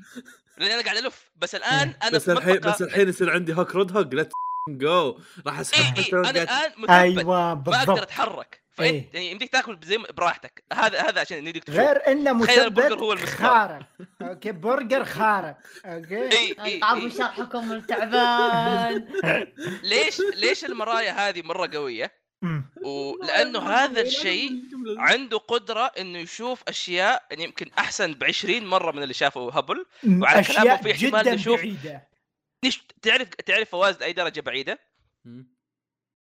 لأن 0.58 0.72
أنا 0.72 0.84
قاعد 0.84 0.98
ألف. 0.98 1.32
بس 1.35 1.56
الآن 1.56 1.95
أنا 2.03 2.11
بس 2.11 2.30
الحين 2.30 2.59
بس 2.59 2.82
الحين 2.82 3.09
يصير 3.09 3.30
عندي 3.32 3.53
hook 3.53 3.76
Roadhog 3.76 4.14
لا 4.14 4.30
جو 4.68 5.20
راح 5.48 5.60
أسحب 5.60 5.98
اي 5.98 6.04
اي 6.04 6.12
أنا 6.30 6.30
الآن 6.30 6.72
مثبت 6.78 6.90
أيوه 6.90 7.24
ما 7.24 7.52
أقدر 7.52 7.72
بالضبط. 7.72 8.00
أتحرك. 8.02 8.62
إيه. 8.80 8.92
فانت 9.02 9.14
يعني 9.16 9.32
يمديك 9.32 9.52
تاكل 9.52 9.78
زي 9.84 9.98
براحتك. 9.98 10.64
هذا 10.74 11.02
هذا 11.02 11.22
عشان 11.22 11.38
يمديك 11.38 11.64
تشوف. 11.64 11.80
غير 11.80 12.08
إنه 12.08 12.34
مثبت 12.34 12.92
هو. 12.92 13.16
خارق. 13.16 13.80
أوكي 14.22 14.52
برجر 14.52 15.06
خارق. 15.06 15.58
أوكي. 15.86 16.32
اي 16.32 16.56
اي 16.66 16.80
تعبوا 16.80 17.02
إي. 17.04 17.12
شرحكم 17.12 17.72
التعبان 17.72 19.08
ليش 19.84 20.22
ليش 20.36 20.66
المرايا 20.66 21.12
هذه 21.30 21.42
مرة 21.42 21.70
قوية؟ 21.74 22.28
ولأنه 22.84 23.60
هذا 23.60 24.02
الشيء 24.02 24.52
عنده 24.98 25.38
قدرة 25.38 25.92
إنه 26.00 26.18
يشوف 26.20 26.64
أشياء 26.68 27.24
يعني 27.32 27.44
يمكن 27.44 27.66
أحسن 27.80 28.14
ب 28.14 28.24
20 28.24 28.66
مرة 28.66 28.92
من 28.92 29.04
اللي 29.04 29.14
شافه 29.14 29.52
هبل 29.52 29.86
وعلى 30.08 30.44
كلامه 30.44 30.78
في 30.78 30.92
احتمال 30.92 31.22
جدا 31.24 31.36
نشوف- 31.36 31.62
ليش 32.64 32.84
تعرف 33.02 33.30
تعرف 33.30 33.69
فواز 33.69 33.98
لأي 34.00 34.14
درجة 34.14 34.42
بعيدة؟ 34.42 34.80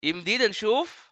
يمدينا 0.02 0.46
نشوف 0.46 1.10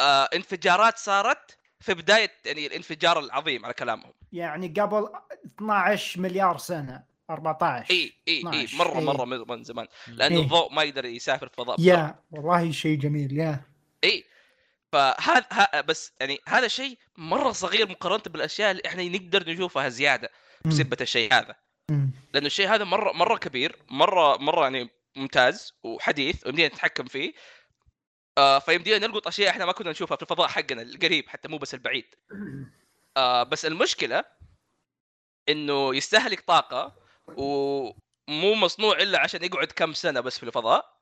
آه 0.00 0.28
انفجارات 0.34 0.98
صارت 0.98 1.58
في 1.80 1.94
بداية 1.94 2.30
يعني 2.44 2.66
الانفجار 2.66 3.18
العظيم 3.18 3.64
على 3.64 3.74
كلامهم 3.74 4.12
يعني 4.32 4.68
قبل 4.68 5.08
12 5.56 6.20
مليار 6.20 6.58
سنة 6.58 7.04
14 7.30 7.90
إي 7.90 8.12
إي 8.28 8.42
إي 8.52 8.64
12. 8.64 8.76
مرة 8.76 8.98
إيه. 8.98 9.04
مرة 9.04 9.24
من 9.24 9.44
من 9.48 9.64
زمان 9.64 9.86
لأنه 10.08 10.36
إيه. 10.36 10.42
الضوء 10.42 10.72
ما 10.72 10.82
يقدر 10.82 11.04
يسافر 11.04 11.48
في 11.48 11.52
الفضاء. 11.52 11.80
يا 11.80 12.22
والله 12.30 12.70
شيء 12.70 12.98
جميل 12.98 13.38
يا 13.38 13.64
إي 14.04 14.24
فهذا 14.92 15.80
بس 15.80 16.12
يعني 16.20 16.40
هذا 16.48 16.68
شيء 16.68 16.98
مرة 17.16 17.52
صغير 17.52 17.88
مقارنة 17.90 18.22
بالأشياء 18.26 18.70
اللي 18.70 18.82
إحنا 18.86 19.08
نقدر 19.08 19.52
نشوفها 19.52 19.88
زيادة. 19.88 20.30
بسبه 20.64 20.96
الشيء 21.00 21.34
هذا. 21.34 21.56
لأنه 22.34 22.46
الشيء 22.46 22.68
هذا 22.68 22.84
مره 22.84 23.12
مرة 23.12 23.36
كبير 23.36 23.76
مره 23.90 24.36
مرة 24.36 24.62
يعني 24.62 24.90
ممتاز 25.16 25.74
وحديث 25.82 26.46
ويمدينا 26.46 26.68
نتحكم 26.68 27.04
فيه. 27.04 27.32
آه 28.38 28.58
فيمدينا 28.58 29.06
نلقط 29.06 29.26
أشياء 29.26 29.50
إحنا 29.50 29.66
ما 29.66 29.72
كنا 29.72 29.90
نشوفها 29.90 30.16
في 30.16 30.22
الفضاء 30.22 30.48
حقنا 30.48 30.82
القريب 30.82 31.28
حتى 31.28 31.48
مو 31.48 31.58
بس 31.58 31.74
البعيد. 31.74 32.04
آه 33.16 33.42
بس 33.42 33.66
المشكلة 33.66 34.24
إنه 35.48 35.96
يستهلك 35.96 36.40
طاقة 36.40 36.96
ومو 37.36 38.54
مصنوع 38.54 38.96
إلا 38.96 39.20
عشان 39.20 39.44
يقعد 39.44 39.66
كم 39.66 39.92
سنة 39.92 40.20
بس 40.20 40.38
في 40.38 40.42
الفضاء. 40.42 40.96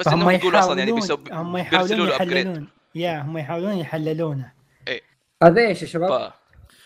بس 0.00 0.08
هم 0.08 0.14
انهم 0.14 0.30
يقولوا 0.30 0.60
أصلا 0.60 0.78
يعني 0.78 0.90
يحاولون 0.90 1.24
بيسو... 1.24 1.34
هم 1.34 1.56
يحاولون. 1.56 2.08
يحللون. 2.08 2.68
يا 2.94 3.20
هم 3.20 3.38
يحاولون 3.38 3.78
يحللونه. 3.78 4.52
هذا 5.42 5.60
إيش 5.66 5.82
يا 5.82 5.86
شباب؟ 5.86 6.30
ف... 6.30 6.34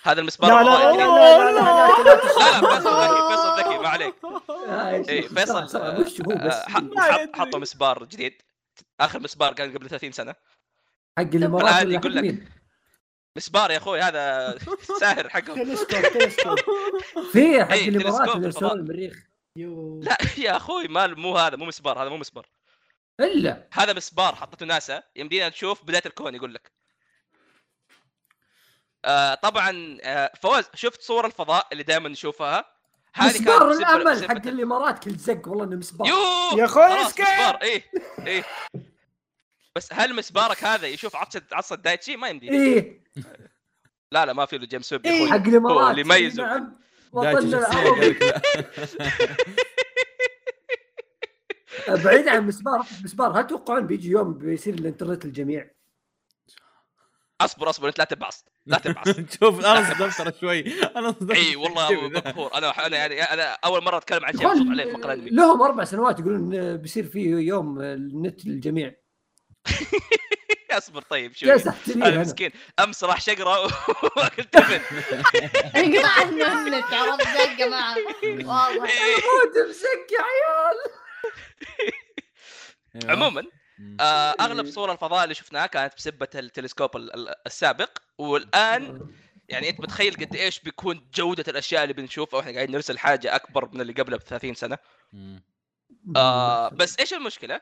هذا 0.03 0.21
المسبار 0.21 0.51
لا 0.51 0.65
لا 0.65 0.93
لا. 0.93 0.97
لا 0.97 1.07
لا 1.07 1.51
لا 1.51 1.61
لا 1.61 2.03
لا 2.03 2.17
فيصل 2.61 2.91
ذكي 3.01 3.23
فيصل 3.31 3.59
ذكي 3.59 3.79
ما 3.79 3.89
عليك 3.89 4.15
آه، 4.69 4.91
اي 5.09 5.23
فيصل 5.23 5.79
آه،. 5.79 7.29
حطوا 7.35 7.61
مسبار 7.61 8.05
جديد 8.05 8.43
اخر 9.01 9.21
مسبار 9.21 9.53
كان 9.53 9.77
قبل 9.77 9.89
30 9.89 10.13
سنه 10.13 10.35
حق 11.19 11.35
الامارات 11.35 11.87
يقول 11.87 12.15
لك. 12.15 12.49
مسبار 13.37 13.71
يا 13.71 13.77
أخوي 13.77 14.01
هذا 14.01 14.59
ساهر 15.01 15.29
حقهم 15.29 15.65
تلسكوب 15.65 16.59
في 17.33 17.65
حق 17.65 17.73
إيه، 17.73 17.89
الامارات. 17.89 18.45
يرسلون 18.45 18.73
المريخ. 18.73 19.31
لا 19.57 20.17
يا 20.39 20.57
أخوي 20.57 20.89
ما 20.89 21.07
مو 21.07 21.37
هذا 21.37 21.57
مو 21.57 21.65
مسبار 21.65 22.03
هذا 22.03 22.09
مو 22.09 22.17
مسبار 22.17 22.47
الا 23.21 23.69
هذا 23.73 23.93
مسبار 23.93 24.35
حطته 24.35 24.67
ناسا 24.67 25.03
يمدينا 25.17 25.49
نشوف 25.49 25.85
بدايه 25.85 26.03
الكون 26.07 26.35
يقول 26.35 26.55
لك 26.55 26.73
آه 29.05 29.35
طبعا 29.35 29.99
آه 30.03 30.33
فواز 30.43 30.65
شفت 30.75 31.03
صور 31.03 31.27
الفضاء 31.27 31.67
اللي 31.73 31.83
دائما 31.83 32.09
نشوفها؟ 32.09 32.65
هذه 33.15 33.29
مسبار 33.41 33.69
بسبب- 33.71 33.81
الأمل 33.83 34.29
حق 34.29 34.47
الامارات 34.47 35.05
كل 35.05 35.17
زق 35.17 35.49
والله 35.49 35.65
إنه 35.65 35.77
مسبار 35.77 36.09
يو 36.09 36.17
يا 36.59 36.65
اسكت! 37.07 37.21
مسبار 37.21 37.59
إيه 37.63 37.83
إيه. 38.27 38.45
بس 39.77 39.89
هل 39.93 40.15
مسبارك 40.15 40.65
هذا 40.65 40.87
يشوف 40.87 41.17
عطسه 41.17 41.43
عطسه 41.53 41.77
دايتشي؟ 41.77 42.17
ما 42.17 42.29
يمدي 42.29 42.51
إيه. 42.51 43.01
لا 44.13 44.27
لا 44.27 44.33
ما 44.33 44.47
في 44.47 44.59
له 44.59 44.67
جيمس 44.67 44.93
ويب 44.93 45.07
يا 45.07 45.11
إيه. 45.11 45.17
أخوي 45.27 45.31
حق 45.41 45.47
الامارات 45.47 45.91
اللي 45.91 46.01
يميزه. 46.01 46.43
نعم. 46.43 46.81
بعيد 52.05 52.29
عن 52.29 52.47
مسبار 52.47 52.87
مسبار 53.05 53.41
هل 53.41 53.47
تتوقعون 53.47 53.87
بيجي 53.87 54.11
يوم 54.11 54.39
بيصير 54.39 54.75
الانترنت 54.75 55.25
للجميع؟ 55.27 55.71
اصبر 57.41 57.71
اصبر 57.71 57.89
انت 57.89 57.99
لا 57.99 58.05
تبعص 58.05 58.45
لا 58.67 58.79
تبعص 58.79 59.07
شوف 59.41 59.65
أنا 59.67 59.95
صدمت 59.95 60.15
ترى 60.19 60.33
شوي. 60.41 60.61
أنا 60.97 61.13
صدمت. 61.21 61.37
إي 61.37 61.57
والله. 61.57 62.09
مبهور 62.09 62.55
أنا 62.55 62.87
أنا 62.87 62.97
يعني 62.97 63.23
أنا 63.23 63.43
أول 63.65 63.85
مرة 63.85 63.97
أتكلم 63.97 64.25
عن 64.25 64.33
شيء 64.39 64.49
مبسوط 64.49 64.67
عليه 64.71 64.85
في 64.85 64.91
مقال 64.93 65.11
انمي 65.11 65.31
لهم 65.31 65.63
أربع 65.63 65.85
سنوات 65.85 66.21
يقولون 66.21 66.77
بيصير 66.77 67.05
في 67.07 67.19
يوم 67.21 67.81
النت 67.81 68.45
للجميع. 68.47 68.95
أصبر 70.71 71.03
طيب 71.03 71.35
شوي. 71.35 71.53
أنا 71.97 72.19
مسكين. 72.21 72.51
أمس 72.81 73.05
راح 73.05 73.21
شقرة 73.21 73.61
واكل 74.17 74.45
تفن 74.45 74.81
انقطع 75.77 76.09
عنه 76.09 76.67
النت 76.67 76.85
عرفت 76.93 77.23
زقه 77.29 77.69
معه 77.69 77.97
واضح 78.27 78.91
إيه. 78.93 79.15
موت 79.15 79.69
مسك 79.71 80.13
يا 80.13 80.23
عيال. 80.23 80.77
عموما 83.11 83.43
أغلب 84.41 84.67
صور 84.67 84.93
الفضاء 84.93 85.25
اللي 85.25 85.35
شفناها 85.35 85.67
كانت 85.67 85.95
بسبة 85.97 86.29
التلسكوب 86.35 86.97
ال- 86.97 87.15
ال- 87.15 87.35
السابق 87.47 87.91
والآن 88.19 89.01
يعني 89.49 89.69
أنت 89.69 89.81
متخيل 89.81 90.15
قد 90.15 90.37
إيش 90.37 90.61
بيكون 90.61 91.09
جودة 91.15 91.45
الأشياء 91.49 91.83
اللي 91.83 91.95
بنشوفها 91.95 92.39
وإحنا 92.39 92.53
قاعدين 92.53 92.75
نرسل 92.75 92.99
حاجة 92.99 93.35
أكبر 93.37 93.69
من 93.75 93.81
اللي 93.81 93.93
قبلها 93.93 94.19
ب 94.19 94.23
30 94.23 94.55
سنه. 94.55 94.79
آه 96.17 96.69
بس 96.69 96.97
إيش 97.01 97.15
المشكلة؟ 97.15 97.61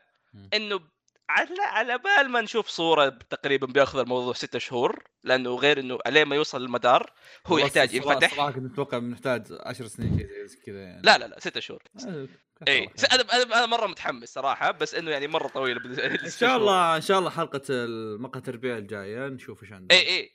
إنه 0.55 0.80
على 1.28 1.48
على 1.60 1.98
بال 1.98 2.28
ما 2.31 2.40
نشوف 2.40 2.68
صورة 2.68 3.08
تقريبا 3.08 3.66
بيأخذ 3.66 3.98
الموضوع 3.98 4.32
ستة 4.32 4.58
شهور 4.58 5.05
لأنه 5.24 5.55
غير 5.55 5.81
إنه 5.81 5.98
عليه 6.07 6.24
ما 6.24 6.36
يوصل 6.36 6.62
للمدار 6.62 7.12
هو 7.47 7.58
يحتاج 7.58 7.94
ينفتح. 7.94 8.34
صراحة 8.34 8.50
كنت 8.50 8.73
متوقع 8.73 8.98
بنحتاج 8.98 9.47
10 9.60 9.86
سنين 9.86 10.28
كذا 10.66 10.82
يعني. 10.82 11.02
لا 11.02 11.18
لا 11.18 11.24
لا 11.24 11.40
ستة 11.40 11.60
شهور. 11.60 11.82
آه، 12.08 12.28
إي 12.68 12.89
صراحة. 12.97 13.15
أنا 13.15 13.42
أنا 13.42 13.66
مرة 13.66 13.86
متحمس 13.86 14.28
صراحة 14.28 14.70
بس 14.70 14.94
إنه 14.94 15.10
يعني 15.10 15.26
مرة 15.26 15.48
طويلة 15.48 15.81
إن 16.24 16.31
شاء 16.31 16.57
الله 16.57 16.97
إن 16.97 17.00
شاء 17.00 17.18
الله 17.18 17.31
حلقة 17.31 17.62
المقهى 17.70 18.39
التربيع 18.39 18.76
الجاية 18.76 19.28
نشوف 19.28 19.62
إيش 19.62 19.73
عندنا. 19.73 19.98
إي 19.98 20.08
إي. 20.08 20.31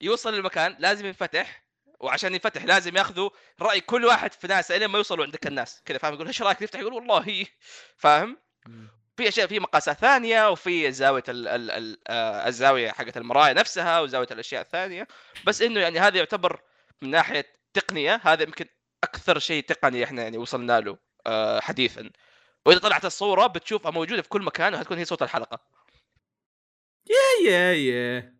يوصل 0.00 0.34
للمكان 0.34 0.76
لازم 0.78 1.06
ينفتح 1.06 1.68
وعشان 2.00 2.34
يفتح 2.34 2.64
لازم 2.64 2.96
ياخذوا 2.96 3.30
رأي 3.60 3.80
كل 3.80 4.04
واحد 4.04 4.32
في 4.32 4.46
ناس 4.46 4.70
الين 4.70 4.88
ما 4.88 4.98
يوصلوا 4.98 5.24
عندك 5.24 5.46
الناس. 5.46 5.82
كذا 5.84 5.98
فاهم؟ 5.98 6.14
يقول 6.14 6.26
إيش 6.26 6.42
رأيك 6.42 6.62
نفتح؟ 6.62 6.80
يقول 6.80 6.92
والله. 6.92 7.46
فاهم. 7.96 8.36
في 9.18 9.28
أشياء 9.28 9.46
في 9.46 9.60
مقاسات 9.60 9.98
ثانية 9.98 10.50
وفي 10.50 10.92
زاوية 10.92 11.22
ال 11.28 11.48
ال 11.48 11.70
ال 11.70 11.98
آه، 12.08 12.48
الزاوية 12.48 12.90
حقت 12.90 13.16
المراية 13.16 13.52
نفسها 13.52 14.00
وزاوية 14.00 14.26
الأشياء 14.30 14.62
الثانية. 14.62 15.06
بس 15.46 15.62
إنه 15.62 15.80
يعني 15.80 15.98
هذا 15.98 16.18
يعتبر 16.18 16.60
من 17.02 17.10
ناحية 17.10 17.46
تقنية 17.74 18.20
هذا 18.24 18.42
يمكن 18.42 18.66
أكثر 19.04 19.38
شيء 19.38 19.64
تقني 19.64 20.04
إحنا 20.04 20.22
يعني 20.22 20.38
وصلنا 20.38 20.80
له 20.80 20.98
آه، 21.26 21.60
حديثا. 21.60 22.10
وإذا 22.66 22.78
طلعت 22.78 23.04
الصورة 23.04 23.46
بتشوفها 23.46 23.90
موجودة 23.90 24.22
في 24.22 24.28
كل 24.28 24.42
مكان 24.42 24.74
وهتكون 24.74 24.98
هي 24.98 25.04
صوت 25.04 25.22
الحلقة. 25.22 25.58
يا 27.06 27.50
يا 27.50 27.72
يا. 27.72 28.38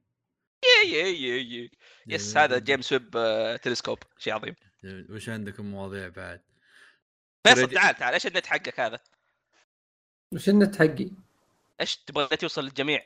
yeah 0.84 0.92
yeah 0.92 1.52
yeah 1.52 1.70
yes 2.06 2.36
هذا 2.36 2.58
جيمس 2.58 2.92
ويب 2.92 3.16
آه، 3.16 3.56
telescope. 3.56 3.98
شيء 4.18 4.32
عظيم. 4.32 4.54
وش 4.84 5.28
عندكم 5.28 5.64
مواضيع 5.64 6.08
بعد؟ 6.08 6.40
فيصل 7.46 7.70
تعال 7.70 7.94
تعال. 7.94 8.14
إيش 8.14 8.26
النت 8.26 8.46
حقك 8.46 8.80
هذا؟ 8.80 9.00
وش 10.32 10.48
النت 10.48 10.76
حقي؟ 10.76 11.10
إيش 11.80 11.96
تبغى 11.96 12.24
النت 12.24 12.42
يوصل 12.42 12.64
للجميع؟ 12.64 13.04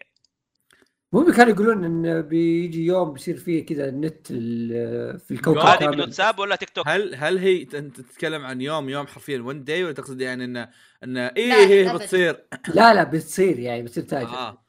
مو 1.12 1.32
كانوا 1.32 1.52
يقولون 1.52 1.84
انه 1.84 2.20
بيجي 2.20 2.84
يوم 2.84 3.12
بيصير 3.12 3.36
فيه 3.36 3.66
كذا 3.66 3.88
النت 3.88 4.26
ال- 4.30 5.20
في 5.20 5.30
الكوكب 5.30 5.58
هذه 5.58 5.78
كامل 5.78 5.90
بالواتساب 5.90 6.38
ولا 6.38 6.56
تيك 6.56 6.70
توك؟ 6.70 6.88
هل 6.88 7.14
هل 7.14 7.38
هي 7.38 7.62
أنت 7.62 8.00
تتكلم 8.00 8.44
عن 8.44 8.60
يوم 8.60 8.88
يوم 8.88 9.06
حرفيا 9.06 9.40
one 9.40 9.64
day 9.64 9.84
ولا 9.84 9.92
تقصد 9.92 10.20
يعني 10.20 10.44
انه 10.44 10.70
انه 11.04 11.26
إيه 11.36 11.90
أبد. 11.90 12.02
بتصير 12.02 12.44
لا 12.74 12.94
لا 12.94 13.04
بتصير 13.04 13.58
يعني 13.58 13.82
بتصير 13.82 14.04
تاجر 14.04 14.28
آه 14.28 14.64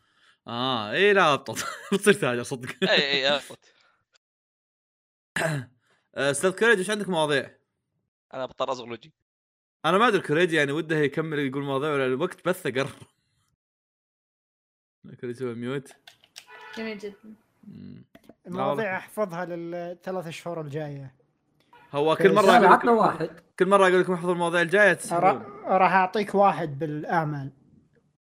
آه 0.47 0.91
إيه 0.91 1.13
لا 1.13 1.33
ابطل 1.33 1.61
بتصير 1.93 2.13
تاجر 2.13 2.43
صدق 2.43 2.69
اي 2.89 3.27
اي. 3.27 3.39
آه، 6.17 6.31
أستاذ 6.31 6.51
كريج 6.51 6.77
إيش 6.77 6.89
عندك 6.89 7.09
مواضيع؟ 7.09 7.57
أنا 8.33 8.45
بضطر 8.45 8.71
اصغر 8.71 8.91
وجهي 8.91 9.11
أنا 9.85 9.97
ما 9.97 10.07
أدري 10.07 10.21
كريج 10.21 10.53
يعني 10.53 10.71
وده 10.71 10.95
يكمل 10.97 11.39
يقول 11.39 11.63
مواضيع 11.63 11.93
ولا 11.93 12.05
الوقت 12.05 12.47
بس 12.47 12.67
قرب 12.67 12.89
كريج 15.21 15.35
يسوي 15.35 15.55
mute 15.55 15.91
جميل 16.77 16.97
جدا. 16.97 17.13
المواضيع 18.47 18.97
أحفظها 18.97 19.45
للثلاث 19.45 20.29
شهور 20.29 20.61
الجاية. 20.61 21.13
هو 21.93 22.15
كل 22.15 22.33
مرة 22.33 22.51
عطنا 22.51 22.75
لكم 22.75 22.87
واحد. 22.89 23.29
كل 23.59 23.65
مرة 23.65 23.87
أقول 23.87 23.99
لكم 23.99 24.13
احفظوا 24.13 24.33
المواضيع 24.33 24.61
الجاية 24.61 24.99
راح 25.67 25.93
أعطيك 25.93 26.35
واحد 26.35 26.79
بالاعمال 26.79 27.51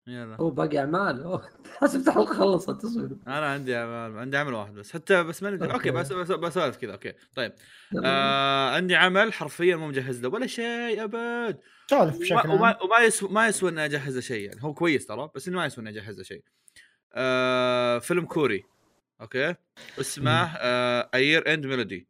يلا. 0.08 0.36
هو 0.36 0.50
باقي 0.50 0.80
أعمال. 0.80 1.42
حسبت 1.78 2.08
الحلقة 2.08 2.34
خلصت 2.34 2.72
تصوير 2.72 3.10
أنا 3.28 3.46
عندي 3.46 3.76
عمل 3.76 4.18
عندي 4.20 4.38
عمل 4.38 4.54
واحد 4.54 4.74
بس. 4.74 4.94
حتى 4.94 5.24
بس 5.24 5.44
ماني 5.44 5.56
okay. 5.64 5.74
Okay. 5.74 5.92
بس 5.92 6.14
بس 6.14 6.32
بسولف 6.32 6.78
كذا. 6.78 6.92
Okay. 6.92 7.14
طيب. 7.36 7.54
آه 8.06 8.70
عندي 8.76 8.96
عمل 8.96 9.34
حرفيا 9.34 9.76
مو 9.76 9.88
مجهز 9.88 10.22
له 10.22 10.30
ولا 10.30 10.48
شيء 10.48 11.04
أبد. 11.04 11.60
سولف 11.90 12.16
وما, 12.16 12.20
بشكل 12.22 12.36
عام. 12.36 12.52
وما, 12.52 12.84
وما 12.84 13.00
يسوى 13.00 13.30
ما 13.30 13.48
يسوى 13.48 13.70
إني 13.70 13.86
اجهز 13.86 14.16
له 14.16 14.22
شيء 14.22 14.48
يعني. 14.48 14.64
هو 14.64 14.74
كويس 14.74 15.06
ترى 15.06 15.30
بس 15.36 15.48
إنه 15.48 15.58
ما 15.58 15.66
يسوى 15.66 15.82
إني 15.82 15.90
اجهز 15.90 16.18
له 16.18 16.24
شيء. 16.24 16.44
آه 17.14 18.00
فيلم 18.00 18.26
كوري. 18.26 18.64
Okay. 19.22 19.56
اسمه 20.00 20.44
آه 20.58 21.10
A 21.16 21.54
Year-End 21.54 21.66
Medley 21.66 22.08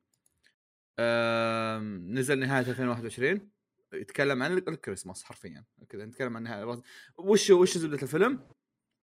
آه 0.99 1.80
نزل 1.80 2.40
نهاية 2.40 2.67
2021 2.67 3.55
يتكلم 3.95 4.43
عن 4.43 4.57
الكريسماس 4.57 5.24
حرفيا. 5.24 5.65
كذا 5.90 6.06
نتكلم 6.06 6.38
عن 6.38 6.43
نهايه 6.43 6.82
وش 7.17 7.49
وش 7.49 7.77
زبدة 7.77 8.01
الفيلم؟ 8.01 8.48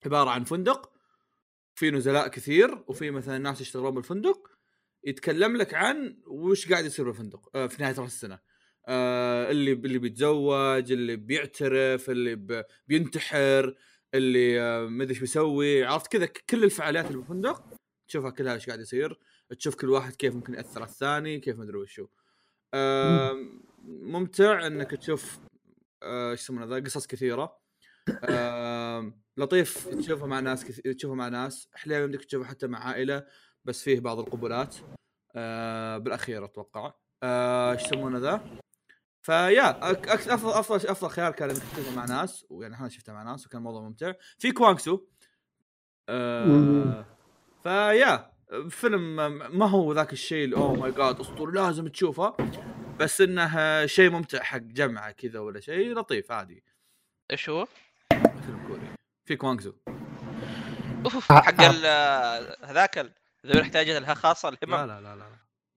عبارة 0.07 0.31
عن 0.31 0.45
فندق. 0.45 0.93
في 1.75 1.91
نزلاء 1.91 2.29
كثير 2.29 2.85
وفي 2.87 3.11
مثلا 3.11 3.39
ناس 3.39 3.61
يشتغلون 3.61 3.95
بالفندق. 3.95 4.51
يتكلم 5.05 5.57
لك 5.57 5.75
عن 5.75 6.23
وش 6.27 6.69
قاعد 6.69 6.85
يصير 6.85 7.05
بالفندق 7.05 7.57
آه 7.57 7.67
في 7.67 7.83
نهاية 7.83 7.95
راس 7.99 8.13
السنة. 8.13 8.39
آه 8.87 9.51
اللي 9.51 9.73
اللي 9.73 9.99
بيتزوج 9.99 10.93
اللي 10.93 11.17
بيعترف 11.17 12.11
اللي 12.11 12.65
بينتحر 12.89 13.77
اللي 14.15 14.61
آه 14.61 14.87
ما 14.87 15.03
أدري 15.03 15.15
إيش 15.15 15.21
بيسوي. 15.21 15.85
عرفت 15.85 16.13
كذا؟ 16.13 16.27
كل 16.27 16.65
الفعاليات 16.65 17.07
اللي 17.07 17.19
بالفندق. 17.19 17.65
تشوفها 18.09 18.31
كلها 18.31 18.55
إيش 18.55 18.67
قاعد 18.67 18.81
يصير. 18.81 19.19
تشوف 19.59 19.75
كل 19.75 19.91
واحد 19.91 20.17
كيف 20.17 20.35
ممكن 20.35 20.55
يأثر 20.55 20.83
على 20.83 20.91
الثاني 20.91 21.41
كيف 21.41 21.59
ما 21.59 21.65
أدري 21.65 21.77
وشو. 21.79 22.07
ممتع 23.85 24.67
إنك 24.67 24.91
تشوف 24.91 25.39
آه، 26.03 26.31
إيش 26.31 26.41
يسمونه 26.41 26.67
ذا 26.67 26.85
قصص 26.85 27.07
كثيرة. 27.07 27.59
آه 28.25 29.13
لطيف 29.37 29.89
تشوفها 29.89 30.27
مع 30.27 30.41
ناس 30.41 30.65
كثير 30.65 30.93
تشوفها 30.93 31.17
مع 31.17 31.29
ناس. 31.29 31.69
أحيانا 31.77 32.07
بدك 32.07 32.25
تشوفها 32.25 32.49
حتى 32.49 32.67
مع 32.67 32.79
عائلة 32.79 33.27
بس 33.65 33.83
فيه 33.83 34.01
بعض 34.01 34.19
القبلات. 34.19 34.77
آه 35.37 35.99
بالأخير 35.99 36.45
أتوقع. 36.45 36.93
آه، 37.23 37.73
إيش 37.73 37.83
يسمونه 37.83 38.19
ذا؟ 38.19 38.41
فيا 39.23 39.93
أفضل 39.93 40.51
افضل 40.53 40.89
أفضل 40.89 41.11
خيار 41.11 41.33
كان 41.33 41.51
إنك 41.51 41.63
تشوفه 41.73 41.97
مع 41.97 42.05
ناس. 42.05 42.47
ويعني 42.51 42.75
إحنا 42.75 42.89
شفته 42.89 43.13
مع 43.13 43.23
ناس 43.23 43.47
وكان 43.47 43.59
الموضوع 43.59 43.83
ممتع. 43.83 44.13
في 44.39 44.53
كوانق 44.53 44.80
سو. 44.80 45.01
آه. 46.09 47.07
فيا 47.63 48.33
فيلم 48.69 49.17
ما 49.59 49.67
هو 49.67 49.93
ذاك 49.93 50.13
الشيء 50.13 50.45
اللي 50.45 50.57
oh 50.57 50.75
my 50.75 50.93
God 50.93 51.21
أسطوري 51.21 51.53
لازم 51.53 51.89
تشوفه. 51.89 52.37
بس 53.03 53.21
انه 53.21 53.87
شيء 53.87 54.11
ممتع 54.11 54.43
حق 54.43 54.59
جمعة 54.59 55.11
كذا 55.13 55.39
ولا 55.39 55.61
شيء 55.61 55.95
لطيف 55.95 56.33
عادي. 56.33 56.65
إيش 57.31 57.49
هو؟ 57.49 57.67
فيلم 58.11 58.65
كوري 58.69 58.95
في 59.29 59.37
كوانق 59.37 59.61
سو 59.61 59.73
أوف 61.05 61.33
حق 61.33 61.61
آه، 61.61 62.57
هذاك 62.65 62.99
ذوي 62.99 63.55
الاحتياجات 63.57 64.03
الها- 64.03 64.15
خاصة 64.15 64.51
لا 64.51 64.57
الهمم 64.63 64.89
لا 64.89 65.01
لا 65.01 65.17
لا. 65.17 65.27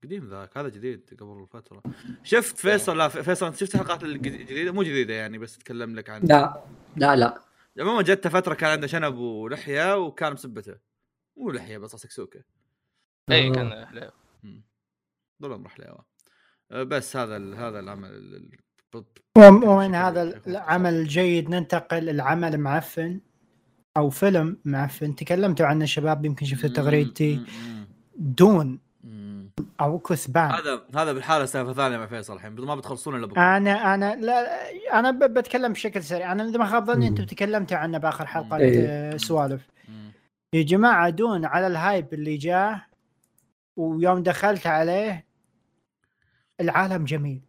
قديم 0.04 0.30
ذاك 0.30 0.58
هذا 0.58 0.70
جديد 0.70 1.18
قبل 1.20 1.48
فترة. 1.48 1.84
شفت 2.24 2.58
فيصل 2.58 2.98
لا 2.98 3.08
فيصل 3.08 3.46
أنت 3.46 3.56
شفت 3.56 3.76
الحلقات 3.76 4.04
الجديده 4.04 4.72
مو 4.72 4.84
جديدة 4.84 5.14
يعني 5.14 5.38
بس 5.38 5.56
اتكلم 5.58 5.96
لك 5.96 6.10
عن 6.10 6.22
لا 6.22 6.64
لا 6.96 7.16
لا. 7.16 7.42
عموما 7.80 8.02
جته 8.02 8.30
فترة 8.30 8.54
كان 8.54 8.70
عنده 8.72 8.88
شنب 8.88 9.16
ولحية 9.18 9.98
وكان 9.98 10.34
مسبته 10.34 10.76
مو 11.38 11.52
لحية 11.52 11.78
بس 11.78 11.96
سكسوكة. 11.96 12.44
اي. 13.32 13.52
كان 13.52 13.72
عمره 15.44 15.70
حلاوه 15.70 16.00
أه، 16.00 16.06
بس 16.74 17.18
هذا 17.18 17.38
ال- 17.38 17.56
هذا 17.56 17.80
العمل 17.80 18.50
ومن 19.38 19.96
هذا 19.96 20.42
العمل 20.48 20.94
الجيد 20.94 21.50
ننتقل 21.50 22.10
العمل 22.10 22.58
معفن 22.58 23.20
أو 23.98 24.10
فيلم 24.10 24.58
معفن 24.66 25.16
تكلمتوا 25.16 25.66
عنه 25.66 25.86
شباب 25.86 26.26
يمكن 26.26 26.46
شفتوا 26.46 26.70
تغريدتي. 26.70 27.42
دون. 28.16 28.80
أو 29.82 30.00
كثبان. 30.00 30.52
هذا 30.52 30.82
هذا 30.96 31.14
بالحالة 31.14 31.46
سالفه 31.46 31.74
ثانية 31.74 31.98
مع 31.98 32.06
فيصل 32.08 32.36
الحين 32.36 32.52
ما 32.52 32.76
بتخلصون 32.76 33.16
إلا 33.16 33.28
بكرة. 33.28 33.58
أنا 33.58 33.94
أنا 33.94 34.16
لا 34.16 34.46
أنا 35.00 35.12
ب- 35.12 35.34
بتكلم 35.34 35.74
بشكل 35.74 36.04
سريع. 36.04 36.32
أنا 36.32 36.44
إذا 36.50 36.58
ما 36.58 36.66
خاب 36.66 36.86
ظني 36.86 37.08
أنتم. 37.08 37.24
تكلمتوا 37.26 37.78
عنه 37.78 37.98
بآخر 37.98 38.26
حلقة 38.26 38.58
إيه. 38.58 38.88
آه، 38.88 39.18
سوالف. 39.18 39.70
يا 40.54 40.64
جماعة 40.64 41.10
Dune 41.10 41.46
على 41.46 41.68
ال 41.68 41.77
hype 41.77 42.14
اللي 42.14 42.38
جاه 42.38 42.86
ويوم 43.78 44.24
دخلت 44.24 44.68
عليه 44.68 45.26
العالم 46.62 47.06
جميل. 47.06 47.42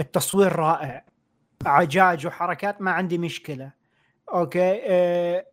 التصوير 0.00 0.52
رائع. 0.52 1.04
عجاج 1.66 2.26
وحركات 2.26 2.82
ما 2.82 2.90
عندي 2.90 3.18
مشكلة. 3.18 3.72
Okay? 4.28 4.80
آه 4.82 5.46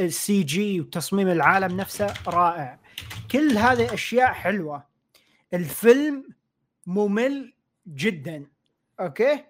ال 0.00 0.42
CG 0.42 0.80
وتصميم 0.80 1.28
العالم 1.28 1.76
نفسه 1.76 2.14
رائع. 2.26 2.78
كل 3.30 3.58
هذه 3.58 3.94
أشياء 3.94 4.32
حلوة. 4.32 4.86
الفيلم 5.54 6.28
ممل 6.86 7.54
جدا. 7.88 8.46
Okay? 9.00 9.44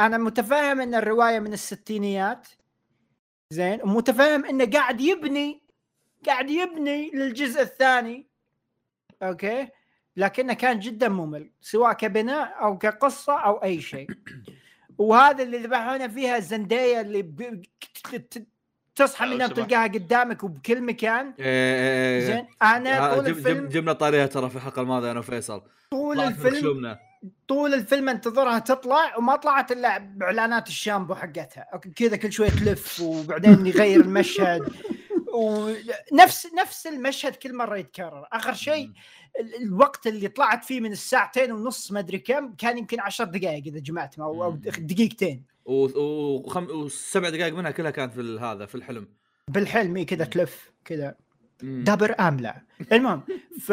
أنا 0.00 0.18
متفاهم 0.18 0.80
إن 0.80 0.94
الرواية 0.94 1.38
من 1.38 1.52
الستينيات. 1.52 2.48
زين؟ 3.50 3.82
ومتفاهم 3.82 4.44
إنه 4.44 4.70
قاعد 4.70 5.00
يبني 5.00 5.62
قاعد 6.26 6.50
يبني 6.50 7.10
للجزء 7.10 7.62
الثاني. 7.62 8.26
Okay? 9.22 9.68
لكنه 10.16 10.52
كان 10.54 10.78
جدا 10.78 11.08
ممل 11.08 11.50
سواء 11.60 11.92
كبناء 11.92 12.56
أو 12.62 12.78
كقصة 12.78 13.38
أو 13.40 13.56
أي 13.56 13.80
شيء. 13.80 14.06
وهذا 14.98 15.42
اللي 15.42 15.58
ذبحونا 15.58 16.08
فيها 16.08 16.38
زندايا 16.38 17.00
اللي 17.00 17.22
ب... 17.22 17.62
تصحى 18.94 19.26
من 19.26 19.32
النوم. 19.32 19.48
تلقاها 19.50 19.86
قدامك 19.86 20.44
وبكل 20.44 20.80
مكان. 20.82 21.34
إيه، 21.38 21.44
إيه، 21.46 22.20
إيه. 22.20 22.26
زين 22.26 22.46
أنا 22.62 23.10
ها، 23.10 23.14
طول 23.14 23.24
جب- 23.24 23.36
الفيلم 23.38 23.68
جبنا 23.68 23.92
طاريها 23.92 24.26
ترى 24.26 24.50
في 24.50 24.56
الحلقة 24.56 24.82
الماضية 24.82 25.10
أنا 25.10 25.18
وفيصل. 25.20 25.62
طول 25.90 26.20
الفيلم. 26.20 26.96
طول 27.48 27.74
الفيلم 27.74 28.08
انتظرها 28.08 28.58
تطلع 28.58 29.16
وما 29.16 29.36
طلعت 29.36 29.72
إلا 29.72 29.98
باعلانات 29.98 30.68
الشامبو 30.68 31.14
حقتها. 31.14 31.80
كذا 31.96 32.16
كل 32.16 32.32
شوية 32.32 32.50
تلف 32.50 33.00
وبعدين 33.00 33.66
يغير 33.66 34.00
المشهد. 34.00 34.62
ونفس 35.34 36.48
نفس 36.54 36.86
المشهد 36.86 37.34
كل 37.36 37.54
مرة 37.56 37.76
يتكرر. 37.76 38.26
آخر 38.32 38.54
شيء 38.54 38.90
الوقت 39.60 40.06
اللي 40.06 40.28
طلعت 40.28 40.64
فيه 40.64 40.80
من 40.80 40.92
الساعتين 40.92 41.52
ونص 41.52 41.92
ما 41.92 42.00
أدري 42.00 42.18
كم 42.18 42.54
كان 42.54 42.78
يمكن 42.78 43.00
عشر 43.00 43.24
دقائق 43.24 43.62
إذا 43.66 43.78
جمعت 43.78 44.18
أو. 44.18 44.50
دقيقتين. 44.78 45.44
وخم... 45.66 46.70
وسبع 46.70 47.28
دقائق 47.28 47.54
منها 47.54 47.70
كلها 47.70 47.90
كانت 47.90 48.12
في 48.12 48.38
هذا 48.40 48.66
في 48.66 48.74
الحلم. 48.74 49.08
بالحلم 49.48 49.96
إيه 49.96 50.06
كذا 50.06 50.24
تلف 50.24 50.72
كذا. 50.84 51.14
دبر 51.62 52.14
آملة. 52.20 52.54
المهم 52.92 53.22
ف 53.60 53.72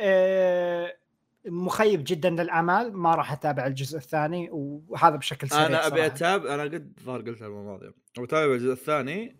آه، 0.00 0.96
مخيب 1.46 2.04
جدا 2.06 2.30
للأمال 2.30 2.96
ما 2.96 3.14
راح 3.14 3.32
أتابع 3.32 3.66
الجزء 3.66 3.98
الثاني 3.98 4.48
وهذا 4.52 5.16
بشكل 5.16 5.48
سريع 5.48 5.66
أنا 5.66 5.86
أبي. 5.86 6.06
أتابع 6.06 6.54
أنا 6.54 6.62
قد 6.62 6.92
ظهر 7.04 7.20
قلت 7.20 7.42
المره 7.42 7.60
الماضيه 7.60 7.94
أبي 8.16 8.24
أتابع 8.24 8.54
الجزء 8.54 8.72
الثاني 8.72 9.36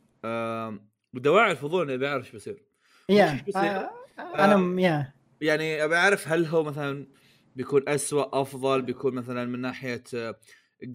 بدواعي 1.12 1.50
الفضول 1.50 1.82
إني 1.82 1.94
أبي 1.94 2.08
أعرف 2.08 2.24
إيش 2.24 2.32
بيصير. 2.32 2.62
يا 3.08 3.42
بيصير؟ 3.46 3.62
آه، 3.62 3.90
أنا 4.18 4.82
يا. 4.82 5.17
يعني 5.40 5.84
أبي 5.84 5.96
أعرف 5.96 6.28
هل 6.28 6.46
هو 6.46 6.62
مثلا 6.62 7.06
بيكون 7.56 7.88
أسوأ 7.88 8.40
أفضل 8.40 8.82
بيكون 8.82 9.14
مثلا 9.14 9.44
من 9.44 9.60
ناحية 9.60 10.04
آه، 10.14 10.34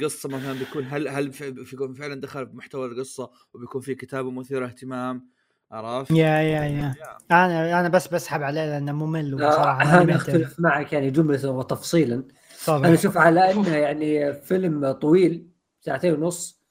قصة 0.02 0.30
مثلا 0.30 0.54
بيكون 0.54 0.86
هل 0.86 1.08
هل 1.08 1.32
بيكون 1.42 1.94
فعلا 1.94 2.22
دخل 2.22 2.46
بمحتوى 2.46 2.86
القصة 2.86 3.32
وبيكون 3.54 3.82
في 3.82 3.96
كتابه 3.96 4.32
مثيره 4.32 4.66
اهتمام 4.66 5.30
عرفت؟ 5.72 6.12
يا 6.12 6.42
يا 6.42 6.64
يا 6.64 6.94
أنا 7.32 7.80
أنا 7.80 7.90
بس 7.90 8.08
بسحب 8.08 8.44
عليه 8.44 8.66
لأنه 8.66 8.92
ممل 8.92 9.32
لا، 9.32 9.48
وصراحه 9.48 10.02
أنا 10.02 10.16
أختلف 10.16 10.60
معك 10.60 10.94
يعني 10.94 11.12
جملة 11.12 11.50
وتفصيلا 11.50 12.24
طبعاً. 12.68 12.80
أنا 12.80 12.94
أشوف 12.94 13.18
على 13.18 13.52
أنه 13.52 13.76
يعني 13.76 14.34
فيلم 14.34 14.92
طويل 14.92 15.48
ساعتين 15.80 16.14
ونص 16.14 16.64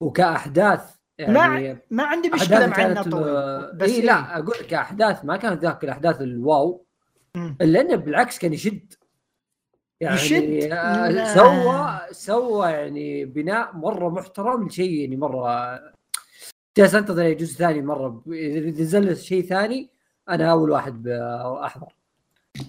وكأحداث 0.00 0.80
يعني 1.18 1.80
ما 1.90 2.04
عندي 2.04 2.30
مشكلة 2.30 2.66
مع 2.66 2.86
إنه 2.86 3.02
طويل 3.02 3.34
بس 3.34 3.74
بس 3.74 3.90
إيه 3.90 4.00
إيه. 4.00 4.06
لا 4.06 4.38
أقول 4.38 4.54
لك 4.60 4.74
احداث 4.74 5.24
ما 5.24 5.36
كانت 5.36 5.62
ذاك 5.62 5.84
الأحداث 5.84 6.20
الواو 6.20 6.86
مم. 7.36 7.56
الا 7.60 7.80
انه 7.80 7.96
بالعكس 7.96 8.38
كان 8.38 8.52
يشد. 8.52 8.94
يعني 10.00 10.14
يشد؟ 10.16 10.68
آه،. 10.72 11.34
سوى 11.34 12.00
سوى 12.12 12.70
يعني 12.70 13.24
بناء 13.24 13.76
مرة 13.76 14.08
محترم 14.08 14.66
لشيء 14.66 15.00
يعني 15.00 15.16
مره 15.16 15.80
جالس 16.76 16.94
انتظر 16.94 17.32
جزء 17.32 17.54
ثاني 17.58 17.82
مرة. 17.82 18.22
إذا 18.28 18.82
نزل 18.82 19.16
شيء 19.16 19.42
ثاني 19.44 19.90
أنا 20.28 20.50
أول 20.50 20.70
واحد 20.70 21.02
باحضر 21.02 21.94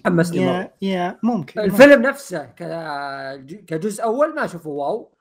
حمسني 0.05 0.45
مره 0.45 0.73
يا 0.81 0.89
يا 0.89 1.19
ممكن 1.23 1.61
الفيلم 1.61 2.01
نفسه 2.01 2.45
ك- 2.45 3.45
كجزء 3.67 4.03
أول 4.03 4.35
ما 4.35 4.45
أشوفه 4.45 4.69
واو. 4.69 5.11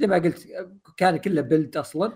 زي 0.00 0.06
ما 0.06 0.16
قلت 0.18 0.48
كان 0.96 1.16
كله 1.16 1.40
بلد 1.42 1.76
أصلا. 1.76 2.12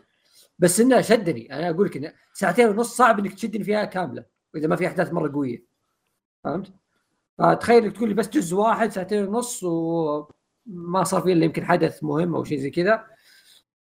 بس 0.59 0.81
إنه 0.81 1.01
شدني. 1.01 1.53
أنا 1.53 1.71
أقول 1.71 1.87
لك 1.87 2.15
ساعتين 2.33 2.69
ونص 2.69 2.97
صعب 2.97 3.19
إنك 3.19 3.35
تشدني 3.35 3.65
فيها 3.65 3.85
كاملة 3.85 4.25
واذا 4.55 4.69
ما 4.69 4.77
في 4.77 4.87
أحداث 4.87 5.13
مرة 5.13 5.33
قوية. 5.33 5.76
فهمت؟ 6.47 6.73
فتخيل 7.39 7.85
إنك 7.85 7.97
تقول 7.97 8.09
لي 8.09 8.15
بس 8.15 8.29
جزء 8.29 8.57
واحد 8.57 8.93
ساعتين 8.93 9.27
ونص 9.27 9.63
وما 9.63 11.05
صار 11.05 11.23
فيه 11.23 11.33
إلا 11.33 11.45
يمكن 11.45 11.65
حدث 11.65 12.05
مهم 12.05 12.35
أو 12.35 12.45
شيء 12.45 12.59
زي 12.59 12.71
كذا. 12.71 13.07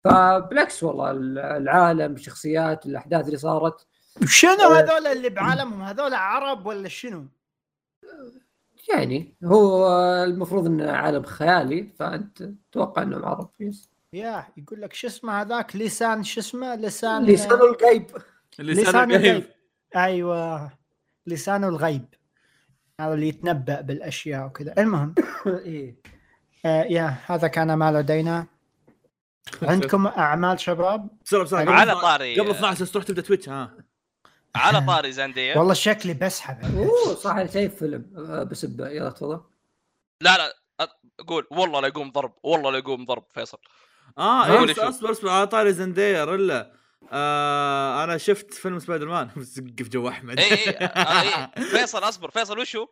فبالعكس 0.04 0.82
والله 0.82 1.10
العالم 1.56 2.12
الشخصيات 2.12 2.86
الأحداث 2.86 3.26
اللي 3.26 3.36
صارت. 3.36 3.86
شنو 4.24 4.52
آه. 4.52 4.78
هذول 4.78 5.06
اللي 5.06 5.28
بعالمهم؟ 5.28 5.82
هذول 5.82 6.14
عرب 6.14 6.66
ولا 6.66 6.88
شنو؟ 6.88 7.26
يعني 8.88 9.34
هو 9.44 9.88
المفروض 10.24 10.66
إنه 10.66 10.90
عالم 10.90 11.22
خيالي 11.22 11.92
فأنت 11.98 12.42
تتوقع 12.70 13.02
إنهم 13.02 13.24
عرب 13.24 13.50
يس. 13.60 13.90
يا 14.12 14.46
يقول 14.56 14.80
لك 14.80 14.92
شو 14.92 15.06
اسمه 15.06 15.40
هذاك؟ 15.40 15.76
لسان 15.76 16.22
شو 16.22 16.40
اسمه؟ 16.40 16.74
لسان 16.74 17.24
لسان 17.24 17.52
الغيب. 17.52 18.06
لسان 18.58 19.10
الغيب. 19.10 19.26
الغيب. 19.26 19.44
أيوه. 19.96 20.72
لسان 21.26 21.64
الغيب. 21.64 22.04
هذا 23.00 23.14
اللي 23.14 23.28
يتنبأ 23.28 23.80
بالأشياء 23.80 24.46
وكذا. 24.46 24.74
المهم 24.78 25.14
إيه. 25.46 25.96
آه 26.66 26.82
يا 26.84 27.16
هذا 27.26 27.48
كان 27.48 27.74
ما 27.74 27.92
لدينا. 27.92 28.46
عندكم 29.62 30.06
أعمال 30.06 30.60
شباب؟ 30.60 31.08
بسرعة 31.24 31.44
بسرعة. 31.44 31.70
على 31.70 31.92
قبل 31.92 32.00
طاري. 32.02 32.40
قبل 32.40 32.50
12 32.50 32.86
تروح 32.86 33.04
تبدأ 33.04 33.22
تويتش 33.22 33.48
ها. 33.48 33.70
على 34.56 34.80
طاري 34.80 35.12
زاندية 35.12 35.56
والله 35.56 35.74
شكلي 35.74 36.14
بسحب 36.14 36.76
أوه 36.76 37.14
صح 37.14 37.30
أنا 37.30 37.46
شايف 37.46 37.74
فيلم. 37.76 38.12
آه، 38.16 38.42
بسب 38.42 38.80
يلا 38.80 39.10
تفضل 39.10 39.40
لا 40.20 40.36
لا 40.36 40.54
قول. 41.28 41.46
والله 41.50 41.80
لا 41.80 41.88
يقوم 41.88 42.10
ضرب. 42.10 42.32
والله 42.42 42.70
لا 42.70 42.78
يقوم 42.78 43.04
ضرب 43.04 43.24
فيصل. 43.34 43.58
آه 44.18 44.46
إيه. 44.46 44.88
أصبر 44.88 45.10
أصبر. 45.10 45.28
على 45.28 45.46
طاري 45.46 45.72
زندية 45.72 46.24
رلا. 46.24 46.72
آه 47.12 48.04
أنا 48.04 48.16
شفت 48.18 48.54
فيلم 48.54 48.78
سبايدر 48.78 49.08
مان 49.08 49.30
زق 49.36 49.62
في 49.82 49.88
جو 49.88 50.08
أحمد. 50.08 50.38
اي 50.40 50.52
اي 50.52 50.70
آه، 50.70 51.50
اي 51.56 51.62
فيصل 51.78 51.98
أصبر. 51.98 52.30
فيصل 52.30 52.58
وشو؟ 52.58 52.86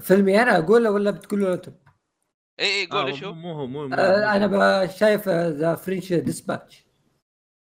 فيلمي 0.00 0.42
أنا 0.42 0.58
أقوله 0.58 0.90
ولا 0.90 1.10
بتقولوا 1.10 1.54
أنتم؟ 1.54 1.72
اي 2.60 2.66
اي 2.80 2.86
قول 2.86 3.00
آه، 3.08 3.12
وشو؟ 3.12 3.32
مو 3.32 3.52
هو 3.52 3.66
مو 3.66 3.88
مو- 3.88 3.94
آه، 3.94 4.36
أنا 4.36 4.86
شايف 4.86 5.28
ذا 5.28 5.74
فرنش 5.74 6.12
ديسباتش 6.12 6.84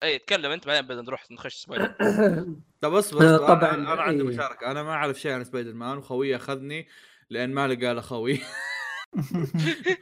اي 0.02 0.18
تكلم 0.18 0.50
أنت 0.50 0.66
بعدين 0.66 0.86
بدنا 0.86 1.02
نروح 1.02 1.30
نخش 1.30 1.54
سبايدر. 1.54 1.86
طب 2.80 2.94
أصبر 2.94 3.34
أصبر. 3.34 3.46
طبعاً، 3.48 3.74
أنا, 3.74 3.92
أنا 3.92 4.02
عندي 4.02 4.22
إيه. 4.22 4.28
مشاركة. 4.28 4.70
أنا 4.70 4.82
ما 4.82 4.90
أعرف 4.92 5.20
شيء 5.20 5.32
عن 5.32 5.44
سبايدر 5.44 5.72
مان 5.74 5.98
وخويي 5.98 6.36
أخذني 6.36 6.88
لأن 7.30 7.50
ما 7.54 7.68
لقى 7.68 7.94
له 7.94 8.00
خوي 8.00 8.40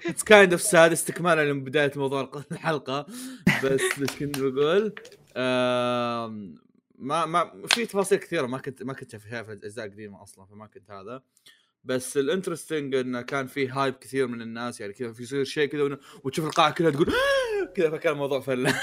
It's 0.07 0.25
kind 0.25 0.53
of 0.53 0.63
sad 0.63 0.93
استكمالا 0.93 1.53
لبداية 1.53 1.93
موضوع 1.97 2.31
الحلقة 2.53 3.07
بس 3.65 3.81
بس 4.01 4.17
كنت 4.19 4.39
بقول؟ 4.39 4.95
ما 6.99 7.27
ما 7.27 7.67
في 7.67 7.87
تفاصيل 7.87 8.19
كثيرة 8.19 8.47
ما 8.47 8.59
كنت 8.59 8.83
ما 8.83 8.93
كنت 8.93 9.11
شايف 9.11 9.51
الاجزاء 9.51 9.87
القديمه 9.87 10.23
أصلا 10.23 10.47
فما 10.47 10.67
كنت 10.67 10.91
هذا. 10.91 11.23
بس 11.85 12.17
ال 12.17 12.23
interesting 12.23 12.95
انه 12.95 13.23
كان 13.23 13.47
في 13.47 13.69
hype 13.69 13.95
كثير 13.95 14.27
من 14.27 14.43
الناس 14.43 14.81
يعني 14.81 14.93
كذا 14.93 15.13
في 15.13 15.23
يصير 15.23 15.45
شيء 15.45 15.69
كذا 15.69 15.99
وتشوف 16.25 16.47
القاعة 16.47 16.71
كلها 16.71 16.91
تقول 16.91 17.13
كذا 17.77 17.91
فكان 17.91 18.13
الموضوع 18.13 18.41
فلة. 18.41 18.81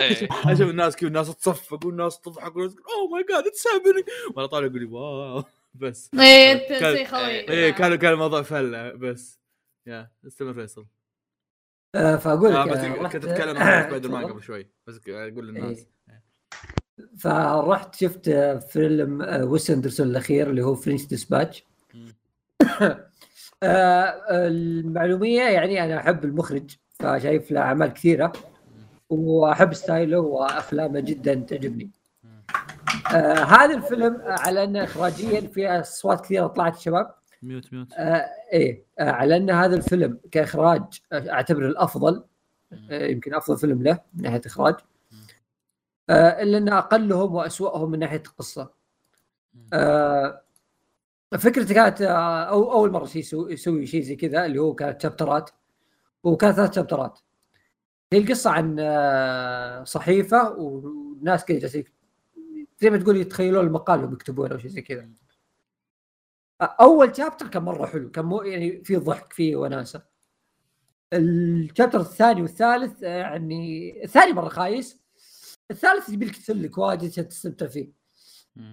إيه. 0.00 0.28
أشوف 0.52 0.70
الناس 0.70 0.96
كذا 0.96 1.08
الناس 1.08 1.36
تصفق 1.36 1.86
والناس 1.86 2.20
تضحك 2.20 2.56
والناس 2.56 2.74
تقول 2.74 2.86
oh 2.86 3.08
my 3.08 3.24
God 3.28 3.46
it's 3.46 3.66
happening 3.66 4.04
وأنا 4.34 4.46
طالع 4.46 4.66
أقول 4.66 4.84
wow 4.84 5.44
بس. 5.74 6.10
إيه 6.20 6.68
كان- 6.68 6.80
تنسي 6.80 7.04
خوي. 7.04 7.26
إيه 7.50 7.70
كان 7.70 7.94
كان 7.94 8.12
الموضوع 8.12 8.42
فلة 8.42 8.92
بس. 8.92 9.40
يا 9.86 10.10
استمر 10.26 10.52
فيصل. 10.54 10.86
آه، 11.94 12.16
فأقول 12.16 12.52
آه 12.52 12.64
لك 12.64 12.70
بس 12.72 12.78
آه، 12.78 13.08
كنت 13.08 13.24
أتكلم 13.24 13.56
عن 13.56 13.82
سبايدر 13.88 14.08
مان. 14.10 14.26
قبل 14.26 14.42
شوي 14.42 14.70
بس 14.86 15.00
أقول 15.08 15.48
للناس. 15.48 15.86
إيه. 16.10 16.24
فرحت 17.18 17.94
شفت 17.94 18.28
آه، 18.28 18.58
فيلم 18.58 19.22
آه، 19.22 19.44
ويس 19.44 19.70
أندرسون 19.70 20.06
الأخير 20.06 20.50
اللي 20.50 20.62
هو 20.62 20.74
French 20.74 21.06
Dispatch. 21.06 21.64
آه، 23.62 24.22
المعلومية 24.46 25.42
يعني 25.42 25.84
أنا 25.84 25.98
أحب 26.00 26.24
المخرج 26.24 26.76
فشايف 26.90 27.50
له 27.50 27.60
أعمال 27.60 27.88
كثيرة. 27.92 28.32
وأحب 29.08 29.74
style 29.74 30.11
ه 30.11 30.18
وأفلامه 30.20 31.00
جدا 31.00 31.34
تعجبني. 31.34 31.90
آه 33.14 33.44
هذا 33.44 33.74
الفيلم 33.74 34.22
على 34.24 34.64
انه 34.64 34.84
اخراجيا 34.84 35.40
فيه 35.40 35.80
أصوات 35.80 36.20
كثيرة 36.20 36.46
طلعت 36.46 36.76
الشباب 36.76 37.14
ميوت 37.42 37.72
ميوت. 37.72 37.92
آه 37.92 38.26
إيه 38.52 38.84
آه 38.98 39.10
على 39.10 39.36
أن 39.36 39.50
هذا 39.50 39.76
الفيلم 39.76 40.18
كإخراج 40.30 40.82
آه، 41.12 41.30
اعتبره 41.30 41.66
الأفضل 41.66 42.24
آه 42.90 43.06
يمكن 43.06 43.34
أفضل 43.34 43.58
فيلم 43.58 43.82
له 43.82 44.00
من 44.14 44.22
ناحية 44.22 44.40
إخراج. 44.46 44.74
آه 46.10 46.42
إلا 46.42 46.58
انه 46.58 46.78
أقلهم 46.78 47.34
وأسوأهم 47.34 47.90
من 47.90 47.98
ناحية 47.98 48.22
القصة. 48.26 48.70
آه 49.72 50.42
فكرته 51.38 51.74
كانت 51.74 52.02
آه 52.02 52.42
أو 52.44 52.72
أول 52.72 52.90
مرة 52.92 53.08
يسوي, 53.16 53.52
يسوي 53.52 53.86
شيء 53.86 54.02
زي 54.02 54.16
كذا 54.16 54.46
اللي 54.46 54.58
هو 54.58 54.74
كانت 54.74 55.02
شابترات. 55.02 55.50
وكانت 56.24 56.56
ثلاث 56.56 56.74
شابترات. 56.74 57.18
هي 58.12 58.18
القصة 58.18 58.50
عن 58.50 58.76
آه 58.80 59.84
صحيفة 59.84 60.50
والناس 60.52 61.44
كذا 61.44 61.58
جالسين 61.58 61.84
زي 62.80 62.90
ما 62.90 62.98
تقول 62.98 63.16
يتخيلون 63.16 63.66
المقال 63.66 63.98
اللي 63.98 64.10
بيكتبونه 64.10 64.54
أو 64.54 64.58
شيء 64.58 64.70
زي 64.70 64.82
كذا. 64.82 65.08
أول 66.60 67.16
شابتر 67.16 67.48
كان 67.48 67.62
مرة 67.62 67.86
حلو 67.86 68.10
كان 68.10 68.24
مو 68.24 68.42
يعني 68.42 68.84
في 68.84 68.96
ضحك 68.96 69.32
فيه 69.32 69.56
وناسة. 69.56 70.02
الشابتر 71.12 72.00
الثاني 72.00 72.42
والثالث 72.42 73.02
يعني 73.02 74.04
الثاني 74.04 74.32
مرة 74.32 74.48
خايس. 74.48 75.00
الثالث 75.70 76.08
يبي 76.08 76.26
لك 76.26 76.36
تسلك 76.36 76.78
واجد 76.78 77.10
عشان 77.10 77.28
تستمتع 77.28 77.66
فيه. 77.66 77.92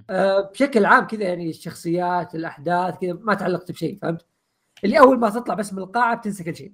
آه، 0.10 0.42
بشكل 0.42 0.86
عام 0.86 1.08
كذا 1.08 1.24
يعني 1.24 1.50
الشخصيات 1.50 2.36
الأحداث 2.36 2.98
كذا 2.98 3.14
ما 3.14 3.34
تعلقت 3.34 3.72
بشيء 3.72 3.98
فهمت؟ 3.98 4.26
اللي 4.84 5.00
أول 5.00 5.20
ما 5.20 5.30
تطلع 5.30 5.56
بس 5.56 5.74
من 5.74 5.80
القاعة 5.80 6.18
بتنسى 6.18 6.44
كل 6.44 6.56
شيء. 6.56 6.74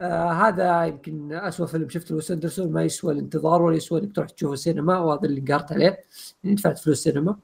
آه 0.00 0.32
هذا 0.32 0.84
يمكن 0.84 1.32
أسوأ 1.32 1.66
فيلم 1.66 1.88
شفته 1.88 2.12
لويس 2.12 2.30
أندرسون 2.30 2.72
ما 2.72 2.82
يسوى 2.82 3.12
الانتظار 3.12 3.62
ولا 3.62 3.76
يسوى 3.76 4.00
إنك 4.00 4.16
تروح 4.16 4.28
تشوفه 4.30 4.52
السينما 4.52 4.98
وهذا 4.98 5.24
اللي 5.24 5.40
قارت 5.40 5.72
عليه 5.72 6.00
إني 6.44 6.54
دفعت 6.54 6.78
فلوس 6.78 7.02
سينما. 7.02 7.36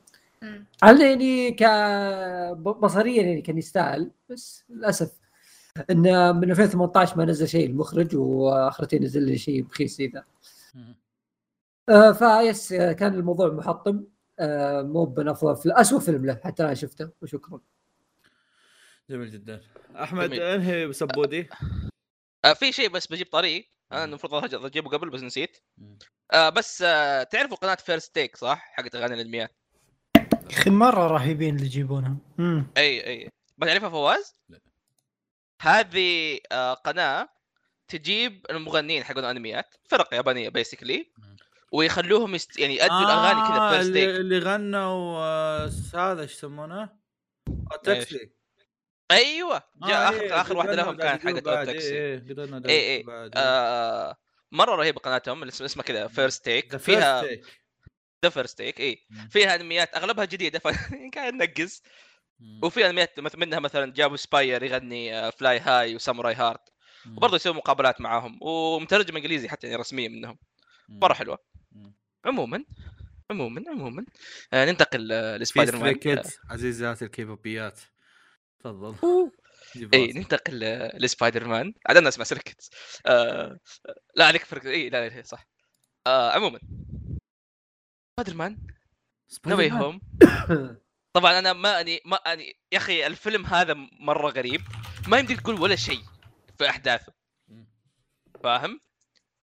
على 0.82 1.10
يعني 1.10 1.50
ك 1.50 1.62
بصريا 2.58 3.22
يعني 3.22 3.42
كان 3.42 3.58
يستاهل 3.58 4.10
بس 4.28 4.64
للأسف. 4.68 5.12
انه 5.90 6.32
من 6.32 6.50
2018 6.50 7.16
ما 7.16 7.24
نزل 7.24 7.48
شيء 7.48 7.66
المخرج 7.70 8.16
واخرتين 8.16 9.02
نزل 9.02 9.22
لي 9.22 9.38
شيء 9.38 9.66
رخيص 9.66 9.96
زي 9.96 10.06
ذا 10.06 10.24
آه 11.88 12.12
فيس 12.12 12.72
كان 12.74 13.14
الموضوع 13.14 13.52
محطم. 13.52 14.04
آه 14.38 14.82
مو 14.82 15.04
بنفضل 15.04 15.56
في 15.56 15.80
اسوء 15.80 16.00
فيلم 16.00 16.26
له 16.26 16.40
حتى 16.44 16.62
أنا 16.62 16.74
شفته 16.74 17.10
وشكرا. 17.22 17.60
جميل 19.10 19.30
جدا. 19.30 19.60
أحمد 19.96 20.28
جميل. 20.28 20.42
أنهي 20.42 20.86
بسبودي 20.86 21.48
آه 22.44 22.52
في 22.52 22.72
شيء 22.72 22.88
بس 22.88 23.06
بجيب 23.06 23.26
طريق 23.32 23.70
أنا 23.92 24.04
المفروض 24.04 24.48
أج- 24.48 24.64
أجيبه 24.64 24.90
قبل 24.90 25.10
بس 25.10 25.20
نسيت. 25.22 25.58
آه 26.32 26.48
بس 26.48 26.82
آه 26.82 27.22
تعرفوا 27.22 27.56
قناة 27.56 27.74
First 27.74 28.14
Take 28.14 28.36
صح؟ 28.36 28.72
حقت 28.74 28.94
أغاني 28.94 29.14
الأنميات 29.14 29.56
أخي 30.50 30.70
مرة 30.70 31.06
رهيبين 31.06 31.54
اللي 31.54 31.66
يجيبونهم 31.66 32.18
امم 32.38 32.66
أي 32.76 33.06
أي 33.06 33.28
ما 33.58 33.66
تعرفها 33.66 33.88
فواز؟ 33.88 34.34
لا. 34.48 34.60
هذه 35.60 36.38
آه 36.52 36.74
قناة 36.74 37.28
تجيب 37.88 38.46
المغنيين 38.50 39.04
حقون 39.04 39.24
الأنميات 39.24 39.74
فرق 39.88 40.14
يابانية 40.14 40.48
basically. 40.48 41.12
ويخلوهم 41.72 42.34
يست... 42.34 42.58
يعني 42.58 42.76
يأدوا 42.76 43.00
الأغاني 43.00 43.48
كذا 43.48 43.58
آه، 43.58 43.70
First 43.70 43.86
اللي, 43.88 44.06
Take 44.06 44.16
اللي 44.20 44.38
غنوا 44.38 45.18
آه، 45.18 45.70
هذا 45.94 46.22
إيش 46.22 46.32
يسمونه؟ 46.34 46.82
آه، 46.82 47.76
تاكسي 47.82 48.30
أيوه. 49.10 49.62
جاء 49.76 49.90
آه، 49.90 50.08
آخر 50.08 50.20
إيه، 50.20 50.40
آخر 50.40 50.56
واحدة 50.56 50.74
لهم 50.74 50.96
كانت 50.96 51.22
حقت 51.22 51.42
Odd, 51.44 51.66
Taxi. 51.66 52.18
بعد 53.02 53.30
آه 53.36 54.16
مرة 54.52 54.74
رهيبة 54.74 55.00
قناتهم 55.00 55.44
اسمها 55.44 55.84
كذا 55.84 56.06
First 56.08 56.44
Take 56.44 56.76
فيها 56.76 57.22
The 58.24 58.30
First 58.30 58.58
Take 58.58 58.80
اي 58.80 58.98
فيها 59.30 59.54
أنميات 59.54 59.96
أغلبها 59.96 60.24
جديدة 60.24 60.58
فكان 60.58 61.36
نقز. 61.42 61.82
وفي 62.62 62.90
أنميات 62.90 63.36
منها 63.36 63.58
مثلا 63.58 63.92
جابوا 63.92 64.16
SPYAIR 64.16 64.62
يغني 64.62 65.32
Fly 65.32 65.58
High 65.58 65.94
و 65.94 65.99
Samurai 65.99 66.34
Heart 66.34 66.60
وبرضه 67.16 67.36
يسوي 67.36 67.54
مقابلات 67.54 68.00
معاهم. 68.00 68.38
ومترجم 68.42 69.16
إنجليزي 69.16 69.48
حتى 69.48 69.66
يعني 69.66 69.80
رسميا 69.80 70.08
منهم. 70.08 70.38
مرة 70.88 71.14
حلوة. 71.14 71.38
عموما 72.24 72.64
عموما 73.30 73.64
عموما. 73.68 74.04
آه 74.52 74.64
ننتقل 74.64 75.12
آه، 75.12 75.36
لسبايدر 75.36 75.76
مان. 75.76 76.22
عزيزات 76.50 77.02
الكيبوبيات 77.02 77.80
تفضل. 78.60 78.94
اي. 79.94 80.06
ننتقل 80.12 80.60
لسبايدر 80.94 81.48
مان 81.48 81.74
عاد 81.86 81.96
أنا 81.96 82.08
اسمع 82.08 82.24
سيركت. 82.24 82.68
آه 83.06 83.58
لا 84.16 84.26
عليك 84.26 84.44
فرق. 84.44 84.66
اي 84.66 84.90
لا 84.90 85.08
لا 85.08 85.22
صح. 85.22 85.46
آه 86.06 86.30
عموما. 86.30 86.60
سبايدر 88.16 88.34
مان 88.38 88.66
نو. 89.46 89.56
هوم 89.56 90.00
طبعا 91.12 91.38
أنا 91.38 91.52
ما 91.52 91.80
اني 91.80 92.00
ما 92.04 92.16
اني 92.16 92.56
يا 92.72 92.78
أخي 92.78 93.06
الفيلم 93.06 93.46
هذا 93.46 93.74
مرة 94.00 94.30
غريب. 94.30 94.60
ما 95.08 95.18
يمديك 95.18 95.40
تقول 95.40 95.60
ولا 95.60 95.76
شيء 95.76 96.02
في 96.58 96.68
أحداثه. 96.68 97.12
فاهم؟ 98.42 98.80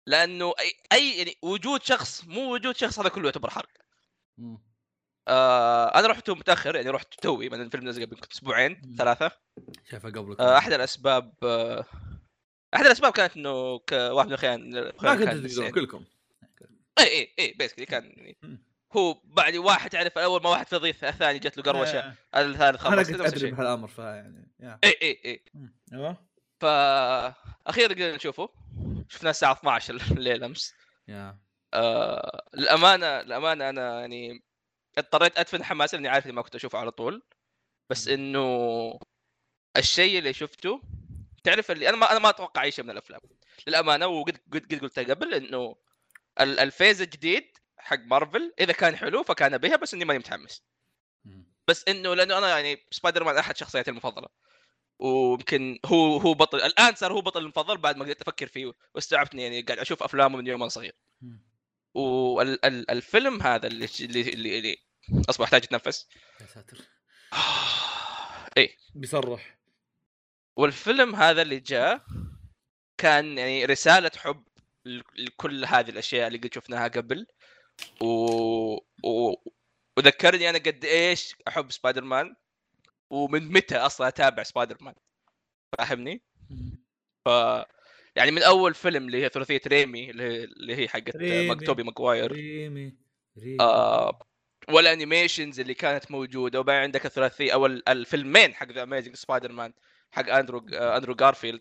لأنه 0.06 0.54
اي 0.60 0.72
اي 0.92 1.18
يعني 1.18 1.36
وجود 1.42 1.82
شخص 1.82 2.24
مو 2.24 2.54
وجود 2.54 2.76
شخص 2.76 2.98
هذا 2.98 3.08
كله 3.08 3.24
يعتبر 3.24 3.50
حرق. 3.50 3.70
آه 5.28 5.98
أنا 5.98 6.06
رحت 6.08 6.30
متأخر 6.30 6.76
يعني 6.76 6.90
رحت 6.90 7.14
توي 7.14 7.48
من 7.48 7.60
الفيلم 7.60 7.88
نزل 7.88 8.06
قبل 8.06 8.16
أسبوعين. 8.32 8.94
ثلاثة. 8.98 9.30
شايفه 9.90 10.08
قبلك 10.10 10.40
آه 10.40 10.58
أحد 10.58 10.72
الأسباب 10.72 11.32
آه 11.42 11.84
أحد 12.74 12.84
الأسباب 12.86 13.12
كانت 13.12 13.36
إنه 13.36 13.78
كواحد 13.78 14.28
من 14.28 14.32
الاخوان 14.34 14.70
ما 15.02 15.14
كنت 15.16 15.46
تقدرون. 15.46 15.70
كلكم. 15.70 16.04
اي 16.98 17.04
اي 17.04 17.34
اي 17.38 17.54
basically 17.58 17.86
كان 17.86 18.04
يعني. 18.04 18.38
هو 18.96 19.20
بعد 19.24 19.56
واحد 19.56 19.90
تعرف 19.90 20.18
أول 20.18 20.42
ما 20.42 20.50
واحد 20.50 20.66
فضي 20.68 20.90
الثاني 20.90 21.38
جت 21.38 21.56
له 21.56 21.62
قروشة 21.62 21.98
آه، 22.00 22.14
الثالث 22.40 22.86
أنا 22.86 22.96
خلص 22.96 23.10
كنت 23.10 23.20
أدري 23.20 23.50
بهالأمر 23.50 23.88
فيعني 23.88 24.52
اي 24.62 24.96
اي 25.02 25.20
اي 25.24 25.44
مم. 25.54 25.74
أيوه. 25.92 26.16
فاخيرا 26.60 27.88
قدرنا 27.94 28.16
نشوفه. 28.16 28.48
شفناه 29.08 29.30
الساعة 29.30 29.52
12 29.52 29.94
الليل 30.18 30.44
أمس. 30.44 30.74
يا. 31.08 31.38
آه 31.74 32.42
للأمانة 32.54 33.20
للأمانة 33.22 33.68
أنا 33.68 34.00
يعني 34.00 34.43
اضطريت 34.98 35.38
أدفن 35.38 35.64
حماسي 35.64 35.96
لأني 35.96 36.08
عارف 36.08 36.24
إني 36.26 36.32
ما 36.34 36.42
كنت 36.42 36.54
أشوفه 36.54 36.78
على 36.78 36.90
طول. 36.90 37.22
بس 37.90 38.08
إنه 38.08 38.98
الشيء 39.76 40.18
اللي 40.18 40.32
شفته 40.32 40.82
تعرف 41.44 41.70
اللي 41.70 41.88
أنا 41.88 41.96
ما 41.96 42.10
أنا 42.10 42.18
ما 42.18 42.28
أتوقع 42.30 42.62
أي 42.62 42.70
شيء 42.70 42.84
من 42.84 42.90
الأفلام. 42.90 43.20
للأمانة 43.66 44.06
وقد 44.06 44.36
قد 44.52 44.66
قد 44.74 44.80
قلتها 44.80 45.04
قبل 45.04 45.34
إنه 45.34 45.76
ال- 46.40 46.58
ال 46.58 46.66
phase 46.66 47.02
الجديد 47.02 47.58
حق 47.78 47.98
مارفل 47.98 48.54
إذا 48.60 48.72
كان 48.72 48.96
حلو 48.96 49.22
فكان 49.22 49.58
بها 49.58 49.76
بس 49.76 49.94
إني 49.94 50.04
ماني 50.04 50.18
متحمس. 50.18 50.62
بس 51.68 51.84
إنه 51.88 52.14
لأنه 52.14 52.38
أنا 52.38 52.48
يعني 52.48 52.86
سبايدر 52.90 53.24
مان 53.24 53.36
أحد 53.36 53.56
شخصياتي 53.56 53.90
المفضلة. 53.90 54.28
ويمكن 54.98 55.78
هو 55.86 56.16
هو 56.16 56.34
بطل 56.34 56.58
الآن 56.60 56.94
صار 56.94 57.12
هو 57.12 57.20
بطل 57.20 57.40
المفضل 57.42 57.78
بعد 57.78 57.96
ما 57.96 58.04
قدرت 58.04 58.22
أفكر 58.22 58.46
فيه 58.46 58.72
واستوعبت 58.94 59.32
إني 59.34 59.42
يعني 59.42 59.62
قاعد 59.62 59.78
أشوف 59.78 60.02
أفلامه 60.02 60.38
من 60.38 60.46
يوم 60.46 60.60
أنا 60.62 60.68
صغير. 60.68 60.94
والفيلم 61.94 63.42
هذا 63.42 63.66
اللي 63.66 63.88
اللي 64.00 64.20
اللي, 64.58 64.76
اصبر 65.30 65.44
احتاج 65.44 65.62
اتنفس 65.64 66.08
يا 66.40 66.46
ساتر. 66.46 66.78
إيه. 68.56 68.76
بيصرح. 68.94 69.58
والفيلم 70.56 71.14
هذا 71.14 71.42
اللي 71.42 71.60
جاء 71.60 72.04
كان 72.98 73.38
يعني 73.38 73.64
رسالة 73.64 74.10
حب 74.16 74.44
لكل 75.16 75.64
هذه 75.64 75.90
الأشياء 75.90 76.26
اللي 76.26 76.38
قد 76.38 76.54
شفناها 76.54 76.88
قبل. 76.88 77.26
و... 78.00 78.06
و... 79.04 79.34
وذكرني 79.98 80.50
أنا 80.50 80.58
قد 80.58 80.84
إيش 80.84 81.36
أحب 81.48 81.72
سبايدر 81.72 82.04
مان 82.04 82.36
ومن 83.10 83.52
متى 83.52 83.76
أصلا 83.76 84.08
أتابع 84.08 84.42
سبايدر 84.42 84.76
مان 84.80 84.94
فاهمني؟ 85.78 86.22
ف 87.24 87.28
يعني 88.16 88.30
من 88.30 88.42
أول 88.42 88.74
فيلم 88.74 89.06
اللي 89.06 89.24
هي 89.24 89.28
ثلاثية 89.28 89.60
ريمي 89.66 90.10
اللي 90.10 90.76
هي, 90.76 90.88
حقت 90.88 91.16
ريمي. 91.16 91.48
ماك- 91.48 91.66
توبي 91.66 91.82
ماجواير 91.82 92.32
ريمي 92.32 92.94
ريمي 93.38 93.56
آه 93.60 94.18
وال 94.68 94.84
animations 94.84 95.60
اللي 95.60 95.74
كانت 95.74 96.10
موجودة 96.10 96.60
وبعدين 96.60 96.82
عندك 96.82 97.06
الثلاثية 97.06 97.52
أو 97.52 97.66
ال- 97.66 97.88
الفيلمين 97.88 98.54
حق 98.54 98.72
The 98.72 98.82
Amazing 98.82 99.16
Spider-Man 99.16 99.72
حق 100.10 100.28
اندرو 100.30 100.66
آه 100.74 100.96
اندرو 100.96 101.14
جارفيلد 101.14 101.60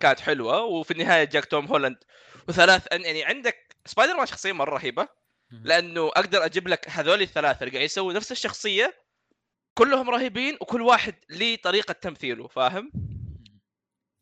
كانت 0.00 0.20
حلوة 0.20 0.62
وفي 0.62 0.90
النهاية 0.90 1.24
جاك 1.24 1.44
توم 1.44 1.66
هولاند 1.66 1.96
وثلاث 2.48 2.86
أن- 2.94 3.00
يعني 3.06 3.24
عندك 3.24 3.76
سبايدر 3.86 4.16
مان 4.16 4.26
شخصية 4.26 4.52
مرة 4.52 4.74
رهيبة. 4.74 5.08
لأنه 5.64 6.06
أقدر 6.08 6.44
أجيب 6.44 6.68
لك 6.68 6.86
هذول 6.88 7.22
الثلاثة 7.22 7.58
اللي 7.60 7.70
قاعد 7.72 7.84
يسووا 7.84 8.12
نفس 8.12 8.32
الشخصية 8.32 8.94
كلهم 9.74 10.10
رهيبين 10.10 10.56
وكل 10.60 10.82
واحد 10.82 11.14
ليه 11.30 11.56
طريقة 11.56 11.92
تمثيله 11.92 12.48
فاهم؟ 12.48 12.92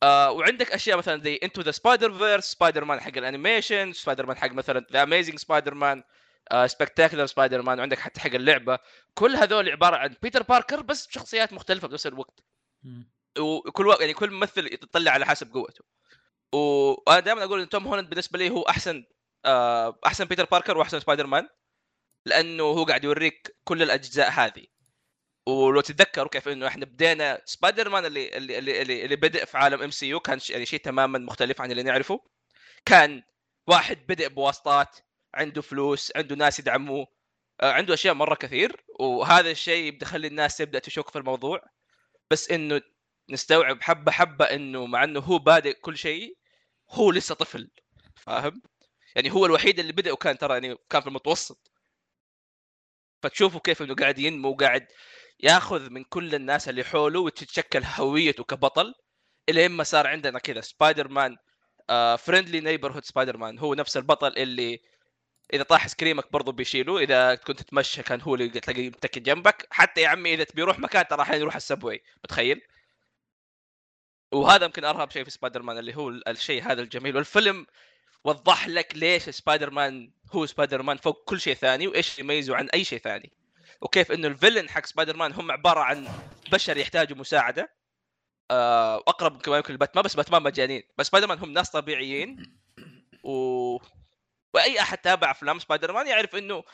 آه 0.03 0.31
وعندك 0.31 0.73
أشياء 0.73 0.99
مثلا 0.99 1.23
زي 1.23 1.41
Into 1.43 1.61
the 1.61 1.71
Spider-Verse 1.71 2.45
سبايدر 2.45 2.85
مان 2.85 3.01
حق 3.01 3.17
ال 3.17 3.24
animation 3.24 3.93
سبايدر 3.93 4.27
مان 4.27 4.37
حق 4.37 4.53
مثلا 4.53 4.87
The 4.93 5.03
Amazing 5.03 5.39
Spider-Man 5.39 6.03
Spectacular 6.67 7.27
Spider-Man 7.27 7.79
وعندك 7.79 7.99
حتى 7.99 8.21
حق 8.21 8.35
اللعبة. 8.35 8.79
كل 9.15 9.37
هذول 9.37 9.69
عبارة 9.69 9.97
عن 9.97 10.15
بيتر 10.23 10.43
باركر 10.43 10.83
بس 10.83 11.07
بشخصيات 11.07 11.53
مختلفة 11.53 11.89
بنفس 11.89 12.07
الوقت. 12.07 12.41
وكل 13.39 13.87
وقت 13.87 14.01
يعني 14.01 14.15
كل 14.15 14.31
ممثل 14.31 14.67
يطلع 14.67 15.11
على 15.11 15.27
حسب 15.27 15.53
قوته. 15.53 15.85
وأنا 16.53 17.21
دائما 17.21 17.45
أقول 17.45 17.61
إن 17.61 17.69
توم 17.69 17.87
هولاند 17.87 18.09
بالنسبة 18.09 18.39
لي 18.39 18.51
هو 18.51 18.63
أحسن 18.63 19.05
آه، 19.45 19.99
أحسن 20.07 20.25
بيتر 20.25 20.45
باركر 20.45 20.79
وأحسن 20.79 21.01
سبايدر 21.01 21.27
مان 21.27 21.49
لأنه 22.27 22.63
هو 22.65 22.85
قاعد 22.85 23.05
يوريك 23.05 23.57
كل 23.65 23.83
الأجزاء 23.83 24.31
هذه. 24.31 24.67
ولو 25.49 25.81
تتذكروا 25.81 26.29
كيف 26.29 26.49
إنه 26.49 26.67
إحنا 26.67 26.85
بدينا 26.85 27.43
سبايدر 27.45 27.89
مان 27.89 28.05
اللي 28.07 28.37
اللي 28.37 28.59
اللي, 28.59 29.05
اللي, 29.05 29.17
بدأ 29.17 29.45
في 29.45 29.59
عالم 29.59 29.83
MCU 29.83 30.21
كان 30.21 30.39
يعني 30.51 30.67
شيء 30.67 30.81
تماما 30.81 31.19
مختلف 31.19 31.61
عن 31.61 31.71
اللي 31.71 31.83
نعرفه. 31.83 32.21
كان 32.87 33.23
واحد 33.67 34.07
بدأ 34.09 34.29
بواسطات 34.29 34.99
عنده 35.35 35.63
فلوس 35.63 36.13
عنده 36.17 36.37
ناس 36.37 36.59
يدعموه 36.59 37.07
آه، 37.61 37.73
عنده 37.73 37.95
أشياء 37.95 38.15
مرة 38.15 38.35
كثير 38.35 38.85
وهذا 39.01 39.51
الشيء 39.51 39.85
يبدأ 39.85 40.07
يخلي 40.07 40.27
الناس 40.29 40.57
تبدأ 40.57 40.79
تشك 40.79 41.11
في 41.11 41.19
الموضوع. 41.19 41.63
بس 42.31 42.51
إنه 42.51 42.81
نستوعب 43.31 43.83
حبه 43.83 44.13
حبة 44.13 44.45
إنه 44.45 44.87
مع 44.87 45.05
إنه 45.05 45.21
هو 45.21 45.39
بادئ 45.39 45.75
كل 45.81 45.99
شيء 45.99 46.39
هو 46.91 47.11
لسه 47.13 47.35
طفل 47.35 47.71
فاهم؟ 48.17 48.63
يعني 49.17 49.33
هو 49.33 49.47
الوحيد 49.47 49.79
اللي 49.79 49.93
بدأ 49.93 50.13
وكان 50.13 50.39
ترى 50.39 50.55
يعني 50.55 50.77
كان 50.91 51.01
في 51.03 51.09
المتوسط. 51.09 51.73
فتشوفوا 53.23 53.61
كيف 53.61 53.83
إنه 53.83 53.95
قاعد 53.95 54.19
ينمو 54.19 54.49
وقاعد 54.51 54.87
ياخذ 55.41 55.91
من 55.91 56.05
كل 56.05 56.35
الناس 56.35 56.69
اللي 56.69 56.85
حوله 56.85 57.21
وتتشكل 57.21 57.83
هويته 57.85 58.45
كبطل 58.45 58.95
إلى 59.49 59.67
إما 59.67 59.85
صار 59.85 60.07
عندنا 60.07 60.39
كذا 60.39 60.61
سبايدر 60.61 61.09
مان 61.09 61.37
friendly 62.19 62.61
neighborhood 62.61 63.05
Spider-Man 63.05 63.59
هو 63.59 63.75
نفس 63.75 63.97
البطل 63.97 64.33
اللي 64.37 64.81
إذا 65.53 65.63
طاح 65.63 65.89
آيسكريمك 65.89 66.33
برضه 66.33 66.53
بيشيله 66.53 66.99
إذا 66.99 67.35
كنت 67.35 67.63
تتمشى 67.63 68.03
كان 68.03 68.21
هو 68.21 68.35
اللي 68.35 68.49
تلاقيه 68.49 68.89
متكي 68.89 69.21
جنبك. 69.21 69.67
حتى 69.71 70.01
يا 70.01 70.09
عمي 70.09 70.35
إذا 70.35 70.45
تبي 70.45 70.61
يروح 70.63 70.79
مكان 70.79 71.09
ترى 71.09 71.23
أحيانا 71.23 71.41
يروح 71.41 71.57
ال 71.57 71.62
subway. 71.62 72.03
متخيل؟ 72.25 72.61
وهذا 74.33 74.65
يمكن 74.65 74.85
ارهب 74.85 75.11
شيء 75.11 75.25
في 75.25 75.31
سبايدر 75.31 75.63
مان 75.63 75.79
اللي 75.79 75.97
هو 75.97 76.09
ال- 76.09 76.29
الشيء 76.29 76.63
هذا 76.63 76.83
الجميل. 76.83 77.17
والفيلم 77.17 77.67
وضح 78.25 78.69
لك 78.69 78.93
ليش 78.97 79.23
سبايدر 79.31 79.71
مان 79.71 80.13
هو 80.33 80.47
سبايدر 80.47 80.83
مان 80.83 80.97
فوق 80.97 81.25
كل 81.25 81.41
شيء 81.41 81.55
ثاني 81.55 81.87
وإيش 81.87 82.19
يميزه 82.19 82.57
عن 82.57 82.69
أي 82.75 82.85
شيء 82.85 82.99
ثاني. 82.99 83.33
وكيف 83.81 84.13
إنه 84.13 84.29
ال 84.29 84.34
villain 84.34 84.69
حق 84.69 84.87
سبايدر 84.87 85.17
مان 85.17 85.33
هم 85.33 85.53
عبارة 85.53 85.81
عن 85.81 86.09
بشر 86.53 86.77
يحتاجوا 86.77 87.17
مساعدة. 87.17 87.75
آه، 88.51 88.97
أقرب 88.97 89.43
كما 89.43 89.57
يمكن 89.57 89.75
لباتمان 89.75 90.05
بس 90.05 90.17
باتمان 90.17 90.43
مجانين. 90.43 90.83
بس 90.99 91.07
سبايدر 91.07 91.27
مان 91.27 91.39
هم 91.39 91.53
ناس 91.53 91.71
طبيعيين. 91.71 92.59
و... 93.23 93.79
وأي 94.55 94.81
أحد 94.81 94.99
تابع 94.99 95.31
أفلام 95.31 95.59
سبايدر 95.59 95.93
مان 95.93 96.07
يعرف 96.07 96.37
إنه 96.37 96.65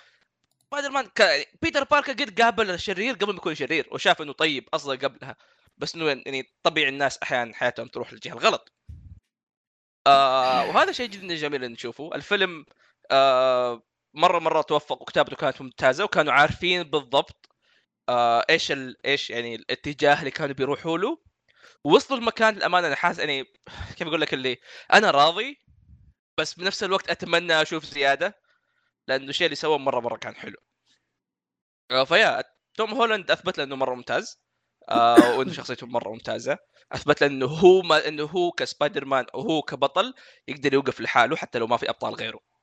سبايدر 0.59 0.91
مان 0.91 1.07
ك... 1.07 1.49
بيتر 1.63 1.85
باركر 1.85 2.13
قد 2.13 2.41
قابل 2.41 2.71
الشرير 2.71 3.15
قبل 3.15 3.33
ما 3.33 3.37
يكون 3.37 3.55
شرير 3.55 3.89
وشاف 3.93 4.23
إنه 4.23 4.33
طيب 4.33 4.69
أصلا 4.75 4.99
قبلها. 4.99 5.37
بس 5.79 5.95
إنه 5.95 6.09
يعني 6.09 6.53
طبيعي 6.63 6.89
الناس 6.89 7.19
أحيانا 7.19 7.55
حياتهم 7.55 7.89
تروح 7.89 8.13
للجهة 8.13 8.33
الغلط. 8.33 8.73
آه 10.07 10.67
وهذا 10.69 10.93
شيء 10.93 11.09
جدا 11.09 11.35
جميل 11.35 11.73
نشوفه. 11.73 12.11
الفيلم 12.15 12.67
آه 13.11 13.83
مرة 14.15 14.39
مرة 14.39 14.63
توفق 14.63 15.03
وكتابته 15.03 15.37
كانت 15.37 15.63
ممتازة 15.63 16.05
وكانوا 16.05 16.33
عارفين 16.33 16.83
بالضبط 16.83 17.49
آه 18.09 18.45
إيش 18.51 18.73
ال... 18.73 19.07
إيش 19.07 19.31
يعني 19.31 19.55
الاتجاه 19.55 20.19
اللي 20.21 20.31
كانوا 20.31 20.55
بيروحوا 20.55 20.99
له. 20.99 21.19
وصلوا 21.85 22.21
المكان 22.21 22.55
للأمانة 22.55 22.87
أنا 22.87 22.97
حاسس 22.97 23.19
يعني 23.19 23.45
كيف 23.97 24.09
أقول 24.09 24.21
لك 24.21 24.35
اللي 24.35 24.59
أنا 24.93 25.11
راضي 25.11 25.61
بس 26.39 26.55
بنفس 26.55 26.85
الوقت 26.85 27.11
أتمنى 27.11 27.63
أشوف 27.63 27.85
زيادة 27.85 28.39
لأنه 29.09 29.29
الشيء 29.31 29.47
اللي 29.47 29.57
سواه 29.57 29.79
مرة 29.79 30.01
مرة 30.01 30.17
كان 30.17 30.35
حلو. 30.37 30.57
آه 31.91 32.05
فيا 32.05 32.43
توم 32.75 32.95
هولاند 32.95 33.31
أثبت 33.31 33.59
له 33.59 33.65
انه 33.65 33.77
مرة 33.77 33.95
ممتاز 33.95 34.39
آه 34.89 35.35
وإنه 35.39 35.53
شخصيته 35.53 35.87
مرة 35.87 36.11
ممتازة. 36.11 36.59
أثبت 36.93 37.21
له 37.23 37.27
انه 37.27 37.47
هو 37.47 37.83
ما 37.83 38.09
إنه 38.09 38.25
هو 38.25 38.51
كسبايدر 38.53 39.05
مان 39.05 39.27
وهو 39.35 39.63
كبطل 39.63 40.15
يقدر 40.49 40.75
يوقف 40.75 41.01
لحاله 41.01 41.37
حتى 41.37 41.59
لو 41.59 41.67
ما 41.67 41.77
في 41.77 41.91
أبطال 41.91 42.15
غيره. 42.15 42.54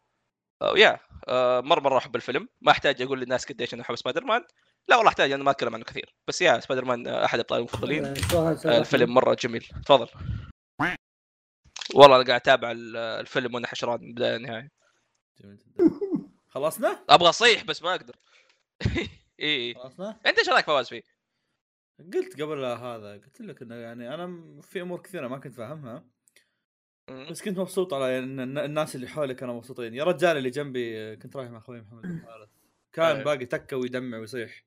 آه 0.62 0.78
يا 0.78 1.00
آه 1.28 1.62
مرة 1.62 1.80
مرة 1.80 1.98
أحب 1.98 2.16
الفيلم. 2.16 2.48
ما 2.62 2.72
أحتاج 2.72 3.02
أقول 3.02 3.20
للناس 3.22 3.46
قديش 3.46 3.74
أنا 3.74 3.82
أحب 3.82 3.96
سبايدر 3.96 4.24
مان 4.24 4.44
لا 4.88 4.96
والله 4.96 5.10
أحتاج 5.10 5.32
أنا 5.32 5.44
ما 5.44 5.52
أتكلم 5.52 5.76
عنه 5.76 5.84
كثير. 5.84 6.16
بس 6.28 6.42
يا 6.42 6.60
سبايدر 6.60 6.86
مان 6.86 7.08
آه، 7.08 7.26
أحد 7.26 7.40
ابطالي 7.40 7.60
المفضلين. 7.60 8.06
آه، 8.06 8.16
آه، 8.66 8.78
الفيلم 8.78 9.14
مرة 9.14 9.34
جميل. 9.34 9.68
تفضل. 9.86 10.08
والله 11.96 12.16
أنا 12.16 12.26
قاعد 12.26 12.40
أتابع 12.42 12.72
ال- 12.72 12.98
الفيلم 12.98 13.56
وأنا 13.56 13.68
حشران 13.68 14.02
من 14.02 14.08
البدايه 14.08 14.38
للنهايه 14.38 14.72
خلصنا؟ 16.48 17.06
أبغى 17.10 17.30
أصيح 17.30 17.64
بس 17.64 17.84
ما 17.84 17.92
أقدر. 17.96 18.16
اي 19.40 19.74
خلصنا؟ 19.74 20.20
أنت 20.26 20.40
إيش 20.40 20.50
رأيك 20.50 20.66
فواز 20.66 20.90
فيه؟ 20.90 21.02
قلت 22.14 22.42
قبل 22.42 22.66
هذا 22.66 23.14
قلت 23.14 23.42
لك 23.42 23.62
إنه 23.62 23.76
يعني 23.76 24.14
أنا 24.14 24.62
في 24.62 24.82
أمور 24.82 25.02
كثيرة 25.02 25.28
ما 25.28 25.38
كنت 25.38 25.54
فاهمها. 25.54 26.06
بس 27.10 27.42
كنت 27.42 27.58
مبسوط 27.58 27.94
على 27.94 28.20
إن 28.20 28.40
الن- 28.40 28.58
الناس 28.58 28.96
اللي 28.96 29.08
حولي 29.08 29.34
كانوا 29.34 29.56
مبسوطين. 29.56 29.94
يا 29.94 30.04
رجال 30.04 30.38
اللي 30.38 30.50
جنبي 30.50 31.16
كنت 31.16 31.36
رايح 31.36 31.50
مع 31.52 31.58
أخوي 31.58 31.82
محمد 31.82 32.02
كان 32.94 33.16
إيه. 33.16 33.24
باقي 33.24 33.46
تكة 33.46 33.78
ويدمع 33.78 34.18
ويصيح. 34.18 34.64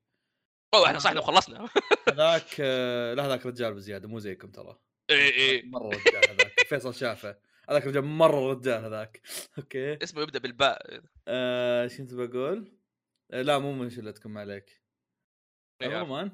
اوه 0.74 0.86
إحنا 0.86 0.98
صحنا 0.98 1.20
وخلصنا 1.20 1.68
هذاك 2.08 2.46
آه، 2.60 3.14
لا 3.14 3.26
هذاك 3.26 3.46
رجال 3.46 3.74
بزيادة 3.74 4.08
مو 4.08 4.18
زيكم 4.18 4.50
ترى. 4.50 4.78
اي 5.10 5.28
اي 5.28 5.62
مرة 5.62 5.88
رجال 5.88 6.30
هذاك 6.30 6.60
فيصل 6.68 6.94
شافه. 6.94 7.36
هذاك 7.70 7.86
رجال 7.86 8.04
مرة 8.04 8.52
رجال 8.52 8.84
هذاك. 8.84 9.20
أوكي. 9.58 9.98
اسمه 10.02 10.22
يبدأ 10.22 10.38
بالباء. 10.38 11.00
آه، 11.28 11.82
إيش 11.82 11.98
كنت 11.98 12.14
بقول؟ 12.14 12.72
آه، 13.30 13.42
لا 13.42 13.58
مو 13.58 13.72
من 13.72 13.90
شلتكم 13.90 14.30
ما 14.34 14.40
عليك. 14.40 14.82
إيه، 15.82 15.96
عموما 15.96 16.30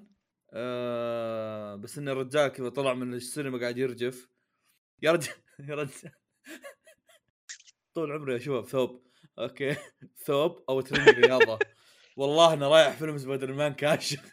آه 0.52 1.74
بس 1.74 1.98
إن 1.98 2.08
الرجال 2.08 2.48
كذا 2.48 2.68
طلع 2.68 2.94
من 2.94 3.14
السينما 3.14 3.58
قاعد 3.60 3.78
يرجف. 3.78 4.28
يا 5.02 5.12
رجال 5.12 5.34
يا 5.68 5.74
رجال. 5.74 6.12
طول 7.94 8.12
عمري 8.12 8.36
اشوفه 8.36 8.60
بثوب 8.60 9.02
okay. 9.38 9.76
ثوب 10.26 10.64
أو 10.68 10.80
training 10.80 11.08
رياضة. 11.08 11.58
والله 12.16 12.54
أنا 12.54 12.68
رايح 12.68 12.96
فيلم 12.96 13.18
سبايدر 13.18 13.52
مان 13.52 13.74
كاشف 13.74 14.20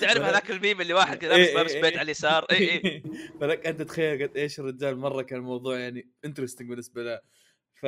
تعرف 0.00 0.22
هذاك 0.22 0.50
الميم 0.50 0.80
اللي 0.80 0.94
واحد 0.94 1.18
كذا 1.18 1.34
إيه، 1.34 1.54
لابس 1.54 1.72
إيه، 1.72 1.82
بيت 1.82 1.92
إيه. 1.92 1.98
على 1.98 2.04
اليسار. 2.04 2.44
اي 2.44 2.84
اي 2.84 3.02
فلك 3.40 3.66
أنت 3.66 3.82
تخيل 3.82 4.22
قد 4.22 4.36
إيش 4.36 4.60
الرجال 4.60 4.96
مرة 4.96 5.22
كان 5.22 5.38
الموضوع 5.38 5.78
يعني 5.78 6.10
interesting 6.24 6.68
بالنسبة 6.68 7.02
له. 7.02 7.20
ف 7.74 7.86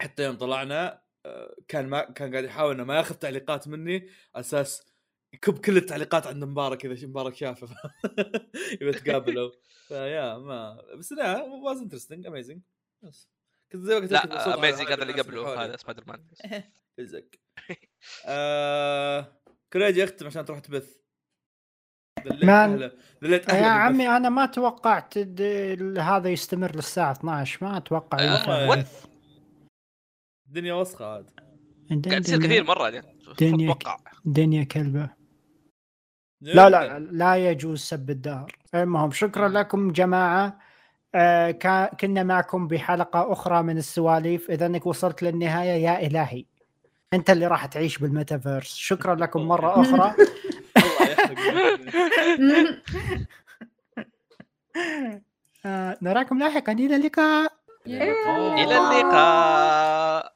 حتى 0.00 0.24
يوم 0.24 0.36
طلعنا 0.36 1.02
آه، 1.26 1.56
كان 1.68 1.88
ما 1.88 2.00
كان 2.00 2.30
قاعد 2.30 2.44
يحاول 2.44 2.74
إنه 2.74 2.84
ما 2.84 2.96
ياخذ 2.96 3.14
تعليقات 3.14 3.68
مني 3.68 4.08
أساس 4.34 4.95
يكب 5.36 5.58
كل 5.58 5.76
التعليقات 5.76 6.26
عند 6.26 6.44
مبارك 6.44 6.86
إذا 6.86 7.06
مبارك 7.06 7.34
شافه. 7.34 7.68
يبي 8.80 8.88
يتقابلوا 8.88 9.50
فيا 9.88 10.38
ما 10.38 10.82
بس 10.98 11.12
لا 11.12 11.42
واز 11.42 11.78
انترستنج 11.78 12.26
اميزنج 12.26 12.60
بس. 13.02 13.28
كنت 13.72 13.82
زي 13.82 13.94
ما 13.94 14.00
قلت 14.00 14.12
لا 14.12 14.54
اميزنج 14.58 14.86
هذا 14.92 15.02
اللي 15.02 15.22
قبله. 15.22 15.64
هذا 15.64 15.76
سبايدر 15.76 16.04
مان 16.06 16.26
يلزق. 16.98 17.24
آه... 18.26 19.32
كريجي 19.72 20.04
اختم 20.04 20.26
عشان 20.26 20.44
تروح 20.44 20.58
تبث. 20.58 20.96
دليت 22.24 22.44
مان. 22.44 22.90
يا. 23.48 23.66
عمي 23.66 24.08
أنا 24.08 24.28
ما 24.28 24.46
توقعت 24.46 25.18
هذا 25.98 26.28
يستمر 26.28 26.76
للساعة 26.76 27.12
12 27.12 27.66
ما 27.66 27.76
أتوقع 27.76 28.18
آه،. 28.20 28.84
الدنيا 30.46 30.74
وسخة 30.74 31.04
عاد. 31.06 31.30
قاعد 32.08 32.22
تصير 32.22 32.42
كثير 32.42 32.64
مرة 32.64 32.88
يعني. 32.88 33.18
دنيا- 33.40 33.76
دنيا 34.24 34.64
كلبة. 34.64 35.15
لا 36.40 36.70
لا 36.70 36.98
لا 36.98 37.36
يجوز 37.50 37.80
سب 37.80 38.10
الدهر. 38.10 38.56
المهم 38.74 39.10
شكرا 39.10 39.48
لكم 39.48 39.92
جماعة. 39.92 40.58
آه 41.14 41.50
كنا 42.00 42.22
معكم 42.22 42.68
بحلقة 42.68 43.32
أخرى 43.32 43.62
من 43.62 43.78
السواليف. 43.78 44.50
إذا 44.50 44.66
أنك 44.66 44.86
وصلت 44.86 45.22
للنهاية 45.22 45.84
يا 45.84 46.06
إلهي 46.06 46.44
أنت 47.14 47.30
اللي 47.30 47.46
راح 47.46 47.66
تعيش 47.66 47.98
بالميتافيرس. 47.98 48.74
شكرا 48.74 49.14
لكم 49.14 49.42
مرة 49.48 49.80
أخرى. 49.80 50.14
الله 50.76 51.10
يحرق 51.10 51.38
آه 55.66 55.96
نراكم 56.02 56.38
لاحقا. 56.38 56.72
إلى 56.72 56.96
اللقاء. 56.96 57.52
إلى 57.86 58.78
اللقاء. 58.78 60.32